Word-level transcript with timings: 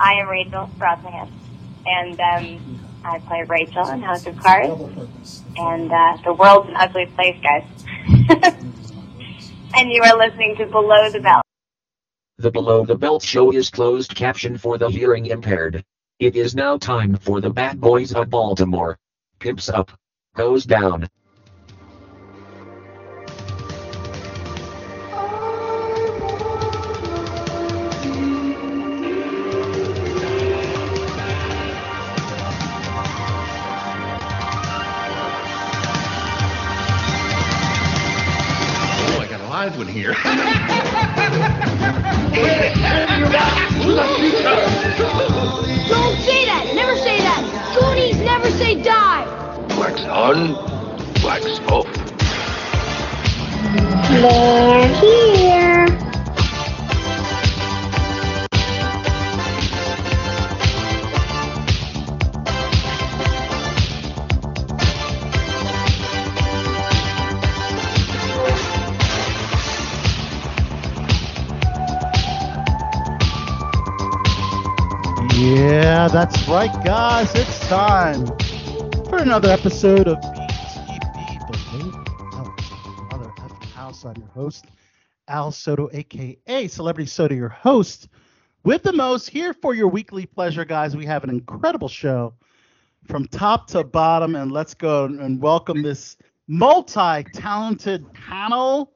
I 0.00 0.14
am 0.14 0.28
Rachel 0.28 0.70
Brosnahan, 0.78 1.30
and 1.86 2.18
um, 2.20 2.80
I 3.04 3.18
play 3.18 3.44
Rachel 3.46 3.86
in 3.90 4.00
House 4.00 4.26
of 4.26 4.34
Cards, 4.38 5.42
and 5.58 5.92
uh, 5.92 6.16
the 6.24 6.32
world's 6.32 6.70
an 6.70 6.76
ugly 6.76 7.04
place, 7.04 7.36
guys. 7.42 7.64
and 9.76 9.92
you 9.92 10.02
are 10.02 10.16
listening 10.16 10.56
to 10.56 10.64
Below 10.66 11.10
the 11.10 11.20
Belt. 11.20 11.42
The 12.38 12.50
Below 12.50 12.86
the 12.86 12.94
Belt 12.94 13.22
show 13.22 13.52
is 13.52 13.68
closed 13.68 14.14
caption 14.14 14.56
for 14.56 14.78
the 14.78 14.88
hearing 14.88 15.26
impaired. 15.26 15.84
It 16.18 16.34
is 16.34 16.54
now 16.54 16.78
time 16.78 17.16
for 17.16 17.42
the 17.42 17.50
Bad 17.50 17.78
Boys 17.78 18.14
of 18.14 18.30
Baltimore. 18.30 18.96
Pimps 19.38 19.68
up. 19.68 19.90
Goes 20.34 20.64
down. 20.64 21.10
I 39.76 40.34
got 43.30 43.46
a 43.72 43.86
live 43.86 44.16
one 44.18 44.28
here. 44.28 44.42
Don't 45.88 46.16
say 46.18 46.44
that! 46.46 46.72
Never 46.74 46.96
say 46.96 47.18
that! 47.18 47.42
Goonies 47.78 48.18
never 48.18 48.50
say 48.50 48.82
die! 48.82 49.26
wax 49.78 50.04
on, 50.06 50.54
wax 51.22 51.60
off. 51.70 51.86
They're 54.10 54.88
here! 55.00 55.39
Yeah, 75.40 76.06
that's 76.08 76.46
right, 76.48 76.70
guys. 76.84 77.34
It's 77.34 77.66
time 77.66 78.26
for 79.08 79.16
another 79.16 79.48
episode 79.48 80.06
of 80.06 80.18
BTB. 80.18 81.80
Another 83.10 83.30
effing 83.38 83.64
house. 83.70 84.04
I'm 84.04 84.16
your 84.18 84.28
host, 84.34 84.66
Al 85.28 85.50
Soto, 85.50 85.88
aka 85.94 86.68
Celebrity 86.68 87.08
Soto, 87.08 87.34
your 87.34 87.48
host 87.48 88.08
with 88.64 88.82
the 88.82 88.92
most. 88.92 89.30
Here 89.30 89.54
for 89.54 89.72
your 89.72 89.88
weekly 89.88 90.26
pleasure, 90.26 90.66
guys. 90.66 90.94
We 90.94 91.06
have 91.06 91.24
an 91.24 91.30
incredible 91.30 91.88
show 91.88 92.34
from 93.06 93.26
top 93.26 93.66
to 93.68 93.82
bottom, 93.82 94.36
and 94.36 94.52
let's 94.52 94.74
go 94.74 95.06
and 95.06 95.40
welcome 95.40 95.80
this 95.80 96.18
multi-talented 96.48 98.12
panel 98.12 98.92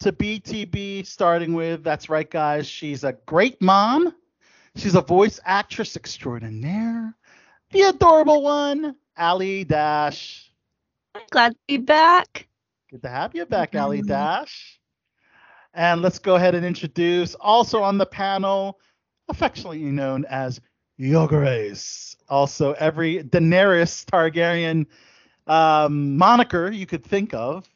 to 0.00 0.12
BTB. 0.12 1.06
Starting 1.06 1.54
with, 1.54 1.82
that's 1.82 2.10
right, 2.10 2.30
guys. 2.30 2.66
She's 2.66 3.04
a 3.04 3.14
great 3.24 3.62
mom. 3.62 4.14
She's 4.78 4.94
a 4.94 5.00
voice 5.00 5.40
actress 5.44 5.96
extraordinaire. 5.96 7.12
The 7.72 7.82
adorable 7.82 8.42
one, 8.42 8.94
Ali 9.16 9.64
Dash. 9.64 10.52
Glad 11.30 11.52
to 11.54 11.58
be 11.66 11.78
back. 11.78 12.46
Good 12.88 13.02
to 13.02 13.08
have 13.08 13.34
you 13.34 13.44
back, 13.44 13.74
Ali 13.74 14.02
Dash. 14.02 14.78
And 15.74 16.00
let's 16.00 16.20
go 16.20 16.36
ahead 16.36 16.54
and 16.54 16.64
introduce, 16.64 17.34
also 17.34 17.82
on 17.82 17.98
the 17.98 18.06
panel, 18.06 18.78
affectionately 19.28 19.82
known 19.82 20.24
as 20.26 20.60
Yogares. 20.98 22.14
Also, 22.28 22.72
every 22.74 23.24
Daenerys 23.24 24.04
Targaryen 24.04 24.86
um, 25.48 26.16
moniker 26.16 26.70
you 26.70 26.86
could 26.86 27.04
think 27.04 27.34
of. 27.34 27.68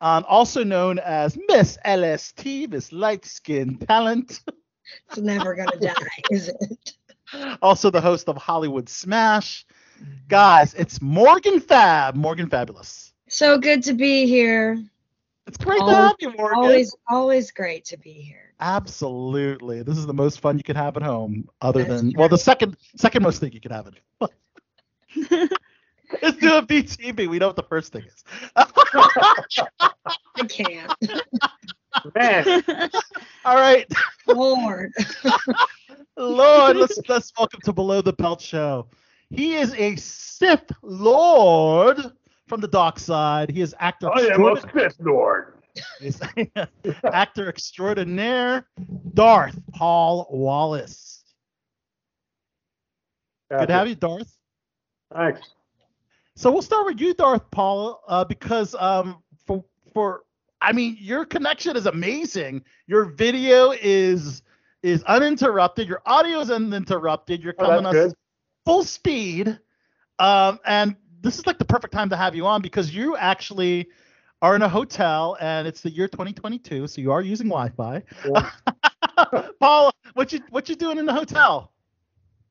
Um, 0.00 0.24
also 0.28 0.64
known 0.64 0.98
as 0.98 1.38
Miss 1.48 1.78
LST, 1.86 2.68
Miss 2.68 2.90
Light 2.90 3.24
Skin 3.24 3.78
Talent. 3.78 4.40
It's 5.08 5.18
never 5.18 5.54
gonna 5.54 5.76
die, 5.78 5.92
is 6.30 6.48
it? 6.48 6.94
also 7.62 7.90
the 7.90 8.00
host 8.00 8.28
of 8.28 8.36
Hollywood 8.36 8.88
Smash. 8.88 9.64
Guys, 10.28 10.74
it's 10.74 11.00
Morgan 11.00 11.60
Fab, 11.60 12.14
Morgan 12.16 12.48
Fabulous. 12.48 13.12
So 13.28 13.58
good 13.58 13.82
to 13.84 13.94
be 13.94 14.26
here. 14.26 14.82
It's 15.46 15.56
great 15.56 15.78
to 15.78 15.82
Always- 15.84 15.96
have 15.96 16.16
you, 16.20 16.32
Morgan. 16.36 16.58
Always, 16.58 16.96
always 17.08 17.50
great 17.50 17.84
to 17.86 17.96
be 17.96 18.12
here. 18.12 18.52
Absolutely. 18.60 19.82
This 19.82 19.98
is 19.98 20.06
the 20.06 20.14
most 20.14 20.40
fun 20.40 20.56
you 20.56 20.62
could 20.62 20.76
have 20.76 20.96
at 20.96 21.02
home, 21.02 21.48
other 21.60 21.82
That's 21.84 22.00
than 22.02 22.12
well, 22.16 22.28
the 22.28 22.38
second 22.38 22.76
second 22.96 23.22
most 23.22 23.40
thing 23.40 23.52
you 23.52 23.60
could 23.60 23.72
have 23.72 23.88
at 23.88 23.94
home. 24.20 24.28
Let's 26.22 26.36
do 26.38 26.54
a 26.56 26.62
BTB. 26.62 27.26
We 27.28 27.38
know 27.38 27.46
what 27.48 27.56
the 27.56 27.62
first 27.64 27.92
thing 27.92 28.04
is. 28.04 28.22
I 28.54 30.46
can't. 30.48 30.92
Man, 32.14 32.62
All 33.44 33.56
right, 33.56 33.90
Lord. 34.26 34.92
Lord, 36.16 36.76
let's 36.76 36.98
let's 37.08 37.32
welcome 37.38 37.60
to 37.62 37.72
Below 37.72 38.02
the 38.02 38.12
Belt 38.12 38.40
Show. 38.40 38.86
He 39.30 39.54
is 39.54 39.74
a 39.74 39.96
Sith 39.96 40.70
Lord 40.82 41.98
from 42.48 42.60
the 42.60 42.68
dark 42.68 42.98
side. 42.98 43.50
He 43.50 43.60
is 43.60 43.74
actor 43.78 44.10
I 44.12 44.20
am 44.20 44.42
a 44.42 44.52
extraordinaire. 44.52 44.90
Sith 44.90 45.00
Lord. 45.00 45.58
is 46.00 46.20
actor 47.04 47.48
extraordinaire, 47.48 48.66
Darth 49.14 49.58
Paul 49.72 50.28
Wallace. 50.30 51.24
Good 53.50 53.66
to 53.66 53.72
have 53.72 53.88
you, 53.88 53.94
Darth. 53.94 54.36
Thanks. 55.14 55.40
So 56.36 56.50
we'll 56.50 56.62
start 56.62 56.86
with 56.86 57.00
you, 57.00 57.12
Darth 57.14 57.50
Paul, 57.50 58.02
uh, 58.08 58.24
because 58.24 58.74
um, 58.78 59.22
for 59.46 59.64
for 59.92 60.22
I 60.62 60.72
mean 60.72 60.96
your 61.00 61.24
connection 61.24 61.76
is 61.76 61.86
amazing. 61.86 62.62
Your 62.86 63.04
video 63.06 63.72
is 63.72 64.42
is 64.82 65.02
uninterrupted. 65.04 65.88
Your 65.88 66.02
audio 66.06 66.40
is 66.40 66.50
uninterrupted. 66.50 67.42
You're 67.42 67.54
Oh, 67.58 67.66
coming 67.66 67.84
that's 67.84 67.96
us 67.96 68.04
good. 68.06 68.14
full 68.64 68.84
speed, 68.84 69.58
um, 70.18 70.58
and 70.64 70.96
this 71.20 71.38
is 71.38 71.46
like 71.46 71.58
the 71.58 71.64
perfect 71.64 71.92
time 71.92 72.08
to 72.10 72.16
have 72.16 72.34
you 72.34 72.46
on 72.46 72.62
because 72.62 72.94
you 72.94 73.16
actually 73.16 73.88
are 74.40 74.56
in 74.56 74.62
a 74.62 74.68
hotel 74.68 75.36
and 75.40 75.68
it's 75.68 75.82
the 75.82 75.90
year 75.90 76.08
2022, 76.08 76.88
so 76.88 77.00
you 77.00 77.12
are 77.12 77.22
using 77.22 77.46
Wi-Fi. 77.48 78.02
Yeah. 78.28 78.50
Paul, 79.60 79.92
what 80.14 80.32
you 80.32 80.40
what 80.50 80.68
you 80.68 80.74
doing 80.74 80.98
in 80.98 81.06
the 81.06 81.12
hotel? 81.12 81.70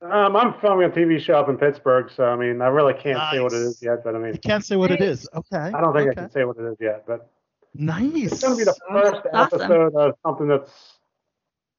Um, 0.01 0.35
I'm 0.35 0.53
filming 0.61 0.87
a 0.87 0.89
TV 0.89 1.19
show 1.19 1.35
up 1.35 1.47
in 1.49 1.57
Pittsburgh, 1.57 2.09
so 2.15 2.23
I 2.25 2.35
mean, 2.35 2.61
I 2.61 2.67
really 2.67 2.93
can't 2.93 3.19
say 3.31 3.39
what 3.39 3.53
it 3.53 3.61
is 3.61 3.81
yet, 3.83 4.03
but 4.03 4.15
I 4.15 4.19
mean, 4.19 4.33
You 4.33 4.39
can't 4.39 4.63
say 4.65 4.75
what 4.75 4.89
it 4.89 5.01
is. 5.01 5.27
Okay. 5.35 5.57
I 5.57 5.81
don't 5.81 5.93
think 5.93 6.09
okay. 6.09 6.21
I 6.21 6.23
can 6.23 6.31
say 6.31 6.43
what 6.43 6.57
it 6.57 6.63
is 6.63 6.77
yet, 6.79 7.03
but 7.05 7.29
Nice. 7.73 8.31
it's 8.33 8.41
going 8.41 8.53
to 8.57 8.57
be 8.57 8.63
the 8.65 8.75
first 8.89 9.25
Awesome. 9.33 9.61
episode 9.61 9.95
of 9.95 10.15
something 10.25 10.47
that's 10.47 10.97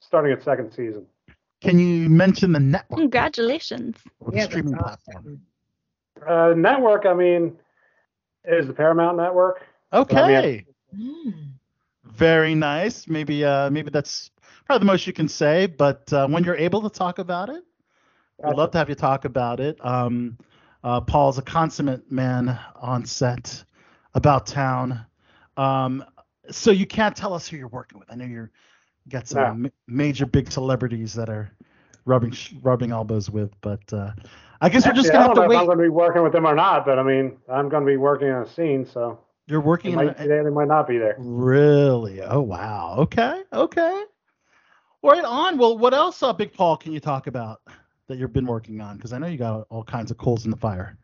starting 0.00 0.32
its 0.32 0.44
second 0.44 0.72
season. 0.72 1.06
Can 1.60 1.78
you 1.78 2.08
mention 2.08 2.52
the 2.52 2.60
network 2.60 2.98
Congratulations. 2.98 3.96
or 4.20 4.30
the 4.32 4.38
Yeah, 4.38 4.44
streaming 4.44 4.74
awesome. 4.78 4.98
platform? 5.14 5.40
Uh, 6.26 6.54
network, 6.56 7.06
I 7.06 7.14
mean, 7.14 7.56
is 8.44 8.66
the 8.66 8.72
Paramount 8.74 9.16
Network. 9.16 9.62
Okay. 9.92 10.64
Mm. 10.96 11.52
Very 12.04 12.54
nice. 12.54 13.06
Maybe 13.08 13.44
uh 13.44 13.70
maybe 13.70 13.90
that's 13.90 14.30
probably 14.66 14.80
the 14.80 14.92
most 14.92 15.06
you 15.06 15.12
can 15.12 15.28
say, 15.28 15.66
but 15.66 16.12
uh, 16.12 16.26
when 16.28 16.44
you're 16.44 16.56
able 16.56 16.82
to 16.82 16.90
talk 16.90 17.18
about 17.18 17.48
it, 17.48 17.62
we'd 18.38 18.56
love 18.56 18.70
to 18.72 18.78
have 18.78 18.88
you 18.88 18.94
talk 18.94 19.24
about 19.24 19.60
it. 19.60 19.78
Um 19.84 20.36
uh, 20.84 21.00
Paul's 21.00 21.38
a 21.38 21.42
consummate 21.42 22.10
man 22.10 22.58
on 22.74 23.04
set, 23.06 23.64
about 24.14 24.46
town. 24.46 25.06
Um, 25.62 26.04
so 26.50 26.70
you 26.70 26.86
can't 26.86 27.16
tell 27.16 27.34
us 27.34 27.46
who 27.46 27.56
you're 27.56 27.68
working 27.68 27.98
with. 27.98 28.10
I 28.10 28.16
know 28.16 28.24
you're 28.24 28.50
you 29.04 29.10
got 29.10 29.28
some 29.28 29.42
No. 29.42 29.54
ma- 29.54 29.68
major 29.86 30.26
big 30.26 30.50
celebrities 30.50 31.14
that 31.14 31.28
are 31.28 31.50
rubbing 32.04 32.34
rubbing 32.62 32.90
elbows 32.90 33.30
with, 33.30 33.52
but 33.60 33.80
uh, 33.92 34.10
I 34.60 34.68
guess 34.68 34.86
we're 34.86 34.92
just 34.92 35.12
gonna 35.12 35.24
have 35.24 35.34
to 35.34 35.40
know 35.40 35.42
if 35.44 35.48
wait. 35.50 35.58
I'm 35.58 35.66
going 35.66 35.78
to 35.78 35.82
be 35.82 35.88
working 35.88 36.22
with 36.22 36.32
them 36.32 36.46
or 36.46 36.54
not, 36.54 36.84
but 36.84 36.98
I 36.98 37.02
mean, 37.02 37.38
I'm 37.48 37.68
going 37.68 37.84
to 37.84 37.86
be 37.86 37.96
working 37.96 38.30
on 38.30 38.42
a 38.42 38.48
scene, 38.48 38.84
so 38.86 39.20
You're 39.46 39.60
they 39.60 39.66
working 39.66 39.92
in 39.92 39.96
might 39.96 40.18
a, 40.18 40.22
be 40.22 40.28
there, 40.28 40.44
they 40.44 40.50
might 40.50 40.68
not 40.68 40.88
be 40.88 40.98
there. 40.98 41.16
Really? 41.18 42.22
Oh 42.22 42.40
wow. 42.40 42.96
Okay. 42.98 43.42
Okay. 43.52 44.04
Right 45.04 45.24
on. 45.24 45.58
Well, 45.58 45.78
what 45.78 45.94
else, 45.94 46.22
uh, 46.22 46.32
Big 46.32 46.52
Paul, 46.52 46.76
can 46.76 46.92
you 46.92 47.00
talk 47.00 47.26
about 47.26 47.60
that 48.06 48.18
you've 48.18 48.32
been 48.32 48.46
working 48.46 48.80
on? 48.80 48.96
Because 48.96 49.12
I 49.12 49.18
know 49.18 49.26
you 49.26 49.38
got 49.38 49.66
all 49.68 49.82
kinds 49.82 50.12
of 50.12 50.16
coals 50.16 50.44
in 50.44 50.50
the 50.52 50.56
fire. 50.56 50.96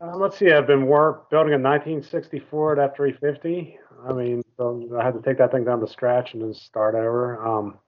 Um, 0.00 0.20
let's 0.20 0.36
see. 0.36 0.50
I've 0.50 0.66
been 0.66 0.86
work 0.86 1.30
building 1.30 1.52
a 1.54 1.58
1964 1.58 2.80
at 2.80 2.96
F350. 2.96 3.76
I 4.06 4.12
mean, 4.12 4.42
so 4.56 4.88
I 4.98 5.04
had 5.04 5.14
to 5.14 5.22
take 5.22 5.38
that 5.38 5.52
thing 5.52 5.64
down 5.64 5.80
to 5.80 5.88
scratch 5.88 6.34
and 6.34 6.42
then 6.42 6.54
start 6.54 6.94
over. 6.94 7.44
Um, 7.44 7.78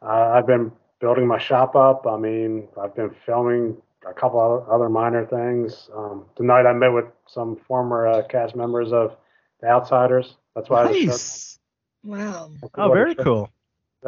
uh, 0.00 0.32
I've 0.34 0.46
been 0.46 0.72
building 1.00 1.26
my 1.26 1.38
shop 1.38 1.76
up. 1.76 2.06
I 2.06 2.16
mean, 2.16 2.68
I've 2.80 2.94
been 2.94 3.14
filming 3.26 3.76
a 4.08 4.12
couple 4.12 4.40
other, 4.40 4.72
other 4.72 4.88
minor 4.88 5.26
things. 5.26 5.90
Um, 5.94 6.24
tonight, 6.36 6.66
I 6.66 6.72
met 6.72 6.88
with 6.88 7.06
some 7.26 7.56
former 7.68 8.06
uh, 8.06 8.22
cast 8.28 8.56
members 8.56 8.92
of 8.92 9.16
The 9.60 9.68
Outsiders. 9.68 10.36
That's 10.54 10.68
why 10.70 10.82
I 10.82 10.90
was 10.90 11.06
Nice. 11.06 11.58
Wow. 12.04 12.50
Oh, 12.74 12.92
very 12.92 13.14
cool. 13.14 13.50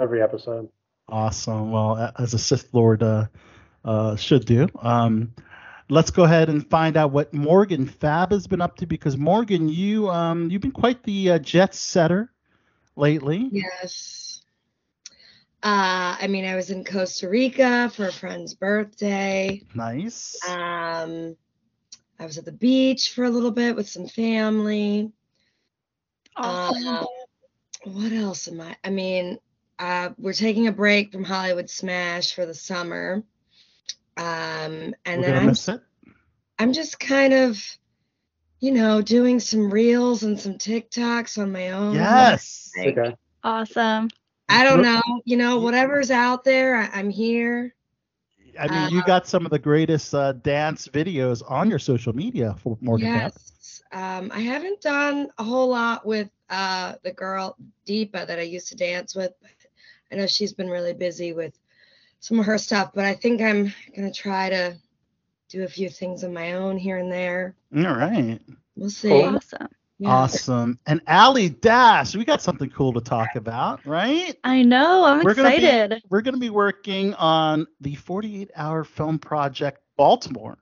every 0.00 0.22
episode. 0.22 0.68
Awesome. 1.08 1.70
Well, 1.70 2.12
as 2.18 2.34
a 2.34 2.38
Sith 2.38 2.68
Lord, 2.72 3.02
uh, 3.02 3.26
uh, 3.84 4.16
should 4.16 4.46
do. 4.46 4.68
Um, 4.80 5.32
let's 5.88 6.10
go 6.10 6.24
ahead 6.24 6.48
and 6.48 6.68
find 6.68 6.96
out 6.96 7.12
what 7.12 7.32
Morgan 7.32 7.86
Fab 7.86 8.30
has 8.30 8.46
been 8.46 8.60
up 8.60 8.76
to 8.76 8.86
because 8.86 9.16
Morgan, 9.16 9.68
you 9.68 10.08
um, 10.10 10.50
you've 10.50 10.62
been 10.62 10.72
quite 10.72 11.02
the 11.02 11.32
uh, 11.32 11.38
jet 11.38 11.74
setter 11.74 12.32
lately. 12.96 13.48
Yes. 13.52 14.42
Uh, 15.62 16.16
I 16.20 16.26
mean, 16.28 16.44
I 16.44 16.56
was 16.56 16.70
in 16.70 16.84
Costa 16.84 17.28
Rica 17.28 17.90
for 17.94 18.08
a 18.08 18.12
friend's 18.12 18.54
birthday. 18.54 19.62
Nice. 19.74 20.38
Um, 20.46 21.36
I 22.18 22.26
was 22.26 22.36
at 22.36 22.44
the 22.44 22.52
beach 22.52 23.12
for 23.14 23.24
a 23.24 23.30
little 23.30 23.50
bit 23.50 23.74
with 23.74 23.88
some 23.88 24.06
family. 24.06 25.10
Awesome. 26.36 26.86
Uh, 26.86 27.04
what 27.84 28.12
else 28.12 28.46
am 28.46 28.60
I? 28.60 28.76
I 28.84 28.90
mean, 28.90 29.38
uh, 29.78 30.10
we're 30.18 30.34
taking 30.34 30.66
a 30.66 30.72
break 30.72 31.12
from 31.12 31.24
Hollywood 31.24 31.70
Smash 31.70 32.34
for 32.34 32.44
the 32.44 32.54
summer. 32.54 33.22
Um, 34.16 34.94
and 35.04 35.20
We're 35.20 35.22
then 35.22 35.36
I'm, 35.36 35.46
miss 35.46 35.68
it. 35.68 35.80
I'm 36.58 36.72
just 36.72 36.98
kind 37.00 37.32
of, 37.32 37.58
you 38.60 38.72
know, 38.72 39.02
doing 39.02 39.40
some 39.40 39.70
reels 39.70 40.22
and 40.22 40.38
some 40.38 40.54
TikToks 40.54 41.38
on 41.38 41.52
my 41.52 41.70
own. 41.70 41.94
Yes. 41.94 42.72
Like, 42.76 42.96
Okay. 42.96 43.16
awesome. 43.42 44.08
I 44.48 44.62
don't 44.62 44.82
know, 44.82 45.02
you 45.24 45.36
know, 45.36 45.58
whatever's 45.58 46.10
out 46.10 46.44
there, 46.44 46.76
I, 46.76 46.90
I'm 46.92 47.10
here. 47.10 47.74
I 48.60 48.68
mean, 48.68 48.92
you 48.92 49.00
Uh, 49.00 49.06
got 49.06 49.26
some 49.26 49.44
of 49.44 49.50
the 49.50 49.58
greatest 49.58 50.14
uh, 50.14 50.32
dance 50.32 50.86
videos 50.86 51.42
on 51.50 51.68
your 51.68 51.78
social 51.80 52.14
media 52.14 52.54
for 52.62 52.78
Morgan 52.80 53.08
Fab. 53.08 53.32
Yes. 53.34 53.82
Um, 53.90 54.30
I 54.32 54.40
haven't 54.40 54.80
done 54.80 55.28
a 55.38 55.42
whole 55.44 55.68
lot 55.68 56.06
with 56.06 56.28
uh, 56.50 56.94
the 57.02 57.12
girl 57.12 57.56
Deepa 57.86 58.26
that 58.26 58.38
I 58.38 58.42
used 58.42 58.68
to 58.68 58.76
dance 58.76 59.14
with. 59.14 59.32
I 60.12 60.16
know 60.16 60.26
she's 60.26 60.52
been 60.52 60.68
really 60.68 60.92
busy 60.92 61.32
with 61.32 61.58
some 62.24 62.40
of 62.40 62.46
her 62.46 62.56
stuff, 62.56 62.92
but 62.94 63.04
I 63.04 63.12
think 63.12 63.42
I'm 63.42 63.70
gonna 63.94 64.10
try 64.10 64.48
to 64.48 64.74
do 65.50 65.64
a 65.64 65.68
few 65.68 65.90
things 65.90 66.24
on 66.24 66.32
my 66.32 66.54
own 66.54 66.78
here 66.78 66.96
and 66.96 67.12
there. 67.12 67.54
All 67.76 67.82
right. 67.94 68.40
We'll 68.76 68.88
see. 68.88 69.10
Cool. 69.10 69.36
Awesome. 69.36 69.68
Yeah. 69.98 70.08
Awesome. 70.08 70.78
And 70.86 71.02
Ali 71.06 71.50
Dash, 71.50 72.16
we 72.16 72.24
got 72.24 72.40
something 72.40 72.70
cool 72.70 72.94
to 72.94 73.02
talk 73.02 73.36
about, 73.36 73.84
right? 73.84 74.34
I 74.42 74.62
know. 74.62 75.04
I'm 75.04 75.22
We're 75.22 75.34
gonna 75.34 75.50
be- 75.50 75.56
excited. 75.56 76.02
We're 76.08 76.22
going 76.22 76.32
to 76.34 76.40
be 76.40 76.48
working 76.48 77.12
on 77.14 77.66
the 77.82 77.94
48 77.94 78.50
hour 78.56 78.84
film 78.84 79.18
project 79.18 79.82
Baltimore. 79.98 80.56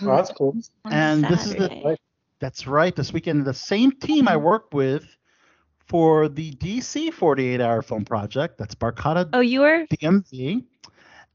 Oh, 0.00 0.06
that's 0.06 0.30
cool. 0.30 0.56
on 0.84 0.92
and 0.92 1.24
this 1.24 1.46
is 1.46 1.54
the- 1.56 1.98
That's 2.38 2.68
right. 2.68 2.94
This 2.94 3.12
weekend, 3.12 3.44
the 3.44 3.52
same 3.52 3.90
team 3.90 4.28
I 4.28 4.36
work 4.36 4.72
with 4.72 5.04
for 5.88 6.28
the 6.28 6.52
DC 6.52 7.12
48 7.12 7.60
hour 7.60 7.82
film 7.82 8.04
project. 8.04 8.56
That's 8.56 8.76
Barcata 8.76 9.28
Oh, 9.32 9.40
you 9.40 9.60
were 9.62 9.84
DMV. 9.90 10.64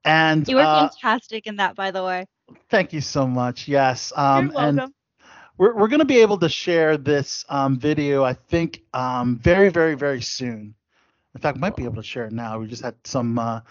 And 0.05 0.47
you 0.47 0.55
were 0.55 0.61
uh, 0.61 0.89
fantastic 0.89 1.47
in 1.47 1.57
that, 1.57 1.75
by 1.75 1.91
the 1.91 2.03
way. 2.03 2.25
thank 2.69 2.94
you 2.94 3.01
so 3.01 3.27
much. 3.27 3.67
Yes. 3.67 4.13
Um, 4.15 4.51
You're 4.51 4.61
and 4.61 4.77
welcome. 4.77 4.94
we're, 5.57 5.75
we're 5.75 5.88
going 5.88 5.99
to 5.99 6.05
be 6.05 6.19
able 6.19 6.38
to 6.39 6.49
share 6.49 6.97
this 6.97 7.45
um, 7.49 7.77
video, 7.77 8.23
I 8.23 8.33
think, 8.33 8.83
um, 8.94 9.38
very, 9.38 9.69
very, 9.69 9.95
very 9.95 10.21
soon. 10.21 10.73
In 11.35 11.41
fact, 11.41 11.57
we 11.57 11.61
might 11.61 11.75
be 11.75 11.83
able 11.83 11.97
to 11.97 12.03
share 12.03 12.25
it 12.25 12.31
now. 12.31 12.57
We 12.59 12.67
just 12.67 12.83
had 12.83 12.95
some 13.03 13.38
uh, 13.38 13.61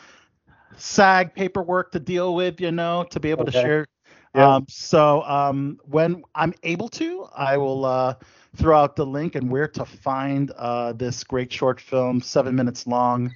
SAG 0.76 1.34
paperwork 1.34 1.92
to 1.92 2.00
deal 2.00 2.34
with, 2.34 2.60
you 2.60 2.70
know, 2.70 3.04
to 3.10 3.18
be 3.18 3.30
able 3.30 3.44
to 3.44 3.52
share. 3.52 3.86
Yeah. 4.34 4.56
Um, 4.56 4.66
so 4.68 5.22
um, 5.22 5.80
when 5.84 6.22
I'm 6.34 6.52
able 6.62 6.88
to, 6.90 7.26
I 7.34 7.56
will 7.56 7.86
uh, 7.86 8.14
throw 8.56 8.78
out 8.78 8.94
the 8.94 9.06
link 9.06 9.34
and 9.34 9.50
where 9.50 9.68
to 9.68 9.84
find 9.84 10.50
uh, 10.52 10.92
this 10.92 11.24
great 11.24 11.52
short 11.52 11.80
film, 11.80 12.20
seven 12.20 12.54
minutes 12.54 12.86
long, 12.86 13.32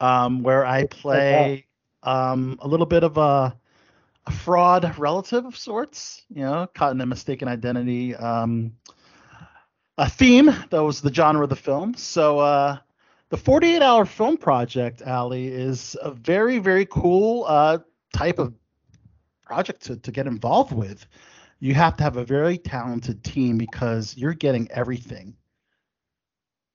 um, 0.00 0.42
where 0.42 0.64
I 0.64 0.86
play 0.86 1.66
um, 2.02 2.58
a 2.60 2.68
little 2.68 2.86
bit 2.86 3.04
of 3.04 3.16
a 3.16 3.56
a 4.26 4.30
fraud 4.32 4.96
relative 4.98 5.44
of 5.44 5.56
sorts, 5.56 6.22
you 6.28 6.42
know, 6.42 6.68
caught 6.74 6.92
in 6.92 7.00
a 7.00 7.06
mistaken 7.06 7.48
identity 7.48 8.14
um, 8.14 8.72
a 9.98 10.08
theme. 10.08 10.46
That 10.70 10.82
was 10.82 11.00
the 11.00 11.12
genre 11.12 11.42
of 11.42 11.50
the 11.50 11.56
film. 11.56 11.94
So 11.94 12.38
uh, 12.38 12.78
the 13.30 13.36
48 13.36 13.82
hour 13.82 14.04
film 14.04 14.36
project, 14.36 15.02
Ali, 15.02 15.48
is 15.48 15.96
a 16.02 16.12
very, 16.12 16.58
very 16.58 16.86
cool 16.86 17.44
uh, 17.48 17.78
type 18.12 18.38
of 18.38 18.54
project 19.44 19.82
to, 19.84 19.96
to 19.96 20.12
get 20.12 20.26
involved 20.26 20.72
with. 20.72 21.06
You 21.58 21.74
have 21.74 21.96
to 21.96 22.02
have 22.02 22.16
a 22.16 22.24
very 22.24 22.58
talented 22.58 23.22
team 23.22 23.56
because 23.56 24.16
you're 24.16 24.34
getting 24.34 24.70
everything 24.70 25.36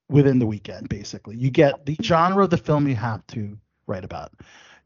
within 0.09 0.39
the 0.39 0.47
weekend, 0.47 0.87
basically. 0.87 1.35
You 1.35 1.51
get 1.51 1.85
the 1.85 1.97
genre 2.01 2.45
of 2.45 2.49
the 2.49 2.57
film 2.57 2.87
you 2.87 2.95
have 2.95 3.25
to 3.27 3.57
write 3.87 4.05
about. 4.05 4.31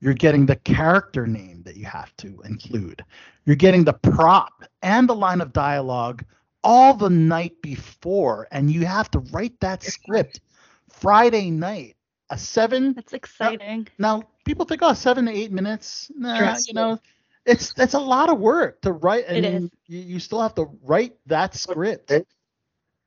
You're 0.01 0.13
getting 0.15 0.48
the 0.48 0.56
character 0.56 1.27
name 1.27 1.62
that 1.63 1.77
you 1.77 1.86
have 1.86 2.15
to 2.18 2.42
include. 2.44 3.06
You're 3.45 3.56
getting 3.56 3.83
the 3.83 3.94
prop 3.94 4.63
and 4.81 5.07
the 5.07 5.15
line 5.15 5.42
of 5.42 5.53
dialogue 5.53 6.25
all 6.63 6.95
the 6.95 7.09
night 7.09 7.62
before, 7.62 8.48
and 8.51 8.69
you 8.69 8.86
have 8.86 9.09
to 9.12 9.19
write 9.31 9.59
that 9.62 9.83
script 9.83 10.42
Friday 10.89 11.51
night. 11.51 11.95
A 12.31 12.38
seven. 12.38 12.94
That's 12.94 13.13
exciting. 13.13 13.88
Now 14.00 14.24
people 14.45 14.65
think, 14.65 14.81
oh, 14.83 14.94
seven 14.94 15.25
to 15.25 15.31
eight 15.31 15.51
minutes. 15.51 16.12
Nah, 16.15 16.56
you 16.65 16.74
know, 16.74 17.00
it's 17.45 17.74
it's 17.77 17.94
a 17.94 18.00
lot 18.00 18.30
of 18.30 18.39
work 18.39 18.81
to 18.81 18.94
write, 18.94 19.25
and 19.27 19.45
It 19.45 19.54
is. 19.54 19.69
You, 19.88 20.00
you 20.00 20.19
still 20.19 20.42
have 20.42 20.56
to 20.56 20.69
write 20.83 21.15
that 21.27 21.54
script, 21.56 22.12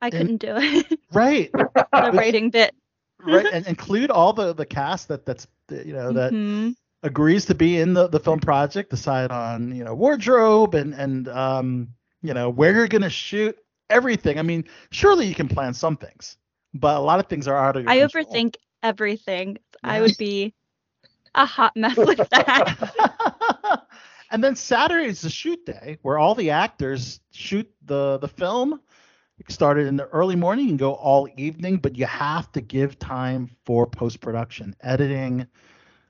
I 0.01 0.09
couldn't 0.09 0.37
do 0.37 0.55
it. 0.57 0.99
right? 1.13 1.51
the 1.51 2.11
writing 2.13 2.49
bit. 2.51 2.73
right, 3.19 3.47
and 3.51 3.65
include 3.67 4.11
all 4.11 4.31
the 4.31 4.53
the 4.53 4.65
cast 4.65 5.07
that 5.07 5.25
that's 5.25 5.47
you 5.69 5.93
know 5.93 6.11
that 6.13 6.31
Mhm. 6.31 6.75
Agrees 7.05 7.45
to 7.45 7.55
be 7.55 7.79
in 7.79 7.93
the, 7.93 8.07
the 8.07 8.19
film 8.19 8.39
project, 8.39 8.89
decide 8.89 9.31
on 9.31 9.73
you 9.75 9.83
know 9.83 9.93
wardrobe 9.93 10.73
and 10.75 10.93
and 10.93 11.29
um 11.29 11.89
you 12.21 12.33
know 12.33 12.49
where 12.49 12.73
you're 12.73 12.87
gonna 12.87 13.09
shoot 13.09 13.57
everything. 13.89 14.39
I 14.39 14.41
mean, 14.41 14.65
surely 14.91 15.27
you 15.27 15.35
can 15.35 15.47
plan 15.47 15.73
some 15.73 15.95
things, 15.95 16.37
but 16.73 16.97
a 16.97 16.99
lot 16.99 17.19
of 17.19 17.27
things 17.27 17.47
are 17.47 17.55
out 17.55 17.77
of 17.77 17.83
your 17.83 17.91
I 17.91 17.99
control. 17.99 18.25
overthink 18.25 18.55
everything. 18.83 19.57
I 19.83 20.01
would 20.01 20.17
be 20.17 20.53
a 21.35 21.45
hot 21.45 21.75
mess 21.75 21.95
with 21.95 22.27
that. 22.29 23.85
and 24.31 24.43
then 24.43 24.55
Saturday 24.55 25.07
is 25.07 25.21
the 25.21 25.29
shoot 25.29 25.63
day 25.65 25.99
where 26.01 26.17
all 26.17 26.35
the 26.35 26.49
actors 26.49 27.19
shoot 27.31 27.69
the 27.85 28.17
the 28.17 28.27
film. 28.27 28.81
It 29.37 29.51
started 29.51 29.87
in 29.87 29.97
the 29.97 30.07
early 30.07 30.35
morning 30.37 30.69
and 30.69 30.79
go 30.79 30.93
all 30.93 31.27
evening, 31.35 31.77
but 31.77 31.97
you 31.97 32.05
have 32.05 32.51
to 32.53 32.61
give 32.61 32.97
time 32.97 33.49
for 33.65 33.85
post 33.85 34.21
production, 34.21 34.75
editing, 34.81 35.45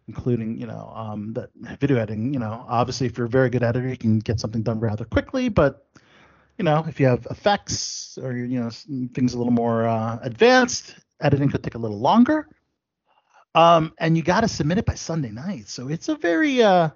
including 0.07 0.57
you 0.59 0.67
know 0.67 0.91
um, 0.95 1.33
the 1.33 1.49
video 1.79 1.97
editing. 1.97 2.33
You 2.33 2.39
know, 2.39 2.65
obviously 2.67 3.07
if 3.07 3.17
you're 3.17 3.27
a 3.27 3.29
very 3.29 3.49
good 3.49 3.63
editor, 3.63 3.87
you 3.87 3.97
can 3.97 4.19
get 4.19 4.39
something 4.39 4.63
done 4.63 4.79
rather 4.79 5.05
quickly. 5.05 5.49
But 5.49 5.87
you 6.57 6.63
know, 6.65 6.85
if 6.87 6.99
you 6.99 7.07
have 7.07 7.27
effects 7.29 8.17
or 8.21 8.33
you 8.33 8.59
know 8.59 8.69
things 9.13 9.33
a 9.33 9.37
little 9.37 9.53
more 9.53 9.85
uh, 9.87 10.19
advanced, 10.21 10.95
editing 11.21 11.49
could 11.49 11.63
take 11.63 11.75
a 11.75 11.79
little 11.79 11.99
longer. 11.99 12.47
Um, 13.55 13.93
and 13.99 14.17
you 14.17 14.23
got 14.23 14.41
to 14.41 14.49
submit 14.49 14.79
it 14.79 14.85
by 14.85 14.95
Sunday 14.95 15.31
night. 15.31 15.69
So 15.69 15.87
it's 15.87 16.09
a 16.09 16.15
very 16.15 16.61
uh, 16.61 16.89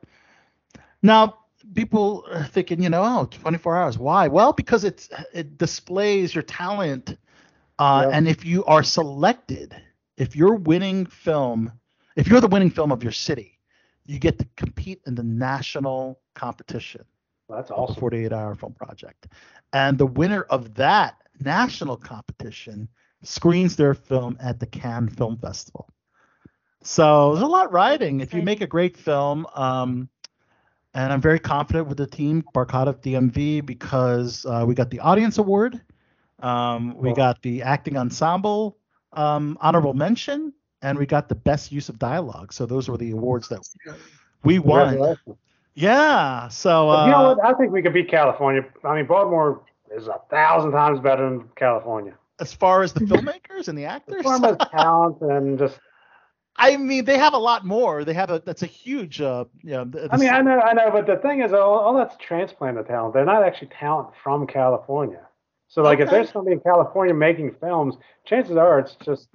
now 1.01 1.38
people 1.74 2.25
are 2.32 2.46
thinking, 2.46 2.82
you 2.84 2.89
know, 2.89 3.04
oh, 3.04 3.25
24 3.25 3.78
hours. 3.78 3.98
Why? 3.98 4.28
Well, 4.28 4.54
because 4.54 4.84
it's 4.84 5.10
it 5.34 5.58
displays 5.58 6.34
your 6.36 6.44
talent. 6.44 7.18
Uh, 7.78 8.08
Yeah. 8.10 8.18
And 8.18 8.28
if 8.28 8.46
you 8.46 8.66
are 8.66 8.84
selected, 8.84 9.75
if 10.18 10.36
you're 10.36 10.56
winning 10.56 11.06
film, 11.06 11.72
if 12.20 12.28
you're 12.28 12.42
the 12.42 12.48
winning 12.48 12.70
film 12.70 12.92
of 12.92 13.02
your 13.02 13.14
city, 13.14 13.58
you 14.06 14.20
get 14.20 14.38
to 14.40 14.48
compete 14.58 15.02
in 15.08 15.16
the 15.16 15.24
national 15.24 16.20
competition 16.36 17.06
Well, 17.48 17.60
That's 17.60 17.72
of 17.72 17.78
the 17.78 17.82
awesome. 17.84 18.02
48 18.02 18.34
hour 18.34 18.56
film 18.56 18.74
project. 18.74 19.28
And 19.72 19.98
the 19.98 20.06
winner 20.06 20.42
of 20.50 20.74
that 20.76 21.16
national 21.40 21.96
competition 21.96 22.90
screens 23.24 23.78
their 23.78 23.94
film 23.94 24.38
at 24.42 24.60
the 24.60 24.66
Cannes 24.66 25.10
Film 25.10 25.38
Festival. 25.38 25.88
So 26.84 27.32
there's 27.34 27.44
a 27.44 27.48
lot 27.48 27.72
riding. 27.72 28.20
If 28.20 28.34
you 28.34 28.42
make 28.42 28.60
a 28.60 28.68
great 28.68 28.98
film, 28.98 29.48
um, 29.56 30.10
and 30.94 31.14
I'm 31.14 31.22
very 31.22 31.40
confident 31.40 31.88
with 31.88 31.98
the 31.98 32.08
team, 32.08 32.44
Barcata 32.54 33.00
DMV, 33.02 33.66
because 33.66 34.46
uh, 34.46 34.66
we 34.68 34.76
got 34.76 34.90
the 34.90 35.00
audience 35.00 35.38
award, 35.38 35.80
um, 36.40 36.98
we 36.98 37.14
got 37.14 37.42
the 37.42 37.62
acting 37.62 37.96
ensemble 37.96 38.78
um, 39.14 39.58
honorable 39.62 39.94
mention, 39.94 40.54
and 40.82 40.98
we 40.98 41.06
got 41.06 41.30
the 41.30 41.36
best 41.36 41.72
use 41.72 41.90
of 41.90 42.00
dialogue. 42.00 42.54
So 42.54 42.66
those 42.66 42.90
were 42.90 42.98
the 42.98 43.12
awards 43.12 43.48
that 43.50 43.68
we 44.44 44.60
won. 44.60 45.18
Yeah. 45.76 46.48
So 46.50 46.88
But 46.88 47.06
you 47.06 47.12
know 47.12 47.18
uh, 47.18 47.36
what? 47.36 47.46
I 47.46 47.58
think 47.58 47.72
we 47.72 47.82
could 47.82 47.94
beat 47.94 48.10
California. 48.10 48.66
I 48.84 48.96
mean, 48.96 49.06
Baltimore 49.06 49.62
is 49.96 50.08
a 50.08 50.20
thousand 50.30 50.72
times 50.72 51.00
better 51.00 51.30
than 51.30 51.50
California. 51.56 52.14
as 52.40 52.54
far 52.54 52.84
as 52.84 52.94
the 52.94 53.00
filmmakers 53.06 53.68
and 53.68 53.78
the 53.78 53.86
actors, 53.86 54.18
As 54.20 54.24
far 54.24 54.46
as 54.46 54.58
talent 54.72 55.22
and 55.22 55.60
just, 55.60 55.80
I 56.56 56.76
mean, 56.76 57.06
they 57.06 57.18
have 57.18 57.34
a 57.34 57.38
lot 57.38 57.66
more. 57.66 58.04
They 58.04 58.14
have 58.14 58.30
a 58.30 58.42
that's 58.46 58.64
a 58.64 58.68
huge, 58.68 59.22
uh, 59.22 59.46
you 59.64 59.72
know. 59.72 59.90
I 60.12 60.18
mean, 60.18 60.30
I 60.30 60.42
know, 60.42 60.60
I 60.60 60.74
know, 60.74 60.92
but 60.92 61.08
the 61.08 61.16
thing 61.18 61.42
is, 61.42 61.54
all, 61.54 61.80
all 61.80 61.96
that's 61.96 62.18
transplanted 62.18 62.88
talent. 62.88 63.14
They're 63.14 63.26
not 63.26 63.44
actually 63.44 63.70
talent 63.70 64.10
from 64.22 64.46
California. 64.46 65.22
So, 65.70 65.84
like, 65.84 66.00
if 66.00 66.10
there's 66.10 66.32
somebody 66.32 66.56
in 66.56 66.62
California 66.62 67.14
making 67.14 67.56
films, 67.62 67.96
chances 68.26 68.58
are 68.58 68.80
it's 68.80 68.96
just 69.06 69.30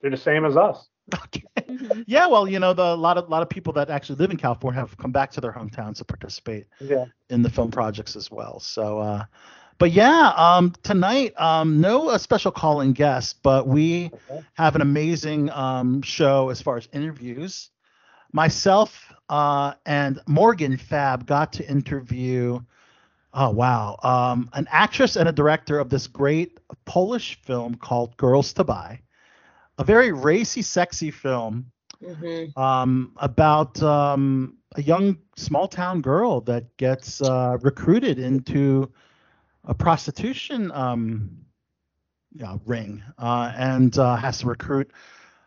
they're 0.00 0.10
the 0.10 0.16
same 0.16 0.44
as 0.44 0.56
us. 0.56 0.88
Okay. 1.24 1.44
Mhm. 1.60 2.04
yeah, 2.06 2.26
well, 2.26 2.48
you 2.48 2.58
know, 2.58 2.72
the 2.72 2.82
a 2.82 2.94
lot 2.96 3.16
of 3.18 3.28
lot 3.28 3.42
of 3.42 3.48
people 3.48 3.72
that 3.74 3.90
actually 3.90 4.16
live 4.16 4.30
in 4.30 4.36
California 4.36 4.80
have 4.80 4.96
come 4.96 5.12
back 5.12 5.30
to 5.32 5.40
their 5.40 5.52
hometowns 5.52 5.96
to 5.98 6.04
participate 6.04 6.66
Yeah. 6.80 7.04
in 7.30 7.42
the 7.42 7.50
film 7.50 7.70
projects 7.70 8.16
as 8.16 8.30
well. 8.30 8.58
So, 8.60 8.98
uh, 8.98 9.24
but 9.78 9.92
yeah, 9.92 10.32
um, 10.36 10.72
tonight, 10.82 11.38
um, 11.40 11.80
no 11.80 12.08
uh, 12.08 12.18
special 12.18 12.50
call-in 12.50 12.92
guest, 12.92 13.42
but 13.42 13.68
we 13.68 14.10
Okay. 14.30 14.42
have 14.54 14.74
an 14.74 14.80
amazing 14.80 15.50
um, 15.50 16.02
show 16.02 16.48
as 16.48 16.60
far 16.62 16.76
as 16.76 16.88
interviews. 16.92 17.70
Myself 18.32 19.12
uh, 19.28 19.74
and 19.84 20.20
Morgan 20.26 20.76
Fab 20.76 21.26
got 21.26 21.52
to 21.54 21.68
interview. 21.70 22.60
Oh 23.32 23.50
wow, 23.50 23.98
um, 24.02 24.48
an 24.54 24.66
actress 24.70 25.16
and 25.16 25.28
a 25.28 25.32
director 25.32 25.78
of 25.78 25.90
this 25.90 26.06
great 26.06 26.58
Polish 26.86 27.38
film 27.42 27.74
called 27.74 28.16
Girls 28.16 28.54
to 28.54 28.64
Buy, 28.64 29.02
a 29.78 29.84
very 29.84 30.12
racy, 30.12 30.62
sexy 30.62 31.10
film 31.10 31.70
Mhm. 32.02 32.56
um, 32.56 33.12
about 33.16 33.82
um, 33.82 34.58
a 34.74 34.82
young 34.82 35.18
small 35.36 35.66
town 35.66 36.00
girl 36.02 36.40
that 36.42 36.76
gets 36.76 37.22
uh, 37.22 37.56
recruited 37.62 38.18
into 38.18 38.90
a 39.64 39.74
prostitution 39.74 40.70
um, 40.72 41.30
yeah, 42.34 42.56
ring 42.66 43.02
uh, 43.18 43.52
and 43.56 43.98
uh, 43.98 44.16
has 44.16 44.38
to 44.40 44.46
recruit 44.46 44.90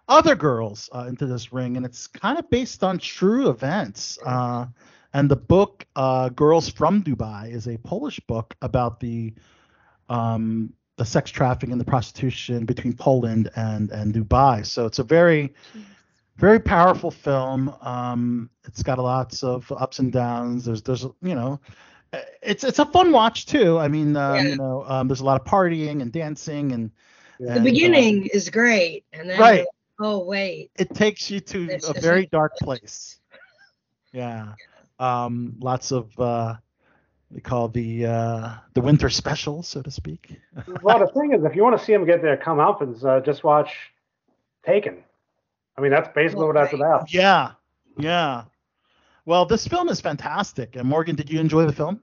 other 0.08 0.36
girls 0.36 0.90
uh, 0.94 1.06
into 1.08 1.28
this 1.28 1.54
ring. 1.54 1.78
And 1.78 1.86
it's 1.86 2.08
kind 2.08 2.40
of 2.40 2.50
based 2.50 2.84
on 2.84 2.98
true 2.98 3.50
events. 3.50 4.18
Uh, 4.26 4.66
and 5.14 5.30
the 5.30 5.36
book, 5.36 5.86
uh, 5.96 6.30
Girls 6.30 6.70
from 6.70 7.04
Dubai, 7.04 7.52
is 7.52 7.68
a 7.68 7.78
Polish 7.78 8.20
book 8.22 8.56
about 8.62 9.00
the 9.00 9.34
um, 10.10 10.74
the 11.00 11.06
sex 11.06 11.32
trafficking 11.32 11.72
and 11.72 11.79
the 11.79 11.86
prostitution 11.86 12.65
between 12.65 12.94
Poland 12.94 13.50
and, 13.56 13.89
and 13.91 14.13
Dubai. 14.13 14.65
So 14.65 14.86
it's 14.86 15.00
a 15.00 15.03
very 15.03 15.53
very 16.36 16.60
powerful 16.60 17.10
film. 17.12 17.74
Um, 17.82 18.50
it's 18.65 18.84
got 18.84 18.98
lots 19.00 19.44
of 19.44 19.72
ups 19.72 20.00
and 20.00 20.12
downs. 20.12 20.65
There's 20.65 20.82
there's 20.84 21.03
you 21.22 21.36
know, 21.36 21.60
it's 22.41 22.63
it's 22.63 22.79
a 22.79 22.86
fun 22.86 23.12
watch 23.12 23.46
too. 23.46 23.79
I 23.79 23.88
mean, 23.88 24.15
um, 24.18 24.36
Yeah. 24.36 24.41
you 24.44 24.56
know, 24.58 24.84
um, 24.88 25.08
there's 25.08 25.22
a 25.22 25.25
lot 25.25 25.39
of 25.41 25.48
partying 25.48 26.01
and 26.01 26.12
dancing 26.12 26.72
and, 26.74 26.91
Yeah. 27.39 27.48
The 27.48 27.51
and, 27.51 27.60
uh, 27.62 27.63
beginning 27.72 28.15
is 28.34 28.50
great, 28.50 29.06
and 29.13 29.29
then 29.29 29.39
Right. 29.39 29.65
oh 30.01 30.20
wait, 30.25 30.72
it 30.77 30.94
takes 30.94 31.32
you 31.32 31.39
to 31.39 31.70
It's 31.70 31.88
a 31.89 31.94
very 32.00 32.22
like- 32.22 32.32
dark 32.32 32.53
place. 32.58 33.20
Yeah. 34.12 34.53
Um, 35.00 35.56
lots 35.60 35.91
of 35.91 36.06
uh, 36.20 36.56
we 37.32 37.42
call 37.42 37.68
the 37.68 38.06
uh, 38.06 38.54
the 38.74 38.82
winter 38.82 39.10
special, 39.10 39.64
so 39.64 39.82
to 39.82 39.92
speak. 39.92 40.40
well, 40.82 41.00
the 41.00 41.08
thing 41.08 41.34
is, 41.34 41.44
if 41.44 41.56
you 41.56 41.64
want 41.64 41.78
to 41.78 41.84
see 41.84 41.94
them 41.94 42.06
get 42.06 42.22
their 42.22 42.38
comeuppance, 42.38 43.04
uh, 43.04 43.22
just 43.22 43.44
watch 43.44 43.70
Taken. 44.66 45.04
I 45.78 45.82
mean, 45.82 45.92
that's 45.92 46.10
basically 46.14 46.46
what 46.46 46.56
that's 46.56 46.74
about. 46.74 47.14
Yeah. 47.14 47.52
Yeah. 47.98 48.44
Well, 49.26 49.46
this 49.46 49.68
film 49.68 49.90
is 49.90 50.02
fantastic. 50.02 50.76
And 50.76 50.88
Morgan, 50.88 51.16
did 51.16 51.30
you 51.30 51.40
enjoy 51.40 51.66
the 51.66 51.74
film? 51.74 52.02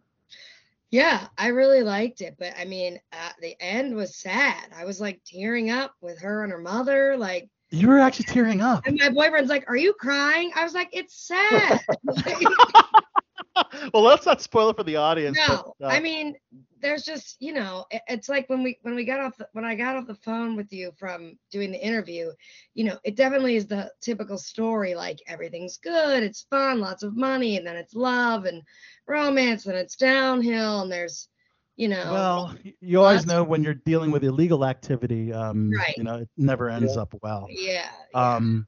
yeah, 0.91 1.27
I 1.37 1.49
really 1.49 1.83
liked 1.83 2.21
it, 2.21 2.37
but 2.39 2.55
I 2.59 2.65
mean, 2.65 3.01
uh, 3.13 3.31
the 3.41 3.55
end 3.61 3.95
was 3.95 4.17
sad. 4.17 4.71
I 4.75 4.85
was 4.85 5.01
like 5.01 5.21
tearing 5.27 5.71
up 5.71 5.95
with 6.01 6.19
her 6.21 6.43
and 6.43 6.53
her 6.53 6.59
mother, 6.59 7.17
like. 7.17 7.51
You 7.71 7.89
were 7.89 7.99
actually 7.99 8.27
tearing 8.27 8.61
up. 8.61 8.87
And 8.87 8.97
my 8.99 9.11
boyfriend's 9.11 9.51
like, 9.51 9.69
"Are 9.69 9.77
you 9.77 9.93
crying?" 9.95 10.53
I 10.55 10.63
was 10.63 10.73
like, 10.73 10.89
"It's 10.93 11.27
sad." 11.27 11.81
well, 13.95 14.03
let's 14.03 14.27
not 14.27 14.41
spoil 14.43 14.69
it 14.71 14.77
for 14.77 14.83
the 14.85 14.97
audience. 14.97 15.39
no, 15.49 15.75
but, 15.81 15.87
uh, 15.87 15.89
I 15.91 16.01
mean, 16.01 16.35
there's 16.81 17.05
just 17.05 17.37
you 17.41 17.53
know, 17.53 17.85
it- 17.91 18.03
it's 18.09 18.29
like 18.29 18.49
when 18.49 18.63
we 18.63 18.79
when 18.83 18.95
we 18.95 19.05
got 19.05 19.21
off 19.21 19.37
the, 19.37 19.49
when 19.53 19.65
I 19.65 19.75
got 19.75 19.97
off 19.97 20.07
the 20.07 20.15
phone 20.15 20.57
with 20.57 20.73
you 20.73 20.93
from 20.99 21.39
doing 21.51 21.73
the 21.73 21.85
interview, 21.85 22.31
you 22.75 22.85
know, 22.85 22.99
it 23.05 23.17
definitely 23.17 23.57
is 23.57 23.67
the 23.67 23.91
typical 24.01 24.39
story. 24.39 24.95
Like 24.95 25.19
everything's 25.27 25.79
good, 25.79 26.23
it's 26.23 26.47
fun, 26.51 26.81
lots 26.81 27.03
of 27.03 27.17
money, 27.17 27.57
and 27.57 27.67
then 27.67 27.77
it's 27.77 27.95
love 27.95 28.45
and 28.45 28.63
romance, 29.07 29.67
and 29.67 29.77
it's 29.77 29.97
downhill, 29.97 30.83
and 30.83 30.93
there's, 30.93 31.29
you 31.77 31.89
know, 31.89 32.13
well, 32.13 32.55
you 32.81 33.01
always 33.01 33.27
know 33.27 33.43
when 33.43 33.63
you're 33.63 33.75
dealing 33.75 34.11
with 34.11 34.25
illegal 34.25 34.65
activity, 34.65 35.33
um, 35.33 35.71
Right. 35.71 35.95
you 35.97 36.05
know, 36.05 36.17
it 36.17 36.29
never 36.37 36.69
ends 36.69 36.97
up 36.97 37.15
well. 37.23 37.47
yeah, 37.51 37.89
yeah. 38.15 38.35
Um, 38.37 38.67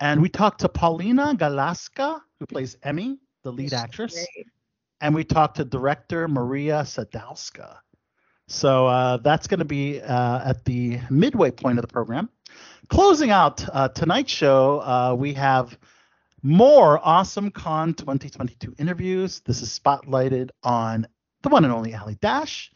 and 0.00 0.20
we 0.22 0.28
talked 0.28 0.60
to 0.60 0.68
Paulina 0.68 1.34
Gałązka, 1.36 2.20
who 2.38 2.46
plays 2.46 2.76
Emmy, 2.82 3.18
the 3.42 3.52
lead 3.52 3.70
She's 3.70 3.72
actress, 3.72 4.14
great. 4.14 4.46
and 5.00 5.14
we 5.14 5.24
talked 5.24 5.56
to 5.56 5.64
director 5.64 6.28
Maria 6.28 6.82
Sadowska. 6.82 7.76
So 8.48 8.86
uh, 8.86 9.18
that's 9.18 9.46
going 9.46 9.58
to 9.60 9.64
be 9.64 10.00
uh, 10.00 10.48
at 10.48 10.64
the 10.64 10.98
midway 11.08 11.50
point 11.50 11.78
of 11.78 11.82
the 11.82 11.92
program. 11.92 12.28
Closing 12.88 13.30
out 13.30 13.64
uh, 13.72 13.88
tonight's 13.88 14.32
show, 14.32 14.80
uh, 14.80 15.14
we 15.16 15.32
have 15.34 15.78
more 16.42 17.00
Awesome 17.06 17.50
Con 17.50 17.94
2022 17.94 18.74
interviews. 18.78 19.40
This 19.40 19.62
is 19.62 19.78
spotlighted 19.78 20.50
on 20.64 21.06
the 21.42 21.48
one 21.48 21.64
and 21.64 21.72
only 21.72 21.94
Ali 21.94 22.16
Dash 22.20 22.72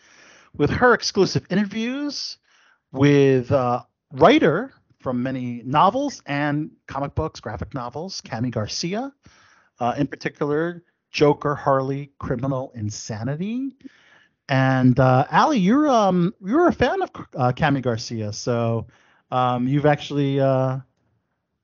with 0.56 0.71
her 0.71 0.94
exclusive 0.94 1.44
interviews 1.50 2.38
with 2.92 3.50
uh, 3.50 3.83
writer 4.12 4.73
from 5.00 5.23
many 5.23 5.62
novels 5.64 6.23
and 6.26 6.71
comic 6.87 7.14
books, 7.14 7.40
graphic 7.40 7.75
novels, 7.75 8.21
Kami 8.21 8.50
Garcia, 8.50 9.12
uh, 9.80 9.94
in 9.96 10.06
particular, 10.06 10.82
Joker, 11.10 11.54
Harley, 11.54 12.12
Criminal 12.18 12.72
Insanity. 12.74 13.76
And 14.48 14.98
uh, 15.00 15.26
Ali, 15.32 15.58
you're 15.58 15.88
um 15.88 16.34
you're 16.44 16.68
a 16.68 16.72
fan 16.72 17.00
of 17.02 17.10
uh, 17.34 17.52
Kami 17.52 17.80
Garcia, 17.80 18.32
so 18.32 18.86
um, 19.30 19.66
you've 19.66 19.86
actually 19.86 20.38
uh, 20.38 20.78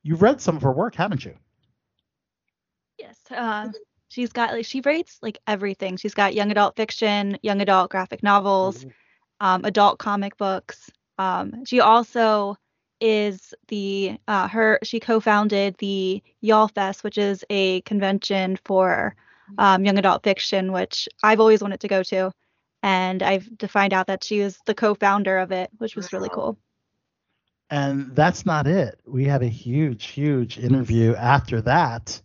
you've 0.02 0.22
read 0.22 0.40
some 0.40 0.56
of 0.56 0.62
her 0.62 0.72
work, 0.72 0.94
haven't 0.94 1.24
you? 1.24 1.36
Yes. 2.98 3.18
Uh, 3.30 3.68
she's 4.08 4.32
got 4.32 4.52
like 4.52 4.64
she 4.64 4.80
writes 4.80 5.18
like 5.20 5.38
everything. 5.46 5.96
She's 5.96 6.14
got 6.14 6.34
young 6.34 6.50
adult 6.50 6.76
fiction, 6.76 7.38
young 7.42 7.60
adult 7.60 7.90
graphic 7.90 8.22
novels, 8.22 8.86
um, 9.40 9.64
adult 9.64 9.98
comic 9.98 10.36
books. 10.38 10.90
Um, 11.18 11.64
she 11.66 11.80
also 11.80 12.56
is 13.00 13.54
the 13.68 14.18
uh, 14.28 14.48
her 14.48 14.78
she 14.82 15.00
co-founded 15.00 15.76
the 15.78 16.22
YALLFest, 16.42 17.02
which 17.02 17.18
is 17.18 17.44
a 17.50 17.80
convention 17.82 18.58
for 18.64 19.16
um, 19.58 19.84
young 19.84 19.98
adult 19.98 20.22
fiction, 20.22 20.72
which 20.72 21.08
I've 21.22 21.40
always 21.40 21.62
wanted 21.62 21.80
to 21.80 21.88
go 21.88 22.02
to, 22.04 22.32
and 22.82 23.22
I've 23.22 23.48
to 23.58 23.68
find 23.68 23.92
out 23.92 24.06
that 24.08 24.24
she 24.24 24.40
was 24.40 24.58
the 24.66 24.74
co-founder 24.74 25.38
of 25.38 25.52
it, 25.52 25.70
which 25.78 25.96
was 25.96 26.12
really 26.12 26.28
cool. 26.28 26.56
And 27.70 28.14
that's 28.16 28.44
not 28.44 28.66
it. 28.66 29.00
We 29.06 29.24
have 29.26 29.42
a 29.42 29.48
huge, 29.48 30.06
huge 30.06 30.58
interview 30.58 31.14
after 31.14 31.60
that. 31.62 32.20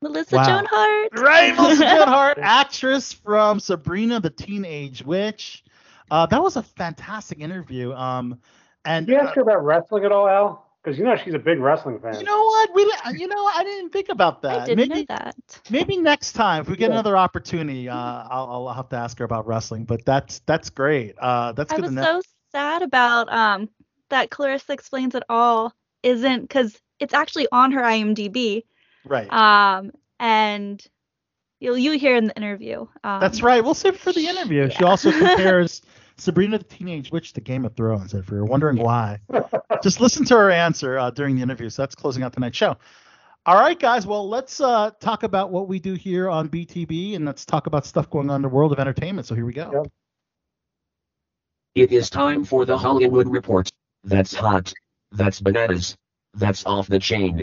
Melissa 0.00 0.36
Wow. 0.36 0.44
Joan 0.44 0.66
Hart. 0.70 1.08
Right, 1.18 1.56
Melissa 1.56 1.82
Joan 1.96 2.08
Hart, 2.08 2.38
actress 2.40 3.12
from 3.12 3.58
Sabrina 3.58 4.20
the 4.20 4.30
Teenage 4.30 5.04
Witch. 5.04 5.64
Uh, 6.10 6.26
that 6.26 6.42
was 6.42 6.56
a 6.56 6.62
fantastic 6.62 7.40
interview. 7.40 7.92
Um, 7.92 8.38
and 8.88 9.06
Did 9.06 9.12
you 9.14 9.18
uh, 9.20 9.24
ask 9.24 9.34
her 9.36 9.42
about 9.42 9.64
wrestling 9.64 10.04
at 10.04 10.12
all, 10.12 10.28
Al? 10.28 10.64
Because 10.82 10.98
you 10.98 11.04
know 11.04 11.16
she's 11.16 11.34
a 11.34 11.38
big 11.38 11.58
wrestling 11.60 11.98
fan. 12.00 12.14
you 12.18 12.24
know 12.24 12.42
what? 12.44 12.70
We, 12.74 12.84
didn't- 12.84 13.18
you 13.20 13.26
know, 13.28 13.44
I 13.46 13.62
didn't 13.64 13.90
think 13.90 14.08
about 14.08 14.42
that. 14.42 14.60
I 14.62 14.64
didn't 14.66 14.88
maybe, 14.88 15.00
know 15.00 15.16
that. 15.16 15.34
maybe 15.70 15.96
next 15.98 16.32
time 16.32 16.62
if 16.62 16.68
we 16.68 16.76
get 16.76 16.86
Yeah. 16.88 16.94
another 16.94 17.16
opportunity, 17.16 17.88
uh, 17.88 17.94
I'll, 17.96 18.66
I'll 18.68 18.74
have 18.74 18.88
to 18.90 18.96
ask 18.96 19.18
her 19.18 19.24
about 19.24 19.46
wrestling. 19.46 19.84
But 19.84 20.04
that's 20.04 20.38
that's 20.46 20.70
great. 20.70 21.14
Uh, 21.18 21.52
that's 21.52 21.72
I 21.72 21.76
good 21.76 21.82
was 21.82 21.90
to 21.90 21.94
know. 21.96 22.02
so 22.02 22.22
sad 22.52 22.82
about 22.82 23.30
um 23.32 23.68
that 24.10 24.30
Clarissa 24.30 24.72
explains 24.72 25.14
it 25.14 25.22
all 25.28 25.74
isn't 26.02 26.42
because 26.42 26.80
it's 27.00 27.12
actually 27.12 27.46
on 27.52 27.72
her 27.72 27.82
IMDb. 27.82 28.62
right. 29.04 29.30
Um 29.32 29.90
and 30.20 30.82
you'll 31.60 31.76
you 31.78 31.92
hear 31.98 32.16
in 32.16 32.28
the 32.28 32.36
interview. 32.36 32.86
Um, 33.04 33.20
That's 33.20 33.42
right. 33.42 33.62
We'll 33.62 33.74
save 33.74 33.94
it 33.94 34.00
for 34.00 34.12
the 34.12 34.26
interview. 34.26 34.70
She 34.70 34.84
also 34.84 35.10
compares 35.10 35.82
Sabrina 36.18 36.58
the 36.58 36.64
Teenage 36.64 37.10
Witch 37.10 37.32
to 37.34 37.40
Game 37.40 37.64
of 37.64 37.74
Thrones. 37.74 38.12
If 38.12 38.28
you're 38.28 38.44
wondering 38.44 38.76
why, 38.76 39.20
just 39.82 40.00
listen 40.00 40.24
to 40.26 40.36
her 40.36 40.50
answer 40.50 40.98
uh, 40.98 41.10
during 41.10 41.36
the 41.36 41.42
interview. 41.42 41.70
So 41.70 41.82
that's 41.82 41.94
closing 41.94 42.22
out 42.22 42.32
tonight's 42.32 42.56
show. 42.56 42.76
All 43.46 43.56
right, 43.56 43.78
guys. 43.78 44.06
Well, 44.06 44.28
let's 44.28 44.60
uh, 44.60 44.90
talk 45.00 45.22
about 45.22 45.50
what 45.50 45.68
we 45.68 45.78
do 45.78 45.94
here 45.94 46.28
on 46.28 46.48
BTB, 46.48 47.16
and 47.16 47.24
let's 47.24 47.46
talk 47.46 47.66
about 47.66 47.86
stuff 47.86 48.10
going 48.10 48.28
on 48.28 48.36
in 48.36 48.42
the 48.42 48.48
world 48.48 48.72
of 48.72 48.78
entertainment. 48.78 49.26
So 49.26 49.34
here 49.34 49.46
we 49.46 49.52
go. 49.52 49.70
Yep. 49.72 49.86
It 51.74 51.92
is 51.92 52.10
time 52.10 52.44
for 52.44 52.64
the 52.64 52.76
Hollywood 52.76 53.28
Report. 53.28 53.70
That's 54.04 54.34
hot. 54.34 54.72
That's 55.12 55.40
bananas. 55.40 55.96
That's 56.34 56.66
off 56.66 56.88
the 56.88 56.98
chain. 56.98 57.42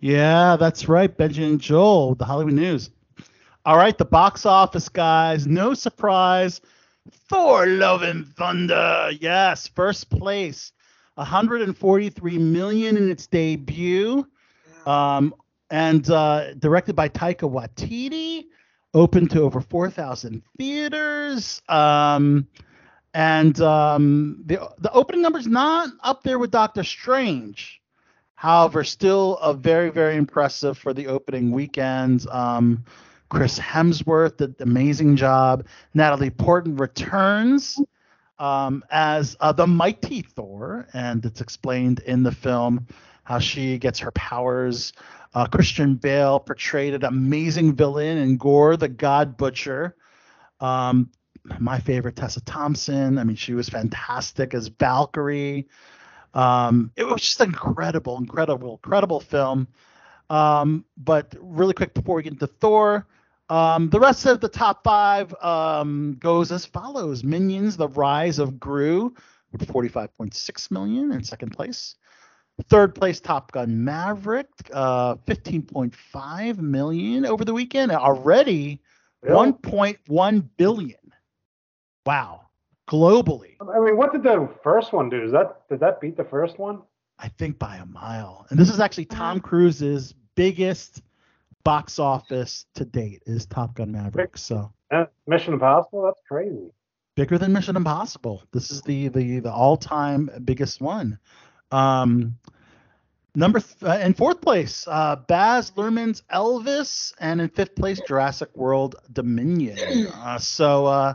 Yeah, 0.00 0.56
that's 0.56 0.88
right. 0.88 1.14
Benjamin 1.14 1.50
and 1.52 1.60
Joel, 1.60 2.14
the 2.14 2.24
Hollywood 2.24 2.54
News. 2.54 2.90
All 3.64 3.76
right, 3.76 3.96
the 3.98 4.04
box 4.04 4.46
office, 4.46 4.88
guys. 4.88 5.46
No 5.46 5.74
surprise. 5.74 6.60
Thor 7.28 7.66
Love 7.66 8.02
and 8.02 8.26
Thunder. 8.36 9.10
Yes, 9.20 9.66
first 9.68 10.08
place. 10.10 10.72
143 11.16 12.38
million 12.38 12.96
in 12.96 13.10
its 13.10 13.26
debut. 13.26 14.26
Um, 14.86 15.34
and 15.70 16.08
uh, 16.10 16.54
directed 16.54 16.94
by 16.96 17.08
Taika 17.08 17.50
Waititi. 17.50 18.44
opened 18.94 19.30
to 19.32 19.42
over 19.42 19.60
4,000 19.60 20.42
theaters. 20.56 21.60
Um, 21.68 22.46
and 23.14 23.60
um, 23.60 24.42
the 24.46 24.70
the 24.78 24.92
opening 24.92 25.22
number's 25.22 25.46
not 25.46 25.90
up 26.02 26.22
there 26.22 26.38
with 26.38 26.50
Doctor 26.50 26.84
Strange. 26.84 27.77
However, 28.38 28.84
still 28.84 29.36
a 29.38 29.52
very 29.52 29.90
very 29.90 30.14
impressive 30.14 30.78
for 30.78 30.94
the 30.94 31.08
opening 31.08 31.50
weekend. 31.50 32.24
Um, 32.28 32.84
Chris 33.30 33.58
Hemsworth 33.58 34.36
did 34.36 34.50
an 34.60 34.68
amazing 34.68 35.16
job. 35.16 35.66
Natalie 35.92 36.30
Portman 36.30 36.76
returns 36.76 37.76
um, 38.38 38.84
as 38.92 39.36
uh, 39.40 39.50
the 39.50 39.66
mighty 39.66 40.22
Thor, 40.22 40.86
and 40.94 41.24
it's 41.24 41.40
explained 41.40 41.98
in 42.06 42.22
the 42.22 42.30
film 42.30 42.86
how 43.24 43.40
she 43.40 43.76
gets 43.76 43.98
her 43.98 44.12
powers. 44.12 44.92
Uh, 45.34 45.46
Christian 45.46 45.96
Bale 45.96 46.38
portrayed 46.38 46.94
an 46.94 47.04
amazing 47.04 47.74
villain 47.74 48.18
in 48.18 48.36
Gorr 48.36 48.76
the 48.76 48.88
God 48.88 49.36
Butcher. 49.36 49.96
Um, 50.60 51.10
my 51.58 51.80
favorite, 51.80 52.14
Tessa 52.14 52.40
Thompson. 52.42 53.18
I 53.18 53.24
mean, 53.24 53.34
she 53.34 53.54
was 53.54 53.68
fantastic 53.68 54.54
as 54.54 54.68
Valkyrie. 54.68 55.66
Um, 56.38 56.92
it 56.96 57.04
was 57.04 57.22
just 57.22 57.40
incredible, 57.40 58.16
incredible, 58.18 58.74
incredible 58.74 59.20
film. 59.20 59.66
Um, 60.30 60.84
but 60.96 61.34
really 61.40 61.74
quick 61.74 61.94
before 61.94 62.16
we 62.16 62.22
get 62.22 62.34
into 62.34 62.46
Thor, 62.46 63.06
um, 63.48 63.90
the 63.90 63.98
rest 63.98 64.26
of 64.26 64.40
the 64.40 64.48
top 64.48 64.84
five 64.84 65.34
um, 65.42 66.16
goes 66.20 66.52
as 66.52 66.64
follows: 66.64 67.24
Minions: 67.24 67.76
The 67.76 67.88
Rise 67.88 68.38
of 68.38 68.60
Gru 68.60 69.14
with 69.52 69.66
45.6 69.66 70.70
million 70.70 71.12
in 71.12 71.24
second 71.24 71.50
place. 71.50 71.96
Third 72.68 72.94
place, 72.94 73.20
Top 73.20 73.52
Gun 73.52 73.84
Maverick, 73.84 74.48
uh, 74.72 75.14
15.5 75.26 76.58
million 76.58 77.24
over 77.24 77.44
the 77.44 77.54
weekend. 77.54 77.92
Already, 77.92 78.80
Really? 79.22 79.52
1.1 79.52 80.48
billion. 80.56 80.98
Wow, 82.04 82.47
globally, 82.88 83.56
I 83.60 83.78
mean, 83.80 83.96
what 83.96 84.12
did 84.12 84.22
the 84.22 84.48
first 84.62 84.92
one 84.92 85.10
do? 85.10 85.22
Is 85.22 85.32
that 85.32 85.68
did 85.68 85.80
that 85.80 86.00
beat 86.00 86.16
the 86.16 86.24
first 86.24 86.58
one? 86.58 86.80
I 87.18 87.28
think 87.28 87.58
by 87.58 87.76
a 87.76 87.86
mile. 87.86 88.46
And 88.50 88.58
this 88.58 88.70
is 88.70 88.80
actually 88.80 89.04
Tom 89.06 89.40
Cruise's 89.40 90.14
biggest 90.34 91.02
box 91.64 91.98
office 91.98 92.64
to 92.74 92.84
date 92.84 93.22
is 93.26 93.44
Top 93.46 93.74
Gun 93.74 93.90
Maverick. 93.92 94.38
So 94.38 94.72
Uh, 94.90 95.04
Mission 95.26 95.52
Impossible? 95.54 96.02
That's 96.04 96.20
crazy. 96.28 96.70
bigger 97.16 97.36
than 97.36 97.52
Mission 97.52 97.76
Impossible. 97.76 98.42
This 98.52 98.70
is 98.70 98.80
the 98.82 99.08
the 99.08 99.40
the 99.40 99.52
all-time 99.52 100.30
biggest 100.44 100.80
one. 100.80 101.18
Um, 101.72 102.38
number 103.34 103.60
th- 103.60 103.82
uh, 103.82 103.98
in 104.04 104.14
fourth 104.14 104.40
place, 104.40 104.86
uh, 104.88 105.16
Baz 105.16 105.72
Luhrmann's 105.76 106.22
Elvis, 106.32 107.12
and 107.18 107.40
in 107.40 107.48
fifth 107.50 107.74
place, 107.74 108.00
Jurassic 108.06 108.56
World 108.56 108.94
Dominion. 109.12 110.06
Uh, 110.14 110.38
so 110.38 110.86
uh, 110.86 111.14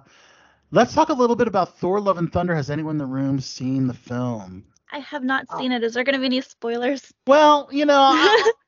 let's 0.73 0.93
talk 0.93 1.09
a 1.09 1.13
little 1.13 1.35
bit 1.35 1.47
about 1.47 1.77
Thor: 1.77 2.01
Love 2.01 2.17
and 2.17 2.31
Thunder. 2.31 2.53
Has 2.55 2.69
anyone 2.69 2.95
in 2.95 2.97
the 2.97 3.05
room 3.05 3.39
seen 3.39 3.87
the 3.87 3.93
film? 3.93 4.65
I 4.91 4.99
have 4.99 5.23
not 5.23 5.45
seen 5.57 5.71
it. 5.71 5.83
Is 5.83 5.93
there 5.93 6.03
going 6.03 6.13
to 6.13 6.19
be 6.19 6.25
any 6.25 6.41
spoilers? 6.41 7.11
Well, 7.25 7.69
you 7.71 7.85
know. 7.85 7.99
I- 7.99 8.51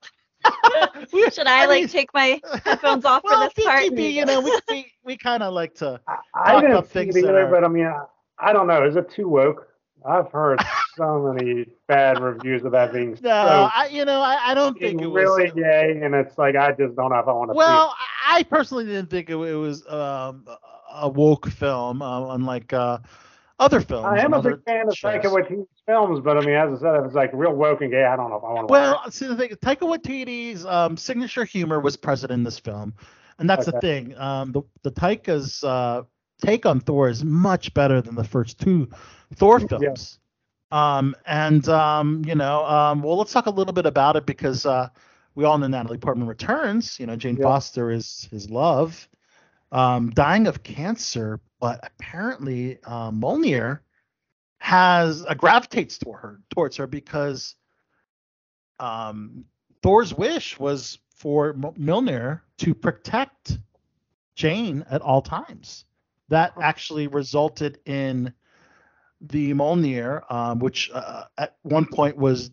Should 1.34 1.48
I, 1.48 1.66
like 1.66 1.82
mean, 1.82 1.88
take 1.88 2.14
my 2.14 2.40
headphones 2.66 3.04
off 3.04 3.24
well, 3.24 3.50
for 3.50 3.54
this 3.56 3.66
part? 3.66 3.84
TTB, 3.84 4.14
you 4.14 4.26
know, 4.26 4.42
we 4.42 4.52
we, 4.70 4.92
we 5.04 5.18
kind 5.18 5.42
of 5.42 5.54
like 5.54 5.74
to. 5.76 6.00
I, 6.08 6.14
Talk 6.14 6.24
I 6.36 6.52
about 6.60 6.62
didn't 6.62 6.86
see 6.86 6.94
things 6.94 7.18
either, 7.18 7.48
are- 7.48 7.52
but 7.52 7.64
I 7.64 7.68
mean, 7.68 7.86
I, 7.88 8.04
I 8.38 8.54
don't 8.54 8.68
know. 8.68 8.86
Is 8.86 8.96
it 8.96 9.10
too 9.10 9.28
woke? 9.28 9.68
I've 10.08 10.32
heard 10.32 10.62
so 10.96 11.34
many 11.34 11.66
bad 11.88 12.22
reviews 12.22 12.64
of 12.64 12.72
that 12.74 12.94
being 12.94 13.12
No, 13.12 13.18
so 13.22 13.70
I 13.74 13.90
you 13.92 14.06
know 14.06 14.22
I, 14.22 14.52
I 14.52 14.54
don't 14.54 14.80
think 14.80 15.02
it 15.02 15.08
was 15.08 15.26
really 15.26 15.50
gay, 15.50 16.00
and 16.04 16.14
it's 16.14 16.38
like 16.38 16.56
I 16.56 16.72
just 16.74 16.96
don't 16.96 17.10
know 17.10 17.18
if 17.18 17.28
I 17.28 17.32
want 17.32 17.50
to 17.50 17.56
Well, 17.56 17.96
I 18.28 18.40
I 18.40 18.44
personally 18.44 18.86
didn't 18.86 19.10
think 19.10 19.30
it, 19.32 19.36
it 19.36 19.56
was 19.56 19.86
um, 19.88 20.46
a 20.96 21.10
woke 21.10 21.50
film, 21.50 22.02
uh, 22.02 22.34
unlike 22.34 22.74
uh, 22.74 23.00
other 23.60 23.80
films. 23.82 24.06
I 24.06 24.24
am 24.24 24.34
a 24.34 24.42
big 24.42 24.64
fan 24.64 24.88
of 24.88 24.96
shows. 24.96 25.14
Taika 25.14 25.26
Waititi's 25.26 25.68
films, 25.86 26.20
but 26.24 26.38
I 26.38 26.42
mean, 26.42 26.56
as 26.56 26.80
I 26.80 26.82
said, 26.82 27.00
if 27.00 27.06
it's 27.06 27.16
like 27.16 27.32
real 27.34 27.54
woke 27.54 27.82
and 27.82 27.92
gay, 27.92 28.04
I 28.04 28.16
don't 28.16 28.30
know 28.30 28.38
if 28.38 28.44
I 28.44 28.52
want 28.52 28.68
to. 28.68 28.72
Well, 28.72 29.12
see 29.12 29.28
the 29.28 29.36
thing, 29.36 29.50
Taika 29.50 29.82
Waititi's 29.82 30.66
um, 30.66 30.98
signature 30.98 31.46
humor 31.46 31.80
was 31.80 31.96
present 31.96 32.32
in 32.32 32.44
this 32.44 32.60
film, 32.60 32.94
and 33.40 33.50
that's 33.50 33.66
the 33.66 33.80
thing. 33.80 34.18
Um, 34.18 34.52
the 34.52 34.62
the 34.84 34.92
Taika's 34.92 35.64
uh, 35.64 36.04
take 36.44 36.66
on 36.66 36.80
Thor 36.80 37.10
is 37.10 37.24
much 37.24 37.74
better 37.74 38.02
than 38.02 38.16
the 38.16 38.24
first 38.24 38.60
two 38.60 38.90
Thor 39.36 39.60
films. 39.60 40.20
Um, 40.72 41.16
and 41.26 41.68
um, 41.70 42.24
you 42.26 42.36
know, 42.36 42.66
um, 42.66 43.02
well, 43.02 43.18
let's 43.18 43.32
talk 43.32 43.46
a 43.46 43.52
little 43.52 43.74
bit 43.74 43.86
about 43.86 44.16
it 44.16 44.26
because 44.26 44.66
uh, 44.66 44.90
we 45.36 45.46
all 45.46 45.58
know 45.58 45.68
Natalie 45.68 45.98
Portman 45.98 46.28
returns. 46.28 47.00
You 47.00 47.06
know, 47.06 47.16
Jane 47.16 47.38
Yeah. 47.38 47.44
Foster 47.44 47.92
is 47.92 48.28
his 48.32 48.50
love, 48.50 49.08
um, 49.72 50.12
dying 50.12 50.48
of 50.48 50.64
cancer, 50.64 51.40
but 51.60 51.80
apparently 51.84 52.80
uh, 52.84 53.12
Mjolnir 53.12 53.80
has 54.60 55.26
uh, 55.26 55.34
gravitates 55.34 55.98
toward 55.98 56.22
her 56.22 56.40
towards 56.50 56.78
her 56.78 56.88
because 56.88 57.56
um, 58.80 59.46
Thor's 59.84 60.14
wish 60.14 60.60
was 60.60 61.00
for 61.16 61.50
M- 61.50 61.62
Mjolnir 61.80 62.42
to 62.58 62.74
protect 62.74 63.60
Jane 64.36 64.86
at 64.90 65.02
all 65.02 65.22
times. 65.22 65.86
That 66.30 66.54
actually 66.62 67.08
resulted 67.08 67.80
in 67.86 68.34
the 69.22 69.54
Mjolnir, 69.54 70.30
um, 70.32 70.60
which 70.60 70.90
uh, 70.94 71.26
at 71.38 71.56
one 71.62 71.86
point 71.86 72.18
was 72.18 72.52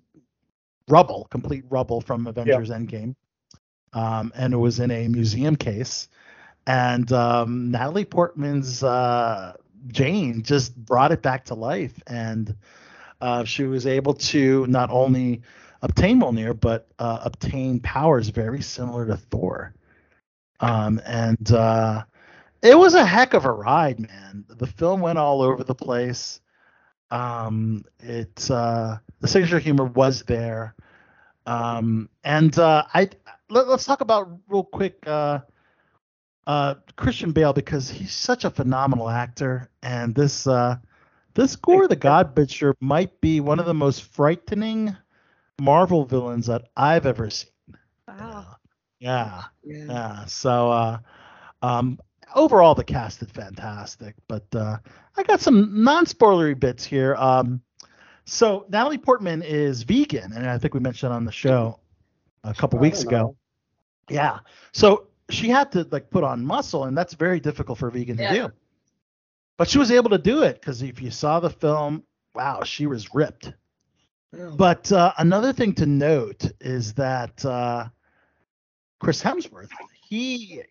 rubble, 0.89 1.27
complete 1.31 1.65
rubble 1.71 2.01
from 2.01 2.27
Avengers 2.27 2.71
Endgame, 2.71 3.15
um, 3.93 4.33
and 4.35 4.53
it 4.53 4.59
was 4.59 4.81
in 4.81 4.91
a 4.91 5.09
museum 5.09 5.57
case. 5.57 6.09
And 6.67 7.11
um, 7.13 7.71
Natalie 7.71 8.05
Portman's 8.05 8.83
uh, 8.83 9.55
Jane 9.89 10.43
just 10.43 10.77
brought 10.77 11.13
it 11.13 11.23
back 11.23 11.45
to 11.47 11.55
life, 11.55 12.01
and 12.07 12.55
uh, 13.21 13.45
she 13.45 13.65
was 13.65 13.87
able 13.87 14.15
to 14.15 14.67
not 14.69 14.91
only 14.91 15.43
obtain 15.83 16.21
Mjolnir, 16.21 16.59
but 16.59 16.89
uh, 16.99 17.21
obtain 17.23 17.81
powers 17.81 18.29
very 18.29 18.63
similar 18.63 19.07
to 19.07 19.17
Thor. 19.17 19.75
Um, 20.61 21.01
and 21.05 21.51
uh, 21.51 22.05
it 22.63 22.79
was 22.79 22.95
a 22.95 23.05
heck 23.05 23.35
of 23.35 23.45
a 23.45 23.53
ride, 23.53 23.99
man. 23.99 24.45
The 24.49 24.67
film 24.67 25.01
went 25.01 25.19
all 25.19 25.43
over 25.43 25.65
the 25.65 25.75
place. 25.75 26.41
Um, 27.11 27.85
it 27.99 28.51
uh, 28.51 28.97
the 29.21 29.29
signature 29.29 29.59
humor 29.59 29.85
was 29.85 30.23
there, 30.23 30.75
um, 31.45 32.09
and 32.25 32.57
uh, 32.59 32.85
I 32.95 33.11
let, 33.51 33.67
us 33.69 33.85
talk 33.85 34.01
about 34.01 34.31
real 34.49 34.65
quick 34.65 35.07
uh, 36.47 36.51
uh, 36.51 36.75
Christian 36.97 37.33
Bale 37.33 37.53
because 37.53 37.91
he's 37.91 38.13
such 38.13 38.45
a 38.45 38.51
phenomenal 38.51 39.09
actor, 39.09 39.71
and 39.83 40.15
this 40.15 40.47
uh, 40.47 40.77
this 41.35 41.57
Gorr 41.57 41.89
the 41.89 41.97
God 41.97 42.35
Butcher 42.35 42.75
might 42.81 43.21
be 43.21 43.41
one 43.41 43.59
of 43.59 43.67
the 43.67 43.75
most 43.75 44.03
frightening 44.03 44.97
Marvel 45.61 46.05
villains 46.05 46.47
that 46.47 46.69
I've 46.77 47.07
ever 47.07 47.31
seen. 47.31 47.51
Wow. 48.09 48.57
Yeah, 48.99 49.43
Yeah. 49.65 49.85
yeah. 49.89 50.25
So, 50.27 50.71
uh, 50.71 50.99
um, 51.63 51.99
overall, 52.35 52.75
the 52.75 52.85
cast 52.85 53.21
did 53.21 53.31
fantastic. 53.31 54.15
But 54.29 54.47
uh, 54.55 54.79
I 55.17 55.23
got 55.25 55.41
some 55.41 55.83
non-spoilery 55.83 56.59
bits 56.59 56.85
here. 56.85 57.15
Um, 57.17 57.63
so 58.25 58.67
Natalie 58.69 58.99
Portman 58.99 59.43
is 59.43 59.83
vegan, 59.83 60.33
and 60.33 60.49
I 60.49 60.59
think 60.59 60.75
we 60.75 60.81
mentioned 60.81 61.13
on 61.13 61.25
the 61.25 61.33
show 61.33 61.81
a 62.45 62.55
couple 62.55 62.79
I 62.79 62.83
weeks 62.83 63.03
don't 63.03 63.09
ago. 63.09 63.37
Yeah. 64.09 64.41
So 64.73 65.09
she 65.33 65.49
had 65.49 65.73
to 65.73 65.87
like 65.91 66.11
put 66.11 66.25
on 66.25 66.45
muscle, 66.45 66.85
and 66.85 66.97
that's 66.97 67.15
very 67.15 67.41
difficult 67.41 67.79
for 67.79 67.89
a 67.89 67.93
vegan 67.93 68.17
to 68.17 68.29
do. 68.33 68.53
But 69.59 69.69
she 69.69 69.79
was 69.79 69.91
able 69.91 70.11
to 70.11 70.19
do 70.19 70.43
it 70.43 70.61
because 70.61 70.83
if 70.83 71.01
you 71.03 71.11
saw 71.11 71.41
the 71.41 71.51
film, 71.51 72.05
wow, 72.35 72.63
she 72.65 72.87
was 72.87 73.15
ripped. 73.15 73.53
But 74.57 74.91
uh, 74.93 75.13
another 75.19 75.53
thing 75.53 75.75
to 75.75 75.87
note 75.87 76.51
is 76.61 76.95
that 76.95 77.45
uh, 77.45 77.89
Chris 78.99 79.23
Hemsworth, 79.23 79.69
he 80.05 80.63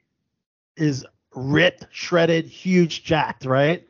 is 0.76 1.06
ripped, 1.36 1.88
shredded, 1.92 2.46
huge, 2.46 3.04
jacked, 3.04 3.46
right? 3.46 3.88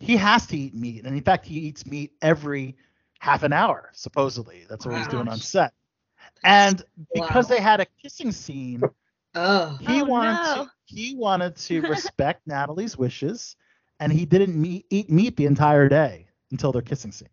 He 0.00 0.16
has 0.16 0.46
to 0.48 0.56
eat 0.58 0.74
meat, 0.74 1.04
and 1.04 1.16
in 1.16 1.22
fact, 1.22 1.46
he 1.46 1.60
eats 1.60 1.86
meat 1.86 2.12
every 2.20 2.76
half 3.20 3.44
an 3.44 3.52
hour, 3.52 3.90
supposedly. 3.92 4.64
That's 4.68 4.84
what 4.84 4.96
he's 4.96 5.06
doing 5.06 5.28
on 5.28 5.38
set. 5.38 5.72
And 6.44 6.82
because 7.14 7.48
Wow. 7.48 7.56
they 7.56 7.62
had 7.62 7.80
a 7.80 7.86
kissing 8.02 8.32
scene, 8.32 8.82
oh. 9.34 9.76
he 9.80 10.02
Oh, 10.02 10.04
wanted 10.04 10.32
no. 10.42 10.64
to 10.64 10.70
he 10.86 11.14
wanted 11.16 11.56
to 11.56 11.80
respect 11.88 12.46
Natalie's 12.46 12.96
wishes, 12.96 13.56
and 14.00 14.12
he 14.12 14.24
didn't 14.26 14.60
meet, 14.60 14.86
eat 14.90 15.10
meat 15.10 15.36
the 15.36 15.46
entire 15.46 15.88
day 15.88 16.26
until 16.50 16.72
their 16.72 16.82
kissing 16.82 17.12
scene. 17.12 17.28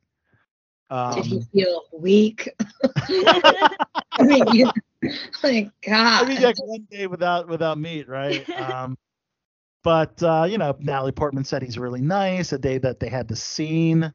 Um, 0.90 1.16
Did 1.16 1.26
he 1.26 1.42
feel 1.54 1.84
weak? 1.94 2.50
I 3.10 4.24
mean, 4.24 4.44
you, 4.54 4.72
like 5.44 5.72
God. 5.86 6.26
I 6.26 6.28
mean, 6.28 6.42
like 6.42 6.56
one 6.64 6.88
day 6.90 7.08
without 7.08 7.48
without 7.48 7.78
meat, 7.78 8.08
right? 8.08 8.48
Um, 8.58 8.98
but 9.84 10.22
uh, 10.24 10.46
you 10.50 10.58
know, 10.58 10.76
Natalie 10.80 11.12
Portman 11.12 11.44
said 11.46 11.62
he's 11.62 11.78
really 11.78 12.02
nice. 12.02 12.52
A 12.52 12.58
day 12.58 12.78
that 12.80 13.00
they 13.00 13.08
had 13.10 13.28
the 13.28 13.36
scene, 13.36 14.14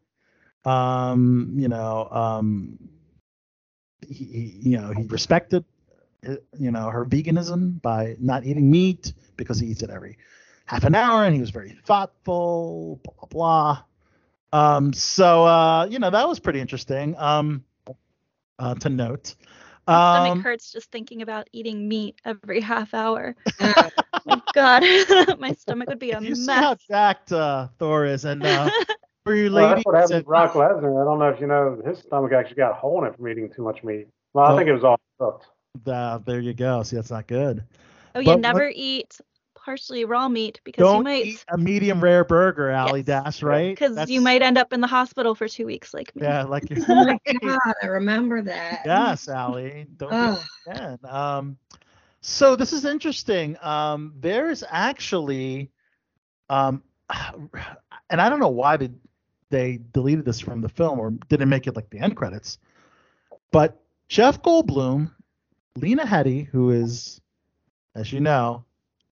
um, 0.64 1.54
you 1.56 1.68
know, 1.68 2.08
um, 2.10 2.78
he, 4.06 4.24
he 4.24 4.70
you 4.70 4.78
know 4.78 4.92
he 4.92 5.04
respected 5.04 5.64
you 6.58 6.70
know, 6.70 6.88
her 6.90 7.04
veganism 7.04 7.80
by 7.82 8.16
not 8.20 8.44
eating 8.44 8.70
meat 8.70 9.12
because 9.36 9.58
he 9.58 9.66
eats 9.68 9.82
it 9.82 9.90
every 9.90 10.18
half 10.66 10.84
an 10.84 10.94
hour, 10.94 11.24
and 11.24 11.34
he 11.34 11.40
was 11.40 11.50
very 11.50 11.76
thoughtful. 11.84 13.00
Blah 13.04 13.14
blah 13.14 13.28
blah. 13.28 13.82
Um, 14.76 14.92
so 14.92 15.44
uh, 15.44 15.86
you 15.86 15.98
know 15.98 16.10
that 16.10 16.28
was 16.28 16.38
pretty 16.40 16.60
interesting. 16.60 17.16
Um, 17.18 17.64
uh, 18.58 18.74
to 18.76 18.88
note. 18.88 19.34
My 19.86 20.20
Um, 20.20 20.26
stomach 20.28 20.44
hurts 20.44 20.72
just 20.72 20.90
thinking 20.90 21.20
about 21.22 21.48
eating 21.52 21.88
meat 21.88 22.18
every 22.24 22.60
half 22.60 22.94
hour. 22.94 23.34
Uh, 23.60 23.90
My 24.26 24.40
God, 24.54 24.82
my 25.38 25.52
stomach 25.52 25.88
would 25.90 25.98
be 25.98 26.12
a 26.12 26.20
you 26.22 26.34
see 26.34 26.50
how 26.50 26.70
mess. 26.70 26.78
jacked 26.88 27.32
uh, 27.32 27.68
Thor 27.78 28.06
is, 28.06 28.24
and 28.24 28.42
uh, 28.42 28.70
for 29.24 29.34
you 29.34 29.52
Well, 29.52 29.68
ladies, 29.68 29.84
that's 29.84 29.86
what 29.86 29.94
happened 29.96 30.10
that- 30.12 30.16
with 30.20 30.26
Brock 30.26 30.52
Lesnar. 30.54 31.02
I 31.02 31.04
don't 31.04 31.18
know 31.18 31.28
if 31.28 31.38
you 31.40 31.46
know, 31.46 31.82
his 31.84 31.98
stomach 31.98 32.32
actually 32.32 32.56
got 32.56 32.70
a 32.70 32.74
hole 32.74 33.02
in 33.04 33.10
it 33.10 33.16
from 33.16 33.28
eating 33.28 33.50
too 33.54 33.62
much 33.62 33.84
meat. 33.84 34.06
Well, 34.32 34.46
I 34.46 34.48
Well- 34.48 34.56
think 34.56 34.68
it 34.70 34.72
was 34.72 34.84
all 34.84 34.98
cooked. 35.18 35.46
Uh, 35.86 36.18
there 36.18 36.40
you 36.40 36.54
go. 36.54 36.82
See, 36.82 36.96
that's 36.96 37.10
not 37.10 37.26
good. 37.26 37.64
Oh, 38.14 38.20
you 38.20 38.26
But 38.26 38.32
what- 38.32 38.40
never 38.40 38.72
eat 38.74 39.20
partially 39.54 40.04
raw 40.04 40.28
meat 40.28 40.60
because 40.62 40.80
you 40.82 40.92
Don't 40.92 41.04
might 41.04 41.24
eat 41.24 41.44
a 41.50 41.56
medium 41.56 41.98
rare 42.02 42.22
burger, 42.22 42.68
Allie 42.70 43.00
Yes. 43.06 43.06
Dash, 43.06 43.42
right? 43.42 43.70
because 43.70 44.10
you 44.10 44.20
might 44.20 44.42
end 44.42 44.58
up 44.58 44.74
in 44.74 44.80
the 44.82 44.86
hospital 44.86 45.34
for 45.34 45.48
two 45.48 45.64
weeks 45.64 45.94
like 45.94 46.14
me. 46.14 46.22
Yeah, 46.26 46.42
like 46.44 46.68
you. 46.68 46.84
oh 46.88 47.04
my 47.06 47.18
god, 47.42 47.74
I 47.82 47.86
remember 47.86 48.42
that. 48.42 48.82
yes, 48.84 49.26
Allie. 49.28 49.86
Don't 49.96 50.10
do 50.66 50.70
again. 50.70 50.98
Um, 51.08 51.56
so 52.20 52.56
this 52.56 52.72
is 52.74 52.84
interesting. 52.84 53.56
Um, 53.62 54.12
there's 54.20 54.62
actually, 54.68 55.70
um, 56.50 56.82
and 58.10 58.20
I 58.20 58.28
don't 58.28 58.40
know 58.40 58.48
why 58.48 58.76
they 58.76 58.90
they 59.48 59.80
deleted 59.92 60.24
this 60.26 60.40
from 60.40 60.60
the 60.60 60.68
film 60.68 60.98
or 60.98 61.10
didn't 61.28 61.48
make 61.48 61.66
it 61.66 61.74
like 61.74 61.88
the 61.88 62.00
end 62.00 62.16
credits, 62.16 62.58
but 63.50 63.80
Jeff 64.08 64.42
Goldblum, 64.42 65.10
Lena 65.76 66.04
Headey, 66.04 66.46
who 66.46 66.70
is, 66.70 67.20
as 67.94 68.12
you 68.12 68.20
know, 68.20 68.64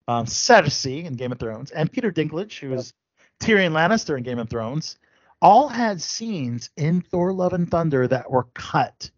um, 0.09 0.27
Cersei 0.27 1.05
in 1.05 1.15
Game 1.15 1.33
of 1.33 1.39
Thrones, 1.39 1.71
and 1.71 1.91
Peter 1.91 2.13
Dinklage, 2.13 2.59
who 2.59 2.75
is 2.75 2.93
Tyrion 3.41 3.73
Lannister 3.73 4.17
in 4.17 4.23
Game 4.23 4.39
of 4.39 4.49
Thrones, 4.49 4.97
all 5.41 5.69
had 5.69 6.01
scenes 6.01 6.71
in 6.77 7.01
Thor: 7.01 7.33
Love 7.33 7.53
and 7.53 7.71
Thunder 7.71 8.07
that 8.09 8.31
were 8.31 8.47
cut. 8.55 9.11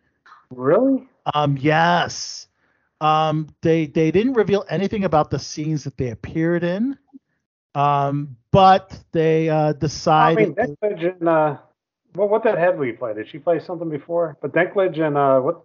Really? 0.50 1.06
Um, 1.34 1.56
yes. 1.58 2.48
Um, 3.00 3.48
they 3.60 3.86
they 3.86 4.10
didn't 4.10 4.34
reveal 4.34 4.64
anything 4.70 5.04
about 5.04 5.30
the 5.30 5.38
scenes 5.38 5.84
that 5.84 5.96
they 5.98 6.10
appeared 6.10 6.64
in. 6.64 6.96
Um, 7.74 8.36
but 8.50 8.98
they 9.12 9.48
uh, 9.50 9.68
I 9.68 9.72
decided. 9.72 10.56
mean, 10.56 10.76
Dinklage 10.76 11.18
and 11.18 11.28
uh, 11.28 11.56
what 12.14 12.30
what 12.30 12.44
that 12.44 12.56
Headley 12.56 12.92
play? 12.92 13.14
Did 13.14 13.28
she 13.28 13.38
play 13.38 13.58
something 13.58 13.90
before? 13.90 14.38
But 14.40 14.52
Dinklage 14.52 14.98
and 15.00 15.18
uh, 15.18 15.40
what? 15.40 15.64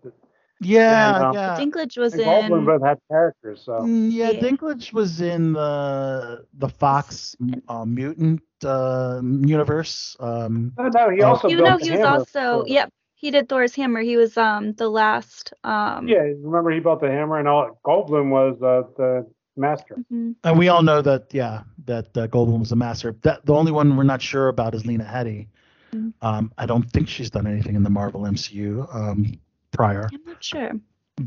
The, 0.62 0.68
yeah, 0.68 1.16
and, 1.16 1.24
um, 1.26 1.34
yeah. 1.34 1.58
Dinklage 1.60 1.98
was 1.98 2.14
and 2.14 2.24
Goldblum 2.24 2.58
in. 2.60 2.66
both 2.66 2.84
had 2.84 2.98
characters, 3.10 3.62
so 3.64 3.74
Mm, 3.80 4.12
yeah, 4.12 4.32
Yeah. 4.32 4.40
Dinklage 4.42 4.92
was 4.94 5.22
in 5.22 5.54
the 5.54 6.46
the 6.58 6.68
Fox 6.70 7.36
uh, 7.70 7.86
mutant 7.86 8.42
uh, 8.66 9.22
universe. 9.24 10.18
Um, 10.20 10.74
no, 10.78 10.90
no, 10.90 11.10
he 11.12 11.22
Oh. 11.22 11.30
also 11.30 11.48
You 11.48 11.58
built 11.58 11.70
know, 11.70 11.78
he 11.78 11.92
was 11.92 12.02
also 12.02 12.62
for- 12.64 12.68
yep. 12.68 12.90
He 13.16 13.32
did 13.32 13.50
Thor's 13.50 13.76
hammer. 13.76 14.00
He 14.02 14.16
was 14.18 14.38
um 14.38 14.74
the 14.74 14.90
last 14.90 15.54
um. 15.64 16.08
Yeah, 16.08 16.20
remember 16.42 16.72
he 16.72 16.80
built 16.80 17.02
the 17.02 17.10
hammer 17.10 17.38
and 17.38 17.48
all. 17.48 17.80
Goldblum 17.86 18.30
was 18.30 18.62
uh, 18.62 18.84
the 18.98 19.26
master. 19.58 19.96
mhm. 20.12 20.36
and 20.46 20.58
we 20.58 20.70
all 20.70 20.84
know 20.84 21.02
that, 21.02 21.34
yeah, 21.34 21.64
that 21.86 22.16
uh, 22.18 22.28
Goldblum 22.28 22.60
was 22.60 22.72
a 22.72 22.78
master. 22.78 23.16
That 23.24 23.46
the 23.46 23.54
only 23.54 23.72
one 23.74 23.98
we're 23.98 24.04
not 24.04 24.22
sure 24.22 24.48
about 24.48 24.74
is 24.74 24.86
Lena 24.86 25.04
Headey. 25.04 25.48
Mhm. 25.94 26.14
Um, 26.22 26.52
I 26.58 26.66
don't 26.66 26.90
think 26.92 27.10
she's 27.10 27.30
done 27.30 27.46
anything 27.48 27.76
in 27.76 27.84
the 27.84 27.90
Marvel 27.90 28.22
MCU 28.26 28.88
um, 28.96 29.34
prior. 29.72 30.10
I'm 30.14 30.22
not 30.26 30.44
sure. 30.44 30.72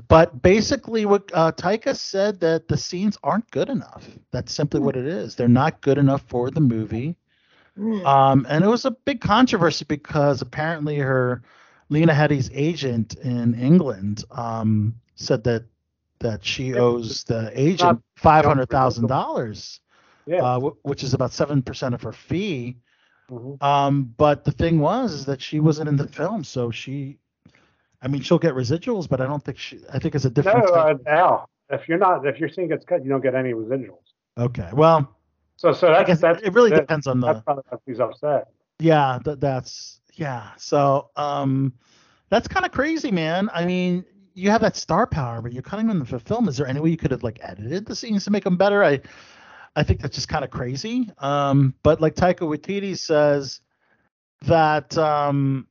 But 0.09 0.41
basically, 0.43 1.05
what 1.05 1.31
uh, 1.35 1.53
Taika 1.53 1.95
said 1.97 2.41
that 2.41 2.69
the 2.69 2.77
scenes 2.79 3.19
aren't 3.23 3.51
good 3.51 3.69
enough. 3.69 4.09
That's 4.31 4.53
simply 4.53 4.81
Hmm. 4.81 4.87
what 4.87 4.97
it 4.97 5.07
is. 5.07 5.35
They're 5.37 5.49
not 5.49 5.81
good 5.83 5.99
enough 5.99 6.23
for 6.23 6.51
the 6.51 6.61
movie. 6.61 7.17
Mm. 7.79 8.05
Um, 8.07 8.47
and 8.49 8.65
it 8.65 8.69
was 8.69 8.85
a 8.85 8.91
big 8.91 9.21
controversy 9.21 9.85
because 9.87 10.43
apparently 10.43 10.99
her 10.99 11.43
Lena 11.89 12.13
Headey's 12.15 12.51
agent 12.53 13.15
in 13.17 13.55
England 13.55 14.25
um, 14.31 14.95
said 15.15 15.45
that 15.45 15.65
that 16.21 16.45
she 16.45 16.69
Yeah, 16.69 16.79
owes 16.79 17.25
the 17.25 17.51
agent 17.55 18.03
five 18.17 18.45
hundred 18.45 18.69
thousand 18.71 19.09
dollars, 19.09 19.81
Yeah. 20.27 20.43
uh, 20.43 20.61
wh- 20.61 20.85
which 20.87 21.03
is 21.03 21.15
about 21.15 21.33
seven 21.33 21.63
percent 21.63 21.95
of 21.95 22.03
her 22.03 22.13
fee. 22.13 22.77
mhm. 23.31 23.63
Um, 23.63 24.15
but 24.17 24.45
the 24.45 24.53
thing 24.53 24.79
was 24.79 25.13
is 25.13 25.25
that 25.27 25.41
she 25.43 25.61
wasn't 25.61 25.89
in 25.89 25.97
the 25.97 26.09
film, 26.09 26.45
so 26.45 26.71
she, 26.71 27.19
I 28.03 28.09
mean, 28.09 28.21
she'll 28.23 28.39
get 28.39 28.55
residuals, 28.55 29.09
but 29.09 29.21
I 29.21 29.27
don't 29.27 29.43
think 29.45 29.59
she. 29.59 29.81
I 29.93 29.99
think 29.99 30.15
it's 30.15 30.25
a 30.25 30.29
No, 30.29 30.35
different. 30.35 30.71
uh, 30.71 30.85
type- 30.85 31.01
Al. 31.07 31.49
If 31.71 31.89
you're 31.89 31.99
not, 31.99 32.27
if 32.27 32.39
your 32.39 32.49
scene 32.49 32.69
gets 32.69 32.85
cut, 32.85 33.03
you 33.05 33.09
don't 33.11 33.23
get 33.23 33.35
any 33.35 33.53
residuals. 33.53 34.03
okay, 34.37 34.69
well, 34.73 35.17
So, 35.57 35.73
so 35.73 35.89
I 35.89 35.99
that's 35.99 36.07
guess 36.09 36.21
that's 36.21 36.43
it 36.43 36.53
really 36.53 36.71
that- 36.71 36.81
depends 36.81 37.07
on 37.07 37.21
the. 37.21 37.29
That's 37.33 37.45
probably 37.45 37.65
why 37.69 37.79
he's 37.87 38.01
upset. 38.01 38.49
Yeah, 38.79 39.19
that, 39.25 39.41
that's 39.41 40.01
yeah. 40.15 40.51
So 40.57 41.11
um, 41.17 41.73
that's 42.29 42.49
kind 42.49 42.67
of 42.67 42.73
crazy, 42.73 43.11
man. 43.13 43.49
I 43.55 43.65
mean, 43.65 44.05
you 44.35 44.51
have 44.51 44.61
that 44.63 44.77
star 44.77 45.07
power, 45.07 45.41
but 45.41 45.53
you're 45.53 45.63
cutting 45.63 45.87
them 45.87 46.01
the 46.05 46.19
film. 46.19 46.49
Is 46.49 46.57
there 46.57 46.67
any 46.67 46.81
way 46.81 46.91
you 46.91 46.97
could 46.97 47.11
have 47.13 47.23
like 47.23 47.39
edited 47.43 47.87
the 47.87 47.95
scenes 47.95 48.25
to 48.25 48.31
make 48.31 48.45
them 48.45 48.57
better? 48.57 48.83
I, 48.83 49.01
I 49.77 49.83
think 49.85 50.01
that's 50.01 50.15
just 50.17 50.29
kind 50.29 50.45
of 50.45 50.51
crazy. 50.51 51.11
Um, 51.19 51.75
but 51.83 52.01
like 52.01 52.15
Taika 52.17 52.41
Waititi 52.41 52.99
says 52.99 53.61
that 54.43 54.97
um, 54.99 55.69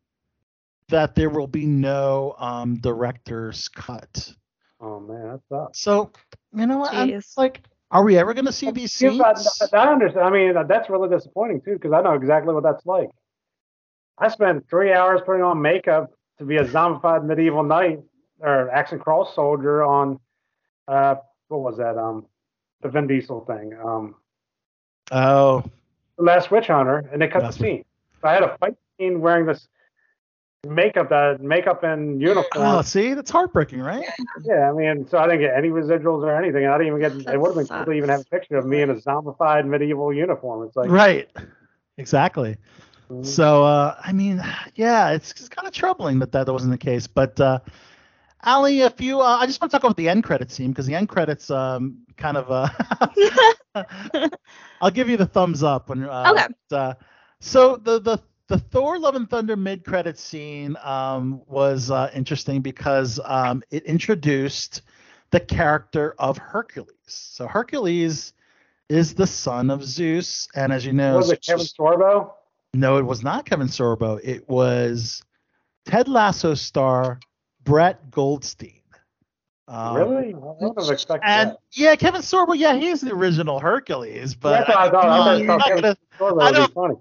that 0.91 1.15
there 1.15 1.29
will 1.29 1.47
be 1.47 1.65
no 1.65 2.35
um 2.37 2.75
director's 2.77 3.67
cut. 3.67 4.33
Oh 4.79 4.99
man, 4.99 5.27
that 5.33 5.41
sucks. 5.49 5.79
So 5.79 6.11
you 6.53 6.67
know 6.67 6.77
what? 6.77 6.93
I'm 6.93 7.21
like, 7.37 7.61
are 7.91 8.03
we 8.03 8.17
ever 8.17 8.33
going 8.33 8.45
to 8.45 8.51
see 8.53 8.71
these 8.71 8.99
Yeah, 9.01 9.09
scenes? 9.09 9.59
but 9.59 9.73
I 9.73 9.91
understand. 9.91 10.25
I 10.25 10.29
mean, 10.29 10.53
that's 10.67 10.89
really 10.89 11.09
disappointing 11.09 11.61
too, 11.61 11.73
because 11.73 11.91
I 11.91 12.01
know 12.01 12.13
exactly 12.13 12.53
what 12.53 12.63
that's 12.63 12.85
like. 12.85 13.09
I 14.17 14.27
spent 14.29 14.69
three 14.69 14.93
hours 14.93 15.21
putting 15.25 15.41
on 15.41 15.61
makeup 15.61 16.11
to 16.37 16.45
be 16.45 16.57
a 16.57 16.63
zombified 16.63 17.25
medieval 17.25 17.63
knight 17.63 17.99
or 18.39 18.69
action 18.71 18.99
cross 18.99 19.35
soldier 19.35 19.83
on, 19.83 20.19
uh, 20.87 21.15
what 21.47 21.61
was 21.61 21.77
that? 21.77 21.97
Um, 21.97 22.25
the 22.81 22.89
Vin 22.89 23.07
Diesel 23.07 23.45
thing. 23.45 23.73
Um, 23.83 24.15
Oh, 25.11 25.63
the 26.17 26.23
Last 26.23 26.51
Witch 26.51 26.67
Hunter, 26.67 27.09
and 27.11 27.21
they 27.21 27.27
cut 27.27 27.43
Last 27.43 27.57
the 27.57 27.63
scene. 27.63 27.85
So 28.21 28.27
I 28.29 28.33
had 28.33 28.43
a 28.43 28.57
fight 28.59 28.75
scene 28.97 29.19
wearing 29.21 29.45
this 29.45 29.67
makeup, 30.67 31.09
that 31.09 31.41
makeup 31.41 31.83
and 31.83 32.21
uniform. 32.21 32.45
oh, 32.55 32.81
see, 32.81 33.13
that's 33.13 33.31
heartbreaking, 33.31 33.79
right? 33.79 34.03
Yeah, 34.43 34.69
I 34.69 34.73
mean, 34.73 35.07
so 35.07 35.17
I 35.17 35.25
didn't 35.27 35.41
get 35.41 35.55
any 35.55 35.69
residuals 35.69 36.23
or 36.23 36.35
anything. 36.35 36.65
I 36.67 36.77
didn't 36.77 36.87
even 36.87 36.99
get. 36.99 37.25
That 37.25 37.33
it 37.35 37.41
would 37.41 37.49
have 37.49 37.55
been 37.55 37.67
cool 37.67 37.85
to 37.85 37.91
even 37.91 38.09
have 38.09 38.21
a 38.21 38.25
picture 38.25 38.57
of 38.57 38.65
me 38.65 38.81
in 38.81 38.89
a 38.89 38.95
zombified 38.95 39.65
medieval 39.65 40.13
uniform. 40.13 40.67
It's 40.67 40.75
like, 40.75 40.89
right. 40.89 41.29
Exactly. 41.97 42.57
mhm. 43.09 43.25
So, 43.25 43.63
uh, 43.63 43.95
I 44.03 44.11
mean, 44.13 44.41
yeah, 44.75 45.11
it's, 45.11 45.31
it's 45.31 45.49
kind 45.49 45.67
of 45.67 45.73
troubling 45.73 46.19
that 46.19 46.31
that 46.31 46.47
wasn't 46.47 46.71
the 46.71 46.77
case. 46.77 47.07
But, 47.07 47.39
uh, 47.39 47.59
Ali, 48.43 48.81
if 48.81 48.99
you, 48.99 49.19
uh, 49.21 49.37
I 49.39 49.45
just 49.45 49.61
want 49.61 49.71
to 49.71 49.77
talk 49.77 49.83
about 49.83 49.97
the 49.97 50.09
end 50.09 50.23
credit 50.23 50.51
scene 50.51 50.71
because 50.71 50.87
the 50.87 50.95
end 50.95 51.09
credits, 51.09 51.51
um, 51.51 51.97
kind 52.17 52.37
of, 52.37 52.49
uh, 52.51 52.69
I'll 54.81 54.91
give 54.91 55.09
you 55.09 55.17
the 55.17 55.25
thumbs 55.27 55.63
up 55.63 55.89
when. 55.89 56.03
Uh, 56.03 56.31
Okay. 56.31 56.47
Uh, 56.71 56.93
so 57.39 57.75
the 57.77 57.99
the 57.99 58.17
the 58.51 58.59
Thor: 58.59 58.99
Love 58.99 59.15
and 59.15 59.29
Thunder 59.29 59.55
mid 59.55 59.85
credit 59.85 60.19
scene 60.19 60.75
um, 60.83 61.41
was 61.47 61.89
uh, 61.89 62.11
interesting 62.13 62.59
because 62.59 63.17
um, 63.23 63.63
it 63.71 63.83
introduced 63.85 64.81
the 65.29 65.39
character 65.39 66.15
of 66.19 66.37
Hercules. 66.37 66.91
So 67.05 67.47
Hercules 67.47 68.33
is 68.89 69.13
the 69.13 69.25
son 69.25 69.69
of 69.69 69.85
Zeus, 69.85 70.49
and 70.53 70.73
as 70.73 70.85
you 70.85 70.91
know, 70.91 71.15
was 71.15 71.31
it 71.31 71.41
Kevin 71.41 71.65
Sorbo? 71.65 72.33
no, 72.73 72.97
it 72.97 73.05
was 73.05 73.23
not 73.23 73.45
Kevin 73.45 73.67
Sorbo. 73.67 74.19
It 74.21 74.47
was 74.49 75.23
Ted 75.85 76.09
Lasso 76.09 76.53
star 76.53 77.21
Brett 77.63 78.11
Goldstein. 78.11 78.80
Um, 79.73 79.95
really? 79.95 80.33
I 80.33 80.37
wouldn't 80.37 80.81
have 80.81 80.91
expected 80.91 81.25
And 81.25 81.51
that. 81.51 81.57
yeah, 81.71 81.95
Kevin 81.95 82.19
Sorbo, 82.21 82.57
yeah, 82.57 82.75
he's 82.75 82.99
the 82.99 83.13
original 83.13 83.57
Hercules, 83.57 84.35
but 84.35 84.69
I 84.69 84.73
thought. 84.73 84.77
I 84.77 84.89
thought 84.91 85.41
not 85.45 85.61
Kevin 85.65 85.81
gonna- 85.81 85.97
Sorbo 86.19 86.41
I 86.43 86.51
don't- 86.51 86.73
funny. 86.73 86.95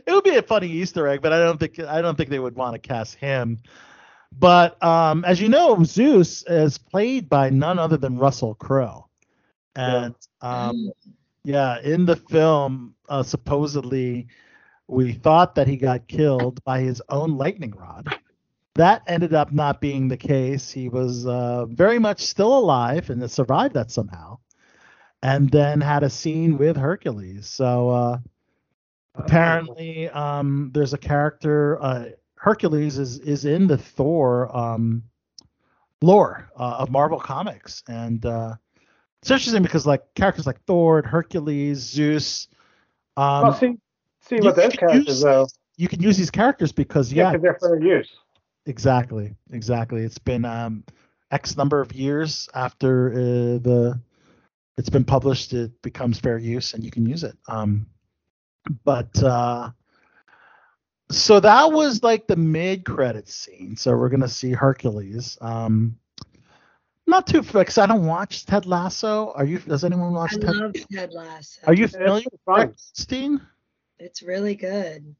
it 0.06 0.10
would 0.10 0.24
be 0.24 0.36
a 0.36 0.42
funny 0.42 0.68
Easter 0.68 1.06
egg, 1.06 1.20
but 1.20 1.34
I 1.34 1.38
don't 1.38 1.60
think 1.60 1.78
I 1.80 2.00
don't 2.00 2.16
think 2.16 2.30
they 2.30 2.38
would 2.38 2.54
want 2.56 2.72
to 2.74 2.78
cast 2.78 3.16
him. 3.16 3.58
But 4.38 4.82
um, 4.82 5.24
as 5.26 5.38
you 5.38 5.50
know, 5.50 5.84
Zeus 5.84 6.42
is 6.46 6.78
played 6.78 7.28
by 7.28 7.50
none 7.50 7.78
other 7.78 7.98
than 7.98 8.16
Russell 8.16 8.54
Crowe, 8.54 9.06
and 9.76 10.14
um, 10.40 10.90
yeah, 11.44 11.78
in 11.82 12.06
the 12.06 12.16
film, 12.16 12.94
uh, 13.10 13.22
supposedly 13.22 14.28
we 14.88 15.12
thought 15.12 15.54
that 15.56 15.68
he 15.68 15.76
got 15.76 16.08
killed 16.08 16.64
by 16.64 16.80
his 16.80 17.02
own 17.10 17.36
lightning 17.36 17.72
rod. 17.72 18.08
That 18.74 19.02
ended 19.06 19.34
up 19.34 19.52
not 19.52 19.80
being 19.80 20.08
the 20.08 20.16
case. 20.16 20.70
He 20.70 20.88
was 20.88 21.26
uh, 21.26 21.66
very 21.66 21.98
much 21.98 22.20
still 22.20 22.56
alive 22.56 23.10
and 23.10 23.30
survived 23.30 23.74
that 23.74 23.90
somehow, 23.90 24.38
and 25.22 25.50
then 25.50 25.80
had 25.80 26.02
a 26.02 26.10
scene 26.10 26.58
with 26.58 26.76
Hercules. 26.76 27.46
So. 27.48 27.90
Uh, 27.90 28.18
apparently 29.14 30.08
um 30.08 30.70
there's 30.72 30.94
a 30.94 30.98
character 30.98 31.78
uh 31.82 32.06
hercules 32.36 32.96
is 32.96 33.18
is 33.18 33.44
in 33.44 33.66
the 33.66 33.76
thor 33.76 34.48
um 34.56 35.02
lore 36.02 36.50
uh, 36.56 36.76
of 36.78 36.90
Marvel 36.90 37.18
Comics, 37.20 37.82
and 37.88 38.24
uh, 38.26 38.54
it's 39.20 39.30
interesting 39.30 39.62
because 39.62 39.86
like 39.86 40.02
characters 40.14 40.46
like 40.46 40.60
Thor, 40.66 40.98
and 40.98 41.06
Hercules, 41.06 41.78
Zeus. 41.78 42.48
Um, 43.16 43.42
well, 43.42 43.52
see, 43.52 43.76
see 44.20 44.36
you 44.36 44.42
with 44.44 44.56
those 44.56 44.72
can 44.72 44.78
characters 44.88 45.06
use- 45.06 45.22
though, 45.22 45.46
you 45.76 45.88
can 45.88 46.02
use 46.02 46.16
these 46.16 46.30
characters 46.30 46.72
because 46.72 47.12
yeah, 47.12 47.32
yeah, 47.32 47.38
they're 47.38 47.58
fair 47.60 47.80
use. 47.80 48.10
Exactly, 48.66 49.34
exactly. 49.50 50.02
It's 50.02 50.18
been 50.18 50.44
um, 50.44 50.84
X 51.30 51.56
number 51.56 51.80
of 51.80 51.92
years 51.92 52.48
after 52.54 53.12
uh, 53.12 53.16
the 53.58 54.00
it's 54.78 54.88
been 54.90 55.04
published, 55.04 55.52
it 55.52 55.80
becomes 55.82 56.18
fair 56.18 56.38
use, 56.38 56.74
and 56.74 56.82
you 56.82 56.90
can 56.90 57.06
use 57.06 57.24
it. 57.24 57.36
Um, 57.46 57.86
but 58.84 59.22
uh, 59.22 59.70
so 61.10 61.40
that 61.40 61.72
was 61.72 62.02
like 62.02 62.26
the 62.26 62.36
mid 62.36 62.84
credit 62.84 63.28
scene. 63.28 63.76
So 63.76 63.96
we're 63.96 64.08
gonna 64.08 64.28
see 64.28 64.52
Hercules. 64.52 65.36
Um, 65.40 65.98
not 67.06 67.26
too 67.26 67.42
because 67.42 67.78
I 67.78 67.86
don't 67.86 68.06
watch 68.06 68.46
Ted 68.46 68.66
Lasso. 68.66 69.32
Are 69.34 69.44
you? 69.44 69.58
Does 69.58 69.84
anyone 69.84 70.12
watch 70.14 70.38
Ted 70.40 70.42
Lasso? 70.42 70.48
I 70.48 70.52
Ted? 70.52 70.56
love 70.56 70.74
Ted 70.92 71.12
Lasso. 71.12 71.60
Are 71.66 71.74
you 71.74 71.84
It's 71.84 71.94
familiar 71.94 72.24
with 72.30 72.40
fun. 72.46 72.54
Brett 72.68 72.80
It's 73.98 74.22
really 74.22 74.54
good. 74.54 75.14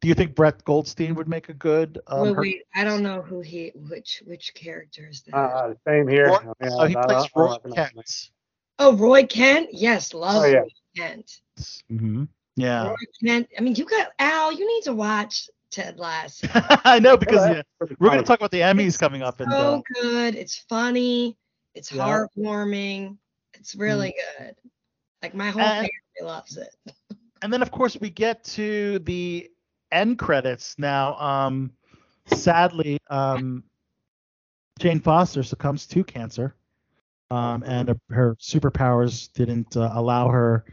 Do 0.00 0.08
you 0.08 0.14
think 0.14 0.34
Brett 0.34 0.64
Goldstein 0.64 1.14
would 1.14 1.28
make 1.28 1.50
a 1.50 1.54
good? 1.54 2.00
Um, 2.06 2.22
wait, 2.22 2.36
wait, 2.36 2.62
I 2.74 2.84
don't 2.84 3.02
know 3.02 3.20
who 3.20 3.40
he, 3.40 3.70
which, 3.74 4.22
which 4.26 4.54
character 4.54 5.06
is 5.10 5.22
that? 5.22 5.34
Uh, 5.36 5.74
same 5.86 6.08
here. 6.08 6.28
Roy- 6.28 6.38
Yeah, 6.62 6.68
so 6.70 6.84
he 6.86 6.96
I- 6.96 7.02
plays 7.04 7.16
I- 7.16 7.20
I 7.20 7.28
Roy 7.36 7.52
recognize 7.52 7.74
Kent. 7.94 8.30
oh, 8.78 8.96
Roy 8.96 9.26
Kent. 9.26 9.68
Yes, 9.72 10.14
love 10.14 10.42
Oh, 10.42 10.46
yeah. 10.46 10.58
Roy 10.60 10.68
Kent. 10.96 11.40
Mm-hmm. 11.92 12.24
Yeah, 12.56 12.88
Roy 12.88 12.94
Kent. 13.22 13.48
I 13.58 13.60
mean, 13.60 13.74
you 13.74 13.84
got 13.84 14.08
Al. 14.18 14.52
You 14.52 14.66
need 14.66 14.84
to 14.84 14.94
watch 14.94 15.50
Ted 15.70 15.98
Lasso. 15.98 16.48
I 16.84 16.98
know 16.98 17.16
because 17.18 17.36
Yeah, 17.46 17.48
yeah, 17.48 17.54
that's 17.56 17.68
pretty 17.78 17.96
we're 18.00 18.08
gonna 18.08 18.22
talk 18.22 18.40
about 18.40 18.50
the 18.50 18.60
Emmys 18.60 18.86
It's 18.86 18.96
coming 18.96 19.22
up, 19.22 19.40
and 19.40 19.52
uh, 19.52 19.76
so 19.76 19.82
good. 20.00 20.34
It's 20.34 20.56
funny. 20.68 21.36
It's 21.74 21.92
Yeah. 21.92 22.06
heartwarming. 22.38 23.18
It's 23.54 23.74
really 23.74 24.14
good. 24.38 24.56
Like 25.22 25.34
my 25.34 25.50
whole 25.50 25.60
And- 25.62 25.88
family 26.16 26.32
loves 26.32 26.56
it. 26.56 26.74
and 27.42 27.52
then 27.52 27.60
of 27.60 27.70
course 27.70 27.98
we 28.00 28.08
get 28.08 28.42
to 28.44 28.98
the 29.00 29.50
end 29.92 30.18
credits 30.18 30.76
now. 30.78 31.16
Um, 31.16 31.72
sadly, 32.26 32.98
um, 33.08 33.64
Jane 34.78 35.00
Foster 35.00 35.42
succumbs 35.42 35.86
to 35.88 36.04
cancer, 36.04 36.54
um, 37.30 37.62
and 37.64 37.88
her, 37.88 38.00
her 38.10 38.34
superpowers 38.36 39.32
didn't 39.32 39.76
uh, 39.76 39.90
allow 39.94 40.28
her 40.28 40.64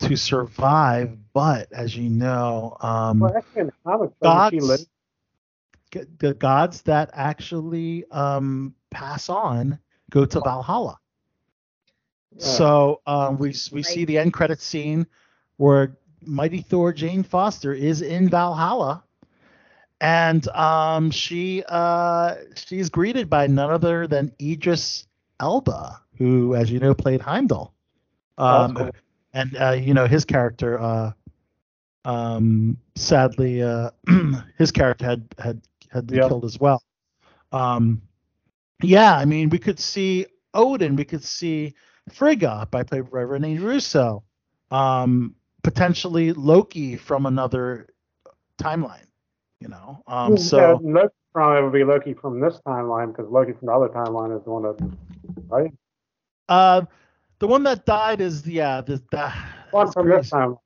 to 0.00 0.16
survive. 0.16 1.16
But 1.32 1.72
as 1.72 1.96
you 1.96 2.08
know, 2.10 2.76
um, 2.80 3.20
Well, 3.20 3.32
the 3.54 3.72
comics, 3.84 4.14
doesn't 4.20 4.50
she 4.50 4.60
gods, 4.60 4.86
g- 5.92 6.04
the 6.18 6.34
gods 6.34 6.82
that 6.82 7.10
actually 7.12 8.04
um, 8.10 8.74
pass 8.90 9.28
on 9.28 9.78
go 10.10 10.24
to 10.24 10.40
Valhalla. 10.40 10.98
So 12.38 13.00
um, 13.06 13.38
we 13.38 13.48
we 13.72 13.82
see 13.82 14.04
the 14.04 14.18
end 14.18 14.32
credit 14.32 14.60
scene 14.60 15.06
where 15.56 15.96
Mighty 16.24 16.60
Thor 16.60 16.92
Jane 16.92 17.22
Foster 17.22 17.72
is 17.72 18.02
in 18.02 18.28
Valhalla, 18.28 19.02
and 20.00 20.46
um, 20.48 21.10
she 21.10 21.62
uh, 21.68 22.34
she's 22.54 22.88
greeted 22.88 23.28
by 23.28 23.46
none 23.46 23.70
other 23.70 24.06
than 24.06 24.32
Idris 24.40 25.06
Elba, 25.40 26.00
who, 26.18 26.54
as 26.54 26.70
you 26.70 26.78
know, 26.78 26.94
played 26.94 27.20
Heimdall. 27.20 27.74
Oh, 28.48 28.60
Um, 28.64 28.72
that's 28.72 28.72
cool. 28.72 28.90
And 29.34 29.56
uh, 29.56 29.70
you 29.72 29.94
know 29.94 30.06
his 30.06 30.24
character, 30.24 30.80
uh, 30.80 31.12
um, 32.04 32.76
sadly, 32.94 33.62
uh, 33.62 33.90
his 34.58 34.70
character 34.72 35.04
had 35.04 35.26
had 35.38 35.60
had 35.90 36.06
been 36.06 36.20
Yep. 36.20 36.28
killed 36.28 36.44
as 36.44 36.58
well. 36.58 36.82
Um, 37.52 38.02
yeah, 38.82 39.16
I 39.16 39.24
mean, 39.24 39.48
we 39.50 39.58
could 39.58 39.78
see 39.78 40.26
Odin, 40.54 40.96
we 40.96 41.04
could 41.04 41.22
see 41.24 41.74
Frigga 42.10 42.68
by 42.70 42.82
played 42.82 43.10
by 43.10 43.20
Rene 43.20 43.58
Russo, 43.58 44.22
um, 44.70 45.34
potentially 45.66 46.32
Loki 46.32 46.94
from 46.96 47.26
another 47.26 47.88
timeline. 48.56 49.08
You 49.58 49.66
know, 49.66 50.00
um, 50.06 50.36
yeah, 50.36 50.38
so 50.38 50.80
Loki 50.80 51.14
probably 51.32 51.62
would 51.64 51.72
be 51.72 51.82
Loki 51.82 52.14
from 52.14 52.38
this 52.38 52.60
timeline 52.64 53.08
because 53.08 53.28
Loki 53.32 53.52
from 53.52 53.66
the 53.66 53.72
other 53.72 53.88
timeline 53.88 54.36
is 54.38 54.44
the 54.44 54.50
one 54.50 54.62
that, 54.62 54.76
right? 55.48 55.72
uh, 56.48 56.82
the 57.40 57.48
one 57.48 57.64
that 57.64 57.84
died 57.84 58.20
is 58.20 58.46
yeah, 58.46 58.80
the, 58.80 59.02
the 59.10 59.32
One 59.72 59.90
from 59.90 60.06
crazy. 60.06 60.20
this 60.20 60.30
timeline, 60.30 60.58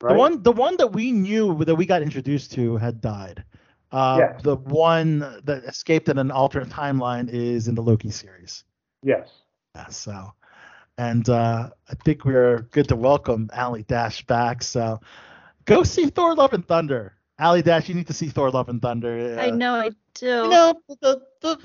right? 0.00 0.12
The 0.12 0.18
one, 0.18 0.42
the 0.42 0.52
one 0.52 0.76
that 0.78 0.92
we 0.94 1.12
knew 1.12 1.62
that 1.64 1.74
we 1.74 1.84
got 1.84 2.00
introduced 2.00 2.52
to 2.52 2.78
had 2.78 3.02
died. 3.02 3.44
Uh, 3.92 4.16
Yes. 4.20 4.42
The 4.42 4.56
one 4.56 5.18
that 5.44 5.64
escaped 5.64 6.08
in 6.08 6.16
an 6.16 6.30
alternate 6.30 6.70
timeline 6.70 7.28
is 7.28 7.68
in 7.68 7.74
the 7.74 7.82
Loki 7.82 8.10
series. 8.10 8.64
Yes. 9.02 9.28
Yeah, 9.74 9.88
so, 9.88 10.32
and 10.98 11.28
uh, 11.28 11.70
I 11.88 11.94
think 12.04 12.24
we're 12.24 12.62
good 12.72 12.88
to 12.88 12.96
welcome 12.96 13.50
Ali 13.56 13.84
Dash 13.84 14.24
back. 14.26 14.62
So, 14.62 15.00
go 15.64 15.84
see 15.84 16.06
Thor: 16.06 16.34
Love 16.34 16.52
and 16.52 16.66
Thunder. 16.66 17.14
Ali 17.40 17.62
Dash, 17.62 17.88
you 17.88 17.94
need 17.94 18.08
to 18.08 18.12
see 18.14 18.28
Thor: 18.28 18.50
Love 18.50 18.68
and 18.68 18.82
Thunder. 18.82 19.38
I 19.40 19.48
Uh, 19.48 19.56
know 19.56 19.74
I 19.76 19.90
do. 20.14 20.26
You 20.26 20.48
know 20.48 20.74
the 21.00 21.22
the 21.40 21.58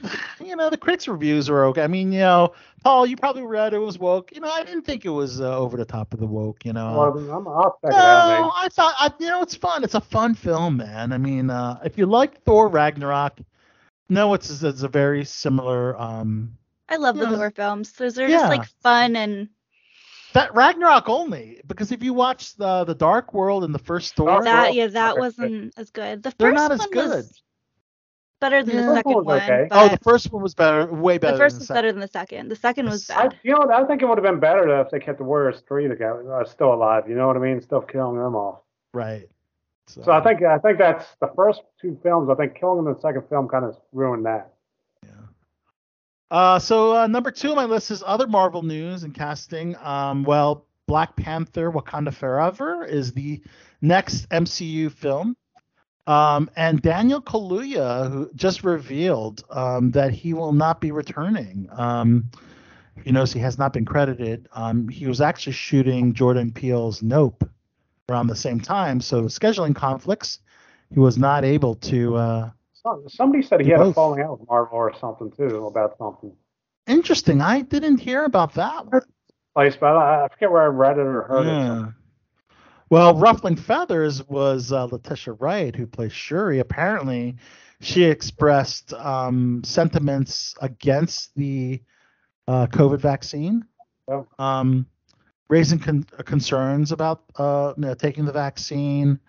you 0.46 0.56
know 0.56 0.70
the 0.70 0.78
critics 0.78 1.08
reviews 1.08 1.50
were 1.50 1.66
okay. 1.66 1.84
I 1.84 1.88
mean, 1.88 2.12
you 2.12 2.20
know, 2.20 2.54
Paul, 2.84 3.08
you 3.08 3.18
probably 3.18 3.44
read 3.44 3.74
it 3.74 3.80
was 3.80 3.98
woke. 3.98 4.32
You 4.34 4.42
know, 4.42 4.52
I 4.52 4.64
didn't 4.64 4.84
think 4.84 5.06
it 5.06 5.10
was 5.10 5.42
uh, 5.42 5.58
over 5.58 5.78
the 5.78 5.86
top 5.86 6.14
of 6.14 6.20
the 6.20 6.28
woke. 6.28 6.64
You 6.66 6.74
know. 6.74 6.94
well, 7.00 7.18
I'm, 7.36 7.48
I'll 7.48 7.78
check 7.84 7.92
No, 7.92 7.98
it 7.98 8.06
out. 8.06 8.28
Maybe. 8.28 8.50
I 8.56 8.70
thought 8.70 8.94
I, 9.00 9.12
you 9.20 9.28
know 9.28 9.42
it's 9.42 9.56
fun. 9.56 9.84
It's 9.84 9.96
a 9.96 10.02
fun 10.02 10.36
film, 10.36 10.78
man. 10.78 11.12
I 11.12 11.18
mean, 11.18 11.50
uh, 11.50 11.80
if 11.84 11.98
you 11.98 12.06
like 12.06 12.42
Thor 12.44 12.68
Ragnarok, 12.68 13.40
no, 14.10 14.34
it's 14.36 14.62
it's 14.62 14.84
a 14.84 14.88
very 14.88 15.26
similar. 15.26 16.00
Um, 16.00 16.56
I 16.90 16.98
love 16.98 17.18
the 17.18 17.26
Yeah. 17.30 17.36
Thor 17.36 17.52
films. 17.52 17.94
Those 17.94 18.20
are 18.20 18.28
Yeah. 18.28 18.38
just 18.40 18.50
like 18.50 18.66
fun 18.82 19.16
and 19.16 19.50
that 20.34 20.54
Ragnarok 20.56 21.10
only 21.10 21.62
because 21.68 21.92
if 21.92 22.02
you 22.04 22.14
watch 22.14 22.56
the 22.56 22.84
the 22.86 22.96
Dark 22.96 23.34
World 23.34 23.64
and 23.64 23.74
the 23.74 23.80
first 23.80 24.16
Thor, 24.16 24.28
Dark 24.28 24.44
that 24.46 24.74
yeah, 24.74 24.88
that 24.88 25.18
wasn't 25.18 25.74
as 25.78 25.92
good. 25.92 26.24
The 26.24 26.34
They're 26.38 26.52
first 26.52 26.62
not 26.62 26.72
as 26.72 26.80
one 26.80 26.90
good. 26.90 27.10
was 27.10 27.42
better 28.42 28.64
than 28.64 28.76
Yeah. 28.76 28.82
the 28.82 28.88
The 28.88 28.96
second 28.96 29.14
one 29.26 29.36
okay. 29.38 29.68
oh, 29.72 29.88
the 29.90 30.00
first 30.04 30.32
one 30.34 30.42
was 30.44 30.54
better, 30.56 30.86
way 30.92 31.18
better. 31.18 31.38
the 31.38 31.44
first 31.44 31.60
was 31.60 31.68
the 31.68 31.74
better 31.74 31.92
than 31.92 32.02
the 32.02 32.08
second. 32.08 32.50
The 32.50 32.56
second 32.56 32.88
was 32.90 33.08
The 33.08 33.18
I, 33.18 33.28
bad. 33.28 33.38
you 33.44 33.52
know, 33.54 33.72
I 33.72 33.84
think 33.86 34.02
it 34.02 34.06
would 34.06 34.18
have 34.18 34.26
been 34.26 34.40
better 34.40 34.66
though 34.66 34.82
if 34.82 34.90
they 34.90 35.00
kept 35.00 35.20
the 35.20 35.24
Warriors 35.24 35.62
three 35.68 35.88
that 35.88 36.00
got 36.00 36.26
are 36.26 36.46
still 36.46 36.74
alive. 36.74 37.08
You 37.08 37.16
know 37.16 37.28
what 37.28 37.38
I 37.38 37.40
mean? 37.40 37.62
Still 37.62 37.82
killing 37.82 38.18
them 38.18 38.36
off. 38.36 38.60
Right. 38.94 39.30
So 39.88 40.12
I 40.12 40.22
think 40.22 40.42
I 40.42 40.58
think 40.60 40.78
that's 40.80 41.06
the 41.20 41.28
first 41.36 41.62
two 41.80 41.98
films. 42.02 42.30
I 42.30 42.36
think 42.36 42.56
killing 42.56 42.78
them 42.78 42.88
in 42.88 42.94
the 42.96 43.02
second 43.02 43.28
film 43.30 43.48
kind 43.50 43.66
of 43.66 43.78
ruined 43.92 44.26
that. 44.26 44.53
Uh, 46.34 46.58
so 46.58 46.98
uh, 46.98 47.06
number 47.06 47.30
two 47.30 47.52
on 47.52 47.56
my 47.56 47.66
list 47.66 47.92
is 47.92 48.04
other 48.04 48.26
Marvel 48.26 48.64
news 48.64 49.04
and 49.04 49.14
casting. 49.14 49.76
Um, 49.76 50.24
well, 50.24 50.66
Black 50.88 51.16
Panther: 51.16 51.72
Wakanda 51.72 52.12
Forever 52.12 52.84
is 52.84 53.12
the 53.12 53.40
next 53.84 54.28
MCU 54.30 54.92
film, 54.92 55.38
um, 56.08 56.50
and 56.56 56.82
Daniel 56.82 57.22
Kaluuya 57.22 58.12
who 58.12 58.32
just 58.34 58.64
revealed 58.64 59.44
um, 59.52 59.92
that 59.92 60.12
he 60.12 60.34
will 60.34 60.54
not 60.54 60.82
be 60.82 60.90
returning. 60.90 61.70
Um, 61.72 62.32
he 63.04 63.12
knows 63.12 63.32
he 63.32 63.40
has 63.40 63.60
not 63.60 63.72
been 63.72 63.86
credited. 63.86 64.50
Um, 64.54 64.88
he 64.88 65.06
was 65.06 65.22
actually 65.22 65.54
shooting 65.54 66.14
Jordan 66.14 66.52
Peele's 66.52 67.04
Nope 67.04 67.48
around 68.10 68.26
the 68.26 68.36
same 68.36 68.60
time, 68.60 69.02
so 69.02 69.26
scheduling 69.26 69.76
conflicts. 69.76 70.40
He 70.92 71.00
was 71.00 71.16
not 71.16 71.46
able 71.46 71.76
to. 71.76 72.16
Uh, 72.16 72.50
Somebody 73.08 73.44
said 73.44 73.62
he 73.62 73.70
had 73.70 73.82
a 73.82 73.94
falling 73.94 74.22
out 74.22 74.40
with 74.40 74.48
Marvel 74.50 74.78
or 74.78 74.94
something 75.00 75.32
too 75.32 75.68
about 75.68 75.98
something. 75.98 76.36
interesting. 76.88 77.42
I 77.42 77.62
didn't 77.62 78.00
hear 78.00 78.26
about 78.26 78.54
that. 78.56 78.84
Place, 79.56 79.78
but 79.80 79.96
I, 79.96 80.26
I 80.26 80.28
forget 80.30 80.52
where 80.52 80.64
I 80.64 80.68
read 80.68 80.98
it 80.98 81.02
or 81.06 81.24
heard 81.24 81.46
it. 81.48 81.50
Yeah. 81.50 81.86
Well, 82.90 83.16
Ruffling 83.16 83.56
Feathers 83.56 84.28
was 84.28 84.72
uh, 84.72 84.86
Letitia 84.86 85.34
Wright, 85.34 85.76
who 85.76 85.88
plays 85.88 86.12
Shuri. 86.12 86.60
Apparently, 86.60 87.36
she 87.80 88.04
expressed 88.04 88.94
um, 88.94 89.62
sentiments 89.64 90.54
against 90.62 91.34
the 91.36 91.82
uh, 92.48 92.68
COVID 92.68 93.00
vaccine, 93.00 93.66
Oh. 94.10 94.28
um, 94.38 94.86
raising 95.50 95.80
con- 95.80 96.04
concerns 96.26 96.92
about 96.92 97.24
uh, 97.38 97.74
you 97.78 97.82
know, 97.86 97.94
taking 97.94 98.26
the 98.26 98.32
vaccine, 98.34 99.20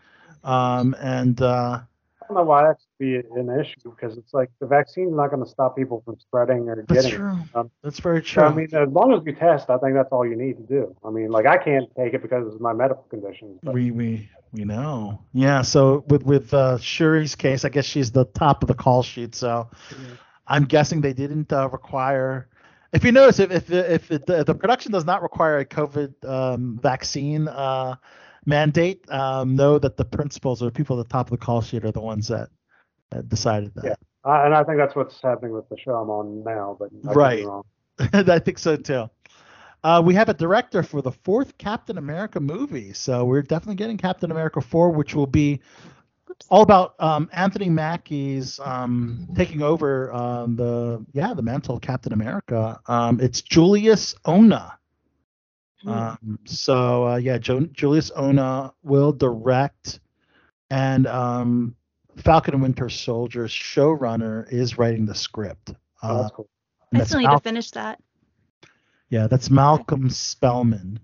um, 0.43 0.95
and 0.99 1.41
uh, 1.41 1.81
don't 2.29 2.37
know 2.37 2.45
why 2.45 2.63
that 2.63 2.77
should 2.81 2.99
be 2.99 3.17
an 3.39 3.51
issue 3.61 3.91
because 3.91 4.17
it's 4.17 4.33
like 4.33 4.51
the 4.61 4.67
vaccine's 4.67 5.15
not 5.15 5.31
going 5.31 5.43
to 5.43 5.49
stop 5.49 5.77
people 5.77 6.03
from 6.05 6.19
spreading 6.19 6.69
or 6.69 6.85
that's 6.87 7.03
getting 7.03 7.19
true. 7.19 7.33
it. 7.33 7.57
Um, 7.57 7.71
That's 7.83 8.01
very 8.01 8.23
true. 8.23 8.43
I 8.43 8.55
mean, 8.55 8.69
as 8.75 8.89
long 8.89 9.13
as 9.13 9.21
you 9.25 9.35
test, 9.35 9.71
I 9.71 9.79
think 9.79 9.95
that's 9.95 10.11
all 10.11 10.27
you 10.27 10.37
need 10.37 10.57
to 10.57 10.63
do. 10.63 10.95
I 11.05 11.11
mean, 11.11 11.31
like 11.31 11.47
I 11.47 11.57
can't 11.57 11.89
take 11.97 12.15
it 12.15 12.23
because 12.23 12.55
of 12.55 12.61
my 12.61 12.73
medical 12.73 13.05
condition. 13.05 13.59
But 13.63 13.75
we 13.75 13.91
we 13.91 14.29
we 14.53 14.65
know. 14.65 15.21
Yeah. 15.33 15.63
So 15.63 16.05
with 16.09 16.25
with 16.25 16.55
uh, 16.55 16.79
Shuri's 16.79 17.35
case, 17.35 17.65
I 17.65 17.69
guess 17.69 17.85
she's 17.85 18.13
the 18.13 18.25
top 18.27 18.63
of 18.63 18.69
the 18.69 18.75
call 18.75 19.03
sheet. 19.03 19.35
So 19.35 19.69
I'm 20.47 20.65
guessing 20.65 21.01
they 21.01 21.13
didn't 21.13 21.53
uh, 21.53 21.69
require. 21.71 22.49
If 22.93 23.05
you 23.05 23.13
notice, 23.13 23.41
if 23.41 23.51
if 23.51 23.67
the, 23.67 23.95
if 23.95 24.09
the, 24.09 24.41
if 24.41 24.47
the 24.47 24.55
production 24.55 24.93
does 24.93 25.05
not 25.05 25.23
require 25.23 25.59
a 25.59 25.65
COVID 25.65 26.25
um, 26.25 26.79
vaccine 26.81 27.49
uh, 27.49 27.97
mandate, 28.47 29.11
um, 29.11 29.57
know 29.57 29.79
that 29.79 29.97
the 29.97 30.05
principals 30.05 30.63
or 30.63 30.71
people 30.71 30.99
at 30.99 31.09
the 31.09 31.13
top 31.13 31.27
of 31.27 31.39
the 31.39 31.45
call 31.45 31.61
sheet 31.61 31.85
are 31.85 31.93
the 31.93 32.01
ones 32.01 32.29
that 32.29 32.49
uh, 33.13 33.23
decided 33.23 33.75
that. 33.77 33.85
Yeah. 33.85 33.95
Uh, 34.25 34.45
and 34.45 34.55
I 34.55 34.65
think 34.65 34.79
that's 34.79 34.97
what's 34.97 35.21
happening 35.23 35.53
with 35.53 35.69
the 35.69 35.77
show 35.77 35.93
I'm 35.95 36.11
on 36.11 36.43
now. 36.45 36.77
But 36.79 36.91
I 37.09 37.13
Right. 37.13 37.47
I 38.13 38.39
think 38.39 38.59
so 38.59 38.77
too. 38.77 39.09
Uh, 39.83 40.03
we 40.05 40.15
have 40.15 40.31
a 40.31 40.35
director 40.35 40.83
for 40.83 41.03
the 41.03 41.13
fourth 41.13 41.59
Captain 41.59 41.99
America 41.99 42.41
movie, 42.41 42.95
so 42.95 43.25
we're 43.27 43.43
definitely 43.43 43.75
getting 43.75 43.99
Captain 43.99 44.31
America 44.31 44.63
four, 44.63 44.91
which 44.91 45.15
will 45.15 45.27
be 45.27 45.61
all 46.49 46.63
about 46.63 46.95
um, 47.01 47.29
Anthony 47.33 47.69
Mackie's 47.69 48.59
um, 48.61 49.29
taking 49.37 49.63
over 49.63 50.13
um, 50.13 50.57
the 50.57 51.05
yeah 51.13 51.35
the 51.35 51.43
mantle 51.43 51.77
of 51.77 51.83
Captain 51.83 52.15
America. 52.15 52.81
Um, 52.87 53.21
it's 53.21 53.43
Julius 53.43 54.15
Onah. 54.27 54.73
Um, 55.87 56.39
so 56.45 57.07
uh, 57.09 57.17
yeah, 57.17 57.39
jo- 57.39 57.69
Julius 57.73 58.11
Onah 58.13 58.73
will 58.83 59.13
direct, 59.13 60.01
and 60.71 61.07
um, 61.07 61.75
Falcon 62.17 62.55
and 62.55 62.63
Winter 62.63 62.89
Soldier's 62.89 63.51
showrunner 63.53 64.51
is 64.53 64.79
writing 64.79 65.05
the 65.07 65.15
script. 65.15 65.75
Oh, 66.03 66.09
Uh, 66.09 66.23
that's 66.23 66.35
cool. 66.35 66.49
and 66.91 66.97
I 66.97 66.99
that's 67.01 67.11
still 67.11 67.21
need 67.21 67.27
Mal- 67.27 67.39
to 67.39 67.43
finish 67.43 67.71
that. 67.73 68.01
yeah, 69.11 69.27
that's 69.27 69.51
Malcolm 69.51 70.09
Spellman. 70.11 71.01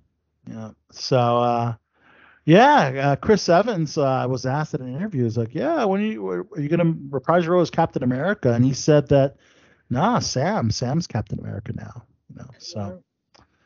Yeah. 0.49 0.71
So, 0.91 1.17
uh, 1.39 1.75
yeah, 2.47 3.11
uh, 3.13 3.17
Chris 3.17 3.49
Evans 3.49 3.97
uh, 3.99 4.27
was 4.29 4.47
asked 4.47 4.75
in 4.75 4.81
an 4.81 4.97
interview. 4.97 5.25
He's 5.25 5.37
like, 5.37 5.55
"Yeah, 5.55 5.85
when 5.85 6.01
are 6.01 6.05
you 6.05 6.29
are 6.29 6.47
you 6.57 6.69
gonna 6.69 6.95
reprise 7.11 7.45
your 7.45 7.53
role 7.55 7.63
as 7.63 7.71
Captain 7.71 8.03
America?" 8.03 8.53
And 8.53 8.65
he 8.65 8.73
said 8.73 9.09
that, 9.11 9.37
"Nah, 9.91 10.19
Sam, 10.21 10.71
Sam's 10.71 11.07
Captain 11.07 11.39
America 11.39 11.73
now." 11.77 12.03
You 12.31 12.37
know, 12.37 12.49
so 12.59 13.03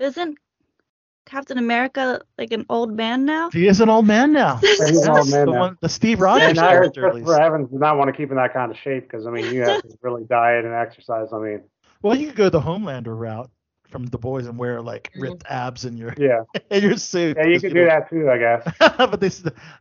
Isn't 0.00 0.36
Captain 1.26 1.58
America 1.58 2.20
like 2.38 2.52
an 2.52 2.66
old 2.68 2.94
man 2.96 3.24
now? 3.24 3.50
he 3.50 3.66
is 3.66 3.80
an 3.80 3.88
old 3.88 4.06
man 4.06 4.32
now. 4.32 4.60
Yeah, 4.62 4.70
he's 4.88 5.02
an 5.06 5.10
old 5.10 5.30
man 5.30 5.46
the, 5.46 5.52
now. 5.52 5.58
one, 5.60 5.78
the 5.80 5.88
Steve 5.88 6.20
Rogers 6.20 6.48
And 6.50 6.58
I 6.58 6.68
character, 6.72 7.06
at. 7.06 7.12
Christopher 7.12 7.40
Evans 7.40 7.70
does 7.70 7.80
not 7.80 7.96
want 7.96 8.08
to 8.08 8.12
keep 8.16 8.30
in 8.30 8.36
that 8.36 8.52
kind 8.52 8.70
of 8.70 8.76
shape 8.78 9.04
because 9.10 9.26
I 9.26 9.30
mean 9.30 9.52
you 9.54 9.62
have 9.62 9.82
to 9.82 9.88
really 10.02 10.24
diet 10.24 10.64
and 10.64 10.74
exercise. 10.74 11.28
I 11.32 11.38
mean, 11.38 11.62
Well, 12.02 12.16
you 12.16 12.26
could 12.28 12.36
go 12.36 12.48
the 12.50 12.60
Homelander 12.60 13.18
route 13.18 13.50
from 13.88 14.06
the 14.06 14.18
boys 14.18 14.46
and 14.46 14.58
wear 14.58 14.82
like 14.82 15.10
Mhm. 15.16 15.22
ripped 15.22 15.44
abs 15.48 15.84
in 15.84 15.96
your 15.96 16.12
yeah, 16.18 16.40
in 16.70 16.82
your 16.82 16.96
suit. 16.96 17.36
yeah, 17.38 17.46
you 17.46 17.60
could 17.60 17.72
do 17.74 17.84
that 17.84 18.10
too, 18.10 18.28
I 18.28 18.38
guess. 18.38 18.74
but 18.98 19.20
they, 19.20 19.30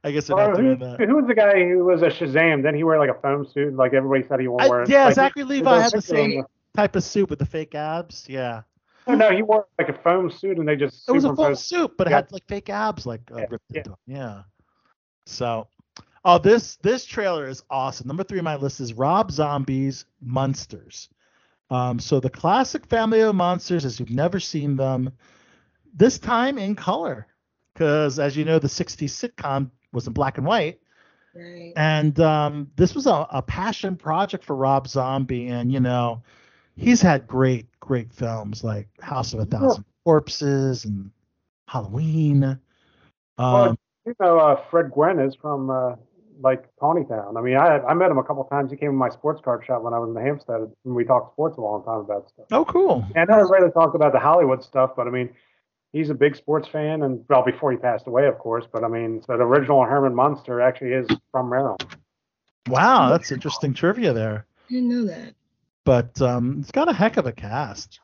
I 0.03 0.11
guess 0.11 0.27
they're 0.27 0.37
not 0.37 0.55
who, 0.55 0.75
doing 0.75 0.79
that. 0.79 0.99
who 0.99 1.15
was 1.15 1.25
the 1.27 1.33
guy 1.33 1.59
who 1.67 1.83
was 1.85 2.01
a 2.03 2.09
Shazam? 2.09 2.61
Then 2.63 2.75
he 2.75 2.83
wear 2.83 2.99
like 2.99 3.09
a 3.09 3.19
foam 3.21 3.45
suit, 3.51 3.75
like 3.75 3.93
everybody 3.93 4.23
said 4.27 4.39
he 4.39 4.47
won't 4.47 4.61
I- 4.63 4.69
wear. 4.69 4.85
yeah, 4.87 5.05
like, 5.05 5.15
Zachary 5.15 5.43
Levi 5.43 5.79
had 5.81 5.91
the 5.91 6.01
same 6.01 6.43
type 6.75 6.95
of 6.95 7.03
suit 7.03 7.29
with 7.29 7.39
the 7.39 7.45
fake 7.45 7.73
abs. 7.75 8.25
Yeah. 8.29 8.61
No, 9.07 9.15
no, 9.15 9.31
he 9.31 9.41
wore 9.41 9.67
like 9.77 9.89
a 9.89 9.93
foam 9.93 10.31
suit, 10.31 10.57
and 10.57 10.67
they 10.67 10.75
just 10.75 11.07
It 11.07 11.11
was 11.11 11.25
a 11.25 11.35
foam 11.35 11.55
suit, 11.55 11.91
but 11.97 12.07
it 12.07 12.11
had 12.11 12.31
like 12.31 12.45
fake 12.47 12.69
abs 12.69 13.05
like 13.05 13.21
uh, 13.31 13.39
Yeah, 13.39 13.45
ripped 13.49 13.65
yeah. 13.71 13.77
into 13.79 13.91
it. 13.91 13.97
Yeah. 14.07 14.41
So, 15.25 15.67
oh, 16.25 16.37
this 16.37 16.77
this 16.77 17.05
trailer 17.05 17.47
is 17.47 17.63
awesome. 17.69 18.07
Number 18.07 18.23
three 18.23 18.39
on 18.39 18.45
my 18.45 18.55
list 18.55 18.79
is 18.79 18.93
Rob 18.93 19.31
Zombie's 19.31 20.05
Munsters. 20.21 21.09
Um, 21.69 21.99
so 21.99 22.19
the 22.19 22.29
classic 22.29 22.85
family 22.85 23.21
of 23.21 23.35
monsters, 23.35 23.85
as 23.85 23.99
you've 23.99 24.09
never 24.11 24.39
seen 24.39 24.75
them, 24.75 25.11
this 25.93 26.19
time 26.19 26.57
in 26.57 26.75
color, 26.75 27.27
because 27.73 28.19
as 28.19 28.37
you 28.37 28.45
know, 28.45 28.59
the 28.59 28.67
'60s 28.67 29.09
sitcom 29.09 29.71
was 29.91 30.07
in 30.07 30.13
black 30.13 30.37
and 30.37 30.45
white, 30.47 30.79
Right. 31.35 31.73
and 31.75 32.19
um, 32.19 32.69
this 32.75 32.93
was 32.93 33.07
a, 33.07 33.25
a 33.31 33.41
passion 33.41 33.95
project 33.95 34.43
for 34.45 34.55
Rob 34.55 34.87
Zombie, 34.87 35.47
and 35.47 35.71
you 35.71 35.79
know, 35.79 36.21
he's 36.75 37.01
had 37.01 37.27
great, 37.27 37.67
great 37.79 38.11
films 38.13 38.63
like 38.63 38.87
House 39.01 39.33
of 39.33 39.39
a 39.39 39.45
Thousand 39.45 39.85
Corpses 40.03 40.85
and 40.85 41.11
Halloween. 41.67 42.43
Um, 42.43 42.59
Well, 43.37 43.77
you 44.05 44.15
know, 44.19 44.39
uh, 44.39 44.61
Fred 44.69 44.91
Gwynne 44.91 45.19
is 45.19 45.35
from 45.35 45.69
uh, 45.69 45.95
like 46.41 46.65
Ponytown. 46.81 47.37
I 47.37 47.41
mean, 47.41 47.55
I 47.55 47.79
I 47.79 47.93
met 47.93 48.11
him 48.11 48.17
a 48.17 48.23
couple 48.23 48.43
times. 48.45 48.71
He 48.71 48.77
came 48.77 48.89
to 48.89 48.93
my 48.93 49.09
sports 49.09 49.41
card 49.43 49.63
shop 49.65 49.81
when 49.83 49.93
I 49.93 49.99
was 49.99 50.09
in 50.09 50.13
the 50.13 50.21
Hampstead, 50.21 50.61
and 50.61 50.95
we 50.95 51.03
talked 51.03 51.33
sports 51.33 51.57
a 51.57 51.61
long 51.61 51.83
time 51.83 51.99
about 51.99 52.29
stuff. 52.29 52.45
oh, 52.51 52.65
cool. 52.65 53.05
And 53.15 53.29
I 53.29 53.37
never 53.37 53.47
really 53.47 53.71
talked 53.71 53.95
about 53.95 54.13
the 54.13 54.19
Hollywood 54.19 54.63
stuff, 54.63 54.91
but 54.95 55.07
I 55.07 55.09
mean, 55.09 55.29
he's 55.93 56.09
a 56.09 56.13
big 56.13 56.35
sports 56.35 56.67
fan, 56.67 57.03
and 57.03 57.23
well, 57.29 57.43
before 57.43 57.71
he 57.71 57.77
passed 57.77 58.07
away, 58.07 58.27
of 58.27 58.37
course. 58.39 58.65
But 58.71 58.83
I 58.83 58.87
mean, 58.87 59.21
so 59.25 59.37
the 59.37 59.43
original 59.43 59.83
Herman 59.85 60.15
Munster 60.15 60.59
actually 60.59 60.93
is 60.93 61.07
from 61.31 61.49
Maryland. 61.49 61.85
Wow, 62.67 63.09
that's 63.09 63.31
interesting 63.31 63.73
trivia 63.73 64.13
there. 64.13 64.45
I 64.69 64.73
didn't 64.73 64.89
know 64.89 65.05
that. 65.05 65.33
But 65.85 66.21
um, 66.21 66.57
it's 66.61 66.71
got 66.71 66.89
a 66.89 66.93
heck 66.93 67.17
of 67.17 67.25
a 67.25 67.31
cast. 67.31 67.99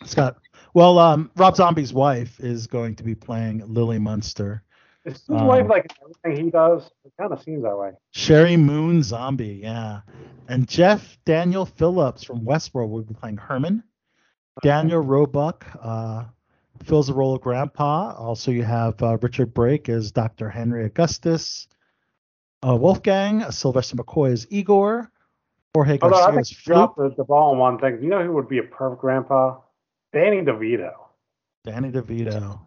It's 0.00 0.14
got 0.14 0.36
well, 0.74 0.98
um, 0.98 1.30
Rob 1.36 1.56
Zombie's 1.56 1.92
wife 1.92 2.38
is 2.40 2.66
going 2.66 2.96
to 2.96 3.02
be 3.02 3.14
playing 3.14 3.62
Lily 3.66 3.98
Munster. 3.98 4.62
Is 5.06 5.14
his 5.26 5.30
Um, 5.30 5.46
wife 5.46 5.66
like 5.68 5.90
everything 6.02 6.44
he 6.46 6.50
does? 6.50 6.90
It 7.04 7.12
kind 7.18 7.32
of 7.32 7.42
seems 7.42 7.62
that 7.62 7.76
way. 7.76 7.92
Sheri 8.14 8.58
Moon 8.58 9.02
Zombie, 9.02 9.60
yeah. 9.62 10.00
And 10.48 10.68
Jeff 10.68 11.16
Daniel 11.24 11.64
Phillips 11.64 12.24
from 12.24 12.40
Westworld 12.44 12.90
will 12.90 13.02
be 13.02 13.14
playing 13.14 13.36
Herman. 13.38 13.82
Daniel 14.62 15.00
Roebuck 15.00 15.66
uh, 15.82 16.24
fills 16.84 17.06
the 17.06 17.14
role 17.14 17.34
of 17.34 17.42
Grandpa. 17.42 18.14
Also, 18.18 18.50
you 18.50 18.64
have 18.64 19.00
uh, 19.02 19.16
Richard 19.20 19.52
Brake 19.54 19.88
as 19.88 20.10
Dr. 20.12 20.48
Henry 20.48 20.84
Augustus. 20.86 21.68
Uh, 22.66 22.74
Wolfgang, 22.76 23.42
uh, 23.42 23.50
Sylvester 23.50 23.96
McCoy 23.96 24.32
as 24.32 24.46
Igor. 24.50 25.10
Jorge 25.76 25.98
Although 26.00 26.16
I 26.16 26.18
Garcia 26.18 26.32
think 26.32 26.40
as 26.40 26.48
he 26.48 26.56
dropped 26.64 26.96
the, 26.96 27.14
the 27.16 27.24
ball 27.24 27.52
on 27.52 27.58
one 27.58 27.78
thing. 27.78 28.02
You 28.02 28.08
know 28.08 28.24
who 28.24 28.32
would 28.32 28.48
be 28.48 28.58
a 28.58 28.62
perfect 28.62 29.02
grandpa? 29.02 29.58
Danny 30.12 30.40
DeVito. 30.40 30.92
Danny 31.64 31.90
DeVito. 31.90 32.58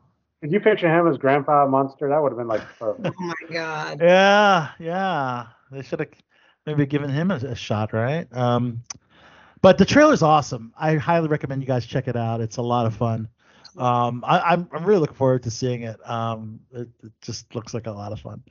Could 0.42 0.52
you 0.52 0.60
picture 0.60 0.88
him 0.88 1.08
as 1.08 1.18
Grandpa 1.18 1.66
Munster? 1.68 2.08
That 2.08 2.22
would 2.22 2.32
have 2.32 2.38
been 2.38 2.48
like 2.48 2.62
perfect. 2.80 3.08
Oh 3.08 3.14
my 3.20 3.34
god. 3.52 4.00
Yeah, 4.02 4.70
yeah. 4.80 5.48
They 5.72 5.82
should 5.82 6.00
have 6.00 6.10
maybe 6.66 6.86
given 6.86 7.10
him 7.10 7.32
a, 7.32 7.36
a 7.36 7.56
shot, 7.56 7.94
right? 7.94 8.28
Um, 8.32 8.84
but 9.62 9.78
the 9.78 9.86
trailer's 9.86 10.22
awesome. 10.22 10.72
I 10.78 10.96
highly 10.96 11.28
recommend 11.28 11.62
you 11.62 11.68
guys 11.68 11.86
check 11.86 12.08
it 12.08 12.16
out. 12.16 12.42
It's 12.42 12.58
a 12.58 12.62
lot 12.62 12.86
of 12.86 12.96
fun. 12.96 13.28
Um, 13.78 14.24
I, 14.26 14.40
I'm 14.40 14.70
I'm 14.72 14.84
really 14.84 15.00
looking 15.00 15.16
forward 15.16 15.44
to 15.44 15.52
seeing 15.52 15.84
it. 15.84 15.98
Um, 16.10 16.60
it, 16.72 16.90
it 17.04 17.12
just 17.22 17.54
looks 17.56 17.74
like 17.74 17.88
a 17.88 17.92
lot 17.92 18.12
of 18.12 18.20
fun. 18.20 18.44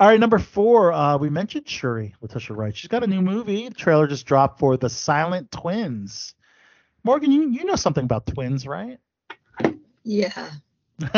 All 0.00 0.06
right, 0.08 0.20
number 0.20 0.38
four. 0.38 0.92
Uh, 0.92 1.18
we 1.18 1.28
mentioned 1.28 1.68
Shuri 1.68 2.14
Letitia 2.20 2.54
Wright. 2.54 2.76
She's 2.76 2.88
got 2.88 3.02
a 3.02 3.06
new 3.06 3.20
movie. 3.20 3.68
The 3.68 3.74
trailer 3.74 4.06
just 4.06 4.26
dropped 4.26 4.58
for 4.60 4.76
the 4.76 4.88
Silent 4.88 5.50
Twins. 5.50 6.34
Morgan, 7.04 7.32
you 7.32 7.48
you 7.50 7.64
know 7.64 7.74
something 7.76 8.04
about 8.04 8.26
twins, 8.26 8.66
right? 8.66 8.98
Yeah. 10.04 10.50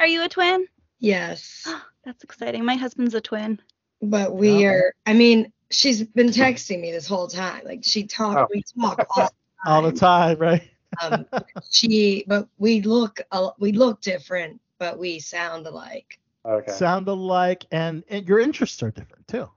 Are 0.00 0.06
you 0.06 0.24
a 0.24 0.28
twin? 0.28 0.66
Yes. 1.00 1.66
That's 2.04 2.22
exciting. 2.22 2.64
My 2.64 2.76
husband's 2.76 3.14
a 3.14 3.20
twin. 3.20 3.60
But 4.02 4.34
we 4.36 4.62
Yeah. 4.62 4.68
are 4.70 4.94
I 5.06 5.14
mean, 5.14 5.52
she's 5.70 6.02
been 6.02 6.28
texting 6.28 6.80
me 6.80 6.92
this 6.92 7.06
whole 7.06 7.26
time. 7.28 7.62
Like 7.64 7.80
she 7.82 8.04
talk 8.06 8.36
Oh. 8.38 8.46
we 8.52 8.62
talk 8.80 9.06
all 9.16 9.28
All 9.66 9.82
the 9.82 9.92
time, 9.92 10.38
right? 10.38 10.62
um, 11.02 11.26
she 11.70 12.24
but 12.28 12.46
we 12.58 12.82
look 12.82 13.20
a- 13.32 13.50
we 13.58 13.72
look 13.72 14.00
different, 14.02 14.60
but 14.78 14.98
we 14.98 15.18
sound 15.18 15.66
alike. 15.66 16.20
Okay. 16.46 16.72
Sound 16.72 17.08
alike, 17.08 17.64
and, 17.70 18.04
and 18.08 18.28
your 18.28 18.38
interests 18.38 18.82
are 18.82 18.90
different 18.90 19.26
too. 19.28 19.48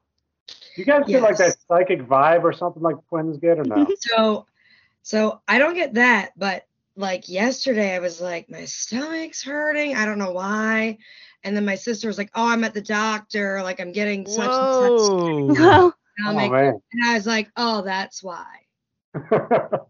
you 0.78 0.86
guys 0.86 1.04
get 1.08 1.22
like 1.22 1.38
that 1.38 1.58
psychic 1.68 2.02
vibe 2.04 2.44
or 2.44 2.54
something 2.54 2.82
like 2.82 2.96
twins 3.10 3.38
get 3.38 3.60
or 3.60 3.64
no? 3.64 3.88
So 4.00 4.46
so 5.02 5.42
I 5.48 5.58
don't 5.58 5.74
get 5.74 5.94
that, 5.96 6.32
but 6.38 6.66
like 6.98 7.30
yesterday 7.30 7.96
I 7.96 8.00
was 8.00 8.20
like 8.20 8.50
my 8.50 8.66
stomach's 8.66 9.44
hurting. 9.44 9.96
I 9.96 10.06
don't 10.06 10.18
know 10.18 10.32
why. 10.32 10.98
And 11.44 11.56
then 11.56 11.66
my 11.66 11.76
sister 11.76 12.08
was 12.08 12.18
like, 12.18 12.32
"Oh, 12.36 12.48
I'm 12.48 12.64
at 12.64 12.74
the 12.74 12.82
doctor. 12.82 13.62
Like 13.64 13.80
I'm 13.80 13.92
getting 13.92 14.26
such 14.26 14.52
and 14.52 14.74
such 14.74 14.92
Whoa! 14.92 15.48
Well, 15.54 15.94
oh 15.94 15.94
stomach." 16.20 16.52
man. 16.52 16.82
and 16.92 17.06
I 17.06 17.14
was 17.14 17.28
like, 17.28 17.50
"Oh, 17.56 17.84
that's 17.84 18.24
why." 18.24 18.46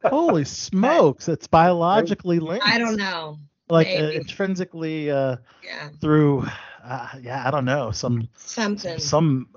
Holy 0.05 0.45
smokes! 0.45 1.27
It's 1.29 1.47
biologically 1.47 2.39
linked. 2.39 2.67
I 2.67 2.77
don't 2.77 2.97
know. 2.97 3.39
Like 3.69 3.87
uh, 3.87 4.11
intrinsically 4.13 5.09
uh, 5.09 5.37
Yeah, 5.63 5.89
through, 5.99 6.45
uh, 6.87 7.07
yeah, 7.21 7.43
I 7.45 7.51
don't 7.51 7.65
know, 7.65 7.91
some 7.91 8.29
something. 8.37 8.99
some 8.99 9.49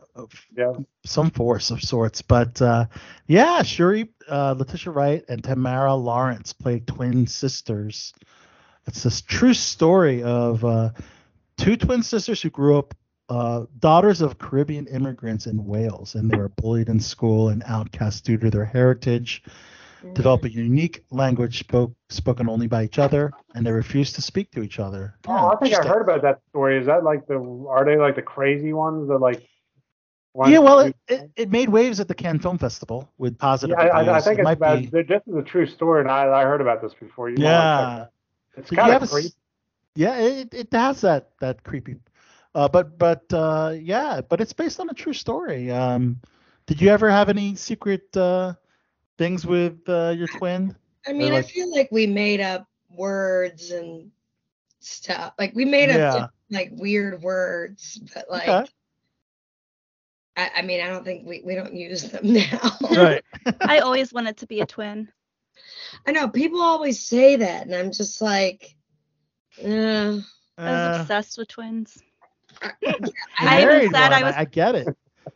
yeah. 0.56 0.72
some 1.04 1.30
force 1.30 1.70
of 1.70 1.82
sorts. 1.82 2.22
But 2.22 2.60
uh, 2.60 2.86
yeah, 3.26 3.62
Shuri, 3.62 4.08
uh, 4.28 4.54
Letitia 4.58 4.92
Wright, 4.92 5.24
and 5.28 5.42
Tamara 5.42 5.94
Lawrence 5.94 6.52
play 6.52 6.80
twin 6.80 7.26
sisters. 7.26 8.12
It's 8.86 9.02
this 9.02 9.20
true 9.20 9.54
story 9.54 10.22
of 10.22 10.64
uh, 10.64 10.90
two 11.56 11.76
twin 11.76 12.02
sisters 12.02 12.42
who 12.42 12.50
grew 12.50 12.78
up 12.78 12.94
uh, 13.28 13.66
daughters 13.78 14.20
of 14.20 14.38
Caribbean 14.38 14.88
immigrants 14.88 15.46
in 15.46 15.64
Wales, 15.64 16.16
and 16.16 16.28
they 16.28 16.36
were 16.36 16.48
bullied 16.48 16.88
in 16.88 16.98
school 16.98 17.48
and 17.48 17.62
outcast 17.64 18.24
due 18.24 18.38
to 18.38 18.50
their 18.50 18.64
heritage. 18.64 19.44
Develop 20.14 20.44
a 20.44 20.50
unique 20.50 21.04
language 21.10 21.58
spoke, 21.60 21.92
spoken 22.08 22.48
only 22.48 22.66
by 22.66 22.84
each 22.84 22.98
other, 22.98 23.32
and 23.54 23.66
they 23.66 23.72
refuse 23.72 24.12
to 24.14 24.22
speak 24.22 24.50
to 24.52 24.62
each 24.62 24.78
other. 24.78 25.14
Oh, 25.26 25.48
I 25.48 25.56
think 25.56 25.74
I 25.74 25.86
heard 25.86 26.02
about 26.02 26.22
that 26.22 26.40
story. 26.48 26.78
Is 26.78 26.86
that 26.86 27.04
like 27.04 27.26
the? 27.26 27.36
Are 27.68 27.84
they 27.84 27.96
like 27.96 28.14
the 28.16 28.22
crazy 28.22 28.72
ones? 28.72 29.08
that 29.08 29.18
like. 29.18 29.46
Yeah, 30.46 30.58
well, 30.60 30.78
it, 30.80 30.96
it, 31.08 31.30
it 31.36 31.50
made 31.50 31.68
waves 31.68 31.98
at 31.98 32.06
the 32.06 32.14
Cannes 32.14 32.38
Film 32.38 32.56
Festival 32.56 33.10
with 33.18 33.36
positive 33.36 33.76
yeah, 33.78 33.86
I, 33.86 34.16
I- 34.16 34.20
think 34.20 34.38
it 34.38 34.40
it's 34.40 34.44
might 34.44 34.56
about. 34.58 34.80
be. 34.80 34.86
This 35.02 35.22
is 35.26 35.34
a 35.34 35.42
true 35.42 35.66
story, 35.66 36.00
and 36.02 36.10
I, 36.10 36.28
I 36.30 36.44
heard 36.44 36.60
about 36.60 36.80
this 36.80 36.94
before. 36.94 37.28
You 37.30 37.36
might 37.38 37.44
wanna 37.44 38.08
check 38.08 38.10
Yeah. 38.54 38.60
It's 38.62 38.70
kind 38.70 39.02
of 39.02 39.10
creepy. 39.10 39.34
Yeah, 39.96 40.18
it, 40.18 40.54
it 40.54 40.68
has 40.72 41.00
that 41.00 41.30
that 41.40 41.62
creepy 41.64 41.96
Uh, 42.54 42.68
but 42.68 42.96
but 42.98 43.24
uh, 43.32 43.74
yeah, 43.80 44.20
but 44.20 44.40
it's 44.40 44.52
based 44.52 44.80
on 44.80 44.88
a 44.88 44.94
true 44.94 45.12
story. 45.12 45.70
Um, 45.70 46.20
did 46.66 46.80
you 46.80 46.88
ever 46.90 47.10
have 47.10 47.28
any 47.28 47.56
secret 47.56 48.16
uh, 48.16 48.54
things 49.20 49.44
with 49.46 49.86
uh, 49.86 50.14
your 50.16 50.26
twin? 50.26 50.74
I 51.06 51.12
mean, 51.12 51.34
I 51.34 51.42
feel 51.42 51.70
like 51.70 51.90
we 51.92 52.06
made 52.06 52.40
up 52.40 52.66
words 52.88 53.70
and 53.70 54.10
stuff. 54.80 55.34
Like 55.38 55.54
we 55.54 55.66
made 55.66 55.90
up 55.90 55.98
Yeah. 55.98 56.26
like 56.50 56.70
weird 56.72 57.20
words, 57.22 58.00
but 58.14 58.24
like 58.30 58.48
Okay. 58.48 58.70
I, 60.36 60.50
I 60.56 60.62
mean, 60.62 60.80
I 60.80 60.86
don't 60.88 61.04
think 61.04 61.26
we, 61.26 61.42
we 61.44 61.54
don't 61.54 61.74
use 61.74 62.04
them 62.04 62.22
now. 62.32 62.78
Right. 62.90 63.22
I 63.60 63.80
always 63.80 64.10
wanted 64.10 64.38
to 64.38 64.46
be 64.46 64.60
a 64.60 64.66
twin. 64.66 65.08
I 66.06 66.12
know 66.12 66.28
people 66.28 66.62
always 66.62 67.04
say 67.06 67.36
that, 67.36 67.66
and 67.66 67.74
I'm 67.74 67.92
just 67.92 68.22
like, 68.22 68.74
uh, 69.62 69.66
I 69.68 70.16
was 70.16 70.22
Uh, 70.58 70.98
obsessed 71.02 71.36
with 71.36 71.48
twins. 71.48 72.02
I, 72.62 72.72
you 72.80 72.96
I 73.38 73.56
even 73.60 73.68
married 73.68 73.90
said 73.92 74.12
I 74.12 74.22
was- 74.22 74.34
I 74.34 74.44
get 74.46 74.74
it. 74.76 74.88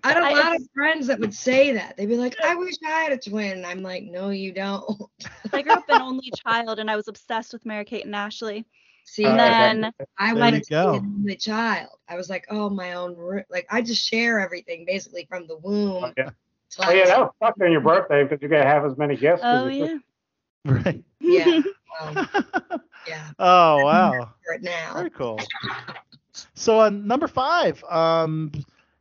I 0.03 0.09
had 0.12 0.22
a 0.22 0.35
lot 0.37 0.57
of 0.57 0.62
friends 0.74 1.07
that 1.07 1.18
would 1.18 1.35
say 1.35 1.72
that. 1.72 1.97
They'd 1.97 2.07
be 2.07 2.16
like, 2.16 2.37
I 2.45 2.55
wish 2.55 2.74
I 2.85 2.91
had 2.91 3.12
a 3.12 3.18
twin. 3.18 3.64
I'm 3.64 3.82
like, 3.82 4.05
no, 4.05 4.30
you 4.30 4.53
don't. 4.53 4.85
I 5.53 5.62
grew 5.62 5.72
up 5.72 5.89
an 5.89 6.01
only 6.01 6.30
child 6.30 6.78
and 6.78 6.91
I 6.91 6.97
was 6.97 7.09
obsessed 7.09 7.53
with 7.53 7.64
Mary 7.64 7.85
Kate 7.85 8.05
and 8.05 8.14
Ashley. 8.14 8.66
See, 9.05 9.24
And 9.24 9.41
Uh, 9.41 9.49
then 9.49 9.93
I 10.18 10.32
There 10.35 10.43
wanted 10.43 10.62
to 10.64 10.70
go. 10.70 10.93
be 10.93 10.99
an 10.99 11.14
only 11.18 11.37
child. 11.37 11.91
I 12.09 12.16
was 12.16 12.28
like, 12.28 12.47
oh, 12.51 12.68
my 12.70 12.95
own, 12.95 13.16
ro- 13.16 13.43
like 13.51 13.66
I 13.70 13.82
just 13.82 14.07
share 14.07 14.41
everything 14.41 14.85
basically 14.87 15.26
from 15.28 15.47
the 15.47 15.57
womb. 15.59 16.12
Yeah. 16.16 16.30
Oh 16.80 16.82
I 16.82 16.95
yeah, 16.95 17.07
that 17.07 17.20
was 17.20 17.30
fucked 17.41 17.62
on 17.62 17.70
your 17.70 17.80
birthday 17.80 18.24
because 18.24 18.43
you 18.43 18.49
get 18.49 18.66
half 18.66 18.85
as 18.85 18.97
many 18.99 19.16
gifts. 19.16 19.43
'cause 19.43 19.51
oh 19.53 19.68
you 19.68 19.87
yeah. 19.87 19.99
Right. 20.64 21.05
Yeah. 21.20 21.62
um, 22.01 22.16
yeah. 23.07 23.30
oh 23.39 23.85
wow. 23.85 24.35
For 24.45 24.55
it 24.55 24.62
now. 24.62 24.95
Very 24.95 25.11
cool. 25.11 25.39
So 26.55 26.80
uh, 26.80 26.91
number 26.91 27.28
five, 27.28 27.82
um, 27.85 28.51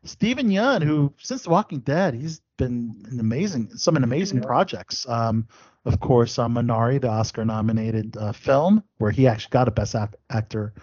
Steven 0.04 0.49
Yeun, 0.49 0.84
who 0.84 1.14
since 1.18 1.43
The 1.43 1.49
Walking 1.49 1.80
Dead, 1.80 2.14
he's 2.14 2.41
been 2.58 2.95
in 3.12 3.20
amazing, 3.20 3.70
some 3.76 3.95
amazing 3.97 4.41
projects. 4.41 5.08
Um, 5.08 5.47
of 5.86 5.99
course, 5.99 6.38
uh, 6.39 6.47
Minari, 6.47 6.99
the 6.99 7.10
Oscar-nominated 7.10 8.16
uh, 8.18 8.32
film, 8.32 8.84
where 8.97 9.12
he 9.12 9.28
actually 9.28 9.51
got 9.51 9.68
a 9.68 9.72
Best 9.72 9.95
Ac- 9.95 10.12
Actor 10.30 10.74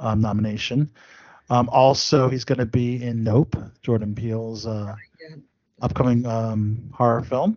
um, 0.00 0.20
nomination. 0.20 0.90
Um, 1.50 1.68
also, 1.70 2.28
he's 2.28 2.44
going 2.44 2.58
to 2.58 2.66
be 2.66 3.02
in 3.02 3.22
Nope, 3.24 3.56
Jordan 3.82 4.14
Peele's 4.14 4.66
uh, 4.66 4.94
Yeah. 5.20 5.36
upcoming 5.80 6.26
um, 6.26 6.90
horror 6.92 7.22
film, 7.22 7.56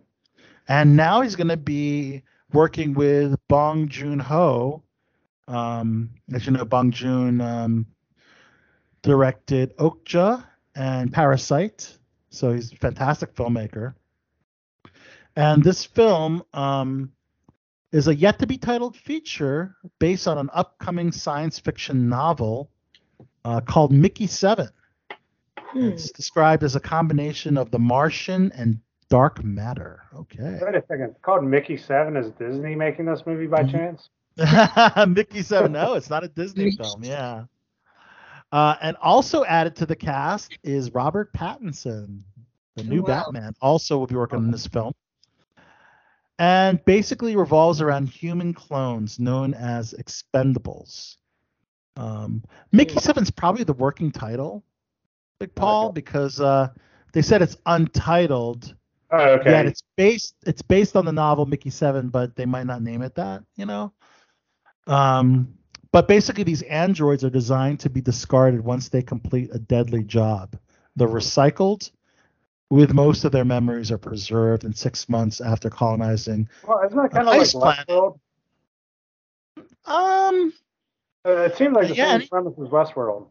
and 0.68 0.96
now 0.96 1.20
he's 1.20 1.36
going 1.36 1.48
to 1.48 1.56
be 1.56 2.22
working 2.52 2.94
with 2.94 3.36
Bong 3.48 3.88
Joon 3.88 4.18
Ho. 4.18 4.82
Um, 5.48 6.10
as 6.32 6.46
you 6.46 6.52
know, 6.52 6.64
Bong 6.64 6.90
Joon 6.92 7.40
um, 7.40 7.86
directed 9.02 9.76
Okja 9.76 10.44
and 10.74 11.12
Parasite, 11.12 11.96
so 12.30 12.52
he's 12.52 12.72
a 12.72 12.76
fantastic 12.76 13.34
filmmaker. 13.34 13.94
And 15.36 15.62
this 15.62 15.84
film 15.84 16.42
um, 16.52 17.12
is 17.90 18.08
a 18.08 18.14
yet 18.14 18.38
to 18.40 18.46
be 18.46 18.58
titled 18.58 18.96
feature 18.96 19.76
based 19.98 20.28
on 20.28 20.38
an 20.38 20.50
upcoming 20.52 21.12
science 21.12 21.58
fiction 21.58 22.08
novel 22.08 22.70
uh, 23.44 23.60
called 23.60 23.92
Mickey 23.92 24.26
Seven. 24.26 24.68
Hmm. 25.58 25.88
It's 25.88 26.10
described 26.10 26.62
as 26.64 26.76
a 26.76 26.80
combination 26.80 27.56
of 27.56 27.70
The 27.70 27.78
Martian 27.78 28.52
and 28.54 28.78
dark 29.08 29.42
matter. 29.42 30.02
Okay. 30.14 30.58
Wait 30.62 30.74
a 30.74 30.82
second. 30.88 31.10
It's 31.10 31.20
called 31.22 31.44
Mickey 31.44 31.76
Seven. 31.76 32.16
Is 32.16 32.30
Disney 32.38 32.74
making 32.74 33.06
this 33.06 33.22
movie 33.26 33.46
by 33.46 33.62
Mhm. 33.62 33.70
chance? 33.70 34.08
Mickey 35.08 35.42
Seven. 35.42 35.72
No, 35.72 35.94
it's 35.94 36.08
not 36.10 36.24
a 36.24 36.28
Disney 36.28 36.70
film. 36.72 37.04
Yeah. 37.04 37.44
Uh, 38.52 38.76
and 38.82 38.96
also 39.00 39.44
added 39.46 39.74
to 39.74 39.86
the 39.86 39.96
cast 39.96 40.56
is 40.62 40.92
Robert 40.92 41.32
Pattinson, 41.32 42.20
the 42.76 42.84
new 42.84 43.00
wow. 43.00 43.24
Batman. 43.24 43.54
Also 43.62 43.98
will 43.98 44.06
be 44.06 44.14
working 44.14 44.38
on 44.38 44.50
this 44.50 44.66
film. 44.66 44.92
And 46.38 46.84
basically 46.84 47.34
revolves 47.34 47.80
around 47.80 48.08
human 48.08 48.52
clones 48.52 49.18
known 49.18 49.54
as 49.54 49.94
expendables. 49.94 51.16
Um, 51.96 52.42
Mickey 52.72 52.98
Seven's 52.98 53.30
probably 53.30 53.64
the 53.64 53.74
working 53.74 54.10
title, 54.10 54.62
Big 55.38 55.54
Paul, 55.54 55.86
Okay. 55.86 55.94
because 55.94 56.40
uh, 56.40 56.68
they 57.12 57.22
said 57.22 57.42
it's 57.42 57.56
untitled. 57.66 58.74
Oh, 59.10 59.18
okay. 59.18 59.50
Yeah, 59.50 59.62
it's 59.62 59.82
based 59.96 60.34
it's 60.46 60.62
based 60.62 60.96
on 60.96 61.04
the 61.04 61.12
novel 61.12 61.44
Mickey 61.44 61.68
Seven, 61.70 62.08
but 62.08 62.34
they 62.34 62.46
might 62.46 62.66
not 62.66 62.82
name 62.82 63.02
it 63.02 63.14
that, 63.16 63.44
you 63.56 63.66
know. 63.66 63.92
Um, 64.86 65.54
but 65.92 66.08
basically, 66.08 66.44
these 66.44 66.62
androids 66.62 67.22
are 67.24 67.30
designed 67.30 67.80
to 67.80 67.90
be 67.90 68.00
discarded 68.00 68.64
once 68.64 68.88
they 68.88 69.02
complete 69.02 69.50
a 69.52 69.58
deadly 69.58 70.02
job. 70.02 70.56
They're 70.96 71.08
recycled, 71.08 71.90
with 72.70 72.92
most 72.92 73.24
of 73.24 73.32
their 73.32 73.44
memories 73.44 73.92
are 73.92 73.98
preserved 73.98 74.64
in 74.64 74.72
six 74.72 75.08
months 75.08 75.40
after 75.40 75.70
colonizing. 75.70 76.48
well, 76.66 76.80
isn't 76.86 76.96
that 76.96 77.12
kind 77.12 77.28
of 77.28 77.36
like 77.36 77.48
planet. 77.48 77.88
Westworld? 77.88 78.18
Um, 79.84 80.52
Uh, 81.24 81.30
it 81.42 81.56
seems 81.56 81.74
like 81.74 81.88
the 81.88 81.94
Yeah, 81.94 82.18
same 82.18 82.28
premise 82.28 82.54
as 82.58 82.68
Westworld 82.68 83.28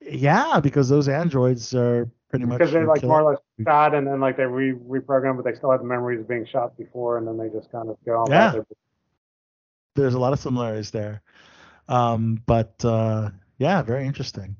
yeah, 0.00 0.60
because 0.60 0.88
those 0.88 1.08
androids 1.08 1.74
are 1.74 2.10
pretty 2.30 2.44
much 2.44 2.58
because 2.58 2.72
they're 2.72 2.86
like 2.86 3.02
more 3.02 3.22
or 3.22 3.32
less 3.32 3.40
shot 3.64 3.94
and 3.94 4.06
then 4.06 4.20
like 4.20 4.36
they 4.36 4.44
re 4.44 4.72
reprogram, 4.72 5.36
but 5.36 5.44
they 5.44 5.56
still 5.56 5.70
have 5.70 5.80
the 5.80 5.86
memories 5.86 6.20
of 6.20 6.28
being 6.28 6.46
shot 6.46 6.76
before, 6.76 7.18
and 7.18 7.26
then 7.26 7.36
they 7.36 7.48
just 7.48 7.70
kind 7.72 7.88
of 7.88 7.96
go 8.04 8.18
on. 8.18 8.30
Yeah. 8.30 8.60
there's 9.96 10.14
a 10.14 10.18
lot 10.18 10.32
of 10.32 10.38
similarities 10.38 10.90
there. 10.90 11.22
Um, 11.88 12.42
but 12.46 12.84
uh, 12.84 13.30
yeah, 13.58 13.82
very 13.82 14.06
interesting. 14.06 14.56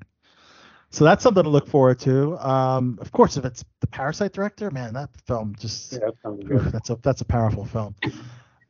So 0.91 1.03
that's 1.05 1.21
something 1.23 1.43
to 1.43 1.49
look 1.49 1.67
forward 1.67 1.99
to. 1.99 2.37
Um, 2.39 2.97
of 2.99 3.11
course, 3.11 3.37
if 3.37 3.45
it's 3.45 3.63
the 3.79 3.87
Parasite 3.87 4.33
director, 4.33 4.71
man, 4.71 4.93
that 4.93 5.09
film 5.27 5.55
just 5.59 5.93
Yeah, 5.93 6.09
that's 6.23 6.51
oof, 6.51 6.71
that's 6.71 6.89
a 6.89 6.95
that's 7.03 7.21
a 7.21 7.25
powerful 7.25 7.65
film. 7.65 7.95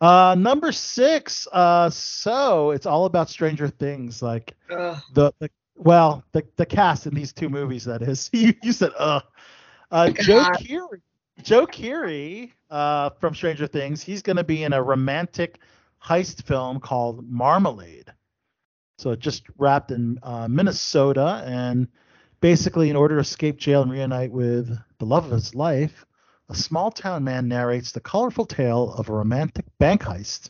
Uh, 0.02 0.36
number 0.38 0.72
six. 0.72 1.48
Uh, 1.52 1.90
so 1.90 2.72
it's 2.72 2.86
all 2.86 3.06
about 3.06 3.30
Stranger 3.30 3.70
Things. 3.70 4.22
Like 4.22 4.56
Ugh. 4.70 4.98
the, 5.14 5.34
the 5.40 5.50
well, 5.76 6.24
the 6.34 6.44
the 6.58 6.66
cast 6.66 7.08
in 7.08 7.14
these 7.14 7.32
two 7.32 7.50
movies. 7.50 7.86
That 7.86 8.02
is, 8.02 8.30
you 8.34 8.54
you 8.64 8.74
said, 8.74 8.92
uh, 8.98 9.22
uh, 9.92 10.10
Joe 10.10 10.46
Keery, 10.58 11.02
Joe 11.42 11.66
Keery, 11.66 12.52
uh, 12.70 13.12
from 13.20 13.34
Stranger 13.34 13.68
Things. 13.68 14.04
He's 14.04 14.22
going 14.22 14.38
to 14.38 14.44
be 14.44 14.64
in 14.64 14.74
a 14.74 14.84
romantic 14.84 15.60
heist 16.04 16.44
film 16.44 16.80
called 16.82 17.30
Marmalade. 17.30 18.12
So 19.00 19.12
it 19.12 19.20
just 19.20 19.44
wrapped 19.58 19.92
in 19.92 20.20
uh, 20.24 20.50
Minnesota, 20.50 21.42
and 21.46 21.88
basically, 22.42 22.90
in 22.90 22.98
order 22.98 23.16
to 23.16 23.22
escape 23.22 23.58
jail 23.58 23.82
and 23.82 23.90
reunite 23.90 24.30
with 24.30 24.78
the 24.98 25.06
love 25.06 25.24
of 25.24 25.32
his 25.32 25.56
life, 25.56 26.06
a 26.50 26.56
small 26.56 26.92
town 26.92 27.24
man 27.24 27.48
narrates 27.48 27.94
the 27.94 28.02
colorful 28.02 28.46
tale 28.46 28.94
of 28.94 29.08
a 29.08 29.14
romantic 29.14 29.64
bank 29.78 30.02
heist 30.02 30.50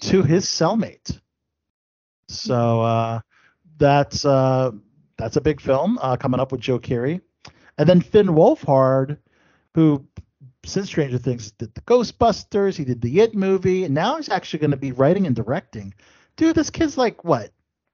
to 0.00 0.22
his 0.22 0.44
cellmate. 0.44 1.18
So 2.28 2.82
uh, 2.82 3.20
that's 3.78 4.22
uh, 4.26 4.72
that's 5.16 5.36
a 5.36 5.40
big 5.40 5.58
film 5.58 5.98
uh, 6.02 6.18
coming 6.18 6.40
up 6.40 6.52
with 6.52 6.60
Joe 6.60 6.78
Keery, 6.78 7.22
and 7.78 7.88
then 7.88 8.02
Finn 8.02 8.26
Wolfhard, 8.26 9.16
who 9.74 10.06
since 10.66 10.88
Stranger 10.88 11.16
Things 11.16 11.52
did 11.52 11.74
the 11.74 11.80
Ghostbusters, 11.80 12.76
he 12.76 12.84
did 12.84 13.00
the 13.00 13.20
It 13.20 13.34
movie, 13.34 13.84
and 13.84 13.94
now 13.94 14.18
he's 14.18 14.28
actually 14.28 14.58
going 14.58 14.72
to 14.72 14.76
be 14.76 14.92
writing 14.92 15.26
and 15.26 15.34
directing. 15.34 15.94
Dude, 16.36 16.54
this 16.54 16.68
kid's 16.68 16.98
like 16.98 17.24
what. 17.24 17.50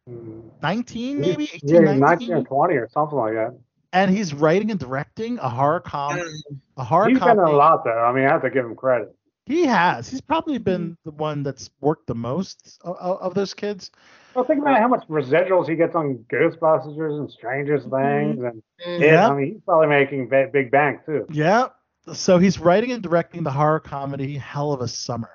19 0.06 1.20
maybe, 1.20 1.44
18, 1.54 1.60
yeah, 1.64 1.78
19? 1.80 2.00
19 2.00 2.32
or 2.32 2.42
20 2.44 2.74
or 2.74 2.88
something 2.92 3.18
like 3.18 3.32
that. 3.34 3.58
and 3.92 4.10
he's 4.10 4.34
writing 4.34 4.70
and 4.70 4.78
directing 4.80 5.38
a 5.38 5.48
horror 5.48 5.80
com, 5.80 6.18
Um, 6.20 6.60
a 6.76 6.84
horror 6.84 7.08
He's 7.08 7.18
been 7.18 7.38
a 7.38 7.50
lot 7.50 7.84
though. 7.84 8.04
I 8.04 8.12
mean, 8.12 8.24
I 8.24 8.28
have 8.32 8.42
to 8.42 8.50
give 8.50 8.64
him 8.64 8.74
credit. 8.76 9.14
He 9.46 9.66
has. 9.66 10.08
He's 10.08 10.22
probably 10.22 10.58
been 10.58 10.96
the 11.04 11.10
one 11.10 11.42
that's 11.42 11.70
worked 11.80 12.06
the 12.06 12.14
most 12.14 12.78
of, 12.82 12.96
of 12.96 13.34
those 13.34 13.52
kids. 13.52 13.90
Well, 14.34 14.44
think 14.44 14.60
about 14.60 14.78
how 14.78 14.88
much 14.88 15.06
residuals 15.08 15.68
he 15.68 15.76
gets 15.76 15.94
on 15.94 16.24
Ghostbusters 16.32 17.18
and 17.20 17.30
Stranger 17.30 17.78
Mm-hmm. 17.78 18.40
Things, 18.40 18.44
and 18.44 18.62
mm. 18.86 19.00
yeah, 19.00 19.06
Yeah. 19.06 19.28
I 19.28 19.34
mean, 19.34 19.52
he's 19.52 19.62
probably 19.64 19.88
making 19.88 20.28
big 20.28 20.70
bank 20.70 21.04
too. 21.06 21.26
Yeah. 21.30 21.68
So 22.12 22.38
he's 22.38 22.58
writing 22.58 22.92
and 22.92 23.02
directing 23.02 23.42
the 23.42 23.50
horror 23.50 23.80
comedy 23.80 24.36
Hell 24.36 24.72
of 24.72 24.80
a 24.80 24.88
Summer. 24.88 25.30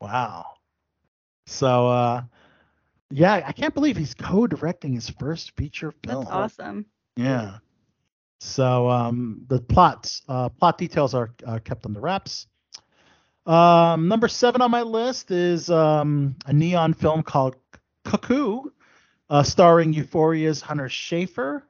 Wow. 0.00 0.46
So 1.46 1.88
uh 1.88 2.22
yeah, 3.10 3.42
I 3.46 3.52
can't 3.52 3.74
believe 3.74 3.96
he's 3.96 4.14
co-directing 4.14 4.94
his 4.94 5.08
first 5.10 5.56
feature 5.56 5.92
film. 6.04 6.24
That's 6.24 6.30
awesome. 6.30 6.86
Yeah. 7.16 7.58
So 8.40 8.88
um 8.88 9.44
the 9.48 9.60
plots 9.60 10.22
uh 10.28 10.48
plot 10.48 10.78
details 10.78 11.14
are 11.14 11.30
uh, 11.46 11.58
kept 11.58 11.86
on 11.86 11.92
the 11.92 12.00
wraps. 12.00 12.46
Um 13.46 14.08
number 14.08 14.28
7 14.28 14.62
on 14.62 14.70
my 14.70 14.82
list 14.82 15.30
is 15.30 15.70
um 15.70 16.36
a 16.46 16.52
neon 16.52 16.94
film 16.94 17.22
called 17.22 17.56
Cuckoo 18.04 18.62
uh 19.28 19.42
starring 19.42 19.92
Euphoria's 19.92 20.60
Hunter 20.60 20.88
Schafer. 20.88 21.62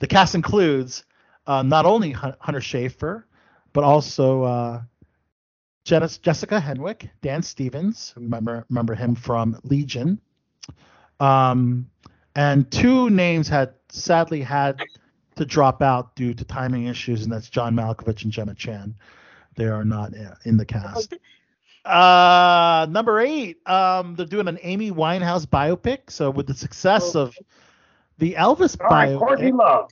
The 0.00 0.06
cast 0.06 0.34
includes 0.34 1.04
uh, 1.46 1.62
not 1.62 1.86
only 1.86 2.10
Hunter 2.10 2.60
Schafer, 2.60 3.24
but 3.72 3.84
also 3.84 4.42
uh, 4.42 4.82
Jessica 5.84 6.60
Henwick, 6.60 7.10
Dan 7.22 7.42
Stevens, 7.42 8.14
remember 8.16 8.64
remember 8.70 8.94
him 8.94 9.14
from 9.14 9.58
Legion, 9.64 10.20
um, 11.20 11.88
and 12.36 12.70
two 12.70 13.10
names 13.10 13.48
had 13.48 13.74
sadly 13.90 14.40
had 14.40 14.80
to 15.36 15.44
drop 15.44 15.82
out 15.82 16.14
due 16.16 16.34
to 16.34 16.44
timing 16.44 16.86
issues, 16.86 17.24
and 17.24 17.32
that's 17.32 17.48
John 17.48 17.74
Malkovich 17.74 18.24
and 18.24 18.32
Gemma 18.32 18.54
Chan. 18.54 18.94
They 19.56 19.66
are 19.66 19.84
not 19.84 20.14
in 20.14 20.32
in 20.44 20.56
the 20.56 20.64
cast. 20.64 21.14
Uh, 21.84 22.86
number 22.88 23.20
eight, 23.20 23.58
um, 23.68 24.14
they're 24.14 24.26
doing 24.26 24.48
an 24.48 24.58
Amy 24.62 24.90
Winehouse 24.90 25.46
biopic. 25.46 26.10
So 26.10 26.30
with 26.30 26.46
the 26.46 26.54
success 26.54 27.14
of 27.14 27.36
the 28.18 28.34
Elvis 28.34 28.80
All 28.80 28.88
right, 28.88 29.10
biopic, 29.10 29.18
Courtney 29.18 29.52
Love. 29.52 29.90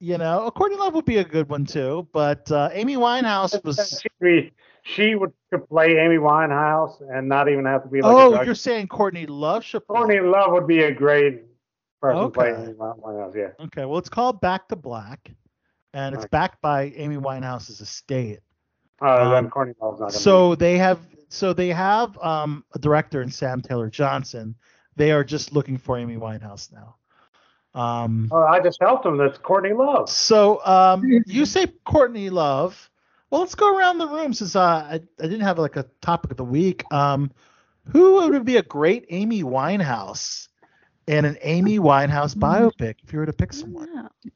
you 0.00 0.16
know, 0.18 0.50
Courtney 0.50 0.78
Love 0.78 0.94
would 0.94 1.04
be 1.04 1.18
a 1.18 1.24
good 1.24 1.48
one 1.48 1.66
too. 1.66 2.08
But 2.12 2.50
uh, 2.50 2.70
Amy 2.72 2.96
Winehouse 2.96 3.62
was. 3.64 4.02
She'd 4.84 5.18
be, 5.18 5.26
could 5.50 5.68
play 5.68 5.98
Amy 5.98 6.16
Winehouse 6.16 7.00
and 7.10 7.28
not 7.28 7.48
even 7.48 7.64
have 7.64 7.82
to 7.84 7.88
be 7.88 8.02
like 8.02 8.14
Oh, 8.16 8.42
you're 8.42 8.54
saying 8.54 8.88
Courtney 8.88 9.26
Love 9.26 9.64
should 9.64 9.86
play. 9.86 9.96
Courtney 9.98 10.20
Love 10.20 10.52
would 10.52 10.66
be 10.66 10.82
a 10.82 10.92
great 10.92 11.42
person 12.02 12.22
to 12.24 12.28
play 12.30 12.50
Amy 12.50 12.72
Winehouse. 12.74 13.34
Yeah. 13.34 13.64
Okay, 13.64 13.86
well, 13.86 13.98
it's 13.98 14.10
called 14.10 14.40
Back 14.42 14.68
to 14.68 14.76
Black, 14.76 15.30
and 15.94 16.14
it's 16.14 16.24
Okay. 16.24 16.30
backed 16.30 16.60
by 16.60 16.92
Amy 16.96 17.16
Winehouse's 17.16 17.80
estate. 17.80 18.40
Uh, 19.00 19.30
then 19.30 19.44
Um, 19.44 19.50
Courtney 19.50 19.74
Love's 19.80 20.00
not 20.00 20.12
So 20.12 20.54
they 20.54 20.76
have, 20.78 21.00
so 21.28 21.52
they 21.54 21.68
have 21.68 22.16
um, 22.18 22.64
a 22.74 22.78
director 22.78 23.22
in 23.22 23.30
Sam 23.30 23.62
Taylor 23.62 23.88
Johnson. 23.88 24.54
They 24.96 25.12
are 25.12 25.24
just 25.24 25.52
looking 25.52 25.78
for 25.78 25.96
Amy 25.98 26.16
Winehouse 26.16 26.70
now. 26.72 26.96
Um, 27.74 28.26
be. 28.28 28.34
Oh, 28.34 28.42
I 28.44 28.60
just 28.60 28.80
helped 28.80 29.04
them. 29.04 29.16
That's 29.16 29.38
Courtney 29.38 29.72
Love. 29.72 30.08
so 30.10 30.64
um, 30.64 31.22
you 31.26 31.46
say 31.46 31.68
Courtney 31.84 32.28
Love. 32.28 32.90
Well, 33.34 33.40
let's 33.40 33.56
go 33.56 33.76
around 33.76 33.98
the 33.98 34.06
room 34.06 34.32
since 34.32 34.54
uh, 34.54 34.62
I, 34.62 34.94
I 34.94 35.22
didn't 35.22 35.40
have 35.40 35.58
like 35.58 35.74
a 35.74 35.86
topic 36.00 36.30
of 36.30 36.36
the 36.36 36.44
week. 36.44 36.84
Um, 36.92 37.32
who 37.88 38.30
would 38.30 38.44
be 38.44 38.58
a 38.58 38.62
great 38.62 39.06
Amy 39.10 39.42
Winehouse 39.42 40.46
in 41.08 41.24
an 41.24 41.36
Amy 41.42 41.80
Winehouse 41.80 42.36
biopic 42.36 42.94
if 43.02 43.12
you 43.12 43.18
were 43.18 43.26
to 43.26 43.32
pick 43.32 43.52
someone? 43.52 43.88
Yeah. 43.92 44.30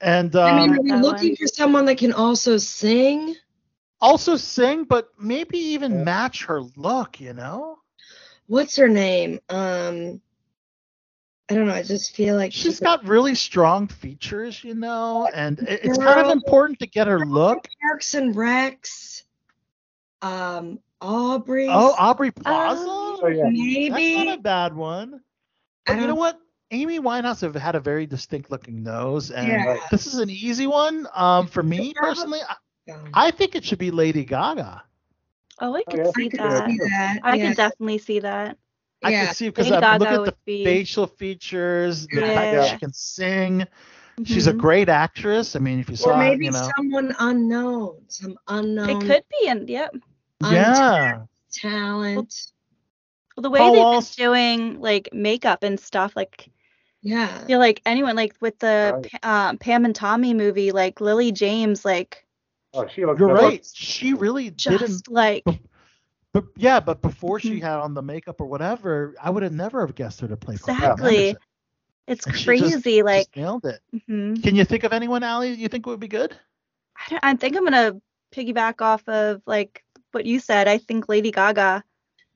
And 0.00 0.34
I 0.34 0.56
mean, 0.56 0.70
um, 0.70 0.78
are 0.78 0.82
we 0.82 0.92
looking 0.94 1.36
for 1.36 1.46
someone 1.46 1.84
that 1.84 1.98
can 1.98 2.12
also 2.12 2.56
sing? 2.56 3.36
also 4.00 4.34
sing, 4.34 4.82
but 4.82 5.10
maybe 5.20 5.56
even 5.56 6.02
match 6.02 6.46
her 6.46 6.62
look, 6.74 7.20
you 7.20 7.32
know? 7.32 7.78
What's 8.48 8.74
her 8.74 8.88
name? 8.88 9.38
Um, 9.50 10.20
I 11.50 11.54
don't 11.54 11.66
know. 11.66 11.72
I 11.74 11.82
just 11.82 12.14
feel 12.14 12.36
like 12.36 12.52
She's 12.52 12.76
she 12.76 12.84
got 12.84 13.06
really 13.06 13.34
strong 13.34 13.88
features, 13.88 14.62
you 14.62 14.74
know, 14.74 15.28
and 15.34 15.58
it- 15.60 15.80
it's 15.82 15.96
kind 15.98 16.20
of 16.20 16.30
important 16.30 16.78
to 16.80 16.86
get 16.86 17.06
her 17.06 17.20
look. 17.20 17.62
could- 17.62 17.72
Parks 17.82 18.14
and 18.14 18.34
Recs. 18.34 19.22
Um, 20.20 20.78
Aubrey. 21.00 21.68
Oh, 21.70 21.94
Aubrey 21.98 22.30
Plaza? 22.32 22.84
Oh, 22.86 23.26
yeah. 23.28 23.44
That's 23.90 24.26
not 24.26 24.38
a 24.38 24.40
bad 24.40 24.74
one. 24.74 25.20
But 25.86 26.00
you 26.00 26.06
know 26.06 26.14
what? 26.14 26.38
Amy 26.70 27.00
Winehouse 27.00 27.40
have 27.40 27.54
had 27.54 27.76
a 27.76 27.80
very 27.80 28.04
distinct 28.06 28.50
looking 28.50 28.82
nose, 28.82 29.30
and 29.30 29.48
Yeah. 29.48 29.76
this 29.90 30.06
is 30.06 30.16
an 30.16 30.28
easy 30.28 30.66
one. 30.66 31.06
Um, 31.14 31.46
for 31.46 31.62
me 31.62 31.94
personally, 31.96 32.40
I, 32.46 32.94
I 33.14 33.30
think 33.30 33.54
it 33.54 33.64
should 33.64 33.78
be 33.78 33.90
Lady 33.90 34.24
Gaga. 34.24 34.82
Oh, 35.60 35.74
I 35.74 35.82
could 35.84 35.98
yeah. 35.98 36.10
see 36.14 36.26
I 36.26 36.28
could 36.28 36.40
that. 36.40 36.68
see 36.68 36.78
that. 36.78 37.18
I 37.22 37.34
yeah. 37.36 37.48
could 37.48 37.56
definitely 37.56 37.98
see 37.98 38.18
that. 38.20 38.58
I 39.02 39.10
Yeah. 39.10 39.26
can 39.26 39.34
see 39.34 39.48
because 39.48 39.70
I 39.70 39.96
look 39.96 40.08
at 40.08 40.24
the 40.24 40.34
be. 40.44 40.64
facial 40.64 41.06
features, 41.06 42.06
the 42.08 42.20
fact 42.20 42.56
that 42.56 42.70
she 42.70 42.76
can 42.78 42.92
sing. 42.92 43.66
She's 44.24 44.48
a 44.48 44.52
Mhm. 44.52 44.58
great 44.58 44.88
actress. 44.88 45.54
I 45.54 45.60
mean, 45.60 45.78
if 45.78 45.88
you 45.88 45.94
Or 45.94 45.98
saw, 45.98 46.18
maybe 46.18 46.46
you 46.46 46.50
know, 46.50 46.68
someone 46.76 47.14
unknown, 47.20 47.98
some 48.08 48.36
unknown 48.48 48.90
It 48.90 49.00
could 49.06 49.22
be, 49.40 49.46
and 49.48 49.68
yep. 49.70 49.94
yeah. 50.42 51.20
talent. 51.52 52.46
Well, 53.36 53.42
the 53.42 53.50
way 53.50 53.60
Paul 53.60 53.72
they've 53.72 53.80
Walsh- 53.82 54.16
been 54.16 54.24
doing 54.26 54.80
like 54.80 55.08
makeup 55.12 55.62
and 55.62 55.78
stuff, 55.78 56.16
like 56.16 56.50
Yeah. 57.02 57.30
I 57.42 57.46
feel 57.46 57.60
like 57.60 57.80
anyone, 57.86 58.16
like 58.16 58.34
with 58.40 58.58
the 58.58 58.92
Right. 59.00 59.22
Pa- 59.22 59.48
um, 59.50 59.58
Pam 59.58 59.84
and 59.84 59.94
Tommy 59.94 60.34
movie, 60.34 60.72
like 60.72 61.00
Lily 61.00 61.30
James, 61.30 61.84
like 61.84 62.24
Oh, 62.74 62.86
she 62.88 63.06
looks. 63.06 63.18
You're 63.20 63.32
right. 63.32 63.64
She 63.72 64.12
really 64.14 64.50
didn't. 64.50 64.80
just 64.80 65.08
like 65.08 65.44
But 66.34 66.44
yeah, 66.56 66.78
but 66.80 67.00
before 67.02 67.40
she 67.40 67.58
had 67.60 67.78
on 67.78 67.94
the 67.94 68.02
makeup 68.02 68.40
or 68.40 68.46
whatever, 68.46 69.14
I 69.22 69.30
would 69.30 69.42
have 69.42 69.52
never 69.52 69.80
have 69.80 69.94
guessed 69.94 70.20
her 70.20 70.28
to 70.28 70.36
play. 70.36 70.56
Pamela 70.56 70.92
Exactly. 70.92 71.16
Anderson. 71.28 71.42
it's 72.06 72.26
And 72.26 72.36
she 72.36 72.58
just- 72.58 72.72
crazy. 72.82 73.02
like 73.02 73.26
Just 73.26 73.36
nailed 73.36 73.64
it. 73.64 73.80
mhm. 74.08 74.42
Can 74.42 74.54
you 74.54 74.64
think 74.64 74.84
of 74.84 74.92
anyone, 74.92 75.22
Allie? 75.22 75.52
You 75.54 75.68
think 75.68 75.86
would 75.86 76.00
be 76.00 76.08
good? 76.08 76.36
I, 76.96 77.10
don't, 77.10 77.24
I 77.24 77.34
think 77.36 77.56
I'm 77.56 77.64
gonna 77.64 78.00
piggyback 78.32 78.80
off 78.82 79.08
of 79.08 79.40
like 79.46 79.84
what 80.12 80.26
you 80.26 80.38
said. 80.40 80.68
I 80.68 80.78
think 80.78 81.08
Lady 81.08 81.30
Gaga. 81.30 81.82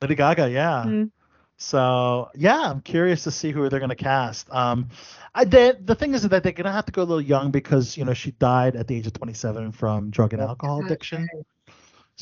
Lady 0.01 0.15
Gaga, 0.15 0.51
yeah. 0.51 0.85
Mhm. 0.87 1.11
So 1.59 2.29
yeah, 2.35 2.61
I'm 2.71 2.81
curious 2.81 3.23
to 3.25 3.31
see 3.31 3.51
who 3.53 3.69
they're 3.69 3.79
gonna 3.81 3.95
cast. 3.95 4.49
Um, 4.53 4.89
I 5.35 5.45
the 5.45 5.79
the 5.85 5.95
thing 5.95 6.15
is 6.15 6.23
that 6.29 6.43
they're 6.43 6.53
gonna 6.53 6.73
have 6.73 6.87
to 6.87 6.93
go 6.93 7.03
a 7.03 7.05
little 7.05 7.21
young 7.21 7.51
because 7.51 7.97
you 7.97 8.05
know 8.05 8.15
she 8.15 8.31
died 8.33 8.75
at 8.75 8.89
the 8.89 8.97
age 8.97 9.07
of 9.07 9.13
27 9.13 9.71
from 9.73 10.11
drug 10.11 10.33
and 10.33 10.43
alcohol 10.43 10.85
addiction. 10.85 11.29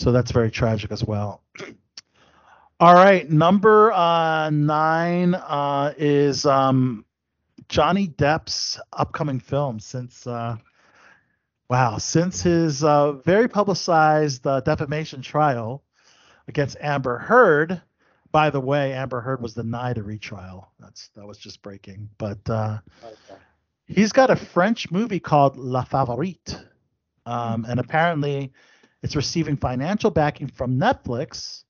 So 0.00 0.12
that's 0.12 0.32
very 0.32 0.50
tragic 0.50 0.92
as 0.92 1.04
well. 1.04 1.42
All 2.80 2.94
right, 2.94 3.28
number 3.28 3.92
uh, 3.92 4.48
nine 4.48 5.34
uh, 5.34 5.92
is 5.98 6.46
um, 6.46 7.04
Johnny 7.68 8.08
Depp's 8.08 8.80
upcoming 8.94 9.38
film. 9.38 9.78
Since 9.78 10.26
uh, 10.26 10.56
wow, 11.68 11.98
since 11.98 12.40
his 12.40 12.82
uh, 12.82 13.12
very 13.12 13.46
publicized 13.46 14.46
uh, 14.46 14.62
defamation 14.62 15.20
trial 15.20 15.84
against 16.48 16.78
Amber 16.80 17.18
Heard. 17.18 17.82
By 18.32 18.48
the 18.48 18.60
way, 18.60 18.94
Amber 18.94 19.20
Heard 19.20 19.42
was 19.42 19.52
denied 19.52 19.98
a 19.98 20.02
retrial. 20.02 20.72
That's 20.78 21.08
that 21.08 21.26
was 21.26 21.36
just 21.36 21.60
breaking. 21.60 22.08
But 22.16 22.48
uh, 22.48 22.78
Okay. 23.04 23.40
he's 23.84 24.12
got 24.12 24.30
a 24.30 24.36
French 24.36 24.90
movie 24.90 25.20
called 25.20 25.58
La 25.58 25.84
Favorite, 25.84 26.56
um, 27.26 27.66
and 27.68 27.78
apparently 27.78 28.50
it's 29.02 29.16
receiving 29.16 29.56
financial 29.56 30.10
backing 30.10 30.48
from 30.48 30.78
Netflix. 30.78 31.64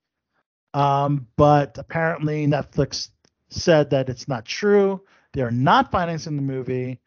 Um, 0.74 1.26
but 1.36 1.78
apparently 1.78 2.46
Netflix 2.46 3.10
said 3.48 3.90
that 3.90 4.08
it's 4.08 4.28
not 4.28 4.44
true. 4.44 5.02
They 5.32 5.42
are 5.42 5.50
not 5.50 5.90
financing 5.90 6.36
the 6.36 6.42
movie. 6.42 7.00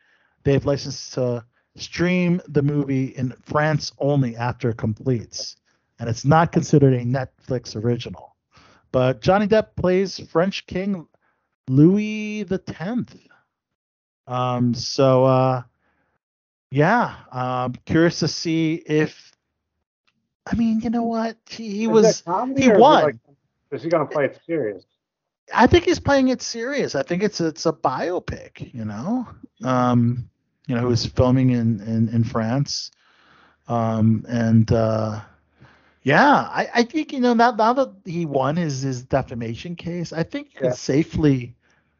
They've 0.44 0.66
licensed 0.66 1.14
to 1.14 1.46
stream 1.76 2.42
the 2.48 2.62
movie 2.62 3.06
in 3.16 3.34
France 3.44 3.92
only 4.00 4.36
after 4.36 4.70
it 4.70 4.78
completes, 4.78 5.56
and 6.00 6.10
it's 6.10 6.26
not 6.26 6.52
considered 6.52 6.94
a 6.94 7.04
Netflix 7.04 7.76
original. 7.76 8.36
But 8.92 9.22
Johnny 9.22 9.48
Depp 9.48 9.76
plays 9.76 10.20
French 10.20 10.68
King 10.68 11.08
Louis 11.68 12.44
the 12.44 12.58
Tenth. 12.58 13.16
Um, 14.28 14.74
so 14.74 15.26
uh, 15.26 15.64
yeah, 16.72 17.16
um, 17.32 17.74
curious 17.86 18.20
to 18.20 18.28
see 18.28 18.76
if. 18.86 19.33
I 20.46 20.56
mean, 20.56 20.82
you 20.82 20.90
know 20.90 21.04
what? 21.04 21.38
He, 21.50 21.70
he 21.78 21.84
Is 21.86 21.90
was. 21.90 22.24
he 22.26 22.32
or 22.32 22.52
is 22.52 22.68
it 22.68 22.78
won. 22.80 23.04
like- 23.04 23.16
is 23.72 23.82
he 23.84 23.90
going 23.90 24.08
to 24.08 24.14
play 24.14 24.26
it 24.26 24.40
serious? 24.46 24.84
I 25.54 25.68
think 25.68 25.86
he's 25.86 26.00
playing 26.00 26.28
it 26.30 26.42
serious. 26.42 26.96
I 26.96 27.04
think 27.04 27.24
it's 27.24 27.42
it's 27.42 27.66
a 27.66 27.74
biopic. 27.74 28.74
You 28.74 28.86
know, 28.86 29.28
um, 29.64 30.30
you 30.68 30.76
know, 30.76 30.82
who 30.82 30.88
was 30.88 31.06
filming 31.06 31.50
in 31.50 31.80
in, 31.82 32.08
in 32.10 32.24
France, 32.24 32.92
um, 33.68 34.26
and 34.30 34.72
uh, 34.72 35.20
yeah, 36.04 36.34
I, 36.50 36.70
I 36.76 36.84
think 36.84 37.12
you 37.14 37.20
know 37.20 37.34
now 37.34 37.52
now 37.52 37.74
that 37.74 37.94
he 38.06 38.26
won 38.26 38.56
his 38.56 38.82
his 38.82 39.04
defamation 39.04 39.76
case, 39.76 40.14
I 40.14 40.24
think 40.24 40.54
you 40.54 40.60
can 40.60 40.68
Yeah. 40.68 40.74
safely 40.74 41.56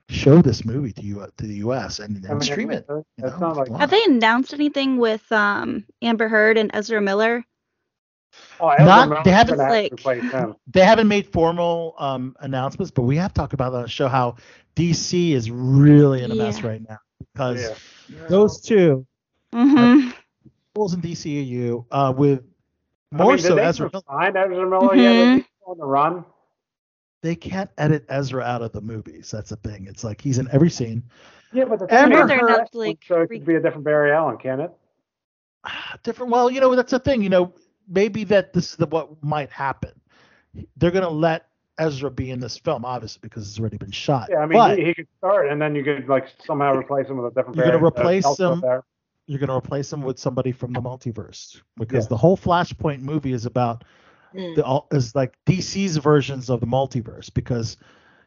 show 0.10 0.42
this 0.42 0.64
movie 0.64 0.94
to 0.94 1.02
you 1.02 1.26
to 1.38 1.46
the 1.48 1.56
U.S. 1.56 2.00
and, 2.00 2.18
and 2.18 2.26
I 2.28 2.34
mean, 2.34 2.42
stream 2.42 2.72
it. 2.72 2.86
It's 2.90 3.06
you 3.18 3.26
know, 3.26 3.38
not 3.40 3.58
like. 3.58 3.72
Have 3.80 3.90
they 3.90 4.04
announced 4.04 4.54
anything 4.54 4.98
with 4.98 5.30
um 5.32 5.86
Amber 6.02 6.28
Heard 6.30 6.58
and 6.58 6.72
Ezra 6.74 7.02
Miller? 7.02 7.44
Oh, 8.60 8.74
Not- 8.80 9.24
they 9.24 9.32
haven't, 9.32 9.58
like- 9.58 9.92
actually 9.94 9.98
play 9.98 10.20
him. 10.20 10.56
they 10.68 10.82
haven't 10.86 11.08
made 11.08 11.28
formal 11.28 11.96
um, 12.00 12.36
announcements, 12.40 12.92
but 12.92 13.04
we 13.04 13.16
have 13.18 13.34
talked 13.34 13.54
about 13.54 13.72
that 13.72 13.90
show 13.90 14.08
how 14.08 14.36
DC 14.76 15.32
is 15.32 15.50
really 15.52 16.24
in 16.24 16.32
a 16.32 16.36
mess 16.36 16.62
right 16.64 16.82
now 16.88 16.98
because 17.34 17.62
Yeah. 18.10 18.28
those 18.30 18.60
two 18.62 19.06
Mm-hmm. 19.54 20.10
roles 20.76 20.94
in 20.96 21.02
DCEU 21.02 21.86
uh, 21.92 22.12
with 22.16 22.44
I 23.12 23.18
more 23.18 23.34
mean, 23.34 23.38
so 23.40 23.54
they 23.56 23.62
Ezra. 23.64 23.86
even 23.88 24.02
Miller. 24.10 24.28
Ezra 24.38 24.70
Miller 24.70 24.96
yet? 24.96 25.12
Mhm. 25.12 25.38
Is 25.40 25.44
he 25.46 25.50
on 25.68 25.78
the 25.78 25.86
run? 25.86 26.26
They 27.22 27.36
can't 27.36 27.70
edit 27.78 28.04
Ezra 28.10 28.42
out 28.44 28.64
of 28.64 28.72
the 28.72 28.82
movies. 28.82 29.30
That's 29.32 29.52
the 29.52 29.56
thing. 29.58 29.86
It's 29.88 30.04
like 30.04 30.20
he's 30.20 30.40
in 30.40 30.50
every 30.52 30.72
scene. 30.72 31.04
Yeah, 31.54 31.66
but 31.66 31.78
the 31.80 31.94
Amber 31.94 32.16
thing 32.16 32.24
is, 32.26 32.32
Heard- 32.32 32.32
her 32.32 32.48
They're 32.48 32.50
not, 32.50 32.60
accent 32.62 32.76
like, 32.76 33.04
show 33.04 33.22
it 33.22 33.28
could 33.28 33.46
be 33.46 33.56
a 33.56 33.60
different 33.62 33.84
Barry 33.84 34.12
Allen, 34.12 34.38
can 34.38 34.60
it? 34.60 34.72
Different. 36.04 36.32
Well, 36.32 36.50
you 36.50 36.60
know 36.60 36.76
that's 36.76 36.92
the 36.92 37.00
thing. 37.00 37.22
You 37.22 37.30
know, 37.30 37.54
maybe 37.88 38.24
that 38.26 38.54
this 38.54 38.72
is 38.72 38.76
the, 38.78 38.86
what 38.88 39.24
might 39.24 39.50
happen. 39.52 39.92
They're 40.78 40.92
gonna 40.92 41.10
let 41.10 41.48
Ezra 41.80 42.12
be 42.12 42.30
in 42.32 42.40
this 42.40 42.58
film, 42.58 42.86
obviously, 42.86 43.20
because 43.24 43.50
it's 43.50 43.60
already 43.60 43.78
been 43.78 43.92
shot. 43.92 44.28
Yeah, 44.30 44.38
I 44.40 44.46
mean, 44.46 44.58
but 44.60 44.78
he, 44.78 44.86
he 44.86 44.94
could 44.94 45.08
start, 45.18 45.48
and 45.50 45.62
then 45.62 45.76
you 45.76 45.84
could 45.84 46.08
like 46.08 46.28
somehow 46.46 46.74
replace 46.74 47.08
him 47.08 47.18
with 47.18 47.32
a 47.32 47.36
different. 47.36 47.56
You're 47.58 47.66
gonna 47.66 47.78
Barry- 47.80 47.86
uh, 47.86 48.02
replace 48.02 48.26
Elsa 48.26 48.52
him- 48.54 48.62
there. 48.62 48.84
you're 49.26 49.40
gonna 49.40 49.58
replace 49.58 49.92
him 49.92 50.02
with 50.04 50.20
somebody 50.20 50.52
from 50.52 50.74
the 50.74 50.82
multiverse 50.82 51.62
because 51.78 52.06
Yeah. 52.06 52.10
the 52.10 52.18
whole 52.18 52.38
Flashpoint 52.38 53.02
movie 53.02 53.34
is 53.34 53.46
about 53.46 53.84
Mm. 54.36 54.56
the 54.56 54.64
all 54.66 54.88
is 54.92 55.14
like 55.16 55.36
DC's 55.46 55.98
versions 55.98 56.50
of 56.50 56.60
the 56.60 56.66
multiverse 56.68 57.32
because 57.34 57.78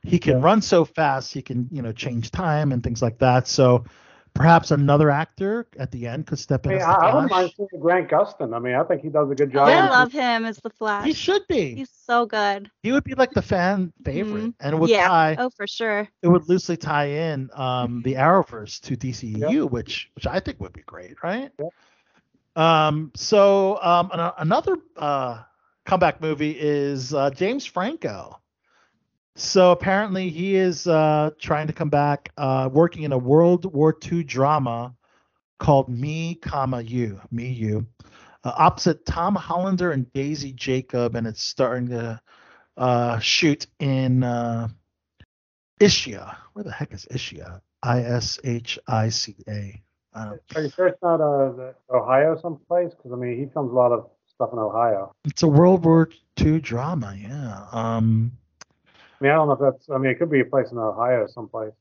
he 0.03 0.19
can 0.21 0.41
run 0.41 0.63
so 0.63 0.85
fast 0.85 1.33
he 1.35 1.43
can 1.43 1.69
you 1.73 1.83
know 1.83 1.91
change 1.93 2.31
time 2.31 2.71
and 2.73 2.83
things 2.83 3.03
like 3.03 3.19
that. 3.19 3.47
So 3.49 3.85
perhaps 4.37 4.71
another 4.71 5.11
actor 5.11 5.67
at 5.79 5.91
the 5.91 6.07
end 6.07 6.27
could 6.27 6.39
step 6.39 6.67
I 6.67 6.71
in 6.71 6.77
mean, 6.79 6.83
as 6.83 6.89
I, 6.89 6.93
the 7.01 7.07
I 7.07 7.15
wouldn't 7.15 7.31
mind 7.31 7.53
seeing 7.57 7.81
Grant 7.81 8.09
Gustin. 8.11 8.55
I 8.55 8.59
mean, 8.59 8.75
I 8.75 8.85
think 8.85 9.03
he 9.03 9.09
does 9.09 9.31
a 9.31 9.35
good 9.35 9.53
job. 9.53 9.69
I 9.69 9.89
love 9.89 10.13
him 10.13 10.45
as 10.45 10.59
the 10.59 10.71
Flash. 10.71 11.07
He 11.07 11.13
should 11.13 11.47
be. 11.49 11.75
He's 11.75 11.91
so 12.05 12.27
good. 12.27 12.71
He 12.83 12.93
would 12.93 13.05
be 13.05 13.15
like 13.15 13.31
the 13.33 13.43
fan 13.43 13.93
favorite, 14.05 14.45
Mhm. 14.45 14.55
and 14.61 14.75
it 14.75 14.79
would 14.79 14.91
yeah. 14.91 15.09
tie 15.09 15.37
Oh, 15.39 15.51
for 15.51 15.67
sure. 15.67 16.09
it 16.23 16.29
would 16.29 16.49
loosely 16.49 16.77
tie 16.77 17.07
in 17.07 17.51
um, 17.55 18.03
the 18.03 18.15
Arrowverse 18.15 18.81
to 18.83 18.97
DCEU, 18.97 19.71
which 19.71 20.11
which 20.15 20.27
I 20.27 20.39
think 20.41 20.61
would 20.61 20.73
be 20.73 20.83
great, 20.83 21.23
right? 21.23 21.51
Um, 22.55 23.13
so 23.15 23.83
um, 23.83 24.11
an- 24.13 24.33
another 24.39 24.77
uh, 24.97 25.43
comeback 25.85 26.21
movie 26.21 26.57
is 26.59 27.13
uh, 27.13 27.31
James 27.31 27.67
Franco. 27.67 28.41
So 29.39 29.71
apparently 29.71 30.31
he 30.31 30.57
is 30.57 30.87
uh, 30.87 31.29
trying 31.39 31.67
to 31.67 31.75
come 31.75 31.91
back, 31.91 32.33
uh, 32.39 32.71
working 32.73 33.03
in 33.03 33.13
a 33.13 33.19
World 33.19 33.71
War 33.71 33.95
II 34.11 34.25
drama 34.25 34.95
called 35.59 35.91
Me, 35.91 36.37
comma 36.37 36.81
You, 36.81 37.21
Me 37.31 37.49
You, 37.49 37.87
uh, 38.45 38.53
opposite 38.57 39.05
Tom 39.05 39.35
Hollander 39.35 39.93
and 39.93 40.11
Daisy 40.15 40.55
Jacob, 40.55 41.17
and 41.17 41.27
it's 41.27 41.43
starting 41.43 41.89
to 41.89 42.19
uh, 42.79 43.19
shoot 43.19 43.67
in 43.79 44.23
uh, 44.23 44.69
Ischia. 45.81 46.35
Where 46.55 46.65
the 46.65 46.73
heck 46.73 46.95
is 46.95 47.07
Ischia? 47.11 47.61
I 47.83 48.01
S 48.05 48.41
H 48.43 48.79
I 48.89 49.11
C 49.11 49.37
A. 49.51 49.83
Are 50.15 50.41
you 50.57 50.71
sure 50.71 50.87
it's 50.87 51.03
not 51.03 51.21
uh, 51.21 51.75
Ohio 51.91 52.41
someplace? 52.41 52.95
Because 52.95 53.13
I 53.13 53.17
mean, 53.17 53.39
he 53.39 53.53
films 53.53 53.71
a 53.71 53.75
lot 53.75 53.93
of 53.93 54.09
stuff 54.27 54.49
in 54.55 54.59
Ohio. 54.59 55.13
It's 55.27 55.43
a 55.43 55.49
World 55.49 55.85
War 55.85 56.09
II 56.41 56.59
drama, 56.61 57.15
yeah. 57.21 57.67
Um, 57.71 58.33
I 59.21 59.25
mean, 59.25 59.33
I 59.33 59.37
don't 59.37 59.49
know 59.49 59.55
if 59.55 59.61
that's. 59.61 59.89
I 59.91 59.99
mean, 59.99 60.11
it 60.11 60.19
could 60.19 60.31
be 60.31 60.41
a 60.41 60.45
place 60.45 60.71
in 60.71 60.79
Ohio 60.79 61.27
someplace. 61.27 61.73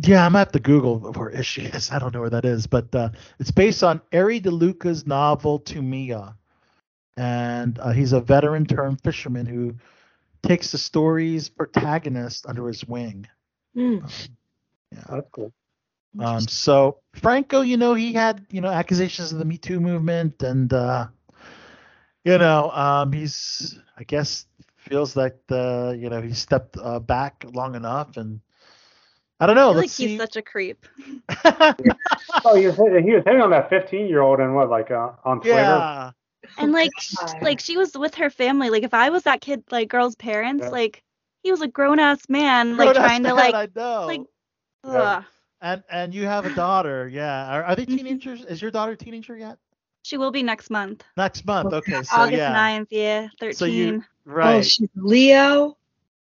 yeah, 0.00 0.24
I'm 0.24 0.36
at 0.36 0.52
the 0.52 0.58
have 0.58 0.64
to 0.64 0.70
Google 0.70 0.98
where 1.12 1.30
Ischia 1.30 1.74
is. 1.74 1.90
I 1.90 1.98
don't 1.98 2.14
know 2.14 2.20
where 2.20 2.30
that 2.30 2.44
is, 2.44 2.66
but 2.66 2.94
uh, 2.94 3.10
it's 3.40 3.50
based 3.50 3.82
on 3.82 4.00
Erri 4.12 4.40
De 4.40 4.50
Luca's 4.50 5.06
novel 5.06 5.58
To 5.60 5.82
Mia, 5.82 6.36
and 7.16 7.78
uh, 7.78 7.90
he's 7.90 8.12
a 8.12 8.20
veteran 8.20 8.66
turned 8.66 9.00
fisherman 9.02 9.46
who 9.46 9.74
takes 10.42 10.70
the 10.70 10.78
story's 10.78 11.48
protagonist 11.48 12.46
under 12.46 12.68
his 12.68 12.84
wing. 12.86 13.26
Yeah, 14.92 15.02
That's 15.08 15.28
cool. 15.32 15.52
Um, 16.20 16.40
so 16.42 16.98
Franco, 17.14 17.62
you 17.62 17.76
know, 17.76 17.94
he 17.94 18.12
had 18.12 18.46
you 18.50 18.60
know 18.60 18.68
accusations 18.70 19.32
of 19.32 19.38
the 19.38 19.44
Me 19.44 19.58
Too 19.58 19.80
movement, 19.80 20.42
and 20.42 20.72
uh, 20.72 21.08
you 22.24 22.38
know, 22.38 22.70
um, 22.70 23.12
he's 23.12 23.78
I 23.98 24.04
guess 24.04 24.46
feels 24.84 25.16
like 25.16 25.36
the 25.48 25.96
you 25.98 26.10
know 26.10 26.20
he 26.22 26.32
stepped 26.34 26.76
uh, 26.78 27.00
back 27.00 27.44
long 27.52 27.74
enough, 27.74 28.16
and 28.16 28.40
I 29.40 29.46
don't 29.46 29.56
know. 29.56 29.70
I 29.70 29.74
feel 29.74 29.78
like 29.78 29.90
let's 29.90 29.92
he's 29.92 30.12
see. 30.14 30.14
such 30.14 30.36
a 30.36 30.42
creep. 30.42 30.86
Oh, 32.44 32.54
he 32.56 32.66
was 32.66 32.76
hitting, 32.76 33.04
he 33.04 33.14
was 33.14 33.24
hitting 33.24 33.40
on 33.40 33.50
that 33.50 33.68
15 33.70 34.06
year 34.08 34.20
old 34.20 34.40
and 34.40 34.54
what, 34.54 34.70
like 34.70 34.90
uh, 34.90 35.12
on 35.24 35.40
Twitter? 35.40 35.88
yeah, 35.88 36.12
And 36.56 36.72
like, 36.72 36.94
like 37.40 37.60
she 37.60 37.76
was 37.76 37.96
with 37.96 38.14
her 38.16 38.30
family. 38.30 38.70
Like, 38.70 38.82
if 38.84 38.94
I 38.94 39.10
was 39.10 39.24
that 39.24 39.40
kid, 39.40 39.64
like 39.70 39.88
girl's 39.88 40.16
parents, 40.16 40.70
Yeah. 40.70 40.72
like 40.72 41.02
he 41.42 41.50
was 41.50 41.62
a 41.62 41.68
grown 41.68 41.98
ass 42.00 42.28
man, 42.28 42.76
like 42.76 42.94
Grown-ass 42.94 42.94
trying 42.94 43.24
to 43.24 43.34
like, 43.34 43.54
I 43.54 43.68
know. 43.74 44.06
like, 44.06 44.22
Yeah. 44.84 45.24
and 45.60 45.82
and 45.90 46.14
you 46.14 46.24
have 46.26 46.46
a 46.46 46.50
daughter, 46.50 47.08
yeah. 47.08 47.48
Are, 47.54 47.64
are 47.64 47.76
they 47.76 47.86
teenagers? 47.86 48.44
Is 48.44 48.60
your 48.62 48.70
daughter 48.70 48.92
a 48.92 48.96
teenager 48.96 49.36
yet? 49.36 49.58
She 50.04 50.18
will 50.18 50.30
be 50.30 50.42
next 50.42 50.68
month, 50.70 51.02
Next 51.16 51.46
month. 51.46 51.72
Okay, 51.72 52.02
so 52.02 52.16
August 52.16 52.36
yeah, 52.36 52.54
9th. 52.54 52.86
Yeah, 52.90 53.28
thirteen. 53.40 53.54
So 53.54 53.64
you- 53.64 54.04
right. 54.26 54.58
Oh, 54.58 54.62
she's 54.62 54.90
Leo, 54.94 55.76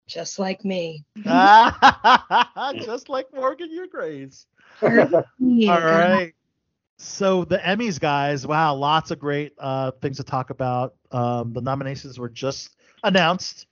just 0.07 0.39
like 0.39 0.63
me. 0.63 1.03
Just 2.85 3.09
like 3.09 3.27
Morgan, 3.33 3.69
your 3.71 3.87
Grace. 3.87 4.45
All 4.81 4.89
right. 5.41 6.33
So 6.97 7.43
the 7.43 7.57
Emmys, 7.57 7.99
guys, 7.99 8.47
wow, 8.47 8.73
lots 8.73 9.11
of 9.11 9.19
great 9.19 9.53
uh, 9.59 9.91
things 10.01 10.17
to 10.17 10.23
talk 10.23 10.49
about. 10.49 10.95
Um, 11.11 11.51
the 11.53 11.61
nominations 11.61 12.17
were 12.17 12.29
just 12.29 12.77
announced. 13.03 13.67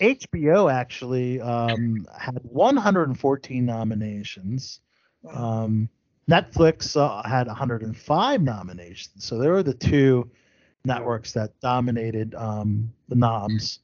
HBO 0.00 0.72
actually 0.72 1.40
um, 1.40 2.04
had 2.18 2.40
114 2.42 3.64
nominations. 3.64 4.80
Wow. 5.22 5.64
Um, 5.64 5.88
Netflix 6.28 6.96
uh, 6.96 7.26
had 7.28 7.46
105 7.46 8.42
nominations. 8.42 9.24
So 9.24 9.38
there 9.38 9.52
were 9.52 9.62
the 9.62 9.74
two 9.74 10.30
networks 10.84 11.32
that 11.32 11.58
dominated 11.60 12.34
um, 12.34 12.92
the 13.08 13.14
noms. 13.14 13.80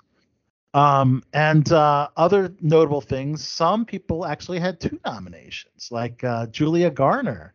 Um, 0.72 1.22
and 1.32 1.70
uh, 1.72 2.08
other 2.16 2.54
notable 2.60 3.00
things, 3.00 3.44
some 3.44 3.84
people 3.84 4.24
actually 4.24 4.60
had 4.60 4.78
two 4.80 5.00
nominations, 5.04 5.88
like 5.90 6.22
uh, 6.22 6.46
Julia 6.46 6.90
Garner 6.90 7.54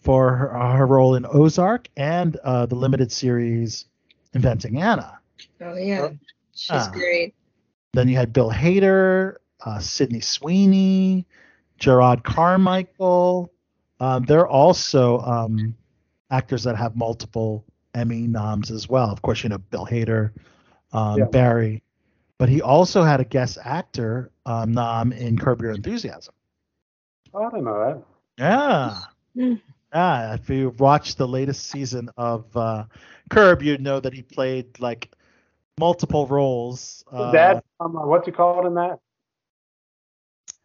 for 0.00 0.34
her, 0.34 0.48
her 0.76 0.86
role 0.86 1.14
in 1.14 1.24
Ozark 1.26 1.88
and 1.96 2.36
uh, 2.44 2.66
the 2.66 2.74
limited 2.74 3.10
series 3.12 3.86
Inventing 4.34 4.82
Anna. 4.82 5.18
Oh 5.60 5.76
yeah, 5.76 6.08
she's 6.54 6.70
Ah. 6.72 6.90
great. 6.92 7.34
Then 7.92 8.08
you 8.08 8.16
had 8.16 8.32
Bill 8.32 8.50
Hader, 8.50 9.36
uh, 9.64 9.78
Sydney 9.78 10.18
Sweeney, 10.20 11.24
Jerrod 11.78 12.24
Carmichael. 12.24 13.52
Um, 14.00 14.24
they're 14.24 14.48
also 14.48 15.20
um, 15.20 15.74
actors 16.30 16.64
that 16.64 16.76
have 16.76 16.96
multiple 16.96 17.64
Emmy 17.94 18.26
noms 18.26 18.70
as 18.70 18.88
well. 18.88 19.10
Of 19.10 19.22
course, 19.22 19.42
you 19.42 19.48
know 19.48 19.58
Bill 19.58 19.86
Hader, 19.86 20.32
um, 20.92 21.18
Yeah. 21.18 21.24
Barry, 21.26 21.82
but 22.38 22.48
he 22.48 22.60
also 22.60 23.02
had 23.02 23.20
a 23.20 23.24
guest 23.24 23.58
actor 23.64 24.30
um, 24.46 24.72
nom 24.72 25.12
in 25.12 25.38
Curb 25.38 25.62
Your 25.62 25.72
Enthusiasm. 25.72 26.34
Oh, 27.32 27.44
I 27.44 27.50
didn't 27.50 27.64
know 27.64 28.04
that. 28.38 29.04
Yeah. 29.36 29.58
Yeah, 29.94 30.34
if 30.34 30.50
you 30.50 30.70
watched 30.78 31.18
the 31.18 31.28
latest 31.28 31.70
season 31.70 32.10
of 32.16 32.44
uh, 32.56 32.84
Curb, 33.30 33.62
you'd 33.62 33.80
know 33.80 34.00
that 34.00 34.12
he 34.12 34.22
played 34.22 34.80
like 34.80 35.12
multiple 35.78 36.26
roles. 36.26 37.04
Uh, 37.12 37.30
dad, 37.30 37.62
um, 37.78 37.92
what's 37.92 38.26
he 38.26 38.32
called 38.32 38.66
in 38.66 38.74
that? 38.74 38.98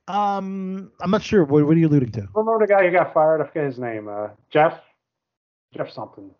Um, 0.09 0.91
I'm 1.01 1.11
not 1.11 1.21
sure. 1.21 1.45
What, 1.45 1.65
what 1.65 1.77
are 1.77 1.79
you 1.79 1.87
alluding 1.87 2.11
to? 2.13 2.27
Remember 2.33 2.65
the 2.65 2.67
guy 2.67 2.83
who 2.83 2.91
got 2.91 3.13
fired? 3.13 3.41
I 3.41 3.47
forget 3.47 3.65
his 3.65 3.77
name. 3.77 4.07
Uh, 4.07 4.29
Jeff? 4.49 4.81
Jeff 5.75 5.91
something. 5.91 6.31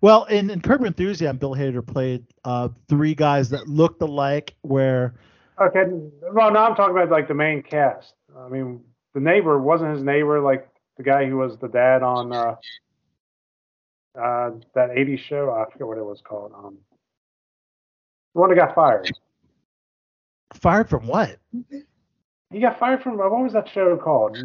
Well, 0.00 0.24
in, 0.24 0.48
in 0.48 0.60
Curb 0.62 0.84
Enthusiasm, 0.84 1.36
Bill 1.36 1.54
Hader 1.54 1.86
played 1.86 2.24
uh, 2.44 2.70
three 2.88 3.14
guys 3.14 3.50
that 3.50 3.68
looked 3.68 4.00
alike. 4.00 4.54
Where 4.62 5.14
Okay. 5.60 5.84
Well, 6.32 6.50
now 6.50 6.66
I'm 6.66 6.74
talking 6.76 6.96
about 6.96 7.10
like 7.10 7.28
the 7.28 7.34
main 7.34 7.62
cast. 7.62 8.14
I 8.38 8.48
mean, 8.48 8.80
the 9.14 9.20
neighbor 9.20 9.58
wasn't 9.58 9.94
his 9.94 10.02
neighbor 10.02 10.40
like 10.40 10.68
the 10.96 11.02
guy 11.02 11.26
who 11.26 11.36
was 11.36 11.58
the 11.58 11.68
dad 11.68 12.02
on 12.02 12.32
uh, 12.32 12.54
uh, 14.18 14.50
that 14.74 14.90
80s 14.90 15.18
show. 15.18 15.50
I 15.50 15.70
forget 15.70 15.86
what 15.86 15.98
it 15.98 16.04
was 16.04 16.22
called. 16.22 16.52
Um, 16.56 16.78
the 18.34 18.40
one 18.40 18.50
that 18.50 18.56
got 18.56 18.74
fired. 18.74 19.10
fired 20.54 20.88
from 20.88 21.06
what? 21.06 21.38
He 22.50 22.60
got 22.60 22.78
fired 22.78 23.02
from 23.02 23.18
what 23.18 23.30
was 23.30 23.52
that 23.52 23.68
show 23.68 23.96
called? 23.96 24.38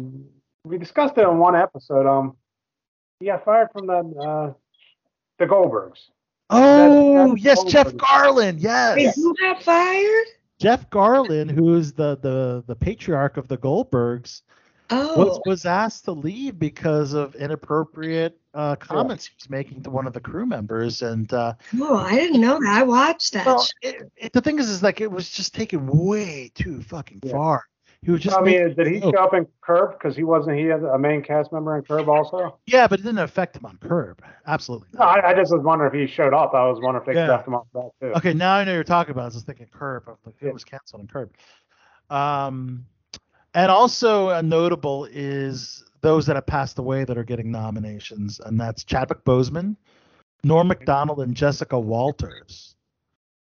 We 0.64 0.78
discussed 0.78 1.16
it 1.18 1.24
on 1.24 1.38
one 1.38 1.56
episode. 1.56 2.06
Um, 2.06 2.36
he 3.20 3.26
got 3.26 3.44
fired 3.44 3.68
from 3.72 3.86
that 3.86 4.04
uh, 4.20 4.52
the 5.38 5.46
Goldbergs. 5.46 6.00
Oh, 6.50 7.30
that's 7.32 7.42
yes, 7.42 7.64
Jeff 7.64 7.86
Goldberg. 7.96 8.00
Garlin. 8.00 8.54
Wait, 8.96 9.02
Yes, 9.02 9.16
who 9.16 9.34
got 9.36 9.62
fired? 9.62 10.26
Jeff 10.60 10.88
Garlin, 10.90 11.50
who 11.50 11.74
is 11.74 11.92
the 11.94 12.16
the 12.18 12.62
the 12.66 12.76
patriarch 12.76 13.36
of 13.36 13.48
the 13.48 13.56
Goldbergs, 13.58 14.42
Oh, 14.90 15.16
was 15.18 15.40
was 15.46 15.64
asked 15.64 16.04
to 16.04 16.12
leave 16.12 16.58
because 16.58 17.14
of 17.14 17.34
inappropriate 17.36 18.38
uh, 18.52 18.76
comments 18.76 19.26
he 19.26 19.32
was 19.38 19.48
making 19.48 19.82
to 19.82 19.90
one 19.90 20.06
of 20.06 20.12
the 20.12 20.20
crew 20.20 20.44
members, 20.44 21.00
and 21.00 21.32
uh, 21.32 21.54
oh, 21.80 21.96
I 21.96 22.14
didn't 22.14 22.40
know 22.42 22.60
that. 22.60 22.68
I 22.68 22.82
watched 22.82 23.32
that. 23.32 23.46
well, 23.46 23.66
it, 23.80 24.12
it, 24.16 24.32
the 24.34 24.42
thing 24.42 24.58
is, 24.58 24.68
is 24.68 24.82
like 24.82 25.00
it 25.00 25.10
was 25.10 25.30
just 25.30 25.54
taken 25.54 25.86
way 25.86 26.52
too 26.54 26.82
fucking 26.82 27.20
Yeah. 27.24 27.32
far. 27.32 27.64
He 28.04 28.10
was 28.10 28.20
just 28.20 28.36
I 28.36 28.42
mean, 28.42 28.60
making 28.60 28.74
did 28.84 28.86
he 28.92 29.00
show 29.00 29.18
up 29.18 29.32
in 29.32 29.46
Curb? 29.62 29.92
Because 29.92 30.14
he 30.14 30.24
wasn't 30.24 30.58
he 30.58 30.68
a 30.68 30.98
main 30.98 31.22
cast 31.22 31.52
member 31.52 31.76
in 31.76 31.82
Curb 31.84 32.08
also? 32.08 32.58
Yeah, 32.66 32.86
but 32.86 33.00
it 33.00 33.02
didn't 33.02 33.18
affect 33.18 33.56
him 33.56 33.64
on 33.64 33.78
Curb. 33.78 34.22
Absolutely 34.46 34.88
No. 34.92 35.00
I, 35.04 35.30
I 35.30 35.34
just 35.34 35.52
was 35.52 35.62
wondering 35.64 35.92
if 35.94 36.08
he 36.08 36.12
showed 36.14 36.34
up. 36.34 36.52
I 36.54 36.66
was 36.68 36.78
wondering 36.82 37.02
if 37.02 37.06
they 37.14 37.18
Yeah. 37.18 37.28
left 37.28 37.48
him 37.48 37.54
off 37.54 37.66
that 37.72 37.90
too. 38.00 38.12
Okay, 38.16 38.34
now 38.34 38.54
I 38.56 38.64
know 38.64 38.74
you're 38.74 38.84
talking 38.84 39.12
about. 39.12 39.22
I 39.22 39.24
was 39.26 39.34
just 39.34 39.46
thinking 39.46 39.66
Curb. 39.72 40.04
I 40.06 40.10
was 40.10 40.18
like, 40.26 40.34
Yeah. 40.42 40.48
it 40.48 40.54
was 40.54 40.64
canceled 40.64 41.00
on 41.00 41.06
Curb. 41.08 41.30
Um, 42.10 42.84
and 43.54 43.70
also 43.70 44.40
notable 44.42 45.06
is 45.10 45.82
those 46.02 46.26
that 46.26 46.36
have 46.36 46.46
passed 46.46 46.78
away 46.78 47.04
that 47.04 47.16
are 47.16 47.24
getting 47.24 47.50
nominations, 47.50 48.38
and 48.44 48.60
that's 48.60 48.84
Chadwick 48.84 49.24
Boseman, 49.24 49.76
Norm 50.42 50.68
Macdonald, 50.68 51.20
and 51.20 51.34
Jessica 51.34 51.78
Walters. 51.80 52.73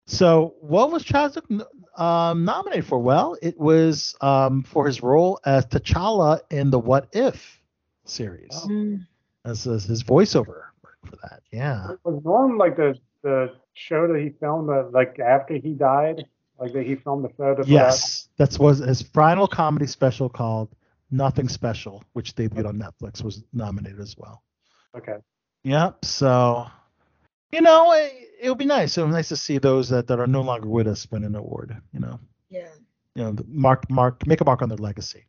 So, 0.08 0.56
what 0.62 0.92
was 0.92 1.04
Chadwick 1.04 1.46
um, 1.98 2.46
nominated 2.46 2.86
for? 2.86 3.00
Well, 3.00 3.38
it 3.42 3.60
was 3.60 4.16
um, 4.22 4.62
for 4.64 4.86
his 4.86 5.02
role 5.02 5.40
as 5.46 5.66
T'Challa 5.66 6.42
in 6.52 6.70
the 6.70 6.80
What 6.80 7.08
If 7.12 7.60
series, 8.06 8.52
Mm. 8.66 9.06
as, 9.46 9.66
as 9.66 9.86
his 9.86 10.04
voiceover 10.04 10.66
for 11.04 11.16
that. 11.24 11.42
Yeah. 11.52 11.88
Was 12.04 12.24
Norm 12.24 12.58
like 12.58 12.76
the 12.78 12.96
the 13.24 13.54
show 13.74 14.08
that 14.08 14.22
he 14.22 14.30
filmed 14.40 14.70
that 14.70 14.92
like 14.94 15.18
after 15.20 15.56
he 15.56 15.74
died? 15.74 16.26
Like 16.60 16.72
that 16.74 16.86
he 16.86 16.96
filmed 16.96 17.26
the 17.26 17.30
photo. 17.30 17.64
for 17.64 17.70
Yes, 17.70 18.30
that's 18.38 18.60
was 18.60 18.78
his 18.80 19.02
final 19.02 19.48
comedy 19.48 19.88
special 19.88 20.30
called 20.30 20.70
Nothing 21.12 21.50
Special, 21.50 22.04
which 22.14 22.36
debuted 22.36 22.68
on 22.68 22.78
Netflix, 22.78 23.24
was 23.24 23.44
nominated 23.54 24.00
as 24.00 24.16
well. 24.18 24.44
Okay. 24.96 25.18
Yep. 25.64 26.06
So, 26.06 26.68
you 27.56 27.62
know, 27.62 27.94
it, 27.94 28.14
it 28.42 28.50
would 28.50 28.58
be 28.58 28.66
nice. 28.66 28.98
It 28.98 29.02
would 29.02 29.08
be 29.08 29.14
nice 29.14 29.30
to 29.30 29.38
see 29.38 29.58
those 29.58 29.90
that, 29.90 30.08
that 30.08 30.20
are 30.20 30.28
no 30.28 30.42
longer 30.42 30.68
with 30.68 30.88
us 30.88 31.08
win 31.10 31.24
an 31.24 31.36
award. 31.36 31.76
You 31.94 32.02
know, 32.02 32.20
Yeah. 32.50 32.68
you 33.16 33.24
know, 33.24 33.36
mark 33.48 33.90
mark 33.90 34.28
make 34.28 34.42
a 34.42 34.46
mark 34.46 34.62
on 34.62 34.70
their 34.70 34.78
legacy. 34.78 35.26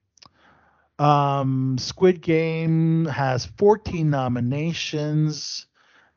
Um, 0.99 1.77
Squid 1.79 2.20
Game 2.22 3.05
has 3.07 3.45
14 3.59 4.09
nominations, 4.09 5.66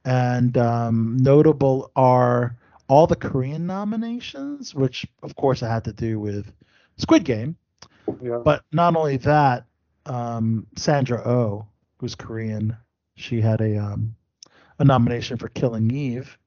and 0.05 0.57
um, 0.57 1.17
notable 1.17 1.91
are 1.95 2.57
all 2.87 3.05
the 3.05 3.15
Korean 3.15 3.67
nominations, 3.67 4.73
which 4.73 5.05
of 5.21 5.35
course 5.35 5.61
I 5.63 5.69
had 5.71 5.83
to 5.85 5.93
do 5.93 6.19
with 6.19 6.51
Squid 6.97 7.23
Game. 7.23 7.55
Yeah. 8.21 8.39
But 8.43 8.63
not 8.71 8.95
only 8.95 9.17
that, 9.17 9.65
um, 10.07 10.65
Sandra 10.75 11.21
Oh, 11.27 11.67
who's 11.99 12.15
Korean, 12.15 12.75
she 13.15 13.41
had 13.41 13.61
a 13.61 13.77
um, 13.77 14.15
a 14.79 14.85
nomination 14.85 15.37
for 15.37 15.49
Killing 15.49 15.91
Eve. 15.91 16.37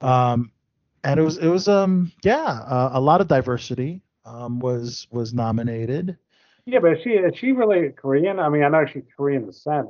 Um, 0.00 0.50
and 1.04 1.20
it 1.20 1.22
was 1.22 1.38
it 1.38 1.48
was 1.48 1.68
um 1.68 2.12
yeah 2.24 2.60
uh, 2.66 2.90
a 2.94 3.00
lot 3.00 3.20
of 3.20 3.28
diversity 3.28 4.02
um, 4.24 4.58
was 4.58 5.06
was 5.10 5.32
nominated. 5.32 6.16
Yeah, 6.66 6.80
but 6.80 6.92
is 6.94 6.98
she 7.04 7.10
is 7.10 7.36
she 7.38 7.52
really 7.52 7.90
Korean? 7.90 8.40
I 8.40 8.48
mean, 8.48 8.64
I 8.64 8.68
know 8.68 8.84
she's 8.92 9.04
Korean 9.16 9.46
descent. 9.46 9.88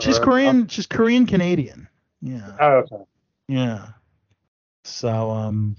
She's 0.00 0.18
or- 0.18 0.24
Korean. 0.24 0.66
She's 0.68 0.86
Korean 0.86 1.26
Canadian. 1.26 1.86
Yeah. 2.22 2.56
Oh, 2.58 2.72
okay. 2.78 3.04
Yeah. 3.48 3.88
So, 4.84 5.30
um, 5.30 5.76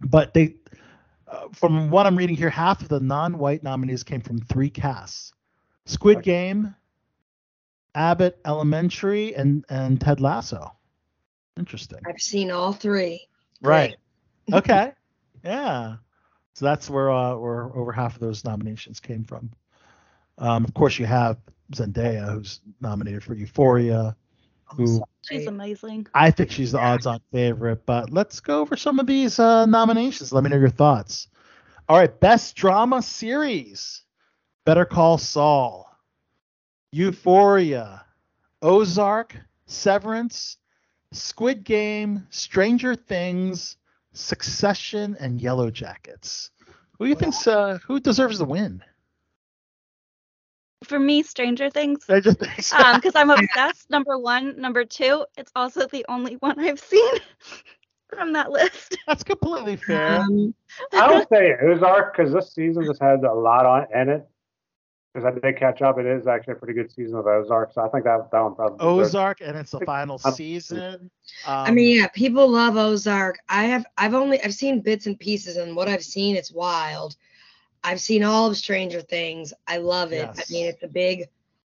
but 0.00 0.32
they, 0.34 0.54
uh, 1.26 1.48
from 1.52 1.90
what 1.90 2.06
I'm 2.06 2.16
reading 2.16 2.36
here, 2.36 2.50
half 2.50 2.82
of 2.82 2.88
the 2.88 3.00
non-white 3.00 3.62
nominees 3.64 4.04
came 4.04 4.20
from 4.20 4.38
three 4.38 4.70
casts: 4.70 5.32
Squid 5.86 6.18
Okay. 6.18 6.24
Game, 6.24 6.74
Abbott 7.94 8.38
Elementary, 8.44 9.34
and 9.34 9.64
and 9.68 10.00
Ted 10.00 10.20
Lasso. 10.20 10.72
Interesting. 11.56 12.00
I've 12.06 12.20
seen 12.20 12.50
all 12.50 12.72
three. 12.72 13.28
Right. 13.62 13.96
Okay. 14.52 14.92
Yeah. 15.42 15.96
So 16.52 16.66
that's 16.66 16.90
where 16.90 17.10
uh, 17.10 17.34
where 17.36 17.74
over 17.74 17.92
half 17.92 18.14
of 18.14 18.20
those 18.20 18.44
nominations 18.44 19.00
came 19.00 19.24
from. 19.24 19.50
Um, 20.36 20.64
of 20.64 20.74
course, 20.74 20.98
you 20.98 21.06
have 21.06 21.38
Zendaya, 21.72 22.30
who's 22.30 22.60
nominated 22.80 23.22
for 23.24 23.34
Euphoria. 23.34 24.14
Who 24.76 25.02
She's 25.22 25.46
amazing. 25.46 26.06
I 26.12 26.30
think 26.30 26.50
she's 26.50 26.72
the 26.72 26.78
odds-on 26.78 27.20
favorite. 27.32 27.86
But 27.86 28.10
let's 28.10 28.40
go 28.40 28.60
over 28.60 28.76
some 28.76 28.98
of 28.98 29.06
these 29.06 29.38
uh, 29.38 29.64
nominations. 29.66 30.32
Let 30.32 30.44
me 30.44 30.50
know 30.50 30.58
your 30.58 30.68
thoughts. 30.68 31.28
All 31.88 31.96
right, 31.96 32.20
best 32.20 32.56
drama 32.56 33.00
series: 33.02 34.02
Better 34.64 34.84
Call 34.84 35.18
Saul, 35.18 35.93
Euphoria, 36.94 38.04
Ozark, 38.62 39.34
Severance, 39.66 40.58
Squid 41.10 41.64
Game, 41.64 42.24
Stranger 42.30 42.94
Things, 42.94 43.78
Succession, 44.12 45.16
and 45.18 45.40
Yellow 45.40 45.72
Jackets. 45.72 46.52
Who 46.96 47.06
do 47.06 47.08
you 47.08 47.16
think's 47.16 47.48
uh, 47.48 47.78
who 47.84 47.98
deserves 47.98 48.38
the 48.38 48.44
win? 48.44 48.80
For 50.84 51.00
me, 51.00 51.24
Stranger 51.24 51.68
Things. 51.68 52.04
Stranger 52.04 52.32
Things. 52.32 52.72
Um, 52.72 52.94
because 52.94 53.16
I'm 53.16 53.30
obsessed. 53.38 53.90
Number 53.90 54.16
one, 54.16 54.60
number 54.60 54.84
two. 54.84 55.26
It's 55.36 55.50
also 55.56 55.88
the 55.88 56.04
only 56.08 56.34
one 56.34 56.60
I've 56.60 56.78
seen 56.78 57.14
from 58.14 58.34
that 58.34 58.52
list. 58.52 58.96
That's 59.08 59.24
completely 59.24 59.74
fair. 59.74 60.20
Um, 60.20 60.54
I 60.92 61.12
would 61.12 61.26
say 61.28 61.54
Ozark 61.60 62.16
because 62.16 62.32
this 62.32 62.54
season 62.54 62.84
just 62.84 63.02
had 63.02 63.24
a 63.24 63.34
lot 63.34 63.66
on 63.66 63.86
in 63.92 64.10
it. 64.10 64.28
Because 65.14 65.32
I 65.32 65.38
did 65.38 65.56
catch 65.56 65.80
up, 65.80 65.96
it 65.98 66.06
is 66.06 66.26
actually 66.26 66.54
a 66.54 66.56
pretty 66.56 66.74
good 66.74 66.90
season 66.90 67.16
of 67.16 67.26
Ozark. 67.26 67.72
So 67.72 67.82
I 67.82 67.88
think 67.88 68.02
that 68.04 68.30
that 68.32 68.40
one 68.40 68.56
probably. 68.56 68.78
deserves- 68.78 69.14
Ozark, 69.14 69.40
and 69.42 69.56
it's 69.56 69.70
the 69.70 69.78
final 69.86 70.20
Um, 70.24 70.32
season. 70.32 71.08
I 71.46 71.68
Um, 71.68 71.74
mean, 71.76 71.98
yeah, 71.98 72.08
people 72.08 72.48
love 72.48 72.76
Ozark. 72.76 73.38
I 73.48 73.64
have, 73.66 73.86
I've 73.96 74.14
only, 74.14 74.42
I've 74.42 74.54
seen 74.54 74.80
bits 74.80 75.06
and 75.06 75.16
pieces, 75.18 75.56
and 75.56 75.76
what 75.76 75.88
I've 75.88 76.02
seen, 76.02 76.34
it's 76.34 76.50
wild. 76.50 77.14
I've 77.84 78.00
seen 78.00 78.24
all 78.24 78.48
of 78.50 78.56
Stranger 78.56 79.00
Things. 79.02 79.52
I 79.68 79.76
love 79.76 80.12
it. 80.12 80.28
Yes. 80.36 80.50
I 80.50 80.52
mean, 80.52 80.66
it's 80.66 80.82
a 80.82 80.88
big 80.88 81.28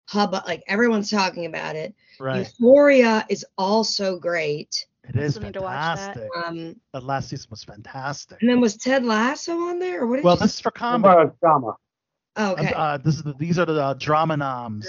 hub. 0.08 0.32
Like 0.48 0.64
everyone's 0.68 1.10
talking 1.12 1.46
about 1.46 1.76
it. 1.76 1.94
right. 2.20 2.38
Euphoria 2.48 3.26
is 3.30 3.46
also 3.58 4.18
great. 4.20 4.86
It 5.10 5.18
is 5.18 5.34
Still 5.34 5.44
need 5.48 5.54
to 5.56 5.62
watch 5.64 5.98
that. 5.98 6.14
fantastic. 6.16 6.30
Um, 6.46 6.76
That 6.94 7.04
last 7.04 7.28
season 7.30 7.48
was 7.52 7.64
fantastic. 7.66 8.40
and 8.40 8.50
then 8.50 8.62
was 8.62 8.78
Ted 8.78 9.04
Lasso 9.04 9.52
on 9.60 9.80
there, 9.80 10.04
or 10.04 10.08
what 10.08 10.16
did 10.18 10.24
Well, 10.24 10.36
you? 10.36 10.42
this 10.42 10.54
is 10.54 10.60
for 10.62 10.68
What 10.68 10.76
comedy. 10.76 11.14
about 11.24 11.40
drama? 11.42 11.76
Oh, 12.38 12.54
okay. 12.54 12.74
Uh, 12.76 12.98
this 12.98 13.16
is 13.16 13.24
the, 13.24 13.34
these 13.34 13.60
are 13.60 13.66
the 13.66 13.82
uh, 13.82 13.94
drama 13.96 14.38
noms. 14.38 14.88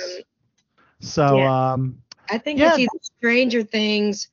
So 1.01 1.39
yeah. 1.39 1.73
um, 1.73 1.99
I 2.31 2.39
think 2.39 2.59
yeah. 2.59 2.71
it's 2.71 2.79
either 2.79 2.99
Stranger 3.03 3.63
Things 3.63 4.29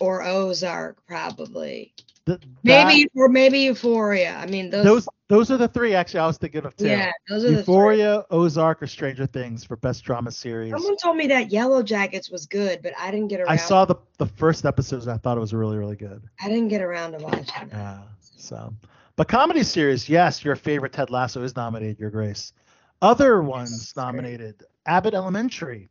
or 0.00 0.22
Ozark, 0.22 1.04
probably. 1.06 1.94
th- 2.26 2.40
Maybe 2.62 3.08
or 3.14 3.28
maybe 3.28 3.60
Euphoria. 3.60 4.36
I 4.36 4.46
mean, 4.46 4.70
those. 4.70 4.84
those 4.84 5.08
those 5.28 5.50
are 5.52 5.56
the 5.56 5.68
three 5.68 5.94
actually 5.94 6.20
I 6.20 6.26
was 6.26 6.38
thinking 6.38 6.64
of 6.64 6.76
too. 6.76 6.86
yeah, 6.88 7.12
those 7.28 7.44
are 7.44 7.50
the. 7.50 7.62
three. 7.62 7.74
Euphoria, 7.74 8.24
Ozark, 8.30 8.82
or 8.82 8.88
Stranger 8.88 9.26
Things 9.26 9.62
for 9.62 9.76
best 9.76 10.02
drama 10.02 10.32
series. 10.32 10.72
Someone 10.72 10.96
told 10.96 11.16
me 11.16 11.28
that 11.28 11.52
Yellow 11.52 11.84
Jackets 11.84 12.30
was 12.30 12.46
good, 12.46 12.82
but 12.82 12.92
I 12.98 13.12
didn't 13.12 13.28
get 13.28 13.40
around. 13.40 13.50
I 13.50 13.56
saw 13.56 13.84
the 13.84 13.94
the 14.18 14.26
first 14.26 14.64
episodes 14.66 15.06
and 15.06 15.14
I 15.14 15.18
thought 15.18 15.36
it 15.36 15.40
was 15.40 15.54
really 15.54 15.78
really 15.78 15.96
good. 15.96 16.22
I 16.40 16.48
didn't 16.48 16.68
get 16.68 16.82
around 16.82 17.12
to 17.12 17.18
watching. 17.18 17.44
it. 17.44 17.68
Yeah. 17.70 17.98
So, 18.36 18.74
but 19.20 19.28
comedy 19.28 19.62
series, 19.62 20.08
yes, 20.08 20.42
your 20.42 20.56
favorite 20.56 20.94
Ted 20.94 21.10
Lasso 21.10 21.42
is 21.42 21.54
nominated, 21.54 21.98
Your 21.98 22.08
Grace. 22.08 22.54
Other 23.02 23.42
ones 23.42 23.92
nominated: 23.94 24.62
Abbott 24.86 25.12
Elementary, 25.12 25.90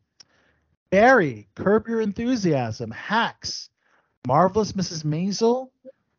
Barry, 0.90 1.48
Curb 1.54 1.88
Your 1.88 2.02
Enthusiasm, 2.02 2.90
Hacks, 2.90 3.70
Marvelous 4.26 4.72
Mrs. 4.72 5.04
Maisel, 5.06 5.70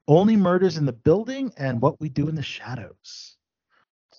Only 0.07 0.37
Murders 0.37 0.79
in 0.79 0.87
the 0.87 0.93
Building, 0.93 1.53
and 1.57 1.81
What 1.83 2.01
We 2.01 2.09
Do 2.09 2.29
in 2.29 2.37
the 2.37 2.45
Shadows. 2.45 3.35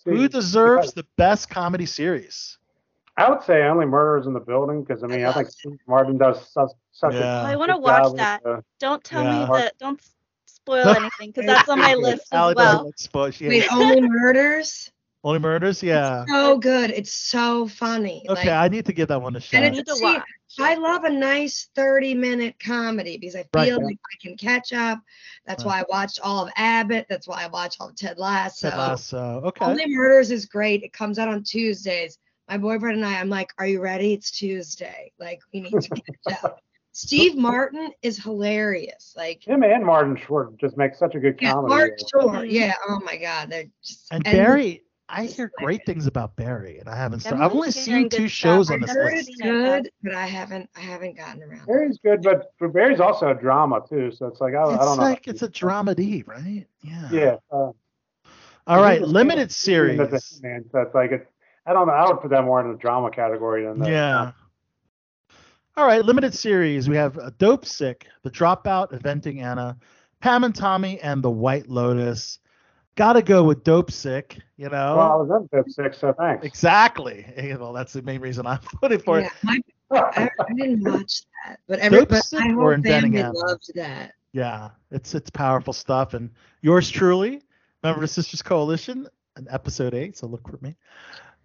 Who 0.04 0.24
See, 0.24 0.28
deserves 0.28 0.92
the 0.92 1.06
best 1.16 1.50
comedy 1.50 1.86
series? 1.86 2.58
I 3.16 3.30
would 3.30 3.42
say 3.44 3.64
only 3.64 3.86
murders 3.86 4.28
in 4.28 4.34
the 4.34 4.42
building 4.42 4.84
because 4.84 5.02
I 5.02 5.08
mean 5.08 5.24
I 5.24 5.32
think 5.32 5.50
Steve 5.50 5.80
Martin 5.88 6.18
does 6.18 6.52
such, 6.52 6.72
such 6.92 7.14
Yeah. 7.14 7.44
a 7.48 7.54
I 7.54 7.56
want 7.56 7.72
to 7.72 7.78
watch 7.78 8.18
that. 8.18 8.44
the- 8.44 8.66
Don't 8.82 9.02
tell 9.02 9.24
Yeah. 9.24 9.46
me 9.48 9.54
that. 9.54 9.78
Don't 9.78 9.98
s- 10.02 10.18
spoil 10.66 10.88
anything 10.96 11.32
because 11.32 11.46
that's 11.46 11.70
on 11.70 11.80
my 11.80 11.96
list 11.96 12.28
Allie 12.32 12.52
as 12.52 12.56
doesn't 12.56 12.84
well. 12.84 12.94
spoil- 12.96 13.32
she 13.32 13.48
Wait, 13.48 13.72
Only 13.72 14.02
Murders? 14.02 14.92
Only 15.24 15.38
Murders? 15.40 15.84
Yeah. 15.84 16.26
So 16.28 16.58
good. 16.58 16.90
It's 16.90 17.14
so 17.14 17.68
funny. 17.68 18.26
Okay, 18.28 18.50
Like, 18.50 18.58
I 18.58 18.68
need 18.70 18.86
to 18.88 18.94
give 18.94 19.08
that 19.10 19.22
one 19.22 19.36
a 19.36 19.40
shot. 19.40 19.58
and 19.58 19.66
I 19.66 19.68
it's 19.68 19.78
need 19.78 19.86
to 19.86 19.96
see, 19.96 20.04
watch. 20.04 20.24
I 20.60 20.76
love 20.76 21.04
a 21.04 21.10
nice 21.12 21.70
30 21.76 22.16
minute 22.16 22.56
comedy 22.60 23.18
because 23.20 23.36
I 23.36 23.46
Right. 23.54 23.68
feel 23.70 23.84
like 23.84 23.98
I 24.12 24.18
can 24.20 24.36
catch 24.36 24.74
up. 24.74 25.00
That's 25.46 25.64
why 25.64 25.80
I 25.82 25.86
watched 25.90 26.20
all 26.24 26.46
of 26.46 26.52
Abbott. 26.58 27.06
That's 27.08 27.28
why 27.28 27.44
I 27.44 27.48
watched 27.48 27.78
all 27.80 27.90
of 27.90 27.96
Ted 27.96 28.18
Lasso. 28.18 28.70
Ted 28.70 28.78
Lasso. 28.80 29.42
Okay. 29.46 29.64
Only 29.64 29.86
Murders 29.88 30.32
is 30.32 30.46
great. 30.48 30.82
It 30.84 30.92
comes 30.92 31.20
out 31.20 31.28
on 31.28 31.44
Tuesdays. 31.44 32.18
My 32.50 32.58
boyfriend 32.58 32.98
and 32.98 33.06
I, 33.06 33.20
I'm 33.20 33.30
like, 33.30 33.54
are 33.60 33.68
you 33.68 33.80
ready? 33.80 34.14
It's 34.14 34.32
Tuesday. 34.32 35.12
Like, 35.20 35.40
we 35.54 35.62
need 35.62 35.72
to 35.82 35.90
catch 35.90 36.44
up. 36.44 36.60
Steve 36.94 37.38
Martin 37.38 37.92
is 38.02 38.22
hilarious. 38.22 39.14
Like, 39.16 39.44
Him 39.48 39.64
and 39.64 39.86
Martin 39.86 40.16
Short 40.18 40.58
just 40.58 40.78
make 40.78 40.94
such 40.96 41.16
a 41.16 41.20
good 41.20 41.38
yeah, 41.42 41.54
comedy. 41.54 41.74
Mark 41.74 41.92
Short. 42.12 42.36
Mhm. 42.36 42.52
Yeah. 42.52 42.74
Oh 42.88 43.00
my 43.00 43.18
God. 43.18 43.50
They're 43.50 43.66
just 43.84 44.08
And 44.12 44.26
and 44.28 44.36
Barry, 44.38 44.84
I 45.08 45.26
hear 45.26 45.52
great 45.58 45.86
things 45.86 46.08
about 46.08 46.36
Barry, 46.36 46.80
and 46.80 46.88
I 46.90 46.96
haven't 46.96 47.22
started. 47.22 47.44
I've 47.44 47.54
only 47.54 47.72
seen 47.72 48.10
two 48.10 48.28
shows 48.28 48.68
stuff. 48.68 48.76
on 48.76 48.84
I've 48.84 48.88
this 48.88 48.96
never 48.96 49.10
list. 49.10 49.30
it's 49.30 49.38
seen 49.38 49.48
it, 49.48 49.52
but- 49.52 49.84
good, 49.84 49.92
but 50.04 50.14
I 50.16 50.26
haven't 50.26 50.70
I 50.76 50.80
haven't 50.82 51.18
gotten 51.18 51.44
around. 51.44 51.66
Barry's 51.66 52.00
good, 52.04 52.22
but, 52.24 52.52
but 52.60 52.74
Barry's 52.74 53.00
also 53.00 53.30
a 53.30 53.36
drama 53.36 53.82
too. 53.88 54.12
So 54.12 54.28
it's 54.28 54.42
like 54.42 54.54
I, 54.54 54.64
I 54.64 54.78
don't 54.78 54.98
know. 54.98 55.04
like 55.04 55.28
it's 55.28 55.42
a 55.44 55.50
dramedy, 55.50 56.28
right? 56.28 56.66
Yeah. 56.82 57.10
Yeah. 57.12 57.36
Uh, 57.52 57.72
All 58.68 58.82
right, 58.82 59.02
limited 59.02 59.52
series. 59.52 60.00
he's 60.00 60.40
a 60.42 60.44
Man, 60.48 60.66
so 60.72 60.80
it's 60.82 60.94
like 60.96 61.12
it. 61.12 61.28
I 61.66 61.74
don't 61.74 61.88
know. 61.88 61.94
I 61.94 62.08
would 62.08 62.22
put 62.22 62.32
that 62.32 62.44
more 62.44 62.60
in 62.62 62.72
the 62.72 62.78
drama 62.78 63.12
category 63.12 63.66
than 63.66 63.80
the. 63.80 63.90
Yeah. 63.90 64.32
All 65.78 65.86
right, 65.88 66.04
limited 66.04 66.34
series. 66.34 66.90
We 66.90 66.98
have 66.98 67.18
uh, 67.18 67.32
Dope 67.38 67.66
Sick, 67.66 68.08
The 68.24 68.30
Dropout, 68.30 68.92
Inventing 68.92 69.42
Anna, 69.42 69.78
Pam 70.20 70.44
and 70.44 70.54
Tommy, 70.54 71.00
and 71.00 71.24
The 71.24 71.30
White 71.30 71.70
Lotus. 71.70 72.40
Gotta 72.96 73.22
go 73.22 73.44
with 73.44 73.64
Dope 73.64 73.90
Sick, 73.90 74.38
you 74.58 74.68
know? 74.68 74.96
Well, 74.98 75.12
I 75.12 75.16
was 75.16 75.30
in 75.30 75.48
Fifth 75.48 75.72
Six, 75.74 75.98
so 76.00 76.14
thanks. 76.14 76.46
exactly. 76.46 77.26
Eh, 77.38 77.56
Well, 77.56 77.72
that's 77.72 77.94
the 77.94 78.02
main 78.02 78.20
reason 78.20 78.46
I'm 78.46 78.60
putting 78.82 79.00
for 79.00 79.20
Yeah, 79.20 79.28
it. 79.28 79.34
my, 79.44 79.60
I, 79.92 80.30
I 80.40 80.54
didn't 80.54 80.84
watch 80.84 81.22
that, 81.46 81.60
but 81.68 81.80
every 81.80 82.00
Dope 82.00 82.10
but 82.10 82.24
Sick 82.24 82.40
my 82.42 82.48
or 82.50 82.56
whole 82.56 82.72
Inventing 82.74 83.14
family 83.14 83.20
Anna? 83.24 83.34
loved 83.34 83.72
that. 83.76 84.12
Yeah, 84.34 84.70
it's 84.92 85.16
it's 85.16 85.30
powerful 85.30 85.74
stuff. 85.74 86.14
And 86.14 86.30
yours 86.62 86.90
truly, 86.90 87.42
member 87.84 88.02
the 88.02 88.08
Sisters 88.08 88.42
Coalition, 88.42 89.08
in 89.38 89.48
episode 89.50 89.94
eight. 89.94 90.18
So 90.18 90.28
look 90.28 90.48
for 90.50 90.58
me. 90.62 90.76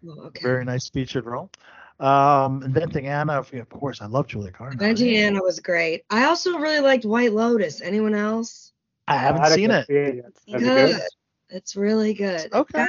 Oh, 0.09 0.23
okay. 0.27 0.43
Very 0.43 0.65
nice 0.65 0.89
featured 0.91 1.27
role. 1.27 1.51
Um, 1.99 2.63
Inventing 2.63 3.07
Anna, 3.07 3.35
of 3.39 3.53
of 3.55 3.69
course, 3.71 4.03
I 4.03 4.07
love 4.07 4.27
Julia 4.27 4.51
Garner. 4.51 4.77
Benji 4.77 5.15
Anna 5.17 5.41
was 5.43 5.61
great. 5.61 6.05
I 6.11 6.25
also 6.25 6.59
really 6.59 6.81
liked 6.81 7.05
White 7.05 7.33
Lotus. 7.33 7.81
Anyone 7.81 8.15
else? 8.15 8.73
I 9.09 9.17
haven't 9.17 9.43
didn't 9.43 9.57
seen 9.57 9.71
it. 9.71 9.81
to 9.81 9.87
see 9.87 9.95
it 9.95 10.17
yet. 10.17 10.39
Seen 10.39 10.55
Is 10.57 10.63
it. 10.63 10.67
it 10.67 10.87
Good. 10.89 10.97
good? 10.97 11.57
It's 11.57 11.77
really 11.77 12.13
good. 12.15 12.53
Okay. 12.53 12.79
Got- 12.79 12.89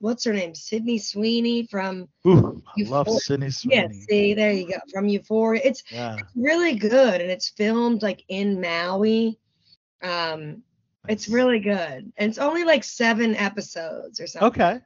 what's 0.00 0.24
her 0.24 0.32
name? 0.32 0.52
Sydney 0.54 0.98
Sweeney 0.98 1.64
from 1.66 2.08
Ooh, 2.26 2.60
I 2.76 2.82
love 2.88 3.06
Euphoria. 3.06 3.20
Sydney 3.20 3.46
Yeah, 3.46 3.86
Sweeney. 3.86 4.00
see, 4.08 4.34
there 4.34 4.50
you 4.52 4.66
go. 4.66 4.74
From 4.92 5.06
Euphoria. 5.06 5.60
It's 5.64 5.84
Yeah. 5.92 6.16
really 6.34 6.74
good 6.74 7.20
and 7.20 7.30
it's 7.30 7.48
filmed 7.50 8.02
like 8.02 8.24
in 8.28 8.60
Maui. 8.60 9.38
Um 10.02 10.64
it's 11.08 11.28
really 11.28 11.60
good. 11.60 12.12
And 12.16 12.28
it's 12.30 12.38
only 12.38 12.64
like 12.64 12.82
seven 12.82 13.36
episodes 13.36 14.20
or 14.20 14.26
something. 14.26 14.48
Okay. 14.48 14.80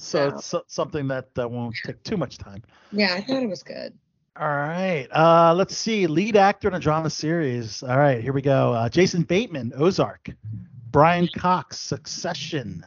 So 0.00 0.18
Yeah. 0.28 0.34
it's 0.34 0.46
so- 0.46 0.64
something 0.66 1.06
that 1.08 1.28
uh, 1.38 1.48
won't 1.48 1.76
take 1.84 2.02
too 2.02 2.16
much 2.16 2.38
time. 2.38 2.62
Yeah, 2.92 3.14
I 3.14 3.20
thought 3.20 3.42
it 3.42 3.48
was 3.48 3.62
good. 3.62 3.92
All 4.38 4.48
right. 4.48 5.06
Uh, 5.12 5.52
let's 5.54 5.76
see. 5.76 6.06
Lead 6.06 6.36
actor 6.36 6.68
in 6.68 6.74
a 6.74 6.80
drama 6.80 7.10
series. 7.10 7.82
All 7.82 7.98
right, 7.98 8.22
here 8.22 8.32
we 8.32 8.40
go. 8.42 8.72
Uh, 8.72 8.88
Jason 8.88 9.22
Bateman, 9.22 9.72
Ozark. 9.76 10.30
Brian 10.90 11.28
Cox, 11.36 11.78
Succession. 11.78 12.84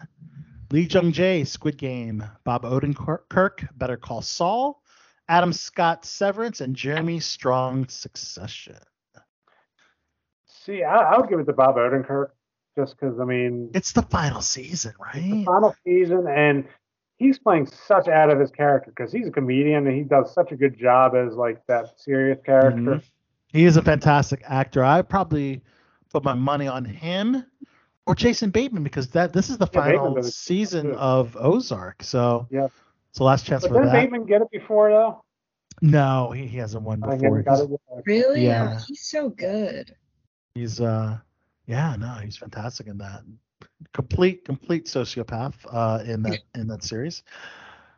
Lee 0.72 0.82
Jung 0.90 1.12
Jae, 1.12 1.46
Squid 1.46 1.78
Game. 1.78 2.24
Bob 2.44 2.64
Odenkirk, 2.64 3.68
Better 3.78 3.98
Call 3.98 4.22
Saul. 4.22 4.82
Adam 5.30 5.54
Scott, 5.54 6.04
Severance, 6.06 6.62
and 6.62 6.76
Jeremy 6.76 7.20
Strong, 7.20 7.88
Succession. 7.90 8.78
See, 10.48 10.84
I, 10.84 10.96
I 10.96 11.18
would 11.20 11.30
give 11.30 11.40
it 11.40 11.46
to 11.46 11.54
Bob 11.54 11.76
Odenkirk 11.76 12.30
just 12.78 12.98
because 13.00 13.20
I 13.20 13.26
mean 13.26 13.70
It's 13.74 13.92
the 13.92 14.02
final 14.02 14.42
season, 14.42 14.94
right? 15.00 15.14
the 15.22 15.32
right? 15.38 15.46
final 15.46 15.76
season, 15.86 16.26
and 16.28 16.66
he's 17.24 17.40
playing 17.40 17.66
such 17.66 18.08
out 18.08 18.30
of 18.30 18.40
his 18.40 18.52
character 18.52 18.92
because 18.96 19.12
he's 19.12 19.28
a 19.28 19.32
comedian 19.32 19.88
and 19.88 19.96
he 19.96 20.04
does 20.04 20.34
such 20.34 20.52
a 20.52 20.56
good 20.56 20.78
job 20.78 21.16
as 21.16 21.36
like 21.36 21.66
that 21.68 22.00
serious 22.00 22.38
character. 22.46 22.80
Mhm. 22.82 23.04
He 23.48 23.66
is 23.66 23.78
a 23.78 23.82
fantastic 23.82 24.42
actor. 24.46 24.84
I 24.84 25.02
probably 25.02 25.62
put 26.12 26.24
my 26.24 26.34
money 26.34 26.68
on 26.68 26.84
him 26.84 27.46
or 28.06 28.14
Jason 28.16 28.50
Bateman 28.50 28.84
because 28.84 29.08
that 29.12 29.32
this 29.32 29.50
is 29.50 29.58
the 29.58 29.68
Yeah, 29.74 29.82
final 29.82 30.10
did 30.10 30.12
a 30.12 30.22
good 30.22 30.24
job, 30.24 30.34
season 30.34 30.86
too. 30.88 30.96
of 30.98 31.38
Ozark. 31.40 32.04
So 32.04 32.48
Yeah. 32.52 32.66
it's 33.10 33.18
the 33.20 33.24
last 33.24 33.46
chance 33.46 33.64
But 33.64 33.70
for 33.70 33.74
didn't 33.76 33.88
that. 33.88 33.94
Bateman 33.94 34.26
get 34.26 34.42
it 34.42 34.52
before 34.52 34.90
though? 34.90 35.24
No, 35.82 36.32
he, 36.32 36.46
he 36.46 36.58
hasn't 36.58 36.84
won 36.84 37.00
before. 37.00 37.42
got 37.42 37.60
it. 37.62 37.70
Really? 38.06 38.46
Yeah. 38.46 38.78
Oh, 38.80 38.84
he's 38.88 39.02
so 39.02 39.30
good. 39.30 39.96
he's 40.56 40.82
uh 40.82 41.18
yeah, 41.66 41.96
no, 41.96 42.10
he's 42.16 42.36
fantastic 42.38 42.88
in 42.88 42.98
that. 42.98 43.22
Complete 43.94 44.46
complete 44.46 44.86
sociopath 44.86 45.54
uh 45.72 46.04
in 46.06 46.24
that 46.24 46.40
in 46.56 46.68
that 46.68 46.84
series. 46.84 47.24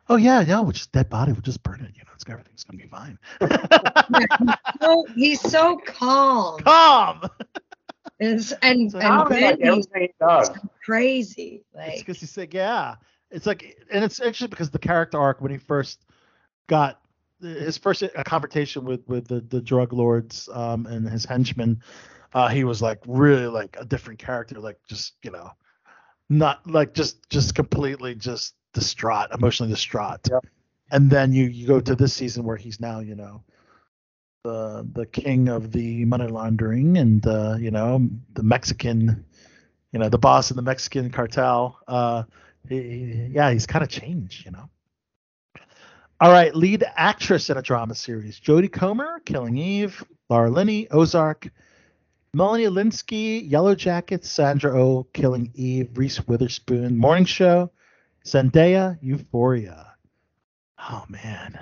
Oh 0.08 0.16
yeah, 0.16 0.40
yeah, 0.40 0.60
which 0.60 0.80
is 0.80 0.86
dead 0.86 1.08
body, 1.08 1.32
we'll 1.32 1.40
just 1.42 1.62
burn 1.62 1.80
it, 1.80 1.92
you 1.94 2.02
know, 2.04 2.10
it's 2.14 2.24
everything's 2.28 2.64
gonna 2.64 2.82
be 2.82 2.88
fine. 2.88 3.18
Oh, 4.80 5.06
he's 5.14 5.40
so 5.40 5.78
calm. 5.84 6.60
Calm. 6.60 7.22
And, 8.20 8.40
and, 8.62 8.90
So 8.90 8.98
and 8.98 9.02
Tom 9.02 9.32
is 9.32 9.40
like 9.40 9.58
he's 9.60 9.86
he 9.94 10.08
crazy. 10.84 11.64
It's 11.74 11.74
Like 11.74 11.98
because 11.98 12.20
he's 12.20 12.36
like, 12.36 12.54
yeah. 12.54 12.96
It's 13.30 13.46
like, 13.46 13.76
and 13.90 14.04
it's 14.04 14.20
actually 14.20 14.48
because 14.48 14.70
the 14.70 14.78
character 14.78 15.18
arc 15.18 15.40
when 15.40 15.50
he 15.50 15.58
first 15.58 16.04
got 16.68 17.00
his 17.40 17.76
first 17.76 18.02
uh, 18.02 18.22
confrontation 18.24 18.84
with 18.84 19.06
with 19.08 19.26
the, 19.28 19.40
the 19.40 19.60
drug 19.60 19.92
lords 19.92 20.48
um, 20.52 20.86
and 20.86 21.08
his 21.08 21.24
henchmen, 21.24 21.82
uh, 22.36 22.48
he 22.48 22.64
was 22.64 22.82
like 22.82 23.00
really 23.06 23.46
like 23.46 23.76
a 23.80 23.84
different 23.86 24.18
character, 24.18 24.60
like 24.60 24.78
just 24.86 25.14
you 25.22 25.30
know, 25.30 25.50
not 26.28 26.66
like 26.66 26.92
just 26.92 27.28
just 27.30 27.54
completely 27.54 28.14
just 28.14 28.54
distraught, 28.74 29.30
emotionally 29.32 29.72
distraught. 29.72 30.20
Yep. 30.30 30.44
And 30.90 31.10
then 31.10 31.32
you 31.32 31.44
you 31.46 31.66
go 31.66 31.80
to 31.80 31.96
this 31.96 32.12
season 32.12 32.44
where 32.44 32.58
he's 32.58 32.78
now 32.78 33.00
you 33.00 33.14
know 33.14 33.42
the 34.44 34.86
the 34.92 35.06
king 35.06 35.48
of 35.48 35.72
the 35.72 36.04
money 36.04 36.26
laundering 36.26 36.98
and 36.98 37.26
uh, 37.26 37.56
you 37.58 37.70
know 37.70 38.06
the 38.34 38.42
Mexican, 38.42 39.24
you 39.92 39.98
know 39.98 40.10
the 40.10 40.18
boss 40.18 40.50
of 40.50 40.56
the 40.56 40.62
Mexican 40.62 41.08
cartel. 41.10 41.78
Uh, 41.88 42.24
he, 42.68 42.82
he- 42.82 43.30
yeah, 43.32 43.50
he's 43.50 43.66
kind 43.66 43.82
of 43.82 43.88
changed, 43.88 44.44
you 44.44 44.50
know. 44.50 44.68
All 46.20 46.30
right, 46.30 46.54
lead 46.54 46.84
actress 46.96 47.48
in 47.48 47.56
a 47.56 47.62
drama 47.62 47.94
series: 47.94 48.38
Jodie 48.38 48.70
Comer, 48.70 49.20
Killing 49.24 49.56
Eve; 49.56 50.04
Laura 50.28 50.50
Linney, 50.50 50.86
Ozark; 50.90 51.48
Melanie 52.36 52.64
Lynskey, 52.64 53.50
Yellow 53.50 53.74
Jackets; 53.74 54.28
Sandra 54.28 54.78
Oh, 54.78 55.04
Killing 55.14 55.50
Eve; 55.54 55.96
Reese 55.96 56.28
Witherspoon, 56.28 56.98
Morning 56.98 57.24
Show; 57.24 57.70
Zendaya, 58.26 58.98
Euphoria. 59.00 59.94
Oh 60.78 61.06
man, 61.08 61.58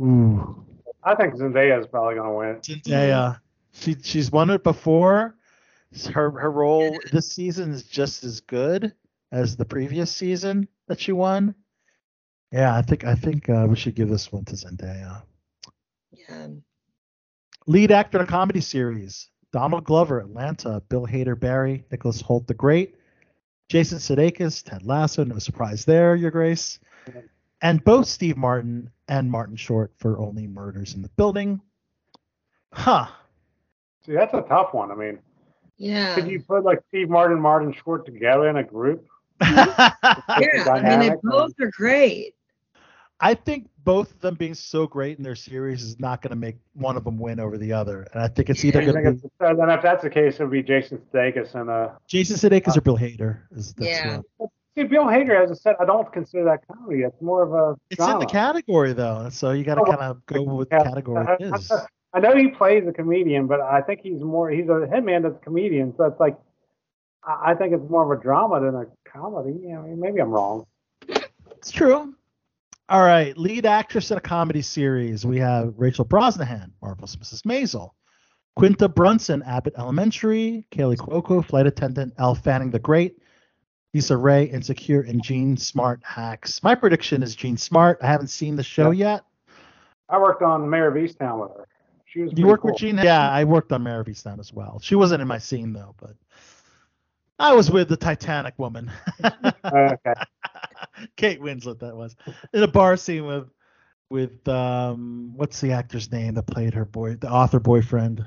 ooh, 0.00 0.64
I 1.04 1.16
think 1.16 1.34
Zendaya 1.34 1.78
is 1.78 1.86
probably 1.86 2.14
gonna 2.14 2.32
win. 2.32 2.56
Zendaya. 2.62 3.40
She 3.72 3.94
she's 4.02 4.32
won 4.32 4.48
it 4.48 4.64
before. 4.64 5.36
Her 6.10 6.30
her 6.30 6.50
role 6.50 6.98
this 7.12 7.30
season 7.30 7.72
is 7.72 7.82
just 7.82 8.24
as 8.24 8.40
good 8.40 8.94
as 9.32 9.58
the 9.58 9.66
previous 9.66 10.10
season 10.10 10.66
that 10.88 10.98
she 10.98 11.12
won. 11.12 11.54
Yeah, 12.50 12.74
I 12.74 12.80
think 12.80 13.04
I 13.04 13.16
think 13.16 13.50
uh, 13.50 13.66
we 13.68 13.76
should 13.76 13.94
give 13.94 14.08
this 14.08 14.32
one 14.32 14.46
to 14.46 14.54
Zendaya. 14.54 15.24
yeah. 16.10 16.46
Lead 17.66 17.90
actor 17.90 18.16
in 18.18 18.24
a 18.24 18.26
comedy 18.26 18.62
series: 18.62 19.28
Donald 19.52 19.84
Glover, 19.84 20.20
Atlanta; 20.20 20.82
Bill 20.88 21.06
Hader, 21.06 21.38
Barry; 21.38 21.84
Nicholas 21.90 22.22
Hoult, 22.22 22.46
The 22.46 22.54
Great; 22.54 22.96
Jason 23.68 23.98
Sudeikis, 23.98 24.62
Ted 24.62 24.84
Lasso. 24.84 25.24
No 25.24 25.38
surprise 25.38 25.84
there, 25.84 26.14
Your 26.14 26.30
Grace. 26.30 26.78
And 27.62 27.82
both 27.84 28.06
Steve 28.06 28.36
Martin 28.36 28.90
and 29.08 29.30
Martin 29.30 29.56
Short 29.56 29.92
for 29.96 30.18
Only 30.18 30.46
Murders 30.46 30.94
in 30.94 31.02
the 31.02 31.08
Building. 31.10 31.60
Huh. 32.72 33.06
See, 34.04 34.12
that's 34.12 34.34
a 34.34 34.42
tough 34.42 34.74
one. 34.74 34.90
I 34.90 34.94
mean, 34.94 35.18
Yeah. 35.78 36.14
could 36.14 36.28
you 36.28 36.40
put 36.42 36.64
like 36.64 36.80
Steve 36.88 37.08
Martin, 37.08 37.40
Martin 37.40 37.72
Short 37.72 38.04
together 38.04 38.48
in 38.48 38.56
a 38.56 38.62
group? 38.64 39.06
yeah. 39.40 39.92
I 40.28 40.82
mean, 40.82 41.00
they 41.00 41.16
both 41.22 41.52
are 41.60 41.70
great. 41.70 42.34
I 43.20 43.34
think 43.34 43.68
both 43.84 44.10
of 44.12 44.20
them 44.20 44.34
being 44.34 44.54
so 44.54 44.86
great 44.86 45.16
in 45.16 45.24
their 45.24 45.34
series 45.34 45.82
is 45.82 45.98
not 45.98 46.20
going 46.20 46.30
to 46.30 46.36
make 46.36 46.56
one 46.74 46.96
of 46.96 47.04
them 47.04 47.18
win 47.18 47.40
over 47.40 47.56
the 47.56 47.72
other. 47.72 48.06
And 48.12 48.22
I 48.22 48.28
think 48.28 48.50
it's 48.50 48.64
either 48.64 48.80
I 48.82 48.84
going 48.84 49.04
to 49.04 49.12
be 49.12 49.18
it's, 49.24 49.34
uh, 49.40 49.54
then 49.54 49.70
if 49.70 49.80
that's 49.82 50.02
the 50.02 50.10
case, 50.10 50.34
it 50.38 50.42
would 50.42 50.50
be 50.52 50.62
Jason 50.62 51.00
Sudeikis 51.12 51.54
and 51.54 51.70
uh. 51.70 51.90
Jason 52.06 52.36
Sudeikis 52.36 52.76
or 52.76 52.80
Bill 52.82 52.98
Hader. 52.98 53.38
Is 53.54 53.72
that's 53.74 53.88
Yeah. 53.90 54.20
what- 54.36 54.50
See, 54.76 54.82
Bill 54.84 55.04
Hader, 55.04 55.42
as 55.42 55.50
I 55.50 55.54
said, 55.54 55.76
I 55.80 55.86
don't 55.86 56.12
consider 56.12 56.44
that 56.44 56.60
comedy. 56.68 57.00
It's 57.00 57.22
more 57.22 57.42
of 57.42 57.54
a. 57.54 57.76
It's 57.88 57.98
in 58.06 58.18
the 58.18 58.26
category 58.26 58.92
though, 58.92 59.30
so 59.30 59.52
you 59.52 59.64
got 59.64 59.76
to 59.76 59.80
Oh, 59.80 59.84
kind 59.86 60.02
of 60.02 60.26
go 60.26 60.42
with 60.42 60.68
the 60.68 60.76
category 60.76 61.24
I- 61.26 61.34
it 61.40 61.54
is. 61.54 61.70
I, 61.70 61.86
I 62.12 62.20
know 62.20 62.36
he 62.36 62.48
plays 62.48 62.86
a 62.86 62.92
comedian, 62.92 63.46
but 63.46 63.62
I 63.62 63.80
think 63.80 64.00
he's 64.02 64.20
more. 64.20 64.50
He's 64.50 64.66
a 64.66 64.86
hitman 64.92 65.22
that's 65.22 65.36
a 65.36 65.44
comedian, 65.44 65.94
so 65.96 66.04
it's 66.04 66.20
like. 66.20 66.36
I 67.24 67.52
I 67.52 67.54
think 67.54 67.72
it's 67.72 67.88
more 67.90 68.04
of 68.12 68.18
a 68.18 68.22
drama 68.22 68.60
than 68.60 68.74
a 68.74 68.84
comedy. 69.10 69.72
I 69.72 69.80
mean, 69.80 69.98
maybe 69.98 70.20
I'm 70.20 70.28
wrong. 70.30 70.66
It's 71.08 71.70
true. 71.70 72.14
All 72.88 73.02
right, 73.02 73.36
lead 73.36 73.66
actress 73.66 74.12
in 74.12 74.18
a 74.18 74.20
comedy 74.20 74.62
series. 74.62 75.26
We 75.26 75.38
have 75.38 75.74
Rachel 75.76 76.04
Brosnahan, 76.04 76.70
Marvelous 76.80 77.16
Mrs. 77.16 77.42
Maisel. 77.42 77.90
Quinta 78.54 78.88
Brunson, 78.88 79.42
Abbott 79.42 79.74
Elementary. 79.76 80.66
Kaley 80.70 80.96
Cuoco, 80.96 81.44
Flight 81.44 81.66
Attendant. 81.66 82.14
Elle 82.16 82.36
Fanning 82.36 82.70
the 82.70 82.78
Great. 82.78 83.18
Issa 83.92 84.16
Rae, 84.16 84.44
Insecure, 84.44 85.00
and 85.00 85.20
Jean 85.20 85.56
Smart 85.56 86.00
Hacks. 86.04 86.62
My 86.62 86.76
prediction 86.76 87.24
is 87.24 87.34
Jean 87.34 87.56
Smart. 87.56 87.98
I 88.02 88.06
haven't 88.06 88.28
seen 88.28 88.54
the 88.54 88.62
show 88.62 88.92
yet. 88.92 89.24
I 90.08 90.18
worked 90.18 90.42
on 90.42 90.70
Mare 90.70 90.88
of 90.88 90.94
Easttown 90.94 91.40
with 91.40 91.56
her. 91.56 91.66
She 92.04 92.20
was. 92.20 92.30
You 92.30 92.36
pretty 92.36 92.44
work 92.44 92.60
cool. 92.60 92.70
with 92.70 92.78
Jean? 92.78 92.98
Yeah, 92.98 93.28
I 93.28 93.42
worked 93.42 93.72
on 93.72 93.82
Mare 93.82 94.00
of 94.00 94.06
Easttown 94.06 94.38
as 94.38 94.52
well. 94.52 94.78
She 94.80 94.94
wasn't 94.94 95.22
in 95.22 95.26
my 95.26 95.38
scene 95.38 95.72
though, 95.72 95.96
but 96.00 96.14
I 97.38 97.52
was 97.52 97.68
with 97.68 97.88
the 97.88 97.96
Titanic 97.96 98.54
woman. 98.58 98.92
Okay. 99.64 100.14
Kate 101.16 101.40
Winslet 101.40 101.80
that 101.80 101.96
was. 101.96 102.16
In 102.52 102.62
a 102.62 102.68
bar 102.68 102.96
scene 102.96 103.26
with 103.26 103.48
with 104.08 104.46
um 104.48 105.32
what's 105.34 105.60
the 105.60 105.72
actor's 105.72 106.12
name 106.12 106.34
that 106.34 106.46
played 106.46 106.74
her 106.74 106.84
boy 106.84 107.16
the 107.16 107.30
author 107.30 107.60
boyfriend? 107.60 108.24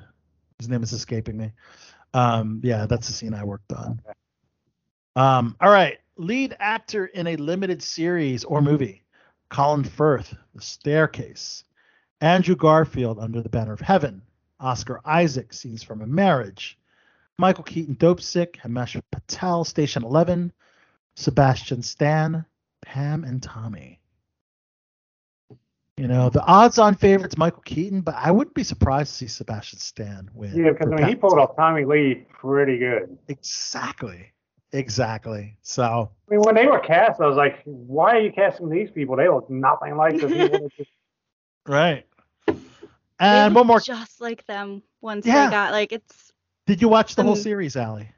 His 0.57 0.70
name 0.70 0.84
is 0.84 0.93
escaping 0.93 1.38
me. 1.38 1.51
Um 2.13 2.61
yeah 2.63 2.86
that's 2.86 3.07
the 3.07 3.13
scene 3.13 3.34
i 3.34 3.43
worked 3.43 3.72
on. 3.74 4.01
Um 5.15 5.55
all 5.61 5.72
right. 5.72 5.97
Lead 6.17 6.55
actor 6.59 7.05
in 7.05 7.28
a 7.28 7.38
limited 7.38 7.82
series 7.82 8.43
or 8.43 8.61
movie. 8.61 9.03
Colin 9.49 9.84
firth 9.84 10.36
the 10.53 10.61
staircase. 10.61 11.63
Andrew 12.22 12.55
garfield 12.55 13.20
under 13.20 13.41
the 13.41 13.49
banner 13.49 13.74
of 13.74 13.80
heaven. 13.80 14.22
Oscar 14.59 14.99
isaac 15.05 15.53
scenes 15.53 15.82
from 15.82 16.01
a 16.01 16.07
marriage. 16.07 16.78
Michael 17.38 17.63
keaton 17.63 17.93
dope 17.93 18.20
sick. 18.20 18.59
Himesh 18.61 19.01
patel 19.11 19.63
station 19.63 20.03
11 20.03 20.51
Sebastian 21.20 21.82
Stan, 21.82 22.45
Pam, 22.89 23.23
and 23.23 23.41
Tommy. 23.43 23.99
You 25.95 26.07
know, 26.07 26.29
the 26.29 26.43
odds 26.43 26.79
on 26.79 26.95
favorites 26.95 27.37
Michael 27.37 27.61
Keaton, 27.61 28.01
but 28.01 28.15
I 28.15 28.31
wouldn't 28.31 28.55
be 28.55 28.63
surprised 28.63 29.11
to 29.11 29.17
see 29.17 29.27
Sebastian 29.27 29.77
Stan 29.77 30.27
win. 30.33 30.55
Yeah, 30.55 30.71
because 30.71 30.91
I 30.91 30.95
mean, 30.95 31.07
he 31.07 31.15
pulled 31.15 31.37
off 31.37 31.55
Tommy 31.55 31.85
Lee 31.85 32.25
pretty 32.33 32.79
good. 32.79 33.15
Exactly. 33.27 34.31
Exactly. 34.71 35.55
So, 35.61 36.09
I 36.27 36.31
mean, 36.31 36.41
when 36.41 36.55
they 36.55 36.65
were 36.65 36.79
cast, 36.79 37.21
I 37.21 37.27
was 37.27 37.37
like, 37.37 37.61
why 37.65 38.15
are 38.15 38.21
you 38.21 38.31
casting 38.31 38.69
these 38.69 38.89
people? 38.89 39.15
They 39.15 39.29
look 39.29 39.47
nothing 39.51 39.95
like 39.95 40.19
the 40.19 40.27
people. 40.27 40.69
right. 41.67 42.05
And 43.19 43.53
one 43.53 43.67
more. 43.67 43.81
Just 43.81 44.19
like 44.19 44.47
them 44.47 44.81
once 45.01 45.27
Yeah. 45.27 45.45
they 45.45 45.51
got 45.51 45.73
like 45.73 45.91
it's. 45.91 46.31
Did 46.65 46.81
you 46.81 46.87
watch 46.87 47.15
the 47.15 47.23
whole 47.23 47.33
um, 47.33 47.39
series, 47.39 47.75
Allie? 47.75 48.09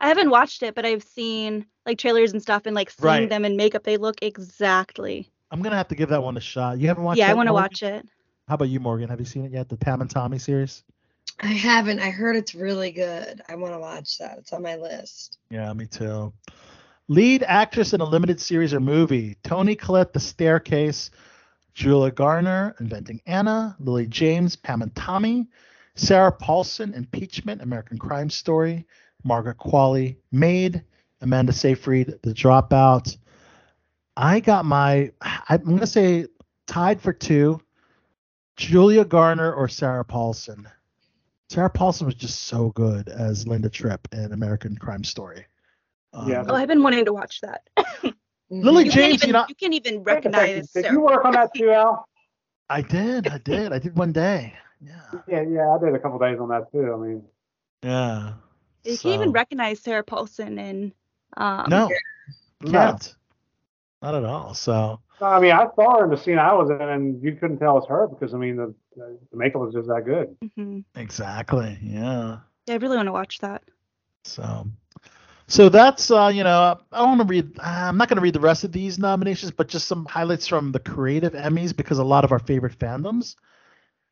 I 0.00 0.08
haven't 0.08 0.30
watched 0.30 0.62
it, 0.62 0.74
but 0.74 0.86
I've 0.86 1.02
seen 1.02 1.66
like 1.86 1.98
trailers 1.98 2.32
and 2.32 2.40
stuff 2.42 2.62
and 2.66 2.74
like 2.74 2.90
seeing 2.90 3.06
Right. 3.06 3.28
them 3.28 3.44
in 3.44 3.56
makeup, 3.56 3.84
they 3.84 3.96
look 3.96 4.16
exactly. 4.22 5.30
I'm 5.50 5.62
gonna 5.62 5.76
have 5.76 5.88
to 5.88 5.94
give 5.94 6.08
that 6.08 6.22
one 6.22 6.36
a 6.36 6.40
shot. 6.40 6.78
You 6.78 6.88
haven't 6.88 7.04
watched? 7.04 7.18
yeah, 7.18 7.30
I 7.30 7.34
want 7.34 7.48
to 7.48 7.52
watch 7.52 7.82
it. 7.82 8.06
How 8.48 8.54
about 8.54 8.68
you, 8.68 8.80
Morgan? 8.80 9.08
Have 9.08 9.20
you 9.20 9.26
seen 9.26 9.44
it 9.44 9.52
yet? 9.52 9.68
The 9.68 9.76
Pam 9.76 10.00
and 10.00 10.10
Tommy 10.10 10.38
series? 10.38 10.82
I 11.40 11.46
haven't. 11.48 12.00
I 12.00 12.10
heard 12.10 12.36
it's 12.36 12.54
really 12.54 12.90
good. 12.92 13.42
I 13.48 13.54
want 13.56 13.74
to 13.74 13.78
watch 13.78 14.18
that. 14.18 14.38
It's 14.38 14.52
on 14.52 14.62
my 14.62 14.76
list. 14.76 15.38
Yeah, 15.50 15.72
me 15.72 15.86
too. 15.86 16.32
Lead 17.08 17.42
actress 17.42 17.92
in 17.92 18.00
a 18.00 18.04
limited 18.04 18.40
series 18.40 18.72
or 18.74 18.80
movie: 18.80 19.36
Toni 19.42 19.74
Collette, 19.74 20.12
The 20.12 20.20
Staircase, 20.20 21.10
Julia 21.74 22.10
Garner, 22.12 22.74
Inventing 22.80 23.20
Anna, 23.26 23.76
Lily 23.78 24.06
James, 24.06 24.56
Pam 24.56 24.82
and 24.82 24.94
Tommy, 24.94 25.46
Sarah 25.94 26.32
Paulson, 26.32 26.94
Impeachment, 26.94 27.62
American 27.62 27.98
Crime 27.98 28.30
Story, 28.30 28.86
Margaret 29.22 29.58
Qualley, 29.58 30.16
Maid, 30.32 30.82
Amanda 31.24 31.52
Seyfried, 31.52 32.18
The 32.22 32.32
Dropout. 32.34 33.16
I 34.16 34.38
got 34.40 34.64
my. 34.64 35.10
I'm 35.48 35.64
gonna 35.64 35.86
say 35.86 36.26
tied 36.66 37.00
for 37.00 37.12
two: 37.12 37.60
Julia 38.56 39.04
Garner 39.04 39.52
or 39.52 39.66
Sarah 39.66 40.04
Paulson. 40.04 40.68
Sarah 41.48 41.70
Paulson 41.70 42.06
was 42.06 42.14
just 42.14 42.42
so 42.42 42.70
good 42.70 43.08
as 43.08 43.46
Linda 43.48 43.68
Tripp 43.70 44.06
in 44.12 44.32
American 44.32 44.76
Crime 44.76 45.02
Story. 45.02 45.46
Um, 46.12 46.28
Yeah. 46.28 46.44
Oh, 46.46 46.54
I've 46.54 46.68
been 46.68 46.82
wanting 46.82 47.04
to 47.06 47.12
watch 47.12 47.40
that. 47.40 47.62
Lily 48.50 48.84
you 48.84 48.90
James, 48.90 49.14
even, 49.16 49.26
you 49.28 49.32
know, 49.32 49.46
you 49.48 49.54
can't 49.54 49.74
even 49.74 50.04
Wait 50.04 50.22
second, 50.22 50.32
recognize. 50.32 50.70
Did 50.72 50.82
Sarah 50.84 50.92
you 50.94 51.00
work 51.00 51.24
on 51.24 51.32
that 51.32 51.50
too, 51.56 51.70
Al? 51.70 52.06
I 52.68 52.82
did, 52.82 53.26
I 53.28 53.38
did, 53.38 53.72
I 53.72 53.78
did 53.78 53.96
one 53.96 54.12
day. 54.12 54.54
Yeah, 54.80 55.00
Yeah, 55.26 55.42
yeah, 55.42 55.70
I 55.74 55.78
did 55.82 55.94
a 55.94 55.98
couple 55.98 56.18
days 56.18 56.38
on 56.38 56.48
that 56.50 56.70
too. 56.70 56.92
I 56.92 56.96
mean, 56.96 57.22
yeah. 57.82 58.34
You 58.84 58.96
So- 58.96 59.02
can't 59.08 59.20
even 59.22 59.32
recognize 59.32 59.80
Sarah 59.80 60.04
Paulson 60.04 60.58
in. 60.58 60.92
Um, 61.36 61.66
No, 61.68 61.88
No. 62.62 62.70
can't. 62.70 63.14
Not 64.02 64.14
at 64.14 64.24
all. 64.24 64.54
So 64.54 65.00
I 65.20 65.40
mean, 65.40 65.52
I 65.52 65.66
saw 65.74 65.98
her 65.98 66.04
in 66.04 66.10
the 66.10 66.16
scene 66.16 66.38
I 66.38 66.52
was 66.52 66.68
in, 66.70 66.80
and 66.80 67.22
you 67.22 67.32
couldn't 67.36 67.58
tell 67.58 67.78
it's 67.78 67.86
her 67.88 68.06
because 68.08 68.34
I 68.34 68.36
mean, 68.38 68.56
the 68.56 68.74
the 68.96 69.18
makeup 69.36 69.62
was 69.62 69.72
just 69.74 69.88
that 69.88 70.04
good. 70.04 70.36
mhm. 70.44 70.84
exactly, 70.94 71.78
yeah. 71.82 72.38
Yeah, 72.66 72.74
I 72.74 72.76
really 72.78 72.96
want 72.96 73.06
to 73.06 73.12
watch 73.12 73.38
that. 73.38 73.62
So, 74.24 74.66
so 75.46 75.68
that's 75.68 76.10
uh, 76.10 76.30
you 76.34 76.44
know, 76.44 76.78
I 76.92 77.02
want 77.02 77.20
to 77.20 77.26
read. 77.26 77.58
I'm 77.60 77.96
not 77.96 78.08
going 78.08 78.16
to 78.16 78.22
read 78.22 78.34
the 78.34 78.40
rest 78.40 78.64
of 78.64 78.72
these 78.72 78.98
nominations, 78.98 79.50
but 79.52 79.68
just 79.68 79.86
some 79.88 80.04
highlights 80.06 80.46
from 80.46 80.72
the 80.72 80.80
creative 80.80 81.32
Emmys 81.32 81.74
because 81.76 81.98
a 81.98 82.04
lot 82.04 82.24
of 82.24 82.32
our 82.32 82.38
favorite 82.38 82.78
fandoms 82.78 83.36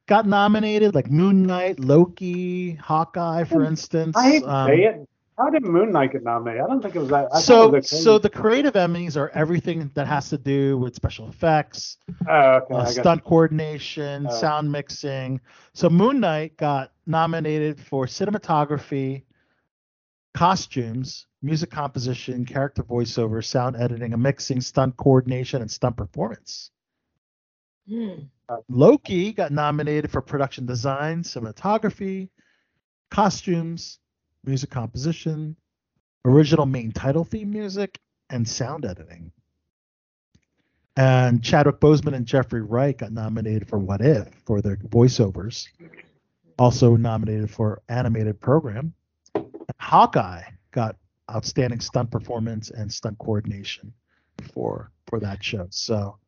got 0.06 0.26
nominated, 0.26 0.94
like 0.94 1.10
Moon 1.10 1.42
Knight, 1.44 1.78
Loki, 1.80 2.74
Hawkeye, 2.74 3.44
for 3.44 3.64
instance. 3.64 4.16
I 4.16 4.30
hate 4.30 4.40
to 4.40 4.50
Um, 4.50 4.66
say 4.68 4.82
it. 4.84 5.08
How 5.42 5.50
did 5.50 5.64
Moon 5.64 5.90
Knight 5.90 6.12
get 6.12 6.22
nominated? 6.22 6.62
I 6.62 6.68
don't 6.68 6.80
think 6.80 6.94
it 6.94 7.00
was 7.00 7.08
that. 7.08 7.26
I 7.32 7.40
so, 7.40 7.70
was 7.70 7.90
so 7.90 8.16
the 8.16 8.30
creative 8.30 8.74
Emmys 8.74 9.16
are 9.16 9.28
everything 9.30 9.90
that 9.94 10.06
has 10.06 10.28
to 10.28 10.38
do 10.38 10.78
with 10.78 10.94
special 10.94 11.28
effects, 11.28 11.98
Oh, 12.28 12.60
okay, 12.62 12.74
uh, 12.74 12.78
I 12.78 12.84
guess. 12.84 12.94
stunt 12.94 13.24
coordination, 13.24 14.28
Oh. 14.28 14.30
sound 14.30 14.70
mixing. 14.70 15.40
So 15.74 15.90
Moon 15.90 16.20
Knight 16.20 16.56
got 16.56 16.92
nominated 17.06 17.80
for 17.80 18.06
cinematography, 18.06 19.24
costumes, 20.32 21.26
music 21.42 21.72
composition, 21.72 22.44
character 22.44 22.84
voiceover, 22.84 23.44
sound 23.44 23.74
editing, 23.74 24.12
and 24.12 24.22
mixing, 24.22 24.60
stunt 24.60 24.96
coordination, 24.96 25.60
and 25.60 25.68
stunt 25.68 25.96
performance. 25.96 26.70
Hmm. 27.88 28.26
Loki 28.68 29.32
got 29.32 29.50
nominated 29.50 30.08
for 30.08 30.20
production 30.20 30.66
design, 30.66 31.24
cinematography, 31.24 32.28
costumes, 33.10 33.98
music 34.44 34.70
composition, 34.70 35.56
original 36.24 36.66
main 36.66 36.92
title 36.92 37.24
theme 37.24 37.50
music, 37.50 37.98
and 38.30 38.48
sound 38.48 38.84
editing. 38.84 39.32
And 40.96 41.42
Chadwick 41.42 41.80
Boseman 41.80 42.14
and 42.14 42.26
Jeffrey 42.26 42.60
Wright 42.60 42.96
got 42.96 43.12
nominated 43.12 43.68
for 43.68 43.78
What 43.78 44.02
If 44.02 44.28
for 44.44 44.60
their 44.60 44.76
voiceovers. 44.76 45.66
Also 46.58 46.96
nominated 46.96 47.50
for 47.50 47.82
animated 47.88 48.40
program. 48.40 48.92
Hawkeye 49.78 50.42
got 50.70 50.96
outstanding 51.30 51.80
stunt 51.80 52.10
performance 52.10 52.70
and 52.70 52.92
stunt 52.92 53.18
coordination 53.18 53.92
for 54.52 54.90
for 55.06 55.18
that 55.20 55.42
show. 55.42 55.66
So 55.70 56.18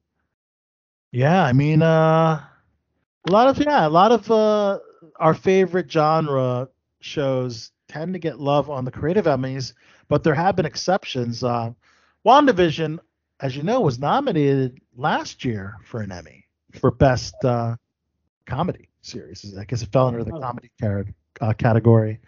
yeah, 1.13 1.45
I 1.45 1.53
mean 1.53 1.83
uh 1.83 2.43
a 3.29 3.31
lot 3.31 3.49
of 3.49 3.59
yeah, 3.59 3.87
a 3.87 3.89
lot 3.89 4.13
of 4.13 4.31
uh 4.31 4.79
our 5.17 5.35
favorite 5.35 5.91
genre 5.93 6.69
shows 7.01 7.71
tend 7.89 8.13
to 8.15 8.19
get 8.19 8.41
love 8.41 8.71
on 8.71 8.85
the 8.85 8.91
creative 8.91 9.27
Emmys, 9.27 9.73
but 10.09 10.23
there 10.23 10.35
have 10.35 10.57
been 10.57 10.67
exceptions. 10.67 11.45
Uh 11.45 11.73
WandaVision, 12.25 12.99
as 13.41 13.57
you 13.57 13.63
know, 13.63 13.81
was 13.81 13.99
nominated 13.99 14.81
last 14.97 15.45
year 15.45 15.77
for 15.85 16.01
an 16.01 16.13
Emmy 16.13 16.47
for 16.81 16.91
best 16.91 17.35
uh 17.45 17.77
comedy 18.47 18.89
series. 19.03 19.57
I 19.59 19.65
guess 19.65 19.83
it 19.83 19.93
fell 19.93 20.09
under 20.09 20.25
the 20.25 20.33
comedy 20.33 20.71
car- 20.81 21.07
uh, 21.41 21.53
category. 21.53 22.21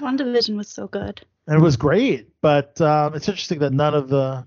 WandaVision 0.00 0.56
was 0.56 0.68
so 0.68 0.88
good. 0.88 1.24
And 1.46 1.58
it 1.58 1.62
was 1.62 1.76
great, 1.76 2.28
but 2.40 2.80
um, 2.80 3.14
it's 3.14 3.28
interesting 3.28 3.58
that 3.60 3.72
none 3.72 3.94
of 3.94 4.08
the 4.08 4.46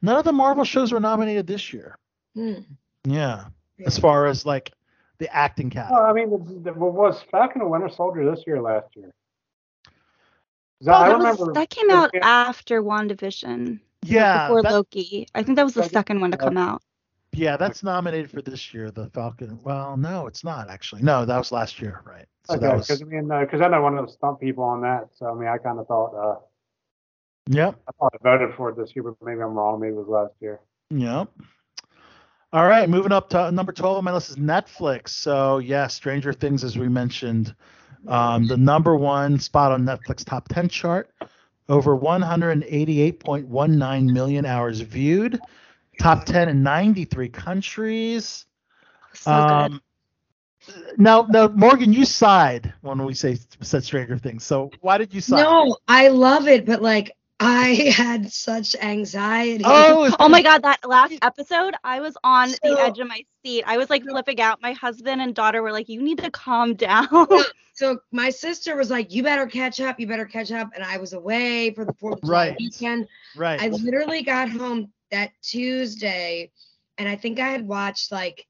none 0.00 0.16
of 0.16 0.24
the 0.24 0.32
Marvel 0.32 0.64
shows 0.64 0.90
were 0.90 1.00
nominated 1.00 1.46
this 1.46 1.72
year. 1.72 1.98
Hmm. 2.34 2.60
Yeah, 3.04 3.46
as 3.84 3.98
far 3.98 4.26
as 4.26 4.46
like 4.46 4.72
the 5.18 5.34
acting 5.34 5.70
category. 5.70 6.00
Well, 6.00 6.10
I 6.10 6.12
mean, 6.14 6.30
the, 6.30 6.70
the, 6.70 6.78
what 6.78 6.94
was 6.94 7.22
Falcon 7.30 7.60
and 7.60 7.70
Winter 7.70 7.88
Soldier 7.88 8.28
this 8.28 8.44
year, 8.46 8.60
last 8.60 8.96
year? 8.96 9.12
'Cause 10.84 10.94
Oh, 10.94 11.04
I 11.04 11.08
that, 11.32 11.38
was- 11.38 11.54
that 11.54 11.70
came 11.70 11.90
out 11.90 12.10
after 12.22 12.82
WandaVision. 12.82 13.80
Yeah, 14.02 14.48
Before 14.48 14.62
that- 14.62 14.72
Loki. 14.72 15.26
I 15.34 15.42
think 15.42 15.56
that 15.56 15.64
was 15.64 15.74
the 15.74 15.80
Like- 15.82 15.90
second 15.90 16.20
one 16.20 16.30
to 16.30 16.36
come 16.36 16.56
out. 16.58 16.82
yeah, 17.32 17.56
that's 17.56 17.82
nominated 17.82 18.30
for 18.30 18.42
this 18.42 18.74
year. 18.74 18.90
The 18.90 19.08
Falcon. 19.10 19.58
Well, 19.64 19.96
no, 19.96 20.26
it's 20.26 20.44
not 20.44 20.68
actually. 20.68 21.02
No, 21.02 21.24
that 21.24 21.38
was 21.38 21.50
last 21.52 21.80
year, 21.80 22.02
right? 22.04 22.26
So 22.44 22.54
okay, 22.54 22.66
that 22.66 22.76
was. 22.76 22.86
because 22.86 23.00
I 23.02 23.04
mean, 23.06 23.28
because 23.28 23.62
I 23.62 23.68
know 23.68 23.80
one 23.80 23.96
of 23.96 24.06
the 24.06 24.12
stunt 24.12 24.40
people 24.40 24.62
on 24.64 24.82
that, 24.82 25.08
so 25.14 25.30
I 25.30 25.34
mean, 25.34 25.48
I 25.48 25.56
kind 25.58 25.78
of 25.78 25.86
thought, 25.86 26.14
uh, 26.14 26.38
Yep. 27.48 27.76
I 27.88 27.92
thought 27.98 28.12
I 28.14 28.18
voted 28.22 28.54
for 28.54 28.68
it 28.70 28.76
this 28.76 28.94
year, 28.94 29.02
but 29.02 29.14
maybe 29.22 29.40
I'm 29.40 29.54
wrong. 29.54 29.80
Maybe 29.80 29.94
it 29.94 29.96
was 29.96 30.08
last 30.08 30.34
year. 30.40 30.60
Yep. 30.90 31.28
All 32.52 32.66
right, 32.68 32.88
moving 32.88 33.10
up 33.12 33.30
to 33.30 33.50
number 33.50 33.72
12 33.72 33.98
on 33.98 34.04
my 34.04 34.12
list 34.12 34.30
is 34.30 34.36
Netflix. 34.36 35.08
So, 35.08 35.58
yeah, 35.58 35.86
Stranger 35.88 36.32
Things, 36.32 36.62
as 36.62 36.78
we 36.78 36.88
mentioned, 36.88 37.54
um, 38.08 38.46
the 38.46 38.56
number 38.56 38.96
one 38.96 39.38
spot 39.38 39.72
on 39.72 39.84
Netflix 39.84 40.24
top 40.24 40.48
10 40.48 40.68
chart, 40.68 41.10
over 41.68 41.96
188.19 41.96 44.12
million 44.12 44.46
hours 44.46 44.80
viewed, 44.80 45.40
top 45.98 46.24
10 46.24 46.48
in 46.48 46.62
93 46.62 47.28
countries. 47.28 48.46
So 49.14 49.30
good. 49.30 49.52
Um, 49.52 49.82
now, 50.96 51.26
now, 51.28 51.48
Morgan, 51.48 51.92
you 51.92 52.04
sighed 52.04 52.72
when 52.80 53.04
we 53.04 53.14
say 53.14 53.38
said 53.60 53.84
Stranger 53.84 54.18
Things. 54.18 54.44
So, 54.44 54.70
why 54.80 54.98
did 54.98 55.12
you 55.12 55.20
sigh? 55.20 55.42
No, 55.42 55.76
I 55.88 56.08
love 56.08 56.48
it, 56.48 56.66
but 56.66 56.80
like 56.80 57.12
I 57.44 57.74
had 57.96 58.32
such 58.32 58.74
anxiety. 58.76 59.64
Oh, 59.64 60.14
Oh 60.18 60.28
my 60.28 60.42
god, 60.42 60.62
that 60.62 60.80
last 60.88 61.18
episode, 61.22 61.74
I 61.84 62.00
was 62.00 62.16
on 62.24 62.56
the 62.62 62.78
edge 62.78 62.98
of 62.98 63.08
my 63.08 63.24
seat. 63.44 63.64
I 63.66 63.76
was 63.76 63.90
like 63.90 64.04
flipping 64.04 64.40
out. 64.40 64.62
My 64.62 64.72
husband 64.72 65.20
and 65.20 65.34
daughter 65.34 65.62
were 65.62 65.72
like, 65.72 65.88
"You 65.88 66.02
need 66.02 66.18
to 66.18 66.30
calm 66.30 66.74
down." 66.76 67.28
So 67.74 67.98
my 68.12 68.30
sister 68.30 68.76
was 68.76 68.90
like, 68.90 69.12
"You 69.12 69.22
better 69.22 69.46
catch 69.46 69.80
up. 69.80 70.00
You 70.00 70.06
better 70.06 70.26
catch 70.26 70.52
up." 70.52 70.70
And 70.74 70.84
I 70.84 70.98
was 70.98 71.12
away 71.12 71.72
for 71.74 71.84
the 71.84 71.92
Fourth 71.94 72.18
of 72.18 72.24
July 72.24 72.48
Right. 72.50 72.56
weekend. 72.58 73.08
right. 73.36 73.60
I 73.60 73.68
literally 73.68 74.22
got 74.22 74.48
home 74.50 74.92
that 75.10 75.32
Tuesday, 75.42 76.50
and 76.98 77.08
I 77.08 77.16
think 77.16 77.38
I 77.40 77.48
had 77.50 77.66
watched 77.66 78.10
like 78.12 78.46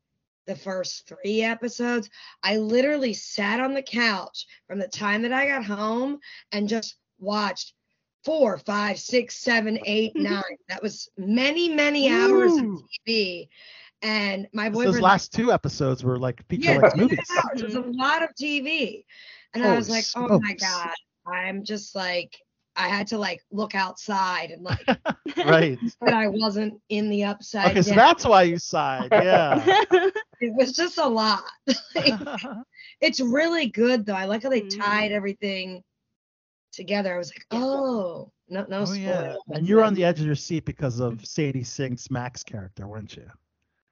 the 0.47 0.57
first 0.57 1.09
three 1.09 1.42
episodes. 1.42 2.11
I 2.42 2.59
literally 2.59 3.14
sat 3.14 3.61
on 3.61 3.74
the 3.74 3.82
couch 3.82 4.47
from 4.68 4.78
the 4.78 4.88
time 4.88 5.22
that 5.22 5.32
I 5.32 5.47
got 5.47 5.64
home 5.64 6.20
and 6.53 6.68
just 6.68 6.97
watched 7.18 7.72
four, 8.25 8.59
five, 8.59 8.99
six, 8.99 9.37
seven, 9.37 9.79
eight, 9.85 10.14
nine. 10.18 10.43
That 10.68 10.83
was 10.83 11.09
many, 11.16 11.68
many 11.68 12.09
hours 12.09 12.57
of 12.59 12.64
TV. 13.07 13.49
And 14.03 14.49
my 14.53 14.68
Those 14.68 15.01
last 15.01 15.33
two 15.33 15.53
episodes 15.53 16.05
were 16.05 16.18
like 16.18 16.47
feature 16.49 16.62
yeah, 16.62 16.77
length 16.77 16.95
two 16.97 17.03
movies. 17.03 17.31
hours. 17.37 17.62
It 17.62 17.64
was 17.66 17.75
a 17.75 17.81
lot 17.81 18.22
of 18.22 18.31
TV. 18.35 19.05
And 19.55 19.62
I 19.64 19.75
was 19.75 19.89
like, 19.89 20.05
oh 20.16 20.41
my. 20.41 20.55
God. 20.55 20.95
I'm 21.27 21.64
just 21.64 21.95
like, 21.95 22.37
I 22.77 22.89
had 22.89 23.07
to 23.09 23.18
like 23.18 23.41
look 23.51 23.75
outside 23.75 24.51
and 24.51 24.62
like 24.62 24.87
right. 25.45 25.79
that 26.01 26.14
I 26.14 26.29
wasn't 26.29 26.81
in 26.89 27.09
the 27.09 27.25
upside 27.25 27.70
Okay, 27.70 27.83
so 27.83 27.95
that's 27.95 28.25
why 28.27 28.43
you 28.43 28.59
sighed. 28.59 29.12
Yeah. 29.12 29.85
It 30.41 30.53
was 30.55 30.72
just 30.72 30.99
a 30.99 31.07
lot. 31.09 31.45
Like, 31.95 32.14
it's 33.01 33.20
really 33.20 33.68
good 33.68 34.05
though. 34.05 34.14
I 34.14 34.25
like 34.27 34.43
how 34.43 34.51
they 34.51 34.61
Mhm. 34.61 34.68
tied 34.81 35.12
everything 35.12 35.83
together. 36.75 37.14
I 37.14 37.18
was 37.18 37.31
like, 37.35 37.47
oh, 37.51 38.31
no, 38.49 38.66
no 38.68 38.85
oh 38.87 38.93
yeah. 38.93 39.37
And 39.53 39.66
you 39.68 39.77
were 39.77 39.85
on 39.85 39.95
the 39.95 40.05
edge 40.05 40.20
of 40.20 40.27
your 40.27 40.35
seat 40.35 40.64
because 40.64 41.01
of 41.01 41.25
Sadie 41.25 41.64
Sink's 41.64 42.11
Max 42.11 42.43
character, 42.43 42.87
weren't 42.87 43.16
you? 43.16 43.31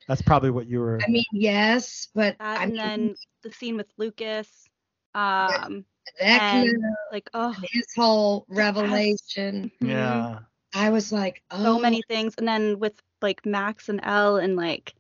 That's 0.09 0.23
probably 0.23 0.51
what 0.51 0.67
you 0.67 0.81
were. 0.81 1.01
I 1.03 1.09
mean, 1.11 1.25
yes, 1.33 2.09
but 2.15 2.37
That, 2.39 2.61
I 2.61 2.63
and 2.65 2.73
mean, 2.73 2.79
then 2.81 3.15
the 3.43 3.53
scene 3.53 3.77
with 3.77 3.87
Lucas, 3.97 4.69
um, 5.15 5.85
Vecna, 6.21 6.39
and 6.41 6.83
like 7.13 7.31
oh, 7.35 7.55
his 7.71 7.87
whole 7.97 8.45
revelation. 8.49 9.71
mhm. 9.83 9.89
yeah. 9.89 10.39
I 10.75 10.91
was 10.91 11.13
like, 11.13 11.43
oh, 11.51 11.63
so 11.63 11.79
many 11.79 12.03
things, 12.09 12.35
and 12.39 12.49
then 12.49 12.79
with 12.79 12.95
like 13.21 13.45
Max 13.47 13.89
and 13.89 14.01
Elle 14.03 14.37
and 14.39 14.57
like 14.57 14.95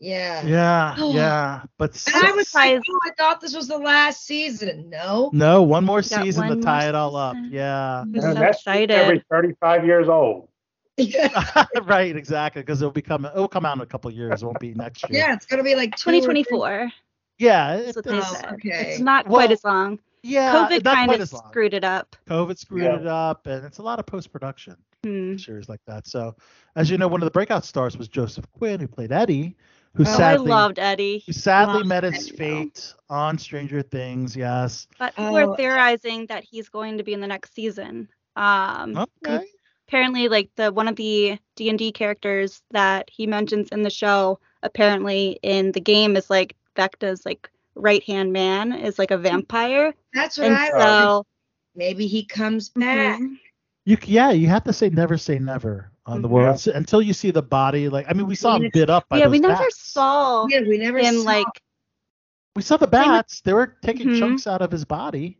Yeah. 0.00 0.44
Yeah, 0.46 0.94
Oh. 0.98 1.12
yeah. 1.12 1.62
But 1.76 2.00
And 2.14 2.24
I 2.24 2.32
was 2.32 2.54
like, 2.54 2.80
oh, 2.88 2.98
I 3.04 3.10
thought 3.18 3.40
this 3.40 3.54
was 3.54 3.66
the 3.68 3.78
last 3.78 4.24
season. 4.26 4.88
No. 4.88 5.30
no, 5.32 5.62
one 5.62 5.84
more 5.84 6.02
Got 6.02 6.22
season 6.22 6.44
to 6.44 6.48
one 6.50 6.60
tie 6.60 6.80
more 6.82 6.88
it 6.90 6.94
all 6.94 7.16
up. 7.16 7.36
Yeah. 7.48 8.02
I'm 8.02 8.14
so 8.20 8.32
that's 8.34 8.58
excited. 8.58 8.90
every 8.92 9.24
35 9.30 9.84
years 9.84 10.08
old. 10.08 10.48
yeah, 10.98 11.64
right, 11.84 12.14
exactly. 12.16 12.62
Because 12.62 12.80
it'll 12.82 12.90
become 12.92 13.24
it'll 13.24 13.46
come 13.48 13.64
out 13.64 13.76
in 13.76 13.82
a 13.82 13.86
couple 13.86 14.10
years. 14.10 14.42
It 14.42 14.46
won't 14.46 14.58
be 14.60 14.74
next 14.74 15.08
year. 15.08 15.20
Yeah, 15.20 15.32
it's 15.34 15.46
gonna 15.46 15.62
be 15.62 15.74
like 15.76 15.94
two 15.96 16.10
or 16.10 16.12
three- 16.12 16.20
2024. 16.20 16.90
Yeah. 17.38 17.76
That's 17.76 17.90
It, 17.90 17.96
what 17.96 18.04
they 18.04 18.18
Oh, 18.18 18.22
said. 18.34 18.52
okay. 18.54 18.90
It's 18.92 19.00
not 19.00 19.26
Well, 19.28 19.36
quite 19.36 19.52
as 19.52 19.62
long. 19.64 19.98
yeah. 20.24 20.52
COVID 20.68 20.82
kind 20.84 21.12
of 21.12 21.28
screwed 21.28 21.74
it 21.74 21.84
up. 21.84 22.16
COVID 22.28 22.58
screwed 22.58 22.82
Yeah. 22.84 22.96
it 23.00 23.06
up, 23.06 23.46
and 23.46 23.64
it's 23.64 23.78
a 23.78 23.82
lot 23.82 23.98
of 23.98 24.06
post 24.06 24.32
production. 24.32 24.76
Hmm. 25.04 25.36
series 25.36 25.68
like 25.68 25.78
that. 25.86 26.08
So, 26.08 26.34
as 26.74 26.90
you 26.90 26.98
know, 26.98 27.06
one 27.06 27.22
of 27.22 27.24
the 27.26 27.30
breakout 27.30 27.64
stars 27.64 27.96
was 27.96 28.08
Joseph 28.08 28.50
Quinn, 28.50 28.80
who 28.80 28.88
played 28.88 29.12
Eddie, 29.12 29.56
who 29.94 30.04
Oh, 30.06 30.06
I 30.06 30.14
Oh, 30.14 30.18
I 30.18 30.36
loved 30.36 30.78
Eddie. 30.78 31.22
who 31.26 31.32
sadly 31.32 31.74
loved 31.78 31.86
met 31.88 32.04
his 32.04 32.14
Eddie, 32.28 32.30
though. 32.30 32.36
fate 32.36 32.94
on 33.10 33.38
Stranger 33.38 33.82
Things. 33.82 34.36
Yes. 34.36 34.86
But 34.98 35.14
people 35.16 35.36
Oh. 35.36 35.52
are 35.52 35.56
theorizing 35.56 36.26
that 36.26 36.44
he's 36.44 36.68
going 36.68 36.98
to 36.98 37.04
be 37.04 37.12
in 37.14 37.20
the 37.20 37.26
next 37.26 37.54
season. 37.54 38.08
Um, 38.36 38.94
'cause 38.94 39.08
Okay. 39.40 39.46
apparently, 39.88 40.28
like 40.28 40.50
the 40.56 40.70
one 40.72 40.86
of 40.88 40.96
the 40.96 41.38
D 41.56 41.68
and 41.68 41.78
D 41.78 41.90
characters 41.92 42.62
that 42.70 43.10
he 43.10 43.26
mentions 43.26 43.68
in 43.70 43.82
the 43.82 43.90
show, 43.90 44.38
apparently 44.62 45.38
in 45.42 45.72
the 45.72 45.80
game 45.80 46.16
is 46.16 46.30
like 46.30 46.54
Vecna's 46.76 47.24
like 47.26 47.50
right 47.74 48.02
hand 48.04 48.32
man 48.32 48.72
is 48.72 48.98
like 48.98 49.10
a 49.10 49.18
vampire, 49.18 49.94
That's 50.14 50.38
what 50.38 50.46
and 50.48 50.54
I 50.56 50.68
thought. 50.70 50.78
thought. 50.78 51.08
so 51.22 51.26
Maybe 51.74 52.06
he 52.08 52.24
comes 52.24 52.68
back. 52.70 53.20
You 53.84 53.96
c- 53.96 54.12
yeah, 54.12 54.30
you 54.32 54.48
have 54.48 54.64
to 54.64 54.72
say 54.72 54.90
never 54.90 55.16
say 55.16 55.38
never 55.38 55.90
on 56.08 56.22
the 56.22 56.28
Mhm. 56.28 56.32
world 56.32 56.54
s- 56.54 56.66
until 56.66 57.00
you 57.02 57.12
see 57.12 57.30
the 57.30 57.42
body. 57.42 57.88
Like 57.88 58.06
I 58.08 58.12
mean, 58.14 58.26
we 58.26 58.34
saw 58.34 58.56
him 58.56 58.70
bit 58.72 58.90
up 58.90 59.08
by 59.08 59.18
yeah, 59.18 59.24
those 59.26 59.32
we 59.32 59.38
never 59.40 59.54
bats. 59.54 59.80
saw 59.92 60.46
Yeah, 60.48 60.60
we 60.62 60.78
never 60.78 60.98
him 60.98 61.16
saw. 61.18 61.22
like 61.24 61.46
We 62.56 62.62
saw 62.62 62.76
the 62.76 62.88
bats. 62.88 63.40
They 63.42 63.52
were 63.52 63.76
taking 63.82 64.08
Mhm. 64.08 64.18
chunks 64.18 64.46
out 64.48 64.62
of 64.62 64.72
his 64.72 64.84
body. 64.84 65.38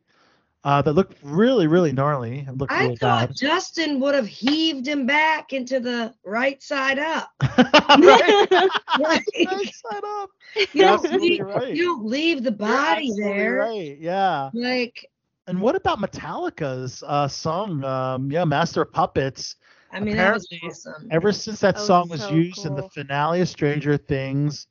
Uh, 0.64 0.82
that 0.82 0.92
looked 0.92 1.16
really, 1.22 1.66
really 1.68 1.92
gnarly. 1.92 2.40
It 2.46 2.58
looked 2.58 2.72
I 2.72 2.82
really 2.84 2.96
thought 2.96 3.28
bad. 3.28 3.36
Dustin 3.36 4.00
would 4.00 4.14
have 4.14 4.26
heaved 4.26 4.86
him 4.86 5.06
back 5.06 5.52
into 5.52 5.80
the 5.80 6.12
right 6.24 6.60
side 6.62 6.98
up. 6.98 7.30
right. 7.40 8.46
Like, 8.98 9.24
right 9.46 9.72
side 9.74 10.02
up. 10.04 10.30
you, 10.56 10.66
You're 10.74 10.96
don't 10.98 11.12
leave, 11.20 11.40
right. 11.40 11.74
you 11.74 11.84
don't 11.84 12.06
leave 12.06 12.42
the 12.42 12.50
body 12.52 13.12
there. 13.16 13.54
Right. 13.54 13.96
Yeah. 14.00 14.50
Like, 14.52 15.06
And 15.46 15.60
what 15.60 15.74
about 15.76 16.00
Metallica's 16.00 17.02
uh, 17.06 17.28
song? 17.28 17.82
Um, 17.84 18.30
yeah, 18.30 18.44
Master 18.44 18.82
of 18.82 18.92
Puppets. 18.92 19.56
I 19.90 20.00
mean, 20.00 20.16
that 20.16 20.34
was 20.34 20.46
Apparently, 20.46 20.68
awesome. 20.68 21.08
Ever 21.10 21.32
since 21.32 21.60
that 21.60 21.76
That 21.76 21.82
song 21.82 22.08
was 22.08 22.20
so 22.20 22.30
used 22.30 22.66
in 22.66 22.74
the 22.74 22.88
finale 22.90 23.40
of 23.40 23.48
Stranger 23.48 23.96
Things, 23.96 24.66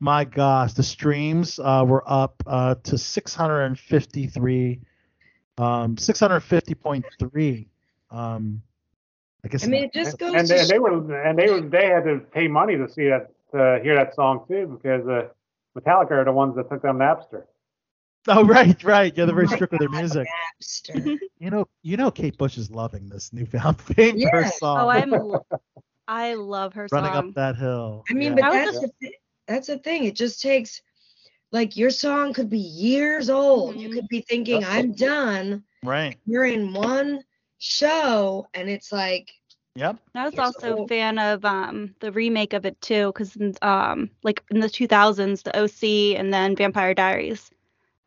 my 0.00 0.24
gosh, 0.24 0.72
the 0.72 0.82
streams 0.82 1.58
uh, 1.58 1.84
were 1.86 2.02
up 2.06 2.42
uh, 2.46 2.74
to 2.84 2.98
653, 2.98 4.80
um, 5.58 5.96
650.3. 5.96 7.66
Um, 8.10 8.62
I 9.44 9.48
guess. 9.48 9.64
I 9.64 9.68
mean, 9.68 9.84
it 9.84 9.92
just 9.92 10.18
goes 10.18 10.34
and 10.34 10.46
to 10.48 10.54
they, 10.54 10.60
and 10.60 10.68
they 10.68 10.78
were 10.78 11.22
and 11.22 11.38
they 11.38 11.48
were 11.48 11.60
they 11.60 11.86
had 11.86 12.04
to 12.04 12.18
pay 12.32 12.48
money 12.48 12.76
to 12.76 12.88
see 12.88 13.08
that 13.08 13.30
to 13.52 13.80
hear 13.82 13.94
that 13.94 14.14
song 14.14 14.44
too 14.48 14.78
because 14.82 15.06
uh, 15.06 15.28
Metallica 15.78 16.12
are 16.12 16.24
the 16.24 16.32
ones 16.32 16.56
that 16.56 16.68
took 16.68 16.82
down 16.82 16.98
Napster. 16.98 17.44
oh, 18.28 18.44
right, 18.44 18.82
right. 18.84 19.12
Yeah, 19.16 19.24
they're 19.26 19.34
very 19.34 19.46
Oh 19.50 19.54
strict 19.54 19.72
with 19.72 19.80
their 19.80 19.88
music. 19.90 20.26
Napster. 20.62 21.18
You 21.38 21.50
know, 21.50 21.68
you 21.82 21.96
know, 21.98 22.10
Kate 22.10 22.36
Bush 22.38 22.56
is 22.56 22.70
loving 22.70 23.08
this 23.10 23.30
newfound 23.32 23.78
fame 23.80 24.18
for 24.20 24.28
her 24.30 24.40
Yeah. 24.42 24.50
song. 24.50 24.78
oh, 24.80 24.88
I'm 24.88 25.10
lo- 25.10 25.44
I 26.08 26.34
love 26.34 26.72
her 26.74 26.88
song. 26.88 27.02
running 27.02 27.12
song. 27.14 27.28
up 27.28 27.34
that 27.34 27.56
hill. 27.56 28.04
I 28.08 28.14
mean, 28.14 28.30
Yeah. 28.30 28.34
but 28.36 28.44
I 28.44 28.64
was 28.66 28.72
that's 28.72 28.80
the 28.80 28.92
thi- 29.00 29.16
that's 29.46 29.66
the 29.66 29.78
thing. 29.78 30.04
It 30.04 30.16
just 30.16 30.40
takes 30.40 30.80
like 31.52 31.76
your 31.76 31.90
song 31.90 32.32
could 32.32 32.48
be 32.48 32.58
years 32.58 33.28
old. 33.30 33.76
You 33.76 33.90
Mhm. 33.90 33.92
could 33.92 34.08
be 34.08 34.22
thinking, 34.22 34.62
Yep. 34.62 34.70
I'm 34.70 34.92
done. 34.92 35.64
right. 35.84 36.16
You're 36.24 36.46
in 36.46 36.72
one 36.72 37.22
show, 37.58 38.46
and 38.54 38.68
it's 38.70 38.90
like, 38.92 39.30
Yep. 39.74 39.98
I 40.14 40.24
was 40.24 40.34
You're 40.34 40.44
also 40.44 40.58
so- 40.76 40.84
a 40.84 40.88
fan 40.88 41.18
of 41.18 41.44
um 41.44 41.94
the 42.00 42.12
remake 42.12 42.54
of 42.54 42.64
it 42.64 42.80
too, 42.80 43.08
because 43.12 43.36
um 43.60 44.10
like 44.22 44.42
in 44.50 44.60
the 44.60 44.70
2000s, 44.70 45.42
the 45.42 45.54
OC 45.58 46.16
and 46.16 46.32
then 46.32 46.56
Vampire 46.56 46.94
Diaries 46.94 47.50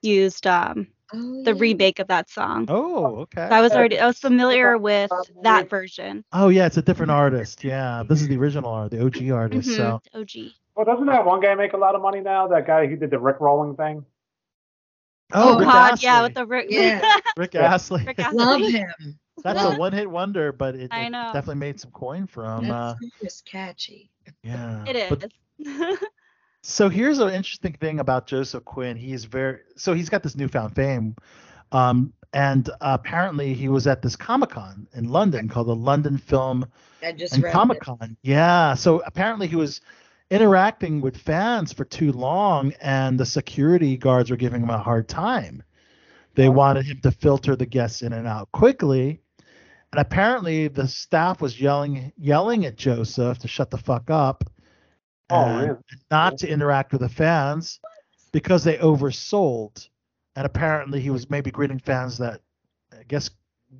used 0.01 0.47
um 0.47 0.87
oh, 1.13 1.43
the 1.43 1.53
yeah. 1.53 1.59
remake 1.59 1.99
of 1.99 2.07
that 2.07 2.29
song. 2.29 2.65
Oh, 2.69 3.17
okay. 3.21 3.47
So 3.49 3.55
I 3.55 3.61
was 3.61 3.73
already 3.73 3.99
I 3.99 4.07
was 4.07 4.19
familiar 4.19 4.77
with 4.77 5.11
that 5.43 5.69
version. 5.69 6.23
Oh 6.31 6.49
yeah, 6.49 6.65
it's 6.65 6.77
a 6.77 6.81
different 6.81 7.11
artist. 7.11 7.63
Yeah, 7.63 8.03
this 8.07 8.21
is 8.21 8.27
the 8.27 8.37
original 8.37 8.69
art, 8.69 8.91
the 8.91 9.03
OG 9.03 9.29
artist. 9.31 9.69
Mhm, 9.69 9.75
So 9.75 10.01
OG. 10.13 10.51
Well, 10.75 10.85
doesn't 10.85 11.07
that 11.07 11.25
one 11.25 11.41
guy 11.41 11.55
make 11.55 11.73
a 11.73 11.77
lot 11.77 11.95
of 11.95 12.01
money 12.01 12.21
now? 12.21 12.47
That 12.47 12.65
guy 12.65 12.87
who 12.87 12.95
did 12.95 13.11
the 13.11 13.19
Rick 13.19 13.37
rolling 13.39 13.75
thing. 13.75 14.05
oh, 15.33 15.55
Oh, 15.55 15.59
Rick 15.59 15.67
God, 15.67 16.03
yeah, 16.03 16.23
with 16.23 16.33
the 16.33 16.45
Rick. 16.45 16.67
Yeah. 16.69 17.01
Rick 17.37 17.53
Yeah. 17.53 17.73
Astley. 17.73 18.03
Rick 18.05 18.19
Love 18.31 18.61
him. 18.61 19.19
That's 19.43 19.63
a 19.63 19.77
one-hit 19.77 20.09
wonder, 20.09 20.51
but 20.51 20.75
it, 20.75 20.89
I 20.91 21.05
it 21.05 21.09
know. 21.11 21.31
definitely 21.33 21.55
made 21.59 21.79
some 21.79 21.91
coin 21.91 22.27
from. 22.27 22.69
Uh, 22.69 22.93
That 23.21 23.41
catchy. 23.45 24.09
yeah. 24.43 24.83
It 24.87 24.95
is. 24.95 25.09
But 25.09 25.31
is. 25.59 25.97
so 26.61 26.89
here's 26.89 27.19
an 27.19 27.29
interesting 27.29 27.73
thing 27.73 27.99
about 27.99 28.27
Joseph 28.27 28.65
Quinn. 28.65 28.97
He's 28.97 29.25
very 29.25 29.59
so 29.75 29.93
he's 29.93 30.09
got 30.09 30.23
this 30.23 30.35
newfound 30.35 30.75
fame, 30.75 31.15
um, 31.71 32.13
and 32.33 32.69
apparently 32.81 33.53
he 33.53 33.69
was 33.69 33.87
at 33.87 34.01
this 34.01 34.15
Comic 34.15 34.49
Con 34.51 34.87
in 34.93 35.09
London 35.09 35.47
called 35.47 35.67
the 35.67 35.75
London 35.75 36.17
Film 36.17 36.65
and 37.01 37.19
Comic 37.51 37.79
Con. 37.81 38.17
Yeah. 38.21 38.73
So 38.73 39.01
apparently 39.05 39.47
he 39.47 39.55
was 39.55 39.81
interacting 40.29 41.01
with 41.01 41.17
fans 41.17 41.71
for 41.73 41.85
too 41.85 42.11
long, 42.11 42.73
and 42.81 43.19
the 43.19 43.25
security 43.25 43.97
guards 43.97 44.29
were 44.29 44.37
giving 44.37 44.61
him 44.61 44.69
a 44.69 44.77
hard 44.77 45.07
time. 45.07 45.63
They 46.35 46.49
wanted 46.49 46.85
him 46.85 46.99
to 47.01 47.11
filter 47.11 47.55
the 47.55 47.65
guests 47.65 48.01
in 48.01 48.13
and 48.13 48.27
out 48.27 48.51
quickly. 48.51 49.21
And 49.91 49.99
apparently 49.99 50.67
the 50.67 50.87
staff 50.87 51.41
was 51.41 51.59
yelling 51.59 52.11
yelling 52.17 52.65
at 52.65 52.75
Joseph 52.75 53.39
to 53.39 53.47
shut 53.47 53.71
the 53.71 53.77
fuck 53.77 54.09
up 54.09 54.43
Oh, 55.29 55.57
really? 55.59 55.77
not 56.11 56.37
to 56.39 56.47
interact 56.49 56.91
with 56.91 57.01
the 57.01 57.09
fans 57.09 57.79
because 58.31 58.63
they 58.63 58.77
oversold. 58.77 59.87
And 60.35 60.45
apparently 60.45 61.01
he 61.01 61.09
was 61.09 61.29
maybe 61.29 61.51
greeting 61.51 61.79
fans 61.79 62.17
that 62.19 62.41
I 62.93 63.03
guess 63.07 63.29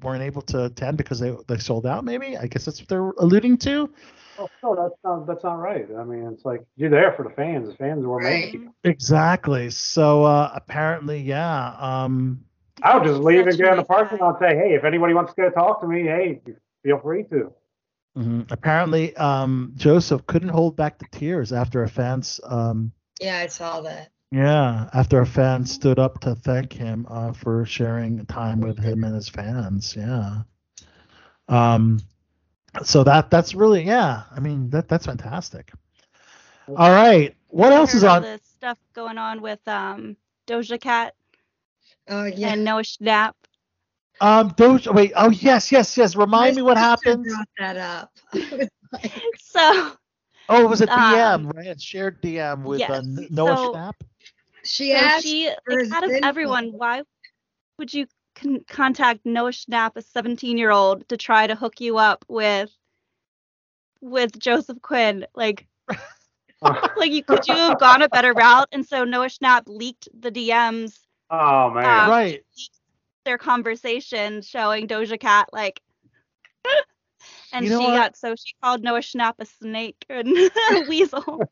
weren't 0.04 0.22
able 0.22 0.41
to 0.43 0.66
attend 0.66 0.97
because 0.97 1.20
they 1.20 1.36
they 1.47 1.58
sold 1.58 1.86
out 1.86 2.04
maybe. 2.04 2.38
I 2.38 2.47
guess 2.47 2.66
that's 2.66 2.80
what 2.80 2.88
they're 2.89 3.10
alluding 3.18 3.58
to. 3.60 3.89
Oh, 4.38 4.50
no, 4.64 4.76
that's 4.76 4.95
not 5.04 5.26
that's 5.28 5.43
not 5.43 5.56
right. 5.56 5.88
I 5.97 6.04
mean, 6.04 6.28
it's 6.28 6.45
like 6.45 6.64
you're 6.76 6.89
there 6.89 7.14
for 7.14 7.24
the 7.24 7.30
fans. 7.32 7.70
The 7.70 7.76
fans 7.76 8.06
were 8.06 8.18
Right. 8.18 8.45
making. 8.45 8.74
Exactly. 8.84 9.70
So 9.70 10.24
uh, 10.24 10.51
apparently, 10.54 11.20
yeah. 11.20 11.76
Um, 11.80 12.43
I 12.82 12.96
would 12.97 13.04
just 13.05 13.20
leave 13.21 13.42
and 13.42 13.51
Such 13.51 13.59
get 13.62 13.71
in 13.71 13.78
the 13.78 13.84
parking 13.84 14.20
guy. 14.20 14.26
lot 14.26 14.42
and 14.42 14.50
say, 14.51 14.55
hey, 14.55 14.74
if 14.76 14.84
anybody 14.86 15.13
wants 15.13 15.34
to 15.34 15.42
go 15.42 15.50
talk 15.50 15.82
to 15.82 15.88
me, 15.88 16.04
hey, 16.04 16.39
feel 16.84 17.00
free 17.00 17.24
to. 17.26 17.54
Mhm. 18.17 18.47
Apparently, 18.51 19.15
um, 19.15 19.73
Joseph 19.75 20.25
couldn't 20.27 20.49
hold 20.49 20.75
back 20.75 20.99
the 20.99 21.05
tears 21.11 21.51
after 21.53 21.83
a 21.83 21.89
fans. 21.89 22.39
Um, 22.43 22.91
Yeah, 23.21 23.37
I 23.39 23.47
saw 23.47 23.81
that. 23.81 24.11
yeah, 24.31 24.89
after 24.93 25.21
a 25.21 25.25
fan 25.25 25.65
stood 25.65 25.99
up 25.99 26.19
to 26.21 26.36
thank 26.36 26.73
him 26.73 27.05
uh, 27.09 27.33
for 27.33 27.65
sharing 27.65 28.25
time 28.25 28.61
with 28.61 28.77
him 28.79 29.03
and 29.03 29.15
his 29.15 29.29
fans. 29.29 29.95
Yeah. 29.95 30.41
Um, 31.47 31.99
so 32.83 33.03
that 33.03 33.29
that's 33.31 33.55
really 33.55 33.83
yeah. 33.83 34.23
I 34.31 34.39
mean 34.39 34.69
that 34.71 34.87
that's 34.87 35.05
fantastic. 35.05 35.71
All 36.75 36.91
right. 36.91 37.36
What 37.47 37.71
else 37.73 37.93
is 37.95 38.03
Heard 38.03 38.07
all 38.07 38.15
on? 38.17 38.39
stuff 38.43 38.77
going 38.93 39.17
on 39.17 39.41
with 39.41 39.65
um 39.67 40.17
Doja 40.47 40.79
Cat 40.79 41.15
Oh 42.07 42.25
yeah. 42.25 42.53
and 42.53 42.63
Noah 42.63 42.83
Schnapp. 42.83 43.33
Um, 44.21 44.51
Doja. 44.51 44.93
Wait. 44.93 45.13
Oh 45.16 45.29
yes, 45.29 45.71
yes, 45.71 45.97
yes. 45.97 46.16
Remind 46.16 46.55
me 46.55 46.62
what 46.62 46.78
happened. 46.78 47.25
Brought 47.25 47.47
that 47.58 47.78
up. 47.78 48.12
So 49.37 49.91
Oh, 50.50 50.63
it 50.63 50.70
was 50.70 50.82
a 50.82 50.87
DM, 50.87 51.33
Um, 51.36 51.50
right? 51.51 51.67
A 51.67 51.79
shared 51.79 52.21
DM 52.21 52.63
with 52.63 52.82
uh, 52.89 52.93
yes, 52.93 53.04
N- 53.05 53.28
Noah 53.29 53.55
so- 53.55 53.71
Schnapp. 53.74 53.93
she 54.63 54.91
So 54.91 54.97
asked. 54.97 55.24
she, 55.24 55.51
for 55.66 55.83
like, 55.83 55.93
out 55.93 56.04
of 56.04 56.09
info. 56.12 56.28
everyone, 56.28 56.71
why 56.71 57.04
would 57.78 57.93
you 57.93 58.08
con- 58.36 58.63
contact 58.67 59.25
Noah 59.25 59.51
Schnapp, 59.51 59.91
a 59.96 60.01
17 60.01 60.58
year 60.58 60.71
old, 60.71 61.08
to 61.09 61.17
try 61.17 61.46
to 61.47 61.55
hook 61.55 61.79
you 61.79 61.97
up 61.97 62.25
with 62.28 62.71
with 64.01 64.37
Joseph 64.39 64.82
Quinn? 64.82 65.25
Like, 65.36 65.67
like 66.97 67.12
you 67.12 67.24
could 67.24 67.47
you 67.47 67.54
have 67.55 67.78
gone 67.78 68.01
a 68.01 68.09
better 68.09 68.33
route? 68.33 68.67
And 68.71 68.86
so 68.86 69.04
Noah 69.04 69.28
Schnapp 69.28 69.63
leaked 69.67 70.09
the 70.20 70.32
DMs, 70.32 70.97
Oh 71.29 71.70
man. 71.71 71.86
Um, 72.05 72.09
right. 72.09 72.43
Their 73.30 73.38
conversation 73.38 74.42
showing 74.42 74.88
Doja 74.88 75.20
Cat 75.20 75.50
like. 75.54 75.82
And 77.51 77.66
You 77.66 77.72
know 77.72 77.80
she 77.80 77.86
what? 77.86 77.93
got 77.96 78.16
so 78.18 78.36
she 78.36 78.54
called 78.62 78.84
Noah 78.84 79.00
Schnapp 79.00 79.34
a 79.39 79.46
snake 79.46 80.06
and 80.10 80.28
a 80.76 80.80
weasel. 80.88 81.47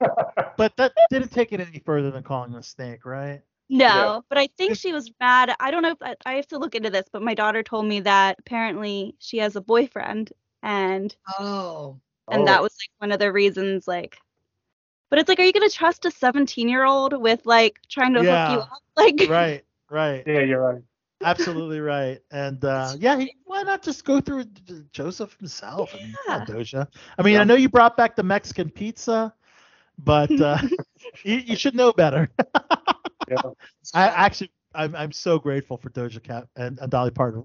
But 0.57 0.75
that 0.77 0.93
didn't 1.09 1.31
take 1.31 1.53
it 1.53 1.59
any 1.59 1.79
further 1.79 2.11
than 2.11 2.23
calling 2.23 2.51
him 2.51 2.59
a 2.59 2.63
snake, 2.63 3.03
right? 3.05 3.41
No, 3.69 3.85
Yeah. 3.85 4.19
but 4.29 4.37
I 4.37 4.47
think 4.57 4.75
she 4.75 4.93
was 4.93 5.11
mad. 5.19 5.55
I 5.59 5.71
don't 5.71 5.81
know 5.83 5.91
if 5.91 5.97
I, 6.01 6.15
I 6.25 6.33
have 6.33 6.47
to 6.49 6.57
look 6.59 6.75
into 6.75 6.89
this, 6.89 7.05
but 7.11 7.21
my 7.23 7.33
daughter 7.33 7.63
told 7.63 7.85
me 7.85 7.99
that 8.01 8.37
apparently 8.39 9.15
she 9.19 9.37
has 9.39 9.55
a 9.55 9.61
boyfriend 9.61 10.31
and 10.63 11.15
Oh. 11.39 11.99
and 12.29 12.41
Oh. 12.41 12.45
that 12.45 12.61
was 12.61 12.73
like 12.79 12.91
one 12.99 13.11
of 13.11 13.19
the 13.19 13.31
reasons 13.31 13.87
like 13.87 14.17
but 15.09 15.19
it's 15.19 15.29
like 15.29 15.39
are 15.39 15.43
you 15.43 15.53
going 15.53 15.67
to 15.69 15.75
trust 15.75 16.05
a 16.05 16.11
17 16.11 16.69
year 16.69 16.83
old 16.85 17.13
with 17.19 17.45
like 17.45 17.79
trying 17.89 18.13
to 18.13 18.23
hook 18.23 18.49
you 18.49 18.59
up 18.59 18.81
like 18.95 19.27
Right, 19.29 19.63
right. 19.89 20.23
Yeah, 20.27 20.41
you're 20.41 20.61
right. 20.61 20.83
Absolutely 21.23 21.79
right. 21.79 22.19
And 22.31 22.63
uh, 22.63 22.93
yeah, 22.97 23.17
he, 23.17 23.35
why 23.45 23.63
not 23.63 23.81
just 23.81 24.05
go 24.05 24.21
through 24.21 24.45
Joseph 24.91 25.35
himself? 25.39 25.93
I 25.93 25.97
mean, 25.97 26.15
come 26.27 26.45
Doja. 26.45 26.87
I 27.17 27.23
mean, 27.23 27.37
I 27.37 27.43
know 27.43 27.55
you 27.55 27.69
brought 27.69 27.97
back 27.97 28.15
the 28.15 28.23
Mexican 28.23 28.69
pizza, 28.69 29.33
but 29.97 30.31
uh, 30.39 30.59
you, 31.23 31.37
you 31.37 31.55
should 31.55 31.75
know 31.75 31.91
better. 31.91 32.29
Yeah. 33.29 33.41
I 33.93 34.07
actually, 34.07 34.51
I'm, 34.73 34.95
I'm 34.95 35.11
so 35.11 35.39
grateful 35.39 35.77
for 35.77 35.89
Doja 35.89 36.21
Cat 36.21 36.47
and, 36.55 36.79
and 36.79 36.91
Dolly 36.91 37.11
Parton, 37.11 37.43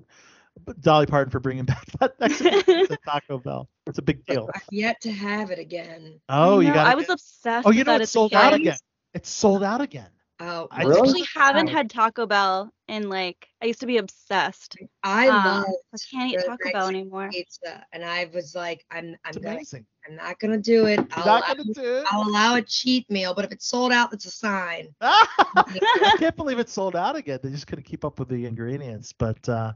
Dolly 0.81 1.07
Parton 1.07 1.31
for 1.31 1.41
bringing 1.41 1.65
back 1.67 1.85
that 1.99 2.21
Mexican 2.21 2.63
pizza 2.63 2.99
Taco 3.05 3.39
Bell. 3.39 3.69
It's 3.87 3.99
a 3.99 4.03
big 4.03 4.25
deal. 4.27 4.49
I've 4.55 4.63
yet 4.71 5.01
to 5.01 5.11
have 5.13 5.51
it 5.51 5.59
again. 5.59 6.21
Oh, 6.29 6.61
you 6.61 6.69
No, 6.69 6.75
got. 6.75 6.87
I 6.87 6.95
was 6.95 7.09
obsessed 7.09 7.67
Oh, 7.67 7.71
you 7.71 7.79
with 7.81 7.87
know 7.87 7.93
that 7.95 8.03
it's 8.03 8.11
as 8.11 8.11
a 8.11 8.13
sold 8.13 8.35
out 8.35 8.53
again. 8.53 8.79
It's 9.15 9.29
sold 9.29 9.63
out 9.65 9.81
again. 9.81 10.11
Oh, 10.45 10.67
I 10.73 10.83
I 10.83 10.85
Really? 10.87 10.99
actually 11.01 11.27
haven't 11.35 11.69
had 11.69 11.89
Taco 11.89 12.27
Bell 12.27 12.73
in 12.89 13.09
like 13.09 13.47
I 13.63 13.67
used 13.67 13.79
to 13.81 13.87
be 13.87 13.99
obsessed. 13.99 14.77
I 15.05 15.29
Um, 15.29 15.45
love 15.45 15.65
I 15.95 15.97
can't 16.11 16.33
eat 16.33 16.39
the 16.39 16.45
Taco 16.47 16.73
Bell 16.73 16.89
anymore. 16.89 17.29
pizza, 17.31 17.87
and 17.93 18.05
I 18.05 18.29
was 18.35 18.55
like, 18.57 18.85
I'm, 18.91 19.17
I'm, 19.25 19.37
It's 19.37 19.39
gonna. 19.39 19.85
I'm 20.09 20.17
not 20.17 20.41
gonna 20.41 20.59
do 20.59 20.87
it. 20.87 20.99
I'll, 21.13 21.27
not 21.27 21.45
allow, 21.45 21.55
gonna 21.55 21.75
do 21.75 21.97
it. 21.99 22.07
I'll 22.11 22.29
allow 22.29 22.57
a 22.57 22.63
cheat 22.63 23.09
meal, 23.09 23.35
but 23.35 23.45
if 23.45 23.53
it's 23.53 23.67
sold 23.69 23.93
out, 23.93 24.13
it's 24.13 24.25
a 24.25 24.33
sign. 24.33 24.89
I 25.01 26.15
can't 26.19 26.35
believe 26.37 26.59
it's 26.59 26.73
sold 26.73 26.97
out 26.97 27.15
again. 27.15 27.39
They 27.41 27.51
just 27.51 27.69
couldn't 27.69 27.85
keep 27.85 28.05
up 28.05 28.19
with 28.19 28.29
the 28.29 28.45
ingredients. 28.47 29.13
But 29.13 29.49
uh, 29.49 29.75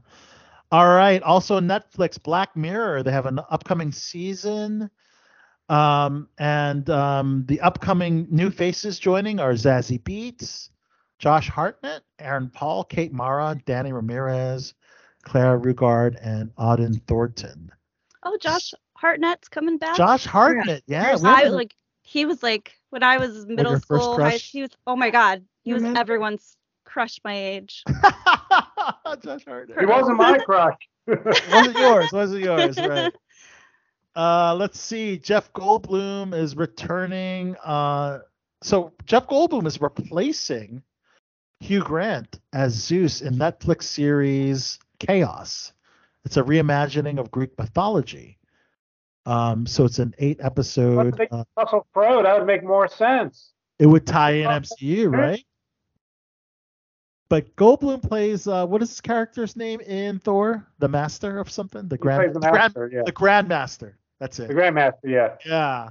all 0.69 0.87
right. 0.87 1.23
Also, 1.23 1.61
Netflix 1.61 2.21
Black 2.21 2.57
Mirror. 2.57 3.03
They 3.03 3.11
have 3.13 3.25
an 3.25 3.39
upcoming 3.49 3.93
season. 3.93 4.89
Um, 5.69 6.29
and 6.37 6.89
um, 6.89 7.43
the 7.47 7.59
upcoming 7.61 8.27
new 8.29 8.49
faces 8.49 8.99
joining 8.99 9.39
are 9.39 9.53
Zazie 9.53 10.01
Beetz, 10.01 10.69
Josh 11.19 11.49
Hartnett, 11.49 12.03
Aaron 12.19 12.49
Paul, 12.49 12.83
Kate 12.85 13.11
Mara, 13.11 13.57
Danny 13.65 13.91
Ramirez, 13.91 14.73
Clara 15.23 15.59
Rugaard, 15.59 16.15
and 16.21 16.55
Auden 16.55 17.01
Thornton. 17.07 17.69
Oh, 18.23 18.37
Josh 18.39 18.73
Hartnett's 18.93 19.49
coming 19.49 19.77
back. 19.77 19.97
Josh 19.97 20.25
Hartnett, 20.25 20.83
yeah. 20.87 21.15
we 21.17 21.27
I 21.29 21.39
haven't- 21.41 21.53
like 21.55 21.75
he 22.01 22.25
was 22.25 22.41
like 22.41 22.73
when 22.89 23.03
I 23.03 23.17
was 23.17 23.45
middle 23.45 23.73
your 23.73 23.81
first 23.81 24.03
school. 24.03 24.13
High, 24.13 24.29
crush? 24.31 24.49
he 24.51 24.61
was 24.61 24.71
oh 24.87 24.95
my 24.95 25.09
god, 25.09 25.43
he 25.63 25.73
was 25.73 25.81
Remember? 25.81 25.99
everyone's 25.99 26.55
crush 26.85 27.19
my 27.25 27.35
age. 27.35 27.83
Josh 29.23 29.43
Hartnett. 29.45 29.79
He 29.79 29.85
wasn't 29.85 30.17
my 30.17 30.37
crush. 30.45 30.77
wasn't 31.07 31.77
yours. 31.77 32.11
Wasn't 32.13 32.43
yours. 32.43 32.77
Right. 32.77 33.13
Uh, 34.17 34.55
let's 34.55 34.79
see. 34.79 35.19
Jeff 35.19 35.53
Goldblum 35.53 36.33
is 36.33 36.55
returning. 36.57 37.55
Uh, 37.63 38.19
so 38.63 38.91
Jeff 39.05 39.27
Goldblum 39.27 39.67
is 39.67 39.79
replacing 39.79 40.81
Hugh 41.59 41.83
Grant 41.83 42.39
as 42.51 42.73
Zeus 42.73 43.21
in 43.21 43.35
Netflix 43.35 43.83
series 43.83 44.79
Kaos. 44.99 45.71
It's 46.25 46.35
a 46.35 46.41
reimagining 46.41 47.19
of 47.19 47.29
Greek 47.29 47.51
mythology. 47.59 48.39
Um, 49.27 49.67
so 49.67 49.85
it's 49.85 49.99
an 49.99 50.15
eight 50.17 50.39
episode. 50.41 51.19
Uh, 51.31 51.43
Russell 51.55 51.85
Crowe, 51.93 52.23
that 52.23 52.39
would 52.39 52.47
make 52.47 52.63
more 52.63 52.87
sense. 52.87 53.53
it 53.77 53.85
would 53.85 54.07
tie 54.07 54.31
in 54.31 54.47
MCU, 54.47 55.13
right? 55.13 55.45
But 57.29 57.55
Goldblum 57.55 58.01
plays 58.01 58.47
uh, 58.47 58.65
what 58.65 58.81
is 58.81 58.89
his 58.89 59.01
character's 59.01 59.55
name 59.55 59.81
in 59.81 60.17
Thor? 60.17 60.65
The 60.79 60.87
Master 60.87 61.37
of 61.37 61.51
something? 61.51 61.87
The 61.87 61.97
He 61.97 61.99
Grand, 61.99 62.33
the 62.33 62.39
the 62.39 62.49
Grand, 62.49 62.73
master, 62.75 62.89
yeah. 62.91 63.01
the 63.05 63.11
Grandmaster. 63.11 63.93
That's 64.19 64.39
it. 64.39 64.47
The 64.47 64.53
Grandmaster, 64.53 64.93
yeah. 65.05 65.35
Yeah. 65.45 65.89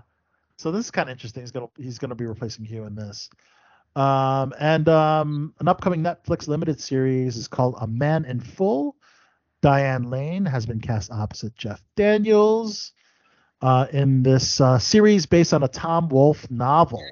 So 0.57 0.71
this 0.71 0.87
is 0.87 0.91
kind 0.91 1.09
of 1.09 1.13
interesting. 1.13 1.43
He's 1.43 1.51
gonna 1.51 1.69
he's 1.79 1.99
gonna 1.99 2.15
be 2.15 2.27
replacing 2.27 2.65
Hugh 2.65 2.85
in 2.85 2.95
this. 2.95 3.29
Um, 3.95 4.53
and 4.59 4.89
um, 4.89 5.55
an 5.59 5.69
upcoming 5.69 6.03
Netflix 6.03 6.49
limited 6.49 6.81
series 6.81 7.37
is 7.37 7.49
called 7.49 7.77
A 7.81 7.87
Man 7.87 8.25
in 8.25 8.41
Full. 8.41 8.97
Diane 9.63 10.11
Lane 10.11 10.45
has 10.45 10.67
been 10.67 10.81
cast 10.81 11.11
opposite 11.11 11.57
Jeff 11.57 11.83
Daniels 11.97 12.93
uh, 13.63 13.87
in 13.93 14.23
this 14.23 14.61
uh, 14.61 14.79
series 14.79 15.27
based 15.27 15.55
on 15.55 15.63
a 15.63 15.69
Tom 15.69 16.09
Wolfe 16.09 16.51
novel. 16.51 17.03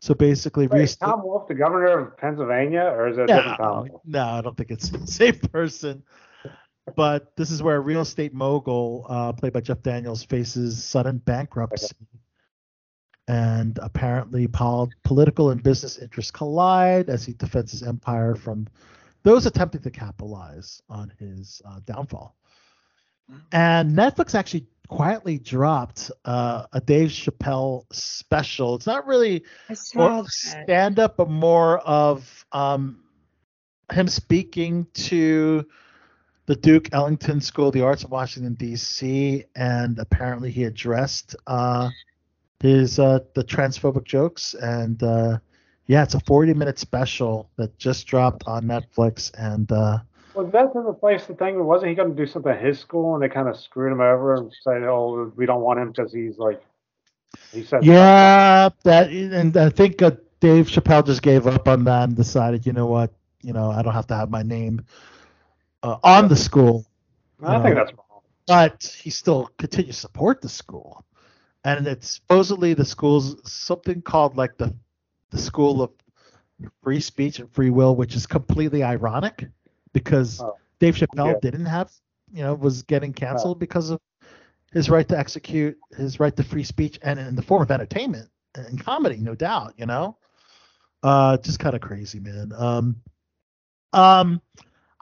So 0.00 0.14
basically, 0.14 0.66
Wait, 0.66 0.80
Reese- 0.80 0.96
Tom 0.96 1.22
Wolfe, 1.22 1.48
the 1.48 1.54
governor 1.54 1.98
of 1.98 2.16
Pennsylvania, 2.16 2.92
or 2.94 3.08
is 3.08 3.18
it 3.18 3.22
a 3.22 3.26
different 3.26 3.58
Tom 3.58 3.88
no, 4.04 4.22
I 4.22 4.40
don't 4.40 4.56
think 4.56 4.70
it's 4.70 4.88
the 4.90 5.06
same 5.06 5.36
person. 5.36 6.02
But 6.96 7.34
this 7.36 7.50
is 7.50 7.62
where 7.62 7.76
a 7.76 7.80
real 7.80 8.02
estate 8.02 8.34
mogul, 8.34 9.06
uh, 9.08 9.32
played 9.32 9.52
by 9.52 9.60
Jeff 9.60 9.82
Daniels, 9.82 10.22
faces 10.22 10.84
sudden 10.84 11.18
bankruptcy. 11.18 11.94
And 13.26 13.78
apparently, 13.80 14.46
pol- 14.46 14.90
political 15.02 15.50
and 15.50 15.62
business 15.62 15.98
interests 15.98 16.30
collide 16.30 17.08
as 17.08 17.24
he 17.24 17.32
defends 17.32 17.72
his 17.72 17.82
empire 17.82 18.34
from 18.34 18.66
those 19.22 19.46
attempting 19.46 19.80
to 19.82 19.90
capitalize 19.90 20.82
on 20.90 21.10
his 21.18 21.62
uh, 21.66 21.80
downfall. 21.86 22.36
And 23.52 23.96
Netflix 23.96 24.34
actually 24.34 24.66
quietly 24.88 25.38
dropped 25.38 26.10
uh, 26.26 26.66
a 26.74 26.80
Dave 26.82 27.08
Chappelle 27.08 27.86
special. 27.90 28.74
It's 28.74 28.86
not 28.86 29.06
really 29.06 29.44
stand 30.62 30.98
up, 30.98 31.16
but 31.16 31.30
more 31.30 31.78
of 31.78 32.44
um, 32.52 33.02
him 33.90 34.08
speaking 34.08 34.86
to 34.94 35.66
the 36.46 36.56
Duke 36.56 36.88
Ellington 36.92 37.40
School 37.40 37.68
of 37.68 37.74
the 37.74 37.82
Arts 37.82 38.04
of 38.04 38.10
Washington 38.10 38.54
D.C. 38.54 39.44
and 39.56 39.98
apparently 39.98 40.50
he 40.50 40.64
addressed 40.64 41.36
uh, 41.46 41.90
his 42.60 42.98
uh, 42.98 43.20
the 43.34 43.44
transphobic 43.44 44.04
jokes 44.04 44.54
and 44.54 45.02
uh, 45.02 45.38
yeah, 45.86 46.02
it's 46.02 46.14
a 46.14 46.20
40 46.20 46.54
minute 46.54 46.78
special 46.78 47.50
that 47.56 47.78
just 47.78 48.06
dropped 48.06 48.44
on 48.46 48.64
Netflix 48.64 49.30
and 49.38 49.70
uh, 49.72 49.98
Was 50.34 50.50
that 50.52 50.72
to 50.72 50.92
place 50.94 51.24
the 51.26 51.34
thing? 51.34 51.62
Wasn't 51.64 51.88
he 51.88 51.94
going 51.94 52.10
to 52.10 52.16
do 52.16 52.26
something 52.26 52.52
at 52.52 52.62
his 52.62 52.78
school 52.78 53.14
and 53.14 53.22
they 53.22 53.28
kind 53.28 53.48
of 53.48 53.56
screwed 53.56 53.92
him 53.92 54.00
over 54.00 54.34
and 54.34 54.52
said, 54.62 54.82
oh, 54.82 55.32
we 55.36 55.46
don't 55.46 55.62
want 55.62 55.80
him 55.80 55.92
because 55.92 56.12
he's 56.12 56.38
like, 56.38 56.62
he 57.52 57.64
said, 57.64 57.84
yeah, 57.84 58.68
that 58.84 59.10
and 59.10 59.56
I 59.56 59.68
think 59.68 60.00
uh, 60.00 60.12
Dave 60.40 60.66
Chappelle 60.66 61.04
just 61.04 61.22
gave 61.22 61.46
up 61.46 61.66
on 61.66 61.84
that 61.84 62.04
and 62.04 62.16
decided, 62.16 62.64
you 62.64 62.72
know 62.72 62.86
what, 62.86 63.12
you 63.42 63.52
know, 63.52 63.70
I 63.70 63.82
don't 63.82 63.94
have 63.94 64.06
to 64.08 64.14
have 64.14 64.30
my 64.30 64.42
name 64.42 64.84
uh, 65.84 65.98
on 66.04 66.28
the 66.28 66.36
school. 66.36 66.86
I 67.44 67.62
think 67.62 67.76
that's 67.76 67.92
wrong. 67.92 68.22
but 68.46 68.84
he 69.02 69.10
still 69.10 69.50
continues 69.58 69.96
to 69.96 70.00
support 70.02 70.42
the 70.42 70.48
school. 70.48 71.04
And 71.64 71.86
it's 71.86 72.10
supposedly 72.16 72.74
the 72.74 72.84
school's 72.84 73.36
something 73.50 74.02
called 74.02 74.36
like 74.36 74.58
the 74.58 74.74
the 75.30 75.38
school 75.38 75.82
of 75.82 75.90
free 76.82 77.00
speech 77.00 77.40
and 77.40 77.50
free 77.52 77.70
will, 77.70 77.96
which 77.96 78.14
is 78.16 78.26
completely 78.26 78.82
ironic 78.82 79.48
because 79.92 80.40
Oh, 80.40 80.56
Dave 80.80 80.96
Chappelle 80.96 81.34
yeah. 81.34 81.40
didn't 81.42 81.66
have, 81.66 81.92
you 82.32 82.42
know, 82.42 82.54
was 82.54 82.82
getting 82.82 83.12
canceled 83.12 83.58
because 83.60 83.90
of 83.90 84.00
his 84.72 84.90
right 84.90 85.08
to 85.08 85.18
execute 85.18 85.78
his 85.96 86.20
right 86.20 86.36
to 86.36 86.44
free 86.44 86.64
speech 86.64 86.98
and 87.02 87.18
in 87.18 87.36
the 87.36 87.42
form 87.42 87.62
of 87.62 87.70
entertainment 87.70 88.28
and 88.56 88.82
comedy, 88.84 89.18
no 89.18 89.34
doubt, 89.34 89.74
you 89.76 89.86
know. 89.86 90.16
Uh 91.02 91.36
just 91.38 91.58
kind 91.60 91.74
of 91.74 91.80
crazy, 91.82 92.20
man. 92.20 92.52
Um 92.56 92.96
um 93.92 94.40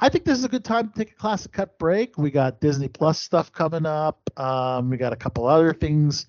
I 0.02 0.08
think 0.08 0.24
this 0.24 0.36
is 0.36 0.44
a 0.44 0.48
good 0.48 0.64
time 0.64 0.88
to 0.88 0.98
take 0.98 1.12
a 1.12 1.14
classic 1.14 1.52
cut 1.52 1.78
break. 1.78 2.18
We 2.18 2.32
got 2.32 2.60
Disney 2.60 2.88
Plus 2.88 3.20
stuff 3.20 3.52
coming 3.52 3.86
up. 3.86 4.18
Um, 4.36 4.90
we 4.90 4.96
got 4.96 5.12
a 5.12 5.16
couple 5.16 5.46
other 5.46 5.72
things. 5.72 6.26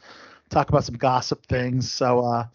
Talk 0.52 0.70
about 0.70 0.84
some 0.84 0.94
gossip 0.94 1.48
things. 1.48 1.92
So, 1.92 2.20
uh, 2.20 2.46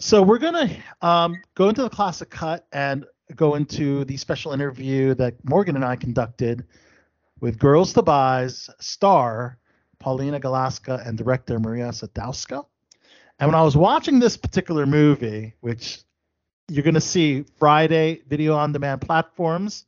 so 0.00 0.20
we're 0.20 0.36
gonna 0.36 0.68
um, 1.00 1.40
go 1.54 1.70
into 1.70 1.80
the 1.82 1.88
classic 1.88 2.28
cut 2.28 2.66
and 2.74 3.06
go 3.36 3.54
into 3.54 4.04
the 4.04 4.18
special 4.18 4.52
interview 4.52 5.14
that 5.14 5.42
Morgan 5.48 5.76
and 5.76 5.84
I 5.84 5.96
conducted 5.96 6.66
with 7.40 7.58
Girls 7.58 7.94
to 7.94 8.02
Buys 8.02 8.68
star 8.80 9.56
Paulina 9.98 10.38
Gałązka 10.38 11.08
and 11.08 11.16
director 11.16 11.58
Maria 11.58 11.88
Sadowska. 11.88 12.66
And 13.40 13.48
when 13.48 13.58
I 13.58 13.62
was 13.62 13.78
watching 13.78 14.18
this 14.18 14.36
particular 14.36 14.84
movie, 14.84 15.54
which 15.60 16.02
you're 16.68 16.84
gonna 16.84 17.00
see 17.00 17.46
Friday 17.58 18.20
video 18.28 18.54
on 18.54 18.72
demand 18.72 19.00
platforms 19.00 19.86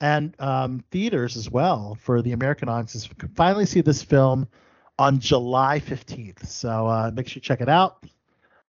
and 0.00 0.34
um, 0.38 0.84
theaters 0.90 1.36
as 1.36 1.50
well 1.50 1.96
for 2.00 2.22
the 2.22 2.32
American 2.32 2.68
audiences. 2.68 3.08
We 3.08 3.14
can 3.16 3.30
finally 3.30 3.66
see 3.66 3.80
this 3.80 4.02
film 4.02 4.48
on 4.98 5.18
July 5.18 5.80
15th. 5.80 6.46
So 6.46 6.86
uh, 6.86 7.10
make 7.14 7.28
sure 7.28 7.36
you 7.36 7.42
check 7.42 7.60
it 7.60 7.68
out. 7.68 8.04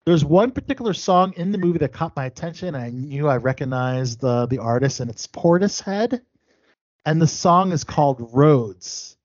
There's 0.04 0.24
one 0.24 0.52
particular 0.52 0.92
song 0.94 1.34
in 1.36 1.50
the 1.50 1.58
movie 1.58 1.78
that 1.80 1.92
caught 1.92 2.14
my 2.14 2.26
attention. 2.26 2.76
I 2.76 2.90
knew 2.90 3.26
I 3.26 3.38
recognized 3.38 4.20
the 4.20 4.46
the 4.46 4.58
artist, 4.58 5.00
and 5.00 5.10
it's 5.10 5.26
Portishead, 5.26 6.20
and 7.04 7.20
the 7.20 7.26
song 7.26 7.72
is 7.72 7.82
called 7.82 8.30
Roads. 8.32 9.16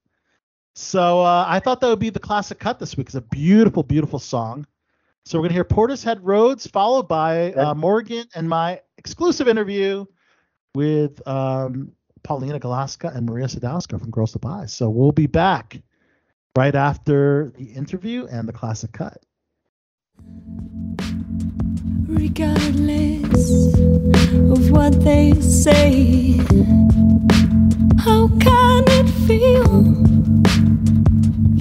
So 0.73 1.21
uh, 1.21 1.45
I 1.47 1.59
thought 1.59 1.81
that 1.81 1.87
would 1.87 1.99
be 1.99 2.09
the 2.09 2.19
classic 2.19 2.57
cut 2.57 2.79
this 2.79 2.97
week. 2.97 3.07
It's 3.07 3.15
a 3.15 3.21
beautiful, 3.21 3.83
beautiful 3.83 4.17
song. 4.17 4.65
So 5.23 5.37
we're 5.37 5.43
gonna 5.43 5.53
hear 5.53 5.65
Portishead 5.65 6.17
Roads, 6.23 6.65
followed 6.65 7.07
by 7.07 7.53
uh, 7.53 7.75
Morgan 7.75 8.25
and 8.33 8.49
my 8.49 8.81
exclusive 8.97 9.47
interview 9.47 10.05
with 10.75 11.25
um, 11.27 11.91
Paulina 12.23 12.59
Gałązka 12.59 13.15
and 13.15 13.25
Maria 13.25 13.47
Sadowska 13.47 13.99
from 13.99 14.11
Girls 14.11 14.33
to 14.33 14.39
Buy. 14.39 14.65
So 14.65 14.89
we'll 14.89 15.11
be 15.11 15.27
back 15.27 15.81
right 16.55 16.75
after 16.75 17.51
the 17.57 17.65
interview 17.65 18.25
and 18.27 18.47
the 18.47 18.53
classic 18.53 18.91
cut. 18.91 19.17
regardless 22.11 23.73
of 24.53 24.71
what 24.71 24.93
they 25.03 25.33
say. 25.41 26.37
How 27.99 28.27
can 28.39 28.83
it 28.87 29.09
feel 29.27 29.83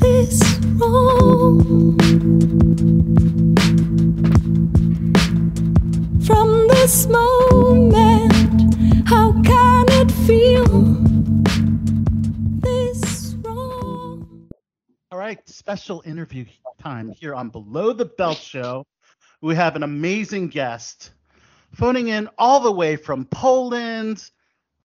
this 0.03 0.43
wrong? 0.79 1.97
From 6.27 6.69
this 6.69 7.07
moment, 7.07 8.10
Special 15.47 16.03
interview 16.05 16.45
time 16.81 17.09
here 17.09 17.35
on 17.35 17.51
Below 17.51 17.93
the 17.93 18.07
Belt 18.07 18.37
Show. 18.39 18.85
We 19.41 19.55
have 19.55 19.77
an 19.77 19.83
amazing 19.85 20.49
guest 20.49 21.13
phoning 21.73 22.09
in 22.09 22.29
all 22.37 22.59
the 22.61 22.73
way 22.73 22.97
from 22.97 23.25
Poland, 23.27 24.29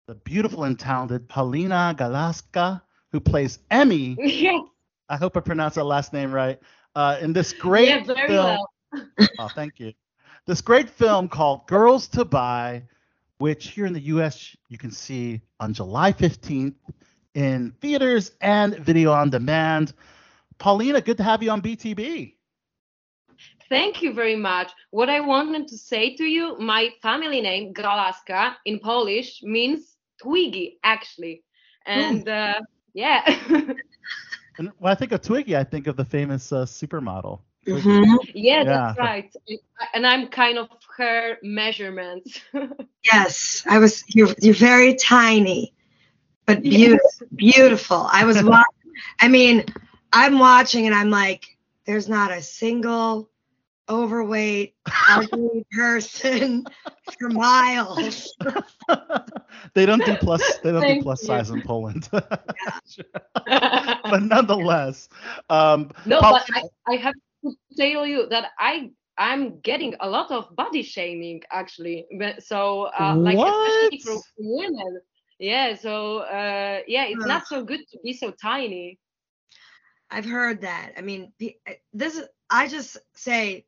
the 0.07 0.15
beautiful 0.15 0.63
and 0.63 0.77
talented 0.79 1.29
Paulina 1.29 1.93
Gałązka, 1.97 2.81
who 3.11 3.19
plays 3.19 3.59
Emmy. 3.69 4.17
Yes. 4.19 4.61
I 5.09 5.17
hope 5.17 5.37
I 5.37 5.41
pronounced 5.41 5.75
that 5.75 5.83
last 5.83 6.13
name 6.13 6.31
right. 6.31 6.59
Uh, 6.95 7.17
in 7.21 7.33
this 7.33 7.53
great 7.53 7.89
Yeah, 7.89 8.03
very 8.03 8.27
film. 8.27 8.57
well. 8.91 9.07
oh, 9.39 9.49
thank 9.53 9.79
you. 9.79 9.93
This 10.47 10.61
great 10.61 10.89
film 10.89 11.27
called 11.27 11.67
Girls 11.67 12.07
to 12.09 12.25
Buy, 12.25 12.83
which 13.37 13.67
here 13.69 13.85
in 13.85 13.93
the 13.93 14.01
US 14.01 14.55
you 14.69 14.77
can 14.79 14.89
see 14.91 15.41
on 15.59 15.73
July 15.73 16.11
15th 16.11 16.73
in 17.35 17.71
theaters 17.81 18.31
and 18.41 18.77
video 18.79 19.11
on 19.11 19.29
demand. 19.29 19.93
Paulina, 20.63 21.01
good 21.01 21.17
to 21.17 21.23
have 21.23 21.43
you 21.43 21.51
on 21.51 21.61
BTB. 21.61 22.35
Thank 23.67 24.01
you 24.01 24.13
very 24.13 24.37
much. 24.37 24.71
What 24.91 25.09
I 25.09 25.19
wanted 25.19 25.67
to 25.67 25.77
say 25.77 26.15
to 26.15 26.23
you, 26.23 26.57
my 26.57 26.89
family 27.01 27.41
name, 27.41 27.73
Gałązka, 27.73 28.53
in 28.63 28.79
Polish 28.79 29.41
means 29.43 29.97
Twiggy, 30.21 30.79
actually. 30.85 31.43
And 31.85 32.29
uh, 32.29 32.61
yeah. 32.93 33.23
And 34.57 34.71
when 34.77 34.91
I 34.91 34.95
think 34.95 35.11
of 35.11 35.21
Twiggy, 35.21 35.57
I 35.57 35.65
think 35.65 35.87
of 35.87 35.97
the 35.97 36.05
famous 36.05 36.53
uh, 36.53 36.63
supermodel. 36.63 37.39
Mm-hmm. 37.67 38.15
yeah, 38.33 38.63
Yeah. 38.63 38.71
that's 38.85 38.97
right. 38.97 39.33
And 39.93 40.07
I'm 40.07 40.27
kind 40.29 40.57
of 40.57 40.69
her 40.97 41.39
measurements. 41.43 42.39
Yes, 43.11 43.65
I 43.69 43.79
was. 43.79 44.05
You're 44.15 44.33
you're 44.41 44.53
very 44.53 44.95
tiny, 44.95 45.73
but 46.45 46.63
Yes. 46.63 46.79
beautiful. 46.79 47.27
Beautiful. 47.35 48.07
I 48.09 48.23
was. 48.23 48.37
I 49.19 49.27
mean, 49.27 49.65
I'm 50.13 50.39
watching 50.39 50.85
and 50.85 50.95
I'm 50.95 51.09
like, 51.09 51.57
there's 51.85 52.07
not 52.07 52.31
a 52.31 52.41
single 52.41 53.29
overweight, 53.89 54.75
ugly 55.09 55.65
person 55.71 56.65
for 57.19 57.29
miles. 57.29 58.35
they 59.73 59.85
don't 59.85 60.05
do 60.05 60.15
plus 60.15 60.57
they 60.59 60.71
don't 60.71 60.87
do 60.87 60.95
plus 60.95 61.21
you. 61.21 61.27
size 61.27 61.51
in 61.51 61.61
Poland. 61.61 62.07
but 62.11 62.45
nonetheless, 64.23 65.09
um, 65.49 65.91
no, 66.05 66.21
Paul- 66.21 66.33
but 66.33 66.43
I, 66.53 66.63
I 66.93 66.95
have 66.97 67.15
to 67.43 67.55
tell 67.77 68.05
you 68.05 68.27
that 68.29 68.51
I 68.59 68.91
I'm 69.17 69.59
getting 69.61 69.95
a 69.99 70.09
lot 70.09 70.31
of 70.31 70.55
body 70.55 70.83
shaming 70.83 71.41
actually. 71.51 72.05
But- 72.19 72.43
So 72.43 72.89
uh, 72.99 73.15
like 73.19 73.37
especially 73.37 74.01
for 74.03 74.21
women. 74.37 75.01
Yeah, 75.39 75.75
so 75.75 76.19
uh, 76.19 76.79
yeah, 76.87 77.05
it's 77.05 77.25
not 77.25 77.47
so 77.47 77.65
good 77.65 77.81
to 77.91 77.99
be 78.03 78.13
so 78.13 78.31
tiny. 78.31 78.99
I've 80.13 80.25
heard 80.25 80.61
that. 80.61 80.91
I 80.95 81.01
mean, 81.01 81.33
this 81.93 82.15
is. 82.15 82.25
I 82.49 82.67
just 82.67 82.97
say, 83.15 83.65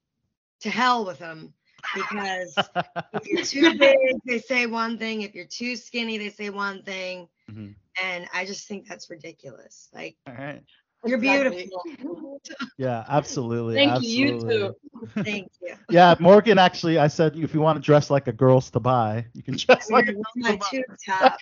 to 0.61 0.69
hell 0.69 1.05
with 1.05 1.17
them, 1.17 1.53
because 1.95 2.55
if 3.13 3.27
you're 3.27 3.71
too 3.71 3.77
big, 3.79 3.97
they 4.25 4.37
say 4.39 4.67
one 4.67 4.99
thing. 4.99 5.23
If 5.23 5.33
you're 5.33 5.45
too 5.45 5.75
skinny, 5.75 6.19
they 6.19 6.29
say 6.29 6.51
one 6.51 6.83
thing. 6.83 7.27
Mhm. 7.51 7.73
And 8.01 8.27
I 8.31 8.45
just 8.45 8.67
think 8.67 8.87
that's 8.87 9.09
ridiculous. 9.09 9.89
Like, 9.91 10.17
all 10.27 10.35
right. 10.35 10.61
you're 11.05 11.17
Exactly. 11.17 11.71
beautiful. 11.71 12.41
Yeah, 12.77 13.05
absolutely. 13.07 13.75
Thank 13.75 14.03
you, 14.03 14.09
you 14.09 14.39
too. 14.39 14.75
Thank 15.23 15.51
you. 15.61 15.75
Yeah, 15.89 16.15
Morgan 16.19 16.59
actually, 16.59 16.99
I 16.99 17.07
said 17.07 17.35
if 17.35 17.53
you 17.53 17.61
want 17.61 17.77
to 17.77 17.81
dress 17.81 18.09
like 18.09 18.27
a 18.27 18.33
girl's 18.33 18.69
to 18.71 18.79
buy, 18.79 19.25
you 19.33 19.41
can 19.41 19.55
dress 19.55 19.89
like 19.89 20.09
a 20.09 20.13
Wear 20.13 20.57
girl's 20.57 20.69
to 21.01 21.37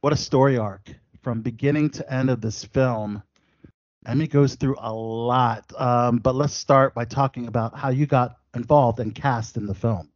what 0.00 0.12
a 0.12 0.16
story 0.16 0.58
arc 0.58 0.90
from 1.22 1.42
beginning 1.42 1.90
to 1.90 2.12
end 2.12 2.30
of 2.30 2.40
this 2.40 2.64
film. 2.64 3.22
Emmy 4.06 4.26
goes 4.26 4.54
through 4.56 4.76
a 4.80 4.92
lot, 4.92 5.72
um, 5.80 6.18
but 6.18 6.34
let's 6.34 6.54
start 6.54 6.94
by 6.94 7.04
talking 7.04 7.46
about 7.48 7.76
how 7.78 7.90
you 7.90 8.06
got 8.06 8.36
involved 8.54 9.00
and 9.00 9.14
cast 9.14 9.56
in 9.56 9.66
the 9.66 9.74
film. 9.74 10.10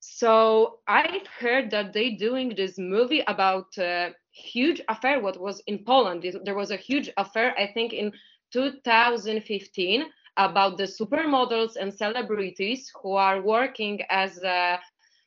So 0.00 0.80
I've 0.86 1.26
heard 1.26 1.70
that 1.70 1.92
they're 1.92 2.16
doing 2.18 2.54
this 2.56 2.78
movie 2.78 3.22
about 3.26 3.76
a 3.78 4.14
huge 4.38 4.80
affair. 4.88 5.20
What 5.20 5.40
was 5.40 5.60
in 5.66 5.84
Poland? 5.84 6.24
There 6.44 6.54
was 6.54 6.70
a 6.70 6.76
huge 6.76 7.10
affair, 7.16 7.54
I 7.58 7.66
think, 7.66 7.92
in 7.92 8.12
2015 8.52 10.04
about 10.36 10.78
the 10.78 10.84
supermodels 10.84 11.76
and 11.76 11.92
celebrities 11.92 12.90
who 13.02 13.12
are 13.12 13.42
working 13.42 14.00
as 14.08 14.38
uh, 14.44 14.76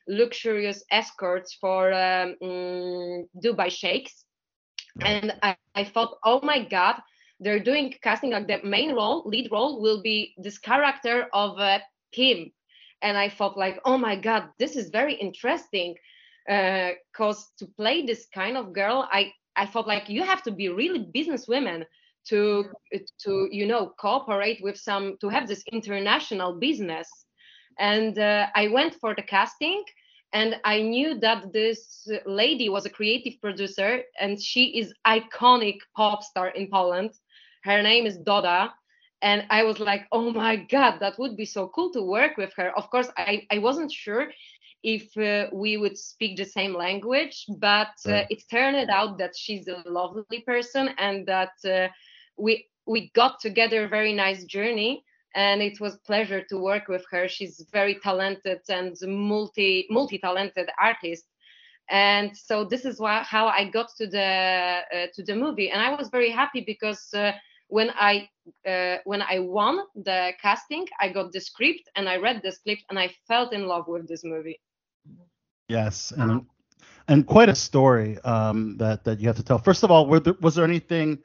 luxurious 0.08 0.82
escorts 0.90 1.54
for 1.60 1.92
um, 1.92 2.36
mm, 2.42 3.24
Dubai 3.44 3.70
sheikhs. 3.70 4.24
And 5.00 5.34
I, 5.42 5.56
I 5.74 5.84
thought, 5.84 6.18
oh 6.24 6.40
my 6.42 6.64
God, 6.64 6.96
they're 7.40 7.62
doing 7.62 7.94
casting 8.02 8.30
like 8.30 8.46
the 8.46 8.60
main 8.64 8.94
role, 8.94 9.22
lead 9.26 9.50
role 9.50 9.80
will 9.80 10.02
be 10.02 10.34
this 10.38 10.58
character 10.58 11.28
of 11.32 11.58
a 11.58 11.80
pimp 12.14 12.52
and 13.02 13.18
I 13.18 13.28
thought 13.28 13.58
like, 13.58 13.80
oh 13.84 13.98
my 13.98 14.16
god, 14.16 14.48
this 14.58 14.76
is 14.76 14.88
very 14.90 15.14
interesting, 15.14 15.96
because 16.46 17.52
to 17.58 17.66
play 17.76 18.04
this 18.04 18.26
kind 18.34 18.56
of 18.56 18.72
girl, 18.72 19.08
I 19.10 19.32
I 19.56 19.66
thought 19.66 19.86
like 19.86 20.08
you 20.08 20.22
have 20.22 20.42
to 20.44 20.50
be 20.50 20.68
really 20.68 21.06
businesswomen 21.14 21.84
to 22.28 22.64
to 23.24 23.48
you 23.50 23.66
know 23.66 23.92
cooperate 23.98 24.62
with 24.62 24.76
some 24.76 25.16
to 25.20 25.28
have 25.28 25.48
this 25.48 25.64
international 25.72 26.54
business, 26.54 27.08
and 27.78 28.18
uh, 28.18 28.46
I 28.54 28.68
went 28.68 28.94
for 29.00 29.14
the 29.14 29.22
casting. 29.22 29.84
And 30.34 30.58
I 30.64 30.80
knew 30.80 31.20
that 31.20 31.52
this 31.52 32.08
lady 32.24 32.70
was 32.70 32.86
a 32.86 32.90
creative 32.90 33.34
producer, 33.42 34.00
and 34.18 34.40
she 34.40 34.78
is 34.78 34.94
iconic 35.06 35.76
pop 35.94 36.22
star 36.22 36.48
in 36.48 36.70
Poland. 36.70 37.10
Her 37.64 37.82
name 37.82 38.06
is 38.06 38.16
Doda, 38.16 38.72
and 39.22 39.46
i 39.50 39.62
was 39.62 39.78
like 39.78 40.06
oh 40.12 40.30
my 40.32 40.56
god 40.56 40.98
that 41.00 41.18
would 41.18 41.36
be 41.36 41.46
so 41.46 41.68
cool 41.68 41.90
to 41.92 42.02
work 42.02 42.36
with 42.36 42.52
her 42.56 42.76
of 42.76 42.90
course 42.90 43.08
i, 43.16 43.46
I 43.50 43.58
wasn't 43.58 43.90
sure 43.90 44.28
if 44.82 45.16
uh, 45.16 45.48
we 45.52 45.76
would 45.76 45.96
speak 45.96 46.36
the 46.36 46.44
same 46.44 46.74
language 46.74 47.44
but 47.58 47.94
uh, 48.08 48.22
Right. 48.22 48.26
it 48.30 48.42
turned 48.50 48.90
out 48.90 49.18
that 49.18 49.36
she's 49.36 49.68
a 49.68 49.82
lovely 49.86 50.40
person 50.46 50.90
and 50.98 51.26
that 51.26 51.52
uh, 51.64 51.88
we 52.36 52.66
we 52.86 53.10
got 53.14 53.40
together 53.40 53.84
a 53.84 53.88
very 53.88 54.12
nice 54.12 54.44
journey 54.44 55.04
and 55.34 55.62
it 55.62 55.80
was 55.80 55.96
pleasure 56.06 56.42
to 56.48 56.58
work 56.58 56.88
with 56.88 57.04
her 57.10 57.28
she's 57.28 57.64
very 57.72 57.96
talented 58.02 58.60
and 58.68 58.96
multi 59.06 59.86
multi 59.90 60.18
talented 60.18 60.68
artist 60.80 61.24
and 61.90 62.36
so 62.36 62.64
this 62.64 62.84
is 62.84 63.00
why, 63.00 63.22
how 63.22 63.46
i 63.48 63.68
got 63.68 63.88
to 63.96 64.06
the 64.06 64.80
uh, 64.94 65.06
to 65.14 65.22
the 65.24 65.34
movie 65.34 65.70
and 65.70 65.80
i 65.82 65.94
was 65.94 66.08
very 66.08 66.30
happy 66.30 66.62
because 66.66 67.08
uh, 67.14 67.32
when 67.68 67.90
I 67.98 68.28
uh, 68.66 68.98
when 69.04 69.22
I 69.22 69.38
won 69.38 69.80
the 69.94 70.32
casting, 70.40 70.86
I 71.00 71.08
got 71.08 71.32
the 71.32 71.40
script 71.40 71.88
and 71.96 72.06
I 72.06 72.16
read 72.18 72.42
the 72.42 72.52
script 72.52 72.84
and 72.90 72.98
I 72.98 73.08
felt 73.26 73.54
in 73.54 73.66
love 73.66 73.88
with 73.88 74.06
this 74.06 74.24
movie. 74.24 74.60
Yes, 75.72 76.12
and 76.18 76.44
and 77.08 77.26
quite 77.26 77.48
a 77.48 77.54
story 77.54 78.18
um, 78.24 78.76
that 78.76 79.04
that 79.04 79.20
you 79.20 79.26
have 79.28 79.36
to 79.36 79.42
tell. 79.42 79.58
First 79.58 79.82
of 79.84 79.90
all, 79.90 80.06
were 80.06 80.20
there, 80.20 80.36
was 80.40 80.54
there 80.54 80.66
anything 80.66 81.18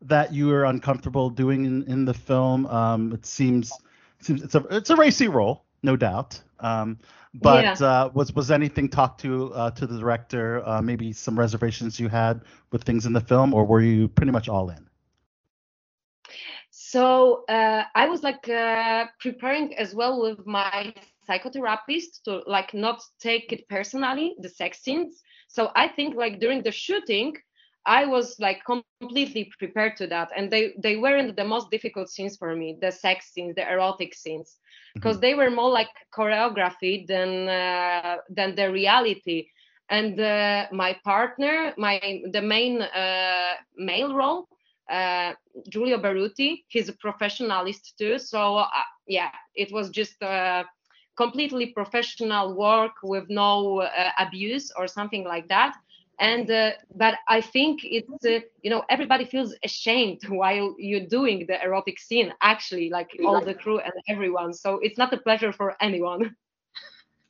that 0.00 0.32
you 0.32 0.48
were 0.48 0.64
uncomfortable 0.64 1.30
doing 1.30 1.64
in, 1.64 1.84
in 1.84 2.04
the 2.04 2.14
film? 2.14 2.66
Um, 2.66 3.12
it 3.12 3.24
seems 3.24 3.70
it 4.18 4.26
seems 4.26 4.42
it's 4.42 4.56
a 4.56 4.66
it's 4.70 4.90
a 4.90 4.96
racy 4.96 5.28
role, 5.28 5.64
no 5.84 5.94
doubt. 5.94 6.42
Um, 6.58 6.98
but 7.34 7.80
Yeah. 7.80 7.86
uh, 7.86 8.10
was 8.12 8.34
was 8.34 8.50
anything 8.50 8.88
talked 8.88 9.20
to 9.20 9.54
uh, 9.54 9.70
to 9.70 9.86
the 9.86 9.98
director? 9.98 10.66
Uh, 10.66 10.82
maybe 10.82 11.12
some 11.12 11.38
reservations 11.38 12.00
you 12.00 12.08
had 12.08 12.42
with 12.72 12.82
things 12.82 13.06
in 13.06 13.12
the 13.12 13.20
film, 13.20 13.54
or 13.54 13.64
were 13.64 13.82
you 13.82 14.08
pretty 14.08 14.32
much 14.32 14.48
all 14.48 14.68
in? 14.70 14.88
So 16.70 17.44
uh, 17.48 17.84
I 17.94 18.08
was 18.08 18.22
like 18.22 18.48
uh, 18.48 19.06
preparing 19.20 19.76
as 19.78 19.94
well 19.94 20.20
with 20.20 20.44
my 20.44 20.92
psychotherapist 21.28 22.22
to 22.24 22.42
like 22.46 22.74
not 22.74 23.00
take 23.20 23.52
it 23.52 23.68
personally 23.68 24.34
the 24.40 24.48
sex 24.48 24.82
scenes. 24.82 25.22
So 25.48 25.70
I 25.76 25.88
think 25.88 26.14
like 26.16 26.40
during 26.40 26.62
the 26.62 26.72
shooting, 26.72 27.36
I 27.86 28.06
was 28.06 28.38
like 28.38 28.64
completely 28.64 29.50
prepared 29.58 29.96
to 29.96 30.06
that, 30.08 30.30
and 30.36 30.50
they 30.50 30.74
they 30.82 30.96
weren't 30.96 31.36
the 31.36 31.44
most 31.44 31.70
difficult 31.70 32.08
scenes 32.08 32.36
for 32.36 32.54
me, 32.54 32.76
the 32.80 32.92
sex 32.92 33.32
scenes, 33.32 33.54
the 33.56 33.70
erotic 33.70 34.14
scenes, 34.14 34.58
because 34.94 35.18
they 35.20 35.34
were 35.34 35.50
more 35.50 35.70
like 35.70 35.88
choreography 36.14 37.06
than 37.06 37.48
uh, 37.48 38.16
than 38.28 38.54
the 38.54 38.70
reality. 38.70 39.46
And 39.88 40.18
uh, 40.18 40.66
my 40.72 40.96
partner, 41.04 41.74
my 41.76 42.22
the 42.32 42.40
main 42.40 42.82
uh, 42.82 43.54
male 43.76 44.14
role, 44.14 44.46
uh, 44.90 45.32
Giulio 45.68 45.98
Berruti, 45.98 46.62
he's 46.68 46.88
a 46.88 46.94
professionalist 46.94 47.96
too. 47.98 48.18
So 48.18 48.58
uh, 48.58 48.68
yeah, 49.06 49.30
it 49.54 49.72
was 49.72 49.90
just 49.90 50.22
uh, 50.22 50.64
completely 51.16 51.66
professional 51.66 52.54
work 52.54 52.92
with 53.02 53.24
no 53.28 53.80
uh, 53.80 54.10
abuse 54.18 54.70
or 54.76 54.86
something 54.86 55.24
like 55.24 55.48
that 55.48 55.74
and 56.18 56.50
uh, 56.50 56.70
but 56.94 57.14
i 57.28 57.40
think 57.40 57.80
it's 57.84 58.24
uh, 58.24 58.38
you 58.62 58.70
know 58.70 58.82
everybody 58.88 59.24
feels 59.24 59.54
ashamed 59.64 60.20
while 60.28 60.74
you're 60.78 61.06
doing 61.06 61.46
the 61.46 61.62
erotic 61.62 61.98
scene 61.98 62.32
actually 62.42 62.90
like 62.90 63.10
all 63.24 63.40
the 63.42 63.54
crew 63.54 63.78
and 63.80 63.92
everyone 64.08 64.52
so 64.52 64.78
it's 64.82 64.98
not 64.98 65.12
a 65.12 65.18
pleasure 65.18 65.52
for 65.52 65.74
anyone 65.80 66.34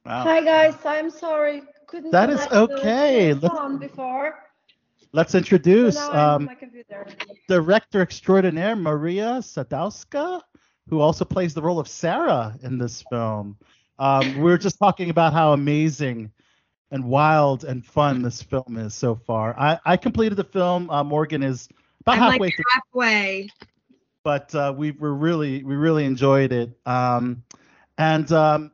Wow. 0.06 0.22
Hi 0.24 0.40
guys, 0.42 0.84
I'm 0.84 1.10
sorry. 1.10 1.62
Couldn't 1.86 2.10
That 2.12 2.30
is 2.30 2.46
okay. 2.50 3.34
Let's- 3.34 3.54
phone 3.54 3.78
before. 3.78 4.34
Let's 5.12 5.34
introduce 5.34 5.94
now 5.96 6.12
um, 6.14 6.48
director 7.48 8.00
extraordinaire 8.00 8.76
Maria 8.76 9.40
Sadowska, 9.42 10.42
who 10.92 11.00
also 11.00 11.24
plays 11.24 11.54
the 11.54 11.62
role 11.62 11.78
of 11.78 11.88
Sarah 11.88 12.54
in 12.62 12.76
this 12.76 13.02
film. 13.08 13.56
Um, 13.98 14.34
we 14.36 14.42
were 14.42 14.58
just 14.58 14.78
talking 14.78 15.08
about 15.08 15.32
how 15.32 15.54
amazing 15.54 16.30
and 16.90 17.02
wild 17.02 17.64
and 17.64 17.82
fun 17.82 18.20
this 18.20 18.42
film 18.42 18.76
is 18.76 18.92
so 18.92 19.14
far. 19.14 19.58
I, 19.58 19.80
I 19.86 19.96
completed 19.96 20.36
the 20.36 20.44
film. 20.44 20.90
Uh, 20.90 21.02
Morgan 21.02 21.42
is 21.42 21.66
about 22.02 22.16
I'm 22.16 22.18
halfway 22.18 22.48
like 22.48 22.56
through, 22.56 22.64
halfway. 22.74 23.48
but 24.22 24.54
uh, 24.54 24.74
we 24.76 24.90
were 24.90 25.14
really 25.14 25.64
we 25.64 25.76
really 25.76 26.04
enjoyed 26.04 26.52
it. 26.52 26.78
Um, 26.84 27.42
and 27.96 28.30
um, 28.30 28.70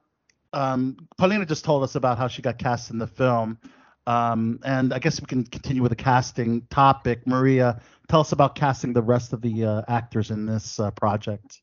um, 0.53 0.97
Paulina 1.19 1.47
just 1.47 1.65
told 1.65 1.85
us 1.85 1.95
about 1.95 2.19
how 2.19 2.27
she 2.27 2.43
got 2.43 2.59
cast 2.59 2.91
in 2.91 2.99
the 2.99 3.07
film. 3.07 3.61
Um, 4.09 4.59
and 4.65 4.93
I 4.93 4.99
guess 4.99 5.21
we 5.21 5.27
can 5.29 5.45
continue 5.45 5.83
with 5.83 5.91
the 5.91 5.97
casting 5.97 6.63
topic. 6.63 7.29
Maria, 7.29 7.81
tell 8.09 8.23
us 8.23 8.33
about 8.33 8.57
casting 8.57 8.93
the 8.93 9.03
rest 9.03 9.33
of 9.33 9.41
the 9.41 9.65
uh, 9.65 9.83
actors 9.87 10.33
in 10.33 10.47
this 10.47 10.81
uh, 10.81 10.91
project. 10.91 11.63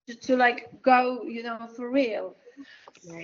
to, 0.07 0.15
to 0.15 0.37
like 0.37 0.83
go, 0.83 1.23
you 1.25 1.43
know, 1.43 1.67
for 1.77 1.91
real. 1.91 2.37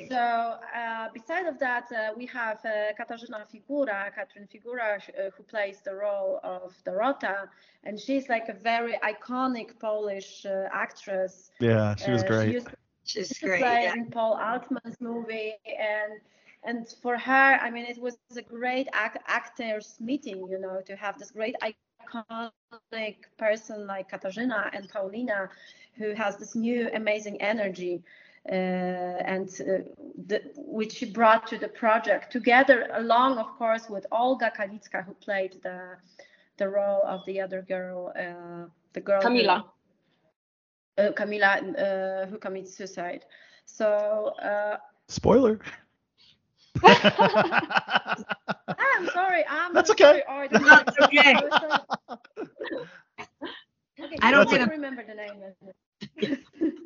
So 0.09 0.17
uh, 0.17 1.09
beside 1.13 1.47
of 1.47 1.59
that, 1.59 1.91
uh, 1.93 2.13
we 2.17 2.27
have 2.27 2.59
uh, 2.65 2.93
Katarzyna 2.99 3.47
Figura, 3.51 4.13
Katrin 4.15 4.47
Figura, 4.47 5.01
sh- 5.01 5.11
uh, 5.19 5.31
who 5.37 5.43
plays 5.45 5.81
the 5.83 5.95
role 5.95 6.41
of 6.43 6.75
Dorota, 6.85 7.49
and 7.85 7.99
she's 7.99 8.29
like 8.29 8.49
a 8.49 8.55
very 8.55 8.95
iconic 9.03 9.79
Polish 9.79 10.45
uh, 10.47 10.69
actress. 10.73 11.51
Yeah, 11.61 11.95
she 11.97 12.11
was 12.11 12.23
Uh, 12.23 12.25
great. 12.25 12.59
She 13.05 13.21
used 13.21 13.31
She's 13.31 13.41
to 13.41 13.49
great. 13.49 13.61
play 13.61 13.85
yeah. 13.85 13.95
in 13.95 14.11
Paul 14.11 14.39
Altman's 14.41 15.01
movie, 15.01 15.55
and 15.79 16.21
and 16.65 16.87
for 17.03 17.17
her, 17.19 17.59
I 17.67 17.71
mean, 17.71 17.87
it 17.87 17.99
was 18.01 18.19
a 18.37 18.43
great 18.43 18.89
ac- 18.95 19.23
actors 19.27 19.99
meeting, 20.01 20.49
you 20.49 20.59
know, 20.59 20.81
to 20.87 20.97
have 20.97 21.19
this 21.19 21.43
great 21.43 21.73
iconic 22.14 23.16
person 23.39 23.86
like 23.86 24.10
Katarzyna 24.10 24.70
and 24.72 24.89
Paulina, 24.89 25.48
who 25.94 26.14
has 26.14 26.36
this 26.36 26.55
new 26.55 26.89
amazing 26.94 27.40
energy. 27.40 28.02
Uh, 28.51 28.55
and 28.55 29.48
uh, 29.60 29.84
the, 30.26 30.43
which 30.56 30.94
she 30.94 31.06
brought 31.06 31.47
to 31.47 31.56
the 31.59 31.68
project 31.68 32.32
together, 32.32 32.89
along, 32.94 33.39
of 33.39 33.47
course, 33.56 33.89
with 33.89 34.05
Olga 34.10 34.51
Kalicka, 34.51 35.05
who 35.05 35.14
played 35.14 35.60
the 35.62 35.97
the 36.59 36.68
role 36.68 37.02
of 37.06 37.24
the 37.24 37.40
other 37.40 37.62
girl, 37.62 38.12
uh, 38.18 38.66
the 38.93 39.01
girl 39.01 39.22
who- 39.22 39.28
Camila. 39.28 39.64
uh, 40.98 41.10
Camila, 41.12 41.52
uh, 41.78 42.26
who 42.26 42.36
commits 42.39 42.76
suicide. 42.76 43.24
So 43.64 44.34
uh, 44.43 44.76
Spoiler. 45.09 45.60
I'm 48.78 49.09
sorry. 49.12 49.44
I'm 49.49 49.74
That's 49.74 49.90
okay. 49.94 50.23
I 50.28 50.49
That's 50.49 50.99
okay. 51.03 51.35
Okay, 54.01 54.19
I 54.20 54.31
don't 54.31 54.51
wanna- 54.51 54.66
remember 54.66 55.05
the 55.05 55.15
name. 55.15 55.43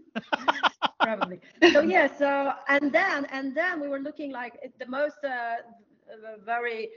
Probably. 1.01 1.41
So 1.73 1.81
yeah. 1.81 2.09
So 2.19 2.53
and 2.69 2.93
then 2.93 3.27
and 3.27 3.55
then 3.57 3.81
we 3.81 3.89
were 3.89 4.01
looking 4.01 4.33
like 4.33 4.73
the 4.79 4.87
most 4.87 5.19
uh, 5.25 5.29
uh, 5.29 6.39
very 6.45 6.91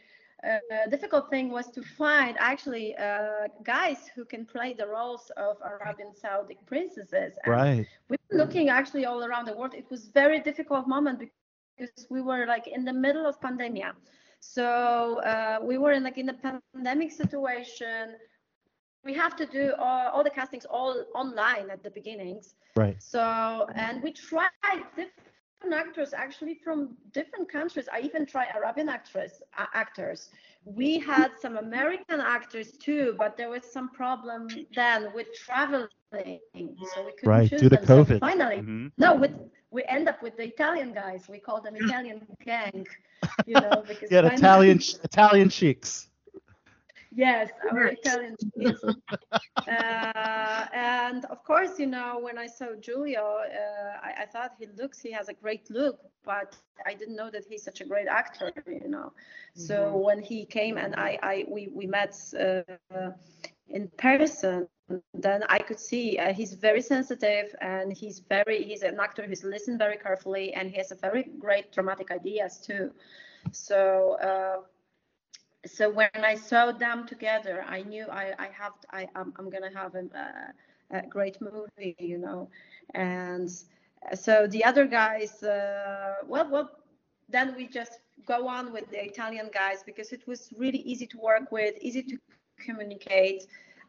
uh, 0.44 0.60
difficult 0.90 1.30
thing 1.30 1.52
was 1.52 1.68
to 1.72 1.82
find 1.84 2.38
actually 2.40 2.95
uh, 2.95 3.48
guys 3.64 4.10
who 4.16 4.26
can 4.26 4.45
play 4.45 4.74
the 4.74 4.88
roles 4.88 5.32
of 5.38 5.57
Arabian 5.61 6.16
Saudi 6.16 6.57
princesses. 6.66 7.34
And 7.44 7.53
right. 7.53 7.88
we 8.10 8.18
were 8.30 8.38
looking 8.38 8.70
actually 8.70 9.06
all 9.06 9.24
around 9.24 9.45
the 9.45 9.56
world. 9.56 9.74
It 9.74 9.90
was 9.90 10.07
very 10.07 10.40
difficult 10.40 10.88
moment 10.88 11.30
because 11.80 12.07
we 12.10 12.22
were 12.22 12.45
like 12.45 12.68
in 12.68 12.85
the 12.85 12.93
middle 12.93 13.26
of 13.27 13.39
pandemia. 13.41 13.93
So 14.39 15.22
uh, 15.22 15.60
we 15.61 15.77
were 15.77 15.93
in 15.93 16.03
like 16.03 16.18
in 16.18 16.30
a 16.30 16.53
pandemic 16.73 17.11
situation. 17.11 18.15
We 19.06 19.14
have 19.14 19.35
to 19.38 19.45
do 19.45 19.73
all, 19.80 20.10
all 20.10 20.23
the 20.23 20.30
castings 20.30 20.65
all 20.65 21.06
online 21.15 21.69
at 21.72 21.84
the 21.84 21.91
beginnings. 21.91 22.56
Right. 22.76 23.01
So 23.01 23.68
and 23.76 24.03
we 24.03 24.11
tried 24.11 24.84
different 24.95 25.73
actors 25.73 26.14
actually 26.14 26.56
from 26.64 26.97
different 27.14 27.51
countries. 27.51 27.88
I 27.91 28.01
even 28.01 28.26
tried 28.26 28.47
Arabian 28.56 28.89
actress 28.89 29.41
uh, 29.57 29.65
actors. 29.73 30.30
We 30.65 30.99
had 30.99 31.31
some 31.41 31.57
American 31.57 32.19
actors 32.22 32.77
too, 32.77 33.15
but 33.18 33.38
there 33.38 33.49
was 33.49 33.64
some 33.65 33.89
problem 33.89 34.65
then 34.76 35.11
with 35.14 35.27
traveling, 35.34 36.39
so 36.84 37.06
we 37.06 37.11
couldn't 37.19 37.26
Right. 37.26 37.49
choose 37.49 37.61
Due 37.61 37.69
to 37.69 37.77
them. 37.77 37.85
So 37.85 38.06
COVID. 38.06 38.19
finally, 38.19 38.64
Mhm. 38.64 38.91
no, 38.97 39.15
with 39.15 39.31
we 39.72 39.84
end 39.88 40.08
up 40.10 40.22
with 40.22 40.36
the 40.38 40.44
Italian 40.44 40.94
guys. 40.94 41.28
We 41.30 41.40
call 41.40 41.62
them 41.62 41.76
Italian 41.76 42.26
gang, 42.46 42.86
you 43.46 43.54
know, 43.56 43.84
because 43.88 44.12
Yeah, 44.12 44.22
the 44.22 44.30
finally- 44.30 44.70
Italian 44.72 44.80
Italian 45.04 45.50
sheiks. 45.50 46.06
Yes, 47.12 47.50
our 47.72 47.76
Right. 47.86 47.98
Italian. 48.00 48.36
Yes. 48.56 48.84
uh, 49.68 50.66
and 50.74 51.26
of 51.26 51.44
course, 51.44 51.80
you 51.80 51.88
know, 51.88 52.20
when 52.22 52.38
I 52.38 52.46
saw 52.46 52.76
Giulio, 52.80 53.24
uh, 53.24 53.98
I, 54.08 54.24
I 54.24 54.26
thought 54.26 54.52
he 54.60 54.68
looks, 54.78 55.00
he 55.00 55.12
has 55.12 55.28
a 55.28 55.34
great 55.34 55.70
look, 55.72 56.00
but 56.24 56.56
I 56.86 56.94
didn't 56.94 57.16
know 57.16 57.32
that 57.32 57.46
he's 57.50 57.64
such 57.64 57.82
a 57.82 57.86
great 57.86 58.08
actor, 58.08 58.52
you 58.68 58.88
know. 58.88 59.12
So 59.56 59.98
when 59.98 60.22
he 60.22 60.46
came 60.46 60.78
and 60.78 60.96
I, 60.96 61.18
I 61.24 61.46
we, 61.48 61.70
we 61.74 61.88
met 61.88 62.16
uh, 62.40 62.62
in 63.70 63.88
person, 63.98 64.68
then 65.14 65.44
I 65.49 65.60
could 65.60 65.80
see 65.80 66.18
uh, 66.18 66.34
he's 66.34 66.53
very 66.53 66.82
sensitive 66.82 67.56
and 67.61 67.94
he's 67.94 68.20
very, 68.20 68.64
he's 68.64 68.82
an 68.82 68.99
actor 68.99 69.24
who's 69.24 69.44
listened 69.44 69.78
very 69.80 69.98
carefully 69.98 70.53
and 70.53 70.70
he 70.70 70.78
has 70.78 70.91
a 70.91 70.95
very 70.95 71.24
great 71.40 71.72
dramatic 71.72 72.11
ideas 72.11 72.57
too. 72.57 72.91
So, 73.52 74.18
uh, 74.22 74.61
so 75.66 75.90
when 75.90 76.10
I 76.16 76.36
saw 76.36 76.72
them 76.72 77.06
together, 77.06 77.66
I 77.68 77.82
knew 77.82 78.06
I, 78.10 78.34
I 78.40 78.49
have 78.57 78.74
I 78.91 79.07
I'm, 79.16 79.34
I'm 79.38 79.49
gonna 79.49 79.74
have 79.76 79.95
a, 79.95 80.06
a, 80.91 81.06
great 81.07 81.38
movie, 81.41 81.95
you 81.99 82.18
know, 82.18 82.49
and 82.94 83.49
so 84.14 84.48
the 84.48 84.64
other 84.64 84.86
guys, 84.86 85.44
uh, 85.44 86.16
well, 86.26 86.49
well, 86.49 86.70
then 87.28 87.56
we 87.56 87.68
just 87.68 87.99
go 88.26 88.48
on 88.48 88.72
with 88.72 88.90
the 88.90 89.03
Italian 89.03 89.49
guys 89.53 89.84
because 89.86 90.11
it 90.14 90.26
was 90.28 90.49
really 90.57 90.80
easy 90.80 91.06
to 91.07 91.18
work 91.18 91.52
with, 91.52 91.76
easy 91.82 92.03
to 92.03 92.18
communicate. 92.66 93.45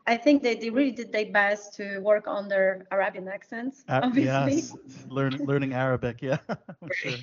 I 0.06 0.16
think 0.16 0.43
they, 0.43 0.55
they 0.56 0.70
really 0.70 0.93
did 0.93 1.12
their 1.12 1.31
best 1.31 1.74
to 1.77 1.98
work 2.01 2.27
on 2.27 2.48
their 2.48 2.86
Arabian 2.90 3.28
accents, 3.28 3.85
Uh, 3.89 4.02
obviously. 4.02 4.52
yes, 4.52 4.77
learn, 5.09 5.40
learning 5.44 5.74
Arabic. 5.74 6.22
Yeah, 6.22 6.39
sure. 6.93 7.18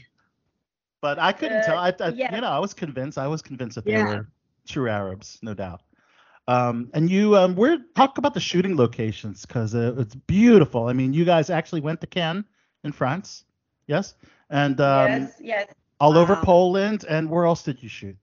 But 1.02 1.20
I 1.20 1.32
couldn't 1.34 1.62
Uh, 1.62 1.62
tell. 1.62 1.78
I, 1.78 1.94
I 2.00 2.14
yeah. 2.14 2.30
you 2.30 2.42
know, 2.42 2.50
I 2.50 2.60
was 2.60 2.74
convinced. 2.74 3.18
I 3.18 3.28
was 3.28 3.42
convinced 3.42 3.76
that 3.76 3.86
they 3.86 3.98
Yeah. 3.98 4.04
were 4.04 4.28
true 4.68 4.90
Arabs, 4.90 5.40
no 5.42 5.54
doubt. 5.54 5.82
Um, 6.48 6.90
and 6.94 7.10
you, 7.10 7.36
um, 7.36 7.56
we're 7.56 7.78
talk 7.96 8.18
about 8.18 8.34
the 8.34 8.40
shooting 8.40 8.76
locations 8.78 9.46
because 9.46 9.74
uh, 9.76 9.96
it's 9.98 10.16
beautiful. 10.16 10.88
I 10.88 10.94
mean, 10.94 11.14
you 11.14 11.26
guys 11.26 11.50
actually 11.50 11.82
went 11.82 12.02
to 12.02 12.08
Cannes 12.08 12.46
in 12.84 12.92
France, 12.92 13.46
yes, 13.88 14.16
and 14.50 14.80
um, 14.82 15.12
yes, 15.12 15.38
yes. 15.42 15.74
all 16.00 16.18
over 16.18 16.36
Poland. 16.36 17.06
And 17.10 17.30
where 17.30 17.46
else 17.46 17.64
did 17.64 17.82
you 17.84 17.90
shoot? 17.90 18.18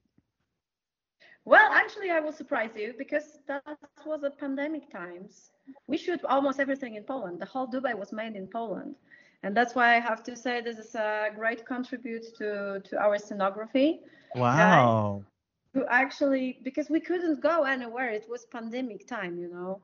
Well, 1.45 1.71
actually, 1.71 2.09
I 2.11 2.19
will 2.19 2.31
surprise 2.33 2.71
you 2.75 2.93
because 2.97 3.39
that 3.47 3.63
was 4.05 4.23
a 4.23 4.31
pandemic 4.31 4.89
times. 4.91 5.51
We 5.87 5.97
shoot 5.97 6.23
almost 6.25 6.59
everything 6.59 6.95
in 6.95 7.03
Poland. 7.03 7.39
The 7.39 7.45
whole 7.45 7.67
Dubai 7.67 7.93
was 7.97 8.11
made 8.11 8.35
in 8.35 8.47
Poland, 8.47 8.95
and 9.43 9.55
that's 9.55 9.75
why 9.75 9.95
I 9.95 9.99
have 9.99 10.23
to 10.23 10.35
say 10.35 10.61
this 10.61 10.79
is 10.79 10.95
a 10.95 11.29
great 11.35 11.65
contribute 11.65 12.25
to 12.39 12.81
to 12.87 12.93
our 12.99 13.17
scenography. 13.17 13.99
Wow. 14.35 15.23
To 15.75 15.85
actually 15.89 16.59
because 16.63 16.89
we 16.89 16.99
couldn't 16.99 17.41
go 17.41 17.63
anywhere. 17.63 18.09
It 18.09 18.27
was 18.29 18.45
pandemic 18.45 19.07
time, 19.07 19.37
you 19.37 19.49
know. 19.49 19.81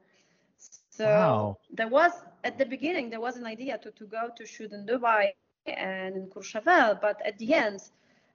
So 0.89 1.05
Wow. 1.05 1.57
there 1.71 1.87
was 1.87 2.11
at 2.43 2.57
the 2.57 2.65
beginning 2.65 3.09
there 3.09 3.21
was 3.21 3.37
an 3.37 3.45
idea 3.45 3.77
to, 3.79 3.91
to 3.91 4.05
go 4.05 4.29
to 4.37 4.45
shoot 4.45 4.71
in 4.73 4.85
Dubai 4.85 5.31
and 5.67 6.15
in 6.15 6.27
Courchevel, 6.27 6.99
but 7.01 7.21
at 7.25 7.37
the 7.37 7.53
end 7.53 7.79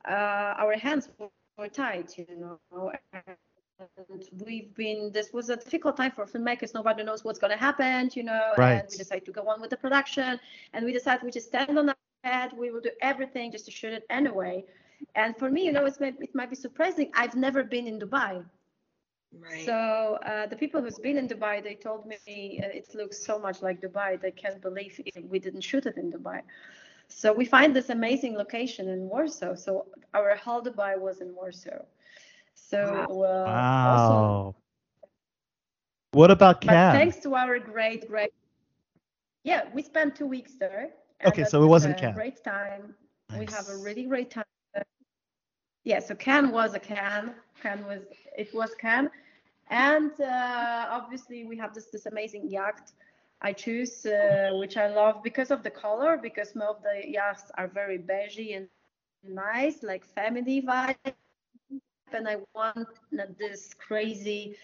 uh, 0.09 0.63
our 0.63 0.75
hands 0.77 1.09
were, 1.19 1.31
were 1.59 1.69
tied, 1.69 2.17
you 2.19 2.27
know. 2.39 2.93
And 3.03 4.27
we've 4.47 4.75
been 4.75 5.11
this 5.13 5.33
was 5.33 5.49
a 5.51 5.57
difficult 5.57 5.97
time 5.97 6.13
for 6.13 6.25
filmmakers. 6.25 6.75
Nobody 6.75 7.03
knows 7.05 7.25
what's 7.25 7.39
gonna 7.39 7.57
happen, 7.57 8.11
you 8.15 8.25
know. 8.25 8.55
And 8.61 8.89
Right. 8.89 8.91
we 8.91 8.99
decided 8.99 9.27
to 9.27 9.33
go 9.33 9.49
on 9.49 9.61
with 9.61 9.71
the 9.71 9.77
production 9.77 10.39
and 10.73 10.85
we 10.85 10.93
decided 10.93 11.25
we 11.25 11.33
just 11.33 11.49
stand 11.49 11.79
on 11.79 11.91
our 11.91 12.07
head, 12.25 12.53
we 12.57 12.71
will 12.71 12.81
do 12.81 12.91
everything 13.03 13.53
just 13.53 13.67
to 13.67 13.71
shoot 13.73 13.93
it 13.93 14.05
anyway. 14.11 14.65
And 15.15 15.37
for 15.37 15.51
me, 15.51 15.65
you 15.67 15.73
know, 15.73 15.85
it's 15.87 16.01
may, 16.01 16.13
it 16.21 16.35
might 16.35 16.51
be 16.51 16.57
surprising. 16.57 17.11
I've 17.15 17.37
never 17.37 17.63
been 17.65 17.87
in 17.87 17.99
Dubai. 18.01 18.45
Right. 19.33 19.75
So 19.75 20.19
uh, 20.27 20.47
the 20.47 20.57
people 20.57 20.83
who's 20.83 20.99
been 20.99 21.17
in 21.19 21.29
Dubai, 21.29 21.63
they 21.63 21.75
told 21.75 22.07
me 22.07 22.61
uh, 22.63 22.69
it 22.69 22.95
looks 22.95 23.25
so 23.25 23.39
much 23.39 23.63
like 23.63 23.81
Dubai. 23.81 24.21
They 24.21 24.33
can't 24.33 24.61
believe 24.61 25.01
it- 25.05 25.29
we 25.31 25.39
didn't 25.39 25.63
shoot 25.63 25.87
it 25.87 25.97
in 25.97 26.11
Dubai. 26.13 26.43
So 27.09 27.33
we 27.33 27.45
find 27.45 27.75
this 27.75 27.91
amazing 27.91 28.37
location 28.37 28.89
in 28.89 29.09
Warsaw. 29.09 29.55
So 29.55 29.87
our 30.15 30.37
whole 30.37 30.63
Dubai 30.63 30.99
was 30.99 31.21
in 31.21 31.35
Warsaw. 31.35 31.83
So 32.55 32.79
uh, 33.25 33.85
also, 33.85 34.15
Wow. 34.15 34.55
What 36.13 36.31
about 36.31 36.61
but 36.61 36.69
Cannes? 36.73 36.99
thanks 36.99 37.17
to 37.19 37.35
our 37.35 37.59
great, 37.59 38.09
great, 38.09 38.31
yeah, 39.45 39.65
we 39.75 39.83
spent 39.83 40.17
two 40.17 40.27
weeks 40.27 40.55
there. 40.59 40.91
Okay, 41.25 41.45
so 41.45 41.63
it 41.63 41.67
was 41.67 41.71
wasn't 41.71 41.97
a 41.97 42.01
Cannes. 42.01 42.15
Great 42.15 42.43
time. 42.43 42.95
We 43.39 43.47
have 43.47 43.69
a 43.69 43.77
really 43.77 44.05
great 44.05 44.31
time. 44.31 44.45
Yeah, 45.85 46.01
so 46.01 46.15
Cannes 46.15 46.51
was 46.51 46.75
a 46.75 46.81
Cannes. 46.81 47.35
Cannes 47.63 47.85
was 47.87 48.03
it 48.37 48.53
was 48.53 48.75
Cannes, 48.75 49.11
and 49.71 50.11
uh, 50.21 50.87
obviously 50.91 51.45
we 51.45 51.57
have 51.57 51.75
this 51.75 51.87
this 51.87 52.07
amazing 52.07 52.51
yacht. 52.51 52.93
I 53.49 53.53
choose 53.53 53.95
uh, 54.07 54.51
which 54.61 54.77
I 54.85 54.89
love 55.01 55.17
because 55.29 55.51
of 55.57 55.61
the 55.67 55.75
color. 55.85 56.13
Because 56.29 56.51
most 56.55 56.77
of 56.77 56.83
the 56.89 56.97
yachts 57.19 57.49
are 57.59 57.69
very 57.81 57.99
beigey 57.99 58.51
and 58.57 58.67
nice, 59.49 59.79
like 59.91 60.05
family 60.21 60.59
vibe, 60.71 61.15
and 62.17 62.25
I 62.35 62.37
want 62.55 62.89
this 63.39 63.61
crazy 63.87 64.57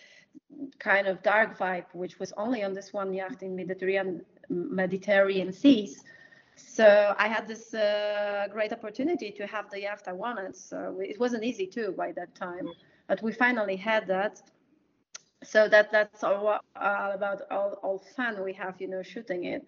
kind 0.78 1.06
of 1.06 1.22
dark 1.22 1.50
vibe, 1.62 1.88
which 2.02 2.18
was 2.22 2.30
only 2.44 2.60
on 2.66 2.72
this 2.78 2.92
one 2.92 3.10
yacht 3.20 3.42
in 3.42 3.50
Mediterranean 3.62 4.22
Mediterranean 4.48 5.52
seas. 5.62 5.92
So 6.56 6.86
I 7.24 7.28
had 7.34 7.44
this 7.52 7.74
uh, 7.74 8.48
great 8.56 8.72
opportunity 8.78 9.30
to 9.38 9.44
have 9.54 9.66
the 9.70 9.80
yacht 9.86 10.02
I 10.12 10.14
wanted. 10.24 10.54
So 10.56 10.78
it 11.12 11.18
wasn't 11.24 11.44
easy 11.50 11.66
too 11.76 11.88
by 12.02 12.12
that 12.18 12.30
time, 12.34 12.66
but 13.08 13.18
we 13.22 13.32
finally 13.32 13.76
had 13.76 14.06
that. 14.16 14.34
So 15.42 15.68
that 15.68 15.90
that's 15.92 16.22
all, 16.24 16.46
all 16.76 17.12
about 17.12 17.42
all, 17.50 17.78
all 17.82 17.98
fun 18.16 18.42
we 18.42 18.52
have, 18.54 18.80
you 18.80 18.88
know, 18.88 19.02
shooting 19.02 19.44
it. 19.44 19.64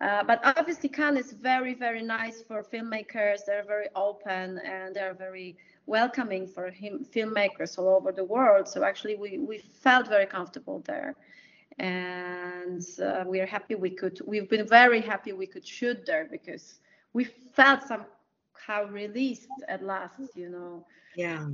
Uh, 0.00 0.24
but 0.24 0.40
obviously, 0.44 0.88
Cannes 0.88 1.16
is 1.16 1.32
very, 1.32 1.74
very 1.74 2.02
nice 2.02 2.42
for 2.42 2.62
filmmakers. 2.62 3.44
They're 3.46 3.64
very 3.64 3.88
open 3.94 4.58
and 4.64 4.94
they're 4.94 5.14
very 5.14 5.56
welcoming 5.86 6.46
for 6.46 6.70
him, 6.70 7.04
filmmakers 7.14 7.78
all 7.78 7.96
over 7.96 8.12
the 8.12 8.24
world. 8.24 8.68
So 8.68 8.84
actually, 8.84 9.16
we, 9.16 9.38
we 9.38 9.58
felt 9.58 10.08
very 10.08 10.26
comfortable 10.26 10.80
there, 10.86 11.14
and 11.78 12.82
uh, 13.02 13.24
we 13.26 13.40
are 13.40 13.46
happy 13.46 13.74
we 13.74 13.90
could. 13.90 14.18
We've 14.26 14.48
been 14.48 14.66
very 14.66 15.00
happy 15.00 15.32
we 15.32 15.46
could 15.46 15.66
shoot 15.66 16.04
there 16.06 16.26
because 16.30 16.80
we 17.12 17.24
felt 17.24 17.82
somehow 17.82 18.86
released 18.90 19.48
at 19.68 19.82
last. 19.82 20.36
You 20.36 20.48
know, 20.50 20.86
Yeah. 21.14 21.46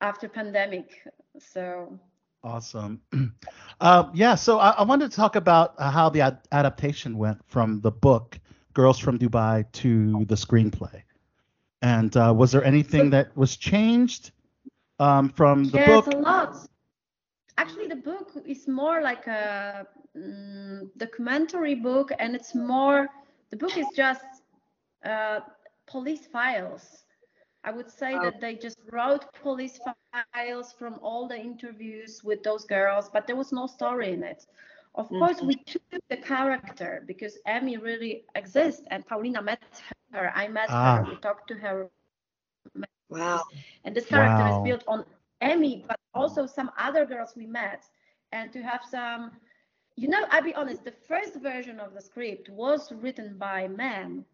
after 0.00 0.28
pandemic. 0.28 1.02
So 1.38 1.98
Awesome. 2.46 3.02
Uh, 3.80 4.10
yeah, 4.14 4.36
so 4.36 4.58
I, 4.58 4.70
I 4.70 4.84
wanted 4.84 5.10
to 5.10 5.16
talk 5.16 5.36
about 5.36 5.74
uh, 5.78 5.90
how 5.90 6.08
the 6.10 6.22
ad- 6.22 6.48
adaptation 6.52 7.18
went 7.18 7.44
from 7.46 7.80
the 7.82 7.90
book 7.92 8.38
Girls 8.74 8.98
from 8.98 9.18
Dubai 9.18 9.70
to 9.72 10.24
the 10.26 10.36
screenplay. 10.36 11.02
And 11.82 12.16
uh, 12.16 12.34
was 12.36 12.52
there 12.52 12.64
anything 12.64 13.10
that 13.10 13.36
was 13.36 13.56
changed 13.56 14.32
um, 14.98 15.28
from 15.30 15.70
the 15.70 15.78
book? 15.78 16.06
There's 16.06 16.06
a 16.08 16.12
lot. 16.12 16.56
Actually, 17.58 17.88
the 17.88 17.96
book 17.96 18.32
is 18.46 18.68
more 18.68 19.02
like 19.02 19.26
a 19.26 19.86
mm, 20.16 20.88
documentary 20.96 21.74
book, 21.74 22.12
and 22.18 22.34
it's 22.36 22.54
more. 22.54 23.08
The 23.50 23.56
book 23.56 23.78
is 23.78 23.90
just 23.90 24.24
uh, 25.04 25.40
police 25.86 26.26
files. 26.26 27.05
I 27.66 27.72
would 27.72 27.90
say 27.90 28.18
that 28.20 28.40
they 28.40 28.56
just 28.56 28.90
wrote 29.02 29.32
police 29.42 29.80
files 30.34 30.72
from 30.72 30.98
all 31.02 31.28
the 31.28 31.38
interviews 31.38 32.22
with 32.24 32.42
those 32.44 32.64
girls, 32.64 33.10
but 33.10 33.26
there 33.26 33.36
was 33.36 33.52
no 33.52 33.66
story 33.66 34.12
in 34.12 34.24
it. 34.24 34.46
Of 34.96 35.14
course, 35.16 35.42
we 35.42 35.56
took 35.66 36.00
the 36.10 36.18
character 36.18 37.04
because 37.06 37.38
Emmy 37.46 37.76
really 37.78 38.26
exists, 38.36 38.86
and 38.90 39.06
Paulina 39.06 39.42
met 39.42 39.82
her. 40.12 40.32
I 40.34 40.48
met 40.48 40.72
Ah. 40.72 41.00
her. 41.00 41.04
We 41.04 41.16
talked 41.16 41.48
to 41.48 41.54
her 41.56 41.90
Wow. 43.10 43.42
and 43.84 43.96
this 43.96 44.06
character 44.06 44.46
Wow. 44.46 44.46
is 44.46 44.58
built 44.58 44.84
on 44.88 45.04
Emmy, 45.40 45.84
but 45.88 45.98
also 46.14 46.46
some 46.46 46.70
other 46.78 47.06
girls 47.06 47.34
we 47.36 47.46
met. 47.46 47.84
And 48.32 48.52
to 48.52 48.62
have 48.62 48.82
some, 48.84 49.32
you 49.96 50.08
know, 50.08 50.26
I'll 50.30 50.42
be 50.42 50.54
honest, 50.54 50.84
the 50.84 50.92
first 50.92 51.36
version 51.40 51.80
of 51.80 51.94
the 51.94 52.00
script 52.00 52.48
was 52.50 52.92
written 52.92 53.38
by 53.38 53.68
men. 53.68 54.24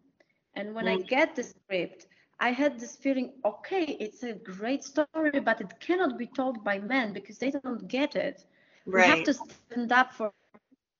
And 0.55 0.75
when 0.75 0.87
I 0.87 0.97
get 0.97 1.35
the 1.35 1.43
script, 1.43 2.07
I 2.39 2.51
had 2.51 2.79
this 2.79 2.95
feeling, 2.95 3.33
okay, 3.45 3.83
it's 3.99 4.23
a 4.23 4.33
great 4.33 4.83
story, 4.83 5.39
but 5.39 5.61
it 5.61 5.79
cannot 5.79 6.17
be 6.17 6.27
told 6.27 6.63
by 6.63 6.79
men 6.79 7.13
because 7.13 7.37
they 7.37 7.51
don't 7.51 7.87
get 7.87 8.15
it. 8.15 8.43
We 8.85 9.01
have 9.01 9.23
to 9.23 9.33
stand 9.33 9.91
up 9.91 10.13
for 10.13 10.31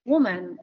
women. 0.06 0.60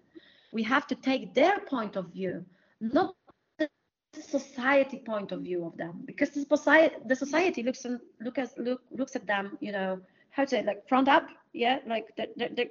We 0.53 0.63
have 0.63 0.87
to 0.89 0.95
take 0.95 1.35
their 1.35 1.61
point 1.61 1.97
of 1.97 2.07
view, 2.13 2.45
not 2.81 3.15
the 3.59 4.23
society 4.23 5.03
point 5.07 5.33
of 5.33 5.43
view 5.43 5.65
of 5.65 5.77
them, 5.77 6.03
because 6.05 6.31
the 6.31 6.45
society, 6.45 6.97
the 7.07 7.15
society 7.15 7.63
looks 7.63 7.85
and 7.85 8.01
look 8.21 8.39
as 8.39 8.55
look 8.57 8.83
looks 8.91 9.15
at 9.15 9.27
them, 9.27 9.57
you 9.61 9.73
know, 9.73 10.01
how 10.31 10.45
to 10.45 10.51
say 10.51 10.63
like 10.63 10.89
front 10.89 11.09
up, 11.09 11.29
yeah, 11.53 11.79
like 11.87 12.07
the, 12.17 12.29
the, 12.37 12.49
the 12.55 12.71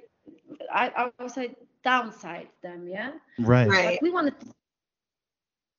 I 0.72 1.10
I 1.18 1.22
would 1.22 1.32
say 1.32 1.54
downside 1.84 2.48
them, 2.62 2.86
yeah. 2.86 3.12
Right. 3.38 3.68
Right. 3.68 3.98
But 4.00 4.02
we 4.02 4.10
wanted 4.10 4.38
to, 4.40 4.46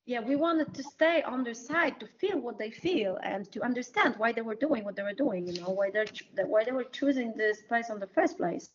yeah, 0.04 0.20
we 0.20 0.34
wanted 0.36 0.74
to 0.74 0.82
stay 0.82 1.22
on 1.22 1.44
their 1.44 1.54
side 1.54 2.00
to 2.00 2.06
feel 2.06 2.38
what 2.38 2.58
they 2.58 2.70
feel 2.70 3.18
and 3.22 3.50
to 3.52 3.62
understand 3.62 4.14
why 4.18 4.32
they 4.32 4.42
were 4.42 4.56
doing 4.56 4.84
what 4.84 4.96
they 4.96 5.02
were 5.02 5.12
doing, 5.12 5.46
you 5.46 5.60
know, 5.60 5.70
why 5.70 5.90
they're 5.90 6.06
why 6.46 6.64
they 6.64 6.72
were 6.72 6.84
choosing 6.84 7.32
this 7.36 7.62
place 7.62 7.88
in 7.88 8.00
the 8.00 8.08
first 8.08 8.36
place. 8.36 8.70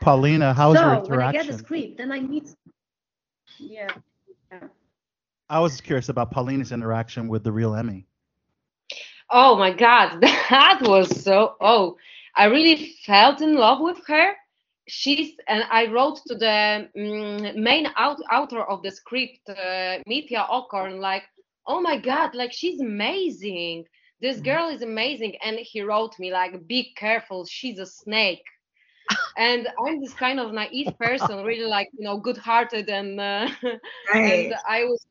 Paulina, 0.00 0.52
how 0.52 0.70
was 0.70 0.78
so 0.78 0.88
your 0.88 1.02
when 1.02 1.20
I 1.20 1.32
get 1.32 1.46
the 1.46 1.52
script, 1.52 1.98
then 1.98 2.10
I 2.10 2.20
meet, 2.20 2.54
yeah, 3.58 3.88
yeah. 4.50 4.60
I 5.48 5.60
was 5.60 5.80
curious 5.80 6.08
about 6.08 6.30
Paulina's 6.30 6.72
interaction 6.72 7.28
with 7.28 7.44
the 7.44 7.52
real 7.52 7.74
Emmy. 7.74 8.06
Oh 9.30 9.56
my 9.56 9.72
God, 9.72 10.20
that 10.20 10.80
was 10.82 11.22
so. 11.22 11.56
Oh, 11.60 11.96
I 12.34 12.46
really 12.46 12.94
felt 13.04 13.40
in 13.40 13.54
love 13.54 13.80
with 13.80 14.00
her. 14.08 14.32
She's 14.88 15.34
and 15.46 15.64
I 15.70 15.86
wrote 15.86 16.20
to 16.26 16.34
the 16.34 16.88
mm, 16.96 17.54
main 17.56 17.88
out, 17.96 18.18
author 18.32 18.62
of 18.62 18.82
the 18.82 18.90
script, 18.90 19.48
uh, 19.48 19.98
Mitja 20.08 20.48
Okorn, 20.48 20.98
like, 21.00 21.24
oh 21.66 21.80
my 21.80 21.98
God, 21.98 22.34
like 22.34 22.52
she's 22.52 22.80
amazing. 22.80 23.84
This 24.20 24.40
girl 24.40 24.68
is 24.68 24.82
amazing, 24.82 25.36
and 25.44 25.58
he 25.58 25.82
wrote 25.82 26.18
me 26.18 26.32
like, 26.32 26.66
be 26.66 26.92
careful, 26.96 27.44
she's 27.46 27.78
a 27.78 27.86
snake. 27.86 28.42
and 29.38 29.68
I'm 29.86 30.00
this 30.00 30.14
kind 30.14 30.40
of 30.40 30.52
naive 30.52 30.92
person, 30.98 31.44
really 31.44 31.68
like 31.68 31.88
you 31.96 32.04
know, 32.04 32.18
good-hearted, 32.18 32.88
and 32.88 33.20
uh, 33.20 33.48
Right. 34.12 34.46
and 34.46 34.54
I 34.68 34.84
was 34.84 35.06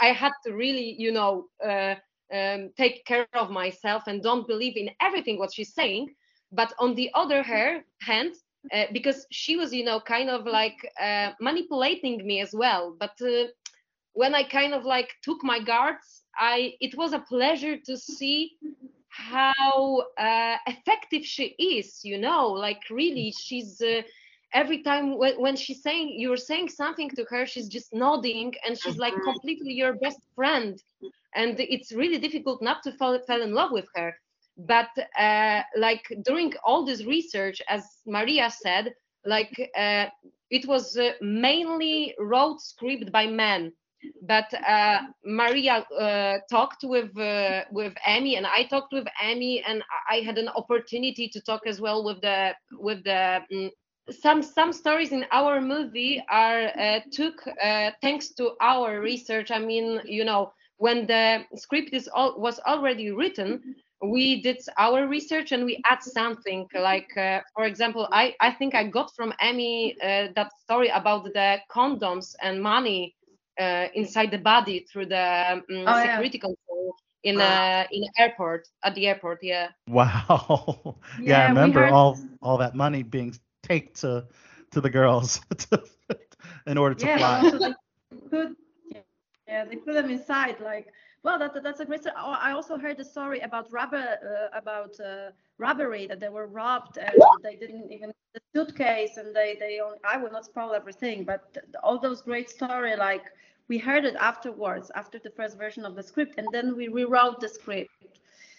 I 0.00 0.12
had 0.12 0.32
to 0.44 0.52
really, 0.52 0.96
you 0.98 1.12
know, 1.12 1.46
uh, 1.64 1.94
um, 2.32 2.70
take 2.76 3.04
care 3.04 3.26
of 3.34 3.50
myself 3.50 4.04
and 4.06 4.22
don't 4.22 4.46
believe 4.46 4.76
in 4.76 4.90
everything 5.00 5.38
what 5.38 5.54
she's 5.54 5.74
saying. 5.74 6.14
But 6.52 6.72
on 6.78 6.94
the 6.94 7.10
other 7.14 7.42
her, 7.42 7.84
hand, 8.02 8.34
uh, 8.72 8.84
because 8.92 9.26
she 9.30 9.56
was, 9.56 9.72
you 9.72 9.84
know, 9.84 10.00
kind 10.00 10.30
of 10.30 10.46
like 10.46 10.76
uh, 11.00 11.30
manipulating 11.40 12.26
me 12.26 12.40
as 12.40 12.52
well. 12.54 12.96
But 12.98 13.20
uh, 13.22 13.46
when 14.12 14.34
I 14.34 14.42
kind 14.44 14.74
of 14.74 14.84
like 14.84 15.10
took 15.22 15.42
my 15.42 15.60
guards, 15.60 16.24
I 16.38 16.74
it 16.80 16.96
was 16.96 17.12
a 17.12 17.20
pleasure 17.20 17.76
to 17.78 17.96
see 17.96 18.52
how 19.08 20.04
uh, 20.18 20.56
effective 20.66 21.24
she 21.24 21.54
is. 21.58 22.00
You 22.04 22.18
know, 22.18 22.48
like 22.48 22.82
really, 22.90 23.32
she's. 23.32 23.80
Uh, 23.80 24.02
every 24.54 24.82
time 24.82 25.18
when, 25.18 25.40
when 25.40 25.56
she's 25.56 25.82
saying 25.82 26.14
you're 26.16 26.36
saying 26.36 26.68
something 26.68 27.10
to 27.10 27.24
her 27.28 27.44
she's 27.44 27.68
just 27.68 27.92
nodding 27.92 28.54
and 28.64 28.78
she's 28.78 28.96
like 28.96 29.12
completely 29.24 29.72
your 29.72 29.94
best 29.94 30.20
friend 30.36 30.82
and 31.34 31.56
it's 31.58 31.92
really 31.92 32.16
difficult 32.16 32.62
not 32.62 32.82
to 32.82 32.92
fall, 32.92 33.18
fall 33.26 33.42
in 33.42 33.52
love 33.52 33.72
with 33.72 33.86
her 33.94 34.16
but 34.56 34.88
uh, 35.18 35.62
like 35.76 36.04
during 36.24 36.52
all 36.64 36.84
this 36.84 37.04
research 37.04 37.60
as 37.68 37.84
maria 38.06 38.50
said 38.50 38.94
like 39.24 39.70
uh, 39.76 40.06
it 40.50 40.66
was 40.66 40.96
uh, 40.96 41.12
mainly 41.20 42.14
wrote 42.18 42.60
script 42.60 43.10
by 43.12 43.26
men 43.26 43.72
but 44.22 44.52
uh, 44.54 45.00
Maria 45.24 45.84
uh, 45.98 46.38
talked 46.50 46.84
with 46.84 47.16
uh, 47.18 47.64
with 47.72 47.94
Amy, 48.06 48.36
and 48.36 48.46
I 48.46 48.64
talked 48.64 48.92
with 48.92 49.06
Amy, 49.22 49.62
and 49.66 49.82
I 50.10 50.16
had 50.20 50.38
an 50.38 50.48
opportunity 50.48 51.28
to 51.28 51.40
talk 51.40 51.66
as 51.66 51.80
well 51.80 52.04
with 52.04 52.20
the 52.20 52.54
with 52.72 53.02
the 53.04 53.40
mm, 53.52 53.70
some 54.10 54.42
some 54.42 54.72
stories 54.72 55.12
in 55.12 55.24
our 55.32 55.60
movie 55.60 56.22
are 56.30 56.70
took 57.12 57.42
thanks 58.02 58.34
to 58.34 58.52
our 58.60 59.00
research. 59.00 59.50
I 59.50 59.58
mean, 59.58 60.00
you 60.04 60.24
know, 60.24 60.52
when 60.78 61.06
the 61.06 61.44
script 61.56 61.92
is 61.92 62.08
all, 62.08 62.38
was 62.38 62.60
already 62.60 63.10
written, 63.10 63.76
we 64.02 64.40
did 64.42 64.58
our 64.78 65.06
research 65.06 65.52
and 65.52 65.64
we 65.64 65.80
add 65.84 66.02
something 66.02 66.66
like 66.74 67.16
uh, 67.16 67.40
for 67.54 67.64
example 67.64 68.08
i 68.12 68.34
i 68.40 68.50
think 68.50 68.74
i 68.74 68.84
got 68.84 69.10
from 69.16 69.32
amy 69.42 69.96
uh, 70.02 70.26
that 70.34 70.50
story 70.64 70.88
about 70.88 71.24
the 71.24 71.58
condoms 71.70 72.34
and 72.42 72.62
money 72.62 73.14
uh, 73.60 73.86
inside 73.94 74.30
the 74.30 74.38
body 74.38 74.84
through 74.90 75.06
the 75.06 75.62
um, 75.70 75.88
Oh, 75.88 75.98
yeah. 76.02 76.04
security 76.04 76.38
control 76.38 76.94
in 77.24 77.40
Wow. 77.40 77.40
uh, 77.40 77.84
in 77.90 78.00
the 78.02 78.10
airport 78.18 78.66
at 78.84 78.94
the 78.94 79.06
airport 79.06 79.38
yeah 79.42 79.68
Wow. 79.88 80.98
yeah, 81.24 81.38
I 81.40 81.42
Yeah, 81.42 81.54
we 81.54 81.70
remember 81.70 81.72
heard- 81.72 81.94
all 81.94 82.18
all 82.42 82.58
that 82.58 82.74
money 82.74 83.02
being 83.02 83.34
taken 83.62 83.92
to 83.94 84.26
to 84.72 84.80
the 84.80 84.90
girls 84.90 85.40
in 86.66 86.78
order 86.78 86.94
to 86.96 87.06
yeah, 87.06 87.08
fly. 87.08 87.42
but 87.42 87.44
also 87.44 87.58
they 87.58 87.74
put 88.30 88.56
yeah 89.48 89.64
they 89.64 89.76
put 89.76 89.94
them 89.94 90.10
inside 90.10 90.60
like 90.60 90.86
well 91.22 91.38
that, 91.38 91.62
that's 91.62 91.80
a 91.80 91.84
great 91.84 92.00
story. 92.02 92.14
Oh, 92.18 92.36
I 92.40 92.52
also 92.52 92.76
heard 92.78 92.98
a 93.00 93.04
story 93.04 93.40
about 93.40 93.70
robber 93.72 93.96
uh, 93.96 94.56
about 94.56 94.98
uh, 95.00 95.30
robbery 95.58 96.06
that 96.06 96.20
they 96.20 96.28
were 96.28 96.46
robbed 96.46 96.98
and 96.98 97.26
they 97.42 97.56
didn't 97.56 97.90
even 97.92 98.12
the 98.34 98.40
suitcase 98.54 99.16
and 99.16 99.34
they 99.34 99.56
they 99.58 99.80
only, 99.80 99.98
I 100.04 100.16
will 100.18 100.30
not 100.30 100.44
spoil 100.44 100.74
everything 100.74 101.24
but 101.24 101.56
all 101.82 101.98
those 101.98 102.22
great 102.22 102.50
story 102.50 102.96
like 102.96 103.24
we 103.68 103.78
heard 103.78 104.04
it 104.04 104.14
afterwards 104.16 104.90
after 104.94 105.18
the 105.18 105.30
first 105.30 105.56
version 105.58 105.84
of 105.84 105.94
the 105.94 106.02
script 106.02 106.34
and 106.38 106.52
then 106.52 106.76
we 106.76 106.88
rewrote 106.88 107.40
the 107.40 107.48
script 107.48 107.90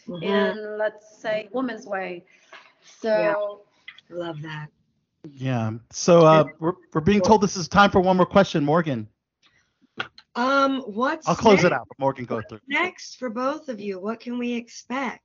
Mhm. 0.08 0.22
in 0.24 0.78
let's 0.78 1.18
say 1.22 1.48
woman's 1.52 1.86
way 1.86 2.24
so 2.84 3.62
I 4.10 4.14
love 4.14 4.42
that. 4.42 4.70
Yeah. 5.30 5.72
So 5.92 6.26
uh, 6.26 6.46
we're 6.60 6.74
we're 6.94 7.02
being 7.02 7.22
told 7.22 7.42
this 7.42 7.58
is 7.58 7.68
time 7.68 7.92
for 7.92 8.02
one 8.02 8.18
more 8.18 8.26
question, 8.26 8.64
Morgan. 8.64 9.08
Um, 10.38 10.82
what's 10.82 11.28
I'll 11.28 11.36
close 11.36 11.64
it 11.64 11.74
out. 11.74 11.88
But 11.88 11.98
Morgan, 11.98 12.26
go 12.26 12.42
through. 12.42 12.60
Next 12.68 13.18
for 13.18 13.30
both 13.30 13.70
of 13.70 13.80
you, 13.80 14.00
what 14.00 14.20
can 14.20 14.38
we 14.38 14.54
expect? 14.54 15.24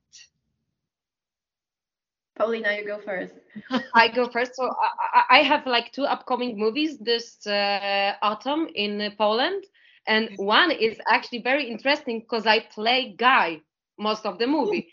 Paulina 2.35 2.73
you 2.73 2.83
go 2.87 2.97
first 2.97 3.35
I 3.93 4.07
go 4.07 4.27
first. 4.27 4.55
So 4.55 4.63
I, 4.65 4.89
I 5.19 5.39
I 5.39 5.43
have 5.43 5.67
like 5.67 5.91
two 5.91 6.05
upcoming 6.05 6.57
movies 6.57 6.97
this 6.97 7.45
uh, 7.45 8.13
autumn 8.23 8.67
in 8.73 9.01
uh, 9.01 9.09
Poland, 9.15 9.63
and 10.07 10.29
one 10.37 10.71
is 10.71 10.99
actually 11.07 11.43
very 11.43 11.69
interesting 11.69 12.21
because 12.21 12.47
I 12.47 12.61
play 12.73 13.13
guy 13.15 13.61
most 13.99 14.25
of 14.25 14.39
the 14.39 14.47
movie 14.47 14.89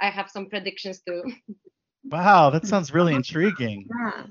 I 0.00 0.10
have 0.10 0.30
some 0.30 0.46
predictions 0.46 1.00
too. 1.00 1.22
Wow, 2.08 2.50
that 2.50 2.66
sounds 2.66 2.94
really 2.94 3.14
intriguing. 3.14 3.88
Yeah. 3.98 4.26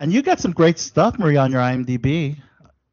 And 0.00 0.12
you 0.12 0.22
got 0.22 0.40
some 0.40 0.52
great 0.52 0.78
stuff, 0.78 1.18
Maria, 1.18 1.40
on 1.40 1.52
your 1.52 1.60
IMDb. 1.60 2.36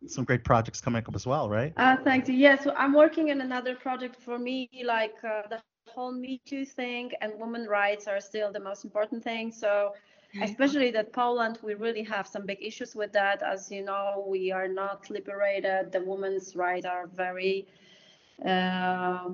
Some 0.08 0.26
great 0.26 0.44
projects 0.44 0.82
coming 0.82 1.04
up 1.08 1.16
as 1.16 1.26
well, 1.26 1.50
right? 1.50 1.74
Uh, 1.78 1.98
thanks. 2.04 2.30
Yeah, 2.30 2.58
so 2.60 2.74
I'm 2.78 2.94
working 2.94 3.32
on 3.32 3.42
another 3.42 3.76
project 3.76 4.22
for 4.22 4.38
me, 4.38 4.70
like 4.86 5.16
uh, 5.24 5.44
the 5.50 5.62
whole 5.88 6.12
Me 6.12 6.42
Too 6.46 6.66
thing 6.66 7.12
and 7.22 7.34
women 7.38 7.66
rights 7.66 8.08
are 8.08 8.20
still 8.20 8.52
the 8.52 8.60
most 8.60 8.84
important 8.84 9.24
thing. 9.24 9.52
So, 9.52 9.94
especially 10.42 10.92
that 10.92 11.12
Poland, 11.12 11.60
we 11.64 11.74
really 11.74 12.04
have 12.04 12.28
some 12.28 12.46
big 12.46 12.60
issues 12.62 12.96
with 12.96 13.12
that. 13.14 13.42
As 13.42 13.72
you 13.72 13.84
know, 13.84 14.26
we 14.28 14.52
are 14.52 14.68
not 14.68 15.10
liberated. 15.10 15.92
The 15.92 16.02
women's 16.02 16.56
rights 16.56 16.86
are 16.86 17.08
very, 17.08 17.68
uh, 18.46 19.30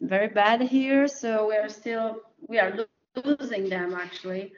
very 0.00 0.28
bad 0.28 0.60
here. 0.60 1.08
So 1.08 1.48
we 1.48 1.56
are 1.56 1.68
still 1.68 2.20
we 2.48 2.58
are 2.58 2.86
losing 3.24 3.68
them 3.68 3.94
actually. 3.94 4.52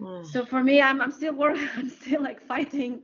Mm. 0.00 0.26
So 0.26 0.44
for 0.44 0.62
me, 0.62 0.80
I'm 0.80 1.00
I'm 1.00 1.12
still 1.12 1.34
working. 1.34 1.68
I'm 1.76 1.90
still 1.90 2.22
like 2.22 2.40
fighting 2.46 3.02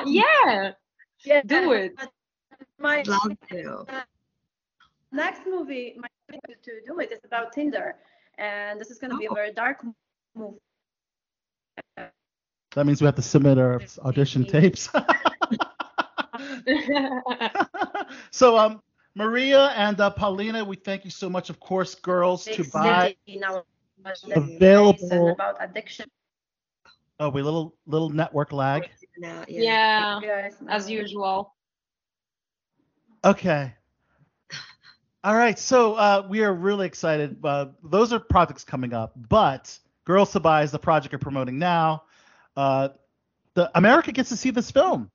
yeah, 0.06 0.72
yeah, 1.24 1.42
do 1.44 1.72
it. 1.72 1.92
My 2.78 2.98
I'd 2.98 3.06
love 3.08 3.36
to. 3.50 3.86
Next 5.12 5.42
movie, 5.46 5.96
my 5.98 6.08
to, 6.46 6.54
to 6.62 6.80
do 6.86 7.00
it 7.00 7.10
is 7.12 7.20
about 7.24 7.52
Tinder, 7.52 7.96
and 8.38 8.80
this 8.80 8.90
is 8.90 8.98
going 8.98 9.10
to 9.10 9.16
be 9.16 9.26
a 9.26 9.34
very 9.34 9.52
dark 9.52 9.84
movie. 10.34 10.58
That 12.74 12.84
means 12.84 13.00
we 13.00 13.06
have 13.06 13.16
to 13.16 13.22
submit 13.22 13.58
our 13.58 13.80
audition 14.04 14.44
tapes. 14.44 14.88
so, 18.30 18.58
um, 18.58 18.82
Maria 19.14 19.66
and 19.76 20.00
uh, 20.00 20.10
Paulina, 20.10 20.64
we 20.64 20.76
thank 20.76 21.04
you 21.04 21.10
so 21.10 21.28
much. 21.28 21.50
Of 21.50 21.58
course, 21.60 21.94
girls 21.94 22.44
to 22.44 22.64
buy. 22.72 23.16
Available- 24.32 25.30
about 25.30 25.56
addiction. 25.60 26.08
Oh, 27.20 27.30
we 27.30 27.42
little 27.42 27.74
little 27.86 28.10
network 28.10 28.52
lag. 28.52 28.88
Now, 29.18 29.44
yeah, 29.48 30.20
Guys, 30.22 30.54
as 30.68 30.88
usual. 30.88 31.52
Okay. 33.24 33.74
All 35.28 35.36
right, 35.36 35.58
so 35.58 35.92
uh, 35.92 36.26
we 36.26 36.42
are 36.42 36.54
really 36.54 36.86
excited. 36.86 37.36
Uh, 37.44 37.66
those 37.84 38.14
are 38.14 38.18
projects 38.18 38.64
coming 38.64 38.94
up, 38.94 39.12
but 39.28 39.78
Girls 40.06 40.32
to 40.32 40.40
Buy 40.40 40.62
is 40.62 40.70
the 40.70 40.78
project 40.78 41.12
you're 41.12 41.18
promoting 41.18 41.58
now. 41.58 42.04
Uh, 42.56 42.88
the 43.52 43.70
America 43.76 44.10
gets 44.10 44.30
to 44.30 44.38
see 44.38 44.48
this 44.50 44.70
film 44.70 45.10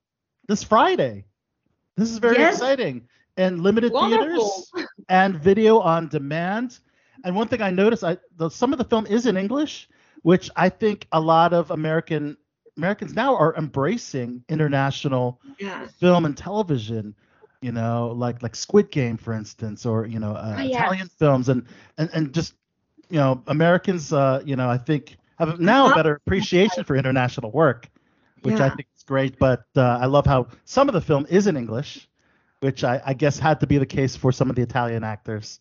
this 0.48 0.64
Friday. 0.64 1.26
This 1.98 2.12
is 2.12 2.20
very 2.20 2.38
Yes. 2.38 2.58
exciting. 2.58 3.08
And 3.38 3.64
limited 3.64 3.92
Wonderful. 3.92 4.28
theaters 4.76 4.88
and 5.10 5.36
video 5.40 5.80
on 5.80 6.10
demand. 6.10 6.78
And 7.24 7.36
one 7.36 7.48
thing 7.48 7.64
I 7.64 7.72
noticed, 7.72 8.04
I 8.04 8.20
the, 8.38 8.50
some 8.50 8.72
of 8.72 8.78
the 8.78 8.86
film 8.86 9.08
is 9.08 9.26
in 9.26 9.36
English, 9.36 9.90
which 10.22 10.52
I 10.56 10.70
think 10.70 11.08
a 11.12 11.20
lot 11.20 11.54
of 11.54 11.72
American 11.72 12.38
Americans 12.78 13.16
now 13.16 13.36
are 13.36 13.56
embracing 13.56 14.44
international 14.48 15.42
Yeah. 15.58 15.88
film 15.88 16.26
and 16.26 16.38
television. 16.38 17.16
You 17.64 17.72
know, 17.72 18.14
like 18.16 18.44
like 18.44 18.56
Squid 18.56 18.92
Game, 18.92 19.18
for 19.18 19.34
instance, 19.34 19.86
or 19.86 20.06
you 20.06 20.20
know, 20.20 20.34
uh, 20.34 20.56
Oh, 20.60 20.62
yeah. 20.64 20.80
Italian 20.82 21.08
films, 21.08 21.50
and 21.50 21.66
and 21.98 22.10
and 22.14 22.34
just 22.34 22.56
you 23.10 23.18
know, 23.20 23.42
Americans, 23.48 24.12
uh, 24.12 24.42
you 24.46 24.56
know, 24.56 24.70
I 24.70 24.78
think 24.78 25.18
have 25.40 25.60
now 25.60 25.88
a 25.88 25.94
better 25.94 26.16
appreciation 26.26 26.84
for 26.84 26.96
international 26.96 27.52
work, 27.52 27.90
which 28.42 28.60
I 28.60 28.70
think 28.70 28.88
is 28.96 29.04
great. 29.04 29.40
But 29.40 29.64
uh, 29.76 29.98
I 30.02 30.06
love 30.08 30.26
how 30.26 30.48
some 30.66 30.90
of 30.90 30.94
the 30.94 31.02
film 31.02 31.26
is 31.30 31.48
in 31.48 31.56
English, 31.58 32.10
which 32.62 32.84
I, 32.84 33.02
I 33.06 33.14
guess 33.14 33.40
had 33.40 33.60
to 33.62 33.68
be 33.68 33.78
the 33.78 33.86
case 33.86 34.16
for 34.16 34.32
some 34.32 34.50
of 34.50 34.56
the 34.56 34.62
Italian 34.62 35.04
actors. 35.04 35.60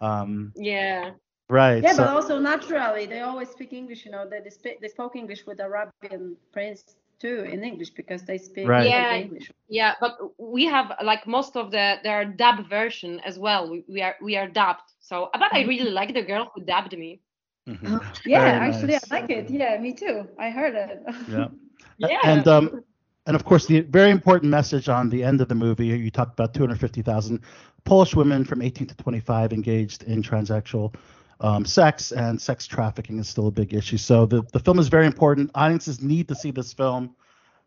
Um, 0.00 0.52
Yeah. 0.56 1.12
right. 1.48 1.82
Yeah, 1.82 1.92
so- 1.92 2.04
but 2.04 2.08
also 2.12 2.38
naturally, 2.38 3.06
they 3.06 3.20
always 3.20 3.48
speak 3.50 3.72
English. 3.72 4.04
You 4.04 4.12
know, 4.12 4.28
they 4.28 4.40
they, 4.40 4.50
speak, 4.50 4.80
they 4.80 4.88
spoke 4.88 5.16
English 5.16 5.46
with 5.46 5.60
Arabian 5.60 6.36
prince 6.52 6.96
too 7.22 7.38
in 7.54 7.64
English 7.64 7.90
because 8.00 8.22
they 8.26 8.38
speak 8.38 8.68
Right. 8.68 8.86
Yeah, 8.88 9.16
English. 9.16 9.50
yeah, 9.68 9.92
but 10.00 10.12
we 10.38 10.64
have 10.66 10.88
like 11.10 11.26
most 11.26 11.56
of 11.56 11.70
the 11.70 11.86
there 12.04 12.16
are 12.20 12.24
dub 12.24 12.68
version 12.68 13.20
as 13.30 13.38
well. 13.38 13.70
We, 13.70 13.84
we 13.88 14.02
are 14.02 14.16
we 14.22 14.36
are 14.36 14.48
dubbed. 14.48 14.88
So, 15.00 15.30
but 15.42 15.50
I 15.54 15.60
really 15.72 15.90
like 16.00 16.14
the 16.14 16.22
girl 16.22 16.50
who 16.54 16.64
dubbed 16.64 16.96
me. 16.98 17.20
Mhm. 17.68 18.00
Yeah, 18.24 18.40
Very 18.40 18.60
actually, 18.66 18.94
nice. 18.94 18.96
I 18.96 19.00
like 19.10 19.30
it. 19.30 19.50
Yeah, 19.50 19.78
me 19.80 19.92
too. 19.94 20.28
I 20.38 20.50
heard 20.50 20.74
it. 20.74 20.98
Yeah. 21.26 21.48
Yeah. 21.98 22.18
And 22.22 22.46
um, 22.48 22.82
and 23.26 23.36
of 23.36 23.44
course, 23.44 23.66
the 23.66 23.80
very 23.80 24.10
important 24.10 24.50
message 24.50 24.88
on 24.88 25.08
the 25.10 25.22
end 25.22 25.40
of 25.40 25.48
the 25.48 25.54
movie, 25.54 25.86
you 25.86 26.10
talked 26.10 26.32
about 26.32 26.54
250,000 26.54 27.40
Polish 27.84 28.14
women 28.14 28.44
from 28.44 28.62
18 28.62 28.86
to 28.88 28.96
25 28.96 29.52
engaged 29.52 30.02
in 30.04 30.22
transactional 30.22 30.94
um, 31.42 31.64
sex, 31.64 32.12
and 32.12 32.40
sex 32.40 32.66
trafficking 32.66 33.18
is 33.18 33.28
still 33.28 33.48
a 33.48 33.50
big 33.50 33.74
issue. 33.74 33.98
So 33.98 34.26
the, 34.26 34.42
the 34.52 34.60
film 34.60 34.78
is 34.78 34.88
very 34.88 35.06
important. 35.06 35.50
Audiences 35.54 36.00
need 36.00 36.28
to 36.28 36.34
see 36.34 36.52
this 36.52 36.72
film. 36.72 37.14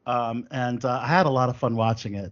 Um, 0.07 0.47
and 0.51 0.83
uh, 0.83 0.99
I 1.01 1.07
had 1.07 1.25
a 1.25 1.29
lot 1.29 1.49
of 1.49 1.57
fun 1.57 1.75
watching 1.75 2.15
it. 2.15 2.31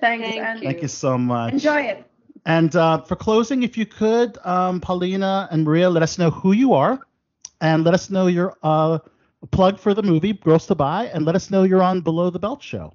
Thanks, 0.00 0.28
Thank 0.28 0.40
and 0.40 0.60
Thank 0.60 0.82
you 0.82 0.88
so 0.88 1.18
much. 1.18 1.52
enjoy 1.52 1.82
it. 1.82 2.10
And 2.46 2.74
uh, 2.76 3.02
for 3.02 3.16
closing, 3.16 3.62
if 3.62 3.76
you 3.78 3.86
could, 3.86 4.38
um, 4.44 4.80
Paulina 4.80 5.48
and 5.50 5.64
Maria, 5.64 5.88
let 5.88 6.02
us 6.02 6.18
know 6.18 6.30
who 6.30 6.52
you 6.52 6.74
are, 6.74 7.00
and 7.60 7.84
let 7.84 7.94
us 7.94 8.10
know 8.10 8.26
your 8.26 8.56
uh, 8.62 8.98
plug 9.50 9.78
for 9.78 9.94
the 9.94 10.02
movie 10.02 10.32
Girls 10.32 10.66
to 10.66 10.74
Buy, 10.74 11.06
and 11.06 11.24
let 11.24 11.36
us 11.36 11.50
know 11.50 11.62
you're 11.62 11.82
on 11.82 12.00
Below 12.00 12.30
the 12.30 12.38
Belt 12.38 12.62
show. 12.62 12.92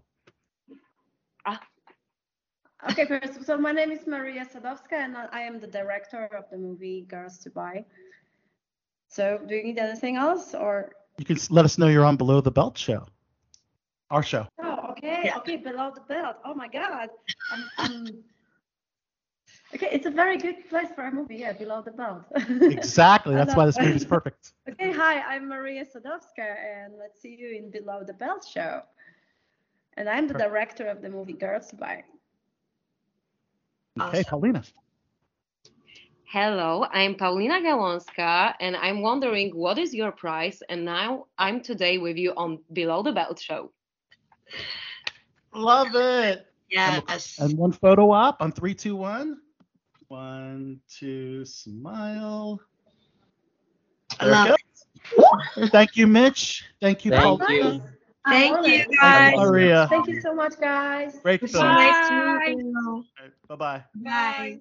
Okay, 2.88 3.06
first, 3.06 3.45
so 3.45 3.57
my 3.57 3.73
name 3.73 3.91
is 3.91 4.07
Maria 4.07 4.45
Sadowska, 4.45 4.93
and 4.93 5.18
I 5.18 5.41
am 5.41 5.60
the 5.60 5.68
director 5.68 6.26
of 6.27 6.45
the 6.49 6.57
movie 6.57 7.01
Girls 7.10 7.38
to 7.39 7.49
Buy. 7.49 7.84
So, 9.10 9.39
do 9.47 9.56
you 9.56 9.64
need 9.64 9.77
anything 9.77 10.15
else, 10.15 10.53
or? 10.53 10.93
You 11.18 11.26
can 11.26 11.38
let 11.49 11.65
us 11.65 11.77
know 11.77 11.88
you're 11.88 12.06
on 12.06 12.15
Below 12.15 12.39
the 12.39 12.51
Belt 12.51 12.77
show, 12.77 13.06
our 14.11 14.23
show. 14.23 14.47
Oh, 14.61 14.91
okay, 14.91 15.31
okay, 15.38 15.57
below 15.57 15.91
the 15.93 16.01
belt. 16.01 16.38
Oh 16.45 16.53
my 16.53 16.69
God. 16.69 17.10
I'm, 17.51 17.64
I'm... 17.77 18.07
Okay, 19.76 19.89
it's 19.91 20.06
a 20.06 20.11
very 20.11 20.38
good 20.38 20.69
place 20.69 20.88
for 20.95 21.03
a 21.03 21.11
movie. 21.11 21.38
Yeah, 21.38 21.51
below 21.51 21.81
the 21.81 21.91
belt. 21.91 22.23
Exactly. 22.61 23.35
That's 23.35 23.56
why 23.56 23.65
this 23.65 23.77
movie 23.77 23.95
is 23.95 24.06
perfect. 24.06 24.53
Okay, 24.69 24.91
hi, 24.93 25.19
I'm 25.22 25.49
Maria 25.49 25.84
Sadowska, 25.84 26.56
and 26.56 26.93
let's 26.97 27.19
see 27.22 27.35
you 27.38 27.57
in 27.57 27.72
Below 27.72 28.03
the 28.06 28.14
Belt 28.14 28.47
show. 28.49 28.84
And 29.97 30.07
I'm 30.07 30.27
the 30.27 30.35
director 30.35 30.88
of 30.88 31.01
the 31.01 31.10
movie 31.10 31.34
Girls 31.34 31.68
to 31.68 31.76
Buy. 31.76 32.03
Okay, 33.98 34.24
Paulina. 34.24 34.64
Hello, 36.26 36.86
I'm 36.91 37.16
Paulina 37.16 37.60
Gałązka, 37.60 38.53
and 38.60 38.76
I'm 38.76 39.02
wondering 39.02 39.52
what 39.56 39.80
is 39.80 39.94
your 39.94 40.11
price? 40.11 40.61
And 40.70 40.86
now 40.86 41.26
I'm 41.38 41.61
today 41.61 41.98
with 41.98 42.18
you 42.18 42.34
on 42.38 42.60
Below 42.72 43.02
the 43.02 43.11
Belt 43.11 43.40
show. 43.40 43.72
Love 45.53 45.95
it. 45.95 46.45
Yes. 46.70 47.40
And 47.40 47.57
one 47.57 47.72
photo 47.72 48.11
op 48.11 48.41
on 48.41 48.52
three, 48.52 48.76
two, 48.76 48.95
one. 48.95 49.38
One, 50.07 50.80
two, 50.88 51.45
smile. 51.45 52.60
There 54.20 54.32
love 54.32 54.56
it. 55.57 55.72
Thank 55.72 55.95
you, 55.95 56.06
Mitch. 56.06 56.64
Thank 56.80 57.06
you, 57.06 57.11
Thank 57.11 57.40
Paulina. 57.40 57.74
you. 57.74 57.82
I'm 58.26 58.64
Thank 58.64 58.68
you, 58.90 58.98
guys. 58.98 59.36
Maria. 59.38 59.88
Thank 59.90 60.08
you 60.08 60.22
so 60.22 60.34
much, 60.34 60.60
guys. 60.60 61.20
Great 61.24 61.41
So 61.41 61.60
film. 61.60 61.64
nice 61.66 62.08
to 62.10 62.54
meet 62.56 62.58
you. 62.66 63.06
Bye 63.48 63.56
bye. 63.56 63.84
Bye. 63.96 64.60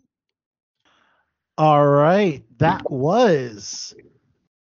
All 1.59 1.87
right, 1.87 2.45
that 2.59 2.89
was 2.89 3.93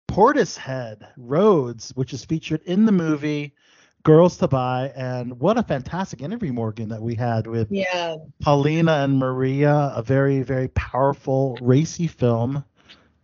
Portishead 0.08 1.06
Roads, 1.18 1.90
which 1.96 2.14
is 2.14 2.24
featured 2.24 2.62
in 2.64 2.86
the 2.86 2.92
movie 2.92 3.54
Girls 4.04 4.38
to 4.38 4.48
Buy. 4.48 4.90
And 4.96 5.38
what 5.38 5.58
a 5.58 5.62
fantastic 5.62 6.22
interview, 6.22 6.52
Morgan, 6.54 6.88
that 6.88 7.02
we 7.02 7.14
had 7.14 7.46
with 7.46 7.70
Yeah. 7.70 8.16
Paulina 8.40 8.92
and 9.04 9.18
Maria. 9.18 9.92
A 9.94 10.02
very, 10.02 10.42
very 10.42 10.68
powerful, 10.68 11.58
racy 11.60 12.06
film 12.06 12.64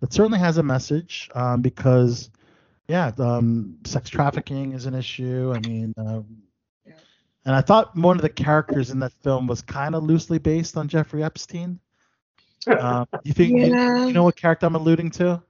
that 0.00 0.12
certainly 0.12 0.38
has 0.40 0.58
a 0.58 0.62
message 0.62 1.30
um, 1.34 1.62
because, 1.62 2.28
yeah, 2.88 3.12
um, 3.18 3.78
sex 3.84 4.10
trafficking 4.10 4.72
is 4.72 4.86
an 4.86 4.94
issue. 4.94 5.52
I 5.54 5.60
mean, 5.66 5.94
um, 5.96 6.26
and 7.46 7.54
I 7.54 7.60
thought 7.60 7.96
one 7.96 8.16
of 8.16 8.22
the 8.22 8.28
characters 8.28 8.90
in 8.90 8.98
that 9.00 9.12
film 9.22 9.46
was 9.46 9.60
kind 9.62 9.94
of 9.94 10.02
loosely 10.02 10.38
based 10.38 10.76
on 10.76 10.88
Jeffrey 10.88 11.22
Epstein. 11.22 11.78
Um, 12.66 13.06
you 13.24 13.32
think 13.32 13.50
you- 13.50 13.66
you, 14.06 14.12
know 14.14 14.24
what 14.24 14.36
character 14.36 14.66
I'm 14.66 14.74
alluding 14.74 15.10
to? 15.12 15.42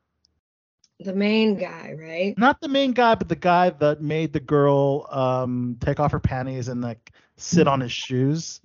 The 1.00 1.14
main 1.14 1.56
guy, 1.56 1.94
right? 1.98 2.38
Not 2.38 2.60
the 2.60 2.68
main 2.68 2.92
guy, 2.92 3.14
but 3.16 3.28
the 3.28 3.36
guy 3.36 3.70
that 3.70 4.00
made 4.00 4.32
the 4.32 4.40
girl 4.40 5.06
um, 5.10 5.76
take 5.80 5.98
off 6.00 6.12
her 6.12 6.20
panties 6.20 6.68
and 6.68 6.80
like 6.80 7.12
sit 7.36 7.66
on 7.68 7.80
his 7.80 7.92
shoes. 7.92 8.60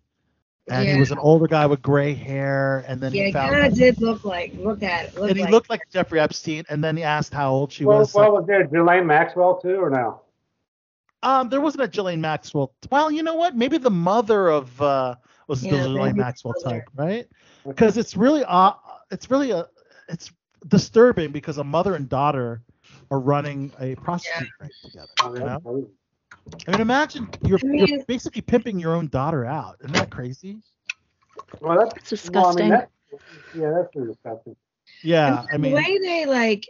And 0.69 0.87
he 0.87 0.95
was 0.95 1.11
an 1.11 1.17
older 1.19 1.47
guy 1.47 1.65
with 1.65 1.81
gray 1.81 2.13
hair, 2.13 2.83
and 2.87 3.01
then 3.01 3.11
Yeah, 3.13 3.23
he 3.23 3.27
he 3.27 3.31
found 3.33 3.51
kind 3.51 3.65
of 3.65 3.73
did 3.75 3.99
look 4.01 4.23
like, 4.23 4.53
look 4.57 4.83
at 4.83 5.05
it. 5.05 5.15
Looked 5.15 5.29
and 5.29 5.37
he 5.37 5.43
like, 5.43 5.51
looked 5.51 5.69
like 5.69 5.81
Jeffrey 5.91 6.19
Epstein. 6.19 6.63
And 6.69 6.83
then 6.83 6.95
he 6.97 7.03
asked 7.03 7.33
how 7.33 7.51
old 7.51 7.71
she 7.71 7.85
Well, 7.85 7.99
was. 7.99 8.13
well, 8.13 8.31
was 8.33 8.45
there 8.47 8.65
Ghislaine 8.65 9.07
Maxwell 9.07 9.59
too, 9.59 9.75
or 9.81 9.89
no? 9.89 10.21
um, 11.23 11.49
there 11.49 11.61
wasn't 11.61 11.83
a 11.83 11.87
Ghislaine 11.87 12.21
Maxwell. 12.21 12.73
Well, 12.91 13.11
you 13.11 13.23
know 13.23 13.35
what? 13.35 13.55
Maybe 13.55 13.77
the 13.77 13.89
mother 13.91 14.49
of 14.49 14.81
uh, 14.81 15.15
was 15.47 15.61
the 15.61 15.67
Yeah, 15.67 15.77
Ghislaine 15.77 16.15
maybe 16.15 16.23
the 16.23 16.25
Maxwell 16.25 16.53
type, 16.53 16.89
right? 16.95 17.27
Because 17.75 17.97
it's 17.97 18.15
really 18.15 18.43
uh, 18.47 18.73
it's 19.11 19.29
really 19.29 19.51
a 19.51 19.67
it's 20.07 20.31
disturbing 20.67 21.31
because 21.31 21.57
a 21.57 21.63
mother 21.63 21.95
and 21.95 22.09
daughter 22.09 22.63
are 23.11 23.19
running 23.19 23.71
a 23.79 23.95
prostitute 23.95 24.53
ring 24.59 24.71
together. 24.83 25.07
Oh, 25.19 25.33
You 25.33 25.43
know? 25.43 25.59
I 26.67 26.71
mean, 26.71 26.81
imagine 26.81 27.29
you're, 27.45 27.59
I 27.63 27.67
mean- 27.67 27.87
you're 27.87 28.03
basically 28.05 28.41
pimping 28.41 28.79
your 28.79 28.93
own 28.93 29.07
daughter 29.07 29.45
out. 29.45 29.77
Isn't 29.81 29.93
that 29.93 30.11
crazy? 30.11 30.57
Well, 31.61 31.77
that's 31.77 31.95
It's 31.97 32.09
disgusting. 32.09 32.41
Well, 32.41 32.47
I 32.49 32.61
mean, 32.61 32.69
that, 32.69 32.89
yeah, 33.53 33.71
that's 33.71 33.91
pretty 33.93 34.07
disgusting. 34.11 34.55
Yeah, 35.03 35.45
I 35.51 35.57
mean, 35.57 35.71
the 35.71 35.75
mean, 35.75 35.75
way 35.75 35.99
they 35.99 36.25
like, 36.25 36.67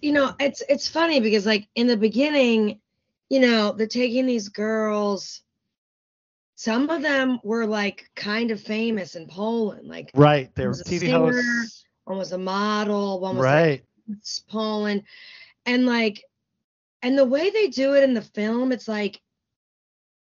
you 0.00 0.12
know, 0.12 0.34
it's 0.40 0.62
it's 0.68 0.88
funny 0.88 1.20
because 1.20 1.46
like 1.46 1.68
in 1.74 1.86
the 1.86 1.96
beginning, 1.96 2.80
you 3.28 3.40
know, 3.40 3.72
they're 3.72 3.86
taking 3.86 4.26
these 4.26 4.48
girls. 4.48 5.42
Some 6.56 6.90
of 6.90 7.02
them 7.02 7.38
were 7.42 7.66
like 7.66 8.10
kind 8.14 8.50
of 8.50 8.60
famous 8.60 9.14
in 9.14 9.26
Poland, 9.26 9.88
like 9.88 10.10
right? 10.14 10.54
They 10.54 10.64
were 10.64 10.70
was 10.70 10.80
a 10.80 10.84
TV 10.84 11.00
singer, 11.00 11.32
hosts, 11.32 11.84
one 12.04 12.18
was 12.18 12.32
a 12.32 12.38
model, 12.38 13.20
one 13.20 13.36
was 13.36 13.44
like 13.46 13.54
right? 13.54 13.84
Miss 14.06 14.40
Poland, 14.40 15.02
and 15.66 15.86
like, 15.86 16.22
and 17.02 17.16
the 17.16 17.24
way 17.24 17.50
they 17.50 17.68
do 17.68 17.94
it 17.94 18.04
in 18.04 18.14
the 18.14 18.22
film, 18.22 18.72
it's 18.72 18.88
like, 18.88 19.20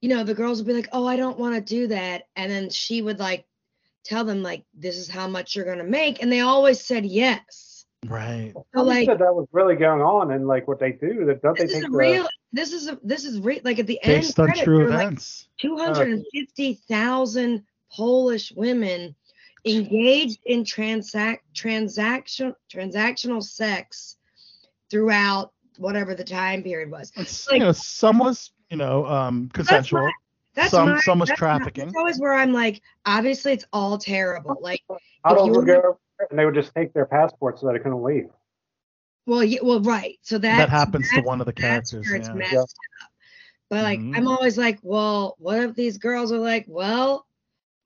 you 0.00 0.08
know, 0.08 0.24
the 0.24 0.34
girls 0.34 0.58
would 0.58 0.66
be 0.66 0.74
like, 0.74 0.88
"Oh, 0.92 1.06
I 1.06 1.16
don't 1.16 1.38
want 1.38 1.54
to 1.54 1.60
do 1.60 1.88
that," 1.88 2.28
and 2.36 2.50
then 2.50 2.70
she 2.70 3.02
would 3.02 3.18
like 3.18 3.46
tell 4.04 4.24
them 4.24 4.42
like, 4.42 4.64
"This 4.74 4.96
is 4.96 5.08
how 5.08 5.28
much 5.28 5.54
you're 5.54 5.64
gonna 5.64 5.84
make," 5.84 6.22
and 6.22 6.32
they 6.32 6.40
always 6.40 6.84
said 6.84 7.06
yes. 7.06 7.86
Right. 8.06 8.52
So 8.74 8.82
like, 8.82 9.06
said 9.06 9.20
that 9.20 9.34
was 9.34 9.46
really 9.52 9.76
going 9.76 10.02
on, 10.02 10.32
and 10.32 10.48
like 10.48 10.66
what 10.66 10.80
they 10.80 10.92
do, 10.92 11.24
that 11.26 11.42
don't 11.42 11.56
they 11.56 11.66
this 11.66 11.74
is 11.74 11.80
take 11.82 11.88
a 11.88 11.92
the 11.92 11.96
real. 11.96 12.28
This 12.52 12.72
is 12.72 12.88
a. 12.88 12.98
This 13.02 13.24
is 13.24 13.38
re- 13.38 13.60
like 13.62 13.78
at 13.78 13.86
the 13.86 14.00
Based 14.02 14.38
end. 14.38 14.40
on 14.40 14.46
credits, 14.46 14.64
true 14.64 14.78
they're 14.78 14.88
like, 14.88 15.06
events. 15.06 15.48
250,000 15.60 17.64
Polish 17.92 18.52
women 18.56 19.14
engaged 19.64 20.40
in 20.46 20.64
transact 20.64 21.42
transaction 21.54 22.54
transactional 22.72 23.42
sex 23.42 24.16
throughout 24.90 25.51
whatever 25.78 26.14
the 26.14 26.24
time 26.24 26.62
period 26.62 26.90
was. 26.90 27.12
Like- 27.16 27.52
you 27.52 27.58
know, 27.60 27.72
some 27.72 28.18
was, 28.18 28.52
you 28.70 28.76
know, 28.76 29.06
um, 29.06 29.48
consensual. 29.52 30.08
That's 30.54 30.70
some 30.70 30.90
my, 30.90 31.00
some 31.00 31.18
was 31.18 31.28
that's 31.28 31.38
trafficking. 31.38 31.86
that's 31.86 31.96
always 31.96 32.18
where 32.20 32.34
I'm 32.34 32.52
like, 32.52 32.82
obviously 33.06 33.52
it's 33.52 33.64
all 33.72 33.96
terrible. 33.98 34.58
Like, 34.60 34.82
models 35.24 35.46
you 35.46 35.52
would 35.52 35.66
were- 35.66 35.82
go 35.82 35.98
and 36.30 36.38
they 36.38 36.44
would 36.44 36.54
just 36.54 36.74
take 36.74 36.92
their 36.92 37.06
passports 37.06 37.60
so 37.60 37.66
that 37.66 37.72
they 37.72 37.78
couldn't 37.78 38.02
leave. 38.02 38.28
well, 39.26 39.42
yeah, 39.42 39.60
well, 39.62 39.80
right. 39.80 40.18
So 40.22 40.36
that 40.38 40.56
that 40.58 40.68
happens 40.68 41.08
to 41.14 41.20
one 41.22 41.40
of 41.40 41.46
the 41.46 41.52
that's 41.52 41.90
characters. 41.90 42.06
where 42.06 42.16
it's 42.16 42.28
Yeah. 42.28 42.34
messed 42.34 42.52
Yeah. 42.52 42.60
up. 42.60 42.68
But 43.70 43.82
like, 43.84 44.00
Mhm. 44.00 44.16
I'm 44.16 44.28
always 44.28 44.58
like, 44.58 44.78
well, 44.82 45.36
what 45.38 45.58
if 45.58 45.74
these 45.74 45.96
girls 45.96 46.30
are 46.32 46.38
like, 46.38 46.66
well, 46.68 47.26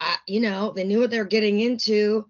I, 0.00 0.16
you 0.26 0.40
know, 0.40 0.72
they 0.74 0.82
knew 0.84 0.98
what 1.00 1.10
they 1.10 1.18
were 1.18 1.24
getting 1.24 1.60
into, 1.60 2.26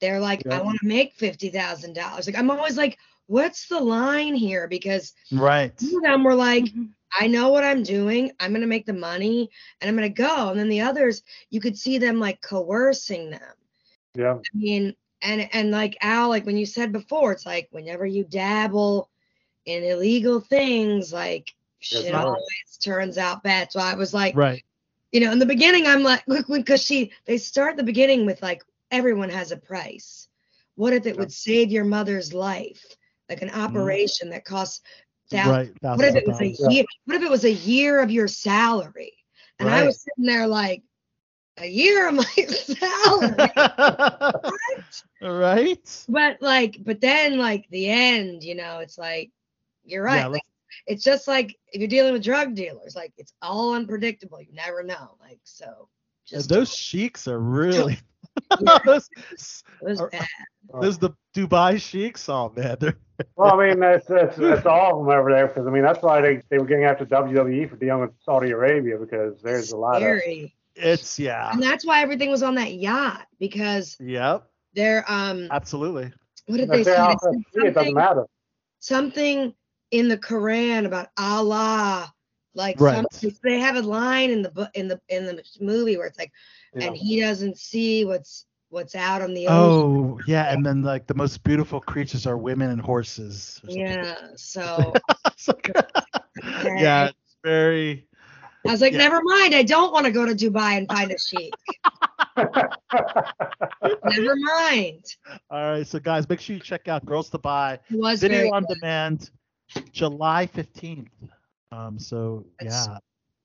they're 0.00 0.20
like, 0.20 0.46
I 0.46 0.62
want 0.62 0.78
to 0.80 0.86
make 0.86 1.14
fifty 1.14 1.48
thousand 1.50 1.94
dollars. 1.94 2.26
Like 2.26 2.38
I'm 2.38 2.50
always 2.50 2.76
like, 2.76 2.98
what's 3.30 3.68
the 3.68 3.78
line 3.80 4.34
here? 4.34 4.66
Because 4.66 5.14
Right. 5.30 5.72
some 5.80 5.96
of 5.96 6.02
them 6.02 6.24
were 6.24 6.34
like, 6.34 6.64
Mhm. 6.64 6.90
I 7.18 7.28
know 7.28 7.50
what 7.50 7.64
I'm 7.64 7.82
doing. 7.84 8.32
I'm 8.40 8.52
gonna 8.52 8.66
make 8.66 8.86
the 8.86 8.92
money 8.92 9.50
and 9.80 9.88
I'm 9.88 9.94
gonna 9.94 10.08
go. 10.08 10.50
And 10.50 10.58
then 10.58 10.68
the 10.68 10.80
others, 10.80 11.22
you 11.48 11.60
could 11.60 11.78
see 11.78 11.96
them 11.98 12.18
like 12.18 12.40
coercing 12.40 13.30
them. 13.30 13.54
Yeah. 14.16 14.34
I 14.34 14.56
mean, 14.56 14.96
and 15.22 15.48
and 15.52 15.70
like 15.70 15.96
Al, 16.00 16.28
like 16.28 16.44
when 16.44 16.56
you 16.56 16.66
said 16.66 16.92
before, 16.92 17.32
it's 17.32 17.46
like 17.46 17.68
whenever 17.70 18.04
you 18.04 18.24
dabble 18.24 19.08
in 19.64 19.84
illegal 19.84 20.40
things, 20.40 21.12
like 21.12 21.54
Yes, 21.80 22.02
shit 22.02 22.12
ma'am. 22.12 22.26
always 22.26 22.76
turns 22.82 23.16
out 23.16 23.42
bad. 23.44 23.70
So 23.70 23.78
I 23.80 23.94
was 23.94 24.12
like, 24.12 24.34
Right. 24.34 24.64
you 25.12 25.20
know, 25.20 25.30
in 25.32 25.38
the 25.38 25.46
beginning, 25.46 25.86
I'm 25.86 26.02
like, 26.02 26.24
look, 26.26 26.48
because 26.48 26.82
she 26.82 27.12
they 27.26 27.38
start 27.38 27.76
the 27.76 27.84
beginning 27.84 28.26
with 28.26 28.42
like 28.42 28.64
everyone 28.90 29.30
has 29.30 29.52
a 29.52 29.56
price. 29.56 30.28
What 30.74 30.92
if 30.94 31.06
it 31.06 31.16
would 31.16 31.32
save 31.32 31.70
your 31.70 31.84
mother's 31.84 32.32
life? 32.32 32.84
Like 33.30 33.42
an 33.42 33.48
mm-hmm. 33.48 33.60
operation 33.60 34.28
that 34.30 34.44
costs 34.44 34.82
thousands. 35.30 35.72
Right. 35.82 35.96
What 35.96 36.04
if 36.04 36.16
it 36.16 36.26
was 36.26 36.40
a 36.40 36.48
year? 36.48 36.84
What 37.06 37.16
if 37.16 37.22
it 37.22 37.30
was 37.30 37.44
a 37.44 37.52
year 37.52 38.00
of 38.00 38.10
your 38.10 38.28
salary? 38.28 39.14
And 39.58 39.68
I 39.68 39.84
was 39.84 40.02
sitting 40.02 40.24
there 40.24 40.46
like, 40.46 40.82
a 41.58 41.66
year 41.66 42.08
of 42.08 42.14
my 42.14 42.24
salary. 42.48 43.50
right. 45.22 46.04
but 46.08 46.40
like, 46.40 46.78
but 46.82 47.00
then 47.00 47.38
like 47.38 47.66
the 47.70 47.88
end, 47.88 48.42
you 48.42 48.54
know, 48.54 48.78
it's 48.78 48.98
like, 48.98 49.30
you're 49.84 50.02
right. 50.02 50.20
Yeah, 50.20 50.26
like, 50.28 50.42
it's 50.86 51.04
just 51.04 51.28
like 51.28 51.56
if 51.72 51.80
you're 51.80 51.88
dealing 51.88 52.12
with 52.12 52.24
drug 52.24 52.54
dealers, 52.54 52.94
like 52.96 53.12
it's 53.18 53.32
all 53.42 53.74
unpredictable. 53.74 54.40
You 54.40 54.52
never 54.52 54.82
know. 54.82 55.16
Like 55.20 55.40
so, 55.44 55.88
Yeah, 56.26 56.40
those 56.46 56.74
sheiks 56.74 57.28
are 57.28 57.38
really. 57.38 57.98
Yeah. 58.60 58.78
those, 58.84 59.08
it 59.30 59.62
was 59.82 60.00
are- 60.00 60.08
bad. 60.10 60.26
those 60.80 60.98
the 60.98 61.10
Dubai 61.34 61.80
sheiks. 61.80 62.28
Oh 62.28 62.52
man, 62.56 62.76
they're 62.80 62.96
Well, 63.36 63.60
I 63.60 63.68
mean, 63.68 63.80
that's 63.80 64.06
that's, 64.06 64.36
that's 64.36 64.66
all 64.66 65.00
of 65.00 65.06
them 65.06 65.14
over 65.18 65.30
there 65.30 65.46
because 65.48 65.66
I 65.66 65.70
mean 65.70 65.82
that's 65.82 66.02
why 66.02 66.20
they, 66.20 66.42
they 66.48 66.58
were 66.58 66.64
getting 66.64 66.84
after 66.84 67.04
WWE 67.04 67.68
for 67.68 67.76
dealing 67.76 68.00
with 68.02 68.10
Saudi 68.24 68.50
Arabia 68.50 68.96
because 68.98 69.40
there's 69.42 69.72
a 69.72 69.76
lot 69.76 70.02
of 70.02 70.20
it's 70.76 71.18
yeah. 71.18 71.50
And 71.52 71.62
that's 71.62 71.84
why 71.84 72.00
everything 72.02 72.30
was 72.30 72.42
on 72.42 72.54
that 72.54 72.72
yacht 72.74 73.26
because 73.38 73.96
Yep. 74.00 74.46
they're 74.74 75.04
um 75.08 75.48
Absolutely. 75.50 76.12
what 76.46 76.56
did 76.56 76.70
they 76.70 76.82
say? 76.84 76.92
They 76.92 76.96
off 76.96 77.12
at 77.14 77.20
said 77.20 77.32
sea, 77.32 77.42
it 77.54 77.54
doesn't 77.54 77.74
something, 77.74 77.94
matter. 77.94 78.24
something 78.78 79.54
in 79.90 80.08
the 80.08 80.16
Quran 80.18 80.86
about 80.86 81.08
Allah. 81.18 82.12
Like 82.54 82.80
Right. 82.80 82.96
something, 82.96 83.36
they 83.44 83.60
have 83.60 83.76
a 83.76 83.82
line 83.82 84.30
in 84.30 84.42
the 84.42 84.50
book 84.50 84.70
in 84.74 84.88
the 84.88 85.00
in 85.08 85.24
the 85.26 85.42
movie 85.60 85.96
where 85.96 86.06
it's 86.06 86.18
like, 86.18 86.32
Yeah. 86.74 86.86
and 86.86 86.96
he 86.96 87.20
doesn't 87.20 87.58
see 87.58 88.04
what's 88.04 88.46
what's 88.68 88.94
out 88.94 89.22
on 89.22 89.34
the 89.34 89.48
ocean. 89.48 89.56
Oh 89.56 90.20
yeah, 90.26 90.52
and 90.52 90.64
then 90.64 90.82
like 90.82 91.06
the 91.08 91.14
most 91.14 91.42
beautiful 91.42 91.80
creatures 91.80 92.26
are 92.26 92.36
women 92.38 92.70
and 92.70 92.80
horses. 92.80 93.60
Yeah. 93.64 94.14
So 94.36 94.92
yeah, 96.64 97.06
it's 97.08 97.36
very. 97.42 98.06
I 98.66 98.72
was 98.72 98.80
like, 98.82 98.92
Yeah. 98.92 98.98
never 98.98 99.20
mind. 99.22 99.54
I 99.54 99.62
don't 99.62 99.92
want 99.92 100.04
to 100.06 100.12
go 100.12 100.26
to 100.26 100.34
Dubai 100.34 100.76
and 100.76 100.86
find 100.88 101.10
a 101.10 101.18
sheik. 101.18 101.52
never 104.04 104.36
mind. 104.36 105.04
All 105.50 105.72
right, 105.72 105.86
so 105.86 105.98
guys, 105.98 106.28
make 106.28 106.40
sure 106.40 106.54
you 106.56 106.60
check 106.62 106.88
out 106.88 107.04
Girls 107.06 107.30
to 107.30 107.38
Buy 107.38 107.78
video 107.90 108.52
on 108.52 108.64
good. 108.64 108.74
demand, 108.80 109.30
July 109.92 110.46
fifteenth. 110.46 111.08
Um, 111.72 111.98
so 111.98 112.44
That's- 112.58 112.86
yeah, 112.88 112.98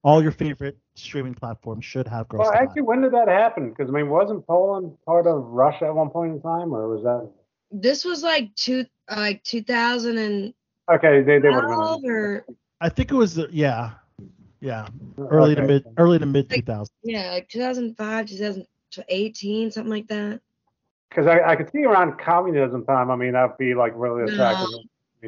all 0.05 0.21
your 0.21 0.31
favorite 0.31 0.77
streaming 0.93 1.33
platforms 1.33 1.83
should 1.83 2.07
have 2.07 2.29
Girls 2.29 2.41
Well, 2.47 2.53
actually, 2.53 2.83
when 2.83 3.01
did 3.01 3.11
that 3.13 3.27
happen? 3.27 3.71
Because 3.71 3.89
I 3.89 3.91
mean, 3.91 4.07
wasn't 4.07 4.45
Poland 4.45 4.95
part 5.03 5.25
of 5.25 5.43
Russia 5.45 5.85
at 5.85 5.95
one 5.95 6.11
point 6.11 6.33
in 6.33 6.41
time, 6.41 6.73
or 6.75 6.87
was 6.87 7.03
that? 7.03 7.27
This 7.71 8.05
was 8.05 8.21
like 8.21 8.53
two, 8.55 8.85
like 9.09 9.43
2012 9.43 10.53
Okay, 10.87 11.23
they 11.23 11.39
they 11.39 11.49
would 11.49 11.63
have 11.63 12.01
been. 12.01 12.11
or 12.11 12.45
I 12.79 12.89
think 12.89 13.09
it 13.11 13.15
was 13.15 13.39
uh, 13.39 13.47
yeah, 13.49 13.93
yeah, 14.59 14.87
oh, 15.17 15.27
early 15.31 15.55
to 15.55 15.63
mid, 15.63 15.83
early 15.97 16.19
to 16.19 16.25
mid 16.27 16.51
two 16.51 16.61
thousand. 16.61 16.93
yeah, 17.03 17.31
like 17.31 17.49
2005, 17.49 18.27
2018, 18.27 19.71
something 19.71 19.89
like 19.89 20.07
that. 20.09 20.39
Because 21.09 21.25
I, 21.25 21.41
I 21.41 21.55
could 21.55 21.71
see 21.71 21.83
around 21.83 22.19
communism 22.19 22.85
time. 22.85 23.09
I 23.09 23.15
mean, 23.15 23.31
that'd 23.31 23.57
be 23.57 23.73
like 23.73 23.93
really 23.95 24.31
attractive. 24.31 24.67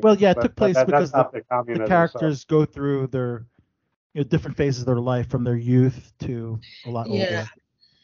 Well, 0.04 0.16
yeah, 0.16 0.32
it 0.32 0.36
But- 0.36 0.42
took 0.44 0.56
place 0.56 0.76
that- 0.76 0.86
because 0.86 1.12
that's 1.12 1.32
the, 1.32 1.40
the, 1.40 1.46
communism. 1.46 1.80
the 1.82 1.86
so- 1.88 1.90
characters 1.90 2.44
go 2.46 2.64
through 2.66 3.08
their 3.08 3.48
you 4.14 4.22
know, 4.22 4.28
different 4.28 4.58
phases 4.58 4.82
of 4.82 4.86
their 4.88 5.00
life 5.00 5.30
from 5.30 5.44
their 5.44 5.56
youth 5.56 6.12
to 6.20 6.60
a 6.86 6.90
lot 6.90 7.08
older. 7.08 7.20
Yeah. 7.20 7.46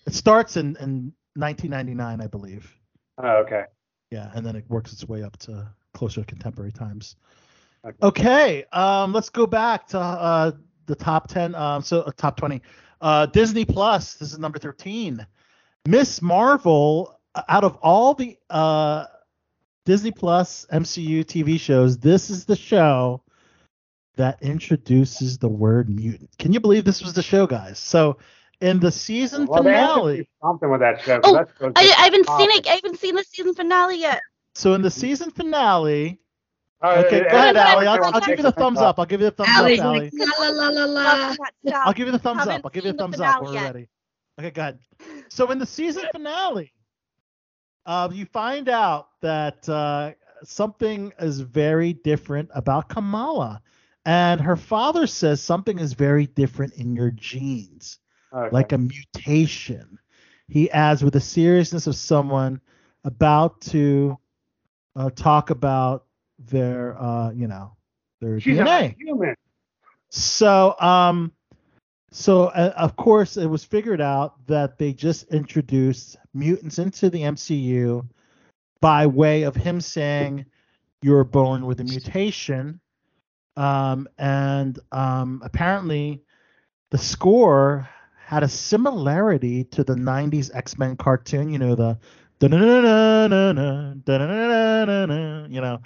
It 0.06 0.14
starts 0.14 0.58
in, 0.58 0.76
in 0.80 1.14
1999, 1.36 2.22
I 2.22 2.28
believe. 2.28 2.72
Oh, 3.18 3.38
okay. 3.38 3.64
Yeah, 4.12 4.30
and 4.36 4.46
then 4.46 4.56
it 4.56 4.66
works 4.70 4.94
its 4.94 5.08
way 5.08 5.24
up 5.24 5.38
to 5.38 5.68
closer 5.94 6.22
to 6.22 6.28
contemporary 6.28 6.72
times. 6.72 7.16
Okay. 7.86 7.98
Okay, 8.04 8.66
um, 8.72 9.12
let's 9.12 9.30
go 9.30 9.48
back 9.48 9.88
to 9.88 10.00
uh, 10.00 10.52
the 10.86 10.96
top 10.96 11.28
10. 11.28 11.56
Um, 11.56 11.82
so 11.82 12.02
uh, 12.02 12.12
top 12.16 12.38
20. 12.38 12.62
Uh, 13.02 13.26
Disney 13.28 13.66
Plus. 13.66 14.16
This 14.16 14.32
is 14.32 14.40
number 14.40 14.60
13. 14.60 15.26
Miss 15.88 16.22
Marvel. 16.22 17.20
uh, 17.36 17.42
Out 17.50 17.64
of 17.64 17.76
all 17.78 18.14
the 18.14 18.38
uh, 18.50 19.06
Disney 19.86 20.12
Plus 20.12 20.66
MCU 20.72 21.26
TV 21.26 21.60
shows, 21.60 21.98
this 21.98 22.30
is 22.30 22.46
the 22.46 22.56
show 22.56 23.23
that 24.16 24.38
introduces 24.42 25.38
the 25.38 25.48
word 25.48 25.90
mutant. 25.90 26.30
Can 26.38 26.54
you 26.54 26.60
believe 26.60 26.86
this 26.86 27.02
was 27.02 27.14
the 27.14 27.24
show, 27.24 27.48
guys? 27.48 27.80
So 27.80 28.18
in 28.62 28.80
the 28.80 28.92
season 28.92 29.46
Well, 29.48 29.64
they 29.64 29.72
have 29.74 29.88
to 29.90 29.94
finale. 29.96 30.30
something 30.42 30.70
with 30.72 30.80
that 30.82 31.02
show. 31.02 31.20
'cause 31.20 31.32
Oh, 31.32 31.36
that's 31.36 31.52
I, 31.76 31.82
I 32.02 32.04
haven't 32.06 32.28
seen 32.28 32.50
it. 32.52 32.68
I 32.68 32.76
haven't 32.76 33.00
seen 33.00 33.16
the 33.16 33.24
season 33.24 33.54
finale 33.56 34.00
yet. 34.00 34.22
So 34.56 34.74
in 34.76 34.82
the 34.82 34.92
season 34.92 35.32
finale, 35.32 36.20
Oh, 36.86 37.00
Okay, 37.00 37.22
it- 37.22 37.32
go 37.32 37.38
ahead, 37.38 37.56
Allie. 37.56 37.88
I'll, 37.88 38.04
I'll 38.14 38.20
give 38.20 38.38
you 38.38 38.44
the 38.44 38.52
thumbs 38.52 38.80
up. 38.80 39.00
I'll 39.00 39.06
give 39.06 39.22
you 39.22 39.28
the 39.28 39.32
thumbs 39.32 39.50
Allie's 39.54 39.80
up, 39.80 39.86
Allie. 39.86 40.12
la 40.14 40.48
la 40.50 40.68
la 40.68 40.68
la 40.68 40.86
la. 40.86 41.32
Stop, 41.34 41.48
stop. 41.66 41.88
I'll 41.88 41.94
give 41.94 42.08
you 42.08 42.12
the 42.12 42.20
thumbs 42.20 42.42
up. 42.46 42.62
I'll 42.66 42.70
give 42.72 42.84
you 42.84 42.90
seen 42.90 42.98
the 42.98 43.08
the 43.08 43.18
thumbs 43.18 43.20
up. 43.22 43.42
We're 43.42 43.54
yet. 43.54 43.64
ready. 43.74 43.88
Okay, 44.38 44.52
go 44.52 44.62
ahead. 44.64 44.80
So 45.30 45.50
in 45.52 45.60
the 45.60 45.66
season 45.66 46.04
finale, 46.12 46.74
uh, 47.86 48.10
you 48.12 48.26
find 48.26 48.68
out 48.68 49.08
that 49.22 49.68
uh, 49.70 50.12
something 50.44 51.14
is 51.20 51.40
very 51.40 51.94
different 51.94 52.50
about 52.54 52.90
Kamala, 52.90 53.62
and 54.06 54.42
her 54.42 54.56
father 54.56 55.08
says 55.08 55.42
something 55.42 55.80
is 55.80 55.94
very 55.94 56.28
different 56.28 56.74
in 56.74 56.96
your 56.96 57.12
genes, 57.12 58.00
Okay. 58.34 58.50
like 58.54 58.72
a 58.72 58.78
mutation. 58.78 59.98
He 60.48 60.70
adds 60.72 61.04
with 61.04 61.14
the 61.14 61.20
seriousness 61.22 61.88
of 61.88 61.96
someone 61.96 62.60
about 63.04 63.62
to 63.62 64.18
uh, 64.96 65.10
talk 65.12 65.50
about 65.50 66.06
their, 66.40 67.02
uh, 67.02 67.32
you 67.32 67.48
know, 67.48 67.76
their 68.22 68.40
She's 68.40 68.58
DNA. 68.58 68.96
human. 68.98 69.36
So, 70.10 70.76
um, 70.80 71.32
so 72.12 72.46
uh, 72.48 72.74
of 72.76 72.96
course, 72.96 73.38
it 73.38 73.48
was 73.48 73.64
figured 73.64 74.02
out 74.02 74.46
that 74.48 74.78
they 74.78 74.94
just 74.94 75.24
introduced 75.30 76.18
mutants 76.34 76.78
into 76.80 77.10
the 77.10 77.22
MCU 77.22 78.08
by 78.82 79.08
way 79.08 79.44
of 79.44 79.56
him 79.56 79.80
saying 79.82 80.46
you 81.02 81.12
were 81.12 81.24
born 81.24 81.66
with 81.66 81.80
a 81.80 81.84
mutation, 81.84 82.80
um, 83.56 84.08
and 84.18 84.80
um, 84.92 85.42
apparently 85.44 86.22
the 86.92 86.98
score 86.98 87.88
had 88.26 88.44
a 88.44 88.48
similarity 88.48 89.64
to 89.66 89.84
the 89.84 89.96
'90s 89.96 90.50
X-Men 90.54 90.98
cartoon. 90.98 91.50
You 91.50 91.60
know 91.60 91.76
the 91.76 91.98
you 95.50 95.62
know. 95.62 95.82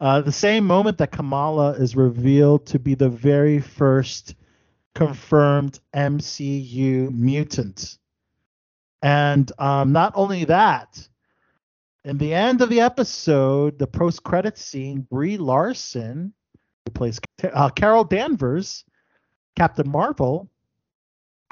Uh, 0.00 0.20
the 0.20 0.30
same 0.30 0.64
moment 0.64 0.96
that 0.98 1.10
Kamala 1.10 1.72
is 1.72 1.96
revealed 1.96 2.66
to 2.66 2.78
be 2.78 2.94
the 2.94 3.08
very 3.08 3.58
first 3.58 4.36
confirmed 4.94 5.80
MCU 5.94 7.10
mutant. 7.10 7.98
And 9.02 9.50
um, 9.58 9.92
not 9.92 10.12
only 10.14 10.44
that, 10.44 11.08
in 12.04 12.18
the 12.18 12.32
end 12.32 12.62
of 12.62 12.68
the 12.68 12.80
episode, 12.80 13.78
the 13.78 13.86
post 13.86 14.22
credit 14.22 14.56
scene, 14.56 15.00
Brie 15.00 15.36
Larson, 15.36 16.32
plays 16.90 17.20
uh, 17.42 17.68
Carol 17.70 18.04
Danvers, 18.04 18.84
Captain 19.56 19.88
Marvel, 19.88 20.48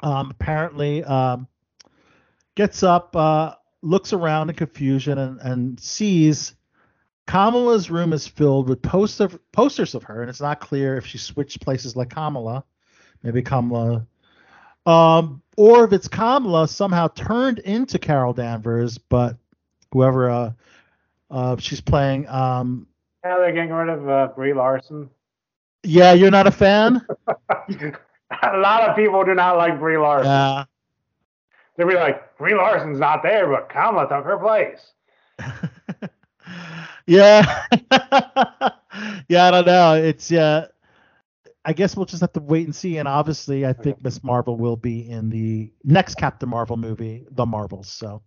um, 0.01 0.31
apparently 0.31 1.03
um, 1.03 1.47
gets 2.55 2.83
up, 2.83 3.15
uh, 3.15 3.55
looks 3.81 4.13
around 4.13 4.49
in 4.49 4.55
confusion, 4.55 5.17
and, 5.17 5.39
and 5.41 5.79
sees 5.79 6.55
Kamala's 7.27 7.89
room 7.89 8.13
is 8.13 8.25
filled 8.25 8.69
with 8.69 8.81
poster, 8.81 9.29
posters 9.51 9.95
of 9.95 10.03
her, 10.03 10.21
and 10.21 10.29
it's 10.29 10.41
not 10.41 10.59
clear 10.59 10.97
if 10.97 11.05
she 11.05 11.17
switched 11.17 11.61
places 11.61 11.95
like 11.95 12.09
Kamala. 12.09 12.63
Maybe 13.23 13.41
Kamala. 13.41 14.07
Um, 14.85 15.41
or 15.57 15.83
if 15.83 15.91
it's 15.91 16.07
Kamala 16.07 16.67
somehow 16.67 17.09
turned 17.09 17.59
into 17.59 17.99
Carol 17.99 18.31
Danvers, 18.31 18.97
but 18.97 19.35
whoever 19.91 20.29
uh, 20.29 20.51
uh, 21.29 21.57
she's 21.57 21.81
playing. 21.81 22.27
Um, 22.29 22.87
Now 23.23 23.39
they're 23.39 23.51
getting 23.51 23.71
rid 23.71 23.89
of 23.89 24.07
uh, 24.07 24.29
Brie 24.35 24.53
Larson. 24.53 25.09
Yeah, 25.87 26.13
you're 26.13 26.31
not 26.31 26.47
a 26.47 26.51
fan? 26.51 27.01
a 27.27 28.57
lot 28.57 28.89
of 28.89 28.95
people 28.95 29.23
do 29.23 29.33
not 29.33 29.57
like 29.57 29.79
Brie 29.79 29.97
Larson. 29.97 30.29
Yeah. 30.29 30.65
They'll 31.75 31.87
be 31.87 31.95
like, 31.95 32.37
Brie 32.37 32.55
Larson's 32.55 32.99
not 32.99 33.23
there, 33.23 33.47
but 33.47 33.69
Kamala 33.69 34.07
took 34.09 34.25
her 34.25 34.37
place. 34.37 34.91
yeah. 37.05 37.63
yeah, 39.29 39.47
I 39.47 39.51
don't 39.51 39.67
know. 39.67 39.93
It's 39.93 40.31
uh 40.31 40.67
I 41.63 41.73
guess 41.73 41.95
we'll 41.97 42.05
just 42.05 42.21
have 42.21 42.33
to 42.33 42.39
wait 42.39 42.65
and 42.65 42.75
see. 42.75 42.97
And 42.97 43.07
obviously, 43.07 43.65
I 43.65 43.73
think 43.73 44.01
Miss 44.01 44.23
Marvel 44.23 44.55
will 44.55 44.77
be 44.77 45.09
in 45.09 45.29
the 45.29 45.71
next 45.83 46.15
Captain 46.15 46.47
Marvel 46.47 46.77
movie, 46.77 47.25
The 47.31 47.45
Marvels. 47.45 47.89
So, 47.89 48.23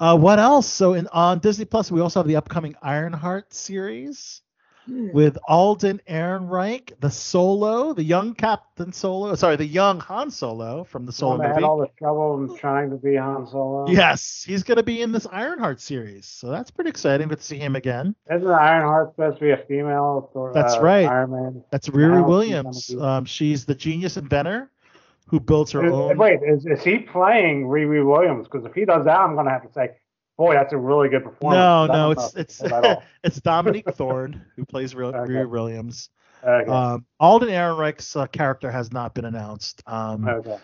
uh, 0.00 0.18
what 0.18 0.38
else? 0.38 0.66
So, 0.66 0.92
in 0.92 1.08
on 1.08 1.38
Disney 1.38 1.64
Plus, 1.64 1.90
we 1.90 2.02
also 2.02 2.20
have 2.20 2.26
the 2.26 2.36
upcoming 2.36 2.74
Ironheart 2.82 3.54
series 3.54 4.42
Hmm. 4.86 5.12
with 5.12 5.38
Alden 5.46 6.00
Ehrenreich, 6.08 6.92
the 6.98 7.10
Solo, 7.10 7.92
the 7.92 8.02
young 8.02 8.34
Captain 8.34 8.92
Solo. 8.92 9.34
Sorry, 9.36 9.54
the 9.54 9.64
young 9.64 10.00
Han 10.00 10.30
Solo 10.30 10.82
from 10.82 11.06
the 11.06 11.12
Solo 11.12 11.38
they 11.38 11.46
had 11.46 11.62
all 11.62 11.78
the 11.78 11.86
trouble 11.96 12.42
in 12.42 12.56
trying 12.56 12.90
to 12.90 12.96
be 12.96 13.14
Han 13.14 13.46
Solo. 13.46 13.88
Yes, 13.88 14.42
he's 14.44 14.64
going 14.64 14.78
to 14.78 14.82
be 14.82 15.00
in 15.00 15.12
this 15.12 15.26
Ironheart 15.30 15.80
series, 15.80 16.26
so 16.26 16.50
that's 16.50 16.72
pretty 16.72 16.90
exciting. 16.90 17.28
Good 17.28 17.38
to 17.38 17.44
see 17.44 17.58
him 17.58 17.76
again. 17.76 18.16
Isn't 18.28 18.48
Ironheart 18.48 19.12
supposed 19.14 19.38
to 19.38 19.44
be 19.44 19.50
a 19.52 19.56
female? 19.56 20.30
Or, 20.34 20.52
That's 20.52 20.74
uh, 20.74 20.82
right. 20.82 21.06
Iron. 21.06 21.62
That's 21.70 21.88
Riri 21.88 22.26
Williams. 22.26 22.92
Um, 22.98 23.24
she's 23.24 23.64
the 23.64 23.76
genius 23.76 24.16
inventor 24.16 24.68
who 25.28 25.38
builds 25.38 25.70
her 25.72 25.86
Is- 25.86 25.92
own. 25.92 26.18
Wait, 26.18 26.40
is, 26.44 26.66
is 26.66 26.82
he 26.82 26.98
playing 26.98 27.64
Riri 27.66 28.04
Williams? 28.04 28.48
Because 28.48 28.66
if 28.66 28.74
he 28.74 28.84
does 28.84 29.04
that, 29.04 29.16
I'm 29.18 29.34
going 29.34 29.46
to 29.46 29.52
have 29.52 29.66
to 29.66 29.72
say, 29.72 29.90
boy, 30.42 30.54
that's 30.54 30.72
a 30.72 30.76
really 30.76 31.08
good 31.08 31.22
performance. 31.22 31.58
No, 31.58 31.86
no, 31.86 32.10
it's 32.10 32.34
it's 32.34 32.62
it's 33.24 33.40
Dominique 33.40 33.88
Thorne 33.94 34.44
who 34.56 34.64
plays 34.64 34.94
Real, 34.94 35.08
Okay. 35.08 35.32
Riri 35.32 35.48
Williams. 35.48 36.10
Okay. 36.44 36.70
Um, 36.70 37.06
Alden 37.20 37.48
Ehrenreich's 37.48 38.16
uh, 38.16 38.26
character 38.26 38.70
has 38.70 38.92
not 38.92 39.14
been 39.14 39.24
announced. 39.24 39.82
Um, 39.86 40.26
okay. 40.28 40.58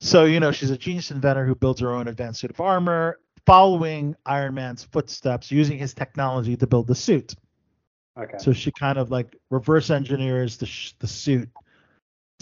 So, 0.00 0.24
you 0.24 0.40
know, 0.40 0.50
she's 0.50 0.70
a 0.70 0.78
genius 0.78 1.10
inventor 1.10 1.46
who 1.46 1.54
builds 1.54 1.80
her 1.80 1.92
own 1.92 2.08
advanced 2.08 2.40
suit 2.40 2.50
of 2.50 2.60
armor, 2.60 3.20
following 3.46 4.16
Iron 4.26 4.54
Man's 4.54 4.82
footsteps, 4.82 5.52
using 5.52 5.78
his 5.78 5.94
technology 5.94 6.56
to 6.56 6.66
build 6.66 6.88
the 6.88 6.94
suit. 6.94 7.34
Okay. 8.18 8.38
So 8.38 8.52
she 8.52 8.72
kind 8.72 8.98
of 8.98 9.10
like 9.10 9.36
reverse 9.50 9.90
engineers 9.90 10.56
the, 10.56 10.66
sh- 10.66 10.94
the 10.98 11.06
suit 11.06 11.48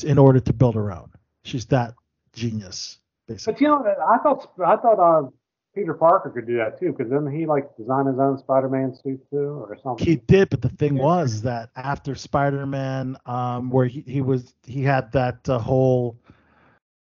in 0.04 0.16
order 0.16 0.40
to 0.40 0.52
build 0.52 0.76
her 0.76 0.90
own. 0.92 1.10
She's 1.44 1.66
that 1.66 1.94
genius, 2.32 3.00
basically. 3.26 3.52
But 3.52 3.60
you 3.60 3.68
know, 3.68 3.94
I 4.08 4.18
thought 4.18 4.52
I 4.64 4.76
thought 4.76 4.98
uh, 4.98 5.28
Peter 5.78 5.94
Parker 5.94 6.30
could 6.30 6.46
do 6.48 6.56
that 6.56 6.80
too, 6.80 6.90
because 6.92 7.08
didn't 7.08 7.30
he 7.30 7.46
like 7.46 7.76
design 7.76 8.06
his 8.06 8.18
own 8.18 8.36
Spider-Man 8.36 8.96
suit 8.96 9.20
too, 9.30 9.64
or 9.68 9.78
something? 9.80 10.04
He 10.04 10.16
did, 10.16 10.50
but 10.50 10.60
the 10.60 10.68
thing 10.70 10.98
was 10.98 11.42
that 11.42 11.70
after 11.76 12.16
Spider-Man, 12.16 13.16
um, 13.26 13.70
where 13.70 13.86
he, 13.86 14.00
he 14.00 14.20
was, 14.20 14.54
he 14.66 14.82
had 14.82 15.12
that 15.12 15.48
uh, 15.48 15.56
whole 15.56 16.16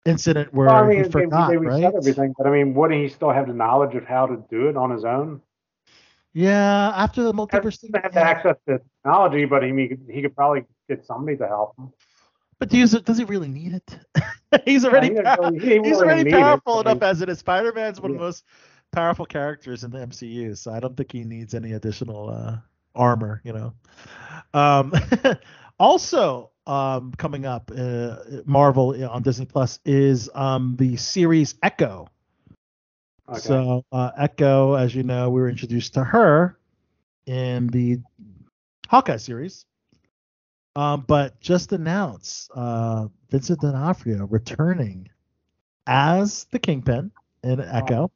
incident 0.05 0.53
where 0.53 0.67
Well, 0.69 0.77
I 0.77 0.87
mean, 0.87 0.97
he 0.99 1.03
they, 1.03 1.09
forgot, 1.09 1.49
they 1.49 1.57
reset 1.57 1.83
right? 1.83 1.95
everything, 1.95 2.33
but 2.37 2.47
I 2.47 2.51
mean, 2.51 2.73
wouldn't 2.73 3.01
he 3.01 3.09
still 3.09 3.31
have 3.31 3.47
the 3.47 3.53
knowledge 3.53 3.93
of 3.95 4.05
how 4.05 4.25
to 4.25 4.41
do 4.49 4.69
it 4.69 4.77
on 4.77 4.89
his 4.89 5.03
own? 5.03 5.41
Yeah, 6.33 6.93
after 6.95 7.23
the 7.23 7.33
multiverse 7.33 7.81
He 7.81 7.89
thing. 7.89 8.01
have 8.01 8.13
to 8.13 8.19
access 8.19 8.55
the 8.65 8.79
technology, 9.03 9.43
but 9.43 9.63
he, 9.63 9.71
he 9.71 10.13
he 10.13 10.21
could 10.21 10.33
probably 10.33 10.63
get 10.87 11.03
somebody 11.05 11.35
to 11.37 11.47
help 11.47 11.77
him. 11.77 11.91
But 12.61 12.69
do 12.69 12.77
you, 12.77 12.85
does 12.85 13.17
he 13.17 13.23
really 13.23 13.47
need 13.47 13.73
it? 13.73 13.97
he's 14.65 14.85
already 14.85 15.07
he 15.07 15.19
really- 15.19 15.57
he 15.57 15.65
he's 15.83 15.83
really 15.83 16.03
already 16.03 16.29
it, 16.29 16.33
powerful 16.33 16.75
he- 16.75 16.81
enough 16.81 17.01
as 17.01 17.19
it 17.23 17.27
is. 17.27 17.39
Spider-Man's 17.39 17.99
one 17.99 18.11
of 18.11 18.17
the 18.17 18.23
most 18.23 18.45
powerful 18.91 19.25
characters 19.25 19.83
in 19.83 19.89
the 19.89 19.97
MCU, 19.97 20.55
so 20.55 20.71
I 20.71 20.79
don't 20.79 20.95
think 20.95 21.11
he 21.11 21.23
needs 21.23 21.55
any 21.55 21.71
additional 21.71 22.29
uh, 22.29 22.57
armor. 22.93 23.41
You 23.43 23.53
know. 23.53 23.73
Um, 24.53 24.93
also, 25.79 26.51
um, 26.67 27.13
coming 27.17 27.47
up, 27.47 27.71
uh, 27.75 28.17
Marvel 28.45 29.09
on 29.09 29.23
Disney 29.23 29.47
Plus 29.47 29.79
is 29.83 30.29
um, 30.35 30.75
the 30.77 30.97
series 30.97 31.55
Echo. 31.63 32.09
Okay. 33.27 33.39
So 33.39 33.83
uh, 33.91 34.11
Echo, 34.15 34.75
as 34.75 34.93
you 34.93 35.01
know, 35.01 35.31
we 35.31 35.41
were 35.41 35.49
introduced 35.49 35.95
to 35.95 36.03
her 36.03 36.59
in 37.25 37.65
the 37.69 38.01
Hawkeye 38.87 39.17
series. 39.17 39.65
Um, 40.75 41.03
but 41.07 41.39
just 41.41 41.73
announced 41.73 42.49
uh, 42.55 43.07
Vincent 43.29 43.59
D'Onofrio 43.59 44.25
returning 44.27 45.09
as 45.85 46.45
the 46.51 46.59
Kingpin 46.59 47.11
in 47.43 47.59
Echo. 47.59 48.11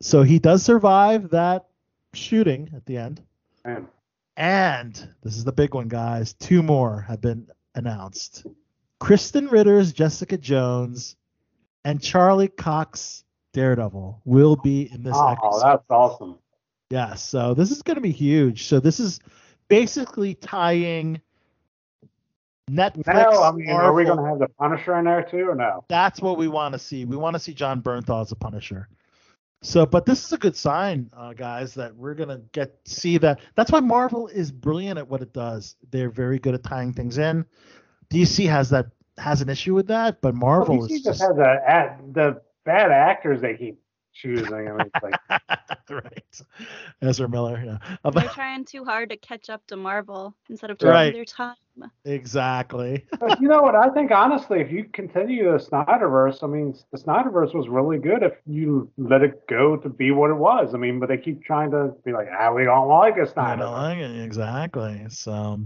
So 0.00 0.22
he 0.22 0.38
does 0.38 0.62
survive 0.62 1.30
that 1.30 1.66
shooting 2.14 2.70
at 2.76 2.86
the 2.86 2.98
end. 2.98 3.22
Man. 3.64 3.88
And 4.36 5.08
this 5.22 5.36
is 5.36 5.44
the 5.44 5.52
big 5.52 5.74
one, 5.74 5.88
guys. 5.88 6.34
Two 6.34 6.62
more 6.62 7.00
have 7.02 7.20
been 7.20 7.48
announced. 7.74 8.46
Krysten 9.00 9.50
Ritter's 9.50 9.92
Jessica 9.92 10.38
Jones 10.38 11.16
and 11.84 12.00
Charlie 12.00 12.48
Cox 12.48 13.24
Daredevil 13.52 14.22
will 14.24 14.56
be 14.56 14.90
in 14.92 15.02
this 15.02 15.14
Oh, 15.16 15.60
that's 15.60 15.84
awesome. 15.90 16.38
yeah, 16.90 17.14
so 17.14 17.54
this 17.54 17.70
is 17.70 17.82
going 17.82 17.96
to 17.96 18.00
be 18.00 18.12
huge. 18.12 18.66
So 18.66 18.80
this 18.80 19.00
is 19.00 19.18
basically 19.68 20.34
tying 20.36 21.20
Netflix. 22.72 23.08
I 23.08 23.52
mean, 23.52 23.70
are 23.70 23.92
we 23.92 24.04
going 24.04 24.18
to 24.18 24.24
have 24.24 24.38
the 24.38 24.48
Punisher 24.48 24.98
in 24.98 25.04
there 25.04 25.22
too, 25.22 25.48
or 25.48 25.54
no? 25.54 25.84
That's 25.88 26.20
what 26.20 26.38
we 26.38 26.48
want 26.48 26.72
to 26.72 26.78
see. 26.78 27.04
We 27.04 27.16
want 27.16 27.34
to 27.34 27.40
see 27.40 27.52
Jon 27.52 27.82
Bernthal 27.82 28.22
as 28.22 28.32
a 28.32 28.36
Punisher. 28.36 28.88
So, 29.64 29.86
but 29.86 30.06
this 30.06 30.24
is 30.24 30.32
a 30.32 30.38
good 30.38 30.56
sign, 30.56 31.08
uh, 31.16 31.34
guys, 31.34 31.72
that 31.74 31.94
we're 31.94 32.14
gonna 32.14 32.40
get 32.50 32.76
see 32.84 33.16
that. 33.18 33.38
That's 33.54 33.70
why 33.70 33.78
Marvel 33.78 34.26
is 34.26 34.50
brilliant 34.50 34.98
at 34.98 35.08
what 35.08 35.22
it 35.22 35.32
does. 35.32 35.76
They're 35.92 36.10
very 36.10 36.40
good 36.40 36.54
at 36.54 36.64
tying 36.64 36.92
things 36.92 37.18
in. 37.18 37.44
DC 38.10 38.48
has 38.48 38.70
that 38.70 38.86
has 39.18 39.40
an 39.40 39.48
issue 39.48 39.74
with 39.74 39.86
that, 39.86 40.20
but 40.20 40.34
Marvel 40.34 40.78
Well, 40.78 40.88
DC 40.88 40.92
is 40.94 41.02
just 41.02 41.20
just 41.20 41.22
has 41.22 41.38
a, 41.38 41.96
the 42.12 42.42
bad 42.64 42.90
actors 42.90 43.40
they 43.40 43.56
keep 43.56 43.80
choosing. 44.12 44.52
I 44.68 44.72
mean, 44.72 44.90
it's 44.94 45.02
like 45.02 45.40
right. 45.90 46.40
Ezra 47.02 47.28
Miller, 47.28 47.62
yeah. 47.64 47.78
They're 48.02 48.12
but- 48.12 48.32
trying 48.34 48.64
too 48.64 48.84
hard 48.84 49.10
to 49.10 49.16
catch 49.16 49.50
up 49.50 49.66
to 49.68 49.76
Marvel 49.76 50.34
instead 50.48 50.70
of 50.70 50.78
taking 50.78 50.90
Right. 50.92 51.12
their 51.12 51.24
time. 51.24 51.54
exactly. 52.04 53.06
But 53.20 53.40
you 53.40 53.48
know 53.48 53.62
what? 53.62 53.74
I 53.74 53.88
think 53.90 54.10
honestly, 54.10 54.60
if 54.60 54.70
you 54.70 54.84
continue 54.92 55.44
the 55.52 55.58
Snyderverse, 55.58 56.42
I 56.42 56.46
mean, 56.46 56.74
the 56.92 56.98
Snyderverse 56.98 57.54
was 57.54 57.68
really 57.68 57.98
good 57.98 58.22
if 58.22 58.32
you 58.46 58.90
let 58.98 59.22
it 59.22 59.46
go 59.48 59.76
to 59.76 59.88
be 59.88 60.10
what 60.10 60.30
it 60.30 60.36
was. 60.36 60.74
I 60.74 60.78
mean, 60.78 60.98
but 61.00 61.08
they 61.08 61.16
keep 61.18 61.42
trying 61.44 61.70
to 61.72 61.94
be 62.04 62.12
like, 62.12 62.28
ah, 62.38 62.52
we 62.52 62.64
don't 62.64 62.88
like 62.88 63.16
a 63.16 63.22
I 63.22 63.24
Snyderverse. 63.24 63.58
don't 63.58 63.72
like 63.72 63.98
it 63.98 64.20
exactly. 64.22 65.06
So, 65.08 65.60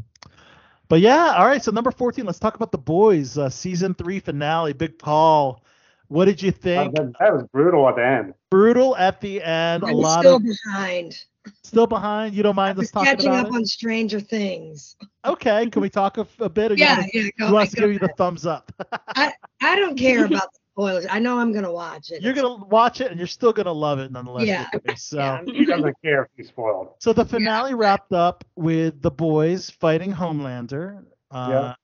but 0.88 1.00
yeah, 1.00 1.34
all 1.36 1.46
right. 1.46 1.62
So 1.62 1.72
number 1.72 1.90
fourteen, 1.90 2.26
let's 2.26 2.38
talk 2.38 2.54
about 2.54 2.70
the 2.72 2.78
boys. 2.78 3.36
Uh, 3.36 3.48
season 3.50 3.94
three 3.94 4.20
finale. 4.20 4.72
Big 4.72 4.98
Paul, 4.98 5.62
what 6.08 6.24
did 6.26 6.42
you 6.42 6.50
That, 6.52 6.60
think? 6.62 6.94
that- 6.94 7.12
that 7.20 7.32
was 7.34 7.44
brutal 7.52 7.88
at 7.88 7.96
the 7.96 8.06
end. 8.06 8.34
Brutal 8.50 8.96
at 8.96 9.20
the 9.20 9.42
end. 9.42 9.82
A 9.82 9.86
I'm 9.86 9.94
lot 9.94 10.20
still 10.20 10.36
of 10.36 10.42
behind. 10.44 11.24
still 11.62 11.86
behind. 11.86 12.34
You 12.34 12.42
don't 12.42 12.56
mind 12.56 12.78
us 12.78 12.90
talking 12.90 13.08
about 13.08 13.12
it? 13.12 13.16
Catching 13.18 13.30
about 13.30 13.46
up 13.46 13.52
it? 13.52 13.56
on 13.56 13.64
Stranger 13.66 14.20
Things. 14.20 14.96
Okay, 15.24 15.68
can 15.70 15.82
we 15.82 15.88
talk 15.90 16.18
a, 16.18 16.26
a 16.40 16.48
bit? 16.48 16.72
Or 16.72 16.74
you 16.74 16.84
Yeah, 16.84 16.96
wanna- 16.98 17.08
yeah, 17.14 17.28
go 17.38 17.52
want 17.52 17.68
us 17.68 17.74
ahead, 17.74 17.76
to 17.76 17.80
give 17.82 17.92
you 17.92 17.98
the 17.98 18.14
thumbs 18.16 18.46
up? 18.46 18.72
I, 19.16 19.32
I 19.62 19.76
don't 19.76 19.96
care 19.98 20.24
about 20.26 20.52
the 20.52 20.58
spoilers. 20.72 21.06
I 21.10 21.18
know 21.18 21.38
I'm 21.38 21.52
gonna 21.52 21.72
watch 21.72 22.10
it. 22.10 22.22
You're 22.22 22.34
gonna 22.34 22.64
watch 22.66 23.00
it 23.00 23.10
and 23.10 23.18
you're 23.18 23.26
still 23.26 23.52
gonna 23.52 23.72
love 23.72 23.98
it 23.98 24.10
nonetheless. 24.12 24.46
Yeah. 24.46 24.68
So. 24.96 25.16
Yeah. 25.18 25.42
He 25.46 25.64
doesn't 25.64 25.96
care 26.02 26.22
if 26.24 26.28
he's 26.36 26.48
spoiled. 26.48 26.94
So 27.00 27.12
the 27.12 27.24
finale 27.24 27.74
wrapped 27.74 28.12
up 28.12 28.44
with 28.56 29.00
the 29.02 29.10
boys 29.10 29.70
fighting 29.70 30.12
Homelander 30.12 31.04
uh, 31.32 31.48
Yeah. 31.50 31.74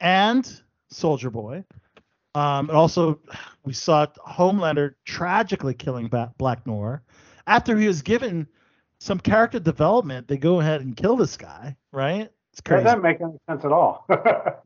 and 0.00 0.60
Soldier 0.90 1.30
Boy. 1.30 1.64
Um, 2.34 2.68
and 2.70 2.76
also, 2.78 3.20
we 3.64 3.72
saw 3.72 4.06
Homelander 4.26 4.94
tragically 5.04 5.74
killing 5.74 6.10
Black 6.38 6.66
Noir. 6.66 7.02
After 7.46 7.76
he 7.76 7.86
was 7.86 8.02
given 8.02 8.46
some 9.00 9.18
character 9.18 9.58
development, 9.60 10.28
they 10.28 10.38
go 10.38 10.60
ahead 10.60 10.80
and 10.80 10.96
kill 10.96 11.16
this 11.16 11.36
guy, 11.36 11.76
right? 11.92 12.30
It's 12.52 12.60
That 12.62 12.64
crazy. 12.68 12.84
doesn't 12.84 13.02
make 13.02 13.20
any 13.20 13.32
sense 13.48 13.64
at 13.64 13.72
all. 13.72 14.06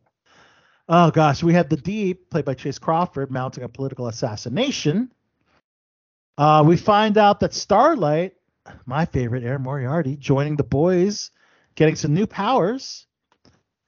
Oh 0.88 1.10
gosh, 1.10 1.42
we 1.42 1.52
had 1.52 1.68
the 1.68 1.76
Deep, 1.76 2.30
played 2.30 2.44
by 2.44 2.54
Chace 2.54 2.78
Crawford, 2.78 3.28
mounting 3.28 3.64
a 3.64 3.68
political 3.68 4.06
assassination. 4.06 5.10
Uh, 6.38 6.62
we 6.64 6.76
find 6.76 7.18
out 7.18 7.40
that 7.40 7.54
Starlight, 7.54 8.34
my 8.84 9.04
favorite, 9.04 9.42
Erin 9.42 9.62
Moriarty, 9.62 10.14
joining 10.16 10.54
the 10.54 10.62
boys, 10.62 11.32
getting 11.74 11.96
some 11.96 12.14
new 12.14 12.24
powers. 12.24 13.08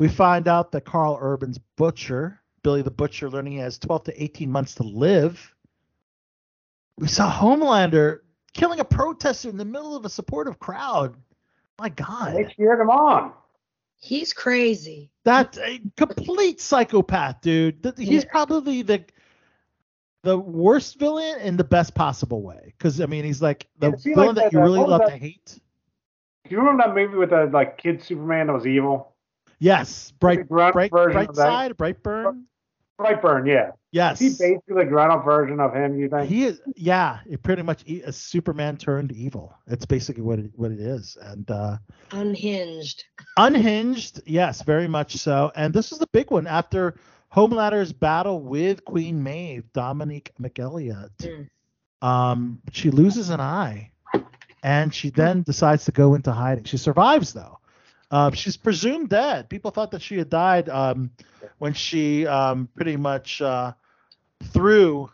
We 0.00 0.08
find 0.08 0.48
out 0.48 0.72
that 0.72 0.84
Karl 0.86 1.16
Urban's 1.22 1.58
butcher, 1.76 2.37
Billy 2.62 2.82
the 2.82 2.90
Butcher, 2.90 3.30
learning 3.30 3.52
he 3.54 3.58
has 3.58 3.78
12 3.78 4.04
to 4.04 4.22
18 4.22 4.50
months 4.50 4.74
to 4.76 4.82
live. 4.82 5.54
We 6.98 7.08
saw 7.08 7.30
Homelander 7.30 8.20
killing 8.54 8.80
a 8.80 8.84
protester 8.84 9.48
in 9.48 9.56
the 9.56 9.64
middle 9.64 9.94
of 9.96 10.04
a 10.04 10.08
supportive 10.08 10.58
crowd. 10.58 11.16
My 11.78 11.88
God. 11.90 12.34
they 12.34 12.44
cheered 12.56 12.80
him 12.80 12.90
on. 12.90 13.32
He's 14.00 14.32
crazy. 14.32 15.10
That's 15.24 15.58
a 15.58 15.80
complete 15.96 16.60
psychopath, 16.60 17.40
dude. 17.40 17.82
Th- 17.82 17.94
He's 17.98 18.24
probably 18.24 18.82
the 18.82 19.04
the 20.24 20.36
worst 20.36 20.98
villain 20.98 21.40
in 21.40 21.56
the 21.56 21.64
best 21.64 21.94
possible 21.94 22.42
way. 22.42 22.74
Because 22.76 23.00
I 23.00 23.06
mean, 23.06 23.24
he's 23.24 23.40
like 23.42 23.66
the 23.78 23.90
villain 23.92 24.26
like 24.26 24.34
that 24.36 24.42
that- 24.44 24.52
you 24.52 24.60
really 24.60 24.80
love 24.80 25.00
that- 25.02 25.10
to 25.10 25.16
hate. 25.16 25.58
Do 26.44 26.50
you 26.54 26.58
remember 26.58 26.82
that 26.84 26.94
movie 26.94 27.16
with 27.16 27.30
the 27.30 27.48
like 27.52 27.76
kid 27.78 28.02
Superman 28.02 28.46
that 28.48 28.52
was 28.54 28.66
evil? 28.66 29.14
Yes, 29.58 30.12
bright, 30.20 30.38
The 30.40 30.44
grunt 30.44 30.72
bright, 30.74 30.90
version 30.90 31.12
bright 31.12 31.28
of 31.30 31.36
side, 31.36 31.76
bright 31.76 32.02
burn. 32.02 32.44
Brightburn, 33.00 33.46
yeah. 33.46 33.70
Yes. 33.92 34.20
Is 34.20 34.38
he 34.40 34.54
basically 34.54 34.82
a 34.82 34.86
grown-up 34.86 35.24
version 35.24 35.60
of 35.60 35.72
him? 35.72 35.96
You 35.98 36.08
think? 36.08 36.28
He 36.28 36.44
is, 36.44 36.60
yeah, 36.74 37.20
it 37.30 37.42
pretty 37.44 37.62
much 37.62 37.82
e- 37.86 38.02
a 38.02 38.12
Superman 38.12 38.76
turned 38.76 39.12
evil. 39.12 39.54
It's 39.68 39.86
basically 39.86 40.22
what 40.24 40.40
it, 40.40 40.50
what 40.56 40.72
it 40.72 40.80
is, 40.80 41.16
and 41.22 41.48
uh, 41.48 41.78
Unhinged. 42.10 43.04
unhinged, 43.36 44.20
yes, 44.26 44.62
very 44.62 44.88
much 44.88 45.16
so. 45.16 45.52
And 45.54 45.72
this 45.72 45.92
is 45.92 45.98
the 45.98 46.08
big 46.08 46.32
one 46.32 46.48
after 46.48 46.96
Homelander's 47.28 47.92
battle 47.92 48.40
with 48.40 48.84
Queen 48.84 49.22
Maeve, 49.22 49.72
Dominique 49.72 50.32
McElligott. 50.40 51.10
Mm. 51.20 51.48
Um, 52.06 52.60
she 52.72 52.90
loses 52.90 53.30
an 53.30 53.40
eye, 53.40 53.92
and 54.64 54.92
she 54.92 55.10
then 55.10 55.42
decides 55.42 55.84
to 55.84 55.92
go 55.92 56.14
into 56.14 56.32
hiding. 56.32 56.64
She 56.64 56.76
survives 56.78 57.32
though. 57.32 57.57
Uh, 58.10 58.30
she's 58.30 58.56
presumed 58.56 59.10
dead. 59.10 59.48
People 59.48 59.70
thought 59.70 59.90
that 59.90 60.02
she 60.02 60.16
had 60.16 60.30
died 60.30 60.68
um, 60.68 61.10
when 61.58 61.74
she 61.74 62.26
um, 62.26 62.68
pretty 62.74 62.96
much 62.96 63.42
uh, 63.42 63.72
threw 64.44 65.10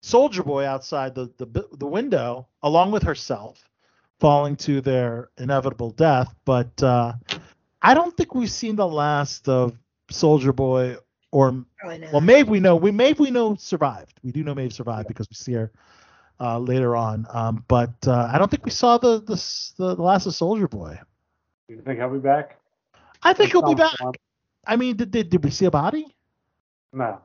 Soldier 0.00 0.42
Boy 0.42 0.66
outside 0.66 1.14
the, 1.14 1.30
the 1.38 1.68
the 1.78 1.86
window 1.86 2.48
along 2.62 2.90
with 2.90 3.04
herself, 3.04 3.68
falling 4.18 4.56
to 4.56 4.80
their 4.80 5.30
inevitable 5.38 5.90
death. 5.90 6.34
But 6.44 6.82
uh, 6.82 7.12
I 7.80 7.94
don't 7.94 8.16
think 8.16 8.34
we've 8.34 8.50
seen 8.50 8.74
the 8.76 8.88
last 8.88 9.48
of 9.48 9.78
Soldier 10.10 10.52
Boy 10.52 10.96
or 11.30 11.64
well, 12.12 12.20
maybe 12.20 12.50
we 12.50 12.60
know 12.60 12.76
we 12.76 12.90
Maeve 12.90 13.20
we 13.20 13.30
know 13.30 13.54
survived. 13.54 14.18
We 14.22 14.32
do 14.32 14.42
know 14.44 14.54
Maeve 14.54 14.72
survived 14.72 15.08
because 15.08 15.28
we 15.30 15.34
see 15.34 15.52
her 15.52 15.72
uh, 16.40 16.58
later 16.58 16.96
on. 16.96 17.26
Um, 17.30 17.64
but 17.68 17.94
uh, 18.06 18.28
I 18.32 18.38
don't 18.38 18.50
think 18.50 18.64
we 18.64 18.70
saw 18.70 18.98
the 18.98 19.20
the, 19.20 19.94
the 19.94 20.02
last 20.02 20.26
of 20.26 20.34
Soldier 20.34 20.68
Boy. 20.68 20.98
You 21.68 21.80
think 21.84 21.98
he'll 21.98 22.10
be 22.10 22.18
back? 22.18 22.58
I 23.22 23.32
think 23.32 23.52
he'll 23.52 23.62
be 23.62 23.74
back. 23.74 23.96
form. 23.98 24.14
I 24.66 24.76
mean, 24.76 24.96
did, 24.96 25.10
did 25.10 25.30
did 25.30 25.42
we 25.44 25.50
see 25.50 25.64
a 25.66 25.70
body? 25.70 26.14
No. 26.92 27.20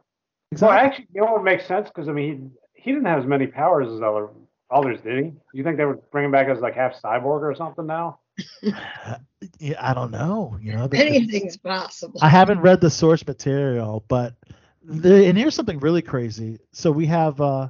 Well, 0.62 0.72
actually, 0.72 1.08
you 1.14 1.22
know 1.22 1.34
what 1.34 1.44
makes 1.44 1.66
sense? 1.66 1.88
Because 1.90 2.08
I 2.08 2.14
mean, 2.14 2.52
he, 2.74 2.82
he 2.84 2.92
didn't 2.92 3.06
have 3.08 3.20
as 3.20 3.26
many 3.26 3.48
powers 3.48 3.88
as 3.92 4.02
other 4.02 4.30
others, 4.72 5.02
did 5.02 5.24
he? 5.26 5.32
You 5.54 5.64
think 5.64 5.78
they 5.78 5.86
would 5.86 6.10
bring 6.12 6.26
him 6.26 6.32
back 6.32 6.48
as 6.48 6.60
like 6.60 6.76
half 6.76 7.00
cyborg 7.02 7.42
or 7.42 7.54
something 7.56 7.86
now? 7.86 8.20
Yeah, 9.60 9.76
I 9.80 9.94
don't 9.94 10.10
know. 10.12 10.58
You 10.62 10.74
know, 10.74 10.88
the- 10.88 10.98
Anything's 10.98 11.58
possible. 11.58 12.20
I 12.24 12.30
haven't 12.30 12.60
read 12.62 12.82
the 12.82 12.90
source 12.90 13.26
material, 13.26 14.04
but 14.08 14.34
the, 14.84 15.26
and 15.28 15.38
here's 15.38 15.54
something 15.54 15.78
really 15.80 16.02
crazy. 16.02 16.60
So 16.72 16.92
we 16.92 17.06
have 17.06 17.40
uh, 17.40 17.70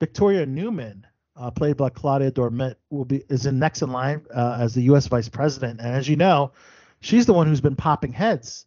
Victoria 0.00 0.46
Newman, 0.46 1.06
uh, 1.36 1.50
played 1.50 1.76
by 1.76 1.88
Claudia 1.88 2.30
Doumit, 2.30 2.76
will 2.90 3.04
be 3.04 3.22
is 3.28 3.46
in 3.46 3.58
next 3.58 3.82
in 3.82 3.90
line 3.90 4.24
uh, 4.34 4.58
as 4.60 4.74
the 4.74 4.82
U.S. 4.82 5.06
Vice 5.06 5.28
President, 5.28 5.80
and 5.80 5.94
as 5.94 6.08
you 6.08 6.16
know, 6.16 6.52
she's 7.00 7.26
the 7.26 7.32
one 7.32 7.46
who's 7.46 7.60
been 7.60 7.76
popping 7.76 8.12
heads 8.12 8.66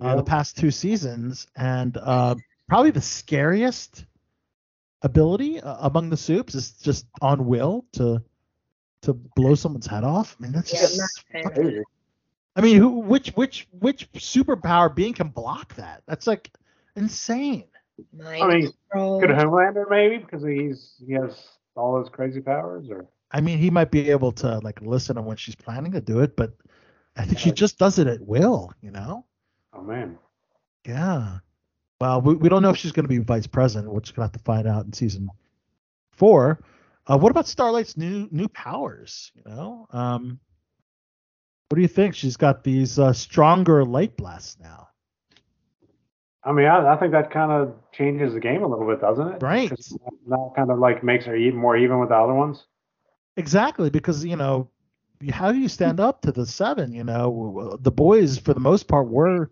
uh, 0.00 0.16
the 0.16 0.22
past 0.22 0.56
two 0.56 0.70
seasons, 0.70 1.46
and 1.56 1.96
uh, 1.96 2.34
probably 2.68 2.90
the 2.90 3.00
scariest 3.00 4.04
ability 5.02 5.60
uh, 5.60 5.76
among 5.86 6.10
the 6.10 6.16
soups 6.16 6.54
is 6.54 6.72
just 6.72 7.06
on 7.20 7.46
will 7.46 7.84
to 7.92 8.22
to 9.02 9.12
blow 9.12 9.54
someone's 9.54 9.86
head 9.86 10.04
off. 10.04 10.36
I 10.38 10.42
mean, 10.44 10.52
that's 10.52 10.72
Yeah, 10.72 10.80
just 10.80 11.24
not 11.34 11.84
I 12.54 12.60
mean, 12.60 12.76
who, 12.76 13.00
which, 13.00 13.30
which, 13.30 13.66
which 13.80 14.10
superpower 14.12 14.94
being 14.94 15.14
can 15.14 15.28
block 15.28 15.74
that? 15.76 16.02
That's 16.06 16.26
like 16.26 16.50
insane. 16.96 17.64
Mind 18.16 18.42
I 18.42 18.48
mean, 18.48 18.72
control. 18.90 19.20
Could 19.20 19.30
Homelander 19.30 19.86
maybe 19.88 20.18
because 20.18 20.44
he's 20.44 20.94
he 21.04 21.14
has 21.14 21.36
all 21.76 21.94
those 21.94 22.08
crazy 22.08 22.40
powers, 22.40 22.90
or 22.90 23.06
I 23.30 23.40
mean, 23.40 23.58
he 23.58 23.70
might 23.70 23.90
be 23.90 24.10
able 24.10 24.32
to 24.32 24.58
like 24.58 24.80
listen 24.82 25.16
to 25.16 25.22
when 25.22 25.36
she's 25.36 25.54
planning 25.54 25.92
to 25.92 26.00
do 26.00 26.20
it, 26.20 26.36
but 26.36 26.52
I 27.16 27.24
think 27.24 27.38
she 27.38 27.52
just 27.52 27.78
does 27.78 27.98
it 27.98 28.06
at 28.06 28.20
will. 28.20 28.72
You 28.80 28.90
know? 28.90 29.26
oh 29.72 29.82
man, 29.82 30.18
Yeah. 30.86 31.38
Well, 32.00 32.20
we, 32.20 32.34
we 32.34 32.48
don't 32.48 32.62
know 32.62 32.70
if 32.70 32.76
she's 32.76 32.92
going 32.92 33.04
to 33.04 33.08
be 33.08 33.18
vice 33.18 33.46
president. 33.46 33.92
We're 33.92 34.00
just 34.00 34.16
going 34.16 34.28
to 34.28 34.32
have 34.32 34.40
to 34.40 34.44
find 34.44 34.66
out 34.66 34.84
in 34.84 34.92
season 34.92 35.28
four. 36.10 36.60
Uh, 37.06 37.16
what 37.16 37.30
about 37.30 37.46
Starlight's 37.46 37.96
new 37.96 38.28
new 38.30 38.48
powers? 38.48 39.32
You 39.34 39.42
know, 39.46 39.86
um, 39.90 40.40
what 41.68 41.76
do 41.76 41.82
you 41.82 41.88
think? 41.88 42.14
She's 42.14 42.36
got 42.36 42.64
these 42.64 42.98
uh, 42.98 43.12
stronger 43.12 43.84
light 43.84 44.16
blasts 44.16 44.58
now. 44.60 44.88
I 46.44 46.52
mean, 46.52 46.66
I, 46.66 46.94
I 46.94 46.96
think 46.96 47.12
that 47.12 47.30
kind 47.30 47.52
of 47.52 47.74
changes 47.92 48.34
the 48.34 48.40
game 48.40 48.62
a 48.62 48.66
little 48.66 48.86
bit, 48.86 49.00
doesn't 49.00 49.28
it? 49.28 49.42
Right. 49.42 49.70
That 49.70 50.52
kind 50.56 50.70
of 50.70 50.78
like 50.78 51.04
makes 51.04 51.24
her 51.26 51.36
even 51.36 51.58
more 51.58 51.76
even 51.76 52.00
with 52.00 52.08
the 52.08 52.16
other 52.16 52.34
ones. 52.34 52.64
Exactly, 53.36 53.90
because 53.90 54.24
you 54.24 54.36
know, 54.36 54.68
how 55.30 55.52
do 55.52 55.58
you 55.58 55.68
stand 55.68 56.00
up 56.00 56.22
to 56.22 56.32
the 56.32 56.44
seven? 56.44 56.92
You 56.92 57.04
know, 57.04 57.78
the 57.80 57.92
boys 57.92 58.38
for 58.38 58.54
the 58.54 58.60
most 58.60 58.88
part 58.88 59.08
were 59.08 59.50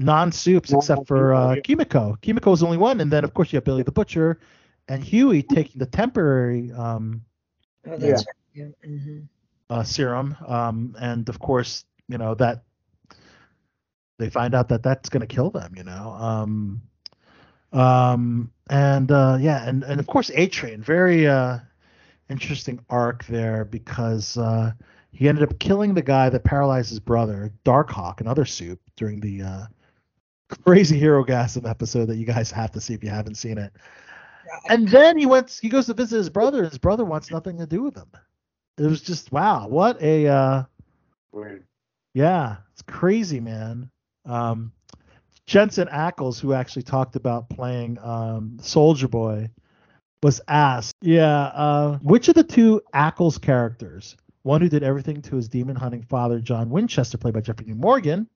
non-soups 0.00 0.72
except 0.72 1.06
for 1.06 1.32
uh, 1.32 1.56
Kimiko. 1.62 2.18
Kimiko 2.20 2.50
was 2.50 2.60
the 2.60 2.66
only 2.66 2.78
one, 2.78 3.00
and 3.00 3.10
then 3.10 3.24
of 3.24 3.32
course 3.32 3.52
you 3.52 3.56
have 3.58 3.64
Billy 3.64 3.82
the 3.82 3.92
Butcher 3.92 4.40
and 4.88 5.02
Huey 5.02 5.42
taking 5.42 5.78
the 5.78 5.86
temporary 5.86 6.72
um, 6.72 7.22
Oh, 7.86 7.96
that's 7.96 8.26
right. 8.26 8.36
Yeah. 8.54 8.66
hmm 8.84 9.20
uh, 9.70 9.82
serum, 9.82 10.36
um, 10.46 10.94
and 11.00 11.28
of 11.28 11.38
course 11.38 11.84
you 12.08 12.18
know 12.18 12.34
that 12.34 12.64
they 14.18 14.30
find 14.30 14.54
out 14.54 14.68
that 14.68 14.82
that's 14.82 15.08
going 15.08 15.26
to 15.26 15.34
kill 15.34 15.50
them. 15.50 15.74
You 15.76 15.84
know, 15.84 16.16
um, 16.18 16.82
um, 17.72 18.50
and 18.70 19.10
uh, 19.10 19.38
yeah, 19.40 19.68
and 19.68 19.82
and 19.82 20.00
of 20.00 20.06
course 20.06 20.30
A 20.34 20.46
Train, 20.46 20.82
very 20.82 21.26
uh, 21.26 21.58
interesting 22.28 22.80
arc 22.88 23.24
there 23.26 23.64
because 23.64 24.36
uh, 24.38 24.72
he 25.12 25.28
ended 25.28 25.44
up 25.44 25.58
killing 25.58 25.94
the 25.94 26.02
guy 26.02 26.28
that 26.30 26.44
paralyzed 26.44 26.90
his 26.90 27.00
brother, 27.00 27.52
Darkhawk, 27.64 28.20
another 28.20 28.44
soup, 28.44 28.80
during 28.96 29.20
the 29.20 29.42
uh, 29.42 29.66
crazy 30.64 31.00
Herogasm 31.00 31.68
episode 31.68 32.06
that 32.06 32.16
you 32.16 32.26
guys 32.26 32.50
have 32.50 32.72
to 32.72 32.80
see 32.80 32.94
if 32.94 33.02
you 33.02 33.10
haven't 33.10 33.36
seen 33.36 33.58
it. 33.58 33.72
And 34.68 34.88
then 34.88 35.18
he 35.18 35.26
went, 35.26 35.58
he 35.60 35.68
goes 35.68 35.86
to 35.86 35.94
visit 35.94 36.16
his 36.16 36.30
brother, 36.30 36.58
and 36.58 36.68
his 36.68 36.78
brother 36.78 37.04
wants 37.04 37.30
nothing 37.30 37.58
to 37.58 37.66
do 37.66 37.82
with 37.82 37.96
him. 37.96 38.10
It 38.78 38.86
was 38.86 39.02
just 39.02 39.32
wow, 39.32 39.68
what 39.68 40.00
a 40.02 40.26
uh, 40.26 40.62
Weird. 41.32 41.64
yeah, 42.12 42.56
it's 42.72 42.82
crazy, 42.82 43.40
man. 43.40 43.90
Um, 44.24 44.72
Jensen 45.46 45.88
Ackles, 45.88 46.40
who 46.40 46.52
actually 46.52 46.82
talked 46.82 47.16
about 47.16 47.50
playing 47.50 47.98
um, 48.00 48.58
Soldier 48.60 49.08
Boy, 49.08 49.50
was 50.22 50.40
asked, 50.48 50.94
yeah, 51.02 51.46
uh, 51.48 51.98
which 51.98 52.28
of 52.28 52.34
the 52.34 52.44
two 52.44 52.80
Ackles 52.94 53.40
characters, 53.40 54.16
one 54.42 54.62
who 54.62 54.70
did 54.70 54.82
everything 54.82 55.20
to 55.22 55.36
his 55.36 55.48
demon 55.48 55.76
hunting 55.76 56.02
father, 56.02 56.40
John 56.40 56.70
Winchester, 56.70 57.18
played 57.18 57.34
by 57.34 57.40
Jeffrey 57.40 57.66
Dean 57.66 57.78
Morgan, 57.78 58.26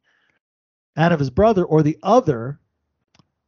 and 0.96 1.14
of 1.14 1.20
his 1.20 1.30
brother, 1.30 1.64
or 1.64 1.82
the 1.82 1.98
other, 2.02 2.60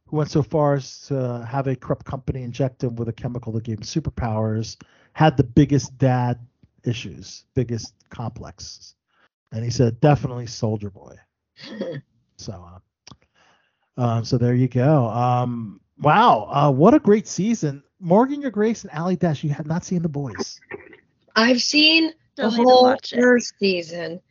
who 0.07 0.17
went 0.17 0.31
so 0.31 0.41
far 0.41 0.73
as 0.75 1.01
to 1.01 1.45
have 1.47 1.67
a 1.67 1.75
corrupt 1.75 2.05
company 2.05 2.41
inject 2.41 2.83
him 2.83 2.95
with 2.95 3.09
a 3.09 3.13
chemical 3.13 3.53
that 3.53 3.63
gave 3.63 3.77
him 3.77 3.83
superpowers, 3.83 4.81
had 5.13 5.37
the 5.37 5.43
biggest 5.43 5.95
dad 5.99 6.39
issues, 6.83 7.45
biggest 7.53 7.93
complexes. 8.09 8.95
And 9.51 9.63
he 9.63 9.69
said, 9.69 9.99
definitely 9.99 10.47
Soldier 10.47 10.89
Boy. 10.89 11.15
So, 12.41 12.67
uh, 13.97 14.01
um, 14.01 14.25
so 14.25 14.37
there 14.37 14.55
you 14.55 14.67
go. 14.67 15.07
Um, 15.09 15.79
wow, 15.99 16.47
uh, 16.51 16.71
what 16.71 16.93
a 16.95 16.99
great 16.99 17.27
season! 17.27 17.83
Morgan, 17.99 18.41
your 18.41 18.49
Grace, 18.51 18.83
and 18.83 18.91
Allie 18.93 19.15
Dash. 19.15 19.43
You 19.43 19.51
have 19.51 19.67
not 19.67 19.85
seen 19.85 20.01
the 20.01 20.09
boys. 20.09 20.59
I've 21.35 21.61
seen 21.61 22.13
the 22.35 22.49
Still 22.49 22.51
need 22.51 22.57
to 22.57 22.63
whole 22.63 22.83
watch 22.83 23.13
it. 23.13 23.21
first 23.21 23.53
season. 23.59 24.21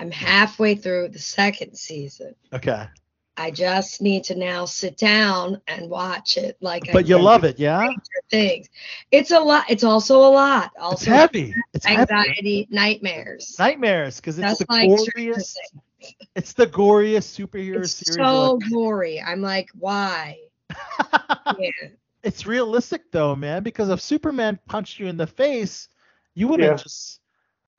I'm 0.00 0.10
halfway 0.10 0.74
through 0.74 1.10
the 1.10 1.18
second 1.18 1.76
season. 1.76 2.34
Okay, 2.52 2.86
I 3.36 3.50
just 3.50 4.02
need 4.02 4.24
to 4.24 4.34
now 4.34 4.64
sit 4.64 4.96
down 4.96 5.60
and 5.68 5.88
watch 5.88 6.36
it 6.36 6.56
like 6.60 6.88
I 6.88 6.92
but 6.92 7.06
you 7.06 7.18
love 7.18 7.44
it, 7.44 7.58
yeah? 7.58 7.88
Things. 8.30 8.68
It's 9.10 9.30
a 9.30 9.38
lot. 9.40 9.64
It's 9.70 9.84
also 9.84 10.18
a 10.18 10.30
lot. 10.30 10.72
Also 10.78 10.96
It's 10.96 11.04
heavy. 11.04 11.54
It's 11.72 11.86
heavy. 11.86 12.00
anxiety, 12.00 12.68
nightmares. 12.70 13.56
Nightmares, 13.58 14.16
because 14.16 14.38
it's 14.38 14.58
That's 14.58 14.58
the 14.58 14.66
like 14.68 14.98
Stranger 14.98 15.38
goriest. 15.38 15.54
It's 16.36 16.52
the 16.52 16.66
goriest 16.66 17.38
superhero 17.38 17.78
It's 17.80 17.92
series. 17.92 18.16
so 18.16 18.56
ever. 18.60 18.70
gory. 18.70 19.20
I'm 19.20 19.40
like, 19.42 19.68
why? 19.78 20.38
yeah. 21.58 21.70
it's 22.22 22.46
realistic 22.46 23.10
though, 23.10 23.34
man. 23.36 23.62
Because 23.62 23.88
if 23.88 24.00
Superman 24.00 24.58
punched 24.66 24.98
you 25.00 25.06
in 25.06 25.16
the 25.16 25.26
face, 25.26 25.88
you 26.34 26.48
wouldn't 26.48 26.68
Yeah. 26.70 26.76
just, 26.76 27.20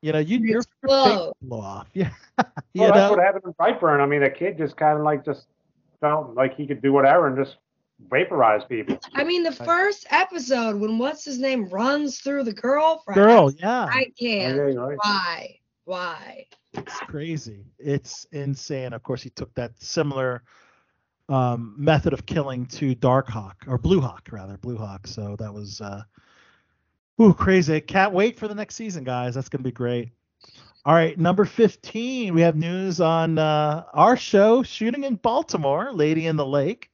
you 0.02 0.11
know, 0.11 0.19
you 0.19 0.38
your, 0.39 0.48
your 0.48 0.61
face 0.61 0.72
explode. 0.84 1.34
would 1.41 1.49
blow 1.49 1.61
off. 1.61 1.88
Yeah, 1.93 2.10
oh, 2.39 2.43
you 2.73 2.81
Well, 2.81 2.91
that's 2.93 3.10
know. 3.11 3.15
what 3.18 3.23
happened 3.23 3.43
in 3.45 3.53
Brightburn. 3.53 3.99
I 4.02 4.06
mean, 4.06 4.22
the 4.22 4.30
kid 4.30 4.57
just 4.57 4.76
kind 4.77 4.98
of 4.98 5.03
like 5.03 5.23
just 5.26 5.48
felt 5.99 6.34
like 6.35 6.56
he 6.56 6.65
could 6.68 6.81
do 6.81 6.91
whatever 6.91 7.27
and 7.27 7.38
just 7.38 7.57
vaporize 8.10 8.64
people. 8.65 8.98
I 9.15 9.23
mean, 9.23 9.43
the 9.43 9.52
first 9.52 10.07
episode 10.10 10.76
when 10.80 10.98
what's 10.98 11.23
his 11.23 11.38
name 11.39 11.69
runs 11.69 12.19
through 12.19 12.43
the 12.43 12.53
girlfriend. 12.53 13.15
Girl, 13.15 13.52
yeah. 13.52 13.88
I 13.91 14.07
Oh, 14.07 14.11
can't. 14.19 14.56
yeah, 14.56 14.61
right. 14.81 14.98
Why? 15.03 15.60
Why? 15.85 16.45
It's 16.73 16.98
crazy. 16.99 17.65
It's 17.80 18.26
insane. 18.31 18.93
Of 18.93 19.03
course, 19.03 19.22
he 19.22 19.30
took 19.30 19.53
that 19.56 19.72
similar 19.81 20.43
um, 21.30 21.76
method 21.77 22.14
of 22.14 22.26
killing 22.26 22.65
to 22.68 22.95
Darkhawk 22.95 23.53
or 23.68 23.77
Bluehawk, 23.77 24.31
rather 24.31 24.57
Bluehawk. 24.57 25.07
So 25.07 25.35
that 25.38 25.53
was, 25.53 25.81
uh, 25.81 26.03
ooh, 27.22 27.34
crazy. 27.34 27.80
Can't 27.81 28.14
wait 28.14 28.38
for 28.38 28.48
the 28.48 28.56
next 28.56 28.76
season, 28.76 29.03
guys. 29.03 29.35
That's 29.35 29.49
gonna 29.49 29.64
be 29.64 29.72
great. 29.72 30.10
All 30.85 30.93
right, 30.95 31.18
number 31.19 31.45
fifteen. 31.45 32.34
We 32.34 32.41
have 32.41 32.56
news 32.56 32.99
on 32.99 33.38
uh, 33.38 33.84
our 33.93 34.18
show, 34.18 34.64
shooting 34.64 35.03
in 35.03 35.15
Baltimore, 35.15 35.91
Lady 35.93 36.26
in 36.27 36.35
the 36.38 36.45
Lake. 36.45 36.89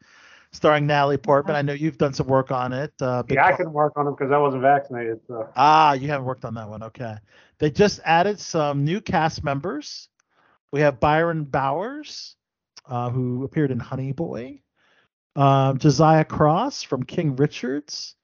starring 0.52 0.88
Natalie 0.88 1.18
Portman. 1.18 1.56
I 1.56 1.62
know 1.62 1.74
you've 1.74 1.98
done 1.98 2.14
some 2.14 2.28
work 2.28 2.52
on 2.52 2.74
it. 2.74 2.92
Uh, 3.02 3.24
Yeah, 3.30 3.46
I 3.46 3.54
couldn't 3.54 3.74
work 3.74 3.94
on 3.96 4.06
them 4.06 4.16
because 4.16 4.32
I 4.32 4.38
wasn't 4.38 4.62
vaccinated. 4.64 5.20
So 5.28 5.48
Ah, 5.56 5.94
you 5.94 6.08
haven't 6.10 6.26
worked 6.26 6.46
on 6.46 6.54
that 6.56 6.68
one. 6.70 6.84
Okay. 6.84 7.16
They 7.60 7.72
just 7.72 8.00
added 8.06 8.40
some 8.40 8.86
new 8.86 9.02
cast 9.02 9.44
members. 9.44 10.10
We 10.72 10.82
have 10.82 11.00
Byron 11.00 11.46
Bowers, 11.46 12.36
uh, 12.88 13.10
who 13.10 13.44
appeared 13.44 13.72
in 13.72 13.80
Honey 13.80 14.12
Boy, 14.12 14.62
um, 15.36 15.78
Josiah 15.78 16.26
Cross 16.26 16.84
from 16.84 17.04
King 17.04 17.36
Richards, 17.36 18.16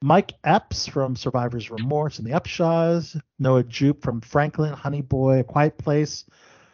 Mike 0.00 0.32
Epps 0.44 0.86
from 0.86 1.16
Survivor's 1.16 1.70
Remorse 1.70 2.18
and 2.18 2.26
the 2.26 2.32
Upshaws, 2.32 3.20
Noah 3.38 3.64
Jupe 3.64 4.02
from 4.02 4.20
Franklin, 4.20 4.72
Honey 4.72 5.02
Boy, 5.02 5.40
A 5.40 5.44
Quiet 5.44 5.76
Place. 5.76 6.24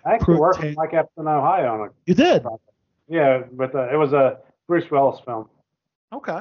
I 0.04 0.14
actually 0.14 0.36
worked 0.36 0.62
with 0.62 0.76
Mike 0.76 0.92
Epps 0.92 1.12
in 1.16 1.26
Ohio 1.26 1.80
on 1.80 1.86
it. 1.86 1.92
You 2.06 2.14
did? 2.14 2.44
Yeah, 3.08 3.44
but 3.52 3.74
uh, 3.74 3.92
it 3.92 3.96
was 3.96 4.12
a 4.12 4.38
Bruce 4.66 4.90
Willis 4.90 5.20
film. 5.24 5.48
Okay. 6.12 6.40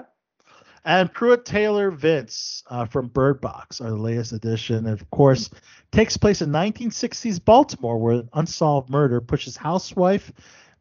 And 0.86 1.12
Pruitt 1.14 1.46
Taylor 1.46 1.92
Vince 1.92 2.64
uh, 2.70 2.86
from 2.86 3.08
Bird 3.08 3.40
Box 3.40 3.78
the 3.78 3.96
latest 3.96 4.34
edition. 4.34 4.86
Of 4.86 5.10
course, 5.12 5.50
takes 5.92 6.18
place 6.18 6.42
in 6.42 6.50
1960s 6.50 7.44
Baltimore, 7.44 7.98
where 7.98 8.16
an 8.16 8.30
unsolved 8.34 8.90
murder 8.90 9.22
pushes 9.22 9.56
housewife 9.56 10.32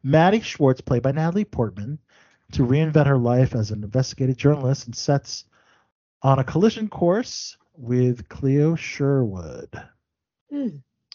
Maddie 0.03 0.41
Schwartz, 0.41 0.81
played 0.81 1.01
by 1.03 1.13
Natalie 1.13 1.45
Portman, 1.45 1.97
to 2.51 2.65
reinvent 2.65 3.07
her 3.07 3.17
life 3.17 3.55
as 3.55 3.71
an 3.71 3.83
investigative 3.83 4.35
journalist 4.35 4.85
and 4.85 4.95
sets 4.95 5.45
on 6.21 6.39
a 6.39 6.43
collision 6.43 6.89
course 6.89 7.57
with 7.75 8.27
Cleo 8.27 8.75
Sherwood, 8.75 9.69
Hmm. 10.51 10.67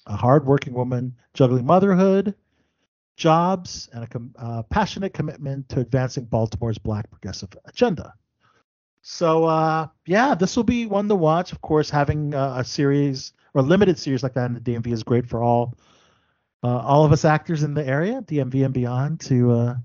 a 0.07 0.17
hardworking 0.17 0.73
woman 0.73 1.15
juggling 1.35 1.67
motherhood, 1.67 2.35
jobs, 3.17 3.89
and 3.93 4.05
a 4.05 4.07
com- 4.07 4.35
uh, 4.39 4.63
passionate 4.65 5.13
commitment 5.13 5.69
to 5.69 5.81
advancing 5.81 6.25
Baltimore's 6.25 6.79
Black 6.79 7.11
progressive 7.11 7.51
agenda. 7.67 8.15
So, 9.11 9.45
uh, 9.47 9.87
yeah, 10.05 10.35
this 10.35 10.55
will 10.55 10.65
be 10.65 10.85
one 10.85 11.09
to 11.09 11.15
watch. 11.15 11.53
Of 11.53 11.63
course, 11.63 11.89
having 11.89 12.35
uh, 12.35 12.57
a 12.59 12.65
series 12.65 13.33
or 13.55 13.63
a 13.63 13.65
limited 13.65 13.99
series 13.99 14.23
like 14.23 14.35
that 14.35 14.45
in 14.45 14.53
the 14.53 14.61
DMV 14.61 14.89
is 14.89 15.03
great 15.03 15.27
for 15.27 15.43
all 15.43 15.75
uh, 16.63 16.77
all 16.81 17.07
of 17.07 17.13
us 17.13 17.25
actors 17.25 17.63
in 17.63 17.73
the 17.73 17.87
area, 17.87 18.21
DMV 18.21 18.67
and 18.67 18.75
beyond, 18.75 19.21
to 19.21 19.51
uh, 19.51 19.77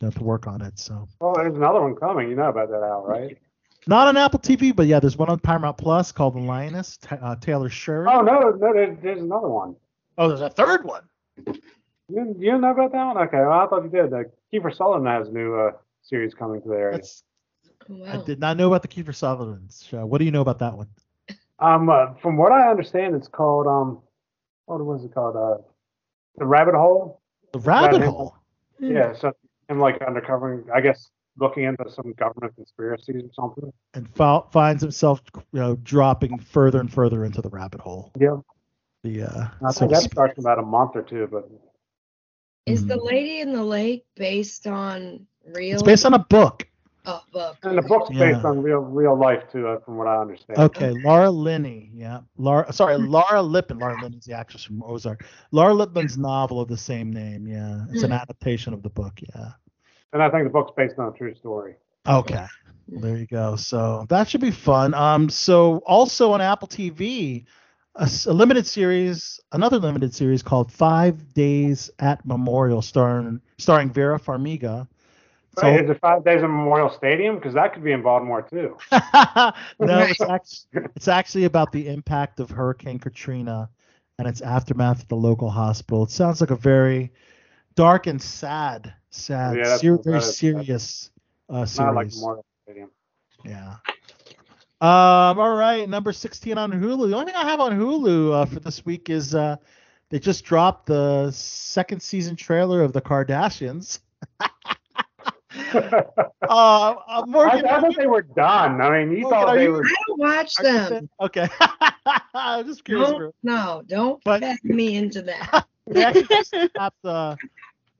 you 0.00 0.06
know, 0.06 0.10
to 0.10 0.22
work 0.22 0.46
on 0.46 0.60
it. 0.60 0.78
So, 0.78 1.08
Well, 1.18 1.32
there's 1.34 1.56
another 1.56 1.80
one 1.80 1.96
coming. 1.96 2.28
You 2.28 2.36
know 2.36 2.50
about 2.50 2.68
that, 2.68 2.82
Al, 2.82 3.06
right? 3.06 3.38
not 3.86 4.06
on 4.06 4.18
Apple 4.18 4.40
TV, 4.40 4.76
but 4.76 4.86
yeah, 4.86 5.00
there's 5.00 5.16
one 5.16 5.30
on 5.30 5.38
Paramount 5.38 5.78
Plus 5.78 6.12
called 6.12 6.34
The 6.34 6.40
Lioness. 6.40 6.98
Ta 6.98 7.16
uh, 7.22 7.36
Taylor 7.36 7.70
Sheridan. 7.70 8.14
Oh 8.14 8.20
no, 8.20 8.50
no, 8.50 8.74
there's, 8.74 8.98
there's 9.02 9.22
another 9.22 9.48
one. 9.48 9.76
Oh, 10.18 10.28
there's 10.28 10.42
a 10.42 10.50
third 10.50 10.84
one. 10.84 11.04
You, 11.46 12.36
you 12.38 12.58
know 12.58 12.70
about 12.70 12.92
that 12.92 13.14
one? 13.14 13.16
Okay, 13.16 13.38
well, 13.38 13.60
I 13.60 13.66
thought 13.66 13.84
you 13.84 13.90
did. 13.90 14.12
Uh, 14.12 14.24
Kiefer 14.52 14.76
Sutherland 14.76 15.06
has 15.06 15.28
a 15.28 15.32
new 15.32 15.54
uh, 15.54 15.70
series 16.02 16.34
coming 16.34 16.60
to 16.60 16.68
the 16.68 16.74
area. 16.74 16.98
That's, 16.98 17.22
I 18.06 18.16
did 18.24 18.40
not 18.40 18.56
know 18.56 18.68
about 18.68 18.82
the 18.82 18.88
Kiefer 18.88 19.14
Sutherland 19.14 19.74
show. 19.82 20.04
What 20.06 20.18
do 20.18 20.24
you 20.24 20.30
know 20.30 20.40
about 20.40 20.58
that 20.60 20.76
one? 20.76 20.88
Um, 21.58 21.88
uh, 21.88 22.14
from 22.20 22.36
what 22.36 22.52
I 22.52 22.68
understand, 22.70 23.14
it's 23.14 23.28
called 23.28 23.66
um, 23.66 24.00
what 24.66 24.84
was 24.84 25.04
it 25.04 25.14
called? 25.14 25.36
Uh, 25.36 25.62
the 26.36 26.44
Rabbit 26.46 26.74
Hole. 26.74 27.20
The 27.52 27.60
Rabbit 27.60 28.02
him- 28.02 28.10
Hole. 28.10 28.36
Yeah, 28.78 29.14
so 29.14 29.32
him 29.68 29.78
like 29.80 29.98
undercovering, 30.00 30.64
I 30.74 30.80
guess, 30.82 31.08
looking 31.38 31.64
into 31.64 31.90
some 31.90 32.12
government 32.18 32.54
conspiracies 32.56 33.22
or 33.24 33.30
something. 33.32 33.72
and 33.94 34.08
fo- 34.14 34.46
finds 34.52 34.82
himself, 34.82 35.22
you 35.52 35.60
know, 35.60 35.76
dropping 35.76 36.38
further 36.38 36.80
and 36.80 36.92
further 36.92 37.24
into 37.24 37.40
the 37.40 37.48
rabbit 37.48 37.80
hole. 37.80 38.12
Yeah. 38.18 38.36
The 39.02 39.22
uh, 39.22 39.46
I 39.64 39.70
so 39.70 39.80
think 39.80 39.90
to 39.90 39.94
that 39.94 40.00
speak. 40.02 40.12
starts 40.12 40.34
in 40.38 40.44
about 40.44 40.58
a 40.58 40.62
month 40.62 40.92
or 40.94 41.02
two, 41.02 41.26
but 41.30 41.48
Is 42.66 42.82
Hmm. 42.82 42.88
the 42.88 42.96
Lady 42.96 43.40
in 43.40 43.52
the 43.54 43.62
Lake 43.64 44.04
based 44.16 44.66
on 44.66 45.26
real? 45.54 45.74
it's 45.74 45.82
based 45.82 46.04
on 46.04 46.12
a 46.14 46.18
book. 46.18 46.66
Oh, 47.08 47.22
book. 47.32 47.56
and 47.62 47.78
the 47.78 47.82
book's 47.82 48.10
Yeah. 48.10 48.32
based 48.32 48.44
on 48.44 48.62
real 48.62 48.78
real 48.80 49.16
life 49.16 49.44
too, 49.50 49.68
uh, 49.68 49.78
from 49.80 49.96
what 49.96 50.06
I 50.08 50.16
understand. 50.20 50.58
Okay, 50.58 50.90
Laura 51.04 51.30
Linney, 51.30 51.90
yeah, 51.94 52.20
Laura. 52.36 52.72
Sorry, 52.72 52.96
Laura 52.96 53.40
Lippman. 53.42 53.78
Laura 53.78 53.96
Linney's 54.02 54.24
the 54.24 54.34
actress 54.34 54.64
from 54.64 54.82
Ozark. 54.82 55.24
Laura 55.52 55.72
Lippman's 55.72 56.18
novel 56.18 56.60
of 56.60 56.68
the 56.68 56.76
same 56.76 57.12
name. 57.12 57.46
Yeah, 57.46 57.84
it's 57.90 58.02
an 58.02 58.12
adaptation 58.12 58.74
of 58.74 58.82
the 58.82 58.90
book. 58.90 59.20
Yeah. 59.34 59.50
And 60.12 60.22
I 60.22 60.30
think 60.30 60.44
the 60.44 60.50
book's 60.50 60.72
based 60.76 60.98
on 60.98 61.12
a 61.12 61.16
true 61.16 61.34
story. 61.34 61.76
Okay. 62.08 62.46
Well, 62.88 63.00
there 63.00 63.16
you 63.16 63.26
go. 63.26 63.56
So 63.56 64.06
that 64.08 64.28
should 64.28 64.40
be 64.40 64.50
fun. 64.52 64.94
Um, 64.94 65.28
so 65.28 65.78
also 65.86 66.32
on 66.32 66.40
Apple 66.40 66.68
TV, 66.68 67.44
a 67.96 68.08
limited 68.32 68.66
series, 68.66 69.40
another 69.52 69.78
limited 69.78 70.14
series 70.14 70.42
called 70.42 70.70
Five 70.70 71.34
Days 71.34 71.90
at 71.98 72.24
Memorial, 72.26 72.82
starring 72.82 73.40
starring 73.58 73.90
Vera 73.90 74.18
Farmiga. 74.18 74.86
So 75.58 75.70
Right, 75.70 75.84
is 75.84 75.90
it 75.90 76.00
five 76.00 76.22
days 76.24 76.42
in 76.42 76.50
Memorial 76.50 76.90
Stadium? 76.90 77.36
Because 77.36 77.54
that 77.54 77.72
could 77.72 77.82
be 77.82 77.92
in 77.92 78.02
Baltimore 78.02 78.42
too. 78.42 78.76
no, 78.92 79.52
it's 79.80 80.20
actually 80.20 80.88
it's 80.94 81.08
actually 81.08 81.44
about 81.44 81.72
the 81.72 81.88
impact 81.88 82.40
of 82.40 82.50
Hurricane 82.50 82.98
Katrina 82.98 83.70
and 84.18 84.28
its 84.28 84.42
aftermath 84.42 85.00
at 85.00 85.08
the 85.08 85.16
local 85.16 85.48
hospital. 85.48 86.02
It 86.04 86.10
sounds 86.10 86.40
like 86.42 86.50
a 86.50 86.56
very 86.56 87.12
dark 87.74 88.06
and 88.06 88.20
sad, 88.20 88.92
sad, 89.10 89.56
Yeah, 89.56 89.76
ser- 89.76 89.98
very 90.04 90.20
serious 90.20 91.10
uh, 91.48 91.64
series. 91.64 91.78
Not 91.78 91.94
like 91.94 92.12
Memorial 92.14 92.44
Stadium. 92.64 92.90
Yeah. 93.44 93.76
Um. 94.82 95.38
All 95.38 95.56
right. 95.56 95.88
Number 95.88 96.12
sixteen 96.12 96.58
on 96.58 96.70
Hulu. 96.70 97.08
The 97.08 97.16
only 97.16 97.32
thing 97.32 97.34
I 97.36 97.48
have 97.48 97.60
on 97.60 97.72
Hulu 97.78 98.32
uh, 98.32 98.44
for 98.44 98.60
this 98.60 98.84
week 98.84 99.08
is 99.08 99.34
uh, 99.34 99.56
they 100.10 100.18
just 100.18 100.44
dropped 100.44 100.84
the 100.84 101.30
second 101.30 102.02
season 102.02 102.36
trailer 102.36 102.82
of 102.82 102.92
the 102.92 103.00
Kardashians. 103.00 104.00
uh, 106.48 106.94
uh, 107.08 107.24
Morgan, 107.26 107.66
I, 107.66 107.76
I 107.76 107.80
thought 107.80 107.96
they 107.96 108.06
were 108.06 108.22
done. 108.22 108.80
I 108.80 109.04
mean, 109.04 109.16
you 109.16 109.22
Morgan, 109.22 109.40
thought 109.40 109.54
they 109.54 109.62
you- 109.64 109.72
were. 109.72 109.84
I 109.84 109.94
don't 110.06 110.18
watch 110.20 110.54
them. 110.56 111.10
okay. 111.20 111.48
I'm 112.34 112.66
just 112.66 112.84
curious. 112.84 113.10
Don't, 113.10 113.34
no, 113.42 113.82
don't 113.86 114.22
But- 114.24 114.40
beg 114.40 114.64
me 114.64 114.96
into 114.96 115.22
that. 115.22 115.66
They 115.88 116.02
actually 116.04 116.24
just 116.26 116.50
snapped, 116.50 117.04
uh, 117.04 117.36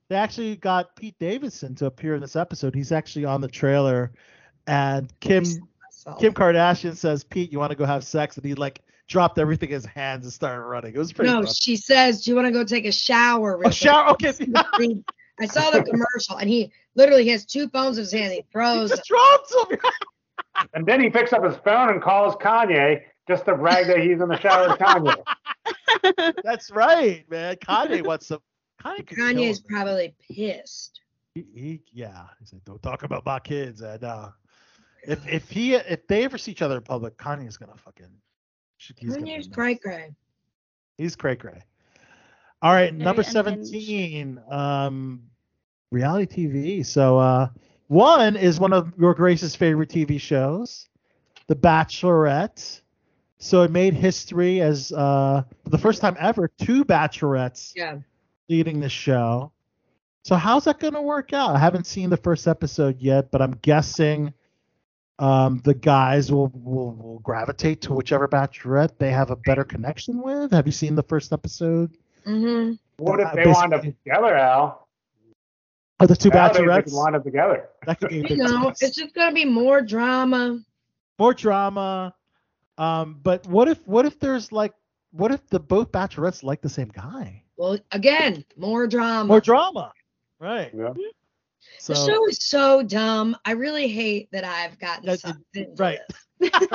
they 0.09 0.17
actually 0.17 0.57
got 0.57 0.97
Pete 0.97 1.15
Davidson 1.21 1.77
to 1.77 1.87
appear 1.87 2.17
in 2.17 2.21
this 2.21 2.35
episode. 2.35 2.75
He's 2.75 2.91
actually 2.91 3.25
on 3.27 3.41
the 3.41 3.47
trailer, 3.47 4.11
and 4.67 5.09
Kim 5.21 5.45
Kim 6.19 6.33
Kardashian 6.35 6.97
says, 6.97 7.23
"Pete, 7.23 7.53
you 7.53 7.61
want 7.61 7.71
to 7.71 7.77
go 7.77 7.85
have 7.85 8.03
sex?" 8.03 8.37
And 8.37 8.45
he 8.45 8.55
like 8.57 8.83
dropped 9.07 9.39
everything 9.39 9.69
in 9.69 9.75
his 9.75 9.87
hands 9.87 10.25
and 10.25 10.33
started 10.33 10.63
running. 10.63 10.95
It 10.97 10.99
was 10.99 11.13
pretty. 11.13 11.31
no, 11.31 11.45
fun. 11.45 11.55
she 11.55 11.77
says, 11.77 12.25
"Do 12.25 12.33
you 12.33 12.35
want 12.35 12.49
to 12.49 12.53
go 12.53 12.65
take 12.65 12.87
a 12.87 12.91
shower?" 12.93 13.63
A 13.65 13.71
shower? 13.71 14.11
Okay. 14.11 14.33
Quick?" 15.37 15.51
I 15.51 15.53
saw 15.53 15.71
the 15.71 15.83
commercial, 15.83 16.37
and 16.37 16.49
he 16.49 16.73
literally 16.95 17.29
has 17.29 17.45
two 17.45 17.69
phones 17.69 17.99
in 17.99 18.03
his 18.03 18.13
hand. 18.13 18.33
He 18.33 18.45
throws. 18.53 18.91
just 18.91 19.05
dropped 19.05 19.53
him. 19.73 19.79
And 20.73 20.87
then 20.87 21.03
he 21.03 21.11
picks 21.11 21.35
up 21.35 21.45
his 21.45 21.57
phone 21.57 21.91
and 21.91 22.01
calls 22.01 22.35
Kanye 22.37 23.03
just 23.29 23.45
to 23.45 23.55
brag 23.57 23.89
that 23.89 23.99
he's 23.99 24.23
in 24.23 24.29
the 24.29 24.41
shower 24.41 24.71
with 24.71 24.79
Kanye. 24.79 26.35
That's 26.45 26.71
right, 26.71 27.29
man. 27.31 27.57
Kanye 27.57 28.03
wants 28.03 28.29
some. 28.29 28.41
Kanye 28.83 29.07
could 29.07 29.19
Kanye's 29.19 29.61
probably 29.61 30.15
pissed. 30.33 31.01
He, 31.35 31.45
he, 31.55 31.83
yeah. 31.93 32.25
He 32.41 32.47
said, 32.47 32.65
"Don't 32.65 32.83
talk 32.83 33.03
about 33.03 33.27
my 33.27 33.39
kids." 33.39 33.83
And 33.83 34.03
uh, 34.03 34.31
if 35.03 35.27
if 35.29 35.51
he 35.51 35.75
if 35.75 36.07
they 36.07 36.25
ever 36.25 36.39
see 36.39 36.53
each 36.53 36.63
other 36.63 36.77
in 36.77 36.83
public, 36.83 37.19
Kanye's 37.19 37.59
gonna 37.59 37.77
fucking. 37.77 38.07
He's 38.79 39.15
gonna 39.17 39.27
Kanye's 39.27 39.49
be 39.49 39.55
cray 39.55 39.73
nuts. 39.73 39.83
cray. 39.85 40.15
He's 40.97 41.17
cray 41.17 41.37
cray. 41.37 41.61
All 42.63 42.73
right, 42.73 42.93
Very 42.93 43.05
number 43.05 43.23
unhinged. 43.23 43.71
17, 43.71 44.41
um, 44.51 45.23
reality 45.91 46.47
TV. 46.49 46.87
So, 46.87 47.19
uh, 47.19 47.49
one 47.89 48.37
is 48.37 48.59
one 48.59 48.73
of 48.73 48.93
your 48.99 49.15
Grace's 49.15 49.55
favorite 49.55 49.89
TV 49.91 50.21
shows, 50.21 50.89
The 51.47 51.55
Bachelorette. 51.55 52.81
So 53.39 53.63
it 53.63 53.71
made 53.71 53.93
history 53.95 54.61
as 54.63 54.91
uh, 54.93 55.43
for 55.63 55.71
the 55.71 55.79
first 55.79 56.01
time 56.01 56.17
ever, 56.19 56.49
two 56.49 56.85
bachelorettes 56.85 57.73
Yeah. 57.77 57.99
leading 58.49 58.81
the 58.81 58.89
show. 58.89 59.53
So 60.25 60.37
how's 60.37 60.65
that 60.65 60.81
going 60.81 60.95
to 60.95 61.03
work 61.03 61.33
out? 61.35 61.55
I 61.55 61.59
haven't 61.59 61.87
seen 61.87 62.09
the 62.11 62.17
first 62.17 62.49
episode 62.49 62.99
yet, 62.99 63.31
but 63.31 63.43
I'm 63.43 63.53
guessing 63.63 64.33
um, 65.19 65.61
the 65.65 65.75
guys 65.75 66.33
will, 66.33 66.49
will 66.49 66.95
will 66.95 67.19
gravitate 67.21 67.83
to 67.83 67.93
whichever 67.93 68.27
bachelorette 68.27 68.99
they 68.99 69.11
have 69.13 69.31
a 69.31 69.37
better 69.37 69.65
connection 69.65 70.23
with. 70.23 70.51
Have 70.53 70.67
you 70.67 70.73
seen 70.73 70.95
the 70.95 71.03
first 71.05 71.33
episode? 71.33 71.97
Mm-hmm. 72.27 72.73
What 72.99 73.21
if 73.21 73.27
Uh, 73.29 73.35
they 73.35 73.47
wind 73.47 73.75
up 73.75 73.83
together, 73.83 74.37
Al? 74.37 74.89
Oh, 76.01 76.07
the 76.07 76.17
two 76.17 76.29
Nowadays, 76.29 76.57
they 76.59 76.63
bachelorettes. 76.65 76.85
could 76.85 76.93
wind 76.95 77.17
up 77.17 77.25
together. 77.25 77.69
That 77.87 78.01
could 78.01 78.09
be 78.11 78.21
a 78.21 78.29
You 78.29 78.37
know, 78.37 78.63
twist. 78.65 78.83
it's 78.83 78.97
just 78.97 79.15
gonna 79.15 79.33
be 79.35 79.45
more 79.45 79.81
drama. 79.81 80.61
more 81.19 81.33
drama. 81.33 82.15
Um, 82.79 83.19
but 83.23 83.47
what 83.47 83.69
if 83.69 83.87
what 83.87 84.05
if 84.05 84.19
there's 84.21 84.53
like 84.53 84.75
what 85.13 85.33
if 85.33 85.47
the 85.49 85.59
both 85.59 85.91
bachelorettes 85.93 86.43
like 86.43 86.61
the 86.61 86.69
same 86.69 86.89
guy? 86.89 87.43
Well, 87.57 87.79
again, 87.93 88.45
more 88.59 88.87
drama. 88.87 89.25
More 89.27 89.41
drama, 89.41 89.93
right? 90.39 90.71
Yeah. 90.77 90.93
So 91.79 91.95
the 91.95 92.05
show 92.13 92.29
is 92.29 92.39
so 92.43 92.83
dumb. 92.83 93.35
I 93.47 93.53
really 93.53 93.89
hate 93.89 94.29
that 94.33 94.45
I've 94.45 94.79
gotten 94.79 95.07
That- 95.07 95.21
sucked 95.21 95.41
into 95.55 95.71
right. 95.83 96.01
This. 96.39 96.51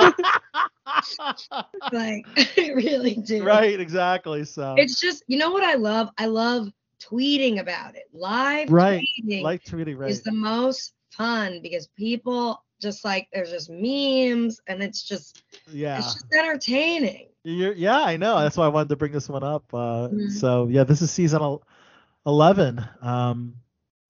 Like, 1.92 2.26
I 2.58 2.70
really 2.74 3.14
do. 3.14 3.42
right, 3.44 3.78
exactly. 3.78 4.44
So 4.44 4.74
It's 4.78 5.00
just, 5.00 5.22
you 5.26 5.38
know 5.38 5.50
what 5.50 5.64
I 5.64 5.74
love? 5.74 6.10
I 6.18 6.26
love 6.26 6.68
tweeting 7.00 7.60
about 7.60 7.96
it. 7.96 8.04
Live 8.12 8.70
Right, 8.70 9.02
tweeting 9.26 9.42
like 9.42 9.64
tweeting, 9.64 9.96
right? 9.98 10.10
is 10.10 10.22
the 10.22 10.32
most 10.32 10.92
fun 11.10 11.60
because 11.62 11.88
people 11.96 12.62
just 12.80 13.04
like 13.04 13.28
there's 13.32 13.50
just 13.50 13.70
memes 13.70 14.60
and 14.66 14.82
it's 14.82 15.02
just 15.02 15.42
Yeah. 15.72 15.98
it's 15.98 16.14
just 16.14 16.26
entertaining. 16.32 17.28
You're, 17.44 17.72
yeah, 17.72 18.00
I 18.00 18.16
know. 18.16 18.38
That's 18.40 18.56
why 18.56 18.66
I 18.66 18.68
wanted 18.68 18.90
to 18.90 18.96
bring 18.96 19.12
this 19.12 19.28
one 19.28 19.42
up. 19.42 19.64
Uh, 19.72 20.08
Mhm. 20.08 20.30
So 20.30 20.68
yeah, 20.68 20.84
this 20.84 21.02
is 21.02 21.10
season 21.10 21.58
eleven. 22.26 22.84
Um, 23.00 23.54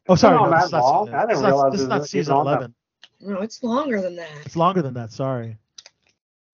oh, 0.09 0.15
sorry, 0.15 0.37
no, 0.37 0.51
this 0.61 0.73
not, 0.73 0.85
I 0.85 1.21
didn't 1.27 1.31
is 1.31 1.43
not, 1.43 1.47
realize 1.49 1.73
this 1.73 1.81
it 1.81 1.85
is 1.85 1.89
not 1.89 2.09
season 2.09 2.37
eleven. 2.37 2.75
No, 3.23 3.41
it's 3.41 3.63
longer 3.63 4.01
than 4.01 4.17
that. 4.17 4.31
It's 4.45 4.57
longer 4.57 4.83
than 4.83 4.95
that. 4.95 5.13
Sorry. 5.13 5.57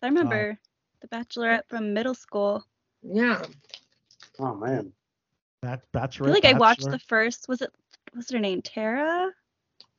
I 0.02 0.06
remember 0.06 0.58
The 1.00 1.08
Bachelorette 1.08 1.66
from 1.68 1.94
middle 1.94 2.14
school. 2.14 2.64
Yeah. 3.02 3.42
Oh 4.38 4.54
man. 4.54 4.92
Bat- 5.62 5.82
I 5.94 6.06
feel 6.06 6.28
like 6.28 6.44
I 6.44 6.52
watched 6.52 6.88
the 6.88 6.98
first. 6.98 7.48
Was 7.48 7.62
it? 7.62 7.72
Was 8.14 8.30
her 8.30 8.38
name 8.38 8.62
Tara? 8.62 9.30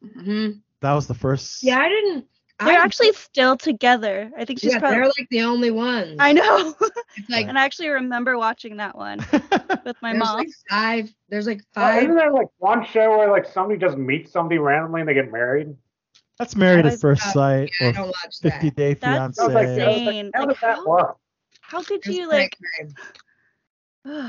hmm 0.01 0.51
That 0.81 0.93
was 0.93 1.07
the 1.07 1.13
first. 1.13 1.63
Yeah, 1.63 1.79
I 1.79 1.89
didn't. 1.89 2.25
They're 2.59 2.79
I, 2.79 2.83
actually 2.83 3.13
still 3.13 3.55
together. 3.55 4.31
I 4.37 4.43
think 4.45 4.59
she's 4.59 4.71
yeah, 4.73 4.79
probably. 4.79 4.97
they're 4.97 5.05
like 5.07 5.29
the 5.29 5.41
only 5.41 5.71
ones. 5.71 6.17
I 6.19 6.33
know. 6.33 6.73
It's 7.17 7.29
like 7.29 7.47
and 7.47 7.57
I 7.57 7.65
actually 7.65 7.89
remember 7.89 8.37
watching 8.37 8.77
that 8.77 8.95
one 8.95 9.19
with 9.83 9.97
my 10.01 10.13
there's 10.13 10.19
mom. 10.23 10.37
like 10.37 10.49
five. 10.69 11.13
There's 11.27 11.47
like 11.47 11.61
Well, 11.75 11.85
five. 11.87 12.03
isn't 12.03 12.15
there 12.15 12.31
like 12.31 12.47
one 12.59 12.85
show 12.85 13.17
where 13.17 13.29
like 13.31 13.45
somebody 13.45 13.79
just 13.79 13.97
meets 13.97 14.31
somebody 14.31 14.57
randomly 14.59 15.01
and 15.01 15.09
they 15.09 15.13
get 15.13 15.31
married? 15.31 15.75
That's 16.39 16.55
Married 16.55 16.85
That 16.85 16.93
at 16.93 16.99
First 17.01 17.33
Sight 17.33 17.69
yeah, 17.81 17.89
or 17.89 17.91
don't 17.91 18.07
watch 18.07 18.39
that. 18.41 18.53
50 18.53 18.71
Day 18.71 18.93
That's 18.93 19.37
I 19.39 19.47
like, 19.47 19.67
Fiance. 19.67 19.83
I 19.83 19.87
was 19.87 20.01
like, 20.05 20.15
insane. 20.15 20.31
how 20.33 20.45
Like, 20.45 20.57
how- 20.57 21.15
How 21.61 21.83
could 21.83 22.05
you 22.05 22.27
like? 22.29 22.57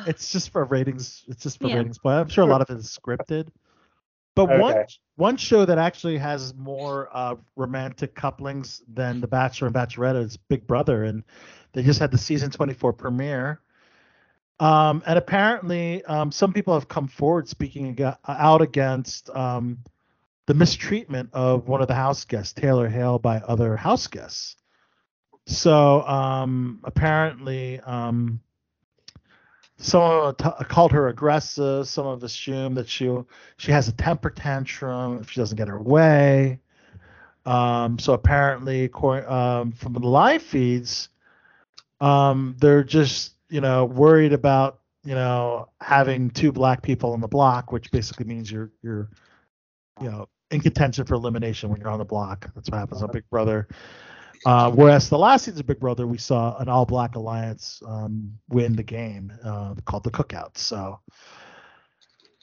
It's 0.07 0.33
just 0.33 0.51
for 0.51 0.65
ratings. 0.65 1.25
It's 1.29 1.43
just 1.45 1.61
for 1.61 1.69
Yeah. 1.69 1.77
ratings, 1.77 1.99
but 1.99 2.21
I'm 2.21 2.29
sure 2.29 2.43
a 2.45 2.47
lot 2.47 2.61
of 2.61 2.69
it 2.71 2.77
is 2.79 2.99
scripted. 3.01 3.49
But 4.35 4.47
one 4.59 4.75
Okay. 4.75 4.85
one 5.17 5.37
show 5.37 5.65
that 5.65 5.79
actually 5.79 6.19
has 6.19 6.55
more 6.55 7.09
uh, 7.13 7.37
romantic 7.57 8.15
couplings 8.17 8.83
than 8.93 9.21
The 9.21 9.29
Bachelor 9.29 9.69
and 9.69 9.75
Bachelorette 9.77 10.17
is 10.23 10.37
Big 10.37 10.67
Brother, 10.67 11.05
and 11.05 11.23
they 11.73 11.83
just 11.85 12.01
had 12.01 12.11
the 12.11 12.19
season 12.19 12.51
24 12.51 12.93
premiere. 12.95 13.61
Um, 14.59 15.03
and 15.07 15.17
apparently, 15.17 16.05
um, 16.05 16.33
some 16.33 16.53
people 16.53 16.75
have 16.75 16.89
come 16.89 17.07
forward 17.09 17.49
speaking 17.49 17.89
ag- 17.89 18.17
out 18.29 18.61
against 18.63 19.31
um, 19.31 19.79
the 20.51 20.55
mistreatment 20.55 21.31
of 21.33 21.69
one 21.69 21.81
of 21.81 21.87
the 21.87 21.95
house 21.95 22.25
guests, 22.25 22.53
Taylor 22.53 22.89
Hale, 22.89 23.21
by 23.21 23.37
other 23.37 23.77
house 23.77 24.09
guests. 24.09 24.57
So 25.47 26.03
um, 26.03 26.81
apparently, 26.83 27.79
um, 27.79 28.41
someone 29.77 30.35
t- 30.35 30.51
called 30.65 30.91
her 30.91 31.07
aggressive. 31.07 31.87
Some 31.87 32.05
of 32.09 32.25
us 32.25 32.33
assume 32.33 32.75
that 32.75 32.89
she 32.89 33.17
she 33.59 33.71
has 33.71 33.87
a 33.87 33.93
temper 33.93 34.29
tantrum 34.29 35.21
if 35.21 35.31
she 35.31 35.41
doesn't 35.41 35.57
get 35.57 35.69
her 35.69 35.81
way. 35.81 36.59
Um, 37.47 38.01
so 38.01 38.13
apparently, 38.13 38.91
um, 38.93 39.71
from 39.71 39.93
the 39.93 40.01
live 40.01 40.43
feeds, 40.43 41.11
um, 42.01 42.57
they're 42.59 42.83
just 42.83 43.35
you 43.51 43.61
know 43.61 43.85
worried 43.85 44.33
about 44.33 44.81
you 45.05 45.15
know 45.15 45.69
having 45.81 46.29
two 46.29 46.51
black 46.51 46.83
people 46.83 47.13
on 47.13 47.21
the 47.21 47.29
block, 47.29 47.71
which 47.71 47.93
basically 47.93 48.27
means 48.27 48.51
you're 48.51 48.73
you're 48.83 49.09
you 50.01 50.11
know 50.11 50.27
in 50.51 50.61
contention 50.61 51.05
for 51.05 51.15
elimination 51.15 51.71
when 51.71 51.81
you're 51.81 51.91
on 51.91 51.99
the 51.99 52.05
block. 52.05 52.51
That's 52.55 52.71
what 52.71 52.79
happens 52.79 53.03
on 53.03 53.11
Big 53.13 53.29
Brother. 53.31 53.69
Uh, 54.47 54.71
whereas 54.71 55.11
the 55.11 55.19
last 55.19 55.45
season 55.45 55.61
of 55.61 55.67
Big 55.67 55.81
Brother, 55.81 56.07
we 56.07 56.19
saw 56.19 56.57
an 56.59 56.69
all 56.69 56.87
black 56.87 57.15
alliance 57.15 57.83
um, 57.87 58.33
win 58.49 58.75
the 58.75 58.83
game 58.83 59.33
uh, 59.45 59.75
called 59.85 60.05
the 60.05 60.11
Cookout. 60.11 60.57
So 60.57 60.99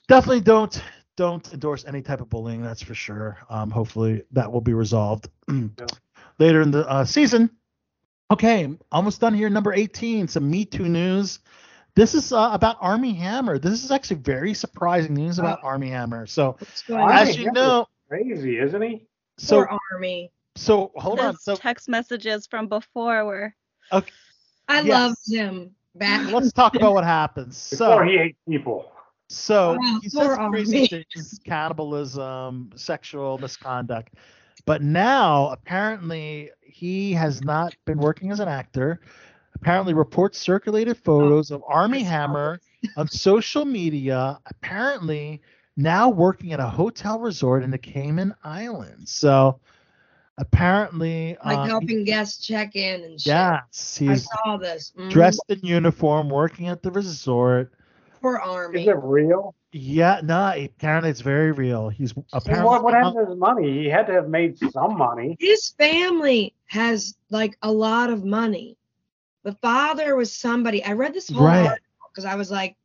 definitely 0.07 0.41
don't 0.41 0.81
don't 1.15 1.51
endorse 1.51 1.85
any 1.85 2.01
type 2.01 2.21
of 2.21 2.29
bullying. 2.29 2.61
That's 2.61 2.81
for 2.83 2.93
sure. 2.93 3.39
Um, 3.49 3.71
hopefully 3.71 4.23
that 4.31 4.51
will 4.51 4.61
be 4.61 4.73
resolved 4.73 5.29
later 6.39 6.61
in 6.61 6.71
the 6.71 6.87
uh, 6.87 7.05
season. 7.05 7.49
Okay, 8.29 8.69
almost 8.91 9.21
done 9.21 9.33
here. 9.33 9.49
Number 9.49 9.73
18, 9.73 10.27
some 10.27 10.49
Me 10.49 10.65
Too 10.65 10.87
news. 10.87 11.39
This 11.95 12.13
is 12.13 12.31
uh, 12.31 12.51
about 12.53 12.77
Armie 12.79 13.13
Hammer. 13.13 13.57
This 13.57 13.83
is 13.83 13.89
actually 13.89 14.17
very 14.17 14.53
surprising 14.53 15.15
news 15.15 15.39
about 15.39 15.63
Armie 15.63 15.89
Hammer. 15.89 16.27
So, 16.27 16.55
What's 16.59 16.83
going 16.83 17.01
on? 17.01 17.11
as 17.11 17.35
you 17.35 17.51
know, 17.51 17.87
Crazy, 18.07 18.57
isn't 18.59 18.81
he? 18.81 19.07
so 19.37 19.57
Poor 19.57 19.79
Armie. 19.93 20.31
so 20.55 20.91
hold 20.95 21.19
on. 21.19 21.35
So 21.37 21.55
text 21.55 21.87
messages 21.89 22.47
from 22.47 22.67
before 22.67 23.25
were. 23.25 23.55
okay, 23.91 24.11
I 24.67 24.81
Yes. 24.81 24.99
loved 25.09 25.17
him 25.27 25.75
back. 25.95 26.27
let's 26.33 26.51
talk 26.53 26.75
about 26.75 26.93
what 26.93 27.03
happens. 27.03 27.69
Before 27.69 28.03
So 28.03 28.03
he 28.03 28.17
ate 28.17 28.37
people. 28.47 28.91
So 29.29 29.77
Oh, 29.79 29.99
he 30.01 30.09
says 30.09 30.37
crazy 30.49 30.85
things, 30.87 31.39
cannibalism, 31.45 32.71
sexual 32.75 33.37
misconduct. 33.37 34.13
But 34.65 34.81
now, 34.81 35.49
apparently, 35.49 36.51
he 36.61 37.13
has 37.13 37.41
not 37.41 37.73
been 37.85 37.97
working 37.99 38.31
as 38.31 38.39
an 38.39 38.47
actor. 38.47 39.01
Apparently, 39.55 39.93
reports 39.93 40.37
circulated 40.39 40.97
photos 40.97 41.51
of 41.51 41.63
Armie 41.67 42.01
oh, 42.01 42.05
Hammer 42.05 42.61
on 42.95 43.07
social 43.07 43.65
media. 43.65 44.39
Apparently, 44.45 45.41
now 45.77 46.09
working 46.09 46.51
at 46.51 46.59
a 46.59 46.65
hotel 46.67 47.19
resort 47.19 47.63
in 47.63 47.71
the 47.71 47.77
Cayman 47.77 48.33
Islands. 48.43 49.11
So, 49.11 49.59
apparently, 50.37 51.37
like 51.45 51.61
he- 51.63 51.67
helping 51.69 52.03
guests 52.03 52.45
check 52.45 52.75
in 52.75 53.03
and 53.03 53.19
shit. 53.21 53.27
yes, 53.27 53.97
I 54.01 54.03
he's 54.05 54.25
saw 54.43 54.57
this. 54.57 54.93
Mhm. 54.97 55.09
dressed 55.11 55.43
in 55.49 55.59
uniform, 55.63 56.29
working 56.29 56.67
at 56.67 56.81
the 56.83 56.91
resort. 56.91 57.71
Poor 58.21 58.37
Armie. 58.37 58.81
Is 58.81 58.87
it 58.87 58.97
real? 59.03 59.53
Yeah, 59.71 60.21
no, 60.23 60.53
apparently 60.57 61.11
it's 61.11 61.21
very 61.21 61.51
real. 61.51 61.89
He's 61.89 62.13
And 62.13 62.25
apparently 62.33 62.65
what, 62.67 62.83
what 62.83 62.93
happened 62.93 63.15
to 63.25 63.29
his 63.31 63.37
money? 63.39 63.83
He 63.83 63.85
had 63.89 64.07
to 64.07 64.13
have 64.13 64.27
made 64.29 64.57
some 64.71 64.97
money. 64.97 65.37
His 65.39 65.69
family 65.77 66.53
has 66.65 67.15
like 67.29 67.57
a 67.61 67.71
lot 67.71 68.09
of 68.09 68.23
money. 68.25 68.75
The 69.43 69.51
father 69.61 70.15
was 70.15 70.33
somebody. 70.33 70.83
I 70.83 70.93
read 70.93 71.13
this 71.13 71.29
whole 71.29 71.45
Right. 71.45 71.67
article 71.67 71.83
because 72.11 72.25
I 72.25 72.35
was 72.35 72.49
like, 72.49 72.75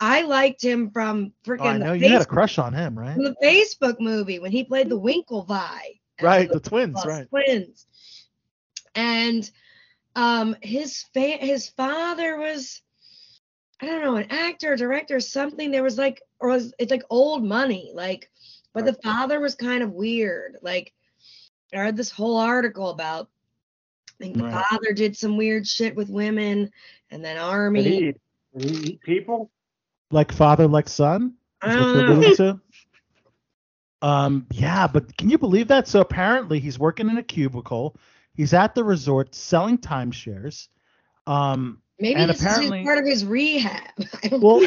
I 0.00 0.22
liked 0.22 0.62
him 0.62 0.90
from 0.90 1.32
Oh, 1.46 1.52
I 1.52 1.58
freaking 1.58 1.78
know 1.80 1.92
the, 1.92 1.98
you 1.98 2.08
had 2.12 2.22
a 2.22 2.24
Facebook, 2.24 2.28
crush 2.28 2.58
on 2.58 2.72
him, 2.72 2.98
right? 2.98 3.16
the 3.16 3.36
Facebook 3.42 4.00
movie 4.00 4.38
when 4.38 4.50
he 4.52 4.64
played 4.64 4.88
the 4.88 4.98
Winklevi. 5.00 6.00
Right, 6.22 6.50
the 6.50 6.60
twins, 6.60 7.02
right? 7.06 7.26
Twins. 7.30 7.86
And 8.94 9.50
um 10.16 10.54
his 10.60 11.04
fa- 11.14 11.38
his 11.40 11.68
father 11.70 12.36
was 12.38 12.82
I 13.80 13.86
don't 13.86 14.02
know, 14.02 14.16
an 14.16 14.26
actor, 14.30 14.76
director, 14.76 15.18
something. 15.20 15.70
There 15.70 15.82
was 15.82 15.96
like 15.96 16.20
or 16.38 16.50
was 16.50 16.74
it's 16.78 16.90
like 16.90 17.04
old 17.08 17.42
money, 17.44 17.92
like 17.94 18.30
but 18.74 18.84
the 18.84 18.92
father 19.02 19.40
was 19.40 19.54
kind 19.54 19.82
of 19.82 19.92
weird. 19.92 20.56
Like 20.60 20.92
I 21.74 21.78
read 21.80 21.96
this 21.96 22.10
whole 22.10 22.36
article 22.36 22.90
about 22.90 23.28
I 24.20 24.24
think 24.24 24.36
the 24.36 24.44
Right. 24.44 24.64
father 24.70 24.92
did 24.92 25.16
some 25.16 25.38
weird 25.38 25.66
shit 25.66 25.96
with 25.96 26.10
women 26.10 26.70
and 27.10 27.24
then 27.24 27.36
Did 27.36 27.42
Armie. 27.42 27.82
he 27.82 28.00
did 28.58 28.70
he 28.70 28.76
eat 28.90 29.00
people? 29.00 29.50
Like 30.10 30.32
father, 30.32 30.66
like 30.66 30.88
son. 30.88 31.34
I 31.62 31.70
Is 31.70 31.76
what 31.76 31.82
don't 31.82 31.94
you're 31.94 32.06
know. 32.06 32.12
alluding 32.14 32.36
to? 32.36 32.60
Um, 34.02 34.46
yeah, 34.50 34.86
but 34.86 35.16
can 35.16 35.28
you 35.30 35.38
believe 35.38 35.68
that? 35.68 35.86
So 35.86 36.00
apparently 36.00 36.58
he's 36.58 36.78
working 36.78 37.08
in 37.10 37.18
a 37.18 37.22
cubicle. 37.22 37.96
He's 38.34 38.54
at 38.54 38.74
the 38.74 38.82
resort 38.82 39.34
selling 39.34 39.78
timeshares. 39.78 40.68
Um, 41.26 41.82
Maybe 41.98 42.14
and 42.14 42.30
this 42.30 42.38
is 42.38 42.42
apparently, 42.42 42.82
part 42.82 42.98
of 42.98 43.04
his 43.04 43.24
rehab. 43.26 43.82
Well, 44.32 44.60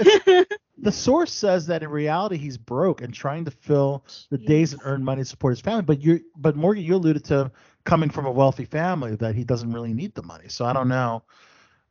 the 0.77 0.91
source 0.91 1.33
says 1.33 1.65
that 1.67 1.81
in 1.81 1.89
reality 1.89 2.37
he's 2.37 2.57
broke 2.57 3.01
and 3.01 3.11
trying 3.13 3.45
to 3.45 3.51
fill 3.51 4.05
the 4.29 4.37
days 4.37 4.73
and 4.73 4.81
earn 4.85 5.03
money 5.03 5.23
to 5.23 5.25
support 5.25 5.53
his 5.53 5.61
family. 5.61 5.81
But 5.81 6.01
you, 6.01 6.21
but 6.35 6.55
Morgan, 6.55 6.83
you 6.83 6.95
alluded 6.95 7.25
to 7.25 7.51
coming 7.85 8.11
from 8.11 8.27
a 8.27 8.31
wealthy 8.31 8.65
family 8.65 9.15
that 9.15 9.33
he 9.33 9.43
doesn't 9.43 9.71
really 9.71 9.93
need 9.93 10.13
the 10.13 10.23
money. 10.23 10.47
So 10.47 10.65
I 10.65 10.73
don't 10.73 10.87
know 10.87 11.23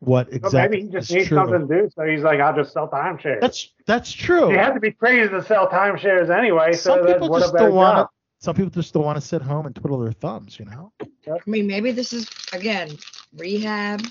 what 0.05 0.27
Well, 0.29 0.37
exactly 0.37 0.79
maybe 0.79 0.89
he 0.89 0.93
just 0.93 1.13
needs 1.13 1.29
true. 1.29 1.37
something 1.39 1.69
to 1.69 1.83
do, 1.83 1.91
so 1.95 2.05
he's 2.05 2.23
like, 2.23 2.41
I'll 2.41 2.55
just 2.57 2.73
sell 2.73 2.89
timeshares. 2.89 3.41
That's 3.41 3.73
that's 3.87 4.13
true. 4.13 4.51
You 4.51 4.59
have 4.59 4.75
to 4.75 4.81
be 4.81 4.91
crazy 4.91 5.29
to 5.29 5.43
sell 5.45 5.69
timeshares 5.69 6.29
anyway, 6.37 6.73
so 6.73 6.97
Some 6.97 7.07
that's 7.07 7.13
people 7.15 7.29
what 7.31 7.41
just 7.41 7.55
don't 7.55 7.75
want 7.75 7.99
to. 7.99 8.09
Some 8.41 8.57
people 8.57 8.71
just 8.71 8.93
don't 8.93 9.05
want 9.05 9.17
to 9.17 9.21
sit 9.21 9.41
home 9.43 9.67
and 9.67 9.77
twiddle 9.77 10.01
their 10.01 10.11
thumbs, 10.13 10.59
you 10.59 10.65
know. 10.65 10.93
I 11.01 11.39
mean, 11.47 11.69
maybe 11.69 11.93
this 11.93 12.13
is 12.13 12.29
again 12.53 12.91
rehab. 13.37 14.03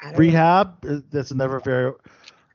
I 0.00 0.12
don't 0.12 0.12
know. 0.12 0.18
Rehab 0.18 0.84
uh, 0.88 1.00
that's 1.10 1.32
never 1.32 1.56
a 1.56 1.60
very 1.60 1.92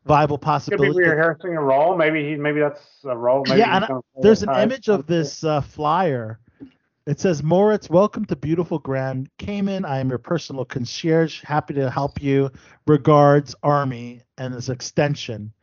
viable 0.05 0.37
possibility. 0.37 0.93
Could 0.93 0.97
be 0.97 1.03
possibility. 1.03 1.17
rehearsing 1.17 1.57
a 1.57 1.61
role. 1.61 1.97
Maybe 1.97 2.23
he, 2.29 2.35
maybe 2.37 2.61
that's 2.61 2.81
a 3.03 3.17
role. 3.17 3.43
Maybe 3.45 3.59
yeah, 3.59 3.75
and 3.77 3.87
gonna 3.87 4.01
there's 4.21 4.43
an 4.43 4.47
type. 4.49 4.63
image 4.63 4.87
of 4.87 5.05
this 5.07 5.43
uh, 5.43 5.59
flyer. 5.59 6.39
It 7.07 7.21
says, 7.21 7.41
Moritz, 7.41 7.89
welcome 7.89 8.25
to 8.25 8.35
beautiful 8.35 8.79
Grand 8.79 9.29
Cayman. 9.38 9.85
I 9.85 9.99
am 9.99 10.09
your 10.09 10.17
personal 10.17 10.65
concierge. 10.65 11.41
Happy 11.41 11.73
to 11.75 11.89
help 11.89 12.21
you. 12.21 12.51
Regards, 12.85 13.55
Armie, 13.63 14.23
and 14.38 14.53
this 14.53 14.67
extension 14.67 15.53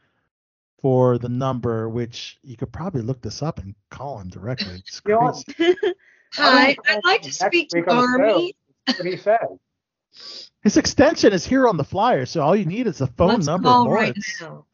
for 0.80 1.18
the 1.18 1.28
number, 1.28 1.90
which 1.90 2.38
you 2.42 2.56
could 2.56 2.72
probably 2.72 3.02
look 3.02 3.20
this 3.20 3.42
up 3.42 3.58
and 3.58 3.74
call 3.90 4.18
him 4.20 4.28
directly. 4.30 4.76
It's 4.76 5.02
You 5.06 5.12
know 5.12 5.18
what? 5.20 5.44
crazy. 5.54 5.76
Hi, 6.32 6.76
I'd 6.88 7.04
like 7.04 7.20
to 7.22 7.32
speak 7.32 7.68
to 7.70 7.80
week 7.80 7.88
on 7.88 7.96
the 7.96 8.02
show, 8.02 8.32
Armie. 8.32 8.56
That's 8.86 8.98
what 9.00 9.08
he 9.08 9.16
said. 9.18 9.46
His 10.62 10.78
extension 10.78 11.34
is 11.34 11.46
here 11.46 11.68
on 11.68 11.76
the 11.76 11.84
flyer, 11.84 12.24
so 12.24 12.40
all 12.40 12.56
you 12.56 12.64
need 12.64 12.86
is 12.86 13.02
a 13.02 13.06
phone 13.06 13.28
Let's 13.34 13.46
number. 13.46 13.68
call 13.68 13.86
of 13.86 13.92
right 13.92 14.16
now. 14.40 14.64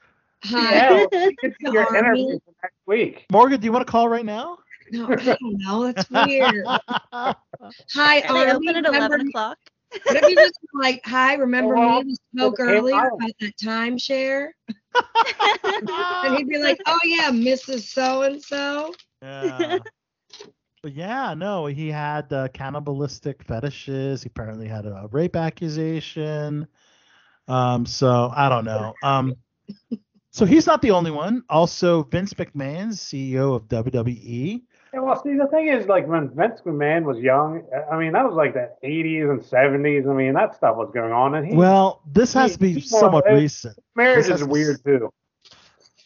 Hi. 0.44 0.74
Yeah, 0.74 1.06
we 1.12 1.34
could 1.36 1.54
do 1.64 1.72
your 1.72 1.84
Armie. 1.84 1.98
interview 1.98 2.38
next 2.62 2.76
week. 2.86 3.26
Morgan, 3.32 3.60
do 3.60 3.64
you 3.64 3.72
want 3.72 3.84
to 3.86 3.90
call 3.90 4.08
right 4.08 4.24
now? 4.24 4.58
No, 4.92 5.06
I 5.10 5.16
don't 5.16 5.38
know. 5.58 5.92
That's 5.92 6.10
weird. 6.10 6.64
Hi, 7.12 8.20
They 8.20 8.50
open 8.52 8.68
at 8.68 8.84
Remember 8.84 8.88
11 9.16 9.28
o'clock. 9.28 9.58
What 10.04 10.16
if 10.16 10.30
you 10.30 10.36
just 10.36 10.58
like, 10.74 11.00
hi, 11.04 11.34
remember 11.34 11.74
Well, 11.74 12.02
me? 12.02 12.14
We 12.34 12.40
spoke 12.40 12.58
well, 12.58 12.68
it 12.68 12.70
came 12.70 12.78
earlier 12.78 12.94
out. 12.96 13.12
about 13.14 13.30
that 13.40 13.56
timeshare. 13.56 14.48
And 16.24 16.36
he'd 16.36 16.48
be 16.48 16.58
like, 16.58 16.80
oh 16.86 16.98
yeah, 17.04 17.30
Mrs. 17.30 17.82
So 17.82 18.22
and 18.22 18.42
so. 18.42 18.92
Yeah. 19.22 19.78
but 20.82 20.92
yeah, 20.92 21.34
no, 21.34 21.66
he 21.66 21.88
had 21.88 22.32
uh, 22.32 22.48
cannibalistic 22.48 23.42
fetishes. 23.44 24.22
He 24.22 24.28
apparently 24.28 24.68
had 24.68 24.86
a 24.86 25.08
rape 25.10 25.36
accusation. 25.36 26.66
Um, 27.48 27.84
so 27.86 28.32
I 28.34 28.48
don't 28.48 28.64
know. 28.64 28.94
Um, 29.02 29.34
so 30.30 30.46
he's 30.46 30.66
not 30.66 30.82
the 30.82 30.92
only 30.92 31.10
one. 31.10 31.42
Also, 31.48 32.04
Vince 32.04 32.32
McMahon, 32.34 32.88
CEO 32.88 33.54
of. 33.56 33.66
WWE. 33.68 34.62
Yeah, 34.92 35.00
well, 35.00 35.22
see, 35.22 35.36
the 35.36 35.46
thing 35.46 35.68
is, 35.68 35.86
like 35.86 36.06
when 36.08 36.30
Vince 36.30 36.60
McMahon 36.62 37.04
was 37.04 37.18
young, 37.18 37.62
I 37.90 37.96
mean, 37.96 38.12
that 38.12 38.24
was 38.24 38.34
like 38.34 38.54
the 38.54 38.70
80s 38.82 39.30
and 39.30 39.40
70s. 39.40 40.08
I 40.08 40.12
mean, 40.12 40.34
that 40.34 40.54
stuff 40.56 40.76
was 40.76 40.90
going 40.92 41.12
on, 41.12 41.36
and 41.36 41.46
he 41.46 41.54
Well, 41.54 42.02
this 42.12 42.32
has 42.34 42.52
he- 42.52 42.54
to 42.54 42.58
be 42.74 42.80
somewhat 42.80 43.24
recent. 43.30 43.78
marriage 43.94 44.28
is 44.28 44.42
weird 44.44 44.82
too. 44.84 45.12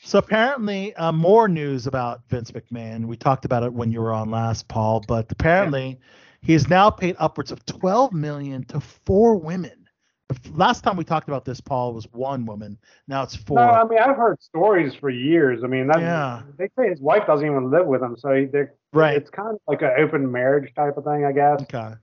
So 0.03 0.19
apparently, 0.19 0.95
uh, 0.97 1.13
more 1.13 1.49
news 1.49 1.87
about 1.87 2.29
Vince 2.29 2.51
McMahon. 2.51 3.07
We 3.07 3.17
talked 3.17 3.47
about 3.47 3.63
it 3.63 3.73
when 3.73 3.91
you 3.91 4.03
were 4.03 4.13
on 4.13 4.31
last, 4.31 4.69
Paul. 4.69 5.01
But 5.09 5.33
apparently, 5.33 5.99
he 6.43 6.53
has 6.53 6.69
now 6.69 6.91
paid 6.91 7.17
upwards 7.19 7.51
of 7.51 7.65
12 7.65 8.13
million 8.13 8.65
to 8.65 8.81
four 8.81 9.37
women. 9.37 9.84
Last 10.55 10.83
time 10.83 10.97
we 10.97 11.05
talked 11.05 11.29
about 11.29 11.45
this, 11.45 11.61
Paul 11.61 11.93
was 11.95 12.07
one 12.13 12.47
woman. 12.47 12.79
Now 13.09 13.23
it's 13.23 13.35
four. 13.37 13.57
No, 13.59 13.63
I 13.63 13.85
mean, 13.85 13.99
I've 13.99 14.17
heard 14.17 14.41
stories 14.43 14.95
for 14.95 15.11
years. 15.11 15.63
I 15.65 15.67
mean, 15.67 15.87
that, 15.89 16.01
Yeah. 16.01 16.43
they 16.59 16.69
say 16.79 16.89
his 16.91 17.01
wife 17.01 17.27
doesn't 17.27 17.47
even 17.47 17.71
live 17.71 17.87
with 17.87 18.03
him, 18.03 18.17
so 18.17 18.47
they're, 18.51 18.75
Right. 18.93 19.17
it's 19.17 19.31
kind 19.31 19.51
of 19.55 19.61
like 19.69 19.83
an 19.83 19.93
open 19.99 20.31
marriage 20.31 20.73
type 20.75 20.97
of 20.97 21.05
thing, 21.05 21.25
I 21.25 21.33
guess. 21.33 21.63
okay. 21.63 21.95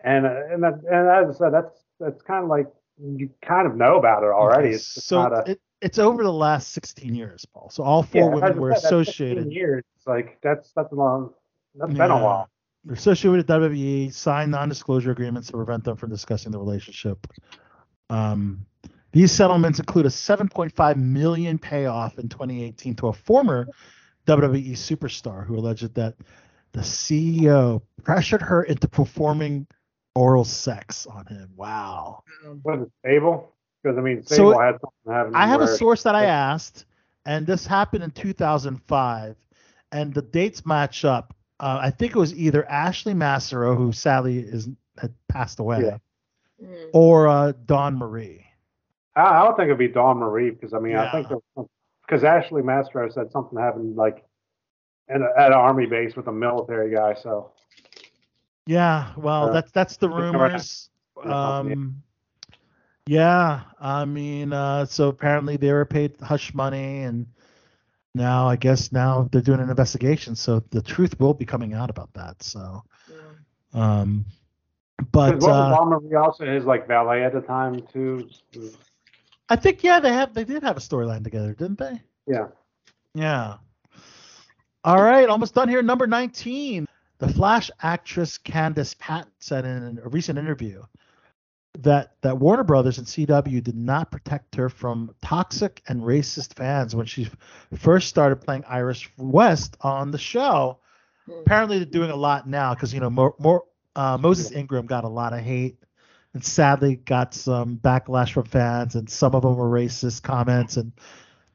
And 0.00 0.26
uh, 0.26 0.30
and 0.52 0.62
that, 0.62 0.74
and 0.88 1.08
as 1.28 1.34
I 1.34 1.38
said, 1.38 1.52
that's 1.52 1.84
that's 1.98 2.22
kind 2.22 2.44
of 2.44 2.48
like 2.50 2.68
you 3.00 3.28
kind 3.42 3.66
of 3.66 3.74
know 3.74 3.96
about 3.96 4.22
it 4.22 4.26
already. 4.30 4.68
Okay, 4.68 4.74
It's 4.76 5.04
so 5.04 5.22
not 5.22 5.32
a 5.48 5.50
it, 5.52 5.60
it's 5.80 5.98
over 5.98 6.22
the 6.22 6.32
last 6.32 6.72
16 6.72 7.14
years, 7.14 7.44
Paul. 7.44 7.68
So 7.70 7.82
all 7.82 8.04
four 8.04 8.22
yeah, 8.22 8.34
women 8.34 8.44
I 8.44 8.60
were 8.60 8.74
said, 8.76 8.84
associated. 8.84 9.52
Years, 9.52 9.82
it's 9.96 10.06
like 10.06 10.38
that's 10.40 10.70
that's 10.72 10.92
a 10.92 10.94
long. 10.94 11.30
That's 11.74 11.92
been 11.92 12.10
a 12.12 12.22
while. 12.22 12.48
They're 12.84 12.94
associated 12.94 13.38
with 13.38 13.46
WWE, 13.48 14.12
signed 14.14 14.52
non-disclosure 14.52 15.10
agreements 15.10 15.48
to 15.48 15.54
prevent 15.54 15.82
them 15.84 15.96
from 15.96 16.10
discussing 16.10 16.52
the 16.52 16.58
relationship. 16.60 17.26
Um, 18.10 18.66
these 19.12 19.32
settlements 19.32 19.78
include 19.78 20.06
a 20.06 20.10
7.5 20.10 20.96
million 20.96 21.58
payoff 21.58 22.18
in 22.18 22.28
2018 22.28 22.96
to 22.96 23.08
a 23.08 23.12
former 23.12 23.66
WWE 24.26 24.72
superstar 24.72 25.46
who 25.46 25.56
alleged 25.56 25.94
that 25.94 26.14
the 26.72 26.80
CEO 26.80 27.82
pressured 28.02 28.42
her 28.42 28.62
into 28.62 28.86
performing 28.88 29.66
oral 30.14 30.44
sex 30.44 31.06
on 31.06 31.26
him. 31.26 31.50
Wow. 31.56 32.22
Was 32.64 32.82
it 32.82 32.90
stable? 33.04 33.54
Because 33.82 33.96
I 33.96 34.00
mean, 34.00 34.22
So 34.24 34.58
had 34.58 34.72
something 34.80 35.12
happening. 35.12 35.34
I 35.36 35.46
have 35.46 35.60
a 35.62 35.68
source 35.68 36.02
that 36.02 36.14
I 36.14 36.26
asked, 36.26 36.84
and 37.24 37.46
this 37.46 37.66
happened 37.66 38.04
in 38.04 38.10
2005, 38.10 39.36
and 39.92 40.12
the 40.12 40.22
dates 40.22 40.66
match 40.66 41.04
up. 41.04 41.34
Uh, 41.60 41.78
I 41.80 41.90
think 41.90 42.14
it 42.14 42.18
was 42.18 42.34
either 42.34 42.68
Ashley 42.68 43.14
Massaro, 43.14 43.74
who 43.76 43.92
sadly 43.92 44.38
is 44.38 44.68
had 44.98 45.14
passed 45.28 45.60
away, 45.60 45.82
Yeah. 45.84 45.98
Mm. 46.62 46.90
or 46.92 47.28
uh, 47.28 47.52
Dawn 47.66 47.96
Marie. 47.96 48.44
I, 49.14 49.22
I 49.22 49.46
would 49.46 49.56
think 49.56 49.66
it'd 49.66 49.78
be 49.78 49.88
Dawn 49.88 50.18
Marie 50.18 50.50
because 50.50 50.74
I 50.74 50.80
mean, 50.80 50.96
I 50.96 51.10
think 51.10 51.28
because 52.06 52.24
Ashley 52.24 52.62
Massaro 52.62 53.08
said 53.10 53.30
something 53.30 53.58
happened 53.58 53.96
like 53.96 54.24
at, 55.08 55.20
a, 55.20 55.32
at 55.38 55.46
an 55.48 55.54
army 55.54 55.86
base 55.86 56.16
with 56.16 56.26
a 56.26 56.32
military 56.32 56.92
guy. 56.94 57.14
So 57.14 57.52
Yeah, 58.66 59.12
well, 59.16 59.48
Uh, 59.48 59.52
that's 59.52 59.70
that's 59.70 59.96
the 59.98 60.08
rumors. 60.08 60.90
Yeah. 61.24 61.58
Um, 61.58 62.02
yeah, 63.06 63.62
I 63.80 64.04
mean, 64.04 64.52
uh, 64.52 64.84
so 64.84 65.08
apparently 65.08 65.56
they 65.56 65.72
were 65.72 65.86
paid 65.86 66.20
hush 66.20 66.52
money, 66.52 67.04
and 67.04 67.26
now 68.14 68.46
I 68.48 68.56
guess 68.56 68.92
now 68.92 69.28
they're 69.32 69.40
doing 69.40 69.60
an 69.60 69.70
investigation, 69.70 70.36
so 70.36 70.60
the 70.70 70.82
truth 70.82 71.18
will 71.18 71.32
be 71.32 71.46
coming 71.46 71.72
out 71.72 71.88
about 71.88 72.12
that. 72.12 72.42
So, 72.42 72.84
um, 73.72 74.26
but 75.12 75.42
uh, 75.42 75.84
Marie 75.84 76.14
also 76.16 76.44
his 76.46 76.64
like 76.64 76.88
valet 76.88 77.24
at 77.24 77.32
the 77.32 77.40
time 77.40 77.82
too? 77.92 78.28
I 79.48 79.56
think 79.56 79.82
yeah, 79.82 80.00
they 80.00 80.12
have 80.12 80.34
they 80.34 80.44
did 80.44 80.62
have 80.62 80.76
a 80.76 80.80
storyline 80.80 81.24
together, 81.24 81.54
didn't 81.54 81.78
they? 81.78 82.02
Yeah. 82.26 82.48
Yeah. 83.14 83.56
All 84.84 85.02
right, 85.02 85.28
almost 85.28 85.54
done 85.54 85.68
here. 85.68 85.82
Number 85.82 86.06
19. 86.06 86.86
The 87.18 87.28
Flash 87.28 87.68
actress 87.82 88.38
Candice 88.38 88.96
Patton 88.96 89.32
said 89.40 89.64
in 89.64 89.98
a 90.04 90.08
recent 90.08 90.38
interview 90.38 90.84
that 91.80 92.14
that 92.22 92.38
Warner 92.38 92.64
Brothers 92.64 92.98
and 92.98 93.06
CW 93.06 93.62
did 93.62 93.76
not 93.76 94.10
protect 94.10 94.54
her 94.56 94.68
from 94.68 95.14
toxic 95.22 95.82
and 95.88 96.02
racist 96.02 96.54
fans 96.54 96.94
when 96.94 97.06
she 97.06 97.28
first 97.76 98.08
started 98.08 98.36
playing 98.36 98.64
Iris 98.66 99.06
West 99.16 99.76
on 99.80 100.10
the 100.10 100.18
show. 100.18 100.78
Apparently, 101.40 101.78
they're 101.78 101.86
doing 101.86 102.10
a 102.10 102.16
lot 102.16 102.48
now 102.48 102.74
because 102.74 102.94
you 102.94 103.00
know 103.00 103.10
more, 103.10 103.34
more 103.38 103.64
uh, 103.98 104.16
Moses 104.16 104.52
Ingram 104.52 104.86
got 104.86 105.02
a 105.04 105.08
lot 105.08 105.32
of 105.32 105.40
hate 105.40 105.76
and 106.34 106.44
sadly 106.44 106.96
got 106.96 107.34
some 107.34 107.76
backlash 107.78 108.32
from 108.32 108.44
fans, 108.44 108.94
and 108.94 109.10
some 109.10 109.34
of 109.34 109.42
them 109.42 109.56
were 109.56 109.68
racist 109.68 110.22
comments, 110.22 110.76
and 110.76 110.92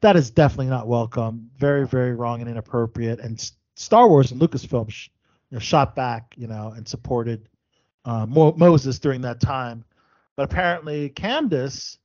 that 0.02 0.16
is 0.18 0.30
definitely 0.30 0.68
not 0.68 0.88
welcome. 0.88 1.50
Very, 1.58 1.88
very 1.88 2.14
wrong 2.16 2.42
and 2.42 2.50
inappropriate. 2.50 3.20
And 3.22 3.40
S- 3.40 3.54
Star 3.76 4.10
Wars 4.10 4.32
and 4.32 4.42
Lucasfilm 4.42 4.90
sh- 4.92 5.08
you 5.52 5.56
know, 5.56 5.60
shot 5.60 5.96
back, 5.96 6.34
you 6.36 6.48
know, 6.48 6.74
and 6.76 6.86
supported 6.86 7.48
uh, 8.04 8.26
Mo- 8.26 8.56
Moses 8.58 9.00
during 9.00 9.22
that 9.22 9.40
time. 9.40 9.86
But 10.36 10.44
apparently, 10.44 11.12
Candice 11.12 11.98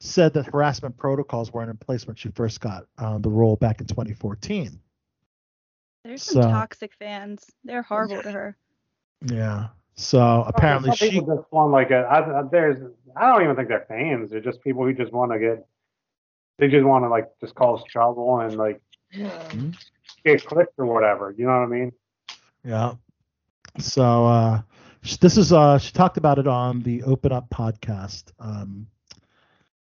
said 0.00 0.34
that 0.34 0.46
harassment 0.46 0.96
protocols 0.98 1.52
weren't 1.52 1.70
in 1.70 1.76
place 1.78 2.06
when 2.06 2.16
she 2.16 2.28
first 2.30 2.60
got 2.60 2.84
uh, 2.98 3.16
the 3.18 3.30
role 3.30 3.56
back 3.56 3.80
in 3.80 3.86
2014. 3.86 4.78
There's 6.04 6.22
some 6.22 6.42
So- 6.42 6.48
toxic 6.50 6.92
fans. 6.98 7.44
They're 7.64 7.82
horrible 7.82 8.20
to 8.22 8.30
her. 8.30 8.56
Yeah. 9.24 9.68
So 10.00 10.44
apparently 10.46 10.90
Some 10.94 11.10
she 11.10 11.18
just 11.18 11.42
want 11.50 11.72
like 11.72 11.90
a. 11.90 12.02
I, 12.02 12.40
I- 12.40 12.42
there's. 12.50 12.78
I 13.16 13.32
don't 13.32 13.42
even 13.42 13.56
think 13.56 13.68
they're 13.68 13.84
fans. 13.88 14.30
They're 14.30 14.40
just 14.40 14.62
people 14.62 14.84
who 14.84 14.94
just 14.94 15.12
want 15.12 15.32
to 15.32 15.40
get. 15.40 15.66
They 16.58 16.68
just 16.68 16.84
want 16.86 17.04
to 17.04 17.08
like 17.08 17.28
just 17.40 17.54
cause 17.56 17.82
trouble 17.90 18.38
and 18.40 18.56
like 18.56 18.80
Hmm? 19.12 19.70
get 20.24 20.44
clicked 20.44 20.74
or 20.78 20.86
whatever. 20.86 21.34
You 21.36 21.46
know 21.46 21.52
what 21.52 21.62
I 21.62 21.66
mean? 21.66 21.92
Yeah. 22.62 22.94
So 23.78 24.26
uh, 24.26 24.62
this 25.20 25.36
is 25.36 25.52
uh, 25.52 25.78
she 25.78 25.92
talked 25.92 26.16
about 26.16 26.38
it 26.38 26.46
on 26.46 26.80
the 26.82 27.02
Open 27.02 27.32
Up 27.32 27.48
podcast. 27.50 28.30
Um, 28.38 28.86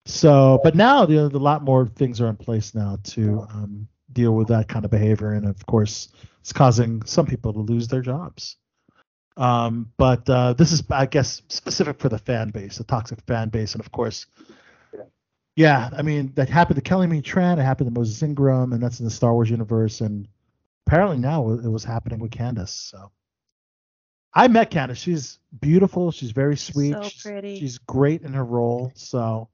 so, 0.04 0.60
but 0.62 0.76
now 0.76 1.06
you 1.08 1.16
know, 1.16 1.26
a 1.26 1.38
lot 1.38 1.64
more 1.64 1.86
things 1.86 2.20
are 2.20 2.28
in 2.28 2.36
place 2.36 2.74
now 2.76 2.98
to 3.04 3.40
um, 3.50 3.88
deal 4.12 4.34
with 4.36 4.46
that 4.48 4.68
kind 4.68 4.84
of 4.84 4.90
behavior, 4.92 5.32
and 5.32 5.46
of 5.46 5.66
course, 5.66 6.10
it's 6.40 6.52
causing 6.52 7.02
some 7.02 7.26
people 7.26 7.52
to 7.52 7.58
lose 7.60 7.88
their 7.88 8.02
jobs. 8.02 8.56
Um, 9.36 9.92
but 9.98 10.28
uh, 10.30 10.54
this 10.54 10.72
is, 10.72 10.82
I 10.90 11.06
guess, 11.06 11.42
specific 11.48 11.98
for 12.00 12.08
the 12.08 12.18
fan 12.18 12.50
base, 12.50 12.78
the 12.78 12.84
toxic 12.84 13.20
fan 13.26 13.50
base, 13.50 13.74
and 13.74 13.84
of 13.84 13.92
course, 13.92 14.26
yeah, 15.56 15.90
I 15.96 16.02
mean 16.02 16.32
that 16.36 16.48
happened 16.48 16.76
to 16.76 16.82
Kelly 16.82 17.06
Marie 17.06 17.22
Tran, 17.22 17.58
it 17.58 17.62
happened 17.62 17.88
to 17.88 17.98
Moses 17.98 18.22
Ingram, 18.22 18.72
and 18.72 18.82
that's 18.82 19.00
in 19.00 19.04
the 19.04 19.10
Star 19.10 19.32
Wars 19.32 19.50
universe, 19.50 20.00
and 20.00 20.28
apparently 20.86 21.18
now 21.18 21.50
it 21.50 21.68
was 21.68 21.84
happening 21.84 22.18
with 22.18 22.30
Candice. 22.30 22.90
So 22.90 23.10
I 24.34 24.48
met 24.48 24.70
Candice. 24.70 24.98
She's 24.98 25.38
beautiful. 25.60 26.12
She's 26.12 26.30
very 26.30 26.56
sweet. 26.56 26.92
So 26.92 27.02
she's, 27.04 27.22
pretty. 27.22 27.58
she's 27.58 27.78
great 27.78 28.22
in 28.22 28.34
her 28.34 28.44
role. 28.44 28.92
So 28.94 29.48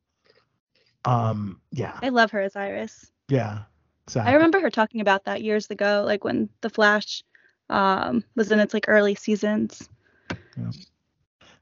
um 1.05 1.61
yeah, 1.71 1.99
I 2.03 2.11
love 2.11 2.33
her 2.33 2.41
as 2.41 2.57
Iris. 2.57 3.11
yeah, 3.29 3.61
exactly. 4.07 4.31
I 4.31 4.35
remember 4.35 4.61
her 4.61 4.71
talking 4.71 5.01
about 5.01 5.25
that 5.25 5.43
years 5.43 5.71
ago, 5.71 6.03
like 6.05 6.25
when 6.25 6.49
The 6.61 6.71
Flash 6.71 7.23
um, 7.73 8.23
was 8.37 8.53
in 8.53 8.61
its 8.61 8.75
like 8.75 8.85
early 8.89 9.15
seasons. 9.15 9.89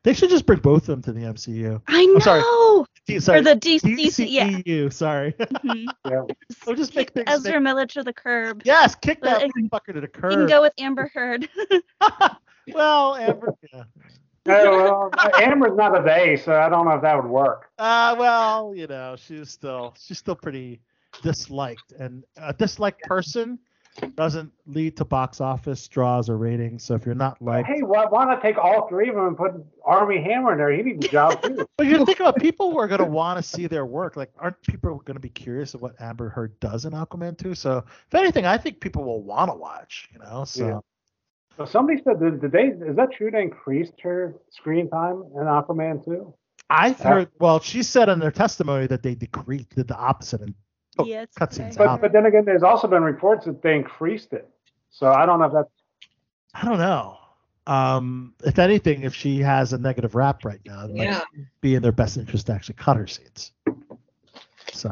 They 0.02 0.14
should 0.14 0.30
just 0.30 0.46
bring 0.46 0.60
both 0.60 0.88
of 0.88 1.02
them 1.02 1.02
to 1.02 1.12
the 1.12 1.26
MCU. 1.26 1.80
I 1.86 2.06
know. 2.06 2.14
I'm 2.14 2.20
sorry. 2.20 2.86
D- 3.06 3.20
sorry. 3.20 3.38
Or 3.40 3.42
the 3.42 3.54
DC, 3.56 4.26
yeah. 4.30 4.48
DCEU, 4.48 4.92
sorry. 4.92 5.32
Mhm. 5.40 5.86
Yeah. 6.08 6.22
We'll 6.66 6.76
just 6.76 6.94
make 6.96 7.10
things 7.12 7.26
Ezra 7.28 7.52
make- 7.54 7.62
Miller 7.62 7.86
to 7.86 8.02
the 8.02 8.12
curb. 8.12 8.62
Yes, 8.64 8.94
kick 8.94 9.20
that 9.22 9.46
But- 9.70 9.84
fucker 9.84 9.92
to 9.94 10.00
the 10.00 10.08
curb. 10.08 10.32
You 10.32 10.38
can 10.38 10.46
go 10.48 10.62
with 10.62 10.72
Amber 10.78 11.10
Heard. 11.12 11.48
well, 12.72 13.16
Amber. 13.16 13.54
Yeah. 13.72 13.82
Oh, 14.48 15.10
well, 15.14 15.30
Amber's 15.38 15.76
not 15.76 15.98
a 15.98 16.02
they, 16.02 16.36
so 16.36 16.58
I 16.58 16.70
don't 16.70 16.86
know 16.86 16.92
if 16.92 17.02
that 17.02 17.14
would 17.22 17.30
work. 17.30 17.68
Uh, 17.78 18.16
well, 18.18 18.72
you 18.74 18.86
know, 18.86 19.16
she's 19.16 19.50
still 19.50 19.94
she's 20.00 20.16
still 20.18 20.34
pretty 20.34 20.80
disliked, 21.22 21.92
and 21.92 22.24
a 22.38 22.54
disliked 22.54 23.02
person 23.02 23.58
Doesn't 24.16 24.52
lead 24.66 24.96
to 24.98 25.04
box 25.04 25.40
office 25.40 25.86
draws 25.88 26.28
or 26.28 26.36
ratings. 26.36 26.84
So 26.84 26.94
if 26.94 27.06
you're 27.06 27.14
not 27.14 27.40
like, 27.40 27.66
Hey, 27.66 27.82
why, 27.82 28.06
why 28.06 28.24
not 28.24 28.42
take 28.42 28.58
all 28.58 28.88
three 28.88 29.08
of 29.08 29.14
them 29.14 29.26
and 29.28 29.36
put 29.36 29.52
Armie 29.84 30.22
Hammer 30.22 30.52
in 30.52 30.58
there? 30.58 30.72
He 30.72 30.82
needs 30.82 31.06
a 31.06 31.08
job 31.08 31.42
too. 31.42 31.66
but 31.76 31.86
you 31.86 32.04
think 32.04 32.20
about 32.20 32.36
people 32.36 32.70
who 32.70 32.78
are 32.78 32.88
going 32.88 33.00
to 33.00 33.06
want 33.06 33.38
to 33.38 33.42
see 33.42 33.66
their 33.66 33.86
work. 33.86 34.16
Like, 34.16 34.30
aren't 34.38 34.60
people 34.62 34.98
going 34.98 35.16
to 35.16 35.20
be 35.20 35.28
curious 35.28 35.74
of 35.74 35.82
what 35.82 36.00
Amber 36.00 36.28
Heard 36.28 36.58
does 36.60 36.84
in 36.84 36.92
Aquaman 36.92 37.38
2? 37.38 37.54
So 37.54 37.78
if 37.78 38.14
anything, 38.14 38.46
I 38.46 38.58
think 38.58 38.80
people 38.80 39.04
will 39.04 39.22
want 39.22 39.50
to 39.50 39.56
watch. 39.56 40.08
You 40.12 40.18
know, 40.20 40.44
so. 40.44 40.66
Yeah. 40.66 40.78
So 41.56 41.64
somebody 41.66 42.00
said, 42.02 42.20
did, 42.20 42.40
did 42.40 42.52
they? 42.52 42.68
Is 42.68 42.96
that 42.96 43.12
true? 43.12 43.30
They 43.30 43.42
increased 43.42 43.94
her 44.02 44.34
screen 44.50 44.88
time 44.88 45.24
in 45.34 45.42
Aquaman 45.42 46.04
too. 46.04 46.34
I've 46.70 47.00
heard. 47.00 47.28
Well, 47.38 47.60
she 47.60 47.82
said 47.82 48.08
in 48.08 48.20
their 48.20 48.30
testimony 48.30 48.86
that 48.86 49.02
they 49.02 49.14
decreased, 49.14 49.74
did 49.74 49.88
the 49.88 49.96
opposite, 49.96 50.40
and 50.40 50.54
Yeah, 51.06 51.22
it's 51.22 51.36
cutscenes 51.36 51.76
But 51.76 51.86
out. 51.88 52.00
but 52.00 52.12
then 52.12 52.26
again, 52.26 52.44
there's 52.44 52.62
also 52.62 52.88
been 52.88 53.02
reports 53.02 53.44
that 53.46 53.62
they 53.62 53.74
increased 53.76 54.32
it. 54.32 54.48
So 54.90 55.10
I 55.12 55.26
don't 55.26 55.38
know 55.38 55.46
if 55.46 55.52
that's 55.52 55.70
I 56.54 56.64
don't 56.64 56.78
know. 56.78 57.16
Um, 57.66 58.34
if 58.44 58.58
anything, 58.58 59.04
if 59.04 59.14
she 59.14 59.38
has 59.40 59.72
a 59.72 59.78
negative 59.78 60.14
rap 60.16 60.44
right 60.44 60.60
now, 60.66 60.86
it 60.86 60.96
Yeah. 60.96 61.10
might 61.34 61.46
be 61.60 61.74
in 61.76 61.82
their 61.82 61.92
best 61.92 62.16
interest 62.16 62.46
to 62.46 62.52
actually 62.54 62.74
cut 62.74 62.96
her 62.96 63.06
scenes. 63.06 63.52
So 64.72 64.90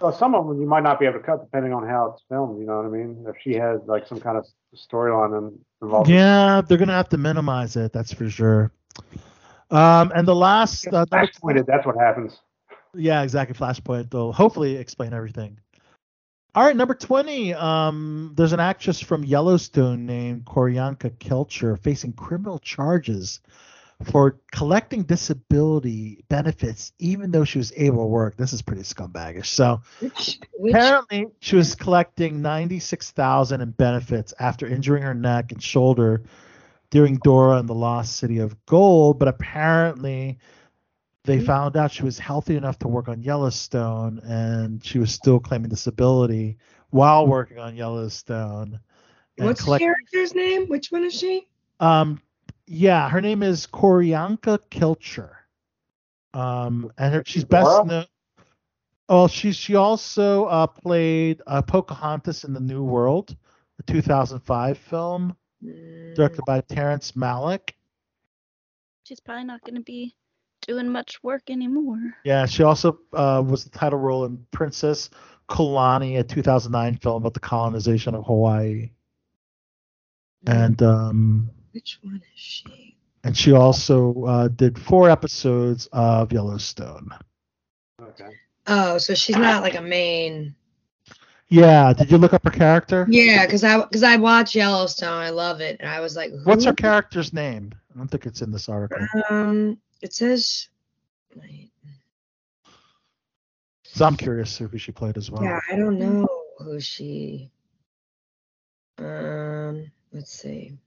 well, 0.00 0.12
some 0.12 0.34
of 0.34 0.46
them 0.46 0.60
you 0.60 0.66
might 0.66 0.82
not 0.82 1.00
be 1.00 1.06
able 1.06 1.18
to 1.18 1.24
cut 1.24 1.40
depending 1.40 1.72
on 1.72 1.86
how 1.88 2.10
it's 2.12 2.22
filmed. 2.28 2.60
You 2.60 2.66
know 2.66 2.76
what 2.76 2.86
I 2.86 2.88
mean? 2.88 3.24
If 3.28 3.36
she 3.42 3.54
has 3.54 3.80
like 3.86 4.06
some 4.06 4.20
kind 4.20 4.36
of 4.36 4.46
storyline 4.76 5.36
in- 5.38 5.58
involved. 5.82 6.10
yeah, 6.10 6.60
they're 6.60 6.78
gonna 6.78 6.92
have 6.92 7.08
to 7.10 7.18
minimize 7.18 7.76
it. 7.76 7.92
That's 7.92 8.12
for 8.12 8.28
sure. 8.28 8.70
Um, 9.70 10.12
and 10.14 10.26
the 10.26 10.34
last, 10.34 10.86
uh, 10.88 11.04
number 11.10 11.26
Flashpointed, 11.26 11.66
that's 11.66 11.84
what 11.86 11.96
happens. 11.96 12.40
Yeah, 12.98 13.22
exactly. 13.22 13.56
Flashpoint. 13.56 14.10
They'll 14.10 14.32
hopefully 14.32 14.76
explain 14.76 15.12
everything. 15.14 15.58
All 16.54 16.64
right, 16.64 16.74
number 16.74 16.94
20. 16.94 17.54
Um, 17.54 18.32
there's 18.34 18.52
an 18.52 18.60
actress 18.60 19.00
from 19.00 19.24
Yellowstone 19.24 20.06
named 20.06 20.44
Q'orianka 20.44 21.18
Kilcher 21.18 21.78
facing 21.78 22.12
criminal 22.14 22.58
charges 22.58 23.40
for 24.04 24.38
collecting 24.52 25.02
disability 25.02 26.24
benefits 26.28 26.92
even 26.98 27.30
though 27.32 27.44
she 27.44 27.58
was 27.58 27.72
able 27.76 28.04
to 28.04 28.06
work. 28.06 28.36
This 28.36 28.52
is 28.52 28.62
pretty 28.62 28.82
scumbaggish. 28.82 29.46
So 29.46 29.80
Which, 30.00 30.38
which 30.54 30.74
apparently 30.74 31.26
she 31.40 31.56
was 31.56 31.74
collecting 31.74 32.40
96,000 32.40 33.60
in 33.60 33.70
benefits 33.72 34.32
after 34.38 34.66
injuring 34.66 35.02
her 35.02 35.14
neck 35.14 35.52
and 35.52 35.62
shoulder 35.62 36.22
during 36.90 37.16
Dora 37.16 37.58
and 37.58 37.68
the 37.68 37.74
Lost 37.74 38.16
City 38.16 38.38
of 38.38 38.64
Gold, 38.66 39.18
but 39.18 39.28
apparently 39.28 40.38
they 41.28 41.38
found 41.40 41.76
out 41.76 41.92
she 41.92 42.04
was 42.04 42.18
healthy 42.18 42.56
enough 42.56 42.78
to 42.78 42.88
work 42.88 43.06
on 43.08 43.22
Yellowstone 43.22 44.18
and 44.20 44.82
she 44.82 44.98
was 44.98 45.12
still 45.12 45.38
claiming 45.38 45.68
disability 45.68 46.56
while 46.88 47.26
working 47.26 47.58
on 47.58 47.76
Yellowstone. 47.76 48.80
and 49.36 49.46
what's 49.46 49.62
the 49.64 49.78
character's 49.78 50.34
name? 50.34 50.66
Which 50.68 50.90
one 50.90 51.04
is 51.04 51.14
she? 51.14 51.46
um 51.80 52.20
yeah, 52.66 53.08
her 53.08 53.20
name 53.20 53.42
is 53.42 53.66
Q'orianka 53.66 54.58
Kilcher. 54.70 55.30
Um 56.32 56.90
and 56.96 57.14
her, 57.14 57.22
she's 57.26 57.44
best 57.44 57.66
Laura? 57.66 57.84
known 57.84 58.06
Oh, 59.10 59.26
she 59.26 59.52
she 59.52 59.74
also 59.74 60.46
uh, 60.46 60.66
played 60.66 61.40
uh, 61.46 61.62
Pocahontas 61.62 62.44
in 62.44 62.52
the 62.52 62.60
New 62.60 62.84
World, 62.84 63.34
the 63.78 63.82
2005 63.84 64.78
film 64.78 65.36
Mm, 65.64 66.14
directed 66.14 66.44
by 66.44 66.60
Terrence 66.60 67.12
Malick. 67.12 67.70
She's 69.02 69.18
probably 69.18 69.44
not 69.44 69.60
going 69.62 69.74
to 69.74 69.80
be 69.80 70.14
doing 70.68 70.88
much 70.88 71.22
work 71.24 71.50
anymore. 71.50 71.98
Yeah, 72.24 72.46
she 72.46 72.62
also 72.62 73.00
uh, 73.14 73.42
was 73.44 73.64
the 73.64 73.70
title 73.70 73.98
role 73.98 74.26
in 74.26 74.44
Princess 74.52 75.10
Ka'iulani, 75.48 76.18
a 76.18 76.22
2009 76.22 76.98
film 76.98 77.22
about 77.22 77.34
the 77.34 77.40
colonization 77.40 78.14
of 78.14 78.24
Hawaii. 78.26 78.90
And 80.46 80.80
um, 80.82 81.50
Which 81.72 81.98
one 82.02 82.16
is 82.16 82.40
she? 82.40 82.96
and 83.24 83.36
she 83.36 83.52
also 83.52 84.24
uh, 84.24 84.48
did 84.48 84.78
four 84.78 85.10
episodes 85.10 85.88
of 85.92 86.32
Yellowstone. 86.32 87.10
Okay. 88.00 88.30
Oh, 88.66 88.98
so 88.98 89.14
she's 89.14 89.36
not 89.36 89.62
like 89.62 89.74
a 89.74 89.82
main. 89.82 90.54
Yeah, 91.48 91.94
did 91.94 92.10
you 92.10 92.18
look 92.18 92.34
up 92.34 92.44
her 92.44 92.50
character? 92.50 93.06
Yeah, 93.08 93.46
because 93.46 93.64
I 93.64 93.78
because 93.80 94.02
I 94.02 94.16
watch 94.16 94.54
Yellowstone, 94.54 95.22
I 95.22 95.30
love 95.30 95.62
it, 95.62 95.78
and 95.80 95.88
I 95.88 96.00
was 96.00 96.14
like, 96.14 96.30
What's 96.44 96.66
her 96.66 96.74
character's 96.74 97.32
name? 97.32 97.72
I 97.92 97.98
don't 97.98 98.08
think 98.08 98.26
it's 98.26 98.42
in 98.42 98.52
this 98.52 98.68
article. 98.68 99.06
Um, 99.30 99.78
it 100.00 100.12
says. 100.14 100.68
So 103.84 104.04
I'm 104.04 104.16
curious 104.16 104.56
who 104.58 104.76
she 104.78 104.92
played 104.92 105.16
as 105.16 105.30
well. 105.30 105.42
Yeah, 105.42 105.60
I 105.70 105.76
don't 105.76 105.98
know 105.98 106.26
who 106.58 106.80
she. 106.80 107.50
Um, 108.98 109.90
let's 110.12 110.32
see. 110.32 110.78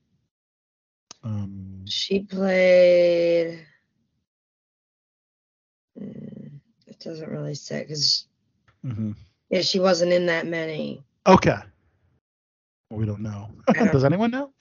Um, 1.23 1.83
She 1.88 2.21
played. 2.21 3.67
Mm, 5.99 6.59
it 6.88 6.99
doesn't 6.99 7.29
really 7.29 7.55
say 7.55 7.81
because 7.81 8.27
Mm-hmm. 8.85 9.11
yeah, 9.49 9.61
she 9.61 9.79
wasn't 9.79 10.11
in 10.13 10.25
that 10.27 10.45
many. 10.47 11.03
Okay. 11.27 11.57
Well, 12.89 12.99
we 12.99 13.05
don't 13.05 13.21
know. 13.21 13.49
Does 13.91 14.03
anyone 14.03 14.31
know? 14.31 14.53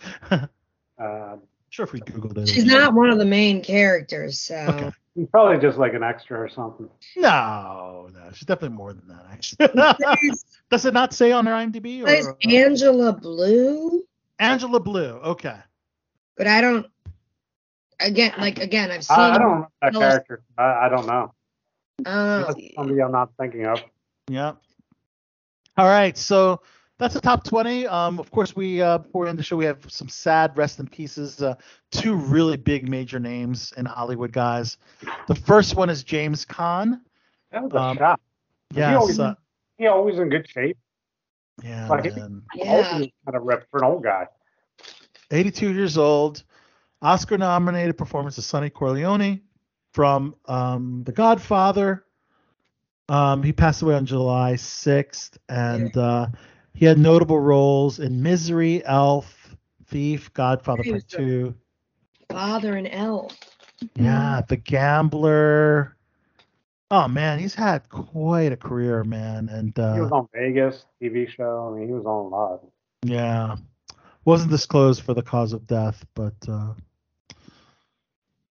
Uh, 0.98 1.36
sure, 1.80 1.84
if 1.84 1.92
we 1.92 2.00
Googled 2.00 2.38
it. 2.38 2.48
She's 2.48 2.64
not 2.64 2.94
one 2.94 3.10
of 3.10 3.18
the 3.18 3.24
main 3.24 3.62
characters, 3.62 4.38
so 4.38 4.54
Okay. 4.56 4.90
he's 5.14 5.28
probably 5.28 5.58
just 5.58 5.78
like 5.78 5.94
an 5.94 6.02
extra 6.02 6.38
or 6.38 6.48
something. 6.48 6.88
No, 7.16 8.08
no, 8.12 8.30
she's 8.32 8.46
definitely 8.46 8.76
more 8.76 8.92
than 8.92 9.08
that. 9.08 9.26
Actually, 9.30 10.38
does 10.70 10.84
it 10.84 10.94
not 10.94 11.12
say 11.12 11.32
on 11.32 11.46
her 11.46 11.52
IMDb? 11.52 12.02
Plays 12.02 12.26
Or, 12.26 12.32
uh, 12.32 12.48
Angela 12.50 13.12
Blue, 13.12 14.02
Angela 14.38 14.80
Blue. 14.80 15.18
Okay. 15.24 15.56
but 16.36 16.46
I 16.46 16.60
don't. 16.60 16.86
Again, 18.00 18.32
like 18.38 18.58
again, 18.58 18.90
I've 18.90 19.04
seen. 19.04 19.18
I, 19.18 19.34
I 19.34 19.38
don't 19.38 19.46
remember 19.46 19.68
that 19.82 19.92
Yellowstone. 19.92 20.10
character. 20.10 20.42
I, 20.56 20.86
I 20.86 20.88
don't 20.88 21.06
know. 21.06 21.34
Oh, 22.06 22.54
somebody 22.74 23.02
I'm 23.02 23.12
not 23.12 23.30
thinking 23.38 23.66
of. 23.66 23.82
Yep. 24.28 24.56
All 25.76 25.86
right, 25.86 26.16
so 26.16 26.62
that's 27.00 27.14
the 27.14 27.20
top 27.20 27.42
20. 27.44 27.86
Um, 27.88 28.20
of 28.20 28.30
course, 28.30 28.54
we 28.54 28.80
uh, 28.80 28.98
before 28.98 29.24
we 29.24 29.28
end 29.28 29.38
the 29.38 29.42
show, 29.42 29.56
we 29.56 29.64
have 29.64 29.84
some 29.90 30.08
sad 30.08 30.56
rest 30.56 30.78
in 30.78 30.86
pieces. 30.86 31.42
Uh, 31.42 31.54
two 31.90 32.14
really 32.14 32.56
big 32.56 32.88
major 32.88 33.18
names 33.18 33.72
in 33.76 33.84
Hollywood, 33.86 34.32
guys. 34.32 34.76
The 35.26 35.34
first 35.34 35.74
one 35.76 35.90
is 35.90 36.04
James 36.04 36.44
Caan. 36.44 37.00
That 37.50 37.64
was 37.64 37.72
a 37.72 37.78
Um, 37.78 37.96
shock. 37.98 38.20
he 38.74 38.82
always, 38.82 39.18
Uh, 39.18 39.34
he 39.78 39.86
always 39.88 40.18
in 40.18 40.28
good 40.28 40.48
shape. 40.48 40.78
yeah, 41.62 41.88
Like, 41.88 42.14
man. 42.16 42.42
Yeah. 42.54 42.70
Always 42.72 43.10
kind 43.24 43.34
of 43.36 43.42
rep 43.42 43.68
for 43.70 43.78
an 43.78 43.84
old 43.84 44.02
guy. 44.04 44.28
82 45.30 45.72
years 45.72 45.96
old, 45.98 46.44
Oscar 47.02 47.38
nominated 47.38 47.96
performance 47.96 48.36
of 48.38 48.44
Sonny 48.44 48.70
Corleone 48.70 49.40
from 49.92 50.34
um, 50.46 51.02
The 51.04 51.12
Godfather. 51.12 52.04
Um, 53.08 53.42
he 53.42 53.52
passed 53.52 53.82
away 53.82 53.94
on 53.94 54.06
July 54.06 54.52
6th, 54.54 55.36
and 55.48 55.96
uh, 55.96 56.26
he 56.74 56.86
had 56.86 56.98
notable 56.98 57.40
roles 57.40 57.98
in 57.98 58.22
Misery, 58.22 58.84
Elf, 58.84 59.56
Thief, 59.86 60.32
Godfather 60.32 60.82
Part 60.84 61.08
2. 61.08 61.54
Father 62.30 62.76
and 62.76 62.88
Elf. 62.90 63.36
Yeah, 63.94 64.42
The 64.48 64.56
Gambler. 64.56 65.96
Oh, 66.90 67.06
man, 67.08 67.38
he's 67.38 67.54
had 67.54 67.88
quite 67.88 68.52
a 68.52 68.56
career, 68.56 69.04
man. 69.04 69.48
And 69.48 69.78
uh, 69.78 69.94
He 69.94 70.00
was 70.00 70.12
on 70.12 70.28
Vegas 70.34 70.86
TV 71.00 71.28
show. 71.28 71.70
I 71.72 71.78
mean, 71.78 71.88
he 71.88 71.94
was 71.94 72.04
on 72.04 72.26
a 72.26 72.28
lot. 72.28 72.66
Yeah. 73.02 73.56
Wasn't 74.24 74.50
disclosed 74.50 75.02
for 75.02 75.14
the 75.14 75.22
cause 75.22 75.52
of 75.52 75.66
death, 75.66 76.04
but 76.14 76.34
uh 76.46 76.74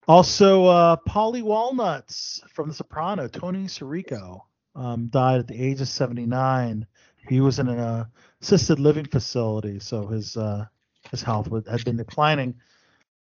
also 0.07 0.65
uh 0.65 0.95
Paulie 1.07 1.41
Walnuts 1.41 2.41
from 2.49 2.67
The 2.67 2.75
Soprano, 2.75 3.27
Tony 3.27 3.65
Sirico, 3.65 4.41
um, 4.75 5.07
died 5.07 5.39
at 5.39 5.47
the 5.47 5.59
age 5.59 5.81
of 5.81 5.87
79. 5.87 6.85
He 7.27 7.41
was 7.41 7.59
in 7.59 7.67
an 7.67 7.79
uh, 7.79 8.05
assisted 8.41 8.79
living 8.79 9.05
facility, 9.05 9.79
so 9.79 10.07
his 10.07 10.37
uh 10.37 10.65
his 11.11 11.21
health 11.21 11.49
would, 11.49 11.67
had 11.67 11.83
been 11.85 11.97
declining. 11.97 12.55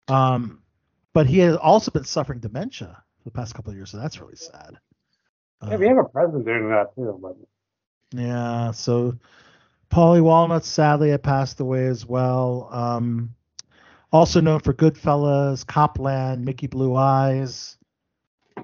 Um 0.08 0.62
but 1.14 1.28
he 1.28 1.40
had 1.40 1.56
also 1.56 1.92
been 1.92 2.04
suffering 2.04 2.40
dementia 2.40 3.04
for 3.18 3.24
the 3.24 3.32
past 3.32 3.56
couple 3.56 3.72
of 3.72 3.78
years, 3.78 3.92
so 3.92 3.98
that's 3.98 4.20
really 4.20 4.36
sad. 4.36 4.78
Yeah, 5.68 5.78
we 5.78 5.88
have 5.88 5.98
a 5.98 6.04
president 6.04 6.46
doing 6.46 6.70
that 6.70 6.94
too. 6.96 7.18
But 7.22 7.36
Yeah, 8.12 8.72
so 8.72 9.18
Paulie 9.90 10.22
Walnut 10.22 10.66
sadly 10.66 11.10
had 11.10 11.24
passed 11.24 11.60
away 11.60 11.88
as 11.88 12.06
well. 12.06 12.70
Um, 12.72 13.34
also 14.12 14.42
known 14.42 14.60
for 14.60 14.74
Goodfellas, 14.74 15.66
Copland, 15.66 16.46
Mickey 16.46 16.68
Blue 16.68 16.96
Eyes, 16.96 17.78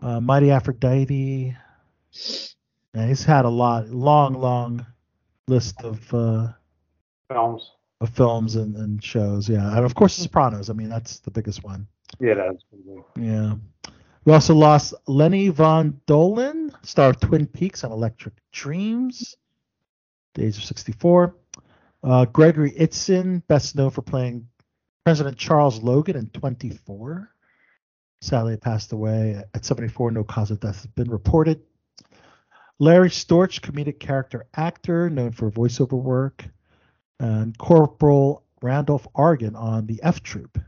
uh, 0.02 0.20
Mighty 0.20 0.52
Aphrodite. 0.52 1.56
And 2.94 3.10
he's 3.10 3.24
had 3.24 3.46
a 3.46 3.50
lot, 3.50 3.90
long, 3.90 4.34
long 4.34 4.86
list 5.48 5.82
of 5.82 6.14
uh, 6.14 6.48
films. 7.30 7.72
of 8.02 8.10
films 8.10 8.56
and, 8.56 8.76
and 8.76 9.04
shows. 9.04 9.50
Yeah, 9.50 9.76
and 9.76 9.86
of 9.86 9.96
course, 9.96 10.14
Sopranos. 10.14 10.70
I 10.70 10.74
mean, 10.74 10.90
that's 10.90 11.20
the 11.20 11.32
biggest 11.32 11.64
one. 11.64 11.88
Yeah, 12.20 12.36
that's 12.36 12.64
Yeah. 13.20 13.56
We 14.26 14.32
also 14.34 14.56
lost 14.56 14.94
Lenny 15.08 15.50
Von 15.50 16.00
Dohlen, 16.08 16.74
star 16.86 17.10
of 17.10 17.20
Twin 17.20 17.46
Peaks 17.46 17.84
and 17.84 17.92
Electric 17.92 18.34
Dreams, 18.54 19.36
the 20.34 20.46
age 20.46 20.58
of 20.58 20.64
64. 20.64 21.36
Uh, 22.04 22.26
Gregory 22.26 22.72
Itzin, 22.72 23.46
best 23.48 23.76
known 23.76 23.90
for 23.90 24.02
playing 24.02 24.48
President 25.06 25.38
Charles 25.38 25.82
Logan 25.82 26.16
in 26.16 26.28
24. 26.28 27.30
Sadly, 28.22 28.56
passed 28.56 28.94
away 28.94 29.44
at 29.54 29.66
74. 29.66 30.12
No 30.12 30.24
cause 30.24 30.52
of 30.52 30.62
death 30.62 30.78
has 30.78 30.88
been 30.88 31.10
reported. 31.12 31.62
Larry 32.84 33.08
Storch, 33.10 33.62
comedic 33.62 34.00
character 34.00 34.46
actor, 34.58 35.10
known 35.10 35.32
for 35.32 35.50
voiceover 35.50 35.94
work. 35.94 36.46
And 37.20 37.58
Corporal 37.58 38.44
Randolph 38.62 39.08
Agarn 39.16 39.56
on 39.56 39.86
the 39.88 40.02
F 40.04 40.22
Troop. 40.22 40.60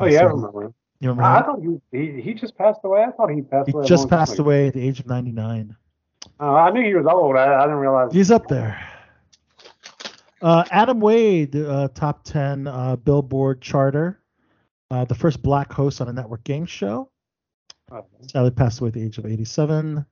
Oh 0.00 0.06
yeah, 0.06 0.20
I 0.20 0.24
remember 0.24 0.64
him. 0.64 0.74
You 1.00 1.10
remember 1.10 1.22
I 1.24 1.38
him? 1.38 1.44
thought 1.44 1.80
he, 1.92 1.98
he 2.14 2.22
he 2.22 2.34
just 2.34 2.56
passed 2.56 2.80
away. 2.84 3.04
I 3.04 3.10
thought 3.10 3.28
he 3.30 3.42
passed 3.42 3.66
He 3.68 3.72
away. 3.74 3.84
a 3.84 3.86
just 3.86 4.02
long 4.04 4.08
time 4.10 4.18
passed 4.20 4.38
away 4.38 4.68
at 4.68 4.74
the 4.74 4.80
age 4.80 5.00
of 5.00 5.06
99. 5.06 5.76
Uh, 6.40 6.44
I 6.44 6.70
knew 6.70 6.82
he 6.82 6.94
was 6.94 7.04
old. 7.06 7.36
I, 7.36 7.56
I 7.56 7.62
didn't 7.62 7.76
realize. 7.76 8.12
He's 8.12 8.30
up 8.30 8.48
there. 8.48 8.80
Uh, 10.40 10.64
Adam 10.70 11.00
Wade, 11.00 11.54
uh, 11.56 11.88
top 11.94 12.24
10 12.24 12.66
uh, 12.68 12.96
Billboard 12.96 13.60
charter, 13.60 14.20
uh, 14.90 15.04
the 15.04 15.14
first 15.14 15.42
black 15.42 15.72
host 15.72 16.00
on 16.00 16.08
a 16.08 16.12
network 16.12 16.44
game 16.44 16.64
show. 16.64 17.10
Oh, 17.90 18.04
Sadly 18.28 18.50
passed 18.52 18.80
away 18.80 18.88
at 18.88 18.94
the 18.94 19.02
age 19.02 19.18
of 19.18 19.26
87. 19.26 20.06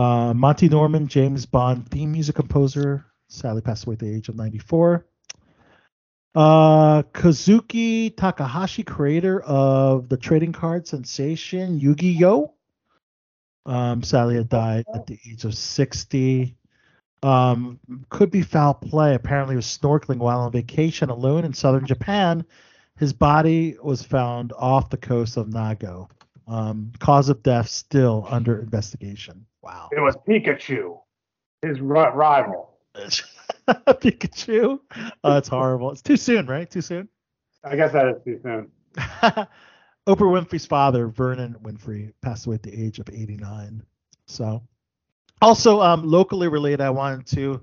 Uh, 0.00 0.32
Monty 0.32 0.66
Norman, 0.66 1.08
James 1.08 1.44
Bond 1.44 1.86
theme 1.90 2.12
music 2.12 2.34
composer, 2.34 3.04
sadly 3.28 3.60
passed 3.60 3.84
away 3.84 3.92
at 3.92 3.98
the 3.98 4.16
age 4.16 4.30
of 4.30 4.34
94. 4.34 5.04
Uh, 6.34 7.02
Kazuki 7.02 8.16
Takahashi, 8.16 8.82
creator 8.82 9.42
of 9.42 10.08
the 10.08 10.16
trading 10.16 10.52
card 10.52 10.86
sensation 10.86 11.78
Yu-Gi-Oh! 11.78 12.54
Um, 13.66 14.02
sadly 14.02 14.36
had 14.36 14.48
died 14.48 14.86
at 14.94 15.06
the 15.06 15.18
age 15.30 15.44
of 15.44 15.54
60. 15.54 16.56
Um, 17.22 17.78
could 18.08 18.30
be 18.30 18.40
foul 18.40 18.72
play. 18.72 19.14
Apparently, 19.14 19.54
was 19.54 19.66
snorkeling 19.66 20.16
while 20.16 20.40
on 20.40 20.52
vacation 20.52 21.10
alone 21.10 21.44
in 21.44 21.52
southern 21.52 21.84
Japan. 21.84 22.46
His 22.96 23.12
body 23.12 23.76
was 23.82 24.02
found 24.02 24.54
off 24.56 24.88
the 24.88 24.96
coast 24.96 25.36
of 25.36 25.48
Nago. 25.48 26.08
Um, 26.46 26.92
cause 26.98 27.28
of 27.28 27.42
death 27.42 27.68
still 27.68 28.26
under 28.28 28.60
investigation. 28.60 29.46
Wow. 29.62 29.88
It 29.92 30.00
was 30.00 30.16
Pikachu, 30.28 30.98
his 31.62 31.80
ri- 31.80 32.10
rival. 32.14 32.78
Pikachu. 33.68 34.80
Oh, 35.22 35.36
it's 35.36 35.48
horrible. 35.48 35.92
It's 35.92 36.02
too 36.02 36.16
soon, 36.16 36.46
right? 36.46 36.68
Too 36.68 36.80
soon. 36.80 37.08
I 37.62 37.76
guess 37.76 37.92
that 37.92 38.08
is 38.08 38.22
too 38.24 38.40
soon. 38.42 38.70
Oprah 38.96 39.46
Winfrey's 40.06 40.66
father, 40.66 41.06
Vernon 41.06 41.56
Winfrey, 41.62 42.12
passed 42.22 42.46
away 42.46 42.54
at 42.54 42.62
the 42.62 42.72
age 42.72 42.98
of 42.98 43.08
89. 43.08 43.82
So, 44.26 44.62
also 45.42 45.80
um, 45.80 46.04
locally 46.04 46.48
related, 46.48 46.80
I 46.80 46.90
wanted 46.90 47.26
to 47.36 47.62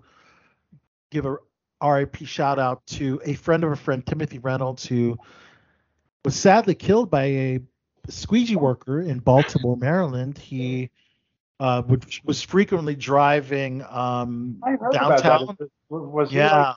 give 1.11 1.25
a 1.25 1.37
RIP 1.83 2.17
shout 2.25 2.59
out 2.59 2.85
to 2.87 3.19
a 3.25 3.33
friend 3.33 3.63
of 3.63 3.71
a 3.71 3.75
friend, 3.75 4.05
Timothy 4.05 4.39
Reynolds, 4.39 4.85
who 4.85 5.17
was 6.23 6.35
sadly 6.35 6.75
killed 6.75 7.09
by 7.09 7.23
a 7.23 7.59
squeegee 8.09 8.55
worker 8.55 9.01
in 9.01 9.19
Baltimore, 9.19 9.77
Maryland. 9.77 10.37
He 10.37 10.89
uh, 11.59 11.83
would, 11.87 12.05
was 12.23 12.41
frequently 12.41 12.95
driving 12.95 13.83
um, 13.89 14.59
I 14.63 14.71
heard 14.71 14.95
about 14.95 15.23
downtown. 15.23 15.57
Was, 15.89 16.31
Yeah. 16.31 16.69
like- 16.69 16.75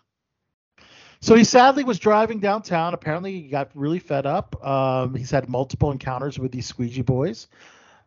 So 1.21 1.35
he 1.35 1.45
sadly 1.45 1.85
was 1.85 1.99
driving 1.99 2.41
downtown. 2.41 2.95
Apparently, 2.95 3.33
he 3.33 3.49
got 3.49 3.71
really 3.75 3.99
fed 3.99 4.25
up. 4.25 4.65
Um, 4.67 5.15
he's 5.15 5.31
had 5.31 5.49
multiple 5.49 5.91
encounters 5.93 6.39
with 6.39 6.51
these 6.51 6.67
squeegee 6.67 7.03
boys. 7.03 7.49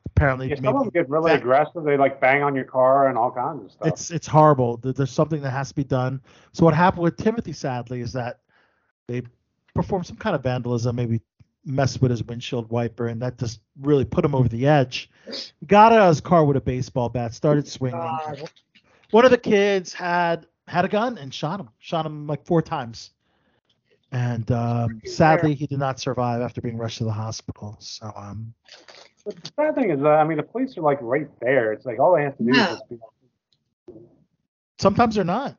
Apparently, 0.08 0.50
yeah, 0.50 0.56
some 0.56 0.68
of 0.68 0.80
them 0.82 0.90
get 0.90 1.10
really 1.10 1.32
aggressive. 1.32 1.84
They 1.84 1.95
like 1.98 2.20
bang 2.20 2.44
on 2.44 2.56
your 2.56 2.66
car 2.66 3.08
and 3.08 3.18
all 3.18 3.32
kinds 3.32 3.66
of 3.66 3.72
stuff. 3.72 3.88
it's 3.88 4.12
it's 4.12 4.28
horrible. 4.28 4.78
There's 4.78 5.12
something 5.12 5.41
that 5.41 5.52
has 5.52 5.70
to 5.70 5.76
be 5.76 5.84
done. 5.84 6.22
So 6.52 6.66
what 6.66 6.74
happened 6.74 7.04
with 7.04 7.18
Timothy, 7.18 7.54
sadly, 7.54 8.02
is 8.02 8.14
that 8.14 8.40
they 9.08 9.24
performed 9.74 10.06
some 10.06 10.18
kind 10.18 10.36
of 10.36 10.44
vandalism, 10.44 10.95
maybe 10.95 11.22
messed 11.65 12.02
with 12.02 12.11
his 12.11 12.23
windshield 12.23 12.69
wiper, 12.69 13.07
and 13.07 13.22
that 13.22 13.38
just 13.38 13.60
really 13.81 14.06
put 14.06 14.26
him 14.26 14.35
over 14.35 14.48
the 14.49 14.68
edge. 14.68 15.10
Got 15.65 15.94
out 15.94 16.02
of 16.02 16.07
his 16.10 16.22
car 16.22 16.44
with 16.45 16.57
a 16.57 16.61
baseball 16.61 17.10
bat, 17.10 17.34
started 17.34 17.68
swinging. 17.68 17.99
One 19.11 19.26
of 19.26 19.31
the 19.31 19.38
kids 19.38 19.94
had 19.94 20.48
had 20.68 20.85
a 20.85 20.88
gun 20.88 21.18
and 21.18 21.34
shot 21.34 21.60
him. 21.60 21.69
Shot 21.80 22.06
him 22.06 22.27
like 22.27 22.45
four 22.45 22.61
times. 22.61 23.11
And 24.11 24.49
um, 24.52 25.02
sadly, 25.06 25.56
he 25.56 25.65
did 25.65 25.80
not 25.80 25.99
survive 25.99 26.41
after 26.41 26.61
being 26.61 26.77
rushed 26.77 26.99
to 26.99 27.03
the 27.03 27.11
hospital. 27.11 27.77
So 27.80 28.11
um, 28.15 28.53
But 29.26 29.35
the 29.44 29.52
sad 29.56 29.76
thing 29.76 29.90
is, 29.90 30.02
uh, 30.03 30.10
I 30.10 30.23
mean, 30.23 30.38
the 30.38 30.44
police 30.44 30.77
are 30.77 30.81
like 30.81 30.99
right 31.02 31.27
there. 31.41 31.73
It's 31.73 31.85
like 31.85 31.99
all 31.99 32.15
they 32.15 32.23
have 32.23 32.38
to 32.38 32.44
do 32.44 32.52
is 32.52 32.57
Yeah. 32.57 32.68
just 32.68 32.90
be. 32.90 32.98
sometimes 34.80 35.15
they're 35.15 35.23
not. 35.23 35.57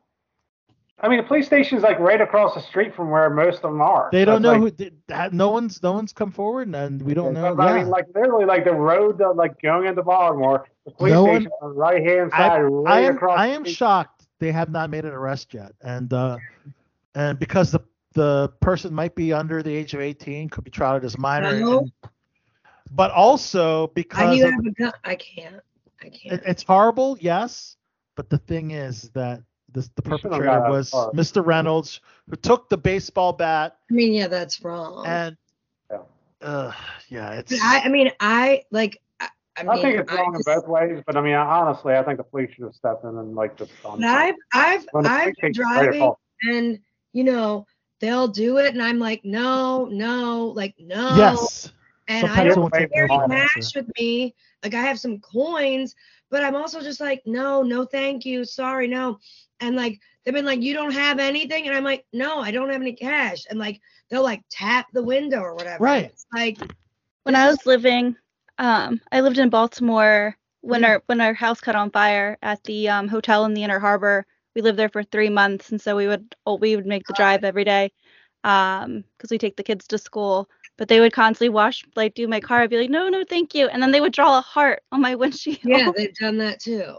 I 0.99 1.09
mean, 1.09 1.17
the 1.17 1.23
police 1.27 1.45
station's 1.45 1.83
like 1.83 1.99
right 1.99 2.21
across 2.21 2.55
the 2.55 2.61
street 2.61 2.95
from 2.95 3.09
where 3.09 3.29
most 3.29 3.57
of 3.57 3.61
them 3.63 3.81
are. 3.81 4.09
They 4.13 4.23
don't 4.23 4.41
That's 4.41 4.57
know 4.57 4.63
like, 4.63 4.73
who. 4.79 4.85
They, 4.85 4.91
that- 5.07 5.33
no 5.33 5.49
one's 5.51 5.83
no 5.83 5.91
one's 5.91 6.13
come 6.13 6.31
forward, 6.31 6.73
and 6.73 7.01
we 7.01 7.13
don't 7.13 7.33
know. 7.33 7.53
I 7.57 7.67
yeah. 7.69 7.77
mean, 7.83 7.89
like 7.89 8.05
literally, 8.15 8.45
like 8.45 8.63
the 8.63 8.73
road 8.73 9.17
that, 9.17 9.31
like 9.35 9.61
going 9.61 9.87
into 9.87 10.03
Baltimore, 10.03 10.65
the 10.85 10.91
police 10.91 11.11
No 11.13 11.23
one- 11.25 11.35
station 11.41 11.51
on 11.61 11.69
the 11.69 11.75
right 11.75 12.01
hand 12.01 12.31
side, 12.31 12.51
I 12.51 12.59
right 12.61 13.03
am 13.05 13.15
across. 13.15 13.37
I 13.39 13.47
am 13.47 13.63
street. 13.63 13.75
shocked 13.75 14.27
they 14.39 14.51
have 14.53 14.69
not 14.69 14.89
made 14.89 15.03
an 15.05 15.11
arrest 15.11 15.53
yet, 15.53 15.73
and 15.81 16.11
uh, 16.13 16.37
and 17.13 17.37
because 17.39 17.71
the 17.71 17.81
the 18.13 18.53
person 18.61 18.93
might 18.93 19.13
be 19.15 19.33
under 19.33 19.61
the 19.61 19.75
age 19.75 19.93
of 19.93 19.99
18, 19.99 20.47
could 20.47 20.63
be 20.63 20.71
tried 20.71 21.03
as 21.03 21.17
minor, 21.17 21.59
No. 21.59 21.79
and- 21.79 21.91
but 22.91 23.11
also 23.11 23.87
because 23.87 24.29
do 24.31 24.37
you 24.37 24.45
of- 24.47 24.53
have 24.53 24.65
a 24.65 24.71
gun? 24.71 24.91
I 25.03 25.15
can't. 25.15 25.59
I 26.01 26.09
can't. 26.09 26.35
it, 26.35 26.43
it's 26.45 26.63
horrible, 26.63 27.17
yes, 27.19 27.75
but 28.15 28.29
the 28.29 28.37
thing 28.37 28.71
is 28.71 29.09
that 29.13 29.41
this, 29.75 29.89
the 29.95 30.01
You 30.09 30.17
should've 30.17 30.31
got 30.31 30.39
perpetrator 30.39 30.69
was. 30.71 30.91
Mr. 31.13 31.45
Reynolds, 31.45 31.99
who 32.29 32.35
took 32.35 32.69
the 32.69 32.77
baseball 32.77 33.33
bat 33.33 33.77
I 33.91 33.93
mean, 33.93 34.13
yeah, 34.13 34.27
that's 34.27 34.63
wrong. 34.63 35.05
and. 35.05 35.37
Uh, 36.41 36.71
yeah, 37.09 37.31
it's. 37.31 37.53
I, 37.59 37.81
I 37.85 37.89
mean, 37.89 38.11
I 38.19 38.63
like. 38.69 39.01
I, 39.19 39.29
I, 39.57 39.67
I 39.67 39.81
think 39.81 39.97
it's 39.99 40.11
wrong 40.11 40.35
in 40.35 40.41
both 40.45 40.67
ways, 40.67 41.01
but 41.05 41.17
I 41.17 41.21
mean, 41.21 41.33
honestly, 41.33 41.95
I 41.95 42.03
think 42.03 42.17
the 42.17 42.23
police 42.23 42.51
should 42.53 42.65
have 42.65 42.75
stepped 42.75 43.03
in 43.03 43.17
and 43.17 43.33
like 43.35 43.57
just 43.57 43.71
done. 43.81 44.01
But 44.01 44.07
I've 44.07 44.35
I've 44.53 44.85
When 44.91 45.05
the 45.05 45.09
I've 45.09 45.25
been 45.25 45.53
take 45.53 45.57
it 45.57 45.61
right 45.63 45.91
driving 45.91 46.13
and 46.43 46.79
you 47.13 47.23
know 47.23 47.65
they'll 47.99 48.27
do 48.27 48.57
it 48.57 48.73
and 48.73 48.83
I'm 48.83 48.99
like 48.99 49.23
no 49.23 49.85
no 49.85 50.47
like 50.47 50.75
no 50.77 51.15
Yes. 51.15 51.71
And 52.07 52.27
I 52.27 52.43
don't 52.43 52.53
someone 52.53 52.71
take 52.71 52.91
carry 52.93 53.07
no 53.07 53.27
cash 53.27 53.75
with 53.75 53.89
me. 53.99 54.35
Like 54.63 54.73
I 54.73 54.81
have 54.81 54.99
some 54.99 55.19
coins 55.19 55.95
but 56.29 56.43
I'm 56.43 56.55
also 56.55 56.81
just 56.81 56.99
like 56.99 57.21
no 57.25 57.61
no 57.61 57.85
thank 57.85 58.25
you. 58.25 58.43
Sorry 58.45 58.87
no. 58.87 59.19
And 59.59 59.75
like 59.75 59.99
they've 60.23 60.33
been 60.33 60.45
like 60.45 60.61
you 60.61 60.73
don't 60.73 60.93
have 60.93 61.19
anything? 61.19 61.67
And 61.67 61.75
I'm 61.75 61.83
like 61.83 62.05
no 62.13 62.39
I 62.39 62.51
don't 62.51 62.69
have 62.69 62.81
any 62.81 62.93
cash. 62.93 63.45
And 63.49 63.59
like 63.59 63.79
they'll 64.09 64.23
like 64.23 64.43
tap 64.49 64.87
the 64.93 65.03
window 65.03 65.39
or 65.39 65.55
whatever. 65.55 65.83
Right. 65.83 66.05
it's 66.05 66.25
like 66.33 66.57
when 67.23 67.35
I 67.35 67.47
was 67.47 67.65
living, 67.65 68.15
um, 68.59 69.01
I 69.11 69.21
lived 69.21 69.39
in 69.39 69.49
Baltimore 69.49 70.37
when 70.61 70.83
our 70.83 71.01
when 71.07 71.21
our 71.21 71.33
house 71.33 71.59
caught 71.61 71.75
on 71.75 71.91
fire 71.91 72.37
at 72.41 72.63
the 72.63 72.89
um, 72.89 73.07
hotel 73.07 73.45
in 73.45 73.53
the 73.53 73.63
Inner 73.63 73.79
Harbor. 73.79 74.25
We 74.55 74.61
lived 74.61 74.79
there 74.79 74.89
for 74.89 75.03
three 75.03 75.29
months, 75.29 75.71
and 75.71 75.81
so 75.81 75.95
we 75.95 76.07
would 76.07 76.35
oh, 76.45 76.55
we 76.55 76.75
would 76.75 76.85
make 76.85 77.05
the 77.07 77.13
drive 77.13 77.43
every 77.43 77.63
day, 77.63 77.91
um, 78.43 79.03
because 79.17 79.31
we 79.31 79.37
take 79.37 79.57
the 79.57 79.63
kids 79.63 79.87
to 79.87 79.97
school. 79.97 80.49
But 80.77 80.89
they 80.89 80.99
would 80.99 81.13
constantly 81.13 81.49
wash 81.49 81.83
like 81.95 82.13
do 82.15 82.27
my 82.27 82.39
car. 82.39 82.61
I'd 82.61 82.69
be 82.69 82.77
like, 82.77 82.89
no, 82.89 83.07
no, 83.09 83.23
thank 83.23 83.55
you, 83.55 83.67
and 83.67 83.81
then 83.81 83.91
they 83.91 84.01
would 84.01 84.13
draw 84.13 84.37
a 84.37 84.41
heart 84.41 84.83
on 84.91 85.01
my 85.01 85.15
windshield. 85.21 85.59
yeah 85.63 85.91
they've 85.95 86.13
done 86.15 86.37
that 86.39 86.59
too 86.59 86.95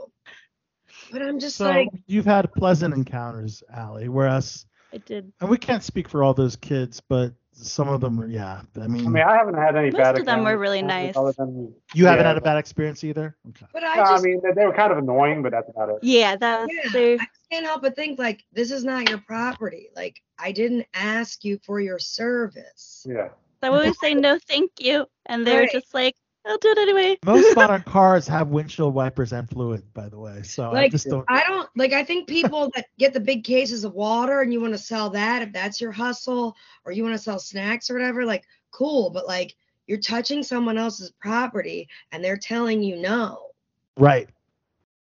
but 1.10 1.22
I'm 1.22 1.38
just 1.38 1.56
So 1.56 1.66
like 1.66 1.88
you've 2.06 2.24
had 2.24 2.52
pleasant 2.54 2.94
encounters, 2.94 3.62
Allie, 3.72 4.08
whereas 4.08 4.66
I 4.92 4.98
did. 4.98 5.32
and 5.40 5.50
we 5.50 5.58
can't 5.58 5.82
speak 5.82 6.08
for 6.08 6.22
all 6.22 6.34
those 6.34 6.56
kids, 6.56 7.00
but 7.08 7.32
some 7.52 7.88
of 7.88 8.00
them, 8.00 8.20
are, 8.20 8.26
yeah. 8.26 8.60
I 8.80 8.86
mean, 8.86 9.06
I 9.06 9.08
mean, 9.08 9.22
I 9.22 9.34
haven't 9.36 9.54
had 9.54 9.76
any 9.76 9.90
bad. 9.90 9.98
Most 9.98 10.04
bad. 10.04 10.18
of 10.18 10.26
them 10.26 10.44
were 10.44 10.58
really 10.58 10.82
nice. 10.82 11.16
other 11.16 11.32
than- 11.32 11.72
you 11.94 12.06
haven't 12.06 12.26
had 12.26 12.36
a 12.36 12.40
bad 12.40 12.58
experience 12.58 13.02
either. 13.02 13.36
Okay. 13.48 13.66
but 13.72 13.82
I 13.82 13.96
no, 13.96 14.02
just 14.02 14.24
I 14.24 14.26
mean, 14.26 14.40
they, 14.42 14.52
they 14.52 14.66
were 14.66 14.74
kind 14.74 14.92
of 14.92 14.98
annoying, 14.98 15.42
but 15.42 15.52
that's 15.52 15.68
about 15.70 15.88
it. 15.88 15.96
Yeah, 16.02 16.36
that 16.36 16.60
was 16.60 16.68
yeah, 16.72 16.90
they- 16.92 17.14
I 17.14 17.26
can't 17.50 17.64
help 17.64 17.82
but 17.82 17.96
think 17.96 18.18
like 18.18 18.44
this 18.52 18.70
is 18.70 18.84
not 18.84 19.08
your 19.08 19.18
property. 19.18 19.88
Like 19.96 20.20
I 20.38 20.52
didn't 20.52 20.86
ask 20.92 21.44
you 21.44 21.58
for 21.64 21.80
your 21.80 21.98
service. 21.98 23.06
Yeah. 23.08 23.28
I 23.62 23.68
always 23.68 23.98
say 23.98 24.14
no, 24.14 24.38
thank 24.48 24.72
you, 24.78 25.06
and 25.26 25.46
they're 25.46 25.60
Right. 25.60 25.72
just 25.72 25.94
like, 25.94 26.14
I'll 26.46 26.58
do 26.58 26.68
it 26.68 26.78
anyway. 26.78 27.18
Most 27.24 27.54
modern 27.56 27.82
cars 27.82 28.28
have 28.28 28.48
windshield 28.48 28.94
wipers 28.94 29.32
and 29.32 29.48
fluid, 29.48 29.82
by 29.94 30.08
the 30.08 30.18
way. 30.18 30.42
So 30.42 30.70
I 30.72 30.88
just 30.88 31.08
don't. 31.08 31.24
I 31.28 31.42
don't 31.44 31.68
like 31.74 31.92
I 31.92 32.04
think 32.04 32.28
people 32.28 32.70
that 32.76 32.86
get 32.98 33.12
the 33.12 33.20
big 33.20 33.42
cases 33.42 33.82
of 33.84 33.94
water 33.94 34.42
and 34.42 34.52
you 34.52 34.60
want 34.60 34.74
to 34.74 34.78
sell 34.78 35.10
that 35.10 35.42
if 35.42 35.52
that's 35.52 35.80
your 35.80 35.90
hustle 35.90 36.56
or 36.84 36.92
you 36.92 37.02
want 37.02 37.16
to 37.16 37.22
sell 37.22 37.40
snacks 37.40 37.90
or 37.90 37.94
whatever, 37.94 38.24
like 38.24 38.44
cool, 38.70 39.10
but 39.10 39.26
like 39.26 39.56
you're 39.88 39.98
touching 39.98 40.42
someone 40.42 40.78
else's 40.78 41.10
property 41.10 41.88
and 42.12 42.24
they're 42.24 42.36
telling 42.36 42.82
you 42.82 42.96
no. 42.96 43.50
Right. 43.96 44.28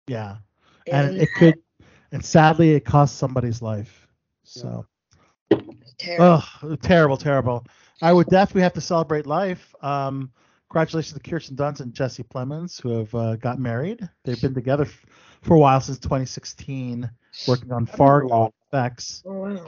Yeah. 0.08 0.38
And 0.88 1.10
Isn't 1.10 1.22
it 1.22 1.34
could, 1.34 1.56
and 2.12 2.24
sadly, 2.24 2.74
it 2.74 2.86
cost 2.86 3.18
somebody's 3.18 3.62
life. 3.62 4.08
So. 4.44 4.86
Terrible. 5.98 6.44
Oh, 6.64 6.76
terrible, 6.82 7.18
terrible. 7.18 7.66
I 8.02 8.12
would 8.14 8.28
definitely 8.28 8.64
have 8.64 8.74
to 8.74 8.82
celebrate 8.82 9.26
life. 9.26 9.74
Um, 9.82 10.32
congratulations 10.70 11.14
to 11.14 11.30
Kirsten 11.30 11.56
Dunst 11.56 11.80
and 11.80 11.94
Jesse 11.94 12.24
Plemons, 12.24 12.82
who 12.82 12.90
have 12.90 13.16
uh, 13.16 13.36
got 13.38 13.60
married. 13.60 14.08
They've 14.24 14.42
been 14.42 14.54
together 14.54 14.84
f- 14.84 15.06
for 15.42 15.56
a 15.56 15.60
while 15.60 15.80
since 15.80 16.00
2016, 16.00 17.10
working 17.48 17.72
on 17.72 17.86
Fargo. 17.86 18.54
effects. 18.68 19.24
Oh 19.26 19.34
wow. 19.34 19.66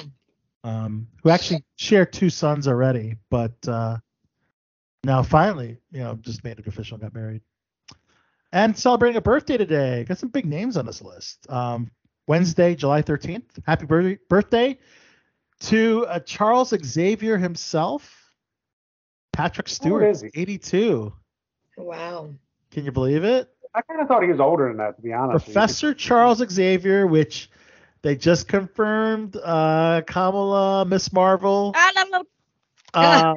Um, 0.63 1.07
who 1.23 1.29
actually 1.29 1.63
share 1.77 2.05
two 2.05 2.29
sons 2.29 2.67
already, 2.67 3.15
but 3.29 3.55
uh, 3.67 3.97
now 5.03 5.23
finally, 5.23 5.77
you 5.91 5.99
know, 5.99 6.15
just 6.15 6.43
made 6.43 6.59
it 6.59 6.67
official, 6.67 6.97
got 6.97 7.13
married, 7.13 7.41
and 8.51 8.77
celebrating 8.77 9.15
a 9.15 9.21
birthday 9.21 9.55
today. 9.55 10.03
Got 10.03 10.17
some 10.17 10.29
big 10.29 10.45
names 10.45 10.75
on 10.75 10.85
this 10.85 11.01
list. 11.01 11.49
Um, 11.49 11.89
Wednesday, 12.27 12.75
July 12.75 13.01
13th. 13.01 13.45
Happy 13.65 13.85
birthday, 13.85 14.19
birthday 14.27 14.77
to 15.61 16.05
uh, 16.07 16.19
Charles 16.19 16.73
Xavier 16.83 17.37
himself. 17.37 18.31
Patrick 19.33 19.67
Stewart, 19.67 20.03
is 20.03 20.21
he? 20.21 20.29
82. 20.33 21.13
Wow. 21.77 22.29
Can 22.71 22.85
you 22.85 22.91
believe 22.91 23.23
it? 23.23 23.49
I 23.75 23.81
kind 23.81 24.01
of 24.01 24.07
thought 24.07 24.23
he 24.23 24.29
was 24.29 24.39
older 24.39 24.67
than 24.67 24.77
that, 24.77 24.95
to 24.95 25.01
be 25.01 25.13
honest. 25.13 25.45
Professor 25.45 25.93
Charles 25.93 26.43
Xavier, 26.49 27.05
which 27.05 27.51
they 28.01 28.15
just 28.15 28.47
confirmed 28.47 29.37
uh, 29.43 30.01
Kamala, 30.07 30.85
Miss 30.85 31.13
Marvel. 31.13 31.75
No, 31.95 32.03
no. 32.09 32.23
Uh, 32.93 33.35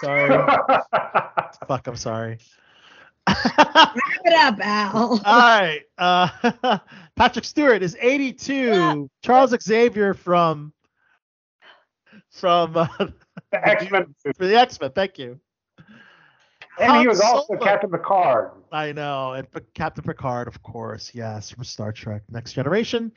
sorry. 0.00 0.30
Fuck, 1.68 1.86
I'm 1.86 1.96
sorry. 1.96 2.38
Wrap 3.28 3.96
it 4.24 4.32
up, 4.32 4.58
Al. 4.60 4.96
All 5.24 5.60
right. 5.60 5.82
Uh, 5.98 6.78
Patrick 7.16 7.44
Stewart 7.44 7.82
is 7.82 7.96
82. 8.00 9.10
Charles 9.22 9.54
Xavier 9.62 10.14
from 10.14 10.72
from 12.36 12.76
uh, 12.76 12.86
The 13.52 13.68
X-Men. 13.68 14.14
for 14.36 14.46
the 14.46 14.56
X 14.56 14.80
Men. 14.80 14.92
Thank 14.92 15.18
you. 15.18 15.40
And 16.78 17.00
he 17.00 17.08
was 17.08 17.20
also 17.20 17.54
Solo. 17.54 17.64
Captain 17.64 17.90
Picard. 17.90 18.50
I 18.70 18.92
know, 18.92 19.32
and 19.32 19.46
Captain 19.72 20.04
Picard, 20.04 20.46
of 20.46 20.62
course, 20.62 21.12
yes, 21.14 21.50
from 21.50 21.64
Star 21.64 21.92
Trek: 21.92 22.22
Next 22.30 22.52
Generation. 22.52 23.12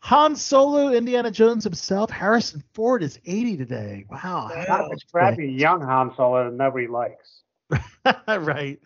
Han 0.00 0.36
Solo, 0.36 0.92
Indiana 0.92 1.30
Jones 1.30 1.64
himself. 1.64 2.08
Harrison 2.10 2.62
Ford 2.72 3.02
is 3.02 3.18
80 3.26 3.56
today. 3.56 4.04
Wow. 4.08 4.48
Not 4.68 4.90
the 4.90 4.98
scrappy 4.98 5.50
young 5.50 5.80
Han 5.80 6.12
Solo 6.16 6.44
that 6.44 6.56
nobody 6.56 6.86
likes. 6.86 7.42
right. 8.28 8.78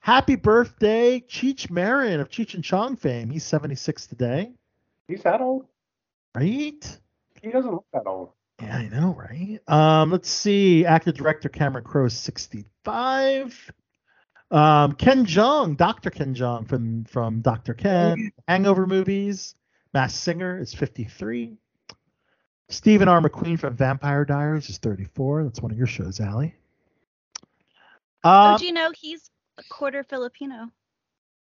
Happy 0.00 0.34
birthday, 0.34 1.20
Cheech 1.20 1.70
Marin 1.70 2.20
of 2.20 2.30
Cheech 2.30 2.54
and 2.54 2.64
Chong 2.64 2.96
fame. 2.96 3.30
He's 3.30 3.44
76 3.44 4.08
today. 4.08 4.50
He's 5.06 5.22
that 5.22 5.40
old? 5.40 5.66
Right? 6.34 6.98
He 7.42 7.50
doesn't 7.50 7.70
look 7.70 7.86
that 7.92 8.06
old. 8.06 8.30
Yeah, 8.62 8.76
I 8.76 8.88
know, 8.88 9.14
right? 9.14 9.58
Um, 9.68 10.10
let's 10.10 10.28
see. 10.30 10.84
Actor 10.84 11.12
director 11.12 11.48
Cameron 11.48 11.84
Crowe 11.84 12.08
65. 12.08 13.72
Um, 14.50 14.92
Ken 14.94 15.24
Jeong, 15.24 15.76
Dr. 15.76 16.10
Ken 16.10 16.34
Jeong 16.34 16.68
from 16.68 17.04
from 17.04 17.40
Dr. 17.40 17.72
Ken, 17.74 18.32
Hangover 18.48 18.86
movies. 18.86 19.54
Mass 19.94 20.14
Singer 20.14 20.58
is 20.58 20.74
53. 20.74 21.56
Steven 22.68 23.08
R. 23.08 23.20
McQueen 23.20 23.58
from 23.58 23.76
Vampire 23.76 24.24
Diaries 24.24 24.68
is 24.70 24.78
34. 24.78 25.44
That's 25.44 25.60
one 25.60 25.72
of 25.72 25.78
your 25.78 25.88
shows, 25.88 26.20
Allie. 26.20 26.54
Oh, 28.22 28.30
Um, 28.52 28.58
do 28.58 28.66
you 28.66 28.72
know 28.72 28.92
he's 28.96 29.30
a 29.58 29.62
quarter 29.70 30.04
Filipino? 30.04 30.70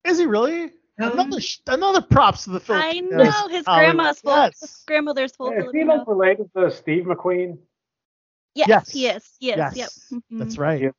is 0.06 0.18
he 0.18 0.26
really? 0.26 0.72
Um, 1.00 1.12
Another 1.20 1.42
another 1.68 2.02
props 2.02 2.44
to 2.44 2.52
the 2.52 2.60
film. 2.60 2.80
I 2.80 2.92
Filipinos. 2.94 3.34
know 3.34 3.48
his 3.50 3.66
grandma's 3.66 4.20
full. 4.22 4.36
Yes. 4.36 4.60
His 4.62 4.84
grandmother's 4.86 5.36
full 5.36 5.52
Is 5.52 5.66
he 5.74 5.84
like 5.84 6.08
related 6.08 6.52
to 6.56 6.70
Steve 6.70 7.06
McQueen? 7.06 7.58
Yes, 8.54 8.68
Yes. 8.68 8.92
he 8.92 9.08
is. 9.08 9.30
Yes, 9.40 9.74
Yes, 9.76 10.08
yep. 10.12 10.22
That's 10.40 10.56
mhm. 10.56 10.60
right. 10.60 10.82
Yeah. 10.82 10.90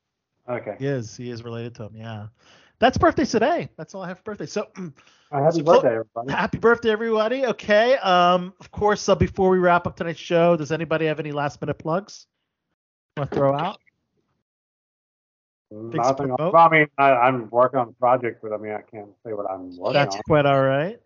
Okay. 0.48 0.74
He 0.80 0.86
is. 0.86 1.16
He 1.16 1.30
is 1.30 1.44
related 1.44 1.76
to 1.76 1.84
him. 1.84 1.92
Yeah. 1.94 2.26
That's 2.80 2.98
birthday 2.98 3.24
today. 3.24 3.68
That's 3.76 3.94
all 3.94 4.02
I 4.02 4.08
have 4.08 4.18
for 4.18 4.24
birthday. 4.24 4.46
So 4.46 4.68
Uh, 5.32 5.42
happy 5.42 5.58
So 5.58 5.62
birthday, 5.64 5.88
everybody. 5.94 6.32
happy 6.32 6.58
birthday, 6.58 6.90
everybody. 6.90 7.46
Okay. 7.46 7.96
Um, 7.96 8.52
of 8.60 8.70
course, 8.70 9.08
uh, 9.08 9.14
before 9.16 9.48
we 9.50 9.58
wrap 9.58 9.84
up 9.86 9.96
tonight's 9.96 10.20
show, 10.20 10.56
does 10.56 10.70
anybody 10.70 11.06
have 11.06 11.18
any 11.18 11.32
last 11.32 11.60
minute 11.60 11.78
plugs? 11.78 12.26
Want 13.16 13.30
to 13.30 13.36
throw 13.36 13.52
out? 13.54 13.78
Things 15.82 15.92
to 15.92 15.96
Nothing. 15.98 16.26
promote? 16.36 16.52
Well, 16.54 16.66
I 16.66 16.70
mean, 16.70 16.86
I, 16.98 17.10
I'm 17.12 17.48
working 17.50 17.80
on 17.80 17.88
a 17.88 17.92
project, 17.92 18.40
but 18.42 18.52
I 18.52 18.56
mean, 18.58 18.72
I 18.72 18.80
can't 18.82 19.08
say 19.24 19.32
what 19.32 19.50
I'm 19.50 19.76
working 19.76 19.92
That's 19.94 20.16
on. 20.16 20.22
quite 20.26 20.46
all 20.46 20.62
right. 20.62 21.00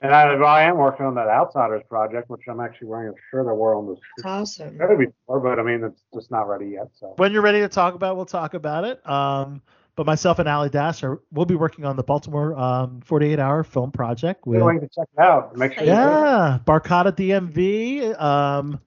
And 0.00 0.14
I, 0.14 0.34
well, 0.34 0.46
I 0.48 0.62
am 0.64 0.76
working 0.76 1.06
on 1.06 1.14
that 1.14 1.28
Outsiders 1.28 1.82
project, 1.88 2.28
which 2.28 2.42
I'm 2.48 2.60
actually 2.60 2.88
wearing 2.88 3.08
a 3.08 3.14
shirt 3.30 3.46
I 3.48 3.52
wore 3.52 3.74
on 3.74 3.86
the 3.86 3.96
That's 4.18 4.26
awesome. 4.26 4.76
show 4.78 4.96
before, 4.96 5.40
but 5.40 5.58
I 5.58 5.62
mean, 5.62 5.82
it's 5.82 6.02
just 6.12 6.30
not 6.30 6.46
ready 6.48 6.66
yet. 6.70 6.88
So 6.94 7.14
When 7.16 7.32
you're 7.32 7.40
ready 7.42 7.60
to 7.60 7.68
talk 7.68 7.94
about, 7.94 8.12
it, 8.12 8.16
we'll 8.16 8.26
talk 8.26 8.52
about 8.52 8.84
it. 8.84 9.08
Um, 9.08 9.62
but 9.96 10.04
myself 10.06 10.40
and 10.40 10.48
Ali 10.48 10.68
Dash 10.68 11.02
are 11.04 11.22
we'll 11.32 11.46
be 11.46 11.54
working 11.54 11.84
on 11.84 11.96
the 11.96 12.02
Baltimore 12.02 12.54
um 12.58 13.00
48 13.02 13.38
hour 13.38 13.62
film 13.62 13.92
project 13.92 14.44
with 14.46 14.60
we're 14.60 14.72
going 14.72 14.80
to 14.80 14.88
check 14.88 15.08
it 15.16 15.20
out. 15.20 15.56
Make 15.56 15.72
sure. 15.74 15.84
you 15.84 15.90
do. 15.90 15.92
Yeah, 15.92 16.58
Barcata 16.66 17.12
DMV. 17.12 18.20
Um, 18.20 18.80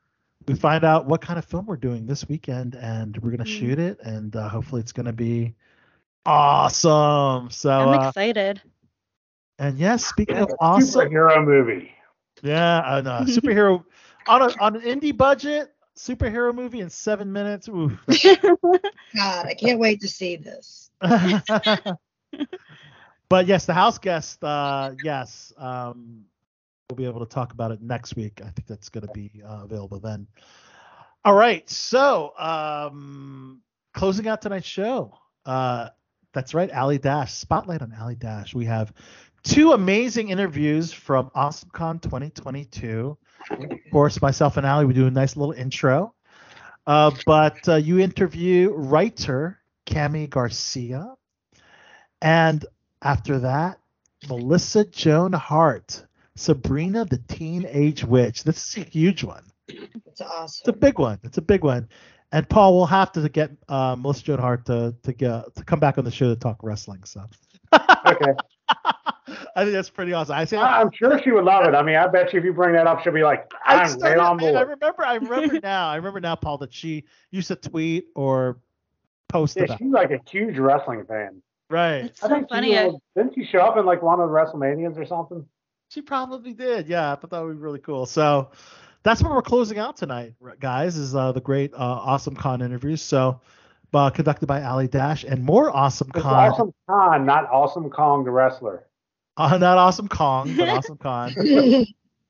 we 0.48 0.56
find 0.56 0.84
out 0.84 1.06
what 1.06 1.22
kind 1.22 1.38
of 1.38 1.46
film 1.46 1.66
we're 1.66 1.76
doing 1.78 2.06
this 2.06 2.28
weekend, 2.28 2.76
and 2.76 3.18
we're 3.18 3.32
gonna 3.32 3.44
Mm. 3.44 3.48
shoot 3.48 3.80
it, 3.80 4.00
and 4.02 4.36
uh, 4.36 4.48
hopefully 4.50 4.82
it's 4.82 4.92
gonna 4.94 5.14
be 5.14 5.54
awesome. 6.26 7.50
So, 7.50 7.70
I'm 7.70 7.94
uh, 7.94 8.08
excited. 8.08 8.62
and 9.60 9.78
yes, 9.78 10.06
speaking 10.06 10.38
of 10.38 10.50
awesome, 10.60 11.10
Superhero 11.10 11.44
movie. 11.46 11.92
yeah, 12.42 12.82
I 12.82 13.02
know 13.02 13.10
superhero 13.28 13.84
on 14.28 14.42
a 14.42 14.54
on 14.60 14.76
an 14.78 14.82
indie 14.82 15.16
budget 15.16 15.74
superhero 15.98 16.54
movie 16.54 16.80
in 16.82 16.90
seven 16.90 17.32
minutes. 17.32 17.68
Oof. 17.68 17.92
God, 19.16 19.46
I 19.48 19.54
can't 19.54 19.80
wait 19.80 20.02
to 20.02 20.08
see 20.08 20.36
this. 20.36 20.92
but 23.30 23.48
yes, 23.48 23.66
the 23.66 23.74
house 23.74 23.98
guest, 23.98 24.44
uh, 24.44 24.92
yes, 25.02 25.52
um, 25.58 26.26
we'll 26.90 26.96
be 26.96 27.06
able 27.06 27.20
to 27.20 27.26
talk 27.26 27.52
about 27.52 27.70
it 27.72 27.82
next 27.82 28.16
week. 28.16 28.40
I 28.42 28.50
think 28.50 28.66
that's 28.66 28.88
going 28.88 29.06
to 29.06 29.12
be 29.12 29.30
uh, 29.46 29.64
available 29.66 30.00
then. 30.00 30.26
All 31.26 31.34
right, 31.34 31.70
so 31.70 32.32
um, 32.40 33.62
closing 33.94 34.30
out 34.30 34.42
tonight's 34.42 34.68
show. 34.68 35.14
Uh, 35.46 35.90
that's 36.32 36.54
right, 36.54 36.72
Ali 36.72 36.98
Dash. 36.98 37.34
Spotlight 37.34 37.82
on 37.82 37.94
Ali 38.00 38.16
Dash. 38.16 38.56
We 38.56 38.64
have 38.66 38.94
two 39.44 39.74
amazing 39.74 40.30
interviews 40.30 40.94
from 40.94 41.30
AwesomeCon 41.32 42.02
2022. 42.02 43.18
Of 43.52 43.70
course, 43.92 44.22
myself 44.22 44.56
and 44.56 44.66
Ali, 44.66 44.86
we 44.86 44.94
do 44.94 45.08
a 45.08 45.12
nice 45.12 45.36
little 45.36 45.54
intro. 45.54 46.14
Uh, 46.86 47.12
but 47.26 47.68
uh, 47.68 47.76
you 47.76 48.00
interview 48.00 48.72
writer 48.72 49.60
Kami 49.86 50.28
Garcia. 50.28 51.16
And 52.22 52.66
after 53.02 53.40
that, 53.40 53.78
Melissa 54.30 54.86
Joan 54.86 55.34
Hart, 55.34 56.06
Sabrina 56.38 57.06
the 57.06 57.18
Teenage 57.28 58.04
Witch. 58.04 58.44
This 58.44 58.58
is 58.78 58.86
a 58.86 58.90
huge 58.90 59.24
one. 59.24 59.44
It's 59.68 60.22
awesome. 60.22 60.62
It's 60.62 60.68
a 60.68 60.74
big 60.74 61.00
one. 61.00 61.20
It's 61.24 61.38
a 61.38 61.42
big 61.42 61.64
one. 61.64 61.90
And 62.32 62.48
Paul, 62.50 62.76
we'll 62.78 62.86
have 62.86 63.12
to 63.14 63.28
get 63.30 63.52
uh, 63.70 63.96
Melissa 63.98 64.24
Joan 64.24 64.40
Hart 64.40 64.66
to 64.68 64.96
to 65.04 65.14
get 65.14 65.56
to 65.56 65.64
come 65.64 65.80
back 65.80 65.98
on 65.98 66.06
the 66.06 66.12
show 66.12 66.28
to 66.30 66.36
talk 66.36 66.58
wrestling. 66.64 67.04
So 67.06 67.24
Okay. 67.74 68.34
I 69.56 69.64
think 69.64 69.74
that's 69.74 69.90
pretty 69.90 70.14
awesome. 70.14 70.36
I 70.36 70.46
say 70.46 70.58
I- 70.58 70.82
I'm 70.82 70.90
sure 70.94 71.22
she 71.22 71.32
would 71.32 71.44
love 71.44 71.66
it. 71.68 71.76
I 71.76 71.82
mean, 71.84 71.96
I 71.98 72.08
bet 72.08 72.32
you 72.32 72.40
if 72.40 72.46
you 72.46 72.54
bring 72.54 72.74
that 72.76 72.88
up, 72.88 73.02
she'll 73.02 73.12
be 73.14 73.24
like, 73.24 73.52
I, 73.66 73.80
I'm 73.82 73.88
started- 73.90 74.18
right 74.20 74.26
on 74.26 74.42
I- 74.44 74.48
I 74.60 74.62
remember. 74.62 75.06
I 75.06 75.16
remember 75.16 75.60
now. 75.64 75.90
I 75.90 75.96
remember 75.98 76.20
now, 76.22 76.36
Paul, 76.36 76.58
that 76.60 76.74
she 76.74 77.04
used 77.32 77.48
to 77.50 77.56
tweet 77.56 78.06
or 78.16 78.60
post 79.30 79.58
Yeah, 79.58 79.64
about. 79.64 79.80
she's 79.80 79.92
like 79.92 80.12
a 80.12 80.20
huge 80.30 80.58
wrestling 80.58 81.04
fan. 81.06 81.42
Right. 81.70 82.06
It's 82.06 82.24
I 82.24 82.30
so 82.30 82.46
funny. 82.50 82.70
she 82.72 82.78
I- 82.78 82.86
was, 82.88 83.02
didn't 83.18 83.36
she 83.36 83.46
show 83.46 83.60
up 83.60 83.78
in 83.78 83.86
like 83.86 84.02
one 84.02 84.20
of 84.22 84.30
the 84.30 84.34
WrestleManias 84.36 84.98
or 84.98 85.06
something? 85.06 85.46
She 85.90 86.02
probably 86.02 86.54
did. 86.54 86.88
Yeah, 86.88 87.12
I 87.12 87.16
thought 87.16 87.30
that 87.32 87.44
would 87.44 87.54
be 87.54 87.60
really 87.60 87.80
cool. 87.80 88.06
So 88.06 88.52
that's 89.04 89.22
what 89.22 89.32
we're 89.32 89.42
closing 89.42 89.80
out 89.80 89.98
tonight, 89.98 90.34
guys. 90.60 90.98
Is 90.98 91.16
uh, 91.16 91.32
the 91.32 91.42
great 91.42 91.74
uh, 91.74 91.78
Awesome 91.78 92.36
Con 92.36 92.62
interviews. 92.62 93.02
So 93.02 93.42
uh, 93.94 94.10
conducted 94.10 94.48
by 94.48 94.64
Ali 94.64 94.88
Dash 94.88 95.24
and 95.24 95.44
more 95.44 95.76
Awesome 95.76 96.10
It's 96.14 96.24
Con. 96.24 96.34
Awesome 96.52 96.74
Khan, 96.90 97.26
not 97.26 97.50
Awesome 97.52 97.90
Kong 97.90 98.24
the 98.24 98.32
wrestler. 98.32 98.84
Uh, 99.40 99.56
not 99.56 99.78
Awesome 99.78 100.08
Kong, 100.08 100.56
but 100.58 100.68
Awesome 100.68 100.98
Con. 100.98 101.32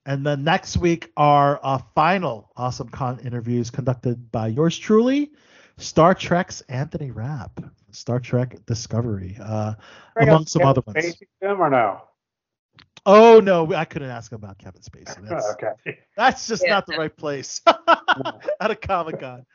And 0.08 0.26
then 0.26 0.46
next 0.46 0.78
week, 0.78 1.12
our 1.18 1.60
uh, 1.62 1.80
final 1.94 2.50
Awesome 2.56 2.88
Con 2.88 3.20
interviews 3.20 3.70
conducted 3.70 4.32
by 4.32 4.48
yours 4.48 4.78
truly, 4.78 5.32
Star 5.76 6.16
Trek's 6.16 6.62
Anthony 6.62 7.12
Rapp, 7.12 7.60
Star 7.92 8.22
Trek 8.22 8.66
Discovery, 8.66 9.38
uh, 9.42 9.74
among 10.16 10.46
some 10.46 10.64
other 10.64 10.82
ones. 10.86 10.98
Spacey 10.98 11.28
him 11.42 11.62
or 11.62 11.70
no? 11.70 12.02
Oh 13.10 13.40
no, 13.40 13.74
I 13.74 13.86
couldn't 13.86 14.10
ask 14.10 14.34
about 14.34 14.58
Kevin 14.58 14.82
Spacey. 14.82 15.22
That's, 15.30 15.48
okay. 15.54 15.98
that's 16.18 16.46
just 16.46 16.62
Yeah. 16.66 16.72
not 16.74 16.86
the 16.88 16.98
right 16.98 17.16
place 17.16 17.62
at 17.68 18.70
a 18.70 18.76
Comic 18.76 19.22
Con. 19.22 19.46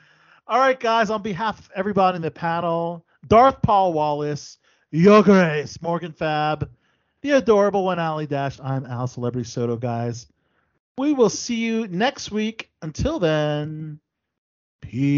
All 0.46 0.58
right, 0.58 0.80
guys, 0.80 1.10
on 1.10 1.20
behalf 1.22 1.58
of 1.58 1.70
everybody 1.76 2.16
in 2.16 2.22
the 2.22 2.30
panel, 2.30 3.04
Darth 3.28 3.60
Paul 3.60 3.92
Wallace, 3.92 4.56
Your 4.90 5.22
Grace, 5.22 5.82
Morgan 5.82 6.12
Fab, 6.12 6.70
the 7.20 7.32
adorable 7.32 7.84
one, 7.84 7.98
Ali 7.98 8.26
Dash. 8.26 8.58
I'm 8.58 8.86
Al 8.86 9.06
Celebrity 9.06 9.46
Soto, 9.46 9.76
guys. 9.76 10.26
We 10.96 11.12
will 11.12 11.28
see 11.30 11.56
you 11.56 11.86
next 11.88 12.30
week. 12.32 12.70
Until 12.80 13.18
then, 13.18 14.00
peace. 14.80 15.12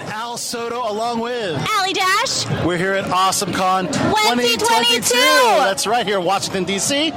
Right, 0.00 0.08
Al 0.14 0.38
Soto 0.38 0.90
along 0.90 1.20
with 1.20 1.56
Allie 1.72 1.92
Dash. 1.92 2.46
We're 2.64 2.78
here 2.78 2.94
at 2.94 3.04
AwesomeCon 3.04 3.92
2022. 3.92 5.14
That's 5.14 5.86
right 5.86 6.06
here 6.06 6.18
in 6.18 6.24
Washington 6.24 6.64
D.C. 6.64 7.10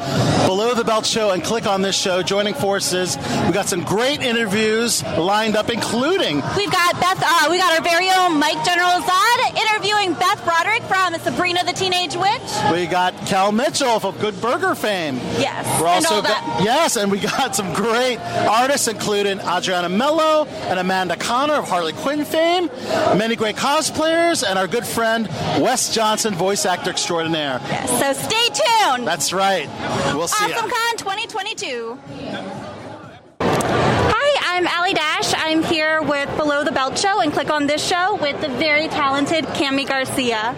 Below 0.46 0.74
the 0.74 0.84
Belt 0.84 1.06
Show, 1.06 1.32
and 1.32 1.42
click 1.44 1.66
on 1.66 1.82
this 1.82 1.98
show. 1.98 2.22
Joining 2.22 2.54
forces, 2.54 3.16
we 3.48 3.54
got 3.54 3.68
some 3.70 3.84
great 3.86 4.22
interviews 4.22 5.02
lined 5.18 5.56
up, 5.56 5.70
including 5.70 6.42
We've 6.58 6.72
got 6.72 7.00
Beth. 7.00 7.24
Uh, 7.26 7.48
we 7.50 7.58
got 7.58 7.78
our 7.78 7.84
very 7.84 8.10
own 8.10 8.38
Mike 8.38 8.64
General 8.66 9.00
Zod 9.02 9.62
interviewing 9.62 10.14
Beth 10.16 10.44
Broderick 10.44 10.84
from 10.84 11.14
Sabrina 11.22 11.64
the 11.64 11.72
Teenage 11.74 12.16
Witch. 12.18 12.42
we 12.72 12.86
got 12.86 13.14
Kel 13.28 13.52
Mitchell 13.54 14.00
from 14.02 14.18
Good 14.18 14.40
Burger 14.42 14.76
fame. 14.76 15.16
Yes, 15.40 15.66
We're 15.80 15.88
and 15.88 16.06
also 16.06 16.16
all 16.16 16.22
got- 16.22 16.46
that. 16.58 16.62
yes, 16.66 16.98
and 16.98 17.10
we 17.12 17.20
got 17.20 17.56
some 17.56 17.74
great 17.74 18.18
artists, 18.20 18.88
including 18.90 19.40
Adriana 19.40 19.88
Melo 19.90 20.46
and 20.68 20.80
Amanda 20.80 21.16
Conner 21.16 21.54
of 21.54 21.70
Harley 21.70 21.94
Quinn 21.94 22.26
fame, 22.26 22.70
many 23.18 23.36
great 23.36 23.56
cosplayers, 23.56 24.44
and 24.48 24.58
our 24.60 24.68
good 24.68 24.86
friend 24.86 25.28
Wes 25.60 25.94
Johnson, 25.94 26.34
voice 26.34 26.66
actor 26.66 26.90
extraordinaire. 26.90 27.60
Yes, 27.68 27.90
So 28.00 28.14
stay 28.28 28.48
tuned. 28.48 29.08
That's 29.08 29.34
right. 29.34 29.68
We'll 30.16 30.28
see 30.28 30.50
ya. 30.50 30.56
AwesomeCon 30.58 30.98
2022. 30.98 32.00
Hi, 33.42 34.58
I'm 34.58 34.68
Allie 34.68 34.94
Dash. 34.94 35.34
I'm 35.38 35.64
here 35.64 36.02
with 36.02 36.36
Below 36.38 36.64
the 36.64 36.72
Belt 36.72 36.98
Show 36.98 37.20
and 37.22 37.32
click 37.34 37.50
on 37.50 37.68
this 37.68 37.86
show 37.86 38.16
with 38.22 38.40
the 38.42 38.50
very 38.50 38.88
talented 38.88 39.46
Kami 39.56 39.86
Garcia. 39.86 40.56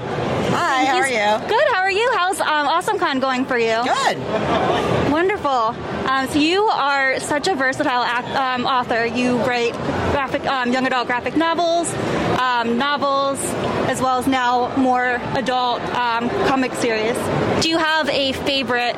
Hi, 0.58 0.85
how 0.85 0.98
are 0.98 1.08
you? 1.08 1.48
Good. 1.50 1.68
How 1.74 1.82
are 1.82 1.92
you? 1.92 2.10
How's 2.16 2.40
um, 2.40 2.68
AwesomeCon 2.68 3.19
going 3.19 3.45
for 3.45 3.58
you? 3.58 3.84
Good. 3.84 5.05
Wonderful. 5.16 5.50
Um, 5.50 6.27
so 6.27 6.40
you 6.40 6.66
are 6.66 7.22
such 7.22 7.48
a 7.48 7.56
versatile 7.56 8.03
act, 8.03 8.27
um, 8.35 8.66
author. 8.66 9.06
You 9.06 9.38
write 9.45 9.72
graphic, 10.11 10.45
um, 10.45 10.74
young 10.74 10.85
adult 10.85 11.08
graphic 11.08 11.38
novels, 11.38 11.94
um, 12.38 12.77
novels, 12.77 13.40
as 13.88 14.02
well 14.02 14.19
as 14.19 14.27
now 14.27 14.76
more 14.76 15.22
adult 15.35 15.82
um, 15.95 16.30
comic 16.50 16.74
series. 16.74 17.16
Do 17.64 17.69
you 17.69 17.77
have 17.77 18.10
a 18.10 18.34
favorite 18.34 18.98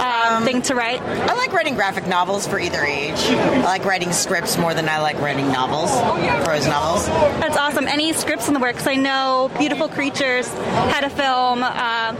um, 0.00 0.42
thing 0.42 0.60
to 0.62 0.74
write? 0.74 1.00
I 1.02 1.34
like 1.34 1.52
writing 1.52 1.76
graphic 1.76 2.08
novels 2.08 2.48
for 2.48 2.58
either 2.58 2.82
age. 2.84 3.14
I 3.14 3.62
like 3.62 3.84
writing 3.84 4.10
scripts 4.10 4.58
more 4.58 4.74
than 4.74 4.88
I 4.88 4.98
like 5.00 5.20
writing 5.20 5.52
novels, 5.52 5.92
prose 6.44 6.66
novels. 6.66 7.06
That's 7.06 7.56
awesome. 7.56 7.86
Any 7.86 8.12
scripts 8.12 8.48
in 8.48 8.54
the 8.54 8.60
works? 8.60 8.88
I 8.88 8.96
know 8.96 9.52
Beautiful 9.56 9.88
Creatures 9.88 10.48
had 10.48 11.04
a 11.04 11.10
film, 11.10 11.62
uh, 11.62 12.16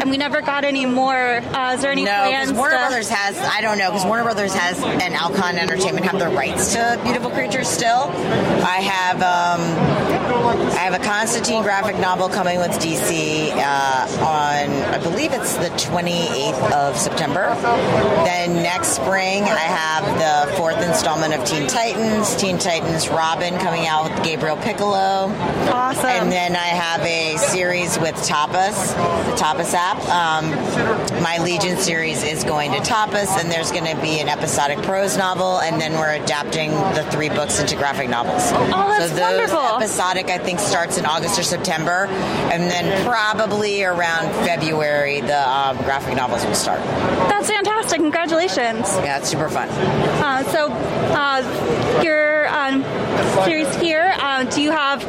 and 0.00 0.10
we 0.10 0.16
never 0.16 0.40
got 0.40 0.64
any 0.64 0.86
more. 0.86 1.14
Uh, 1.14 1.74
is 1.74 1.82
there 1.82 1.92
any 1.92 2.04
no, 2.04 2.10
plans? 2.10 2.53
Warner 2.54 2.76
Brothers 2.76 3.08
has, 3.08 3.36
I 3.38 3.60
don't 3.60 3.78
know, 3.78 3.90
because 3.90 4.04
Warner 4.06 4.22
Brothers 4.22 4.54
has 4.54 4.82
and 4.82 5.14
Alcon 5.14 5.58
Entertainment 5.58 6.06
have 6.06 6.18
the 6.18 6.28
rights 6.28 6.72
to 6.74 7.00
Beautiful 7.04 7.30
Creatures 7.30 7.68
still. 7.68 8.10
I 8.64 8.80
have 8.80 9.16
um, 9.16 10.14
I 10.34 10.78
have 10.78 10.94
a 10.94 11.04
Constantine 11.04 11.62
graphic 11.62 11.96
novel 11.98 12.28
coming 12.28 12.58
with 12.58 12.70
DC 12.72 13.50
uh, 13.52 14.06
on, 14.20 14.94
I 14.94 14.98
believe 15.02 15.32
it's 15.32 15.56
the 15.56 15.68
28th 15.70 16.72
of 16.72 16.96
September. 16.96 17.54
Then 18.24 18.62
next 18.62 18.88
spring, 18.88 19.42
I 19.44 19.58
have 19.58 20.48
the 20.48 20.56
fourth 20.56 20.80
installment 20.86 21.34
of 21.34 21.44
Teen 21.44 21.66
Titans, 21.66 22.36
Teen 22.36 22.58
Titans 22.58 23.08
Robin 23.08 23.58
coming 23.58 23.86
out 23.86 24.10
with 24.10 24.24
Gabriel 24.24 24.56
Picolo. 24.56 25.28
Awesome. 25.72 26.04
And 26.06 26.32
then 26.32 26.56
I 26.56 26.68
have 26.68 27.00
a 27.02 27.36
series 27.36 27.98
with 27.98 28.14
Tapas, 28.16 28.94
the 29.26 29.36
Tapas 29.36 29.74
app. 29.74 29.98
Um, 30.08 30.50
my 31.22 31.38
Legion 31.38 31.76
series 31.78 32.22
is 32.22 32.43
going 32.44 32.72
to 32.72 32.78
Tapas, 32.78 33.40
and 33.40 33.50
there's 33.50 33.70
going 33.72 33.84
to 33.84 34.00
be 34.00 34.20
an 34.20 34.28
episodic 34.28 34.78
prose 34.82 35.16
novel, 35.16 35.60
and 35.60 35.80
then 35.80 35.94
we're 35.94 36.14
adapting 36.14 36.70
the 36.94 37.06
three 37.10 37.28
books 37.28 37.60
into 37.60 37.76
graphic 37.76 38.08
novels. 38.08 38.42
Oh, 38.52 38.94
that's 38.98 39.10
so 39.10 39.16
those 39.16 39.50
wonderful. 39.50 39.76
episodic, 39.76 40.26
I 40.28 40.38
think, 40.38 40.58
starts 40.60 40.98
in 40.98 41.06
August 41.06 41.38
or 41.38 41.42
September, 41.42 42.06
and 42.52 42.70
then 42.70 43.04
probably 43.04 43.84
around 43.84 44.32
February 44.46 45.20
the 45.20 45.48
um, 45.48 45.76
graphic 45.78 46.16
novels 46.16 46.44
will 46.44 46.54
start. 46.54 46.80
That's 47.28 47.48
fantastic. 47.48 48.00
Congratulations. 48.00 48.86
Yeah, 48.98 49.18
it's 49.18 49.28
super 49.28 49.48
fun. 49.48 49.68
Uh, 49.68 50.42
so, 50.44 50.70
uh, 50.70 52.00
your 52.02 52.48
um, 52.48 52.82
series 53.44 53.74
here, 53.76 54.14
uh, 54.18 54.44
do 54.44 54.62
you 54.62 54.70
have 54.70 55.02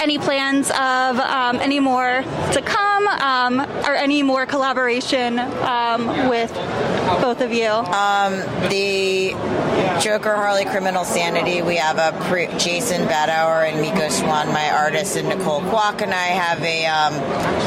any 0.00 0.18
plans 0.18 0.70
of 0.70 1.18
um, 1.18 1.56
any 1.56 1.80
more 1.80 2.22
to 2.52 2.62
come 2.62 3.06
um, 3.06 3.60
or 3.86 3.94
any 3.94 4.22
more 4.22 4.46
collaboration 4.46 5.38
um, 5.38 6.28
with 6.28 6.52
both 7.20 7.40
of 7.40 7.52
you? 7.52 7.68
Um, 7.68 8.40
the 8.68 9.34
Joker 10.00 10.34
Harley 10.34 10.64
Criminal 10.64 11.04
Sanity, 11.04 11.62
we 11.62 11.76
have 11.76 11.98
a 11.98 12.18
pre- 12.24 12.48
Jason 12.58 13.06
Badower 13.06 13.68
and 13.70 13.80
Mico 13.80 14.08
Suayan, 14.08 14.52
my 14.52 14.70
artist, 14.70 15.16
and 15.16 15.28
Nicole 15.28 15.60
Kwok, 15.62 16.00
and 16.02 16.12
I 16.12 16.28
have 16.28 16.62
a 16.62 16.86
um, 16.86 17.12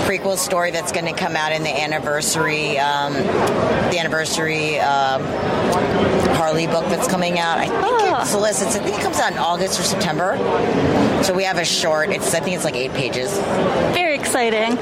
prequel 0.08 0.38
story 0.38 0.72
that's 0.72 0.92
going 0.92 1.06
to 1.06 1.14
come 1.14 1.36
out 1.36 1.52
in 1.52 1.64
the 1.64 1.70
anniversary, 1.70 2.78
um, 2.80 3.14
the 3.14 4.00
anniversary 4.00 4.80
um, 4.80 5.24
Harley 6.36 6.68
book 6.68 6.86
that's 6.86 7.08
coming 7.08 7.40
out. 7.40 7.58
I 7.58 7.68
think 7.68 8.22
it 8.22 8.28
solicits. 8.28 8.76
I 8.76 8.80
think 8.80 8.98
it 8.98 9.02
comes 9.02 9.18
out 9.18 9.32
in 9.32 9.38
August 9.38 9.63
or 9.64 9.84
September. 9.84 10.38
So 11.24 11.34
we 11.34 11.44
have 11.46 11.58
a 11.58 11.66
short. 11.66 12.10
It's 12.10 12.34
I 12.36 12.42
think 12.42 12.56
it's 12.56 12.66
like 12.66 12.76
eight 12.76 12.94
pages. 12.94 13.32
Very 13.94 14.16
exciting. 14.16 14.78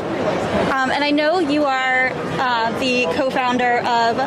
Um, 0.72 0.90
and 0.90 1.04
I 1.04 1.12
know 1.12 1.40
you 1.40 1.66
are 1.66 2.12
uh, 2.14 2.80
the 2.80 3.06
co-founder 3.16 3.80
of 3.80 4.18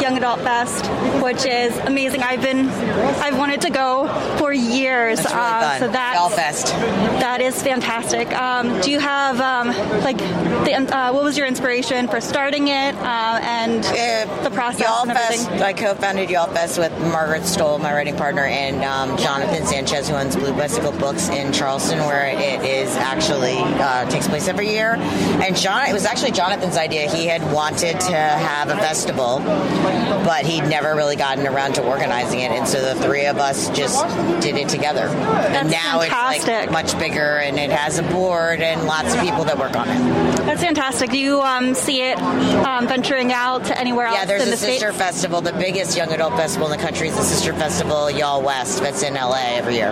Young 0.00 0.16
Adult 0.16 0.40
Fest, 0.40 0.86
which 1.22 1.44
is 1.44 1.76
amazing. 1.78 2.22
I've 2.22 2.40
been, 2.40 2.68
I've 2.68 3.36
wanted 3.36 3.60
to 3.62 3.70
go 3.70 4.08
for 4.38 4.52
years. 4.52 5.18
That's 5.18 5.34
really 5.34 5.46
uh, 5.46 5.60
fun. 5.60 5.78
So 5.80 5.88
that 5.88 6.16
YALLFest. 6.16 7.20
That 7.20 7.40
is 7.40 7.62
fantastic. 7.62 8.32
Um, 8.32 8.80
do 8.80 8.90
you 8.90 8.98
have 8.98 9.40
um, 9.40 9.68
like 10.02 10.18
the, 10.18 10.74
uh, 10.74 11.12
what 11.12 11.22
was 11.22 11.36
your 11.36 11.46
inspiration 11.46 12.08
for 12.08 12.20
starting 12.20 12.68
it 12.68 12.94
uh, 12.94 13.40
and 13.42 13.84
the 13.84 14.50
process 14.50 14.80
Y'all 14.80 15.02
and 15.02 15.12
Fest. 15.12 15.48
I 15.50 15.72
co-founded 15.72 16.28
YALLFest 16.28 16.78
with 16.78 16.98
Margaret 17.12 17.42
Stohl, 17.42 17.78
my 17.80 17.92
writing 17.92 18.16
partner, 18.16 18.44
and 18.44 18.82
um, 18.84 19.18
Jonathan 19.18 19.66
Sanchez, 19.66 20.08
who 20.08 20.14
owns 20.14 20.34
Blue 20.34 20.52
Bicycle 20.54 20.92
Books 20.92 21.28
in 21.28 21.52
Charleston, 21.52 21.98
where 22.00 22.26
it 22.26 22.64
is 22.64 22.96
actually 22.96 23.58
uh, 23.58 24.08
takes 24.10 24.26
place 24.28 24.48
every 24.48 24.70
year. 24.70 24.94
And 24.94 25.56
John, 25.56 25.89
it 25.90 25.92
was 25.92 26.06
actually 26.06 26.30
Jonathan's 26.30 26.76
idea. 26.76 27.10
He 27.10 27.26
had 27.26 27.42
wanted 27.52 27.98
to 27.98 28.14
have 28.14 28.68
a 28.68 28.76
festival, 28.76 29.40
but 29.40 30.46
he'd 30.46 30.62
never 30.68 30.94
really 30.94 31.16
gotten 31.16 31.48
around 31.48 31.74
to 31.74 31.82
organizing 31.82 32.40
it, 32.40 32.52
and 32.52 32.66
so 32.68 32.94
the 32.94 33.00
three 33.02 33.26
of 33.26 33.38
us 33.38 33.68
just 33.70 34.06
did 34.40 34.54
it 34.54 34.68
together. 34.68 35.08
and 35.08 35.68
now 35.68 36.00
it's 36.00 36.46
like 36.46 36.70
much 36.70 36.96
bigger, 37.00 37.38
and 37.38 37.58
it 37.58 37.70
has 37.70 37.98
a 37.98 38.04
board 38.04 38.60
and 38.60 38.86
lots 38.86 39.12
of 39.14 39.20
people 39.20 39.42
that 39.42 39.58
work 39.58 39.74
on 39.74 39.88
it. 39.88 40.36
That's 40.46 40.62
fantastic. 40.62 41.10
Do 41.10 41.18
you 41.18 41.40
um, 41.40 41.74
see 41.74 42.02
it 42.02 42.18
um, 42.20 42.86
venturing 42.86 43.32
out 43.32 43.64
to 43.64 43.76
anywhere 43.76 44.06
else 44.06 44.16
Yeah, 44.16 44.26
there's 44.26 44.46
a 44.46 44.50
the 44.50 44.56
sister 44.56 44.92
states? 44.92 44.96
festival. 44.96 45.40
The 45.40 45.52
biggest 45.52 45.96
young 45.96 46.12
adult 46.12 46.34
festival 46.34 46.70
in 46.70 46.78
the 46.78 46.82
country 46.84 47.08
is 47.08 47.16
the 47.16 47.22
Sister 47.22 47.52
Festival 47.52 48.08
Y'all 48.08 48.42
West. 48.42 48.80
That's 48.80 49.02
in 49.02 49.14
LA 49.14 49.56
every 49.56 49.74
year. 49.74 49.90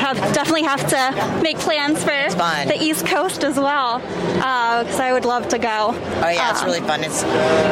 Have, 0.00 0.16
definitely 0.32 0.62
have 0.64 0.86
to 0.88 1.42
make 1.42 1.58
plans 1.58 2.02
for 2.02 2.10
the 2.10 2.76
East 2.80 3.06
Coast 3.06 3.44
as 3.44 3.56
well, 3.56 3.98
because 3.98 4.98
I 4.98 5.12
would 5.12 5.24
love 5.24 5.48
to 5.48 5.58
go. 5.58 5.94
Oh 5.94 6.28
yeah, 6.28 6.50
it's 6.50 6.60
Um, 6.62 6.66
really 6.66 6.80
fun. 6.80 7.04
It's 7.04 7.22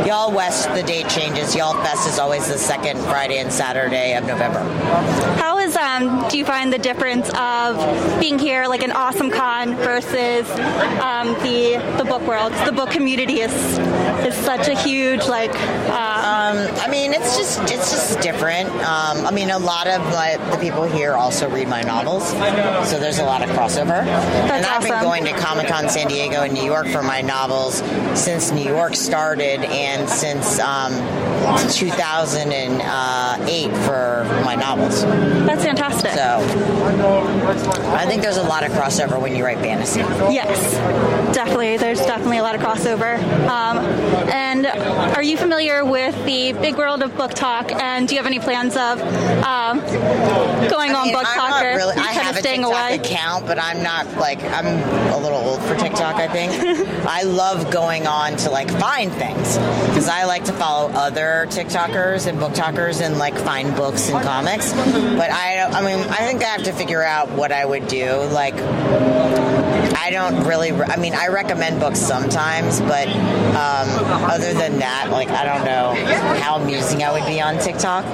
Y'all 0.07 0.31
West. 0.31 0.69
The 0.75 0.83
date 0.83 1.09
changes. 1.09 1.55
YALLFest 1.55 2.07
is 2.07 2.19
always 2.19 2.47
the 2.47 2.59
second 2.59 3.01
Friday 3.05 3.39
and 3.39 3.51
Saturday 3.53 4.15
of 4.15 4.25
November. 4.27 4.61
How 5.43 5.59
is 5.59 5.75
um? 5.77 6.29
Do 6.29 6.39
you 6.39 6.45
find 6.45 6.73
the 6.73 6.79
difference 6.79 7.29
of 7.35 8.21
being 8.21 8.39
here, 8.39 8.67
like 8.67 8.83
an 8.83 8.93
awesome 8.93 9.31
con, 9.31 9.75
versus 9.77 10.49
um, 11.01 11.33
the 11.43 11.83
the 11.97 12.05
book 12.05 12.23
world? 12.23 12.53
The 12.67 12.73
book 12.73 12.91
community 12.91 13.41
is 13.41 13.53
is 14.29 14.35
such 14.35 14.69
a 14.69 14.77
huge 14.79 15.27
like. 15.27 15.55
Um, 15.89 16.57
I 16.85 16.89
mean, 16.91 17.13
it's 17.15 17.37
just 17.39 17.61
it's 17.63 17.91
just 17.91 18.21
different. 18.21 18.69
Um, 18.71 19.27
I 19.27 19.31
mean, 19.33 19.51
a 19.51 19.59
lot 19.59 19.87
of 19.89 20.01
my, 20.13 20.37
the 20.53 20.59
people 20.59 20.85
here 20.85 21.15
also 21.15 21.49
read 21.51 21.69
my 21.69 21.83
novels, 21.83 22.18
so 22.21 22.99
there's 22.99 23.19
a 23.19 23.25
lot 23.25 23.43
of 23.43 23.51
crossover. 23.51 24.03
and 24.05 24.67
I've 24.67 24.83
been 24.83 25.01
going 25.03 25.25
to 25.25 25.33
Comic 25.33 25.69
Con 25.69 25.89
San 25.89 26.09
Diego 26.09 26.43
and 26.43 26.53
New 26.53 26.65
York 26.65 26.89
for 26.89 27.03
my 27.03 27.21
novels 27.21 27.77
since 28.15 28.51
New 28.51 28.65
York 28.65 28.95
started, 28.95 29.65
and 29.65 30.09
since 30.09 30.59
um, 30.59 30.93
2008 31.71 33.71
for 33.87 34.25
my 34.45 34.55
novels. 34.55 35.03
That's 35.03 35.65
fantastic. 35.65 36.11
So 36.13 36.41
I 37.95 38.07
think 38.07 38.23
there's 38.23 38.37
a 38.37 38.43
lot 38.43 38.65
of 38.65 38.73
crossover 38.73 39.21
when 39.21 39.35
you 39.35 39.45
write 39.45 39.59
fantasy. 39.59 40.01
Yes, 40.01 40.75
definitely. 41.35 41.77
There's 41.77 42.01
definitely 42.01 42.39
a 42.39 42.43
lot 42.43 42.55
of 42.55 42.61
crossover. 42.61 43.19
Um, 43.49 43.79
and 44.29 44.67
are 44.67 45.23
you 45.23 45.37
familiar 45.37 45.85
with 45.85 46.15
the 46.25 46.53
big 46.53 46.77
world 46.77 47.03
of 47.03 47.13
BookTok? 47.13 47.73
And 47.73 48.09
do 48.09 48.15
you 48.15 48.19
have 48.19 48.27
any 48.27 48.39
plans 48.39 48.77
of 48.77 49.01
um, 49.45 49.81
going 50.69 50.93
I 50.93 51.01
on 51.01 51.13
book 51.13 51.25
I'm 51.27 51.39
talk 51.39 51.63
really, 51.63 51.95
I 52.09 52.15
kind 52.15 52.27
have 52.27 52.35
of 52.35 52.39
a 52.39 52.41
staying 52.41 52.63
TikTok 52.63 52.91
away? 52.91 52.97
account, 52.97 53.47
but 53.47 53.59
I'm 53.59 53.83
not 53.83 54.07
like 54.17 54.43
I'm 54.43 54.67
a 55.13 55.19
little 55.19 55.29
little 55.29 55.53
old 55.53 55.63
for 55.63 55.77
TikTok, 55.77 56.17
I 56.17 56.29
think. 56.29 56.53
I 57.07 57.23
love 57.23 57.71
going 57.71 58.07
on 58.07 58.37
to 58.39 58.51
like 58.51 58.71
find 58.71 59.13
things 59.13 59.59
because 59.59 60.09
I 60.09 60.25
like 60.25 60.45
to 60.45 60.53
follow 60.53 60.91
other 60.93 61.47
TikTokers 61.51 62.27
and 62.27 62.39
BookTokers 62.39 63.05
and 63.05 63.19
like 63.19 63.37
find 63.37 63.75
books 63.77 64.09
and 64.09 64.23
comics. 64.23 64.73
But 64.73 65.31
I, 65.31 65.65
I 65.65 65.83
mean, 65.83 65.99
I 66.09 66.17
think 66.27 66.43
I 66.43 66.47
have 66.47 66.65
to 66.65 66.73
figure 66.73 67.03
out 67.03 67.31
what 67.31 67.53
I 67.53 67.65
would 67.65 67.89
do. 67.89 68.23
Like, 68.33 68.55
I 68.55 70.11
don't 70.11 70.47
really. 70.47 70.73
I 70.73 70.97
mean, 70.97 71.15
I 71.15 71.29
recommend 71.29 71.81
books 71.81 71.99
sometimes, 71.99 72.81
but 72.81 73.09
um, 73.09 73.89
other 74.31 74.55
than 74.55 74.79
that, 74.79 75.09
like, 75.11 75.29
I 75.29 75.45
don't 75.45 75.65
know 75.65 75.95
how 76.41 76.57
amusing 76.57 77.03
I 77.03 77.13
would 77.13 77.27
be 77.27 77.41
on 77.41 77.59
TikTok. 77.59 78.05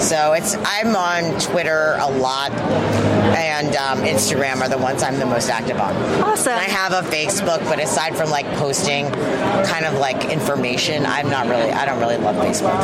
So 0.00 0.32
it's 0.34 0.54
I'm 0.64 0.94
on 0.94 1.40
Twitter 1.40 1.96
a 1.98 2.10
lot, 2.10 2.52
and 2.74 3.74
um, 3.76 3.98
Instagram 4.00 4.60
are 4.60 4.68
the 4.68 4.78
ones 4.78 5.02
I'm 5.02 5.18
the 5.18 5.26
most 5.26 5.48
active 5.48 5.78
on. 5.80 5.94
Awesome. 6.22 6.52
I 6.52 6.64
have 6.64 6.92
a 6.92 7.02
Facebook, 7.08 7.60
but 7.68 7.78
aside 7.80 8.16
from 8.16 8.30
like 8.30 8.46
posting 8.56 9.10
kind 9.10 9.84
of 9.84 9.94
like 9.94 10.26
information, 10.30 11.06
I'm 11.06 11.28
not 11.30 11.46
really. 11.46 11.70
I 11.70 11.84
don't 11.86 12.00
really 12.00 12.16
love 12.16 12.36
Facebook. 12.36 12.74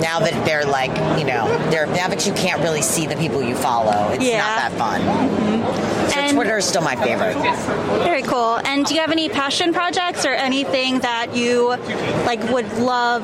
Now 0.00 0.20
that 0.20 0.44
they're 0.44 0.64
like, 0.64 0.90
you 1.18 1.24
know, 1.24 1.46
they're 1.70 1.86
now 1.86 2.08
that 2.08 2.26
you 2.26 2.32
can't 2.32 2.60
really 2.62 2.82
see 2.82 3.06
the 3.06 3.16
people 3.16 3.42
you 3.42 3.54
follow, 3.54 4.10
it's 4.12 4.24
Yeah. 4.24 4.38
not 4.38 4.70
that 4.70 4.72
fun. 4.78 6.10
So 6.10 6.34
Twitter 6.34 6.58
is 6.58 6.66
still 6.66 6.82
my 6.82 6.96
favorite. 6.96 7.36
Very 8.04 8.22
cool. 8.22 8.56
And 8.64 8.84
do 8.84 8.94
you 8.94 9.00
have 9.00 9.12
any 9.12 9.28
passion 9.28 9.72
projects 9.72 10.24
or 10.26 10.32
anything 10.34 10.98
that 11.00 11.34
you 11.34 11.68
like 12.26 12.42
would 12.50 12.70
love 12.78 13.22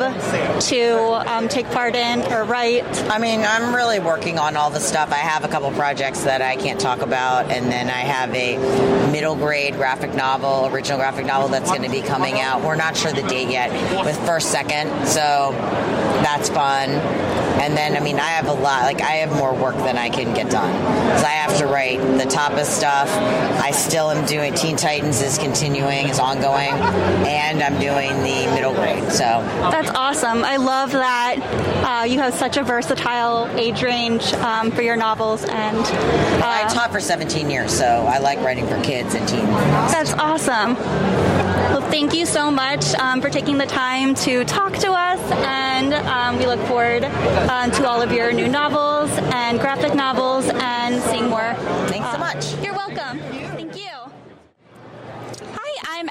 to 0.68 1.31
um, 1.31 1.49
take 1.49 1.67
part 1.70 1.94
in 1.97 2.20
or 2.33 2.44
write? 2.44 2.84
I 3.10 3.18
mean, 3.18 3.41
I'm 3.41 3.75
really 3.75 3.99
working 3.99 4.39
on 4.39 4.57
all 4.57 4.70
the 4.70 4.81
stuff. 4.81 5.10
I 5.12 5.17
have 5.17 5.44
a 5.44 5.49
couple 5.49 5.70
projects 5.78 6.24
that 6.24 6.42
I 6.42 6.57
can't 6.57 6.81
talk 6.81 7.02
about, 7.02 7.52
and 7.52 7.70
then 7.70 7.89
I 7.89 8.00
have 8.00 8.34
a 8.34 8.57
middle 9.12 9.36
grade 9.36 9.76
graphic 9.76 10.12
novel, 10.12 10.66
original 10.74 10.98
graphic 10.98 11.24
novel 11.24 11.48
that's 11.48 11.70
going 11.70 11.84
to 11.84 11.89
be 11.89 12.02
coming 12.02 12.40
out. 12.40 12.62
We're 12.62 12.74
not 12.74 12.97
sure 12.97 13.12
the 13.12 13.23
date 13.23 13.48
yet 13.48 13.70
with 14.05 14.18
first 14.26 14.50
second, 14.50 14.89
so 15.07 15.52
that's 16.24 16.48
fun. 16.48 16.90
And 17.60 17.76
then, 17.76 17.97
I 17.97 18.00
mean, 18.00 18.16
I 18.20 18.28
have 18.28 18.47
a 18.47 18.52
lot. 18.52 18.84
Like, 18.84 19.02
I 19.02 19.16
have 19.16 19.36
more 19.36 19.52
work 19.52 19.74
than 19.76 19.98
I 19.98 20.08
can 20.10 20.32
get 20.32 20.48
done 20.50 20.73
because 21.07 21.24
I 21.24 21.31
have 21.31 21.57
to 21.58 21.66
write 21.66 21.98
the 22.16 22.24
top 22.24 22.52
of 22.52 22.65
stuff. 22.66 23.08
I 23.60 23.73
still 23.73 24.10
am 24.10 24.24
doing 24.26 24.55
Teen 24.55 24.76
Titans 24.76 25.20
is 25.20 25.39
continuing, 25.39 26.08
is 26.08 26.20
ongoing, 26.20 26.73
and 27.26 27.62
I'm 27.62 27.78
doing 27.81 28.10
the 28.23 28.47
middle 28.55 28.74
grade. 28.74 29.10
So 29.10 29.44
That's 29.70 29.90
awesome. 29.90 30.44
I 30.44 30.57
love 30.57 30.92
that 30.92 31.36
uh, 31.84 32.05
you 32.05 32.20
have 32.20 32.34
such 32.34 32.57
a 32.57 32.62
versatile 32.62 33.48
age 33.58 33.82
range 33.82 34.32
um, 34.34 34.70
for 34.70 34.82
your 34.82 34.97
novels, 34.97 35.44
and 35.44 35.67
uh, 35.76 36.42
I 36.42 36.66
taught 36.68 36.90
for 36.92 37.00
17 37.00 37.50
years, 37.50 37.72
so 37.72 37.84
I 37.84 38.18
like 38.18 38.38
writing 38.40 38.66
for 38.66 38.80
kids 38.82 39.14
and 39.14 39.26
teens. 39.28 39.47
that's 39.47 40.12
awesome. 40.14 40.74
Well, 40.74 41.82
thank 41.90 42.14
you 42.14 42.26
so 42.26 42.50
much 42.50 42.94
um, 42.94 43.20
for 43.20 43.30
taking 43.30 43.58
the 43.58 43.66
time 43.66 44.14
to 44.16 44.44
talk 44.44 44.74
to 44.78 44.92
us, 44.92 45.20
and 45.32 45.94
um, 45.94 46.38
we 46.38 46.47
look 46.47 46.60
forward 46.66 47.05
uh, 47.05 47.68
to 47.70 47.88
all 47.88 48.00
of 48.00 48.12
your 48.12 48.32
new 48.32 48.48
novels 48.48 49.10
and 49.34 49.60
graphic 49.60 49.94
novels 49.94 50.48
and 50.48 50.77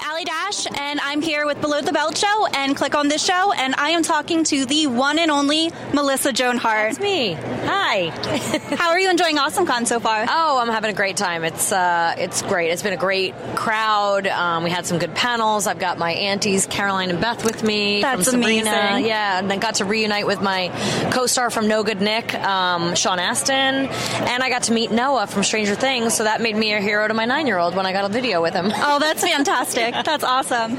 I'm 0.00 0.10
Allie 0.10 0.24
Dash, 0.24 0.66
and 0.78 1.00
I'm 1.00 1.22
here 1.22 1.44
with 1.44 1.60
Below 1.60 1.80
the 1.80 1.92
Belt 1.92 2.16
Show 2.16 2.46
and 2.54 2.76
Click 2.76 2.94
on 2.94 3.08
This 3.08 3.24
Show, 3.24 3.52
and 3.52 3.74
I 3.74 3.90
am 3.90 4.04
talking 4.04 4.44
to 4.44 4.64
the 4.64 4.86
one 4.86 5.18
and 5.18 5.28
only 5.28 5.72
Melissa 5.92 6.32
Joan 6.32 6.56
Hart. 6.56 6.90
That's 6.90 7.00
me. 7.00 7.32
Hi. 7.32 8.10
How 8.76 8.90
are 8.90 9.00
you 9.00 9.10
enjoying 9.10 9.38
AwesomeCon 9.38 9.88
so 9.88 9.98
far? 9.98 10.24
Oh, 10.28 10.58
I'm 10.58 10.68
having 10.68 10.90
a 10.90 10.94
great 10.94 11.16
time. 11.16 11.42
It's 11.42 11.72
uh, 11.72 12.14
it's 12.16 12.42
great. 12.42 12.70
It's 12.70 12.82
been 12.82 12.92
a 12.92 12.98
great 12.98 13.34
crowd. 13.56 14.28
Um, 14.28 14.62
we 14.62 14.70
had 14.70 14.86
some 14.86 14.98
good 14.98 15.14
panels. 15.16 15.66
I've 15.66 15.80
got 15.80 15.98
my 15.98 16.12
aunties 16.12 16.66
Caroline 16.66 17.10
and 17.10 17.20
Beth 17.20 17.44
with 17.44 17.64
me. 17.64 18.00
That's 18.02 18.24
from 18.24 18.40
Sabrina. 18.40 18.70
amazing. 18.70 19.06
Yeah, 19.06 19.38
and 19.40 19.50
then 19.50 19.58
got 19.58 19.76
to 19.76 19.84
reunite 19.84 20.26
with 20.26 20.40
my 20.40 20.68
co-star 21.12 21.50
from 21.50 21.66
No 21.66 21.82
Good 21.82 22.00
Nick, 22.00 22.34
um, 22.34 22.94
Sean 22.94 23.18
Astin, 23.18 23.54
and 23.54 24.42
I 24.44 24.48
got 24.48 24.64
to 24.64 24.72
meet 24.72 24.92
Noah 24.92 25.26
from 25.26 25.42
Stranger 25.42 25.74
Things. 25.74 26.14
So 26.14 26.24
that 26.24 26.40
made 26.40 26.54
me 26.54 26.72
a 26.72 26.80
hero 26.80 27.08
to 27.08 27.14
my 27.14 27.24
nine-year-old 27.24 27.74
when 27.74 27.86
I 27.86 27.92
got 27.92 28.04
a 28.04 28.12
video 28.12 28.40
with 28.40 28.54
him. 28.54 28.70
Oh, 28.72 28.98
that's 29.00 29.22
fantastic. 29.22 29.87
That's 29.94 30.24
awesome. 30.24 30.76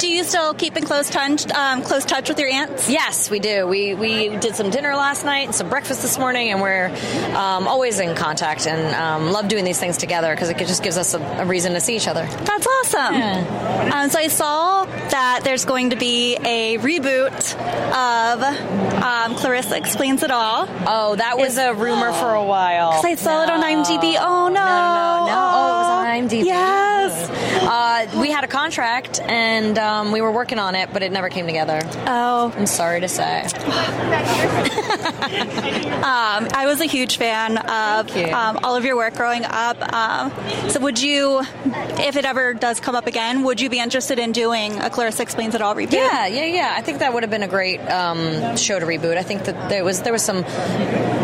Do 0.00 0.08
you 0.08 0.24
still 0.24 0.54
keep 0.54 0.76
in 0.76 0.84
close 0.84 1.10
touch, 1.10 1.50
um, 1.50 1.82
close 1.82 2.04
touch 2.04 2.28
with 2.28 2.38
your 2.38 2.48
aunts? 2.48 2.88
Yes, 2.88 3.30
we 3.30 3.38
do. 3.38 3.66
We 3.66 3.94
we 3.94 4.28
did 4.36 4.54
some 4.54 4.70
dinner 4.70 4.94
last 4.94 5.24
night 5.24 5.46
and 5.46 5.54
some 5.54 5.68
breakfast 5.68 6.02
this 6.02 6.18
morning, 6.18 6.50
and 6.50 6.60
we're 6.60 6.86
um, 7.36 7.66
always 7.68 8.00
in 8.00 8.14
contact 8.16 8.66
and 8.66 8.94
um, 8.94 9.32
love 9.32 9.48
doing 9.48 9.64
these 9.64 9.78
things 9.78 9.96
together 9.96 10.34
because 10.34 10.48
it 10.48 10.58
just 10.58 10.82
gives 10.82 10.96
us 10.96 11.14
a, 11.14 11.20
a 11.20 11.44
reason 11.46 11.72
to 11.74 11.80
see 11.80 11.96
each 11.96 12.08
other. 12.08 12.24
That's 12.26 12.66
awesome. 12.66 13.92
Um, 13.92 14.10
so 14.10 14.18
I 14.18 14.28
saw 14.28 14.84
that 14.84 15.40
there's 15.44 15.64
going 15.64 15.90
to 15.90 15.96
be 15.96 16.36
a 16.36 16.78
reboot 16.78 17.54
of 17.92 18.42
um, 19.02 19.34
Clarissa 19.36 19.76
Explains 19.76 20.22
It 20.22 20.30
All. 20.30 20.66
Oh, 20.86 21.16
that 21.16 21.36
was 21.38 21.58
a 21.58 21.74
rumor 21.74 22.12
for 22.12 22.34
a 22.34 22.44
while. 22.54 22.90
Because 22.90 23.04
I 23.04 23.14
saw 23.16 23.42
it 23.42 23.50
on 23.50 23.62
IMDb. 23.62 24.16
Oh 24.18 24.48
no! 24.48 24.54
No, 24.54 24.64
no, 24.64 25.26
no. 25.26 25.50
Oh, 25.52 25.70
it 25.70 25.78
was 25.78 25.86
on 25.86 26.06
IMDb. 26.40 26.44
Yes. 26.44 27.49
Uh, 28.00 28.20
we 28.20 28.30
had 28.30 28.44
a 28.44 28.48
contract 28.48 29.20
and 29.20 29.78
um, 29.78 30.12
we 30.12 30.20
were 30.20 30.32
working 30.32 30.58
on 30.58 30.74
it, 30.74 30.90
but 30.92 31.02
it 31.02 31.12
never 31.12 31.28
came 31.28 31.46
together. 31.46 31.80
Oh, 32.06 32.52
I'm 32.56 32.66
sorry 32.66 33.00
to 33.00 33.08
say. 33.08 33.46
Um, 36.00 36.48
I 36.54 36.64
was 36.66 36.80
a 36.80 36.86
huge 36.86 37.18
fan 37.18 37.58
of 37.58 38.16
um, 38.16 38.58
all 38.62 38.74
of 38.74 38.84
your 38.84 38.96
work 38.96 39.14
growing 39.14 39.44
up. 39.44 39.76
Um, 39.92 40.32
so, 40.70 40.80
would 40.80 41.00
you, 41.00 41.42
if 41.98 42.16
it 42.16 42.24
ever 42.24 42.54
does 42.54 42.80
come 42.80 42.96
up 42.96 43.06
again, 43.06 43.44
would 43.44 43.60
you 43.60 43.68
be 43.68 43.78
interested 43.78 44.18
in 44.18 44.32
doing 44.32 44.80
a 44.80 44.88
Clarissa 44.88 45.22
Explains 45.22 45.54
It 45.54 45.60
All 45.60 45.74
reboot? 45.74 45.92
Yeah, 45.92 46.26
yeah, 46.26 46.46
yeah. 46.46 46.74
I 46.76 46.80
think 46.80 47.00
that 47.00 47.12
would 47.12 47.22
have 47.22 47.30
been 47.30 47.42
a 47.42 47.48
great 47.48 47.80
um, 47.80 48.56
show 48.56 48.80
to 48.80 48.86
reboot. 48.86 49.18
I 49.18 49.22
think 49.22 49.44
that 49.44 49.68
there 49.68 49.84
was 49.84 50.00
there 50.02 50.12
was 50.12 50.22
some 50.22 50.42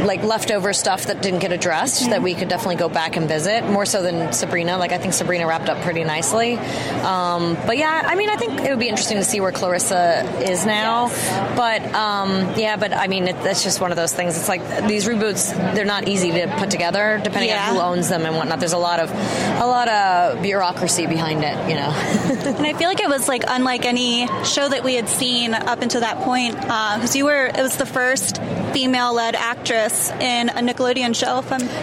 like 0.06 0.22
leftover 0.22 0.72
stuff 0.72 1.06
that 1.06 1.22
didn't 1.22 1.40
get 1.40 1.52
addressed 1.52 2.10
that 2.10 2.22
we 2.22 2.34
could 2.34 2.48
definitely 2.48 2.76
go 2.76 2.88
back 2.88 3.16
and 3.16 3.26
visit 3.26 3.64
more 3.64 3.86
so 3.86 4.02
than 4.02 4.32
Sabrina. 4.32 4.76
Like 4.78 4.92
I 4.92 4.98
think 4.98 5.14
Sabrina 5.14 5.46
wrapped 5.46 5.68
up 5.68 5.82
pretty 5.82 6.04
nicely. 6.04 6.56
Um, 7.04 7.56
but 7.66 7.76
yeah, 7.78 8.02
I 8.04 8.14
mean, 8.16 8.28
I 8.30 8.36
think 8.36 8.60
it 8.60 8.70
would 8.70 8.78
be 8.78 8.88
interesting 8.88 9.18
to 9.18 9.24
see 9.24 9.40
where 9.40 9.52
Clarissa 9.52 10.22
is 10.42 10.66
now. 10.66 11.08
But 11.56 11.82
um, 11.94 12.54
yeah, 12.56 12.76
but 12.76 12.92
I 12.92 13.06
mean, 13.06 13.28
it, 13.28 13.36
it's 13.46 13.62
just 13.62 13.80
one 13.80 13.90
of 13.90 13.96
those 13.96 14.12
things. 14.12 14.36
It's 14.36 14.48
like 14.48 14.62
these 14.88 15.06
reboots; 15.06 15.52
they're 15.74 15.84
not 15.84 16.08
easy 16.08 16.32
to 16.32 16.46
put 16.58 16.70
together, 16.70 17.20
depending 17.22 17.50
Yeah. 17.50 17.68
on 17.70 17.74
who 17.76 17.80
owns 17.80 18.08
them 18.08 18.26
and 18.26 18.36
whatnot. 18.36 18.58
There's 18.60 18.72
a 18.72 18.78
lot 18.78 19.00
of 19.00 19.10
a 19.10 19.66
lot 19.66 19.88
of 19.88 20.42
bureaucracy 20.42 21.06
behind 21.06 21.44
it, 21.44 21.56
you 21.68 21.74
know. 21.76 21.90
and 22.56 22.66
I 22.66 22.72
feel 22.72 22.88
like 22.88 23.00
it 23.00 23.08
was 23.08 23.28
like 23.28 23.44
unlike 23.46 23.84
any 23.84 24.26
show 24.44 24.68
that 24.68 24.82
we 24.82 24.94
had 24.94 25.08
seen 25.08 25.54
up 25.54 25.82
until 25.82 26.00
that 26.00 26.18
point, 26.18 26.56
because 26.56 27.14
you 27.14 27.24
were 27.26 27.46
it 27.46 27.56
was 27.62 27.76
the 27.76 27.86
first 27.86 28.40
female-led 28.72 29.34
actress 29.34 30.10
in 30.20 30.48
a 30.48 30.54
Nickelodeon 30.60 31.14
show. 31.14 31.36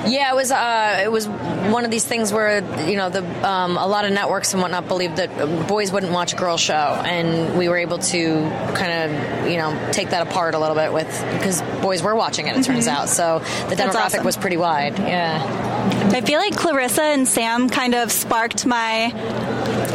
Yeah, 0.10 0.32
it 0.32 0.36
was. 0.36 0.52
Uh, 0.52 1.02
it 1.04 1.12
was 1.12 1.28
one 1.28 1.86
of 1.86 1.92
these 1.92 2.04
things 2.06 2.34
where 2.34 2.60
you 2.90 2.98
know 2.98 3.10
the 3.10 3.24
um, 3.48 3.78
a 3.78 3.86
lot 3.88 4.06
of 4.06 4.12
networks 4.12 4.54
and 4.54 4.62
whatnot 4.62 4.73
believed 4.82 5.18
that 5.18 5.68
boys 5.68 5.92
wouldn't 5.92 6.12
watch 6.12 6.34
a 6.34 6.36
girl 6.36 6.58
show, 6.58 6.74
and 7.06 7.58
we 7.58 7.68
were 7.70 7.78
able 7.78 7.98
to 8.00 8.50
kind 8.76 9.12
of 9.12 9.50
you 9.52 9.58
know 9.58 9.90
take 9.92 10.10
that 10.12 10.26
apart 10.28 10.56
a 10.56 10.60
little 10.60 10.76
bit 10.76 10.92
with 10.94 11.08
because 11.34 11.62
boys 11.82 12.02
were 12.04 12.16
watching 12.16 12.48
it. 12.48 12.56
It 12.58 12.64
turns 12.64 12.88
Mhm. 12.88 12.92
out, 12.96 13.10
so 13.10 13.40
the 13.70 13.76
demographic 13.76 13.96
awesome. 14.06 14.26
was 14.26 14.38
pretty 14.38 14.58
wide. 14.58 14.98
Yeah. 15.00 16.10
I 16.14 16.22
feel 16.22 16.40
like 16.40 16.56
Clarissa 16.56 17.04
and 17.04 17.28
Sam 17.28 17.70
kind 17.70 17.96
of 17.96 18.12
sparked 18.12 18.66
my 18.66 19.10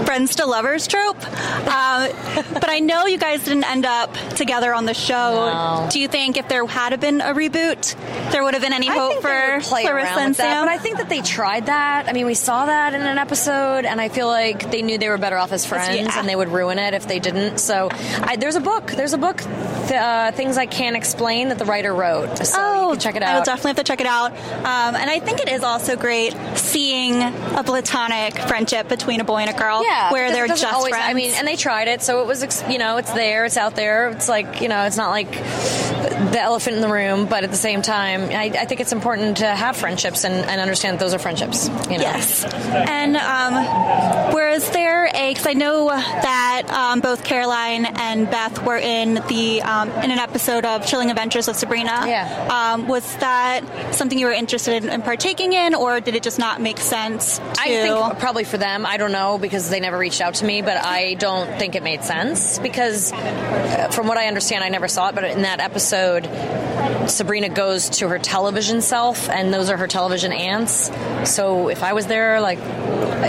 friends 0.05 0.36
to 0.36 0.47
lovers 0.47 0.86
trope. 0.86 1.16
Uh, 1.20 2.08
but 2.52 2.68
I 2.68 2.78
know 2.81 3.07
you 3.07 3.18
guys 3.18 3.44
didn't 3.44 3.65
end 3.70 3.84
up 3.86 4.12
together 4.36 4.74
on 4.74 4.84
the 4.86 4.94
show. 4.94 5.86
Do 5.90 6.00
you 6.00 6.08
think 6.08 6.36
if 6.36 6.48
there 6.48 6.66
had 6.66 6.98
been 7.00 7.20
a 7.20 7.34
reboot, 7.34 7.94
there 8.32 8.42
would 8.42 8.55
have 8.55 8.62
been 8.62 8.73
any 8.73 8.89
I 8.89 8.92
hope 8.94 9.23
for 9.23 9.60
Clarissa 9.62 10.20
and 10.20 10.34
that, 10.34 10.36
Sam? 10.36 10.65
but 10.66 10.73
I 10.73 10.78
think 10.78 10.98
that 10.98 11.08
they 11.08 11.20
tried 11.20 11.66
that. 11.66 12.07
I 12.08 12.12
mean, 12.12 12.26
we 12.26 12.34
saw 12.34 12.66
that 12.66 12.94
in 12.94 13.02
an 13.02 13.18
episode, 13.18 13.84
and 13.84 14.00
I 14.00 14.08
feel 14.08 14.26
like 14.28 14.67
they 14.70 14.82
knew 14.82 14.98
they 14.98 15.08
were 15.08 15.18
better 15.18 15.36
off 15.36 15.52
as 15.52 15.66
friends, 15.66 15.97
yeah. 15.97 16.18
and 16.18 16.28
they 16.28 16.36
would 16.36 16.48
ruin 16.48 16.78
it 16.78 16.94
if 16.94 17.06
they 17.06 17.18
didn't. 17.18 17.58
So, 17.58 17.88
I, 17.92 18.36
there's 18.36 18.56
a 18.56 18.60
book. 18.60 18.90
There's 18.90 19.12
a 19.12 19.18
book, 19.18 19.42
uh, 19.42 20.32
things 20.32 20.56
I 20.58 20.66
can't 20.66 20.97
explain, 20.97 21.48
that 21.48 21.58
the 21.58 21.64
writer 21.64 21.94
wrote. 21.94 22.38
So 22.38 22.56
oh, 22.58 22.82
you 22.82 22.90
can 22.92 23.00
check 23.00 23.16
it 23.16 23.22
out. 23.22 23.34
I 23.34 23.38
will 23.38 23.44
definitely 23.44 23.70
have 23.70 23.76
to 23.76 23.84
check 23.84 24.00
it 24.00 24.06
out. 24.06 24.32
Um, 24.32 24.97
and 24.97 25.10
I 25.10 25.20
think 25.20 25.40
it 25.40 25.48
is 25.48 25.62
also 25.62 25.97
great 25.97 26.34
seeing 26.56 27.22
a 27.22 27.62
platonic 27.64 28.38
friendship 28.38 28.88
between 28.88 29.20
a 29.20 29.24
boy 29.24 29.38
and 29.38 29.50
a 29.50 29.58
girl. 29.58 29.82
Yeah, 29.84 30.12
where 30.12 30.30
they're 30.30 30.47
just 30.47 30.64
always, 30.64 30.90
friends. 30.90 31.06
I 31.08 31.14
mean, 31.14 31.32
and 31.34 31.47
they 31.47 31.56
tried 31.56 31.88
it, 31.88 32.02
so 32.02 32.22
it 32.22 32.26
was, 32.26 32.42
ex- 32.42 32.64
you 32.68 32.78
know, 32.78 32.97
it's 32.97 33.12
there, 33.12 33.44
it's 33.44 33.56
out 33.56 33.76
there. 33.76 34.10
It's 34.10 34.28
like, 34.28 34.60
you 34.60 34.68
know, 34.68 34.84
it's 34.84 34.97
not 34.97 35.10
like 35.10 35.30
the 35.32 36.40
elephant 36.40 36.76
in 36.76 36.82
the 36.82 36.88
room, 36.88 37.26
but 37.26 37.44
at 37.44 37.50
the 37.50 37.56
same 37.56 37.82
time, 37.82 38.22
I, 38.22 38.52
I 38.58 38.64
think 38.64 38.80
it's 38.80 38.92
important 38.92 39.38
to 39.38 39.47
have 39.47 39.76
friendships 39.76 40.24
and, 40.24 40.34
and 40.34 40.60
understand 40.60 40.98
that 40.98 41.05
those 41.05 41.14
are 41.14 41.18
friendships. 41.18 41.68
You 41.68 41.98
know? 41.98 42.02
Yes. 42.02 42.44
And 42.44 43.16
um, 43.16 44.32
whereas 44.58 44.74
there 44.74 45.10
a, 45.14 45.30
because 45.30 45.46
I 45.46 45.52
know 45.52 45.88
that 45.88 46.62
um, 46.70 47.00
both 47.00 47.24
Caroline 47.24 47.86
and 47.86 48.30
Beth 48.30 48.64
were 48.64 48.76
in 48.76 49.14
the 49.28 49.62
um, 49.62 49.90
in 49.90 50.10
an 50.10 50.18
episode 50.18 50.64
of 50.64 50.86
Chilling 50.86 51.10
Adventures 51.10 51.48
of 51.48 51.56
Sabrina. 51.56 52.04
Yeah. 52.06 52.72
Um, 52.74 52.88
was 52.88 53.16
that 53.16 53.94
something 53.94 54.18
you 54.18 54.26
were 54.26 54.32
interested 54.32 54.84
in, 54.84 54.90
in 54.90 55.02
partaking 55.02 55.52
in, 55.52 55.74
or 55.74 56.00
did 56.00 56.14
it 56.14 56.22
just 56.22 56.38
not 56.38 56.60
make 56.60 56.78
sense? 56.78 57.38
To... 57.38 57.44
I 57.58 57.66
think 57.66 58.18
probably 58.18 58.44
for 58.44 58.58
them, 58.58 58.84
I 58.86 58.96
don't 58.96 59.12
know 59.12 59.38
because 59.38 59.70
they 59.70 59.80
never 59.80 59.98
reached 59.98 60.20
out 60.20 60.34
to 60.34 60.44
me, 60.44 60.62
but 60.62 60.76
I 60.76 61.14
don't 61.14 61.58
think 61.58 61.74
it 61.74 61.82
made 61.82 62.04
sense 62.04 62.58
because 62.58 63.12
uh, 63.12 63.90
from 63.92 64.06
what 64.06 64.18
I 64.18 64.26
understand, 64.26 64.64
I 64.64 64.68
never 64.68 64.88
saw 64.88 65.08
it, 65.08 65.14
but 65.14 65.24
in 65.24 65.42
that 65.42 65.60
episode, 65.60 66.26
Sabrina 67.08 67.48
goes 67.48 67.88
to 67.90 68.08
her 68.08 68.18
television 68.18 68.80
self, 68.80 69.28
and 69.28 69.52
those 69.52 69.70
are 69.70 69.76
her 69.76 69.86
television 69.86 70.32
aunts. 70.32 70.90
So 71.24 71.68
if 71.68 71.82
I 71.82 71.92
was 71.92 72.06
there, 72.06 72.40
like, 72.40 72.58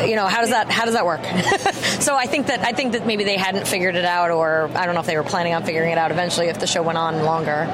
you 0.08 0.16
know, 0.16 0.28
how 0.28 0.42
does 0.42 0.52
that 0.52 0.70
how 0.70 0.86
does 0.86 0.94
that 0.94 1.06
work? 1.06 1.19
so 2.00 2.16
I 2.16 2.26
think 2.26 2.48
that 2.48 2.62
I 2.62 2.72
think 2.72 2.94
that 2.94 3.06
maybe 3.06 3.24
they 3.24 3.38
hadn't 3.38 3.68
figured 3.68 3.96
it 3.96 4.06
out, 4.06 4.32
or 4.32 4.70
I 4.76 4.86
don't 4.86 4.96
know 4.96 5.02
if 5.02 5.08
they 5.08 5.18
were 5.18 5.24
planning 5.24 5.54
on 5.54 5.64
figuring 5.64 5.92
it 5.92 5.98
out 5.98 6.12
eventually 6.12 6.48
if 6.48 6.60
the 6.60 6.68
show 6.68 6.82
went 6.84 6.98
on 6.98 7.24
longer. 7.24 7.68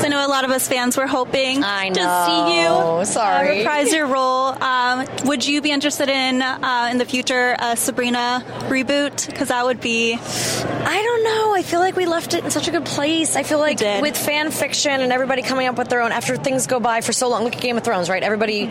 So 0.00 0.06
I 0.06 0.08
know 0.08 0.26
a 0.26 0.28
lot 0.28 0.44
of 0.44 0.50
us 0.50 0.68
fans 0.68 0.96
were 0.96 1.06
hoping 1.06 1.62
I 1.62 1.88
to 1.88 1.94
see 1.94 2.56
you 2.60 2.64
know. 2.64 3.04
Sorry. 3.04 3.48
uh, 3.48 3.58
reprise 3.58 3.92
your 3.92 4.06
role. 4.06 4.62
Um, 4.62 5.06
would 5.24 5.46
you 5.46 5.60
be 5.60 5.70
interested 5.70 6.08
in 6.08 6.42
uh, 6.42 6.88
in 6.90 6.98
the 6.98 7.04
future 7.04 7.56
a 7.58 7.76
Sabrina 7.76 8.44
reboot? 8.68 9.26
Because 9.26 9.48
that 9.48 9.64
would 9.64 9.80
be. 9.80 10.14
I 10.20 11.02
don't 11.02 11.24
know. 11.24 11.54
I 11.54 11.62
feel 11.62 11.80
like 11.80 11.96
we 11.96 12.06
left 12.06 12.34
it 12.34 12.44
in 12.44 12.50
such 12.50 12.68
a 12.68 12.70
good 12.70 12.84
place. 12.84 13.36
I 13.36 13.42
feel 13.42 13.58
like 13.58 13.80
with 13.80 14.16
fan 14.16 14.50
fiction 14.50 15.00
and 15.00 15.12
everybody 15.12 15.42
coming 15.42 15.66
up 15.66 15.76
with 15.78 15.88
their 15.88 16.02
own 16.02 16.12
after 16.12 16.36
things 16.36 16.66
go 16.66 16.80
by 16.80 17.00
for 17.00 17.12
so 17.12 17.28
long. 17.28 17.44
Look 17.44 17.54
at 17.56 17.62
Game 17.62 17.76
of 17.76 17.84
Thrones, 17.84 18.08
right? 18.08 18.22
Everybody 18.22 18.66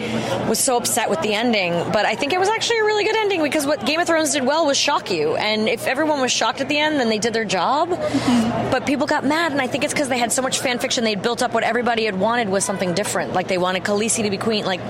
was 0.48 0.59
so 0.59 0.77
upset 0.77 1.09
with 1.09 1.22
the 1.22 1.33
ending, 1.33 1.74
but 1.91 2.06
I 2.06 2.16
think 2.16 2.33
it 2.33 2.40
was 2.40 2.49
actually 2.49 2.80
a 2.80 2.83
really 2.83 3.03
good 3.03 3.16
ending 3.16 3.41
because 3.43 3.66
what 3.66 3.85
Game 3.85 3.99
of 3.99 4.08
Thrones 4.08 4.19
did 4.28 4.46
well 4.46 4.66
was 4.66 4.78
shock 4.78 5.12
you. 5.12 5.36
And 5.36 5.68
if 5.68 5.88
everyone 5.88 6.22
was 6.22 6.32
shocked 6.32 6.62
at 6.62 6.70
the 6.70 6.78
end, 6.78 7.00
then 7.00 7.10
they 7.10 7.20
did 7.20 7.34
their 7.34 7.46
job. 7.46 7.90
Mm-hmm. 7.90 8.72
But 8.72 8.86
people 8.86 9.08
got 9.08 9.24
mad, 9.26 9.52
and 9.52 9.62
I 9.62 9.68
think 9.68 9.84
it's 9.84 9.94
because 9.94 10.10
they 10.10 10.18
had 10.18 10.32
so 10.32 10.42
much 10.42 10.60
fan 10.60 10.80
fiction. 10.80 11.04
They'd 11.04 11.22
built 11.22 11.42
up 11.42 11.54
what 11.54 11.64
everybody 11.64 12.06
had 12.06 12.20
wanted 12.20 12.50
was 12.50 12.64
something 12.66 12.94
different. 12.94 13.34
Like 13.34 13.48
they 13.48 13.58
wanted 13.58 13.84
Khaleesi 13.84 14.24
to 14.24 14.30
be 14.30 14.38
queen. 14.38 14.66
Like 14.66 14.82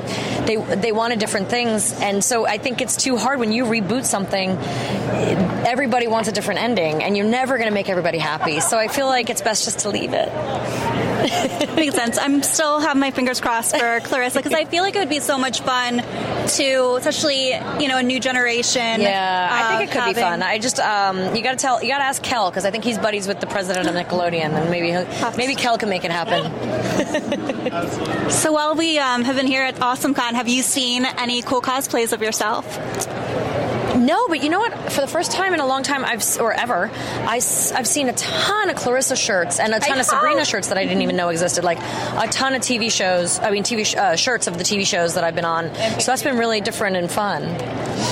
they 0.45 0.56
they 0.56 0.91
wanted 0.91 1.19
different 1.19 1.49
things, 1.49 1.93
and 2.01 2.24
so 2.24 2.45
I 2.45 2.58
think 2.58 2.82
it's 2.82 2.95
too 2.95 3.17
hard 3.17 3.40
when 3.40 3.51
you 3.51 3.66
reboot 3.66 4.06
something. 4.06 4.58
Everybody 5.66 6.08
wants 6.08 6.27
a 6.30 6.32
different 6.32 6.61
ending, 6.61 7.03
and 7.03 7.16
you're 7.16 7.25
never 7.25 7.58
going 7.58 7.69
to 7.69 7.74
make 7.74 7.90
everybody 7.90 8.17
happy. 8.17 8.59
So 8.59 8.77
I 8.77 8.88
feel 8.88 9.08
like 9.08 9.30
it's 9.30 9.41
best 9.41 9.66
just 9.66 9.80
to 9.80 9.90
leave 9.90 10.14
it. 10.14 10.30
Makes 11.75 11.95
sense. 11.95 12.17
I'm 12.17 12.41
still 12.43 12.80
have 12.80 12.98
my 12.98 13.11
fingers 13.11 13.41
crossed 13.41 13.77
for 13.77 13.99
Clarissa 14.01 14.39
because 14.39 14.53
I 14.53 14.65
feel 14.65 14.83
like 14.83 14.95
it 14.95 14.99
would 14.99 15.09
be 15.09 15.19
so 15.19 15.38
much 15.38 15.61
fun 15.61 15.98
to, 15.98 16.95
especially 16.95 17.49
you 17.80 17.88
know, 17.88 17.98
a 17.98 18.03
new 18.03 18.19
generation. 18.19 19.01
Yeah, 19.01 19.49
I 19.51 19.77
think 19.77 19.89
it 19.89 19.93
could 19.93 20.15
be 20.15 20.19
fun. 20.19 20.41
I 20.41 20.57
just 20.59 20.80
um, 20.80 21.35
you 21.35 21.43
got 21.43 21.51
to 21.51 21.57
tell 21.57 21.83
you 21.83 21.89
got 21.89 21.99
to 21.99 22.06
ask 22.06 22.23
Kel 22.23 22.49
because 22.49 22.65
I 22.65 22.72
think 22.72 22.83
he's 22.83 22.98
buddies 22.98 23.27
with 23.27 23.39
the 23.39 23.48
president 23.48 23.88
of 23.88 23.95
Nickelodeon, 23.95 24.51
and 24.51 24.69
maybe 24.69 24.91
he'll, 24.91 25.06
maybe 25.38 25.56
Kel 25.56 25.77
can 25.77 25.89
make 25.89 26.03
it 26.06 26.11
happen. 26.11 26.49
So 28.30 28.51
while 28.51 28.75
we 28.75 28.98
um, 28.99 29.23
have 29.23 29.35
been 29.35 29.48
here 29.48 29.64
at 29.64 29.75
AwesomeCon, 29.75 30.33
have 30.33 30.48
you 30.48 30.61
seen 30.61 31.06
any 31.06 31.41
cool 31.41 31.61
cosplays 31.61 32.14
of 32.14 32.22
yourself? 32.22 32.65
No, 33.99 34.27
but 34.27 34.41
you 34.43 34.49
know 34.49 34.59
what? 34.59 34.73
For 34.91 35.01
the 35.01 35.07
first 35.07 35.31
time 35.31 35.53
in 35.53 35.59
a 35.59 35.67
long 35.67 35.83
time, 35.83 36.05
I've 36.05 36.23
or 36.39 36.53
ever, 36.53 36.89
I, 36.93 37.35
have 37.35 37.87
seen 37.87 38.09
a 38.09 38.13
ton 38.13 38.69
of 38.69 38.75
Clarissa 38.75 39.15
shirts 39.15 39.59
and 39.59 39.73
a 39.73 39.79
ton 39.79 39.97
I 39.97 39.99
of 39.99 40.05
Sabrina 40.05 40.45
shirts 40.45 40.69
that 40.69 40.77
I 40.77 40.85
didn't 40.85 41.01
even 41.01 41.15
know 41.15 41.29
existed. 41.29 41.63
Like 41.63 41.79
a 41.79 42.27
ton 42.31 42.55
of 42.55 42.61
TV 42.61 42.91
shows. 42.91 43.39
I 43.39 43.51
mean, 43.51 43.63
TV 43.63 43.85
sh- 43.85 43.95
uh, 43.95 44.15
shirts 44.15 44.47
of 44.47 44.57
the 44.57 44.63
TV 44.63 44.85
shows 44.85 45.15
that 45.15 45.23
I've 45.23 45.35
been 45.35 45.45
on. 45.45 45.73
So 45.99 46.11
that's 46.11 46.23
been 46.23 46.37
really 46.37 46.61
different 46.61 46.95
and 46.95 47.11
fun. 47.11 47.43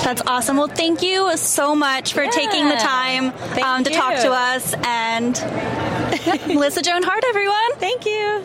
That's 0.04 0.22
awesome. 0.26 0.56
Well, 0.56 0.68
thank 0.68 1.02
you 1.02 1.36
so 1.36 1.74
much 1.74 2.12
for 2.12 2.26
taking 2.26 2.68
the 2.68 2.76
time 2.76 3.32
um, 3.62 3.84
to 3.84 3.90
talk 3.90 4.14
to 4.20 4.30
us. 4.30 4.74
And 4.84 5.34
Melissa 6.46 6.82
Joan 6.82 7.02
Hart, 7.02 7.24
everyone. 7.28 7.74
Thank 7.76 8.04
you. 8.04 8.44